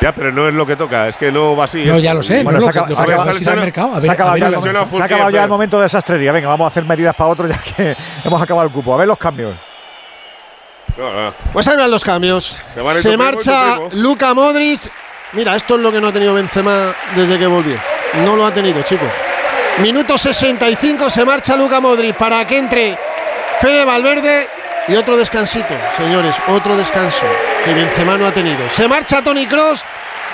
Ya, 0.00 0.14
pero 0.14 0.32
no 0.32 0.48
es 0.48 0.54
lo 0.54 0.64
que 0.64 0.76
toca, 0.76 1.08
es 1.08 1.18
que 1.18 1.30
no 1.30 1.56
va 1.56 1.64
así. 1.64 1.84
No, 1.84 1.98
ya 1.98 2.14
lo 2.14 2.22
sé. 2.22 2.42
Bueno, 2.42 2.60
se, 2.60 2.70
acaba, 2.70 2.90
se 2.90 3.00
ha 3.00 3.02
acabado 3.02 4.36
ya, 4.38 4.46
el, 4.46 5.32
ya 5.32 5.42
el 5.42 5.48
momento 5.50 5.76
de 5.76 5.82
desastrería. 5.82 6.32
Venga, 6.32 6.48
vamos 6.48 6.64
a 6.64 6.68
hacer 6.68 6.84
medidas 6.84 7.14
para 7.16 7.28
otro 7.28 7.46
ya 7.46 7.58
que 7.58 7.94
hemos 8.24 8.40
acabado 8.40 8.66
el 8.66 8.72
cupo. 8.72 8.94
A 8.94 8.96
ver 8.96 9.08
los 9.08 9.18
cambios. 9.18 9.54
Pues 11.52 11.68
ahí 11.68 11.76
van 11.76 11.90
los 11.90 12.02
cambios. 12.02 12.60
Se, 12.72 13.02
se 13.02 13.16
marcha 13.16 13.78
Luca 13.92 14.32
Modric 14.34 14.90
Mira, 15.32 15.56
esto 15.56 15.74
es 15.74 15.80
lo 15.80 15.92
que 15.92 16.00
no 16.00 16.08
ha 16.08 16.12
tenido 16.12 16.34
Benzema 16.34 16.94
desde 17.14 17.38
que 17.38 17.46
volvió. 17.46 17.76
No 18.24 18.34
lo 18.34 18.46
ha 18.46 18.52
tenido, 18.52 18.82
chicos. 18.82 19.08
Minuto 19.78 20.16
65, 20.16 21.10
se 21.10 21.24
marcha 21.24 21.54
Luca 21.54 21.80
Modric 21.80 22.16
para 22.16 22.44
que 22.46 22.58
entre 22.58 22.98
Fede 23.60 23.84
Valverde 23.84 24.48
y 24.88 24.96
otro 24.96 25.16
descansito, 25.16 25.74
señores, 25.96 26.34
otro 26.48 26.76
descanso 26.76 27.26
que 27.64 27.74
Benzema 27.74 28.16
no 28.16 28.26
ha 28.26 28.32
tenido. 28.32 28.68
Se 28.70 28.88
marcha 28.88 29.22
Tony 29.22 29.46
Cross 29.46 29.84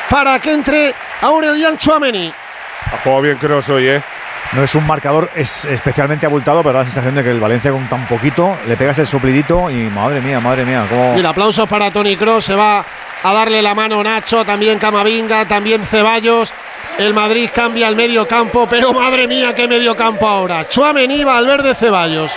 para 0.08 0.38
que 0.38 0.52
entre 0.52 0.94
Aurelian 1.20 1.76
Chouameni. 1.76 2.32
Ha 2.86 2.98
jugado 3.02 3.22
bien 3.22 3.36
Cross 3.36 3.68
hoy, 3.70 3.88
¿eh? 3.88 4.02
No 4.52 4.62
es 4.62 4.74
un 4.76 4.86
marcador 4.86 5.30
es 5.34 5.64
especialmente 5.64 6.26
abultado, 6.26 6.62
pero 6.62 6.74
da 6.74 6.78
la 6.80 6.84
sensación 6.84 7.16
de 7.16 7.24
que 7.24 7.30
el 7.30 7.40
Valencia 7.40 7.72
con 7.72 7.88
tan 7.88 8.06
poquito 8.06 8.56
le 8.66 8.76
pegas 8.76 8.98
el 9.00 9.06
soplidito 9.06 9.68
y 9.68 9.90
madre 9.90 10.20
mía, 10.20 10.38
madre 10.38 10.64
mía. 10.64 10.86
Cómo... 10.88 11.14
Mira, 11.14 11.30
aplausos 11.30 11.68
para 11.68 11.90
Tony 11.90 12.16
Cross, 12.16 12.44
se 12.44 12.54
va 12.54 12.84
a 13.24 13.32
darle 13.32 13.62
la 13.62 13.74
mano 13.74 14.02
Nacho, 14.02 14.44
también 14.44 14.78
Camavinga, 14.78 15.48
también 15.48 15.82
Ceballos. 15.84 16.52
El 16.98 17.14
Madrid 17.14 17.48
cambia 17.52 17.88
al 17.88 17.96
medio 17.96 18.28
campo, 18.28 18.68
pero 18.68 18.92
madre 18.92 19.26
mía, 19.26 19.54
qué 19.54 19.66
medio 19.66 19.96
campo 19.96 20.28
ahora. 20.28 20.68
Chuamení, 20.68 21.24
Valverde, 21.24 21.74
Ceballos. 21.74 22.32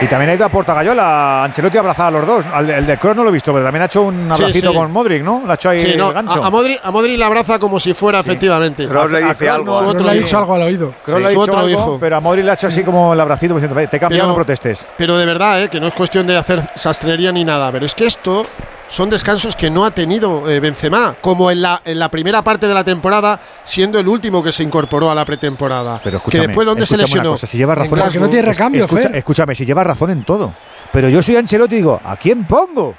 Y 0.00 0.06
también 0.08 0.30
ha 0.30 0.34
ido 0.34 0.44
a 0.44 0.48
Portagayola, 0.48 1.44
Ancelotti 1.44 1.78
abrazada 1.78 2.08
a 2.08 2.10
los 2.10 2.26
dos. 2.26 2.44
El, 2.58 2.84
de 2.84 2.98
Kroos 2.98 3.14
no 3.14 3.22
lo 3.22 3.28
he 3.28 3.32
visto, 3.32 3.52
pero 3.52 3.64
también 3.64 3.82
ha 3.82 3.86
hecho 3.86 4.02
un 4.02 4.32
abracito 4.32 4.74
con 4.74 4.90
Modric, 4.90 5.22
¿no? 5.22 5.42
Lo 5.46 5.52
ha 5.52 5.54
hecho 5.54 5.68
ahí 5.68 5.80
sí, 5.80 5.92
el 5.92 6.12
gancho. 6.12 6.42
A, 6.42 6.48
a, 6.48 6.50
Modric, 6.50 6.80
a 6.82 6.90
le 6.90 7.24
abraza 7.24 7.60
como 7.60 7.78
si 7.78 7.94
fuera, 7.94 8.18
efectivamente. 8.18 8.88
Kroos 8.88 9.12
le 9.12 9.22
dice 9.22 9.48
algo. 9.48 9.80
No, 9.80 9.90
Kroos 9.90 10.04
le 10.04 10.10
ha 10.10 10.14
dicho 10.14 10.38
algo 10.38 10.56
al 10.56 10.62
oído. 10.62 10.94
Le 11.06 11.26
ha 11.26 11.28
dicho 11.28 11.56
algo, 11.56 11.98
pero 12.00 12.16
a 12.16 12.20
Modric 12.20 12.44
le 12.44 12.50
ha 12.50 12.54
hecho 12.54 12.66
así 12.66 12.82
como 12.82 13.12
el 13.12 13.20
abracito, 13.20 13.54
te 13.54 13.96
he 13.96 14.18
no 14.18 14.34
protestes. 14.34 14.88
Pero 14.98 15.16
de 15.16 15.24
verdad, 15.24 15.62
¿eh? 15.62 15.68
que 15.68 15.78
no 15.78 15.86
es 15.86 15.94
cuestión 15.94 16.26
de 16.26 16.36
hacer 16.36 16.60
sastrería 16.74 17.30
ni 17.30 17.44
nada. 17.44 17.70
Pero 17.70 17.86
es 17.86 17.94
que 17.94 18.06
esto 18.06 18.42
son 18.88 19.10
descansos 19.10 19.56
que 19.56 19.70
no 19.70 19.84
ha 19.84 19.90
tenido 19.90 20.48
eh, 20.50 20.60
Benzema, 20.60 21.16
como 21.20 21.50
en 21.50 21.62
la, 21.62 21.82
en 21.84 21.98
la 21.98 22.10
primera 22.10 22.42
parte 22.42 22.66
de 22.66 22.74
la 22.74 22.84
temporada, 22.84 23.40
siendo 23.64 23.98
el 23.98 24.08
último 24.08 24.42
que 24.42 24.52
se 24.52 24.62
incorporó 24.62 25.10
a 25.10 25.14
la 25.14 25.24
pretemporada. 25.24 26.00
Pero 26.04 26.18
escúchame, 26.18 26.42
que 26.42 26.48
después 26.48 26.66
dónde 26.66 26.86
se 26.86 26.96
lesionó. 26.96 27.36
Si 27.36 27.56
lleva 27.56 27.74
razón, 27.74 27.98
en 27.98 28.20
no 28.20 28.28
tiene 28.28 28.42
recambio, 28.46 28.86
escúchame, 29.12 29.54
si 29.54 29.64
lleva 29.64 29.84
razón 29.84 30.10
en 30.10 30.24
todo. 30.24 30.54
Pero 30.92 31.08
yo 31.08 31.22
soy 31.22 31.36
Ancelotti 31.36 31.76
y 31.76 31.78
digo, 31.78 32.00
¿a 32.04 32.16
quién 32.16 32.44
pongo? 32.44 32.94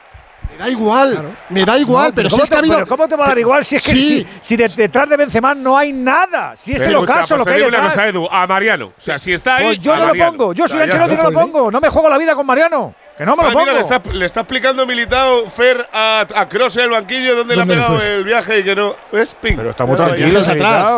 Me 0.52 0.58
da 0.58 0.70
igual, 0.70 1.12
claro. 1.12 1.36
me 1.50 1.66
da 1.66 1.78
igual, 1.78 2.14
pero, 2.14 2.30
si 2.30 2.40
es 2.40 2.50
que 2.50 2.56
pero 2.58 2.86
¿cómo 2.86 3.08
te 3.08 3.16
va 3.16 3.26
a 3.26 3.28
dar 3.30 3.40
igual 3.40 3.64
si 3.64 3.78
es 3.78 3.84
que 3.84 4.28
si, 4.42 4.56
detrás 4.56 5.10
de 5.10 5.18
Benzema 5.18 5.56
no 5.56 5.78
hay 5.78 5.94
nada? 5.94 6.56
Si 6.56 6.74
es 6.74 6.82
el 6.84 6.96
ocaso 6.96 7.22
o 7.22 7.28
sea, 7.28 7.38
lo 7.38 7.46
que 7.46 7.52
hay 7.52 7.62
detrás. 7.62 7.98
A 8.30 8.46
Mariano, 8.46 8.88
o 8.88 9.02
sea, 9.02 9.18
si 9.18 9.32
está 9.32 9.58
pues 9.62 9.80
yo 9.80 9.96
no 9.96 10.14
lo 10.14 10.26
pongo, 10.26 10.54
yo 10.54 10.68
soy 10.68 10.82
Ancelotti 10.82 11.14
y 11.14 11.18
no 11.18 11.24
lo 11.24 11.32
pongo, 11.32 11.72
no 11.72 11.80
me 11.80 11.90
juego 11.90 12.10
la 12.10 12.18
vida 12.18 12.36
con 12.36 12.46
Mariano. 12.46 12.94
Que 13.18 13.26
no 13.26 13.36
me 13.36 13.44
lo 13.44 13.50
Ah, 13.50 13.52
mira, 13.52 13.66
pongo. 13.66 13.74
le 13.76 13.80
está, 13.82 14.02
le 14.12 14.26
está 14.26 14.40
explicando 14.42 14.86
Militao 14.88 15.48
Fer 15.48 15.88
a, 15.94 16.26
a 16.36 16.50
Kroos 16.50 16.76
en 16.78 16.84
el 16.86 16.90
banquillo 16.90 17.36
dónde 17.36 17.56
le 17.56 17.62
ha 17.62 17.66
¿Dónde 17.66 17.76
le 17.76 17.82
pegado 17.82 18.00
fue? 18.00 18.16
el 18.16 18.24
viaje 18.24 18.60
y 18.60 18.64
que 18.64 18.76
no. 18.76 18.96
¿Ves? 19.12 19.36
Ping. 19.40 19.56
Pero 19.56 19.70
está 19.70 19.86
muy 19.86 19.96
tranquilo, 19.96 20.26
El 20.26 20.32
viaje 20.32 20.42
es 20.42 20.48
atrás. 20.48 20.90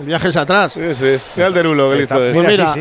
El 0.00 0.06
viaje 0.06 0.28
es 0.28 0.36
atrás. 0.36 0.72
Sí, 0.72 0.94
sí. 0.94 1.16
Mira 1.36 1.46
el 1.48 1.54
derulo, 1.54 1.90
que 1.90 1.96
listo 1.98 2.24
es. 2.24 2.34
Pues 2.34 2.46
mira, 2.48 2.74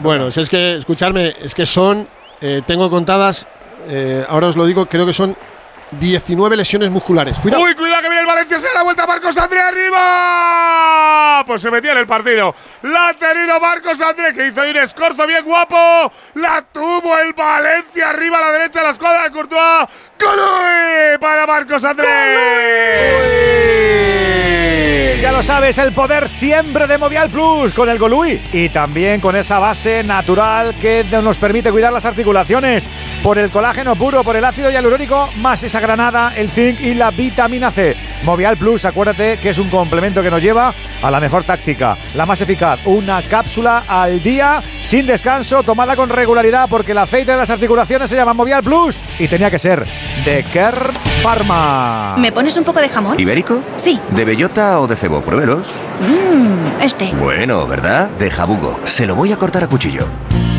bueno, 0.00 0.30
si 0.30 0.40
es 0.40 0.48
que, 0.48 0.76
escuchadme, 0.76 1.34
es 1.42 1.54
que 1.54 1.66
son, 1.66 2.08
eh, 2.40 2.62
tengo 2.66 2.88
contadas, 2.90 3.46
eh, 3.88 4.24
ahora 4.28 4.48
os 4.48 4.56
lo 4.56 4.64
digo, 4.66 4.86
creo 4.86 5.06
que 5.06 5.12
son 5.12 5.36
19 5.92 6.56
lesiones 6.56 6.90
musculares. 6.90 7.38
Cuidado. 7.38 7.62
Uy, 7.64 7.74
cuidado 7.74 8.02
que 8.02 8.08
Valencia, 8.26 8.58
se 8.58 8.66
da 8.66 8.74
la 8.74 8.82
vuelta 8.82 9.06
Marcos 9.06 9.38
André 9.38 9.60
arriba. 9.60 11.44
Pues 11.46 11.62
se 11.62 11.70
metía 11.70 11.92
en 11.92 11.98
el 11.98 12.06
partido. 12.06 12.54
La 12.82 13.08
ha 13.08 13.14
tenido 13.14 13.58
Marcos 13.60 14.00
André, 14.00 14.34
que 14.34 14.48
hizo 14.48 14.60
un 14.60 14.76
escorzo 14.76 15.26
bien 15.26 15.44
guapo. 15.44 16.12
La 16.34 16.62
tuvo 16.62 17.16
el 17.18 17.32
Valencia 17.32 18.10
arriba 18.10 18.38
a 18.38 18.40
la 18.40 18.52
derecha, 18.52 18.82
la 18.82 18.90
escuadra 18.90 19.22
de 19.24 19.30
Courtois. 19.30 19.88
¡Colui! 20.18 21.18
Para 21.20 21.46
Marcos 21.46 21.84
André. 21.84 22.06
Ya 25.20 25.32
lo 25.32 25.42
sabes, 25.42 25.78
el 25.78 25.92
poder 25.92 26.28
siempre 26.28 26.86
de 26.86 26.98
Movial 26.98 27.30
Plus 27.30 27.72
con 27.72 27.88
el 27.88 27.98
Golui 27.98 28.40
y 28.52 28.68
también 28.68 29.20
con 29.20 29.34
esa 29.34 29.58
base 29.58 30.04
natural 30.04 30.74
que 30.80 31.04
nos 31.22 31.38
permite 31.38 31.72
cuidar 31.72 31.92
las 31.92 32.04
articulaciones 32.04 32.86
por 33.22 33.38
el 33.38 33.50
colágeno 33.50 33.96
puro, 33.96 34.22
por 34.22 34.36
el 34.36 34.44
ácido 34.44 34.70
hialurónico, 34.70 35.28
más 35.38 35.62
esa 35.62 35.80
granada, 35.80 36.34
el 36.36 36.50
zinc 36.50 36.80
y 36.80 36.94
la 36.94 37.10
vitamina 37.10 37.70
C. 37.70 37.96
Movial 38.24 38.56
Plus, 38.56 38.84
acuérdate 38.84 39.38
que 39.38 39.50
es 39.50 39.58
un 39.58 39.68
complemento 39.68 40.22
que 40.22 40.30
nos 40.30 40.42
lleva 40.42 40.74
a 41.02 41.10
la 41.10 41.20
mejor 41.20 41.44
táctica, 41.44 41.96
la 42.14 42.26
más 42.26 42.40
eficaz, 42.40 42.80
una 42.84 43.22
cápsula 43.22 43.84
al 43.86 44.22
día 44.22 44.62
sin 44.80 45.06
descanso, 45.06 45.62
tomada 45.62 45.96
con 45.96 46.08
regularidad 46.08 46.68
porque 46.68 46.92
el 46.92 46.98
aceite 46.98 47.32
de 47.32 47.38
las 47.38 47.50
articulaciones 47.50 48.10
se 48.10 48.16
llama 48.16 48.34
Movial 48.34 48.62
Plus 48.62 49.00
y 49.18 49.28
tenía 49.28 49.50
que 49.50 49.58
ser 49.58 49.86
de 50.24 50.42
Kerr 50.52 50.90
Pharma. 51.22 52.16
¿Me 52.18 52.32
pones 52.32 52.56
un 52.56 52.64
poco 52.64 52.80
de 52.80 52.88
jamón? 52.88 53.18
¿Ibérico? 53.18 53.60
Sí. 53.76 54.00
¿De 54.10 54.24
bellota 54.24 54.80
o 54.80 54.86
de 54.86 54.96
cebo? 54.96 55.20
Pruébelos. 55.22 55.66
Mmm, 56.00 56.82
este. 56.82 57.12
Bueno, 57.14 57.66
¿verdad? 57.66 58.10
De 58.10 58.30
jabugo. 58.30 58.80
Se 58.84 59.06
lo 59.06 59.14
voy 59.14 59.32
a 59.32 59.36
cortar 59.36 59.64
a 59.64 59.68
cuchillo. 59.68 60.06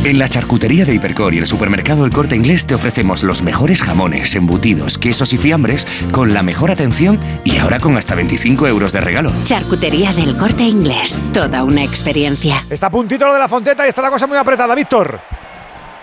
En 0.04 0.20
la 0.20 0.30
charcutería 0.30 0.86
de 0.86 0.94
Hipercor 0.94 1.34
y 1.34 1.40
el 1.40 1.48
supermercado 1.48 2.06
El 2.06 2.12
Corte 2.12 2.36
Inglés 2.36 2.66
te 2.66 2.76
ofrecemos 2.76 3.24
los 3.24 3.42
mejores 3.42 3.82
jamones, 3.82 4.36
embutidos, 4.36 4.98
quesos 4.98 5.34
y 5.34 5.38
fiambres 5.38 5.86
con 6.12 6.34
la 6.34 6.44
mejor 6.44 6.72
atención 6.72 7.20
y 7.44 7.47
ahora 7.56 7.80
con 7.80 7.96
hasta 7.98 8.16
25 8.16 8.68
euros 8.68 8.92
de 8.94 9.00
regalo. 9.02 9.32
Charcutería 9.44 10.12
del 10.14 10.36
Corte 10.36 10.64
Inglés. 10.64 11.20
Toda 11.34 11.64
una 11.64 11.84
experiencia. 11.84 12.64
Está 12.70 12.88
a 12.88 12.90
puntito 12.90 13.26
lo 13.26 13.34
de 13.34 13.40
la 13.40 13.48
fonteta 13.48 13.86
y 13.86 13.90
está 13.90 14.02
la 14.02 14.10
cosa 14.10 14.28
muy 14.28 14.38
apretada, 14.38 14.76
Víctor. 14.76 15.20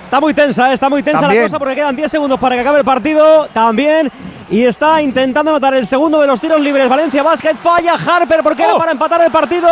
Está 0.02 0.20
muy 0.20 0.32
tensa, 0.32 0.70
¿eh? 0.70 0.74
está 0.74 0.88
muy 0.88 1.02
tensa 1.02 1.20
También. 1.20 1.42
la 1.42 1.48
cosa 1.48 1.58
porque 1.58 1.74
quedan 1.74 1.96
10 1.96 2.10
segundos 2.10 2.38
para 2.38 2.54
que 2.54 2.60
acabe 2.62 2.78
el 2.78 2.84
partido. 2.84 3.48
También. 3.52 4.10
Y 4.50 4.62
está 4.64 5.00
intentando 5.02 5.50
anotar 5.50 5.74
el 5.74 5.86
segundo 5.86 6.20
de 6.20 6.26
los 6.26 6.40
tiros 6.40 6.60
libres. 6.60 6.88
Valencia 6.88 7.22
Basket 7.22 7.56
falla 7.56 7.94
Harper 7.94 8.42
porque 8.42 8.62
Oh. 8.62 8.70
era 8.70 8.78
para 8.78 8.92
empatar 8.92 9.20
el 9.22 9.30
partido. 9.30 9.68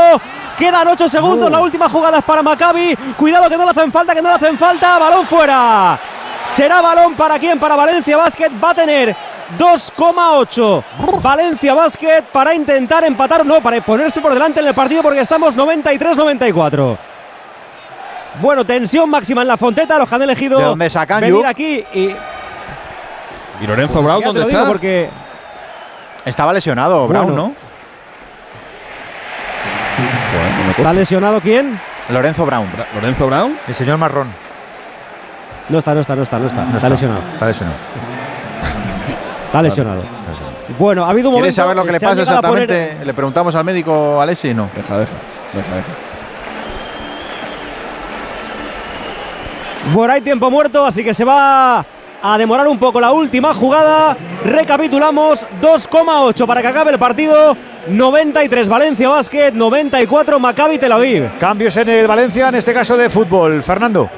Quedan 0.59 0.89
8 0.89 1.09
segundos. 1.09 1.51
La 1.51 1.61
última 1.61 1.89
jugada 1.89 2.19
es 2.19 2.24
para 2.24 2.43
Maccabi. 2.43 2.97
Cuidado 3.16 3.49
que 3.49 3.57
no 3.57 3.65
le 3.65 3.70
hacen 3.70 3.93
falta, 3.93 4.15
que 4.15 4.23
no 4.23 4.31
le 4.31 4.36
hacen 4.36 4.59
falta. 4.59 4.99
Balón 4.99 5.27
fuera. 5.27 5.99
Será 6.55 6.81
balón 6.82 7.15
para 7.15 7.39
quién? 7.39 7.59
Para 7.59 7.77
Valencia 7.77 8.16
Basket. 8.16 8.51
Va 8.62 8.70
a 8.70 8.74
tener 8.74 9.15
2,8 9.59 10.85
Valencia 11.23 11.74
Basket 11.74 12.23
para 12.33 12.55
intentar 12.55 13.05
empatar, 13.05 13.45
no, 13.45 13.61
para 13.61 13.81
ponerse 13.81 14.20
por 14.20 14.33
delante 14.33 14.61
en 14.61 14.66
el 14.69 14.74
partido 14.74 15.03
porque 15.03 15.20
estamos 15.20 15.57
93-94. 15.57 16.99
Bueno, 18.41 18.65
tensión 18.65 19.11
máxima 19.11 19.43
en 19.43 19.49
la 19.49 19.57
fonteta, 19.57 19.99
los 19.99 20.09
que 20.09 20.15
han 20.15 20.23
elegido 20.23 20.59
¿De 20.59 20.65
dónde 20.65 20.89
sacan, 20.89 21.20
venir 21.20 21.45
aquí 21.47 21.85
y 21.93 22.15
¿Y 23.61 23.66
Lorenzo 23.66 23.93
Pues 23.95 24.05
Brown 24.05 24.20
ya 24.20 24.27
te 24.27 24.27
dónde 24.27 24.47
digo 24.47 24.59
está? 24.61 24.66
porque 24.66 25.11
Estaba 26.24 26.53
lesionado, 26.53 27.07
Brown, 27.09 27.27
Bueno. 27.27 27.43
¿no? 27.49 27.73
está 30.70 30.93
lesionado 30.93 31.41
quién? 31.41 31.79
Lorenzo 32.09 32.47
Brown. 32.47 32.69
¿Lorenzo 32.95 33.27
Brown? 33.27 33.59
El 33.66 33.74
señor 33.74 33.99
Marrón. 33.99 34.33
No 35.69 35.79
está, 35.79 35.95
no 35.95 36.01
está, 36.01 36.16
no 36.16 36.23
está, 36.23 36.39
no 36.39 36.47
está, 36.47 36.65
No 36.65 36.77
está, 36.77 36.89
lesionado. 36.89 37.20
Está 37.35 37.47
lesionado. 37.47 37.79
Está 39.53 39.61
lesionado. 39.62 40.03
Bueno, 40.79 41.05
ha 41.05 41.11
habido 41.11 41.29
un 41.29 41.35
momento 41.35 41.43
¿Quieres 41.45 41.55
saber 41.55 41.77
lo 41.77 41.85
que 41.85 41.93
le 41.93 42.01
pasa 42.01 42.12
poner- 42.15 42.23
exactamente? 42.62 43.05
Le 43.05 43.12
preguntamos 43.12 43.55
al 43.55 43.65
médico 43.65 44.19
Alessi, 44.19 44.55
¿no? 44.55 44.70
Deja, 44.74 44.97
deja, 44.99 45.12
deja, 45.53 45.74
deja. 45.77 45.89
Bueno, 49.93 50.12
hay 50.15 50.20
tiempo 50.23 50.51
muerto, 50.51 50.87
así 50.87 51.05
que 51.05 51.12
se 51.12 51.24
va 51.24 51.85
a 52.23 52.39
demorar 52.39 52.66
un 52.69 52.79
poco 52.79 52.99
la 53.01 53.12
última 53.12 53.53
jugada. 53.53 54.16
Recapitulamos, 54.45 55.45
2,8 55.61 56.47
para 56.47 56.62
que 56.62 56.69
acabe 56.69 56.93
el 56.93 56.99
partido. 56.99 57.55
93 57.89 58.69
Valencia 58.69 59.09
Basket, 59.09 59.51
94 59.53 60.39
Maccabi 60.39 60.79
Tel 60.79 60.93
Aviv. 60.93 61.37
Cambios 61.39 61.77
en 61.77 61.89
el 61.91 62.07
Valencia, 62.07 62.49
en 62.49 62.55
este 62.55 62.73
caso 62.73 62.97
de 62.97 63.11
fútbol. 63.11 63.62
Fernando. 63.62 64.09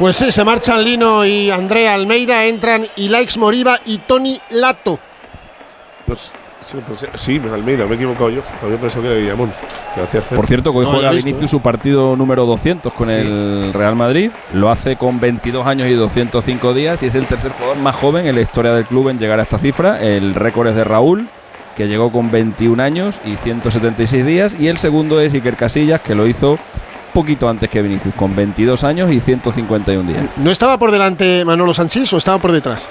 Pues 0.00 0.16
sí, 0.16 0.32
se 0.32 0.44
marchan 0.44 0.82
Lino 0.82 1.26
y 1.26 1.50
Andrea 1.50 1.92
Almeida, 1.92 2.46
entran 2.46 2.86
Ilaix 2.96 3.36
Moriba 3.36 3.80
y 3.84 3.98
Tony 3.98 4.40
Lato. 4.48 4.98
Pues, 6.06 6.32
sí, 6.64 6.78
pues, 6.88 7.06
sí, 7.16 7.38
Almeida, 7.52 7.84
me 7.84 7.92
he 7.92 7.94
equivocado 7.96 8.30
yo. 8.30 8.40
Había 8.62 8.78
pensado 8.78 9.02
que 9.02 9.08
era 9.10 9.20
Guillamón. 9.20 9.52
Gracias, 9.94 10.24
Fer. 10.24 10.36
Por 10.36 10.46
cierto, 10.46 10.72
que 10.72 10.78
hoy 10.78 10.84
No, 10.86 10.92
juega 10.92 11.10
visto, 11.10 11.26
Vinicius 11.26 11.50
¿eh? 11.50 11.50
su 11.50 11.60
partido 11.60 12.16
número 12.16 12.46
200 12.46 12.94
con 12.94 13.10
el 13.10 13.74
Real 13.74 13.94
Madrid. 13.94 14.30
Lo 14.54 14.70
hace 14.70 14.96
con 14.96 15.20
22 15.20 15.66
años 15.66 15.86
y 15.86 15.92
205 15.92 16.72
días 16.72 17.02
y 17.02 17.06
es 17.06 17.14
el 17.14 17.26
tercer 17.26 17.52
jugador 17.52 17.76
más 17.76 17.94
joven 17.94 18.26
en 18.26 18.36
la 18.36 18.40
historia 18.40 18.72
del 18.72 18.86
club 18.86 19.10
en 19.10 19.18
llegar 19.18 19.38
a 19.38 19.42
esta 19.42 19.58
cifra. 19.58 20.00
El 20.00 20.34
récord 20.34 20.68
es 20.68 20.76
de 20.76 20.84
Raúl, 20.84 21.28
que 21.76 21.88
llegó 21.88 22.10
con 22.10 22.30
21 22.30 22.82
años 22.82 23.20
y 23.22 23.36
176 23.36 24.24
días. 24.24 24.56
Y 24.58 24.68
el 24.68 24.78
segundo 24.78 25.20
es 25.20 25.34
Iker 25.34 25.56
Casillas, 25.56 26.00
que 26.00 26.14
lo 26.14 26.26
hizo 26.26 26.58
poquito 27.10 27.48
antes 27.48 27.68
que 27.68 27.82
Vinicius, 27.82 28.14
con 28.14 28.34
22 28.34 28.84
años 28.84 29.10
y 29.10 29.20
151 29.20 30.08
días. 30.08 30.24
¿No 30.36 30.50
estaba 30.50 30.78
por 30.78 30.90
delante 30.90 31.44
Manolo 31.44 31.74
Sanchís 31.74 32.12
o 32.12 32.16
estaba 32.16 32.38
por 32.38 32.52
detrás? 32.52 32.88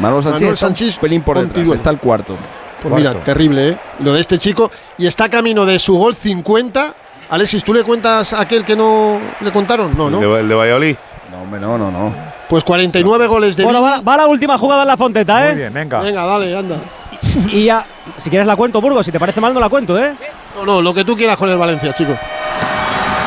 Manolo 0.00 0.22
Sánchez, 0.22 0.52
está 0.52 0.66
un 0.66 1.00
pelín 1.00 1.22
por 1.22 1.38
detrás, 1.38 1.68
está 1.70 1.90
el 1.90 1.98
cuarto. 1.98 2.36
Pues 2.82 2.94
mira, 2.94 3.14
terrible, 3.24 3.70
¿eh? 3.70 3.78
Lo 4.00 4.12
de 4.12 4.20
este 4.20 4.38
chico. 4.38 4.70
Y 4.98 5.06
está 5.06 5.28
camino 5.28 5.64
de 5.64 5.78
su 5.78 5.96
gol 5.96 6.14
50. 6.14 6.94
Alexis, 7.30 7.64
¿tú 7.64 7.72
le 7.72 7.82
cuentas 7.82 8.32
a 8.32 8.40
aquel 8.42 8.64
que 8.64 8.76
no 8.76 9.18
le 9.40 9.52
contaron? 9.52 9.96
No, 9.96 10.10
¿no? 10.10 10.20
El 10.20 10.28
de, 10.28 10.40
el 10.40 10.48
de 10.48 10.54
Valladolid. 10.54 10.96
No, 11.30 11.42
hombre, 11.42 11.60
no, 11.60 11.78
no, 11.78 11.90
no. 11.90 12.14
Pues 12.48 12.62
49 12.62 13.26
goles 13.26 13.56
de 13.56 13.64
Bueno, 13.64 13.80
va, 13.80 14.00
va 14.02 14.16
la 14.18 14.26
última 14.26 14.58
jugada 14.58 14.82
en 14.82 14.88
la 14.88 14.96
Fonteta, 14.96 15.46
¿eh? 15.46 15.48
Muy 15.50 15.58
bien, 15.60 15.72
venga. 15.72 16.00
Venga, 16.00 16.26
dale, 16.26 16.56
anda. 16.56 16.76
Y 17.50 17.64
ya, 17.64 17.86
si 18.18 18.28
quieres 18.28 18.46
la 18.46 18.56
cuento, 18.56 18.80
Burgos, 18.80 19.06
si 19.06 19.12
te 19.12 19.18
parece 19.18 19.40
mal 19.40 19.54
no 19.54 19.60
la 19.60 19.68
cuento, 19.70 19.98
¿eh? 19.98 20.14
No, 20.56 20.66
no, 20.66 20.82
lo 20.82 20.92
que 20.92 21.04
tú 21.04 21.16
quieras 21.16 21.36
con 21.36 21.48
el 21.48 21.56
Valencia, 21.56 21.92
chico. 21.94 22.12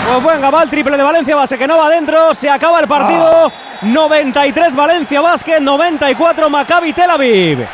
Pues 0.08 0.24
venga, 0.24 0.50
va 0.50 0.64
el 0.64 0.70
triple 0.70 0.96
de 0.96 1.04
Valencia 1.04 1.36
Base 1.36 1.58
que 1.58 1.68
no 1.68 1.78
va 1.78 1.88
adentro, 1.88 2.34
se 2.34 2.50
acaba 2.50 2.80
el 2.80 2.88
partido. 2.88 3.52
93 3.82 4.76
Valencia 4.76 5.22
Basket, 5.22 5.60
94 5.60 6.50
Maccabi 6.50 6.94
Tel 6.94 7.12
Aviv. 7.12 7.68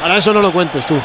Para 0.00 0.16
eso 0.16 0.32
no 0.32 0.40
lo 0.40 0.52
cuentes 0.52 0.86
tú. 0.86 0.98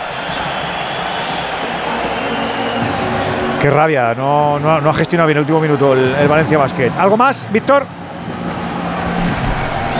Qué 3.61 3.69
rabia, 3.69 4.15
no, 4.15 4.57
no, 4.59 4.81
no 4.81 4.89
ha 4.89 4.93
gestionado 4.93 5.27
bien 5.27 5.37
el 5.37 5.41
último 5.41 5.59
minuto 5.59 5.93
el, 5.93 6.15
el 6.15 6.27
Valencia 6.27 6.57
Basket. 6.57 6.91
¿Algo 6.97 7.17
más, 7.17 7.47
Víctor? 7.51 7.85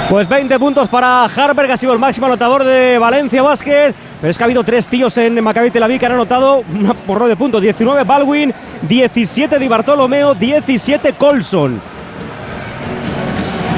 Pues 0.10 0.28
20 0.28 0.58
puntos 0.58 0.90
para 0.90 1.26
Harper, 1.26 1.68
que 1.68 1.74
ha 1.74 1.78
sido 1.78 1.94
el 1.94 2.00
máximo 2.00 2.26
anotador 2.26 2.64
de 2.64 2.98
Valencia 2.98 3.44
Basket. 3.44 3.94
Pero 4.22 4.30
es 4.30 4.38
que 4.38 4.44
ha 4.44 4.46
habido 4.46 4.64
tres 4.64 4.88
tíos 4.88 5.18
en 5.18 5.44
Maccabi 5.44 5.72
Tel 5.72 5.82
Aviv 5.82 6.00
que 6.00 6.06
han 6.06 6.12
anotado 6.12 6.58
un 6.60 6.96
porro 7.08 7.28
de 7.28 7.36
puntos. 7.36 7.60
19 7.60 8.04
Baldwin, 8.04 8.54
17 8.84 9.58
Di 9.58 9.68
Bartolomeo, 9.68 10.36
17 10.36 11.14
Colson. 11.14 11.82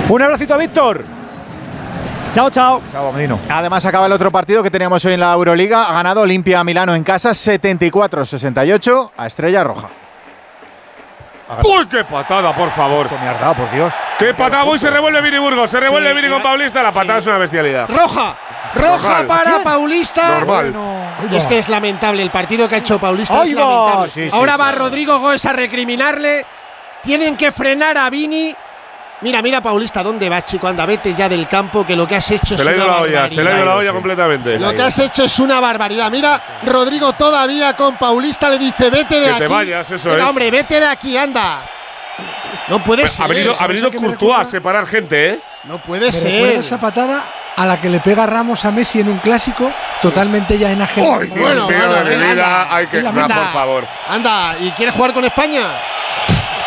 Un 0.10 0.22
abracito 0.22 0.54
a 0.54 0.58
Víctor. 0.58 1.06
Chao, 2.34 2.50
chao. 2.50 2.82
Chao, 2.92 3.14
menino. 3.14 3.40
Además 3.50 3.86
acaba 3.86 4.06
el 4.08 4.12
otro 4.12 4.32
partido 4.32 4.62
que 4.62 4.70
teníamos 4.70 5.06
hoy 5.06 5.14
en 5.14 5.22
la 5.22 5.32
Euroliga. 5.32 5.86
Ha 5.86 5.94
ganado 5.94 6.22
Olimpia 6.22 6.62
Milano 6.66 6.94
en 6.94 7.04
casa 7.04 7.30
74-68 7.30 9.12
a 9.16 9.28
Estrella 9.28 9.64
Roja. 9.64 9.90
¡Uy, 11.64 11.86
qué 11.88 12.04
patada, 12.04 12.56
por 12.56 12.72
favor! 12.72 13.08
Me 13.12 13.28
has 13.30 13.40
dado, 13.40 13.56
por 13.56 13.72
Dios. 13.72 13.94
¡Qué 14.18 14.34
patada! 14.34 14.66
Uy, 14.66 14.80
se 14.80 14.90
revuelve 14.90 15.22
Vini 15.22 15.38
Burgos, 15.38 15.70
se 15.70 15.80
revuelve 15.80 16.10
Sí, 16.10 16.16
Vini 16.16 16.30
con 16.30 16.42
Paulista. 16.42 16.82
La 16.82 16.92
patada 16.92 17.20
es 17.20 17.28
una 17.28 17.38
bestialidad. 17.38 17.88
Roja. 17.88 18.36
Roja 18.76 19.10
Normal. 19.20 19.28
para 19.28 19.52
¿Quién? 19.52 19.64
Paulista. 19.64 20.40
Normal. 20.40 20.76
Es 21.32 21.48
que 21.48 21.60
es 21.60 21.70
lamentable. 21.70 22.22
El 22.24 22.32
partido 22.32 22.68
que 22.68 22.76
ha 22.76 22.78
hecho 22.80 23.00
Paulista 23.00 23.44
es 23.44 23.54
lamentable. 23.54 24.10
Sí, 24.10 24.30
sí, 24.30 24.36
Ahora 24.36 24.54
sí. 24.54 24.60
va 24.60 24.72
Rodrigo 24.72 25.20
Góez 25.20 25.46
a 25.46 25.54
recriminarle. 25.54 26.46
Tienen 27.04 27.36
que 27.36 27.52
frenar 27.52 27.98
a 27.98 28.10
Vini. 28.10 28.56
Mira, 29.22 29.42
mira, 29.42 29.62
Paulista, 29.62 30.04
¿dónde 30.04 30.28
vas, 30.28 30.44
chico? 30.44 30.68
Anda, 30.68 30.86
vete 30.86 31.14
ya 31.14 31.30
del 31.30 31.48
campo, 31.48 31.86
que 31.86 31.96
lo 31.96 32.06
que 32.06 32.16
has 32.16 32.30
hecho 32.32 32.56
Se 32.56 32.62
es 32.62 32.66
le 32.66 32.72
ha 32.72 32.76
ido 32.76 32.84
una 32.86 32.94
la 32.96 33.02
olla, 33.02 33.30
se 33.30 33.42
le 33.42 33.52
ha 33.52 33.56
ido 33.56 33.66
la 33.66 33.76
olla 33.78 33.94
completamente. 33.94 34.60
Lo 34.60 34.74
que 34.74 34.82
has 34.82 35.00
hecho 35.00 35.24
es 35.24 35.40
una 35.40 35.62
barbaridad. 35.62 36.12
Mira, 36.12 36.42
Rodrigo 36.66 37.14
todavía 37.14 37.74
con 37.74 37.96
Paulista 37.96 38.50
le 38.50 38.58
dice, 38.58 38.90
vete 38.90 39.16
de 39.22 39.26
Que 39.28 39.32
aquí. 39.32 39.40
te 39.40 39.48
vayas, 39.48 39.92
eso 39.92 40.14
es. 40.14 40.22
hombre, 40.24 40.52
vete 40.52 40.78
de 40.80 40.88
aquí, 40.88 41.16
anda. 41.18 41.62
No 42.68 42.84
puede 42.84 43.08
ser. 43.08 43.26
Ha 43.26 43.28
venido, 43.28 43.54
¿sabes 43.54 43.62
ha 43.62 43.68
venido 43.68 43.92
Courtois 43.92 44.40
a 44.40 44.46
separar 44.46 44.86
gente, 44.86 45.32
¿eh? 45.32 45.40
No 45.64 45.82
puede 45.82 46.12
ser. 46.12 46.58
esa 46.58 46.80
patada 46.80 47.26
a 47.56 47.66
la 47.66 47.80
que 47.80 47.90
le 47.90 48.00
pega 48.00 48.26
Ramos 48.26 48.66
a 48.66 48.72
Messi 48.72 49.00
en 49.00 49.10
un 49.10 49.20
clásico, 49.20 49.72
totalmente 50.02 50.58
ya 50.58 50.72
enajenado. 50.72 51.22
¡Ay, 51.22 51.28
Dios 51.30 51.70
mío 51.70 51.94
de 51.94 52.16
mi 52.18 52.24
vida! 52.24 52.76
Hay 52.76 52.88
que. 52.88 53.02
Por 53.02 53.54
favor. 53.54 53.88
Anda, 54.10 54.56
¿y 54.60 54.72
quieres 54.72 54.96
jugar 54.96 55.14
con 55.14 55.26
España? 55.26 55.68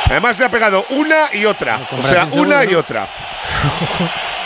Además, 0.07 0.39
le 0.39 0.45
ha 0.45 0.49
pegado 0.49 0.87
una 0.91 1.31
y 1.33 1.45
otra. 1.45 1.81
O 1.99 2.03
sea, 2.03 2.25
una 2.25 2.61
seguro, 2.61 2.63
y 2.63 2.73
¿no? 2.73 2.79
otra. 2.79 3.09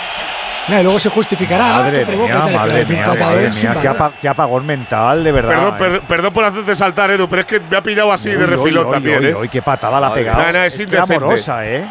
Y 0.69 0.83
luego 0.83 1.01
se 1.01 1.11
justificará. 1.11 1.65
Madre 1.69 1.99
Te 2.01 2.07
provoca, 2.07 2.35
mía, 2.35 2.45
te- 2.45 2.53
madre 2.55 2.85
un 2.85 3.19
madre 3.19 3.49
mía, 3.51 3.53
qué, 3.81 3.89
valor. 3.89 3.89
apa- 3.89 4.13
qué 4.21 4.29
apagón 4.29 4.67
mental, 4.67 5.25
de 5.25 5.33
verdad. 5.33 5.51
Perdón, 5.51 5.75
eh. 5.75 5.79
per- 5.79 6.01
perdón 6.03 6.33
por 6.33 6.45
hacerte 6.45 6.77
saltar, 6.77 7.11
Edu, 7.11 7.29
pero 7.29 7.41
es 7.41 7.47
que 7.47 7.61
me 7.61 7.77
ha 7.77 7.83
pillado 7.83 8.13
así 8.13 8.31
de 8.31 8.47
refilón 8.47 8.87
uy, 8.87 8.93
también, 8.93 9.19
uy, 9.21 9.27
¿eh? 9.27 9.35
uy, 9.35 9.49
qué 9.49 9.63
patada 9.63 9.99
la 10.01 10.09
ha 10.09 10.15
pegado. 10.15 10.39
mía, 10.39 10.53
no, 10.53 10.63
es 10.65 10.77
que 10.77 10.83
indecente. 10.85 11.15
amorosa, 11.17 11.67
¿eh? 11.67 11.85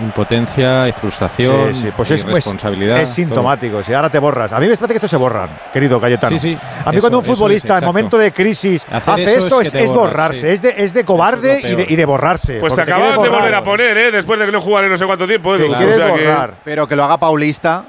Impotencia 0.00 0.88
y 0.88 0.92
frustración. 0.92 1.74
Sí, 1.74 1.82
sí, 1.82 1.88
pues 1.96 2.10
y 2.10 2.14
es, 2.14 2.20
es- 2.24 2.26
responsabilidad. 2.26 3.00
es 3.00 3.10
sintomático. 3.10 3.82
Si 3.82 3.92
ahora 3.94 4.10
te 4.10 4.18
borras. 4.18 4.52
A 4.52 4.58
mí 4.58 4.66
me 4.66 4.74
parece 4.76 4.88
que 4.88 4.94
esto 4.96 5.08
se 5.08 5.16
borran, 5.16 5.48
querido 5.72 6.00
Cayetano. 6.00 6.38
Sí, 6.38 6.54
sí, 6.54 6.58
A 6.84 6.90
mí 6.90 6.96
eso- 6.96 7.00
cuando 7.02 7.18
un 7.18 7.24
futbolista 7.24 7.78
en 7.78 7.84
momento 7.84 8.18
de 8.18 8.32
crisis 8.32 8.86
Hacer 8.90 9.14
hace 9.14 9.22
eso 9.36 9.38
esto 9.46 9.60
es 9.60 9.74
es, 9.74 9.90
borras, 9.92 10.12
borrarse, 10.12 10.40
sí. 10.40 10.46
es, 10.48 10.62
de, 10.62 10.74
es 10.78 10.94
de 10.94 11.04
cobarde 11.04 11.60
y, 11.62 11.74
de, 11.76 11.86
y 11.88 11.96
de 11.96 12.04
borrarse. 12.04 12.58
Pues 12.60 12.74
te 12.74 12.80
acaban 12.82 13.12
de 13.22 13.28
volver 13.28 13.54
a 13.54 13.62
poner, 13.62 13.96
¿eh? 13.96 14.10
Después 14.10 14.38
de 14.40 14.46
que 14.46 14.52
no 14.52 14.60
jugaron 14.60 14.90
no 14.90 14.96
sé 14.98 15.06
cuánto 15.06 15.26
tiempo, 15.26 15.54
Edu. 15.54 15.66
Te 15.68 15.72
O 15.74 15.76
quieres 15.76 15.96
sea 15.96 16.06
que- 16.06 16.24
borrar. 16.24 16.54
Pero 16.64 16.86
que 16.88 16.96
lo 16.96 17.04
haga 17.04 17.18
Paulista. 17.18 17.84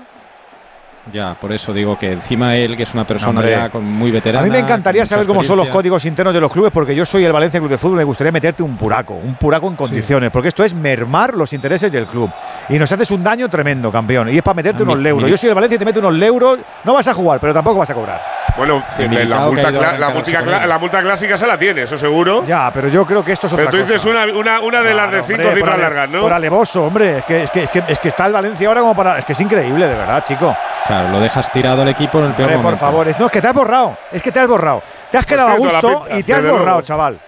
Ya, 1.14 1.36
por 1.40 1.52
eso 1.52 1.72
digo 1.72 1.98
que 2.00 2.14
encima 2.14 2.56
él, 2.56 2.76
que 2.76 2.84
es 2.84 2.94
una 2.94 3.06
persona 3.06 3.40
Hombre. 3.40 3.52
ya 3.52 3.70
con 3.70 3.84
muy 3.84 4.10
veterana. 4.12 4.42
A 4.42 4.44
mí 4.44 4.50
me 4.50 4.60
encantaría 4.60 5.06
saber 5.06 5.28
cómo 5.28 5.44
son 5.44 5.58
los 5.58 5.68
códigos 5.68 6.04
internos 6.06 6.34
de 6.34 6.42
los 6.42 6.52
clubes, 6.52 6.72
porque 6.72 6.96
yo 6.96 7.06
soy 7.06 7.24
el 7.26 7.32
Valencia 7.32 7.60
Club 7.60 7.70
de 7.70 7.78
Fútbol. 7.78 7.98
Me 7.98 8.04
gustaría 8.04 8.32
meterte 8.32 8.64
un 8.64 8.76
puraco, 8.76 9.14
un 9.14 9.36
puraco 9.36 9.68
en 9.68 9.76
condiciones, 9.76 10.32
porque 10.32 10.50
esto 10.50 10.64
es 10.64 10.74
mermar 10.74 11.36
los 11.36 11.54
intereses 11.54 11.92
del 11.92 12.08
club. 12.08 12.32
Y 12.70 12.80
nos 12.80 12.92
haces 12.92 13.12
un 13.12 13.24
daño 13.24 13.48
tremendo, 13.50 13.92
campeón. 13.92 14.30
Y 14.34 14.38
es 14.38 14.44
para 14.44 14.56
meterte 14.56 14.82
A 14.82 14.86
mí- 14.86 14.94
unos 14.94 15.06
euros. 15.06 15.30
Yo 15.30 15.38
soy 15.38 15.50
el 15.50 15.56
Valencia 15.56 15.76
y 15.76 15.80
te 15.80 15.86
meto 15.86 16.00
unos 16.00 16.20
euros. 16.24 16.60
No 16.84 16.94
vas 16.96 17.08
a 17.08 17.14
jugar, 17.14 17.40
pero 17.40 17.54
tampoco 17.54 17.80
vas 17.80 17.90
a 17.90 17.94
cobrar. 17.94 18.22
Bueno, 18.58 18.82
Y 18.98 19.04
la, 19.04 19.40
multa, 19.48 19.70
la, 19.72 20.10
multa, 20.10 20.78
multa 20.80 21.02
clásica 21.02 21.38
se 21.38 21.46
la 21.46 21.58
tiene, 21.58 21.84
eso 21.84 21.98
seguro. 21.98 22.46
Ya, 22.46 22.72
pero 22.74 22.88
yo 22.88 23.06
creo 23.06 23.24
que 23.24 23.34
esto 23.34 23.48
es 23.48 23.54
otra 23.54 23.66
Pero 23.70 23.78
tú 23.84 23.86
dices 23.86 24.02
cosa. 24.02 24.26
una, 24.26 24.34
una, 24.34 24.60
una 24.62 24.82
de 24.82 24.94
las 24.94 25.12
de 25.12 25.24
cinco 25.24 25.42
hombre, 25.44 25.56
cifras 25.58 25.78
largas, 25.80 26.10
¿no? 26.10 26.22
Por 26.22 26.32
alevoso, 26.34 26.84
hombre. 26.86 27.18
Es 27.20 27.26
que, 27.26 27.44
es, 27.44 27.52
que, 27.52 27.64
es, 27.64 27.70
que, 27.70 27.84
es 27.88 28.00
que 28.00 28.08
está 28.08 28.26
el 28.26 28.34
Valencia 28.34 28.68
ahora 28.68 28.80
como 28.82 28.96
para. 28.96 29.20
Es 29.20 29.26
que 29.26 29.34
es 29.34 29.42
increíble, 29.42 29.88
de 29.88 29.94
verdad, 29.96 30.24
chico. 30.26 30.56
Claro, 30.86 31.10
lo 31.10 31.20
dejas 31.20 31.52
tirado 31.52 31.82
al 31.82 31.88
equipo 31.88 32.20
en 32.20 32.26
el 32.26 32.34
peor 32.34 32.50
Hombre, 32.50 32.56
por 32.58 32.64
momento. 32.66 32.86
favor. 32.86 33.08
Es, 33.08 33.20
no, 33.20 33.26
es 33.26 33.32
que 33.32 33.42
te 33.42 33.48
has 33.48 33.54
borrado. 33.54 33.98
Es 34.12 34.22
que 34.22 34.32
te 34.32 34.40
has 34.40 34.48
borrado. 34.48 34.84
Te 35.10 35.18
has 35.18 35.26
quedado 35.26 35.50
a 35.50 35.56
gusto 35.56 36.02
pinta, 36.02 36.20
y 36.20 36.24
te 36.24 36.34
has 36.34 36.46
borrado, 36.46 36.82
chaval. 36.82 37.20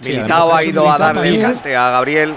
Militao 0.00 0.54
ha 0.54 0.64
ido 0.64 0.90
a 0.90 0.96
darle 0.96 1.28
el 1.28 1.42
cante 1.42 1.76
a 1.76 1.90
Gabriel. 1.90 2.34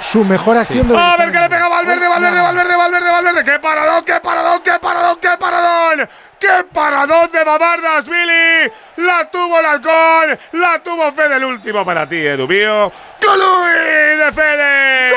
Su 0.00 0.24
mejor 0.24 0.56
acción 0.56 0.88
de 0.88 0.96
A 0.96 1.16
ver 1.16 1.30
que 1.30 1.38
le 1.38 1.48
pega 1.48 1.68
Valverde, 1.68 2.08
Valverde, 2.08 2.40
Valverde, 2.40 2.76
Valverde, 2.76 3.10
Valverde. 3.10 3.44
¡Qué 3.44 3.58
paradón, 3.58 4.04
qué 4.04 4.20
paradón, 4.20 4.60
qué 4.62 4.78
paradón, 4.80 5.18
qué 5.20 5.28
paradón! 5.38 6.08
¡Qué 6.40 6.64
paradón 6.72 7.30
de 7.30 7.44
Babardas, 7.44 8.08
Billy! 8.08 8.72
La 8.96 9.30
tuvo 9.30 9.60
el 9.60 9.66
halcón, 9.66 10.38
la 10.52 10.82
tuvo 10.82 11.12
Fede 11.12 11.36
el 11.36 11.44
último 11.44 11.84
para 11.84 12.08
ti, 12.08 12.16
Edu 12.16 12.48
mío. 12.48 12.90
¡Colui 13.20 14.16
de 14.16 14.32
Fede! 14.32 15.10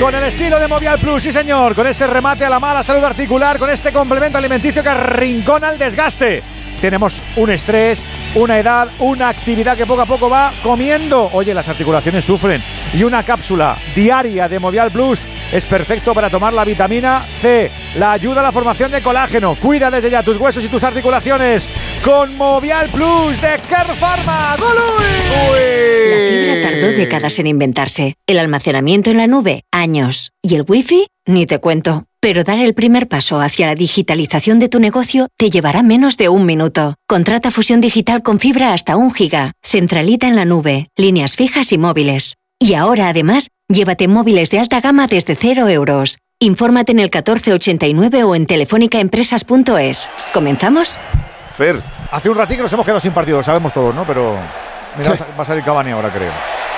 Con 0.00 0.12
el 0.12 0.24
estilo 0.24 0.58
de 0.58 0.66
Movial 0.66 0.98
Plus, 0.98 1.22
sí 1.22 1.32
señor, 1.32 1.76
con 1.76 1.86
ese 1.86 2.08
remate 2.08 2.44
a 2.44 2.50
la 2.50 2.58
mala 2.58 2.82
salud 2.82 3.04
articular, 3.04 3.60
con 3.60 3.70
este 3.70 3.92
complemento 3.92 4.38
alimenticio 4.38 4.82
que 4.82 4.88
arrincona 4.88 5.70
el 5.70 5.78
desgaste. 5.78 6.42
Tenemos 6.80 7.22
un 7.36 7.50
estrés, 7.50 8.08
una 8.38 8.58
edad, 8.58 8.88
una 9.00 9.28
actividad 9.28 9.76
que 9.76 9.86
poco 9.86 10.02
a 10.02 10.06
poco 10.06 10.30
va 10.30 10.52
comiendo. 10.62 11.28
Oye, 11.32 11.52
las 11.52 11.68
articulaciones 11.68 12.24
sufren. 12.24 12.62
Y 12.94 13.02
una 13.02 13.22
cápsula 13.22 13.76
diaria 13.94 14.48
de 14.48 14.58
Movial 14.58 14.90
Plus 14.90 15.20
es 15.52 15.64
perfecto 15.64 16.14
para 16.14 16.30
tomar 16.30 16.52
la 16.52 16.64
vitamina 16.64 17.24
C. 17.40 17.70
La 17.96 18.12
ayuda 18.12 18.40
a 18.40 18.44
la 18.44 18.52
formación 18.52 18.90
de 18.90 19.02
colágeno. 19.02 19.56
Cuida 19.56 19.90
desde 19.90 20.10
ya 20.10 20.22
tus 20.22 20.36
huesos 20.36 20.64
y 20.64 20.68
tus 20.68 20.84
articulaciones 20.84 21.68
con 22.04 22.36
Movial 22.36 22.88
Plus 22.90 23.40
de 23.40 23.58
Care 23.68 23.94
Pharma. 23.94 24.56
¡Golui! 24.58 25.08
La 26.10 26.28
fibra 26.28 26.70
tardó 26.70 26.96
décadas 26.96 27.38
en 27.38 27.46
inventarse, 27.48 28.14
el 28.26 28.38
almacenamiento 28.38 29.10
en 29.10 29.16
la 29.18 29.26
nube, 29.26 29.64
años, 29.72 30.32
y 30.42 30.54
el 30.54 30.64
wifi, 30.66 31.08
ni 31.26 31.46
te 31.46 31.58
cuento. 31.58 32.07
Pero 32.20 32.42
dar 32.42 32.58
el 32.58 32.74
primer 32.74 33.06
paso 33.06 33.40
hacia 33.40 33.68
la 33.68 33.76
digitalización 33.76 34.58
de 34.58 34.68
tu 34.68 34.80
negocio 34.80 35.28
te 35.36 35.50
llevará 35.50 35.84
menos 35.84 36.16
de 36.16 36.28
un 36.28 36.46
minuto. 36.46 36.96
Contrata 37.06 37.52
fusión 37.52 37.80
digital 37.80 38.22
con 38.22 38.40
fibra 38.40 38.72
hasta 38.72 38.96
un 38.96 39.14
giga, 39.14 39.52
centralita 39.62 40.26
en 40.26 40.34
la 40.34 40.44
nube, 40.44 40.88
líneas 40.96 41.36
fijas 41.36 41.70
y 41.70 41.78
móviles. 41.78 42.34
Y 42.58 42.74
ahora 42.74 43.08
además, 43.08 43.50
llévate 43.68 44.08
móviles 44.08 44.50
de 44.50 44.58
alta 44.58 44.80
gama 44.80 45.06
desde 45.06 45.36
0 45.36 45.68
euros. 45.68 46.18
Infórmate 46.40 46.90
en 46.90 46.98
el 46.98 47.04
1489 47.04 48.24
o 48.24 48.34
en 48.34 48.46
telefónicaempresas.es. 48.46 50.10
¿Comenzamos? 50.34 50.98
Fer. 51.54 51.80
Hace 52.10 52.30
un 52.30 52.36
ratito 52.36 52.62
nos 52.62 52.72
hemos 52.72 52.84
quedado 52.84 53.00
sin 53.00 53.12
partido, 53.12 53.38
lo 53.38 53.44
sabemos 53.44 53.72
todos, 53.72 53.94
¿no? 53.94 54.04
Pero 54.04 54.36
mira, 54.96 55.08
va 55.10 55.14
a 55.14 55.16
sa- 55.16 55.26
va 55.38 55.42
a 55.42 55.44
salir 55.44 55.64
Cavani 55.64 55.90
ahora, 55.92 56.10
creo. 56.10 56.32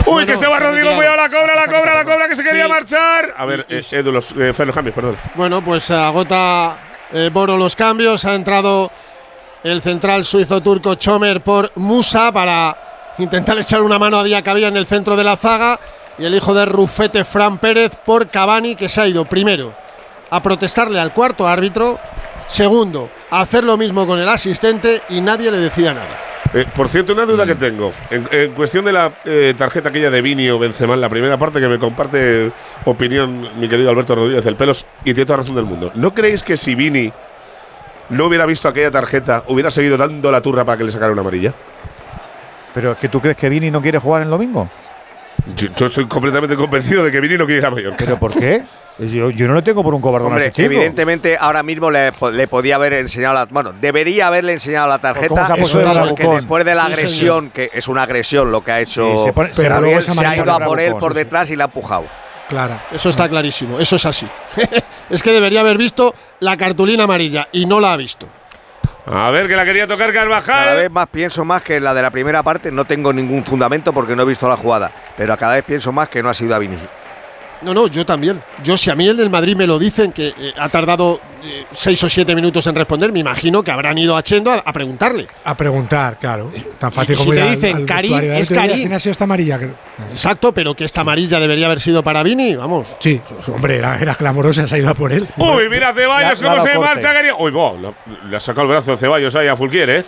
Uy, 0.07 0.13
Bueno, 0.13 0.27
que 0.27 0.37
se 0.37 0.47
va 0.47 0.59
Rodrigo, 0.59 0.95
cuidado, 0.97 1.17
la 1.17 1.29
cobra, 1.29 1.55
la 1.55 1.67
cobra, 1.67 1.95
la 1.95 2.05
cobra, 2.05 2.29
que 2.29 2.37
se 2.37 2.43
quería 2.43 2.65
Sí. 2.65 2.69
marchar. 2.71 3.35
A 3.37 3.45
ver, 3.45 3.67
eh, 3.69 3.83
Edu, 3.91 4.11
los, 4.13 4.33
eh, 4.33 4.53
los 4.57 4.75
cambios, 4.75 4.95
perdón. 4.95 5.17
Bueno, 5.35 5.63
pues 5.63 5.91
agota 5.91 6.77
eh, 7.13 7.29
Boro 7.33 7.57
los 7.57 7.77
cambios. 7.77 8.25
Ha 8.25 8.35
entrado 8.35 8.91
el 9.63 9.83
central 9.83 10.25
suizo 10.25 10.63
turco 10.63 10.95
Chomer 10.95 11.43
por 11.43 11.71
Musa 11.77 12.33
para 12.33 13.13
intentar 13.19 13.59
echar 13.59 13.83
una 13.83 13.99
mano 13.99 14.19
a 14.19 14.25
Diacabía 14.25 14.69
en 14.69 14.77
el 14.79 14.87
centro 14.87 15.17
de 15.17 15.25
la 15.25 15.37
zaga. 15.37 15.79
Y 16.19 16.25
el 16.25 16.35
hijo 16.35 16.55
de 16.55 16.65
Rufete, 16.67 17.25
Fran 17.25 17.59
Pérez, 17.59 17.93
por 18.05 18.29
Cavani, 18.29 18.77
que 18.77 18.89
se 18.89 19.01
ha 19.01 19.07
ido 19.07 19.25
primero 19.25 19.75
a 20.31 20.43
protestarle 20.43 20.99
al 21.01 21.13
cuarto 21.13 21.47
árbitro. 21.49 21.99
Segundo, 22.47 23.11
a 23.31 23.41
hacer 23.43 23.65
lo 23.65 23.77
mismo 23.77 24.07
con 24.07 24.19
el 24.19 24.29
asistente 24.29 25.03
y 25.11 25.21
nadie 25.21 25.51
le 25.51 25.59
decía 25.59 25.93
nada. 25.95 26.19
Eh, 26.53 26.67
por 26.75 26.89
cierto, 26.89 27.13
una 27.13 27.27
duda 27.27 27.47
que 27.47 27.55
tengo. 27.55 27.93
En, 28.11 28.29
en 28.33 28.53
cuestión 28.53 28.85
de 28.85 28.93
la 28.93 29.13
eh, 29.25 29.55
tarjeta 29.57 29.91
aquella 29.91 30.11
de 30.11 30.21
Vini 30.21 30.51
o 30.51 30.59
Benzema, 30.59 30.95
en 30.95 31.01
la 31.01 31.09
primera 31.09 31.39
parte 31.39 31.61
que 31.61 31.69
me 31.69 31.79
comparte 31.79 32.51
opinión 32.85 33.49
mi 33.57 33.69
querido 33.69 33.91
Alberto 33.91 34.17
Rodríguez, 34.17 34.45
el 34.47 34.57
pelos, 34.57 34.85
y 35.05 35.15
tiene 35.15 35.27
toda 35.27 35.39
razón 35.39 35.55
del 35.55 35.65
mundo. 35.65 35.93
¿No 35.95 36.13
creéis 36.13 36.43
que 36.43 36.57
si 36.57 36.75
Vini 36.75 37.13
no 38.09 38.27
hubiera 38.27 38.47
visto 38.47 38.67
aquella 38.67 38.91
tarjeta, 38.91 39.45
hubiera 39.47 39.71
seguido 39.71 39.97
dando 39.97 40.33
la 40.33 40.41
turra 40.41 40.65
para 40.65 40.77
que 40.79 40.85
le 40.85 40.91
sacara 40.91 41.13
una 41.13 41.21
amarilla? 41.21 41.55
¿Pero 42.75 42.93
es 42.93 42.99
que 42.99 43.09
tú 43.09 43.21
crees 43.21 43.37
que 43.37 43.49
Vini 43.49 43.71
no 43.71 43.81
quiere 43.81 43.99
jugar 43.99 44.23
el 44.23 44.31
domingo? 44.31 44.69
Yo, 45.55 45.69
yo 45.77 45.87
estoy 45.87 46.07
completamente 46.07 46.57
convencido 46.57 47.05
de 47.05 47.13
que 47.13 47.21
Vini 47.21 47.39
no 47.39 47.47
quiere 47.47 47.61
ir 47.61 47.67
a 47.67 47.71
Mallorca. 47.71 47.97
¿Pero 48.05 48.19
por 48.19 48.33
qué? 48.35 48.63
Yo, 49.01 49.31
yo 49.31 49.49
no 49.49 49.55
le 49.55 49.63
tengo 49.63 49.83
por 49.83 49.95
un 49.95 50.01
cobardón 50.01 50.35
a 50.35 50.37
este 50.39 50.51
chico. 50.51 50.67
evidentemente 50.67 51.37
ahora 51.41 51.63
mismo 51.63 51.91
le, 51.91 52.13
po- 52.13 52.31
le 52.31 52.47
podía 52.49 52.75
haber 52.77 52.93
enseñado 52.93 53.35
la. 53.35 53.47
Bueno, 53.47 53.73
debería 53.73 54.27
haberle 54.27 54.53
enseñado 54.53 54.89
la 54.89 54.99
¿Cómo 54.99 55.13
tarjeta. 55.15 55.47
se 55.47 55.53
ha 55.53 55.57
puesto 55.57 55.79
de 55.79 56.09
porque 56.09 56.29
después 56.29 56.65
de 56.65 56.75
la 56.75 56.87
Sí, 56.87 56.93
agresión, 56.93 57.51
que 57.51 57.71
es 57.73 57.89
una 57.89 58.03
agresión 58.03 58.53
lo 58.53 58.63
que 58.63 58.73
ha 58.73 58.81
hecho 58.81 59.17
Sí, 59.17 59.25
se 59.25 59.33
pone- 59.33 59.55
se 59.55 59.69
Gabriel, 59.69 60.01
ha 60.27 60.37
ido 60.37 60.53
a 60.53 60.59
por 60.61 60.81
él 60.81 60.95
por 60.97 61.15
detrás 61.15 61.49
y 61.51 61.57
le 61.57 61.63
ha 61.63 61.67
empujado. 61.67 62.05
Claro. 62.49 62.79
Eso 62.93 63.09
está 63.11 63.29
clarísimo, 63.29 63.79
eso 63.81 63.97
es 63.97 64.05
así. 64.07 64.27
es 65.11 65.23
que 65.23 65.31
debería 65.33 65.61
haber 65.61 65.79
visto 65.79 66.15
la 66.41 66.57
cartulina 66.57 67.05
amarilla 67.05 67.49
y 67.53 67.65
no 67.65 67.81
la 67.81 67.93
ha 67.93 67.97
visto. 67.97 68.27
A 69.07 69.31
ver, 69.31 69.49
que 69.49 69.57
la 69.57 69.65
quería 69.65 69.87
tocar 69.87 70.13
Cada 70.13 70.29
Carvajal. 70.29 70.77
vez 70.77 70.91
más 70.91 71.07
pienso 71.07 71.45
más 71.45 71.63
que 71.63 71.81
la 71.81 71.95
de 71.95 72.03
la 72.03 72.11
primera 72.11 72.43
parte 72.43 72.71
no 72.71 72.85
tengo 72.85 73.13
ningún 73.13 73.45
fundamento 73.45 73.93
porque 73.93 74.15
no 74.15 74.23
he 74.23 74.27
visto 74.27 74.47
la 74.49 74.57
jugada. 74.57 74.91
Pero 75.17 75.37
cada 75.39 75.55
vez 75.55 75.65
pienso 75.65 75.91
más 75.91 76.09
que 76.09 76.23
no 76.23 76.29
ha 76.29 76.35
sido 76.35 76.55
a 76.55 76.59
Vini. 76.59 76.77
No, 77.63 77.75
no, 77.75 77.87
yo 77.89 78.07
también. 78.07 78.43
Yo, 78.65 78.77
si 78.79 78.91
a 78.91 78.95
mí 78.95 79.07
el 79.09 79.17
del 79.17 79.29
Madrid 79.31 79.57
me 79.57 79.67
lo 79.67 79.79
dicen, 79.79 80.13
que 80.13 80.29
eh, 80.29 80.53
ha 80.59 80.69
tardado 80.69 81.21
eh, 81.45 81.67
seis 81.73 82.03
o 82.03 82.09
siete 82.09 82.35
minutos 82.35 82.67
en 82.67 82.75
responder, 82.75 83.13
me 83.13 83.21
imagino 83.21 83.63
que 83.63 83.71
habrán 83.71 83.99
ido 83.99 84.17
a 84.17 84.23
Chendo 84.23 84.51
a, 84.51 84.57
a 84.59 84.73
preguntarle. 84.73 85.27
A 85.45 85.55
preguntar, 85.55 86.19
claro. 86.19 86.51
Tan 86.79 86.91
fácil 86.91 87.15
Y 87.15 87.19
si 87.19 87.23
como 87.23 87.35
ir 87.35 87.41
te 87.41 87.49
al- 87.49 87.55
dicen, 87.57 87.77
al 87.77 87.85
Karim, 87.87 88.15
es 88.33 88.51
Oye, 88.51 88.61
Karim. 88.61 88.77
¿Quién 88.77 88.93
ha 88.95 88.99
sido 88.99 89.11
esta 89.13 89.25
amarilla? 89.25 89.59
Exacto, 90.11 90.53
pero 90.55 90.75
que 90.75 90.85
esta 90.85 91.03
amarilla 91.03 91.39
debería 91.39 91.67
haber 91.67 91.81
sido 91.81 92.03
para 92.03 92.23
Vini, 92.23 92.55
vamos. 92.57 92.87
Sí, 92.99 93.21
hombre, 93.49 93.77
era, 93.77 93.99
era 93.99 94.15
clamorosa, 94.15 94.67
se 94.67 94.77
ha 94.77 94.79
ido 94.79 94.89
a 94.89 94.95
por 94.95 95.13
él. 95.13 95.27
Uy, 95.37 95.69
mira 95.69 95.93
Ceballos, 95.93 96.41
Ya- 96.41 96.49
cómo 96.51 96.63
se 96.63 96.79
marcha. 96.79 97.13
Uy, 97.39 97.51
bo, 97.51 97.77
le, 97.79 98.29
le 98.31 98.37
ha 98.37 98.41
sacado 98.41 98.63
el 98.67 98.69
brazo 98.73 98.97
Ceballos 98.97 99.35
ahí 99.37 99.49
a 99.49 99.57
Fulquier, 99.57 99.91
¿eh? 99.91 100.05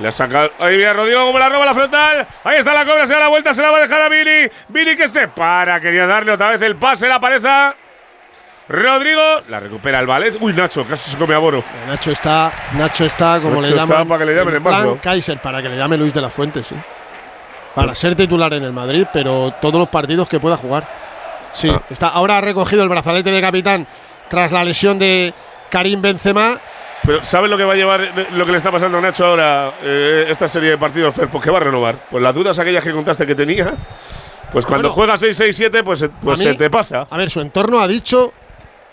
Le 0.00 0.08
ha 0.08 0.12
sacado. 0.12 0.50
Ahí 0.58 0.76
mira 0.76 0.92
Rodrigo 0.94 1.26
como 1.26 1.38
la 1.38 1.48
roba 1.48 1.66
la 1.66 1.74
frontal. 1.74 2.26
Ahí 2.44 2.58
está 2.58 2.72
la 2.72 2.84
cobra, 2.84 3.06
se 3.06 3.12
da 3.12 3.20
la 3.20 3.28
vuelta, 3.28 3.52
se 3.54 3.60
la 3.62 3.70
va 3.70 3.78
a 3.78 3.80
dejar 3.82 4.00
a 4.00 4.08
Billy. 4.08 4.50
Billy 4.68 4.96
que 4.96 5.08
se 5.08 5.28
para, 5.28 5.78
quería 5.80 6.06
darle 6.06 6.32
otra 6.32 6.50
vez 6.50 6.62
el 6.62 6.76
pase, 6.76 7.06
la 7.06 7.20
pareja. 7.20 7.74
Rodrigo 8.68 9.20
la 9.48 9.58
recupera 9.60 9.98
el 10.00 10.06
ballet. 10.06 10.36
Uy, 10.40 10.52
Nacho, 10.52 10.86
casi 10.86 11.10
se 11.10 11.16
come 11.18 11.34
a 11.34 11.38
Boro. 11.38 11.62
Nacho 11.88 12.12
está, 12.12 12.52
Nacho 12.74 13.04
está 13.04 13.40
como 13.40 13.60
Nacho 13.60 13.74
le 13.74 13.80
está 13.82 13.86
llaman. 13.86 14.08
para 14.08 14.18
que 14.20 14.24
le 14.26 14.34
llamen 14.36 14.54
en 14.56 14.62
plan. 14.62 14.98
Kaiser, 14.98 15.38
para 15.38 15.60
que 15.60 15.68
le 15.68 15.76
llame 15.76 15.96
Luis 15.96 16.14
de 16.14 16.20
la 16.20 16.30
Fuente, 16.30 16.62
sí. 16.62 16.76
Para 17.74 17.94
ser 17.94 18.14
titular 18.14 18.52
en 18.54 18.62
el 18.64 18.72
Madrid, 18.72 19.06
pero 19.12 19.52
todos 19.60 19.78
los 19.78 19.88
partidos 19.88 20.28
que 20.28 20.38
pueda 20.40 20.56
jugar. 20.56 20.86
Sí, 21.52 21.68
Ah. 21.68 21.82
está, 21.90 22.08
ahora 22.08 22.38
ha 22.38 22.40
recogido 22.40 22.82
el 22.84 22.88
brazalete 22.88 23.30
de 23.30 23.40
capitán 23.40 23.86
tras 24.28 24.52
la 24.52 24.62
lesión 24.64 24.98
de 25.00 25.34
Karim 25.68 26.00
Benzema. 26.00 26.60
Pero 27.04 27.24
¿sabes 27.24 27.50
lo 27.50 27.56
que 27.56 27.64
va 27.64 27.72
a 27.72 27.76
llevar, 27.76 28.28
lo 28.32 28.44
que 28.44 28.52
le 28.52 28.58
está 28.58 28.70
pasando 28.70 28.98
a 28.98 29.00
Nacho 29.00 29.24
ahora, 29.24 29.74
eh, 29.82 30.26
esta 30.28 30.48
serie 30.48 30.70
de 30.70 30.78
partidos, 30.78 31.14
Fer? 31.14 31.28
Pues 31.28 31.42
que 31.42 31.50
va 31.50 31.56
a 31.58 31.60
renovar. 31.62 32.06
Pues 32.10 32.22
las 32.22 32.34
dudas 32.34 32.58
aquellas 32.58 32.84
que 32.84 32.92
contaste 32.92 33.24
que 33.24 33.34
tenía, 33.34 33.72
pues 34.52 34.66
cuando 34.66 34.90
juega 34.90 35.14
6-6-7, 35.16 35.82
pues, 35.82 36.04
pues 36.22 36.40
A 36.40 36.42
mí- 36.44 36.50
se 36.50 36.54
te 36.56 36.68
pasa. 36.68 37.06
A 37.10 37.16
ver, 37.16 37.30
su 37.30 37.40
entorno 37.40 37.80
ha 37.80 37.88
dicho 37.88 38.32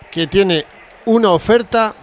que 0.09 0.27
tiene 0.27 0.65
una 1.05 1.31
oferta 1.31 1.93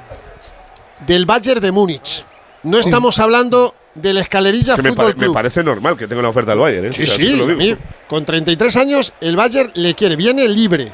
del 1.07 1.25
Bayern 1.27 1.61
de 1.61 1.73
Múnich. 1.73 2.25
No 2.65 2.79
estamos 2.79 3.19
hablando 3.19 3.75
del 3.95 4.19
Escalerilla 4.19 4.77
Que 4.77 4.83
me, 4.83 4.89
Fútbol 4.91 5.15
me 5.17 5.31
parece 5.31 5.63
normal 5.63 5.97
que 5.97 6.07
tenga 6.09 6.21
una 6.21 6.31
oferta 6.31 6.51
del 6.53 6.61
Bayern, 6.61 6.87
¿eh? 6.87 6.93
Sí, 6.93 7.03
O 7.03 7.07
sea, 7.07 7.15
sí, 7.17 7.37
lo 7.37 7.45
a 7.45 7.47
digo. 7.49 7.59
mí, 7.59 7.77
con 8.09 8.25
33 8.25 8.77
años 8.77 9.13
el 9.21 9.37
Bayern 9.37 9.71
le 9.75 9.95
quiere, 9.95 10.17
viene 10.17 10.49
libre. 10.49 10.93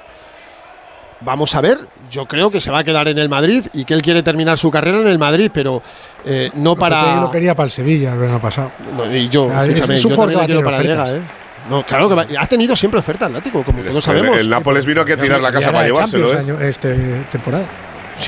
Vamos 1.23 1.55
a 1.55 1.61
ver, 1.61 1.79
yo 2.11 2.25
creo 2.27 2.51
que 2.51 2.61
se 2.63 2.71
va 2.71 2.79
a 2.79 2.85
quedar 2.85 3.07
en 3.09 3.19
el 3.19 3.29
Madrid 3.29 3.67
y 3.75 3.85
que 3.85 3.93
él 3.93 4.01
quiere 4.01 4.23
terminar 4.23 4.57
su 4.57 4.71
carrera 4.71 5.01
en 5.01 5.07
el 5.09 5.19
Madrid, 5.19 5.51
pero 5.53 5.83
eh, 6.25 6.51
no 6.55 6.75
Yo 6.75 6.81
para. 6.81 7.21
lo 7.21 7.31
quería 7.31 7.55
para 7.55 7.67
el 7.67 7.71
Sevilla 7.71 8.13
el 8.15 8.19
verano 8.19 8.41
pasado. 8.41 8.71
No, 8.97 9.15
y 9.15 9.29
yo, 9.29 9.51
Ah, 9.53 9.65
es- 9.67 9.75
escúchame, 9.75 9.95
es 9.97 10.05
un 10.07 10.11
yo 10.13 10.17
jugador 10.17 10.35
también 10.39 10.59
que 10.59 10.65
le 10.65 10.71
va 10.71 10.77
a 10.77 10.81
quiero 10.81 10.97
para 10.97 11.09
Liga, 11.13 11.19
¿eh? 11.19 11.31
No, 11.69 11.85
claro 11.85 12.09
que 12.09 12.15
va- 12.15 12.27
ha 12.41 12.47
tenido 12.47 12.75
siempre 12.75 13.01
oferta 13.01 13.27
Atlético, 13.27 13.63
como 13.63 13.83
todos 13.83 14.03
sabemos. 14.03 14.37
El, 14.39 14.49
Nápoles 14.49 14.87
vino 14.87 15.03
aquí 15.03 15.13
a 15.13 15.17
tirar 15.19 15.41
la 15.43 15.53
casa 15.53 15.71
para 15.71 15.85
llevárselo, 15.87 16.33
¿eh? 16.33 16.39
año- 16.39 16.59
este 16.61 16.95
temporada. 17.31 17.65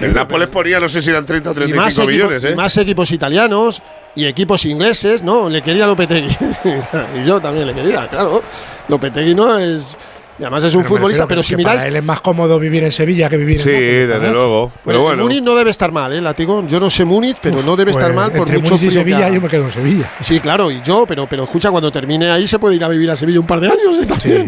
el 0.01 0.13
Nápoles 0.15 0.49
ponía, 0.49 0.79
no 0.79 0.89
sé 0.89 1.01
si 1.01 1.09
eran 1.11 1.25
30 1.25 1.49
o 1.51 1.53
y 1.53 1.57
35 1.57 1.83
más, 1.85 1.99
equipo- 1.99 2.07
millones, 2.11 2.45
y 2.45 2.47
¿eh? 2.49 2.55
más 2.55 2.77
equipos 2.77 3.11
italianos 3.11 3.83
y 4.15 4.27
equipos 4.27 4.65
ingleses, 4.67 5.23
¿no? 5.23 5.49
Le 5.49 5.63
quería 5.63 5.87
Lopetegui. 5.87 6.29
y 7.23 7.25
yo 7.27 7.41
también 7.41 7.67
le 7.69 7.75
quería, 7.75 8.07
claro. 8.09 8.43
Lopetegui 8.89 9.35
no 9.35 9.59
es. 9.59 9.97
Y 10.39 10.43
además 10.45 10.65
es 10.65 10.75
un 10.75 10.83
Pero 10.83 10.95
futbolista, 10.97 11.27
pero 11.27 11.43
que- 11.43 11.47
si 11.47 11.57
que 11.57 11.63
para 11.63 11.75
miráis. 11.75 11.89
él 11.91 11.97
es 11.97 12.05
más 12.05 12.21
cómodo 12.23 12.59
vivir 12.59 12.83
en 12.85 12.91
Sevilla 12.91 13.29
que 13.29 13.37
vivir 13.37 13.61
Sí, 13.61 13.69
en 13.69 13.75
Nápoles, 13.75 13.93
desde 14.09 14.19
¿verdad? 14.19 14.33
luego. 14.33 14.69
Pero 14.69 14.83
Bueno, 14.85 15.03
bueno. 15.03 15.23
Múnich 15.25 15.43
no 15.43 15.55
debe 15.55 15.71
estar 15.71 15.93
mal, 15.93 16.13
¿eh, 16.13 16.21
Látigo? 16.23 16.67
Yo 16.67 16.81
no 16.81 16.91
sé 16.91 17.05
Múnich, 17.05 17.37
pero 17.41 17.63
no 17.63 17.77
debe 17.77 17.91
estar 17.91 18.07
Pues, 18.07 18.17
mal 18.17 18.31
por 18.31 18.41
entre 18.41 18.59
mucho 18.59 18.71
Múnich 18.75 18.85
y 18.85 18.91
Sevilla 18.91 19.29
yo 19.29 19.41
me 19.43 19.49
quedo 19.49 19.65
en 19.65 19.71
Sevilla. 19.71 20.11
Sí, 20.21 20.41
claro, 20.41 20.71
y 20.71 20.81
yo, 20.83 21.05
pero, 21.07 21.27
pero 21.29 21.45
escucha, 21.45 21.71
cuando 21.71 21.93
termine 21.93 22.31
ahí 22.31 22.49
se 22.49 22.59
puede 22.59 22.77
ir 22.77 22.83
a 22.85 22.89
vivir 22.89 23.11
a 23.11 23.17
Sevilla 23.17 23.41
un 23.41 23.47
par 23.47 23.61
de 23.61 23.69
años. 23.69 23.99
¿eh? 24.03 24.07
También. 24.07 24.47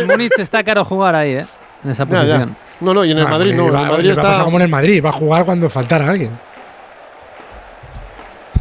En 0.00 0.06
Múnich 0.06 0.32
está 0.38 0.62
caro 0.62 0.84
jugar 0.84 1.14
ahí, 1.14 1.32
¿eh? 1.32 1.46
En 1.82 1.90
esa 1.90 2.04
Ya, 2.06 2.12
ya. 2.12 2.20
posición. 2.24 2.56
No, 2.80 2.92
no, 2.94 3.04
y 3.06 3.10
en 3.12 3.18
el 3.18 3.26
Ah, 3.26 3.30
Madrid 3.30 3.54
no. 3.54 3.68
En 3.68 3.74
va- 3.74 3.82
el 3.84 3.90
Madrid 3.90 4.10
está. 4.10 4.44
como 4.44 4.58
en 4.58 4.62
el 4.64 4.68
Madrid, 4.68 5.02
va 5.02 5.08
a 5.08 5.12
jugar 5.12 5.44
cuando 5.46 5.70
faltara 5.70 6.08
alguien. 6.08 6.30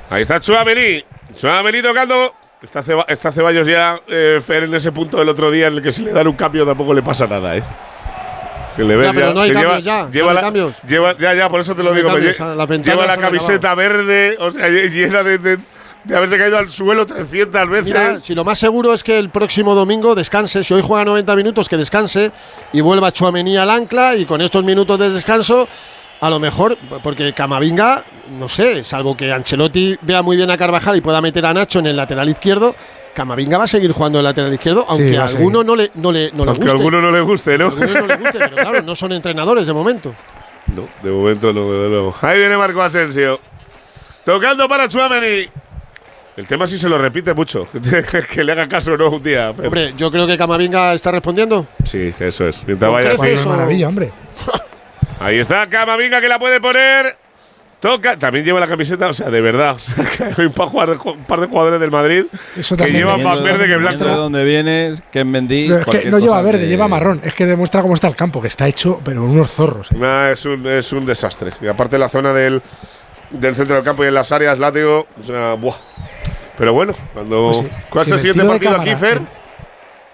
Ahí 0.10 0.22
está 0.22 0.40
Chuamení. 0.40 1.04
Chuamení 1.36 1.82
tocando. 1.82 2.34
Está, 2.64 2.82
Ceba- 2.82 3.06
está 3.10 3.32
Ceballos 3.32 3.68
ya, 3.68 4.00
eh, 4.08 4.40
Fer, 4.46 4.64
en 4.64 4.74
ese 4.74 4.92
punto 4.92 5.18
del 5.18 5.28
otro 5.30 5.52
día 5.52 5.68
en 5.68 5.74
el 5.76 5.82
que 5.82 5.92
si 5.92 6.02
le 6.04 6.14
dan 6.14 6.28
un 6.28 6.36
cambio 6.36 6.66
tampoco 6.66 6.94
le 6.94 7.04
pasa 7.04 7.28
nada, 7.28 7.58
¿eh? 7.58 7.64
Que 8.78 8.84
le 8.84 8.96
ves 8.96 9.08
Ya, 9.08 9.14
pero 9.14 9.34
no 9.34 9.42
hay 9.42 9.50
que 9.50 9.56
cambios 9.56 9.84
ya, 9.84 10.10
Lleva 10.10 10.26
no 10.26 10.30
hay 10.30 10.36
la, 10.36 10.42
cambios. 10.42 10.74
lleva- 10.88 11.18
ya, 11.18 11.34
ya, 11.34 11.50
por 11.50 11.60
eso 11.60 11.76
te 11.76 11.84
lo 11.84 11.90
No 11.90 11.96
digo. 11.96 12.08
cambios, 12.10 12.38
lleva 12.38 12.56
la 12.56 12.66
se 13.08 13.12
han 13.14 13.22
camiseta 13.22 13.76
verde, 13.76 14.38
o 14.40 14.52
sea, 14.52 14.68
lle- 14.70 14.90
llena 14.90 15.22
de, 15.24 15.38
de, 15.38 15.60
de 16.06 16.16
haberse 16.18 16.38
caído 16.38 16.58
al 16.58 16.70
suelo 16.70 17.06
300 17.06 17.70
veces. 17.70 17.86
Mira, 17.86 18.20
si 18.22 18.34
lo 18.34 18.44
más 18.46 18.58
seguro 18.58 18.94
es 18.94 19.04
que 19.04 19.20
el 19.20 19.30
próximo 19.30 19.76
domingo 19.76 20.16
descanse, 20.16 20.64
si 20.64 20.74
hoy 20.74 20.82
juega 20.82 21.04
90 21.06 21.36
minutos, 21.36 21.68
que 21.70 21.76
descanse 21.78 22.32
y 22.72 22.80
vuelva 22.82 23.12
Chuamení 23.12 23.58
al 23.58 23.70
ancla 23.70 24.16
y 24.16 24.26
con 24.26 24.40
estos 24.42 24.64
minutos 24.64 24.98
de 24.98 25.10
descanso, 25.12 25.68
a 26.24 26.30
lo 26.30 26.40
mejor, 26.40 26.78
porque 27.04 27.34
Camavinga, 27.34 28.06
no 28.40 28.48
sé, 28.48 28.86
salvo 28.86 29.18
que 29.18 29.30
Ancelotti 29.30 29.98
vea 30.04 30.22
muy 30.24 30.38
bien 30.38 30.50
a 30.50 30.56
Carvajal 30.56 30.96
y 30.96 31.02
pueda 31.02 31.20
meter 31.20 31.46
a 31.46 31.54
Nacho 31.54 31.80
en 31.80 31.88
el 31.88 31.98
lateral 31.98 32.30
izquierdo, 32.30 32.74
Camavinga 33.14 33.58
va 33.58 33.66
a 33.66 33.68
seguir 33.68 33.92
jugando 33.92 34.20
en 34.20 34.22
el 34.22 34.30
lateral 34.30 34.54
izquierdo, 34.54 34.86
aunque 34.88 35.18
a 35.18 35.26
alguno 35.26 35.66
no 35.66 35.76
le, 35.76 35.92
no 35.96 36.14
le, 36.14 36.32
no 36.32 36.46
le 36.46 36.52
Aunque 36.52 36.64
a 36.64 36.72
guste. 36.72 36.78
alguno 36.78 37.02
no 37.02 37.12
le 37.12 37.20
guste, 37.20 37.58
¿no? 37.58 37.66
A 37.66 37.68
alguno 37.72 37.94
no 37.94 38.08
le 38.08 38.16
guste, 38.16 38.40
pero 38.40 38.56
claro, 38.56 38.82
no 38.84 38.96
son 38.96 39.12
entrenadores 39.12 39.68
de 39.68 39.74
momento. 39.74 40.16
No, 40.74 40.88
de 41.04 41.12
momento 41.12 41.52
no, 41.52 41.70
desde 41.70 41.90
luego. 41.90 42.16
Ahí 42.22 42.40
viene 42.40 42.56
Marco 42.56 42.82
Asensio. 42.82 43.42
Tocando 44.24 44.70
para 44.70 44.88
Chuamení. 44.88 45.50
El 46.38 46.48
tema 46.48 46.66
sí 46.66 46.80
se 46.80 46.88
lo 46.88 46.98
repite 46.98 47.34
mucho. 47.34 47.68
que 48.34 48.44
le 48.46 48.52
haga 48.54 48.70
caso 48.70 48.94
o 48.94 48.98
no 48.98 49.10
un 49.10 49.22
día. 49.22 49.50
Hombre, 49.52 49.94
yo 49.98 50.10
creo 50.10 50.26
que 50.26 50.38
Camavinga 50.38 50.94
está 50.94 51.12
respondiendo. 51.12 51.68
Sí, 51.84 52.14
eso 52.18 52.48
es. 52.48 52.66
Mientras 52.66 52.90
vaya 52.92 53.12
o- 53.14 53.50
Maravilla, 53.50 53.90
hombre. 53.90 54.14
Ahí 55.20 55.40
está 55.40 55.68
Camavinga 55.68 56.22
que 56.22 56.28
la 56.28 56.40
puede 56.40 56.60
poner. 56.60 57.18
Toca. 57.84 58.18
También 58.18 58.46
lleva 58.46 58.62
la 58.62 58.68
camiseta, 58.68 59.10
o 59.10 59.14
sea, 59.14 59.30
de 59.30 59.42
verdad. 59.42 59.76
O 59.76 59.80
sea, 59.80 60.06
que 60.18 60.24
hay 60.24 60.46
un 60.46 60.54
par, 60.54 60.68
un 60.90 61.24
par 61.26 61.42
de 61.42 61.48
jugadores 61.48 61.82
del 61.82 61.92
Madrid 61.92 62.24
Eso 62.56 62.78
que 62.78 62.90
llevan 62.90 63.22
más 63.22 63.42
verde 63.42 63.66
que 63.66 63.74
Dependiendo 63.74 63.90
de 63.90 64.06
blanco. 64.06 64.22
dónde 64.22 64.44
vienes, 64.46 65.04
que 65.12 65.20
en 65.20 65.32
Mendy. 65.32 65.68
Pero 65.68 65.82
es 65.82 65.88
que 65.88 66.10
no 66.10 66.20
lleva 66.20 66.42
verde, 66.42 66.68
lleva 66.68 66.88
marrón. 66.88 67.20
Es 67.26 67.36
que 67.36 67.46
demuestra 67.46 67.82
cómo 67.82 67.94
está 67.94 68.08
el 68.08 68.16
campo, 68.16 68.42
que 68.42 68.48
está 68.48 68.70
hecho, 68.70 69.02
pero 69.04 69.24
unos 69.26 69.52
zorros. 69.52 69.92
¿eh? 69.92 69.96
Nah, 69.98 70.30
es, 70.30 70.46
un, 70.46 70.66
es 70.66 70.94
un 70.94 71.06
desastre. 71.06 71.52
Y 71.62 71.68
aparte 71.68 71.98
la 71.98 72.08
zona 72.08 72.32
del, 72.32 72.62
del 73.32 73.54
centro 73.54 73.76
del 73.76 73.84
campo 73.84 74.06
y 74.06 74.08
en 74.08 74.14
las 74.14 74.32
áreas, 74.32 74.60
látigo. 74.60 75.06
O 75.22 75.26
sea, 75.26 75.56
buah. 75.56 75.76
Pero 76.58 76.72
bueno, 76.72 76.94
cuando. 77.14 77.48
Pues 77.48 77.58
sí, 77.58 77.68
¿Cuál 77.90 78.06
si 78.06 78.12
es 78.12 78.24
el 78.24 78.28
en 78.30 78.34
siguiente 78.34 78.50
partido 78.50 78.80
aquí, 78.82 78.96
Fer? 78.96 79.22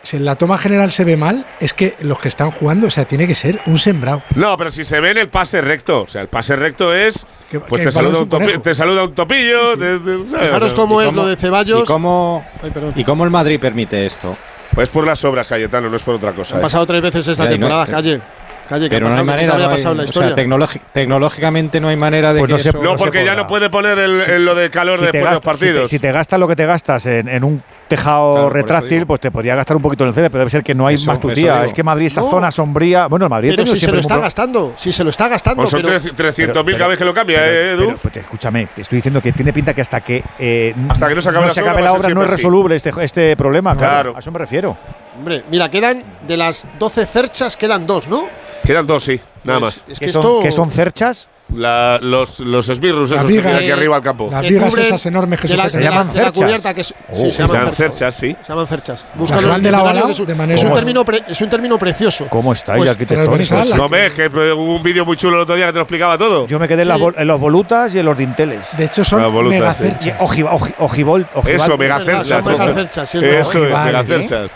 Si 0.02 0.16
en 0.16 0.24
la 0.24 0.36
toma 0.36 0.58
general 0.58 0.92
se 0.92 1.04
ve 1.04 1.18
mal, 1.18 1.46
es 1.60 1.74
que 1.74 1.96
los 2.02 2.20
que 2.20 2.30
están 2.30 2.52
jugando, 2.52 2.88
o 2.88 2.90
sea, 2.90 3.04
tiene 3.06 3.28
que 3.28 3.36
ser 3.36 3.60
un 3.66 3.78
sembrado. 3.78 4.22
No, 4.36 4.56
pero 4.56 4.72
si 4.72 4.86
se 4.86 5.00
ve 5.02 5.12
en 5.12 5.18
el 5.18 5.28
pase 5.30 5.60
recto. 5.60 6.04
O 6.04 6.08
sea, 6.08 6.22
el 6.22 6.30
pase 6.30 6.56
recto 6.56 6.94
es. 6.96 7.28
Que- 7.52 7.60
Pues 7.60 7.82
que 7.82 7.88
te 7.88 7.92
saluda, 7.92 8.14
es 8.14 8.18
un 8.20 8.24
un 8.24 8.30
topi- 8.30 8.40
conejo. 8.46 8.62
te 8.62 8.76
saluda 8.76 9.04
un 9.04 9.14
topillo. 9.14 9.78
te- 9.78 10.00
te- 10.00 10.30
¿sabes? 10.30 10.46
Fijaros 10.46 10.64
O 10.64 10.68
sea, 10.68 10.76
cómo 10.76 11.02
¿y 11.02 11.04
es 11.04 11.10
cómo- 11.10 11.22
lo 11.22 11.28
de 11.28 11.36
Ceballos. 11.36 11.84
¿Y 11.84 11.86
cómo, 11.86 12.46
Ay, 12.64 12.72
perdón. 12.72 12.94
¿Y 12.96 13.04
cómo 13.04 13.24
el 13.26 13.30
Madrid 13.30 13.60
permite 13.60 14.06
esto? 14.06 14.38
Pues 14.74 14.88
por 14.88 15.06
las 15.06 15.24
obras, 15.26 15.48
Cayetano, 15.50 15.90
no 15.90 15.96
es 15.98 16.04
por 16.04 16.16
otra 16.16 16.32
cosa. 16.32 16.56
Han 16.56 16.62
¿eh? 16.62 16.64
pasado 16.64 16.86
tres 16.86 17.02
veces 17.02 17.28
esta 17.28 17.44
no- 17.44 17.50
temporada, 17.50 17.86
calle. 17.88 18.22
Calle, 18.70 18.86
que 18.88 18.96
Pero 18.96 19.08
ha 19.08 19.10
no 19.10 19.18
hay 19.18 19.26
manera. 19.26 19.54
no 19.58 19.64
hay- 19.64 19.70
pasado 19.70 19.92
en 19.94 19.98
la 19.98 20.04
o 20.04 20.08
sea, 20.08 20.28
historia. 20.28 20.76
tecnológicamente 20.94 21.80
no 21.82 21.88
hay 21.88 21.96
manera 21.98 22.34
de 22.34 22.40
Pues 22.40 22.48
que 22.50 22.54
no 22.54 22.60
se- 22.60 22.70
eso 22.70 22.78
No, 22.84 22.92
se 22.92 22.98
porque 23.04 23.26
ya 23.26 23.34
no 23.36 23.48
puede 23.48 23.70
poner 23.70 23.98
el, 23.98 24.22
el- 24.22 24.46
lo 24.46 24.54
de 24.56 24.70
calor 24.70 25.00
Si 25.00 25.06
te 25.06 25.12
después 25.12 25.24
de 25.24 25.30
los 25.32 25.32
gastas- 25.42 25.54
si 25.56 25.60
te- 25.60 25.66
partidos. 25.68 25.90
Si 25.90 26.00
te, 26.00 26.12
gastas 26.12 26.40
lo 26.40 26.48
que 26.48 26.56
te 26.56 26.66
gastas 26.68 27.06
en, 27.08 27.28
en 27.30 27.44
un 27.44 27.64
tejado 27.90 28.32
Claro, 28.34 28.50
retráctil, 28.52 29.06
pues 29.06 29.20
te 29.20 29.30
podría 29.32 29.56
gastar 29.56 29.76
un 29.76 29.82
poquito 29.84 30.04
en 30.04 30.10
el 30.10 30.14
césped, 30.14 30.32
pero 30.32 30.40
debe 30.40 30.50
ser 30.52 30.64
que 30.64 30.74
no 30.74 30.88
hay 30.88 30.96
Eso, 30.96 31.08
más 31.08 31.20
tutía. 31.20 31.66
Es 31.66 31.74
que 31.74 31.84
Madrid, 31.84 32.06
esa 32.06 32.22
No. 32.22 32.30
zona 32.30 32.52
sombría. 32.52 33.08
Bueno, 33.08 33.26
el 33.26 33.30
Madrid 33.30 33.50
Pero 33.56 33.64
si 33.66 33.72
se 33.74 33.80
siempre 33.80 33.98
lo 33.98 34.08
un 34.08 34.12
está 34.12 34.18
gastando, 34.18 34.74
si 34.78 34.94
se 34.94 35.04
lo 35.04 35.10
está 35.10 35.28
gastando. 35.28 35.58
Pues 35.64 35.70
son 35.72 35.82
pero- 35.82 36.00
300.000 36.00 36.78
cada 36.78 36.88
vez 36.88 36.98
que 36.98 37.04
lo 37.06 37.14
cambia, 37.14 37.40
pero- 37.40 37.52
¿eh, 37.52 37.72
Edu? 37.74 37.86
pero, 37.88 37.98
pues, 38.02 38.18
escúchame, 38.18 38.68
te 38.74 38.82
estoy 38.84 38.98
diciendo 38.98 39.22
que 39.22 39.34
tiene 39.34 39.52
pinta 39.52 39.74
que 39.74 39.82
hasta 39.82 40.00
que 40.02 40.24
eh, 40.40 40.74
Hasta 40.90 41.10
que 41.10 41.16
no 41.16 41.22
se 41.22 41.30
acabe 41.30 41.46
la 41.48 41.52
obra, 41.52 41.62
acabe 41.62 41.82
la 42.14 42.14
no 42.16 42.24
es 42.24 42.30
resoluble 42.32 42.76
este, 42.76 42.92
este 43.02 43.36
problema. 43.36 43.76
Claro. 43.76 43.90
Claro. 43.90 44.16
A 44.16 44.20
eso 44.20 44.32
me 44.32 44.40
refiero. 44.40 44.78
Hombre, 45.18 45.42
mira, 45.50 45.70
quedan 45.70 46.04
de 46.28 46.38
las 46.38 46.66
12 46.78 47.06
cerchas, 47.06 47.58
quedan 47.58 47.86
dos, 47.86 48.08
¿no? 48.08 48.28
Quedan 48.64 48.88
dos, 48.88 49.04
sí, 49.04 49.20
nada 49.44 49.60
Pues, 49.60 49.82
más. 49.82 49.92
Es 49.92 50.00
¿Qué 50.00 50.06
que 50.06 50.12
son, 50.12 50.22
esto. 50.22 50.40
qué 50.44 50.52
son 50.52 50.72
cerchas? 50.72 51.28
La- 51.56 51.98
los, 52.02 52.40
los 52.42 52.70
esbirros 52.70 53.10
Las 53.10 53.20
esos 53.20 53.28
que 53.28 53.34
tienen 53.34 53.44
vigas. 53.52 53.64
aquí 53.64 53.72
arriba 53.72 53.96
al 53.96 54.02
campo. 54.04 54.28
Las 54.32 54.42
que 54.44 54.50
vigas 54.50 54.78
esas 54.78 55.06
enormes 55.08 55.42
que 55.42 55.48
la- 55.48 55.56
sujetan. 55.70 55.80
de 55.80 55.84
la- 55.86 55.90
llaman 55.92 56.08
la 56.08 56.14
cerchas. 56.14 56.32
cubierta 56.44 56.74
que 56.76 56.82
es- 56.82 56.94
Oh, 57.12 57.16
sí, 57.16 57.26
se 57.26 57.32
Se 57.32 57.42
llaman 57.42 57.58
cerchas. 57.58 57.76
cerchas, 57.76 58.16
sí. 58.16 58.38
Se 58.42 58.50
llaman 58.50 58.68
cerchas. 58.68 59.06
Que 59.06 59.34
en 59.34 59.50
van 59.50 59.64
de 59.64 59.72
lado 59.72 59.88
a 59.88 59.88
diccionario, 59.88 59.94
lado, 59.94 60.06
que 60.08 60.12
es 60.14 60.20
un- 60.20 60.26
de 60.28 60.36
manera- 60.36 60.60
es 60.60 60.66
un 60.66 60.74
término 60.74 61.06
pre- 61.06 61.24
es 61.28 61.42
un 61.42 61.50
término 61.50 61.80
precioso. 61.80 62.28
¿Cómo 62.30 62.54
estáis 62.54 62.78
Pues, 62.78 62.92
arquitectónicos? 62.92 63.76
No 63.76 63.90
ves 63.90 64.14
que 64.14 64.28
hubo 64.28 64.76
un 64.76 64.84
vídeo 64.84 65.06
muy 65.06 65.18
chulo 65.18 65.38
el 65.38 65.42
otro 65.44 65.56
día 65.56 65.66
que 65.68 65.72
te 65.72 65.78
lo 65.80 65.84
explicaba 65.84 66.18
todo. 66.18 66.46
Yo 66.48 66.60
me 66.60 66.68
quedé 66.68 66.84
en, 66.84 66.88
las 66.88 67.00
Sí. 67.00 67.06
en 67.18 67.28
los 67.28 67.40
volutas 67.40 67.96
y 67.96 68.00
en 68.00 68.06
los 68.06 68.18
dinteles. 68.18 68.60
De 68.78 68.84
hecho, 68.86 69.04
son 69.04 69.22
volutas, 69.34 69.60
megacerchas. 69.60 70.06
Y 70.06 70.12
ojiva- 70.24 70.52
oji- 70.52 70.76
ojivol- 70.78 71.28
ojibal- 71.34 71.56
Eso, 71.56 71.78
megacerchas. 71.78 72.28
Eso, 72.46 72.50
megacerchas, 72.52 73.10
sí, 73.10 73.18
es 73.18 73.56
megacerchas. 73.56 74.52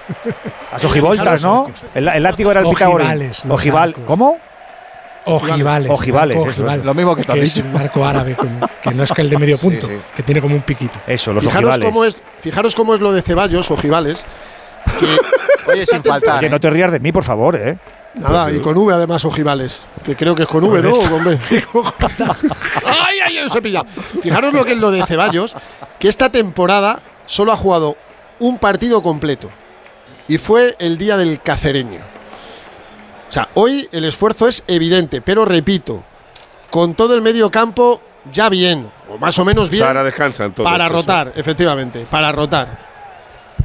Las 0.72 0.84
ojivoltas, 0.86 1.42
¿no? 1.42 1.72
El, 1.96 2.06
látigo 2.24 2.52
era 2.52 2.60
el 2.62 2.66
los 2.68 2.76
Ojival. 3.50 3.96
¿Cómo? 4.06 4.38
Ojivales. 5.26 5.90
Ojivales, 5.92 6.38
marco 6.38 6.52
eso 6.52 6.62
ojival, 6.62 6.80
es 6.80 6.86
lo 6.86 6.94
mismo 6.94 7.16
que 7.16 7.24
tú 7.24 7.32
has 7.32 7.38
es 7.40 7.56
dicho. 7.56 7.68
un 7.68 7.74
marco 7.74 8.06
árabe, 8.06 8.36
con- 8.36 8.60
que 8.82 8.92
no 8.94 9.04
es 9.04 9.12
que 9.12 9.22
el 9.22 9.30
de 9.30 9.38
medio 9.38 9.58
punto, 9.58 9.88
que 10.16 10.24
tiene 10.24 10.42
como 10.42 10.56
un 10.56 10.62
piquito. 10.64 11.00
Eso, 11.08 11.32
los 11.34 11.44
Fijaros 11.44 11.70
ojivales. 11.70 11.90
cómo, 11.90 12.06
es, 12.06 12.22
fijaros 12.42 12.76
cómo 12.76 12.94
es 12.96 13.02
lo 13.02 13.12
de 13.14 13.22
Ceballos, 13.22 13.72
ojivales. 13.72 14.24
Que 15.00 15.18
Oye, 15.72 15.86
sin 15.86 16.04
faltar. 16.04 16.40
Oye, 16.40 16.50
no 16.50 16.60
te 16.60 16.70
rías 16.70 16.92
de 16.92 17.00
mí, 17.00 17.12
por 17.12 17.24
favor, 17.24 17.56
¿eh? 17.56 17.78
Nada, 18.16 18.52
y 18.52 18.60
con 18.60 18.78
V 18.78 18.94
además 18.94 19.26
ojivales. 19.26 19.82
Que 20.04 20.16
creo 20.16 20.36
que 20.36 20.44
es 20.44 20.48
con 20.50 20.64
V, 20.64 20.82
¿no? 20.84 20.92
Con 20.92 21.24
B. 21.24 21.38
¡Ay, 22.86 23.18
ay, 23.26 23.38
ay! 23.40 23.50
Se 23.50 23.62
pilla. 23.62 23.84
Fijaros 24.22 24.54
lo 24.54 24.64
que 24.66 24.74
es 24.74 24.78
lo 24.78 24.92
de 24.92 25.04
Ceballos, 25.06 25.56
que 26.00 26.10
esta 26.10 26.30
temporada 26.30 27.00
solo 27.26 27.52
ha 27.52 27.58
jugado 27.58 27.98
un 28.40 28.58
partido 28.60 29.02
completo. 29.02 29.50
Y 30.28 30.38
fue 30.38 30.76
el 30.80 30.98
día 30.98 31.18
del 31.18 31.42
cacereño. 31.42 32.02
O 33.34 33.36
sea, 33.36 33.50
hoy 33.56 33.90
el 33.92 34.06
esfuerzo 34.06 34.48
es 34.48 34.64
evidente, 34.68 35.20
pero 35.20 35.44
repito, 35.44 36.04
con 36.70 36.94
todo 36.94 37.16
el 37.16 37.24
medio 37.24 37.50
campo 37.50 38.00
ya 38.32 38.48
bien, 38.48 38.92
o 39.10 39.18
más 39.18 39.40
o 39.40 39.44
menos 39.44 39.70
O 39.70 39.72
bien, 39.72 39.80
sea, 39.80 39.88
ahora 39.88 40.04
descansan 40.04 40.54
todos. 40.54 40.70
para 40.70 40.86
eso. 40.86 40.94
rotar, 40.94 41.34
efectivamente, 41.36 42.06
para 42.12 42.32
rotar. 42.32 42.78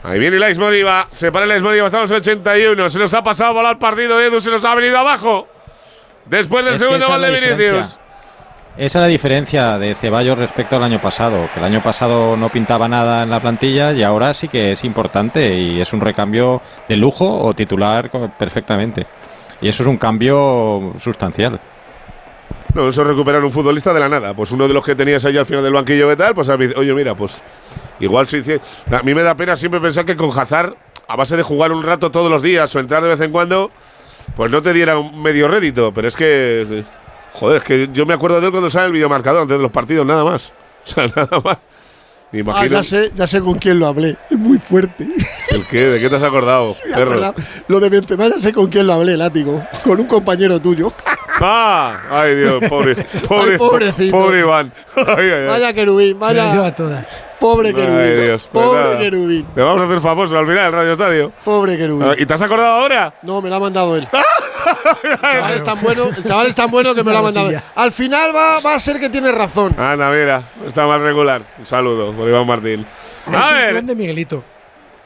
Ahí 0.02 0.18
viene 0.18 0.38
la 0.38 0.54
Moriva. 0.54 1.06
Se 1.12 1.30
para 1.30 1.44
el 1.54 1.60
Moriva. 1.62 1.84
Estamos 1.84 2.10
en 2.10 2.16
81. 2.16 2.88
Se 2.88 2.98
nos 2.98 3.12
ha 3.12 3.22
pasado 3.22 3.50
a 3.50 3.52
volar 3.52 3.72
el 3.72 3.78
partido. 3.78 4.18
Edu 4.18 4.40
se 4.40 4.50
nos 4.50 4.64
ha 4.64 4.74
venido 4.74 4.96
abajo. 4.96 5.46
Después 6.24 6.64
del 6.64 6.74
Es 6.74 6.80
segundo 6.80 7.06
gol 7.06 7.20
de 7.20 7.30
Vinicius. 7.30 8.00
Esa 8.78 9.00
es 9.00 9.02
la 9.02 9.08
diferencia 9.08 9.76
de 9.76 9.94
Ceballos 9.96 10.38
respecto 10.38 10.76
al 10.76 10.84
año 10.84 10.98
pasado, 11.02 11.50
que 11.52 11.58
el 11.60 11.66
año 11.66 11.82
pasado 11.82 12.38
no 12.38 12.48
pintaba 12.48 12.88
nada 12.88 13.22
en 13.22 13.28
la 13.28 13.40
plantilla 13.40 13.92
y 13.92 14.02
ahora 14.02 14.32
sí 14.32 14.48
que 14.48 14.72
es 14.72 14.84
importante 14.84 15.52
y 15.52 15.78
es 15.78 15.92
un 15.92 16.00
recambio 16.00 16.62
de 16.88 16.96
lujo 16.96 17.42
o 17.44 17.52
titular 17.54 18.08
perfectamente. 18.38 19.04
Y 19.60 19.68
eso 19.68 19.82
es 19.82 19.88
un 19.88 19.96
cambio 19.96 20.92
sustancial. 20.98 21.60
No, 22.74 22.88
eso 22.88 23.02
es 23.02 23.08
recuperar 23.08 23.42
un 23.44 23.50
futbolista 23.50 23.92
de 23.92 24.00
la 24.00 24.08
nada. 24.08 24.34
Pues 24.34 24.50
uno 24.50 24.68
de 24.68 24.74
los 24.74 24.84
que 24.84 24.94
tenías 24.94 25.24
ahí 25.24 25.36
al 25.36 25.46
final 25.46 25.64
del 25.64 25.72
banquillo, 25.72 26.08
¿qué 26.08 26.16
tal? 26.16 26.34
Pues 26.34 26.48
oye, 26.48 26.94
mira, 26.94 27.14
pues 27.14 27.42
igual 27.98 28.26
sí. 28.26 28.42
A 28.90 29.02
mí 29.02 29.14
me 29.14 29.22
da 29.22 29.34
pena 29.34 29.56
siempre 29.56 29.80
pensar 29.80 30.04
que 30.04 30.16
con 30.16 30.30
Hazard, 30.38 30.74
a 31.08 31.16
base 31.16 31.36
de 31.36 31.42
jugar 31.42 31.72
un 31.72 31.82
rato 31.82 32.10
todos 32.10 32.30
los 32.30 32.42
días 32.42 32.74
o 32.76 32.80
entrar 32.80 33.02
de 33.02 33.08
vez 33.08 33.20
en 33.20 33.32
cuando, 33.32 33.70
pues 34.36 34.50
no 34.50 34.62
te 34.62 34.72
diera 34.72 34.98
un 34.98 35.22
medio 35.22 35.48
rédito. 35.48 35.92
Pero 35.92 36.06
es 36.08 36.14
que, 36.14 36.84
joder, 37.32 37.58
es 37.58 37.64
que 37.64 37.88
yo 37.92 38.06
me 38.06 38.14
acuerdo 38.14 38.40
de 38.40 38.46
él 38.46 38.52
cuando 38.52 38.70
sale 38.70 38.86
el 38.86 38.92
videomarcador 38.92 39.42
antes 39.42 39.56
de 39.56 39.62
los 39.62 39.72
partidos, 39.72 40.06
nada 40.06 40.24
más. 40.24 40.52
O 40.88 40.90
sea, 40.90 41.06
nada 41.06 41.40
más. 41.44 41.58
Ah, 42.52 42.66
ya 42.66 42.82
sé, 42.82 43.10
ya 43.14 43.26
sé 43.26 43.40
con 43.40 43.54
quién 43.54 43.78
lo 43.78 43.86
hablé. 43.86 44.16
Es 44.30 44.36
muy 44.38 44.58
fuerte. 44.58 45.04
¿El 45.50 45.66
qué? 45.70 45.80
¿De 45.80 45.98
qué 45.98 46.08
te 46.10 46.16
has 46.16 46.22
acordado? 46.22 46.76
Lo 47.68 47.80
de 47.80 47.88
Benzema 47.88 48.28
ya 48.28 48.38
sé 48.38 48.52
con 48.52 48.66
quién 48.66 48.86
lo 48.86 48.92
hablé, 48.92 49.16
látigo. 49.16 49.64
Con 49.82 49.98
un 49.98 50.06
compañero 50.06 50.60
tuyo. 50.60 50.92
¡Ah! 51.40 51.96
¡Ay, 52.10 52.34
Dios! 52.34 52.62
Pobre, 52.68 52.96
pobre, 53.28 53.56
pobrecito. 53.56 54.16
Pobre 54.16 54.40
Iván. 54.40 54.72
Vaya 54.94 55.72
querubín, 55.72 56.18
vaya. 56.18 56.74
Pobre 57.38 57.72
querubín. 57.72 58.00
Ay, 58.00 58.20
Dios. 58.20 58.48
Pues 58.50 58.64
pobre 58.64 58.98
querubín. 58.98 59.46
Te 59.54 59.62
vamos 59.62 59.82
a 59.82 59.84
hacer 59.84 60.00
famoso 60.00 60.38
al 60.38 60.46
final 60.46 60.64
del 60.64 60.72
Radio 60.72 60.92
Estadio. 60.92 61.32
Pobre 61.44 61.76
querubín. 61.76 62.14
¿Y 62.18 62.26
te 62.26 62.34
has 62.34 62.42
acordado 62.42 62.74
ahora? 62.74 63.14
No, 63.22 63.40
me 63.40 63.48
lo 63.48 63.56
ha 63.56 63.60
mandado 63.60 63.96
él. 63.96 64.08
el, 65.02 65.20
chaval 65.20 65.54
es 65.54 65.64
tan 65.64 65.80
bueno, 65.80 66.08
el 66.08 66.24
chaval 66.24 66.46
es 66.48 66.54
tan 66.54 66.70
bueno 66.70 66.94
que 66.94 67.04
me 67.04 67.12
lo 67.12 67.18
ha 67.18 67.22
mandado. 67.22 67.50
Al 67.74 67.92
final 67.92 68.34
va, 68.34 68.60
va 68.60 68.74
a 68.74 68.80
ser 68.80 68.98
que 68.98 69.08
tiene 69.08 69.30
razón. 69.32 69.78
Anda, 69.78 70.10
mira, 70.10 70.42
está 70.66 70.86
más 70.86 71.00
regular. 71.00 71.42
Un 71.58 71.66
saludo 71.66 72.12
por 72.12 72.28
Iván 72.28 72.46
Martín. 72.46 72.86
A 73.26 73.52
ver. 73.52 73.82
de 73.82 73.94
Miguelito. 73.94 74.42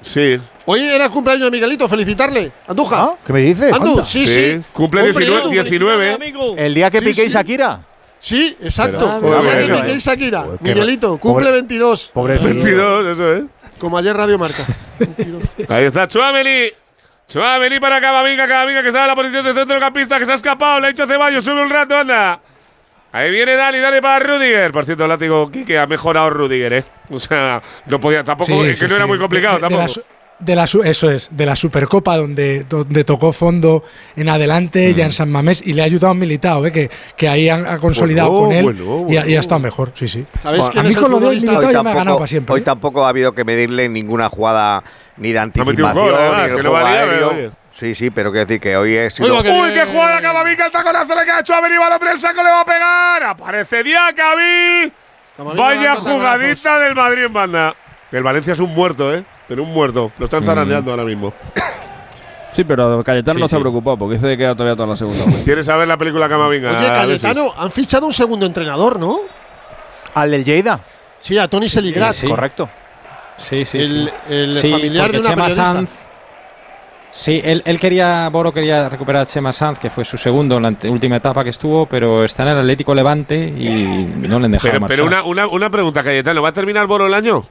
Sí. 0.00 0.36
Hoy 0.66 0.80
era 0.80 1.04
el 1.04 1.10
cumpleaños 1.10 1.44
de 1.44 1.50
Miguelito, 1.50 1.88
felicitarle. 1.88 2.50
Anduja. 2.66 3.02
¿Ah? 3.02 3.16
¿Qué 3.24 3.32
me 3.32 3.40
dices? 3.40 3.72
Andu, 3.72 4.04
sí, 4.04 4.26
sí, 4.26 4.60
Cumple 4.72 5.12
19. 5.12 5.50
19. 5.50 6.64
El 6.66 6.74
día 6.74 6.90
que 6.90 7.00
piquéis 7.00 7.36
a 7.36 7.44
Kira. 7.44 7.80
Sí, 8.22 8.56
exacto. 8.62 9.20
el 9.20 9.42
día 9.42 9.74
que 9.74 9.82
piquéis 9.82 10.06
a 10.06 10.16
Kira. 10.16 10.46
Miguelito, 10.60 11.18
cumple 11.18 11.50
22. 11.50 12.12
Pobre 12.14 12.38
22, 12.38 13.06
eso 13.14 13.32
es. 13.32 13.42
Como 13.80 13.98
ayer 13.98 14.16
Radio 14.16 14.38
Marca. 14.38 14.64
Ahí 15.68 15.86
está 15.86 16.06
Chuameli. 16.06 16.72
Chuameli 17.26 17.80
para 17.80 18.00
Camavinga, 18.00 18.46
Camavinga 18.46 18.82
que 18.82 18.88
está 18.88 19.02
en 19.02 19.08
la 19.08 19.16
posición 19.16 19.44
de 19.44 19.52
centrocampista, 19.52 20.20
que 20.20 20.26
se 20.26 20.32
ha 20.32 20.34
escapado. 20.36 20.78
Le 20.78 20.86
ha 20.86 20.90
hecho 20.90 21.04
Ceballos, 21.04 21.44
sube 21.44 21.60
un 21.60 21.68
rato, 21.68 21.96
anda. 21.96 22.38
Ahí 23.10 23.28
viene 23.32 23.56
Dani, 23.56 23.80
dale 23.80 24.00
para 24.00 24.24
Rudiger. 24.24 24.70
Por 24.70 24.84
cierto, 24.84 25.02
el 25.02 25.08
látigo 25.08 25.50
que 25.50 25.76
ha 25.76 25.88
mejorado 25.88 26.30
Rudiger, 26.30 26.72
¿eh? 26.74 26.84
O 27.10 27.18
sea, 27.18 27.60
no 27.86 27.98
podía, 27.98 28.22
tampoco, 28.22 28.64
es 28.64 28.78
que 28.78 28.86
no 28.86 28.94
era 28.94 29.06
muy 29.06 29.18
complicado, 29.18 29.58
tampoco. 29.58 29.82
De 29.82 30.00
la, 30.46 30.64
eso 30.64 31.10
es, 31.10 31.28
de 31.30 31.46
la 31.46 31.56
Supercopa 31.56 32.16
donde, 32.16 32.64
donde 32.64 33.04
tocó 33.04 33.32
fondo 33.32 33.84
en 34.16 34.28
adelante, 34.28 34.90
mm. 34.90 34.94
ya 34.94 35.04
en 35.04 35.12
San 35.12 35.30
Mamés, 35.30 35.62
y 35.66 35.72
le 35.72 35.82
ha 35.82 35.84
ayudado 35.84 36.12
a 36.12 36.14
Militao, 36.14 36.66
¿eh? 36.66 36.72
que, 36.72 36.90
que 37.16 37.28
ahí 37.28 37.48
ha, 37.48 37.78
consolidado 37.78 38.30
con 38.30 38.52
él 38.52 38.76
y, 39.08 39.16
ha, 39.16 39.40
estado 39.40 39.60
mejor, 39.60 39.92
sí, 39.94 40.08
sí. 40.08 40.24
a 40.44 40.82
mí 40.82 40.94
con 40.94 41.10
lo 41.10 41.20
de 41.20 41.30
Militao 41.30 41.70
ya 41.70 41.82
me 41.82 41.90
ha 41.90 41.94
ganado 41.94 42.16
para 42.16 42.26
siempre. 42.26 42.54
Hoy 42.54 42.60
¿eh? 42.60 42.64
tampoco 42.64 43.04
ha 43.04 43.08
habido 43.08 43.32
que 43.32 43.44
medirle 43.44 43.88
ninguna 43.88 44.28
jugada 44.28 44.82
ni 45.16 45.32
de 45.32 45.38
anticipación, 45.38 45.86
ni 45.86 46.42
de 46.42 46.50
juego 46.50 46.76
aéreo. 46.76 47.52
Sí, 47.72 47.94
sí, 47.94 48.10
pero 48.10 48.30
quiero 48.30 48.46
decir 48.46 48.60
que 48.60 48.76
hoy 48.76 48.94
es. 48.94 49.18
Uy, 49.18 49.28
qué 49.72 49.84
jugada 49.86 50.20
Camavinga, 50.20 50.66
el 50.66 50.72
taconazo 50.72 51.14
le 51.18 51.24
que 51.24 51.30
ha 51.30 51.40
hecho 51.40 51.54
a 51.54 51.60
venir 51.62 51.78
balón 51.78 52.00
el 52.12 52.18
saco, 52.18 52.42
le 52.42 52.50
va 52.50 52.60
a 52.60 52.64
pegar. 52.66 53.22
Aparece 53.22 53.82
Diacabi. 53.82 54.92
Vaya 55.56 55.96
jugadita 55.96 56.78
del 56.80 56.94
Madrid 56.94 57.24
en 57.24 57.32
banda. 57.32 57.74
El 58.10 58.22
Valencia 58.22 58.52
es 58.52 58.60
un 58.60 58.74
muerto, 58.74 59.14
¿eh? 59.14 59.24
Pero 59.48 59.62
un 59.62 59.72
muerto. 59.72 60.12
Lo 60.18 60.24
están 60.24 60.44
zarandeando 60.44 60.90
ahora 60.90 61.04
mismo. 61.04 61.32
Sí, 62.54 62.64
pero 62.64 63.02
Cayetano 63.02 63.40
no 63.40 63.48
se 63.48 63.56
ha 63.56 63.60
preocupado 63.60 63.96
porque 63.96 64.16
dice 64.16 64.28
que 64.28 64.36
queda 64.36 64.54
todavía 64.54 64.76
toda 64.76 64.88
la 64.88 64.96
segunda. 64.96 65.24
¿Quieres 65.44 65.66
saber 65.66 65.88
la 65.88 65.96
película 65.96 66.28
Camavinga? 66.28 66.70
Oye, 66.70 66.86
Cayetano, 66.86 67.52
han 67.56 67.70
fichado 67.70 68.06
un 68.06 68.12
segundo 68.12 68.44
entrenador, 68.44 68.98
¿no? 68.98 69.20
¿Al 70.14 70.30
del 70.30 70.44
Lleida? 70.44 70.80
Sí, 71.20 71.38
a 71.38 71.48
Tony 71.48 71.68
Seligrat. 71.68 72.14
Sí, 72.14 72.28
Correcto. 72.28 72.68
Sí, 73.36 73.64
sí. 73.64 73.78
El, 73.78 74.12
el 74.28 74.58
familiar 74.58 75.10
de 75.10 75.20
una 75.20 75.30
Chema 75.30 75.50
Sanz, 75.50 75.90
Sí, 77.12 77.42
él, 77.44 77.62
él, 77.66 77.78
quería, 77.78 78.28
Boro 78.30 78.52
quería 78.52 78.88
recuperar 78.88 79.22
a 79.22 79.26
Chema 79.26 79.52
Sanz, 79.52 79.78
que 79.78 79.90
fue 79.90 80.04
su 80.04 80.16
segundo 80.16 80.56
en 80.56 80.62
la 80.62 80.74
última 80.90 81.16
etapa 81.16 81.44
que 81.44 81.50
estuvo, 81.50 81.84
pero 81.84 82.24
está 82.24 82.42
en 82.44 82.50
el 82.50 82.58
Atlético 82.60 82.94
Levante 82.94 83.36
y 83.54 84.10
no 84.16 84.38
le 84.38 84.46
han 84.46 84.52
dejado 84.52 84.72
Pero, 84.72 84.86
pero 84.86 85.04
una, 85.04 85.22
una, 85.22 85.46
una 85.46 85.68
pregunta, 85.68 86.02
Cayetano, 86.02 86.40
¿va 86.40 86.48
a 86.48 86.52
terminar 86.52 86.86
Boro 86.86 87.06
el 87.06 87.14
año? 87.14 87.44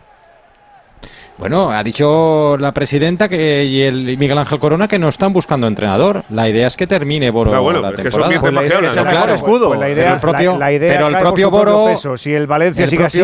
Bueno, 1.41 1.71
ha 1.71 1.83
dicho 1.83 2.55
la 2.59 2.71
presidenta 2.71 3.27
que, 3.27 3.65
y 3.65 3.81
el 3.81 4.15
Miguel 4.19 4.37
Ángel 4.37 4.59
Corona 4.59 4.87
que 4.87 4.99
no 4.99 5.09
están 5.09 5.33
buscando 5.33 5.65
entrenador. 5.65 6.23
La 6.29 6.47
idea 6.47 6.67
es 6.67 6.77
que 6.77 6.85
termine 6.85 7.31
Boro 7.31 7.55
ah, 7.55 7.59
bueno, 7.59 7.81
la 7.81 7.93
temporada. 7.93 8.31
Que 8.31 8.39
pues 8.39 8.53
la 8.53 8.63
idea 8.63 8.79
es 8.79 8.95
el 8.95 9.05
claro, 9.05 9.33
escudo. 9.33 9.69
Pues 9.69 9.79
la 9.79 9.89
idea, 9.89 10.13
el 10.13 10.19
propio, 10.19 10.59
la, 10.59 10.71
idea 10.71 10.93
pero 10.93 11.07
el 11.07 11.17
propio 11.17 11.49
Boro, 11.49 11.85
peso. 11.85 12.15
si 12.15 12.31
el 12.31 12.45
Valencia 12.45 12.85
sigue 12.85 13.05
así 13.05 13.23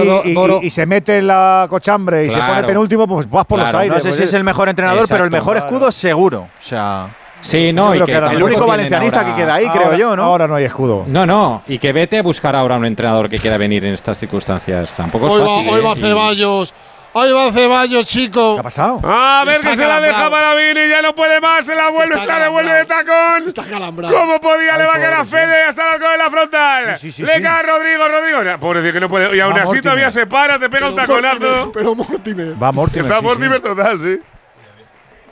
y, 0.64 0.70
se 0.72 0.88
mete 0.88 1.20
en 1.20 1.28
la 1.28 1.68
cochambre 1.70 2.26
y 2.26 2.32
se 2.32 2.40
pone 2.40 2.64
penúltimo, 2.64 3.08
pues 3.08 3.30
vas 3.30 3.46
por 3.46 3.60
los 3.60 3.72
aires. 3.72 4.04
No 4.04 4.12
sé 4.12 4.18
si 4.18 4.24
es 4.24 4.34
el 4.34 4.44
mejor 4.44 4.68
entrenador, 4.68 5.06
pero 5.08 5.24
el 5.24 5.30
mejor 5.30 5.58
escudo 5.58 5.92
seguro. 5.92 6.48
O 6.60 6.64
sea. 6.64 7.10
Sí, 7.42 7.72
no, 7.72 7.94
y 7.94 8.02
que 8.02 8.16
el 8.16 8.42
único 8.42 8.66
valencianista 8.66 9.24
que 9.24 9.36
queda 9.36 9.54
ahí, 9.54 9.70
creo 9.70 9.96
yo, 9.96 10.16
¿no? 10.16 10.24
Ahora 10.24 10.48
no 10.48 10.56
hay 10.56 10.66
escudo. 10.66 11.06
No, 11.06 11.28
no, 11.28 11.62
y 11.68 11.78
que 11.78 11.94
vete 11.94 12.18
a 12.18 12.24
buscar 12.24 12.56
ahora 12.56 12.78
un 12.78 12.86
entrenador 12.86 13.30
que 13.30 13.38
quiera 13.38 13.60
venir 13.60 13.86
en 13.86 13.94
estas 13.94 14.18
circunstancias. 14.18 14.96
Tampoco 14.96 15.28
es 15.28 15.44
fácil. 15.44 15.70
hoy 15.70 15.82
va 15.82 15.92
¿eh? 15.92 15.98
Ceballos. 15.98 16.74
Ahí 17.14 17.32
va 17.32 17.52
Ceballos, 17.52 18.06
chico. 18.06 18.56
¿Qué 18.56 18.60
ha 18.60 18.64
pasado? 18.64 19.02
A 19.04 19.44
ver 19.46 19.62
que 19.62 19.76
se 19.76 19.86
la 19.86 20.00
deja 20.00 20.30
para 20.30 20.54
Vini, 20.56 20.88
ya 20.90 21.02
no 21.02 21.16
puede 21.16 21.42
más, 21.42 21.66
se 21.66 21.76
la 21.76 21.90
vuelve, 21.90 22.18
se 22.18 22.26
la 22.26 22.40
devuelve 22.40 22.74
de 22.74 22.86
tacón. 22.86 23.48
Está 23.48 23.64
calambrado. 23.64 24.14
¿Cómo 24.14 24.40
podía? 24.40 24.78
le 24.78 24.86
va 24.86 24.92
a 24.96 25.00
quedar 25.00 25.14
a 25.14 25.26
Fede 25.26 25.64
hasta 25.64 25.98
la 25.98 26.12
de 26.12 26.18
la 26.18 26.30
frontal. 26.30 26.98
Sí, 26.98 27.12
sí, 27.12 27.24
le 27.24 27.42
cae 27.42 27.64
Rodrigo, 27.64 28.08
Rodrigo. 28.08 28.60
Pobrecito 28.60 28.94
que 28.94 29.00
no 29.00 29.10
puede. 29.10 29.36
Y 29.36 29.40
aún 29.40 29.58
así 29.58 29.82
todavía 29.82 30.12
se 30.12 30.26
para, 30.26 30.60
te 30.60 30.70
pega 30.70 30.90
un 30.90 30.96
taconazo. 30.96 31.72
pero 31.74 31.96
Mortimer. 31.96 32.62
Va 32.62 32.72
Mortimer. 32.72 33.12
Está 33.12 33.22
Mortimer 33.22 33.62
total, 33.62 34.00
sí. 34.00 34.20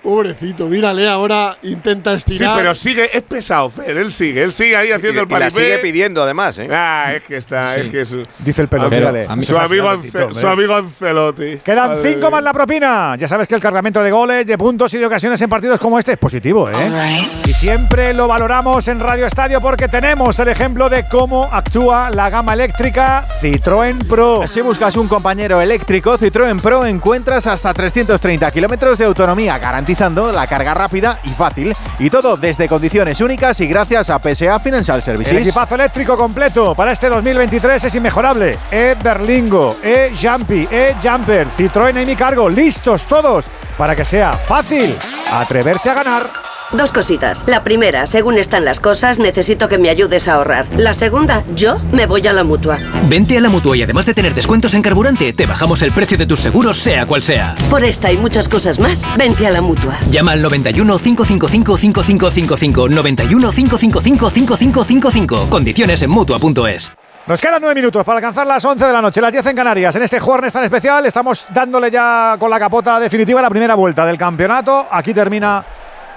Pobrecito, 0.06 0.68
mírale, 0.68 1.10
ahora 1.10 1.58
intenta 1.64 2.14
estirar. 2.14 2.52
Sí, 2.52 2.56
pero 2.58 2.76
sigue, 2.76 3.18
es 3.18 3.24
pesado, 3.24 3.72
Fer, 3.72 3.98
él 3.98 4.12
sigue, 4.12 4.44
él 4.44 4.54
sigue 4.54 4.76
ahí 4.78 4.92
haciendo 4.92 5.22
el 5.22 5.28
paripé. 5.28 5.48
Y 5.48 5.50
la 5.50 5.66
sigue 5.66 5.78
pidiendo 5.80 6.22
además, 6.22 6.60
¿eh? 6.60 6.68
Ah, 6.72 7.12
es 7.16 7.24
que 7.24 7.38
está, 7.38 7.76
es 7.76 7.90
que 7.90 8.02
es… 8.02 8.10
Dice 8.38 8.62
el 8.62 8.68
pelo, 8.68 8.88
mírale. 8.88 9.26
Su, 9.42 9.58
amigo, 9.58 10.00
su 10.32 10.48
amigo 10.48 10.76
Ancelotti. 10.76 11.58
Quedan 11.58 11.98
cinco 12.04 12.30
más 12.30 12.44
la 12.44 12.54
propina. 12.54 13.16
Ya 13.18 13.28
sabes 13.28 13.48
que 13.48 13.56
el 13.56 13.62
cargamento 13.62 14.04
de 14.04 14.12
goles, 14.12 14.46
de 14.46 14.56
puntos 14.60 14.94
y 14.94 15.00
de 15.00 15.08
ocasiones 15.08 15.42
en 15.42 15.50
partidos 15.50 15.80
como 15.80 15.98
este 15.98 16.12
es 16.12 16.20
positivo, 16.20 16.70
¿eh? 16.70 17.28
Y 17.44 17.54
siempre 17.54 18.14
lo 18.14 18.28
valoramos 18.28 18.88
en 18.88 19.00
Radio 19.00 19.26
Estadio 19.26 19.60
porque 19.60 19.88
tenemos 19.88 20.38
el 20.38 20.50
ejemplo 20.50 20.88
de 20.88 21.06
cómo 21.10 21.50
actúa 21.52 22.12
la 22.12 22.30
gama 22.30 22.54
eléctrica 22.54 23.26
Citroën 23.42 24.06
Pro. 24.08 24.46
Si 24.46 24.62
buscas 24.62 24.98
un 24.98 25.08
compañero 25.08 25.60
eléctrico, 25.62 26.16
Citroën 26.20 26.62
Pro 26.62 26.86
encuentras 26.86 27.48
hasta 27.48 27.74
330 27.74 28.52
kilómetros 28.52 29.00
de 29.00 29.06
autonomía 29.06 29.58
garantizada 29.58 29.95
la 30.34 30.46
carga 30.46 30.74
rápida 30.74 31.20
y 31.24 31.30
fácil. 31.30 31.74
Y 32.00 32.10
todo 32.10 32.36
desde 32.36 32.68
condiciones 32.68 33.22
únicas 33.22 33.60
y 33.62 33.68
gracias 33.68 34.10
a 34.10 34.20
PSA 34.20 34.60
Financial 34.60 35.02
Services. 35.02 35.32
El 35.32 35.40
equipazo 35.40 35.76
eléctrico 35.76 36.18
completo 36.18 36.76
para 36.76 36.92
este 36.92 37.08
2023 37.08 37.84
es 37.86 37.96
inmejorable. 37.96 38.58
E-Berlingo, 38.72 39.78
E-Jumpy, 39.82 40.68
E-Jumper, 40.70 41.48
Citroën 41.50 42.04
y 42.04 42.06
mi 42.06 42.16
cargo, 42.16 42.50
listos 42.50 43.04
todos 43.04 43.46
para 43.78 43.96
que 43.96 44.04
sea 44.04 44.34
fácil 44.34 44.96
atreverse 45.32 45.90
a 45.90 45.94
ganar. 45.94 46.55
Dos 46.72 46.92
cositas. 46.92 47.44
La 47.46 47.64
primera, 47.64 48.08
según 48.08 48.38
están 48.38 48.66
las 48.66 48.80
cosas, 48.80 49.20
necesito 49.20 49.70
que 49.70 49.78
me 49.78 49.90
ayudes 49.90 50.28
a 50.28 50.34
ahorrar. 50.34 50.68
La 50.76 50.94
segunda, 50.94 51.44
yo 51.54 51.76
me 51.92 52.08
voy 52.08 52.26
a 52.28 52.34
la 52.34 52.44
mutua. 52.44 52.80
Vente 53.08 53.38
a 53.38 53.42
la 53.42 53.50
mutua 53.50 53.78
y 53.78 53.84
además 53.84 54.08
de 54.08 54.16
tener 54.16 54.34
descuentos 54.34 54.74
en 54.74 54.82
carburante, 54.82 55.32
te 55.32 55.46
bajamos 55.46 55.84
el 55.84 55.92
precio 55.92 56.18
de 56.18 56.26
tus 56.26 56.40
seguros, 56.40 56.78
sea 56.78 57.06
cual 57.06 57.22
sea. 57.22 57.56
Por 57.70 57.84
esta 57.84 58.12
y 58.12 58.18
muchas 58.18 58.50
cosas 58.50 58.80
más, 58.80 59.04
vente 59.16 59.46
a 59.46 59.52
la 59.52 59.62
mutua. 59.62 60.00
Llama 60.10 60.32
al 60.32 60.42
91 60.42 60.98
555 60.98 61.78
5555. 61.78 62.90
91 62.90 63.52
555 63.52 64.30
5555. 64.32 65.50
Condiciones 65.50 66.02
en 66.02 66.10
mutua.es. 66.10 66.92
Nos 67.28 67.42
quedan 67.42 67.60
nueve 67.60 67.76
minutos 67.76 68.04
para 68.04 68.18
alcanzar 68.18 68.46
las 68.46 68.64
11 68.64 68.86
de 68.86 68.94
la 68.94 69.02
noche, 69.02 69.20
las 69.22 69.32
10 69.32 69.46
en 69.48 69.56
Canarias. 69.56 69.96
En 69.96 70.04
este 70.04 70.20
jueves 70.20 70.54
tan 70.54 70.64
especial 70.64 71.06
estamos 71.06 71.48
dándole 71.52 71.90
ya 71.90 72.36
con 72.40 72.50
la 72.52 72.60
capota 72.60 73.00
definitiva 73.00 73.42
la 73.42 73.50
primera 73.50 73.76
vuelta 73.76 74.06
del 74.06 74.18
campeonato. 74.18 74.86
Aquí 74.92 75.12
termina 75.12 75.66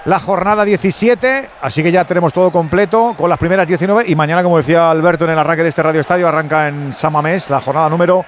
la 0.05 0.19
jornada 0.19 0.63
17, 0.63 1.49
así 1.61 1.83
que 1.83 1.91
ya 1.91 2.05
tenemos 2.05 2.31
todo 2.33 2.51
completo 2.51 3.15
con 3.17 3.29
las 3.29 3.37
primeras 3.37 3.67
19 3.67 4.05
y 4.07 4.15
mañana, 4.15 4.43
como 4.43 4.57
decía 4.57 4.89
Alberto 4.89 5.25
en 5.25 5.31
el 5.31 5.39
arranque 5.39 5.63
de 5.63 5.69
este 5.69 5.83
Radio 5.83 6.01
Estadio, 6.01 6.27
arranca 6.27 6.67
en 6.67 6.93
Samamés 6.93 7.49
la 7.49 7.59
jornada 7.59 7.89
número 7.89 8.23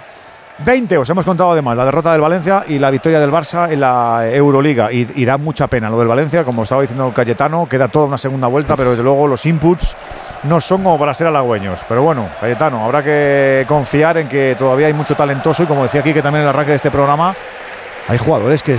20. 0.60 0.98
Os 0.98 1.10
hemos 1.10 1.26
contado 1.26 1.52
además 1.52 1.78
la 1.78 1.86
derrota 1.86 2.12
del 2.12 2.22
Valencia 2.22 2.66
y 2.68 2.78
la 2.78 2.92
victoria 2.92 3.20
del 3.20 3.32
Barça 3.32 3.72
en 3.72 3.80
la 3.80 4.28
Euroliga 4.32 4.92
y, 4.92 5.10
y 5.16 5.26
da 5.26 5.38
mucha 5.38 5.68
pena 5.68 5.90
lo 5.90 5.98
del 5.98 6.08
Valencia, 6.08 6.44
como 6.44 6.64
estaba 6.64 6.82
diciendo 6.82 7.12
Cayetano, 7.16 7.68
queda 7.68 7.88
toda 7.88 8.06
una 8.06 8.18
segunda 8.18 8.48
vuelta, 8.48 8.76
pero 8.76 8.92
desde 8.92 9.04
luego 9.04 9.28
los 9.28 9.46
inputs 9.46 9.96
no 10.44 10.60
son 10.60 10.84
como 10.84 11.00
para 11.00 11.14
ser 11.14 11.28
halagüeños. 11.28 11.80
Pero 11.88 12.04
bueno, 12.04 12.30
Cayetano, 12.40 12.84
habrá 12.84 13.04
que 13.04 13.66
confiar 13.68 14.18
en 14.18 14.28
que 14.28 14.56
todavía 14.58 14.88
hay 14.88 14.94
mucho 14.94 15.16
talentoso 15.16 15.64
y 15.64 15.68
como 15.68 15.84
decía 15.84 16.02
aquí 16.02 16.14
que 16.14 16.22
también 16.22 16.44
en 16.44 16.50
el 16.50 16.54
arranque 16.54 16.72
de 16.72 16.76
este 16.78 16.92
programa, 16.92 17.34
hay 18.08 18.18
jugadores 18.18 18.64
que, 18.64 18.76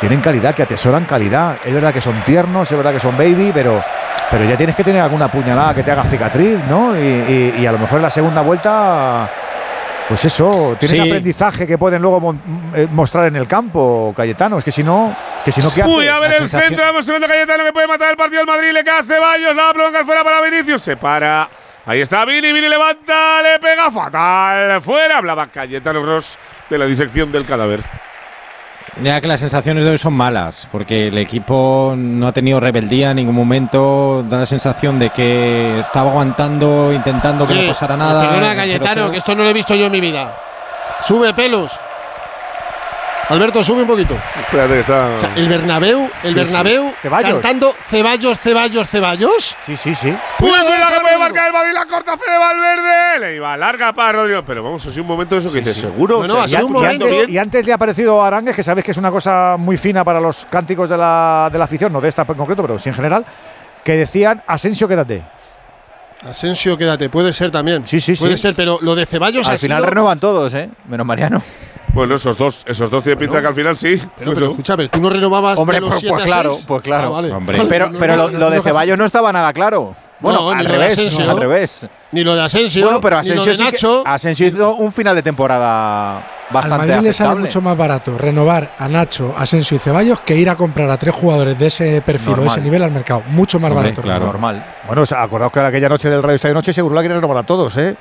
tienen 0.00 0.20
calidad, 0.20 0.54
que 0.54 0.62
atesoran 0.62 1.04
calidad. 1.04 1.56
Es 1.64 1.72
verdad 1.72 1.92
que 1.92 2.00
son 2.00 2.22
tiernos, 2.24 2.70
es 2.70 2.76
verdad 2.76 2.92
que 2.92 3.00
son 3.00 3.16
baby, 3.16 3.50
pero 3.52 3.82
Pero 4.30 4.44
ya 4.44 4.56
tienes 4.56 4.76
que 4.76 4.84
tener 4.84 5.02
alguna 5.02 5.30
puñalada 5.30 5.74
que 5.74 5.82
te 5.82 5.90
haga 5.90 6.04
cicatriz, 6.04 6.58
¿no? 6.68 6.96
Y, 6.96 7.54
y 7.58 7.66
a 7.66 7.72
lo 7.72 7.78
mejor 7.78 7.96
en 7.96 8.02
la 8.02 8.10
segunda 8.10 8.42
vuelta 8.42 9.28
pues 10.10 10.24
eso, 10.24 10.76
tienen 10.76 11.02
aprendizaje 11.02 11.68
que 11.68 11.78
pueden 11.78 12.02
luego 12.02 12.34
eh, 12.74 12.88
mostrar 12.90 13.26
en 13.26 13.36
el 13.36 13.46
campo, 13.46 14.12
Cayetano. 14.16 14.58
Es 14.58 14.64
que 14.64 14.72
si 14.72 14.82
no, 14.82 15.16
que 15.44 15.52
si 15.52 15.62
no, 15.62 15.72
¿qué 15.72 15.82
hace? 15.82 15.90
Uy, 15.92 16.08
a 16.08 16.18
ver 16.18 16.32
el 16.32 16.50
centro, 16.50 16.82
vamos 16.82 17.08
a 17.08 17.28
Cayetano 17.28 17.62
que 17.62 17.72
puede 17.72 17.86
matar 17.86 18.10
el 18.10 18.16
partido 18.16 18.40
del 18.40 18.48
Madrid, 18.48 18.72
le 18.72 18.82
cae 18.82 19.04
Ceballos, 19.04 19.54
la 19.54 19.62
va 19.62 19.70
a 19.70 19.72
prolongar 19.72 20.04
fuera 20.04 20.24
para 20.24 20.42
Vinicius, 20.42 20.82
se 20.82 20.96
para. 20.96 21.48
Ahí 21.86 22.00
está 22.00 22.24
Vini, 22.24 22.52
Vini 22.52 22.68
levanta, 22.68 23.40
le 23.40 23.60
pega 23.60 23.88
fatal, 23.92 24.82
fuera, 24.82 25.18
hablaba 25.18 25.46
Cayetano 25.46 26.04
Ross 26.04 26.36
de 26.68 26.76
la 26.76 26.86
disección 26.86 27.30
del 27.30 27.46
cadáver. 27.46 27.80
Ya 29.02 29.20
que 29.20 29.28
las 29.28 29.40
sensaciones 29.40 29.84
de 29.84 29.90
hoy 29.90 29.98
son 29.98 30.14
malas, 30.14 30.68
porque 30.70 31.08
el 31.08 31.18
equipo 31.18 31.94
no 31.96 32.26
ha 32.26 32.32
tenido 32.32 32.60
rebeldía 32.60 33.10
en 33.10 33.16
ningún 33.16 33.34
momento, 33.34 34.24
da 34.28 34.38
la 34.38 34.46
sensación 34.46 34.98
de 34.98 35.10
que 35.10 35.80
estaba 35.80 36.10
aguantando, 36.10 36.92
intentando 36.92 37.46
que 37.46 37.54
no 37.54 37.68
pasara 37.68 37.96
nada. 37.96 38.28
Perdona, 38.28 38.56
Cayetano, 38.56 39.10
que 39.10 39.18
esto 39.18 39.34
no 39.34 39.44
lo 39.44 39.50
he 39.50 39.54
visto 39.54 39.74
yo 39.74 39.86
en 39.86 39.92
mi 39.92 40.00
vida. 40.00 40.34
Sube 41.02 41.32
pelos. 41.32 41.72
Alberto, 43.30 43.62
sube 43.62 43.82
un 43.82 43.86
poquito. 43.86 44.18
Espérate 44.40 44.74
que 44.74 44.80
está. 44.80 45.16
el 45.36 45.48
Bernabéu, 45.48 46.10
el 46.24 46.34
Bernabéu 46.34 46.92
cantando 47.00 47.76
Ceballos, 47.88 48.40
Ceballos, 48.40 48.88
Ceballos. 48.88 49.56
Sí, 49.64 49.76
sí, 49.76 49.94
sí. 49.94 50.12
Puede, 50.36 50.64
puede, 50.64 51.00
puede 51.00 51.16
marcar 51.16 51.46
el 51.46 51.52
Madrid, 51.52 51.72
la 51.72 51.86
corta 51.86 52.18
Fede 52.18 52.36
Valverde. 52.36 53.20
Le 53.20 53.36
iba 53.36 53.56
larga 53.56 53.92
para 53.92 54.18
Rodrigo. 54.18 54.42
Pero 54.44 54.64
vamos, 54.64 54.84
ha 54.84 54.90
sido 54.90 55.02
un 55.02 55.08
momento 55.08 55.36
de 55.36 55.42
eso 55.42 55.52
que 55.52 55.60
dice, 55.60 55.74
seguro. 55.74 56.26
No, 56.26 56.44
y, 56.44 56.54
un 56.56 56.72
momento 56.72 57.06
y, 57.06 57.12
antes, 57.12 57.28
y, 57.28 57.38
antes, 57.38 57.66
le 57.66 57.70
ha 57.70 57.76
aparecido 57.76 58.20
Arangues, 58.20 58.56
que 58.56 58.64
sabes 58.64 58.84
que 58.84 58.90
es 58.90 58.96
una 58.96 59.12
cosa 59.12 59.54
muy 59.56 59.76
fina 59.76 60.02
para 60.02 60.20
los 60.20 60.44
cánticos 60.46 60.88
de 60.88 60.96
la, 60.96 61.48
de 61.52 61.58
la 61.58 61.64
afición, 61.66 61.92
no 61.92 62.00
de 62.00 62.08
esta 62.08 62.22
en 62.22 62.34
concreto, 62.34 62.62
pero 62.62 62.80
sí 62.80 62.88
en 62.88 62.96
general, 62.96 63.24
que 63.84 63.92
decían 63.92 64.42
Asensio, 64.48 64.88
quédate. 64.88 65.22
Asensio, 66.22 66.76
quédate, 66.76 67.08
puede 67.08 67.32
ser 67.32 67.52
también. 67.52 67.86
Sí, 67.86 68.00
sí, 68.00 68.14
puede 68.14 68.36
ser, 68.36 68.56
pero 68.56 68.78
lo 68.82 68.96
de 68.96 69.06
Ceballos 69.06 69.48
Al 69.48 69.58
final 69.60 69.84
renovan 69.84 70.18
todos, 70.18 70.52
¿eh? 70.54 70.68
Menos 70.88 71.06
Mariano. 71.06 71.40
Bueno, 71.92 72.14
esos 72.14 72.36
dos, 72.36 72.64
esos 72.66 72.90
dos 72.90 73.02
tienen 73.02 73.18
pinta 73.18 73.40
que 73.40 73.48
al 73.48 73.54
final 73.54 73.76
sí. 73.76 74.00
Pero, 74.16 74.34
pero 74.34 74.50
escúchame, 74.50 74.88
tú 74.88 75.00
no 75.00 75.10
renovabas. 75.10 75.58
Hombre, 75.58 75.80
pues, 75.80 76.04
pues, 76.06 76.24
claro, 76.24 76.58
pues 76.66 76.82
claro. 76.82 77.12
Hombre. 77.12 77.64
Pero, 77.68 77.90
pero 77.98 78.28
lo, 78.28 78.50
de 78.50 78.62
Ceballos 78.62 78.98
no 78.98 79.04
estaba 79.04 79.32
nada 79.32 79.52
claro. 79.52 79.94
Bueno, 80.20 80.50
al, 80.50 80.66
revés, 80.66 81.18
al 81.18 81.40
revés. 81.40 81.86
Ni 82.12 82.22
lo 82.22 82.34
de 82.34 82.42
Asensio. 82.42 82.84
Bueno, 82.84 83.00
pero 83.00 83.18
Asensio, 83.18 83.52
ni 83.52 83.58
Nacho. 83.58 84.02
Asensio 84.06 84.46
hizo 84.46 84.74
un 84.74 84.92
final 84.92 85.16
de 85.16 85.22
temporada 85.22 86.22
bastante 86.50 86.74
Al 86.74 86.88
Madrid 86.88 87.06
le 87.08 87.12
sale 87.14 87.36
mucho 87.36 87.60
más 87.62 87.76
barato 87.76 88.18
renovar 88.18 88.72
a 88.78 88.88
Nacho, 88.88 89.34
Asensio 89.36 89.76
y 89.76 89.80
Ceballos 89.80 90.20
que 90.20 90.36
ir 90.36 90.50
a 90.50 90.56
comprar 90.56 90.90
a 90.90 90.98
tres 90.98 91.14
jugadores 91.14 91.58
de 91.58 91.66
ese 91.66 92.02
perfil 92.02 92.40
o 92.40 92.44
ese 92.44 92.60
nivel 92.60 92.82
al 92.82 92.90
mercado. 92.90 93.22
Mucho 93.28 93.58
más 93.58 93.72
barato. 93.72 94.02
Claro, 94.02 94.26
normal. 94.26 94.64
Bueno, 94.86 95.02
acordaos 95.16 95.52
que 95.52 95.60
aquella 95.60 95.88
noche 95.88 96.10
del 96.10 96.22
Radio 96.22 96.34
Estadio 96.34 96.54
Noche 96.54 96.72
seguro 96.72 96.94
la 96.94 97.00
quiere 97.00 97.14
renovar 97.14 97.38
a 97.38 97.42
todos, 97.44 97.76
¿eh? 97.78 97.96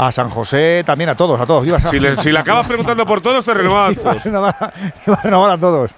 A 0.00 0.12
San 0.12 0.30
José, 0.30 0.84
también 0.86 1.10
a 1.10 1.16
todos, 1.16 1.40
a 1.40 1.44
todos. 1.44 1.66
si, 1.90 1.98
le, 1.98 2.14
si, 2.16 2.30
le, 2.30 2.38
acabas 2.38 2.68
preguntando 2.68 3.04
por 3.04 3.20
todos, 3.20 3.44
te 3.44 3.52
renovas. 3.52 3.96
Iba, 3.96 4.48
a 4.48 5.22
renovar 5.24 5.50
a 5.50 5.58
todos. 5.58 5.96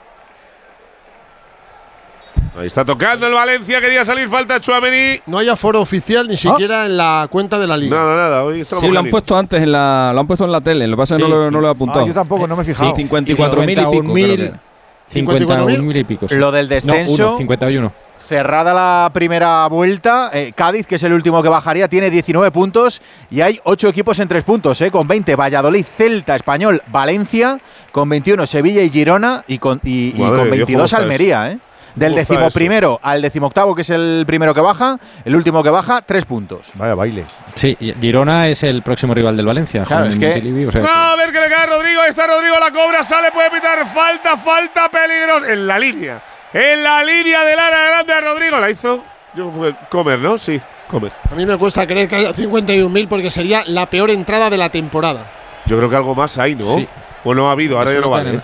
Ahí 2.56 2.66
está 2.66 2.82
tocando 2.82 3.26
el 3.26 3.34
Valencia, 3.34 3.78
quería 3.78 4.02
salir, 4.02 4.26
falta 4.30 4.58
Chuamení. 4.58 5.20
No 5.26 5.36
hay 5.36 5.50
aforo 5.50 5.82
oficial 5.82 6.26
ni 6.26 6.38
siquiera 6.38 6.86
en 6.86 6.96
la 6.96 7.28
cuenta 7.30 7.58
de 7.58 7.66
la 7.66 7.76
liga. 7.76 7.94
Nada, 7.94 8.16
nada, 8.16 8.44
hoy 8.44 8.62
estamos 8.62 8.82
Sí, 8.82 8.90
lo 8.90 9.00
han 9.00 9.10
puesto 9.10 9.36
antes 9.36 9.62
en 9.62 9.70
la 9.70 10.12
lo 10.14 10.20
han 10.20 10.26
puesto 10.26 10.46
en 10.46 10.52
la 10.52 10.62
tele, 10.62 10.86
lo 10.86 10.96
que 10.96 11.00
pasa 11.02 11.16
es 11.16 11.22
que 11.22 11.28
no, 11.28 11.36
lo, 11.36 11.50
no, 11.50 11.60
lo, 11.60 11.68
he 11.68 11.70
apuntado. 11.70 12.04
Ah, 12.06 12.08
yo 12.08 12.14
tampoco, 12.14 12.46
no 12.46 12.56
me 12.56 12.62
he 12.62 12.64
fijado. 12.64 12.96
Sí, 12.96 13.02
54.000 13.04 13.70
y 13.70 13.74
pico. 14.00 15.34
51.000 15.34 15.96
y 15.98 16.04
pico. 16.04 16.26
Lo 16.30 16.50
del 16.50 16.68
descenso. 16.68 17.32
No, 17.32 17.36
51 17.36 17.92
cerrada 18.30 18.72
la 18.72 19.10
primera 19.12 19.66
vuelta, 19.66 20.30
eh, 20.32 20.52
Cádiz, 20.54 20.86
que 20.86 20.94
es 20.94 21.02
el 21.02 21.12
último 21.12 21.42
que 21.42 21.48
bajaría, 21.48 21.88
tiene 21.88 22.10
19 22.10 22.52
puntos 22.52 23.02
y 23.28 23.40
hay 23.40 23.58
8 23.64 23.88
equipos 23.88 24.20
en 24.20 24.28
3 24.28 24.44
puntos, 24.44 24.80
eh, 24.82 24.92
con 24.92 25.08
20 25.08 25.34
Valladolid, 25.34 25.84
Celta, 25.98 26.36
Español, 26.36 26.80
Valencia, 26.92 27.58
con 27.90 28.08
21 28.08 28.46
Sevilla 28.46 28.82
y 28.82 28.90
Girona 28.90 29.42
y 29.48 29.58
con, 29.58 29.80
y, 29.82 30.12
con 30.12 30.48
22 30.48 30.92
Almería. 30.92 31.50
Eh. 31.50 31.58
Del 31.96 32.14
decimoprimero 32.14 33.00
al 33.02 33.20
decimoctavo, 33.20 33.74
que 33.74 33.82
es 33.82 33.90
el 33.90 34.22
primero 34.24 34.54
que 34.54 34.60
baja, 34.60 34.96
el 35.24 35.34
último 35.34 35.64
que 35.64 35.70
baja, 35.70 36.00
3 36.00 36.24
puntos. 36.24 36.68
Vaya 36.74 36.94
baile. 36.94 37.24
Sí, 37.56 37.76
Girona 38.00 38.46
es 38.46 38.62
el 38.62 38.82
próximo 38.82 39.12
rival 39.12 39.36
del 39.36 39.46
Valencia. 39.46 39.82
Claro, 39.82 40.06
es 40.06 40.14
que, 40.14 40.26
a 40.28 41.16
ver 41.16 41.32
que 41.32 41.40
le 41.40 41.48
cae 41.48 41.66
Rodrigo, 41.66 42.02
está 42.08 42.28
Rodrigo, 42.28 42.54
la 42.60 42.70
cobra, 42.70 43.02
sale, 43.02 43.32
puede 43.32 43.50
pitar, 43.50 43.84
falta, 43.88 44.36
falta, 44.36 44.88
peligros 44.88 45.48
en 45.48 45.66
la 45.66 45.80
línea 45.80 46.22
en 46.52 46.82
la 46.82 47.04
línea 47.04 47.44
del 47.44 47.58
área 47.58 47.90
grande 47.90 48.12
a 48.12 48.20
Rodrigo. 48.20 48.58
La 48.58 48.70
hizo 48.70 49.02
yo 49.34 49.50
fue 49.50 49.74
Comer, 49.88 50.18
¿no? 50.18 50.38
Sí, 50.38 50.60
Comer. 50.88 51.12
A 51.30 51.34
mí 51.34 51.46
me 51.46 51.56
cuesta 51.56 51.86
creer 51.86 52.08
que 52.08 52.16
haya 52.16 52.32
51.000 52.32 53.08
porque 53.08 53.30
sería 53.30 53.62
la 53.66 53.88
peor 53.88 54.10
entrada 54.10 54.50
de 54.50 54.56
la 54.56 54.70
temporada. 54.70 55.24
Yo 55.66 55.78
creo 55.78 55.88
que 55.88 55.96
algo 55.96 56.14
más 56.14 56.36
hay, 56.38 56.54
¿no? 56.54 56.76
Sí. 56.76 56.88
Bueno, 57.22 57.48
ha 57.48 57.52
habido, 57.52 57.78
ahora 57.78 57.92
ya 57.92 58.00
no 58.00 58.10
vale. 58.10 58.42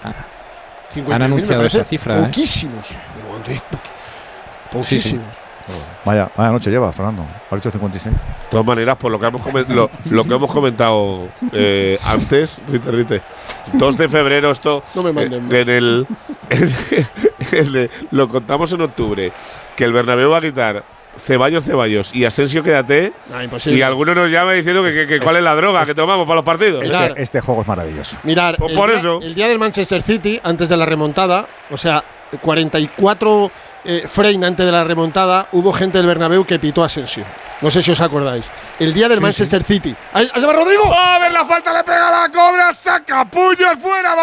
Han, 1.11 1.23
anunciado 1.23 1.65
esa 1.65 1.85
cifra. 1.85 2.19
¿eh? 2.19 2.23
Poquísimos. 2.25 2.89
Poquísimos. 4.71 5.25
Vaya, 6.05 6.31
vaya 6.37 6.53
noche 6.53 6.71
lleva, 6.71 6.93
Fernando. 6.93 7.27
Para 7.51 7.61
56. 7.61 8.15
De 8.15 8.21
todas 8.49 8.65
maneras, 8.65 8.97
por 8.97 9.11
lo 9.11 9.19
que 9.19 9.27
hemos, 9.27 9.69
lo, 9.69 9.91
lo 10.11 10.25
que 10.25 10.35
hemos 10.35 10.53
comentado 10.53 11.29
eh, 11.53 11.99
antes, 12.05 12.61
rite, 12.69 12.91
rite. 12.93 13.23
2 13.73 13.97
de 13.97 14.09
febrero, 14.09 14.51
esto. 14.51 14.83
No 14.95 15.03
me 15.03 15.13
manden. 15.13 15.49
en 15.53 15.69
el, 15.69 16.07
lo 18.11 18.29
contamos 18.29 18.73
en 18.73 18.81
octubre. 18.83 19.33
Que 19.77 19.85
el 19.85 19.93
Bernabéu 19.93 20.31
va 20.31 20.39
a 20.39 20.41
quitar 20.41 20.85
Ceballos, 21.19 21.65
Ceballos 21.65 22.15
y 22.15 22.25
Asensio, 22.25 22.63
quédate. 22.63 23.13
Ah, 23.33 23.45
y 23.67 23.83
alguno 23.83 24.15
nos 24.15 24.31
llama 24.31 24.53
diciendo 24.53 24.83
que, 24.83 25.19
cuál 25.21 25.37
es 25.37 25.43
la 25.43 25.55
droga 25.55 25.85
que 25.85 25.95
tomamos 25.95 26.27
para 26.27 26.37
los 26.37 26.45
partidos. 26.45 26.85
Este, 26.85 27.23
este 27.23 27.41
juego 27.41 27.63
es 27.63 27.69
maravilloso. 27.69 28.19
Mirar, 28.23 28.57
pues 28.59 28.77
por 28.77 28.91
eso. 28.91 29.21
el 29.23 29.35
día 29.35 29.49
del 29.49 29.59
Manchester 29.59 30.03
City, 30.03 30.41
antes 30.43 30.69
de 30.69 30.77
la 30.77 30.87
remontada, 30.87 31.47
o 31.71 31.77
sea, 31.77 32.05
44 32.41 33.51
eh, 33.85 34.05
frame 34.09 34.47
antes 34.47 34.67
de 34.67 34.73
la 34.73 34.85
remontada, 34.85 35.49
hubo 35.53 35.73
gente 35.73 35.99
del 35.99 36.07
Bernabéu 36.07 36.45
que 36.45 36.59
pitó 36.59 36.83
a 36.83 36.87
Asensio. 36.87 37.25
No 37.61 37.71
sé 37.71 37.83
si 37.83 37.91
os 37.91 38.01
acordáis. 38.01 38.51
El 38.79 38.93
día 38.93 39.09
del 39.09 39.21
Manchester 39.21 39.63
City. 39.63 39.95
¡Ahí 40.13 40.29
se 40.35 40.47
va 40.47 40.53
Rodrigo! 40.53 40.93
¡A 40.93 41.19
ver 41.19 41.33
la 41.33 41.45
falta! 41.47 41.73
¡Le 41.73 41.85
pega 41.85 42.11
la! 42.11 42.16
¡Saca 42.77 43.25
puños 43.25 43.79
fuera! 43.81 44.15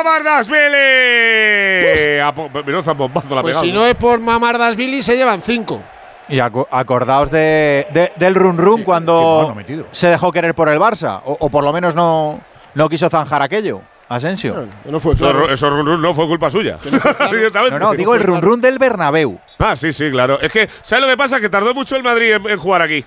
Menuza 2.65 2.93
bombazo 2.93 3.35
la 3.35 3.41
pues 3.41 3.57
si 3.57 3.72
no 3.72 3.85
es 3.85 3.95
por 3.95 4.19
Mamardasvili, 4.19 5.01
se 5.01 5.17
llevan 5.17 5.41
cinco. 5.41 5.82
Y 6.30 6.40
acordaos 6.40 7.32
de, 7.32 8.11
del 8.15 8.35
run 8.35 8.57
run 8.57 8.83
cuando 8.83 9.56
se 9.91 10.07
dejó 10.07 10.32
querer 10.32 10.53
por 10.53 10.69
el 10.69 10.80
Barça. 10.80 11.19
O, 11.25 11.49
por 11.49 11.64
lo 11.64 11.73
menos 11.73 11.95
no, 11.95 12.41
no 12.75 12.90
quiso 12.90 13.09
zanjar 13.09 13.41
aquello. 13.41 13.82
Asensio. 14.07 14.67
No, 14.85 14.99
fue 14.99 15.14
eso, 15.14 15.69
run 15.69 15.88
run 15.88 16.01
no 16.01 16.14
fue 16.14 16.27
culpa 16.27 16.51
suya. 16.51 16.77
no, 17.72 17.80
no, 17.80 17.93
digo 17.93 18.14
el 18.14 18.22
run 18.22 18.41
run 18.41 18.61
del 18.61 18.77
Bernabéu. 18.77 19.40
Ah, 19.57 19.75
sí, 19.75 19.91
sí, 19.91 20.11
claro. 20.11 20.40
Es 20.40 20.51
que, 20.51 20.69
¿sabes 20.83 21.03
lo 21.03 21.09
que 21.09 21.17
pasa? 21.17 21.41
Que 21.41 21.49
tardó 21.49 21.73
mucho 21.73 21.95
el 21.95 22.03
Madrid 22.03 22.33
en, 22.33 22.57
jugar 22.57 22.83
aquí. 22.83 23.03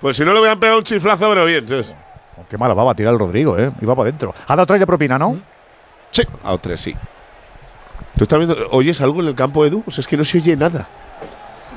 Pues 0.00 0.16
si 0.16 0.24
no 0.24 0.32
le 0.32 0.40
hubieran 0.40 0.58
pegado 0.58 0.78
un 0.78 0.84
chiflazo, 0.84 1.28
pero 1.28 1.44
bien. 1.44 1.66
Oh, 1.70 2.01
qué 2.48 2.58
mala 2.58 2.74
va 2.74 2.90
a 2.90 2.94
tirar 2.94 3.12
el 3.12 3.18
Rodrigo, 3.18 3.58
¿eh? 3.58 3.70
Iba 3.80 3.94
para 3.94 4.08
adentro. 4.08 4.34
Ha 4.46 4.56
dado 4.56 4.66
tres 4.66 4.80
de 4.80 4.86
propina, 4.86 5.18
¿no? 5.18 5.38
Sí. 6.10 6.22
Ha 6.42 6.46
dado 6.46 6.58
tres, 6.58 6.80
sí. 6.80 6.94
¿Tú 8.16 8.24
estás 8.24 8.38
viendo? 8.38 8.56
¿Oyes 8.70 9.00
algo 9.00 9.20
en 9.20 9.28
el 9.28 9.34
campo, 9.34 9.64
Edu? 9.64 9.82
O 9.86 9.90
sea, 9.90 10.02
es 10.02 10.08
que 10.08 10.16
no 10.16 10.24
se 10.24 10.38
oye 10.38 10.56
nada. 10.56 10.86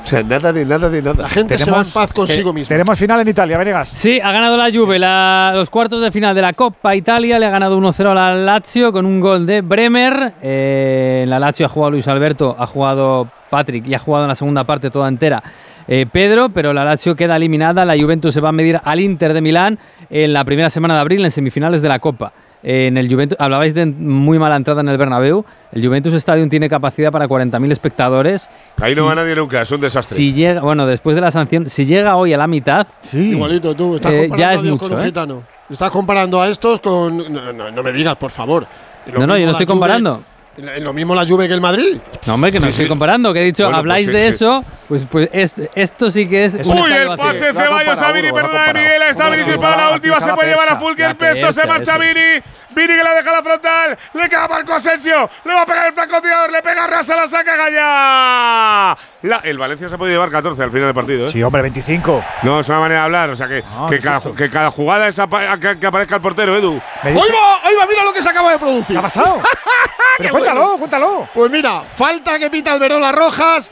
O 0.05 0.07
sea, 0.07 0.21
nada 0.21 0.53
de 0.53 0.63
nada 0.65 0.87
de 0.87 1.01
nada. 1.01 1.23
La 1.23 1.29
gente 1.29 1.57
se 1.57 1.71
va 1.71 1.81
en 1.81 1.89
paz 1.89 2.13
consigo 2.13 2.53
mismo. 2.53 2.67
Tenemos 2.67 2.99
final 2.99 3.21
en 3.21 3.27
Italia, 3.27 3.57
Venegas. 3.57 3.89
Sí, 3.89 4.19
ha 4.21 4.31
ganado 4.31 4.55
la 4.55 4.71
Juve 4.71 4.99
los 4.99 5.69
cuartos 5.71 5.99
de 5.99 6.11
final 6.11 6.35
de 6.35 6.43
la 6.43 6.53
Coppa 6.53 6.95
Italia. 6.95 7.39
Le 7.39 7.47
ha 7.47 7.49
ganado 7.49 7.79
1-0 7.79 8.11
a 8.11 8.13
la 8.13 8.35
Lazio 8.35 8.91
con 8.91 9.07
un 9.07 9.19
gol 9.19 9.47
de 9.47 9.61
Bremer. 9.61 10.33
Eh, 10.43 11.25
la 11.27 11.39
Lazio 11.39 11.65
ha 11.65 11.69
jugado 11.69 11.89
Luis 11.89 12.07
Alberto, 12.07 12.55
ha 12.59 12.67
jugado 12.67 13.27
Patrick 13.49 13.87
y 13.87 13.95
ha 13.95 13.99
jugado 13.99 14.25
en 14.25 14.29
la 14.29 14.35
segunda 14.35 14.63
parte 14.63 14.91
toda 14.91 15.07
entera. 15.07 15.41
Eh, 15.87 16.05
Pedro, 16.11 16.49
pero 16.49 16.73
la 16.73 16.83
Lazio 16.83 17.15
queda 17.15 17.35
eliminada. 17.35 17.85
La 17.85 17.97
Juventus 17.97 18.33
se 18.33 18.41
va 18.41 18.49
a 18.49 18.51
medir 18.51 18.79
al 18.83 18.99
Inter 18.99 19.33
de 19.33 19.41
Milán 19.41 19.79
en 20.09 20.33
la 20.33 20.43
primera 20.43 20.69
semana 20.69 20.95
de 20.95 21.01
abril 21.01 21.23
en 21.23 21.31
semifinales 21.31 21.81
de 21.81 21.89
la 21.89 21.99
Copa 21.99 22.33
en 22.67 22.97
el 22.97 23.07
Juventus, 23.07 23.37
hablabais 23.39 23.75
de 23.75 23.85
muy 23.85 24.39
mala 24.39 24.55
entrada 24.55 24.81
en 24.81 24.89
el 24.89 24.97
Bernabéu. 24.97 25.45
El 25.71 25.85
Juventus 25.85 26.15
Stadium 26.15 26.49
tiene 26.49 26.67
capacidad 26.67 27.11
para 27.11 27.27
40.000 27.27 27.71
espectadores. 27.71 28.49
Ahí 28.81 28.95
no 28.95 29.05
va 29.05 29.13
nadie 29.13 29.35
nunca, 29.35 29.61
es 29.61 29.71
un 29.71 29.81
desastre. 29.81 30.17
Si 30.17 30.33
llega, 30.33 30.61
bueno, 30.61 30.87
después 30.87 31.15
de 31.15 31.21
la 31.21 31.29
sanción, 31.29 31.69
si 31.69 31.85
llega 31.85 32.15
hoy 32.15 32.33
a 32.33 32.37
la 32.37 32.47
mitad, 32.47 32.87
sí. 33.03 33.33
igualito 33.33 33.75
tú, 33.75 33.95
estás 33.95 34.11
eh, 34.11 34.31
ya 34.35 34.53
es 34.53 34.63
mucho, 34.63 34.79
con 34.79 34.93
un 34.93 35.01
¿eh? 35.01 35.05
gitano. 35.05 35.43
Estás 35.69 35.91
comparando 35.91 36.41
a 36.41 36.47
estos 36.47 36.79
con 36.79 37.17
no, 37.17 37.83
me 37.83 37.93
digas, 37.93 38.15
por 38.15 38.31
favor. 38.31 38.65
No, 39.13 39.27
no, 39.27 39.37
yo 39.37 39.45
no 39.45 39.51
estoy 39.51 39.67
comparando. 39.67 40.23
Lo 40.57 40.93
mismo 40.93 41.13
la 41.15 41.25
Juve 41.25 41.47
que 41.47 41.53
el 41.53 41.61
Madrid. 41.61 41.97
No, 42.25 42.35
hombre, 42.35 42.51
que 42.51 42.59
no 42.59 42.67
estoy 42.67 42.87
comparando, 42.87 43.33
que 43.33 43.41
he 43.41 43.43
dicho, 43.45 43.67
habláis 43.67 44.05
pues 44.07 44.15
de 44.15 44.27
eso 44.27 44.63
Pues, 44.87 45.05
pues 45.09 45.29
este- 45.33 45.69
esto 45.75 46.11
sí 46.11 46.27
que 46.29 46.45
es. 46.45 46.53
un 46.53 46.79
Uy, 46.79 46.91
el 46.93 47.07
pase 47.17 47.51
Ceballos 47.53 47.99
a 48.01 48.11
Vini, 48.11 48.31
perdona 48.31 48.67
de 48.67 48.73
Miguel. 48.73 49.01
Está 49.09 49.29
Vinicius 49.29 49.57
para 49.57 49.77
la 49.77 49.89
última, 49.91 50.21
se 50.21 50.33
puede 50.33 50.49
llevar 50.51 50.69
a 50.69 50.75
Fulker. 50.77 51.15
Pesto 51.17 51.51
se 51.51 51.65
marcha 51.67 51.97
Vini. 51.97 52.41
Vini 52.75 52.87
que 52.87 53.03
la 53.03 53.13
deja 53.15 53.29
a 53.29 53.33
la 53.33 53.41
frontal. 53.43 53.97
Le 54.13 54.29
queda 54.29 54.47
Marco 54.47 54.73
Asensio. 54.73 55.29
Le 55.45 55.53
va 55.53 55.61
a 55.61 55.65
pegar 55.65 55.87
el 55.87 55.93
francotirador. 55.93 56.51
Le 56.51 56.61
pega 56.61 56.87
Rasa, 56.87 57.15
la 57.15 57.27
saca 57.27 57.55
Gaya. 57.55 58.97
La- 59.23 59.39
el 59.43 59.57
Valencia 59.57 59.89
se 59.89 59.97
puede 59.97 60.11
llevar 60.11 60.29
14 60.29 60.61
al 60.63 60.71
final 60.71 60.87
del 60.87 60.93
partido. 60.93 61.27
¿eh? 61.27 61.31
Sí, 61.31 61.41
hombre, 61.41 61.61
25. 61.63 62.23
No, 62.43 62.59
es 62.59 62.69
una 62.69 62.79
manera 62.79 62.99
de 63.01 63.05
hablar. 63.05 63.29
O 63.29 63.35
sea, 63.35 63.47
que, 63.47 63.63
que, 63.89 63.99
cada, 63.99 64.21
que 64.35 64.49
cada 64.49 64.69
jugada 64.71 65.07
es 65.07 65.15
que 65.15 65.87
aparezca 65.87 66.15
el 66.15 66.21
portero, 66.21 66.55
Edu. 66.55 66.79
¡Ahí 67.01 67.13
va! 67.15 67.21
¡Ahí 67.63 67.75
va! 67.75 67.85
Mira 67.87 68.03
lo 68.03 68.13
que 68.13 68.21
se 68.21 68.29
acaba 68.29 68.51
de 68.51 68.59
producir. 68.59 68.87
¿Qué 68.87 68.97
ha 68.97 69.01
pasado? 69.01 69.41
Cuéntalo, 70.53 70.77
cuéntalo. 70.77 71.29
Pues 71.33 71.51
mira, 71.51 71.81
falta 71.95 72.37
que 72.39 72.49
pita 72.49 72.73
Alberola 72.73 73.11
Rojas. 73.11 73.71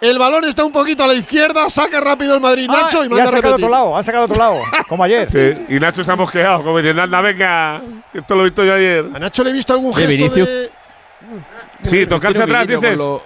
El 0.00 0.18
balón 0.18 0.44
está 0.44 0.64
un 0.64 0.72
poquito 0.72 1.04
a 1.04 1.06
la 1.06 1.14
izquierda, 1.14 1.70
saca 1.70 2.00
rápido 2.00 2.34
el 2.34 2.40
Madrid 2.40 2.66
Ah, 2.68 2.82
Nacho 2.82 3.04
y 3.04 3.06
y 3.06 3.08
manda 3.08 3.22
han 3.22 3.28
a 3.28 3.30
sacado 3.30 3.52
repetir. 3.56 3.64
otro 3.66 3.68
lado, 3.70 3.96
han 3.96 4.02
sacado 4.02 4.24
otro 4.24 4.36
lado, 4.36 4.58
como 4.88 5.04
ayer. 5.04 5.30
Sí, 5.30 5.66
y 5.76 5.78
Nacho 5.78 6.00
está 6.00 6.16
mosqueado, 6.16 6.64
como 6.64 6.78
diciendo, 6.78 7.02
anda, 7.02 7.20
venga. 7.20 7.80
Esto 8.12 8.34
lo 8.34 8.40
he 8.40 8.44
visto 8.44 8.64
yo 8.64 8.74
ayer. 8.74 9.04
¿A 9.14 9.18
Nacho 9.20 9.44
le 9.44 9.50
he 9.50 9.52
visto 9.52 9.72
algún 9.72 9.94
gesto 9.94 10.10
Vinicius- 10.10 10.46
de...? 10.46 10.70
Sí, 11.82 12.04
tocarse 12.06 12.42
atrás, 12.42 12.66
dices. 12.66 12.98
Con, 12.98 13.06
lo- 13.06 13.22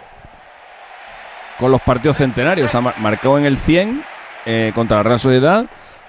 con 1.58 1.70
los 1.72 1.80
partidos 1.80 2.18
centenarios. 2.18 2.74
Ha 2.74 2.80
mar- 2.82 2.94
marcado 2.98 3.38
en 3.38 3.46
el 3.46 3.56
100 3.56 4.04
eh, 4.44 4.72
contra 4.74 4.98
la 4.98 5.02
Real 5.02 5.18
Sociedad. 5.18 5.64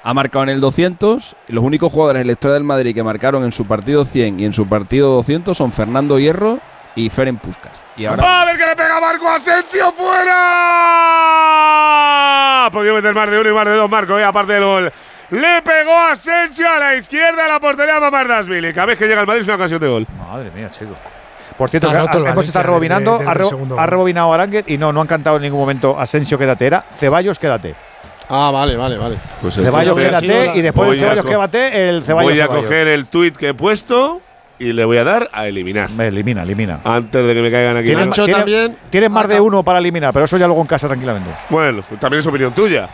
Ha 0.09 0.13
marcado 0.13 0.43
en 0.43 0.49
el 0.49 0.61
200. 0.61 1.35
Y 1.49 1.53
los 1.53 1.65
únicos 1.65 1.91
jugadores 1.91 2.21
en 2.21 2.27
la 2.27 2.33
historia 2.33 2.53
del 2.53 2.63
Madrid 2.63 2.95
que 2.95 3.03
marcaron 3.03 3.43
en 3.43 3.51
su 3.51 3.65
partido 3.65 4.05
100 4.05 4.39
y 4.39 4.45
en 4.45 4.53
su 4.53 4.65
partido 4.65 5.09
200 5.15 5.57
son 5.57 5.73
Fernando 5.73 6.17
Hierro 6.17 6.59
y 6.95 7.09
Ferenc 7.09 7.41
Puskas. 7.41 7.73
Y 7.97 8.05
ahora 8.05 8.23
Va 8.23 8.41
a 8.43 8.45
ver 8.45 8.57
que 8.57 8.65
le 8.67 8.75
pega 8.77 9.01
Marco 9.01 9.27
Asensio 9.27 9.91
fuera. 9.91 10.35
Ha 12.65 12.71
podido 12.71 12.95
meter 12.95 13.13
más 13.13 13.29
de 13.29 13.37
uno 13.39 13.49
y 13.49 13.53
más 13.53 13.65
de 13.65 13.75
dos, 13.75 13.89
Marco, 13.89 14.17
eh, 14.17 14.23
aparte 14.23 14.53
del 14.53 14.63
gol. 14.63 14.91
Le 15.31 15.61
pegó 15.61 15.93
Asensio 16.09 16.69
a 16.69 16.79
la 16.79 16.95
izquierda 16.95 17.43
de 17.43 17.49
la 17.49 17.59
portería 17.59 17.95
de 17.95 17.99
Mamardasvili. 17.99 18.71
Cada 18.73 18.87
vez 18.87 18.97
que 18.99 19.07
llega 19.07 19.19
el 19.21 19.27
Madrid 19.27 19.41
es 19.41 19.47
una 19.47 19.55
ocasión 19.55 19.81
de 19.81 19.87
gol. 19.89 20.07
Madre 20.17 20.51
mía, 20.51 20.71
chico. 20.71 20.95
Por 21.57 21.69
cierto, 21.69 21.87
Está 21.87 21.99
que 21.99 22.05
roto 22.05 22.17
el 22.19 22.23
hemos 22.23 22.35
Valencia 22.35 22.49
estado 22.49 22.65
rebobinando, 22.67 23.19
ha, 23.27 23.33
re- 23.33 23.45
segundo 23.45 23.77
ha 23.79 23.85
rebobinado 23.85 24.31
Aranguet 24.33 24.69
y 24.69 24.77
no, 24.77 24.93
no 24.93 25.01
han 25.01 25.07
cantado 25.07 25.35
en 25.37 25.41
ningún 25.41 25.59
momento 25.59 25.99
Asensio 25.99 26.37
quédate, 26.37 26.65
era 26.67 26.85
Ceballos 26.97 27.39
quédate. 27.39 27.75
Ah, 28.29 28.51
vale, 28.51 28.75
vale, 28.75 28.97
vale. 28.97 29.17
Pues 29.41 29.55
Ceballos 29.55 29.95
quédate 29.95 30.51
y 30.55 30.61
después 30.61 30.89
del 30.89 30.99
Ceballos 30.99 31.25
quédate, 31.25 31.89
el 31.89 32.03
Ceballos 32.03 32.31
Voy 32.31 32.39
a 32.39 32.43
Ceballos. 32.45 32.65
coger 32.65 32.87
el 32.89 33.05
tweet 33.05 33.31
que 33.31 33.49
he 33.49 33.53
puesto 33.53 34.21
y 34.59 34.73
le 34.73 34.83
voy 34.85 34.97
a 34.97 35.03
dar 35.05 35.29
a 35.31 35.47
eliminar. 35.47 35.89
Elimina, 35.97 36.43
elimina. 36.43 36.79
Antes 36.83 37.25
de 37.25 37.33
que 37.33 37.41
me 37.41 37.49
caigan 37.51 37.77
aquí. 37.77 37.87
Tienes, 37.87 38.09
tienes- 38.15 38.75
tienes 38.89 39.09
más 39.09 39.27
de 39.29 39.39
uno 39.39 39.63
para 39.63 39.79
eliminar, 39.79 40.11
pero 40.11 40.25
eso 40.25 40.37
ya 40.37 40.45
luego 40.47 40.61
en 40.61 40.67
casa 40.67 40.87
tranquilamente. 40.87 41.29
Bueno, 41.49 41.83
pues 41.87 41.99
también 41.99 42.19
es 42.19 42.27
opinión 42.27 42.53
tuya. 42.53 42.89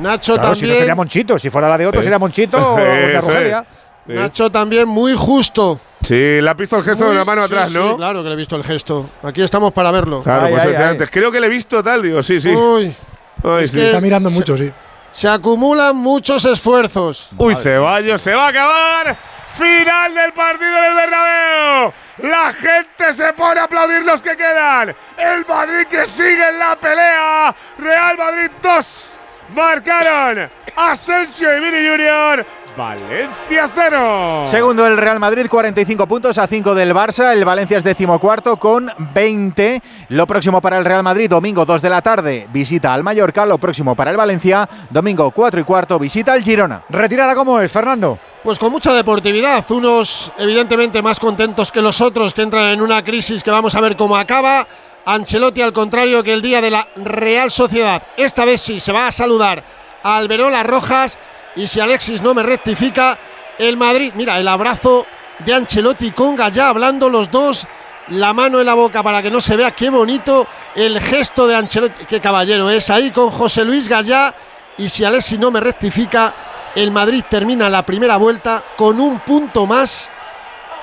Nacho 0.00 0.34
Claro, 0.34 0.54
si 0.54 0.62
no 0.62 0.66
también. 0.68 0.78
sería 0.78 0.94
Monchito, 0.94 1.38
si 1.38 1.50
fuera 1.50 1.68
la 1.68 1.76
de 1.76 1.86
otro 1.86 2.00
Eh. 2.00 2.04
sería 2.04 2.18
Monchito 2.18 2.74
o 2.74 2.76
de 2.78 3.20
Rogelia. 3.20 3.64
es. 4.06 4.14
Nacho 4.14 4.50
también 4.50 4.88
muy 4.88 5.14
justo. 5.16 5.78
Sí, 6.00 6.40
le 6.40 6.48
has 6.48 6.56
visto 6.56 6.76
el 6.76 6.82
gesto 6.84 7.04
Muy- 7.04 7.12
de 7.12 7.18
la 7.18 7.24
mano 7.26 7.46
sí, 7.46 7.52
atrás, 7.52 7.68
sí, 7.68 7.74
¿no? 7.74 7.96
claro 7.96 8.22
que 8.22 8.28
le 8.28 8.34
he 8.34 8.38
visto 8.38 8.56
el 8.56 8.64
gesto. 8.64 9.10
Aquí 9.22 9.42
estamos 9.42 9.72
para 9.72 9.90
verlo. 9.90 10.22
Claro, 10.22 10.46
Ay, 10.46 10.52
pues 10.52 10.64
ay, 10.64 10.74
ay. 10.76 10.84
antes. 10.84 11.10
Creo 11.10 11.30
que 11.30 11.38
le 11.40 11.46
he 11.46 11.50
visto 11.50 11.82
tal, 11.82 12.02
digo, 12.02 12.22
sí, 12.22 12.40
sí. 12.40 12.48
Uy, 12.48 12.94
Ay, 13.42 13.64
es 13.64 13.70
sí. 13.70 13.76
que- 13.78 13.86
Está 13.86 14.00
mirando 14.00 14.30
mucho, 14.30 14.56
sí. 14.56 14.72
se 15.10 15.28
acumulan 15.28 15.96
muchos 15.96 16.44
esfuerzos. 16.44 17.30
Uy, 17.36 17.56
Ceballos, 17.56 18.20
se 18.20 18.34
va 18.34 18.46
a 18.46 18.48
acabar. 18.48 19.16
Final 19.56 20.14
del 20.14 20.32
partido 20.32 20.80
del 20.80 20.94
Bernabéu. 20.94 21.92
La 22.18 22.52
gente 22.52 23.12
se 23.12 23.32
pone 23.32 23.60
a 23.60 23.64
aplaudir 23.64 24.04
los 24.04 24.22
que 24.22 24.36
quedan. 24.36 24.94
El 25.18 25.44
Madrid 25.46 25.86
que 25.88 26.06
sigue 26.06 26.48
en 26.50 26.58
la 26.58 26.76
pelea. 26.76 27.54
Real 27.78 28.16
Madrid 28.16 28.50
2. 28.62 29.18
Marcaron 29.54 30.48
Asensio 30.76 31.56
y 31.56 31.60
Vini 31.60 31.88
Junior. 31.88 32.46
Valencia 32.76 33.68
0. 33.74 34.44
Segundo 34.46 34.86
el 34.86 34.96
Real 34.96 35.18
Madrid, 35.18 35.46
45 35.48 36.06
puntos 36.06 36.38
a 36.38 36.46
5 36.46 36.74
del 36.74 36.94
Barça. 36.94 37.32
El 37.32 37.44
Valencia 37.44 37.78
es 37.78 37.84
decimocuarto 37.84 38.56
con 38.58 38.90
20. 39.12 39.82
Lo 40.10 40.26
próximo 40.26 40.60
para 40.60 40.78
el 40.78 40.84
Real 40.84 41.02
Madrid, 41.02 41.28
domingo 41.28 41.64
2 41.64 41.82
de 41.82 41.90
la 41.90 42.00
tarde, 42.00 42.48
visita 42.52 42.94
al 42.94 43.02
Mallorca. 43.02 43.44
Lo 43.44 43.58
próximo 43.58 43.94
para 43.94 44.10
el 44.10 44.16
Valencia, 44.16 44.68
domingo 44.88 45.30
4 45.30 45.60
y 45.60 45.64
cuarto, 45.64 45.98
visita 45.98 46.32
al 46.32 46.42
Girona. 46.42 46.84
Retirada 46.88 47.34
cómo 47.34 47.60
es, 47.60 47.72
Fernando. 47.72 48.18
Pues 48.42 48.58
con 48.58 48.72
mucha 48.72 48.94
deportividad, 48.94 49.70
unos 49.70 50.32
evidentemente 50.38 51.02
más 51.02 51.20
contentos 51.20 51.70
que 51.70 51.82
los 51.82 52.00
otros 52.00 52.32
que 52.32 52.42
entran 52.42 52.70
en 52.70 52.80
una 52.80 53.04
crisis 53.04 53.42
que 53.42 53.50
vamos 53.50 53.74
a 53.74 53.80
ver 53.80 53.96
cómo 53.96 54.16
acaba. 54.16 54.66
Ancelotti 55.04 55.60
al 55.60 55.72
contrario 55.72 56.22
que 56.22 56.32
el 56.32 56.42
día 56.42 56.60
de 56.60 56.70
la 56.70 56.88
Real 56.96 57.50
Sociedad. 57.50 58.02
Esta 58.16 58.44
vez 58.44 58.60
sí, 58.60 58.80
se 58.80 58.92
va 58.92 59.08
a 59.08 59.12
saludar 59.12 59.64
a 60.02 60.16
Alberola 60.16 60.62
Rojas 60.62 61.18
y 61.56 61.66
si 61.66 61.80
Alexis 61.80 62.22
no 62.22 62.34
me 62.34 62.42
rectifica, 62.42 63.18
el 63.58 63.76
Madrid, 63.76 64.12
mira, 64.14 64.38
el 64.38 64.48
abrazo 64.48 65.06
de 65.40 65.54
Ancelotti 65.54 66.12
con 66.12 66.36
Gallá 66.36 66.68
hablando 66.68 67.08
los 67.08 67.30
dos, 67.30 67.66
la 68.08 68.32
mano 68.32 68.60
en 68.60 68.66
la 68.66 68.74
boca 68.74 69.02
para 69.02 69.22
que 69.22 69.30
no 69.30 69.40
se 69.40 69.56
vea, 69.56 69.70
qué 69.72 69.90
bonito 69.90 70.46
el 70.74 71.00
gesto 71.00 71.46
de 71.46 71.56
Ancelotti, 71.56 72.04
qué 72.06 72.20
caballero 72.20 72.70
es 72.70 72.90
ahí 72.90 73.10
con 73.10 73.30
José 73.30 73.64
Luis 73.64 73.88
Gallá 73.88 74.34
y 74.78 74.88
si 74.88 75.04
Alexis 75.04 75.38
no 75.38 75.50
me 75.50 75.60
rectifica, 75.60 76.34
el 76.74 76.90
Madrid 76.90 77.24
termina 77.28 77.68
la 77.68 77.84
primera 77.84 78.16
vuelta 78.16 78.64
con 78.76 79.00
un 79.00 79.20
punto 79.20 79.66
más 79.66 80.10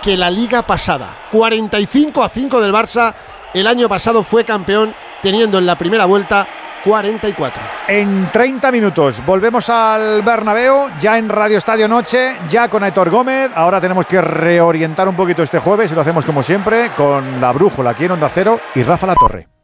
que 0.02 0.18
la 0.18 0.30
liga 0.30 0.66
pasada. 0.66 1.18
45 1.32 2.24
a 2.24 2.30
5 2.30 2.62
del 2.62 2.74
Barça. 2.74 3.14
El 3.54 3.66
año 3.68 3.90
pasado 3.90 4.24
fue 4.24 4.44
campeón 4.44 4.94
teniendo 5.22 5.58
en 5.58 5.66
la 5.66 5.78
primera 5.78 6.06
vuelta 6.06 6.48
44. 6.88 7.64
En 7.90 8.32
30 8.32 8.72
minutos 8.72 9.22
volvemos 9.26 9.70
al 9.70 10.22
Bernabéu, 10.22 10.90
ya 11.00 11.18
en 11.18 11.28
Radio 11.28 11.58
Estadio 11.58 11.88
Noche, 11.88 12.38
ya 12.50 12.70
con 12.70 12.82
Aitor 12.82 13.10
Gómez. 13.10 13.52
Ahora 13.54 13.82
tenemos 13.82 14.06
que 14.06 14.22
reorientar 14.22 15.10
un 15.10 15.16
poquito 15.16 15.44
este 15.44 15.60
jueves 15.60 15.92
y 15.92 15.96
lo 15.96 16.02
hacemos 16.02 16.26
como 16.26 16.42
siempre 16.42 16.92
con 16.96 17.42
la 17.42 17.52
brújula 17.52 17.90
aquí 17.90 18.06
en 18.06 18.12
Onda 18.12 18.30
Cero 18.30 18.60
y 18.74 18.84
Rafa 18.84 19.06
La 19.06 19.16
Torre. 19.16 19.57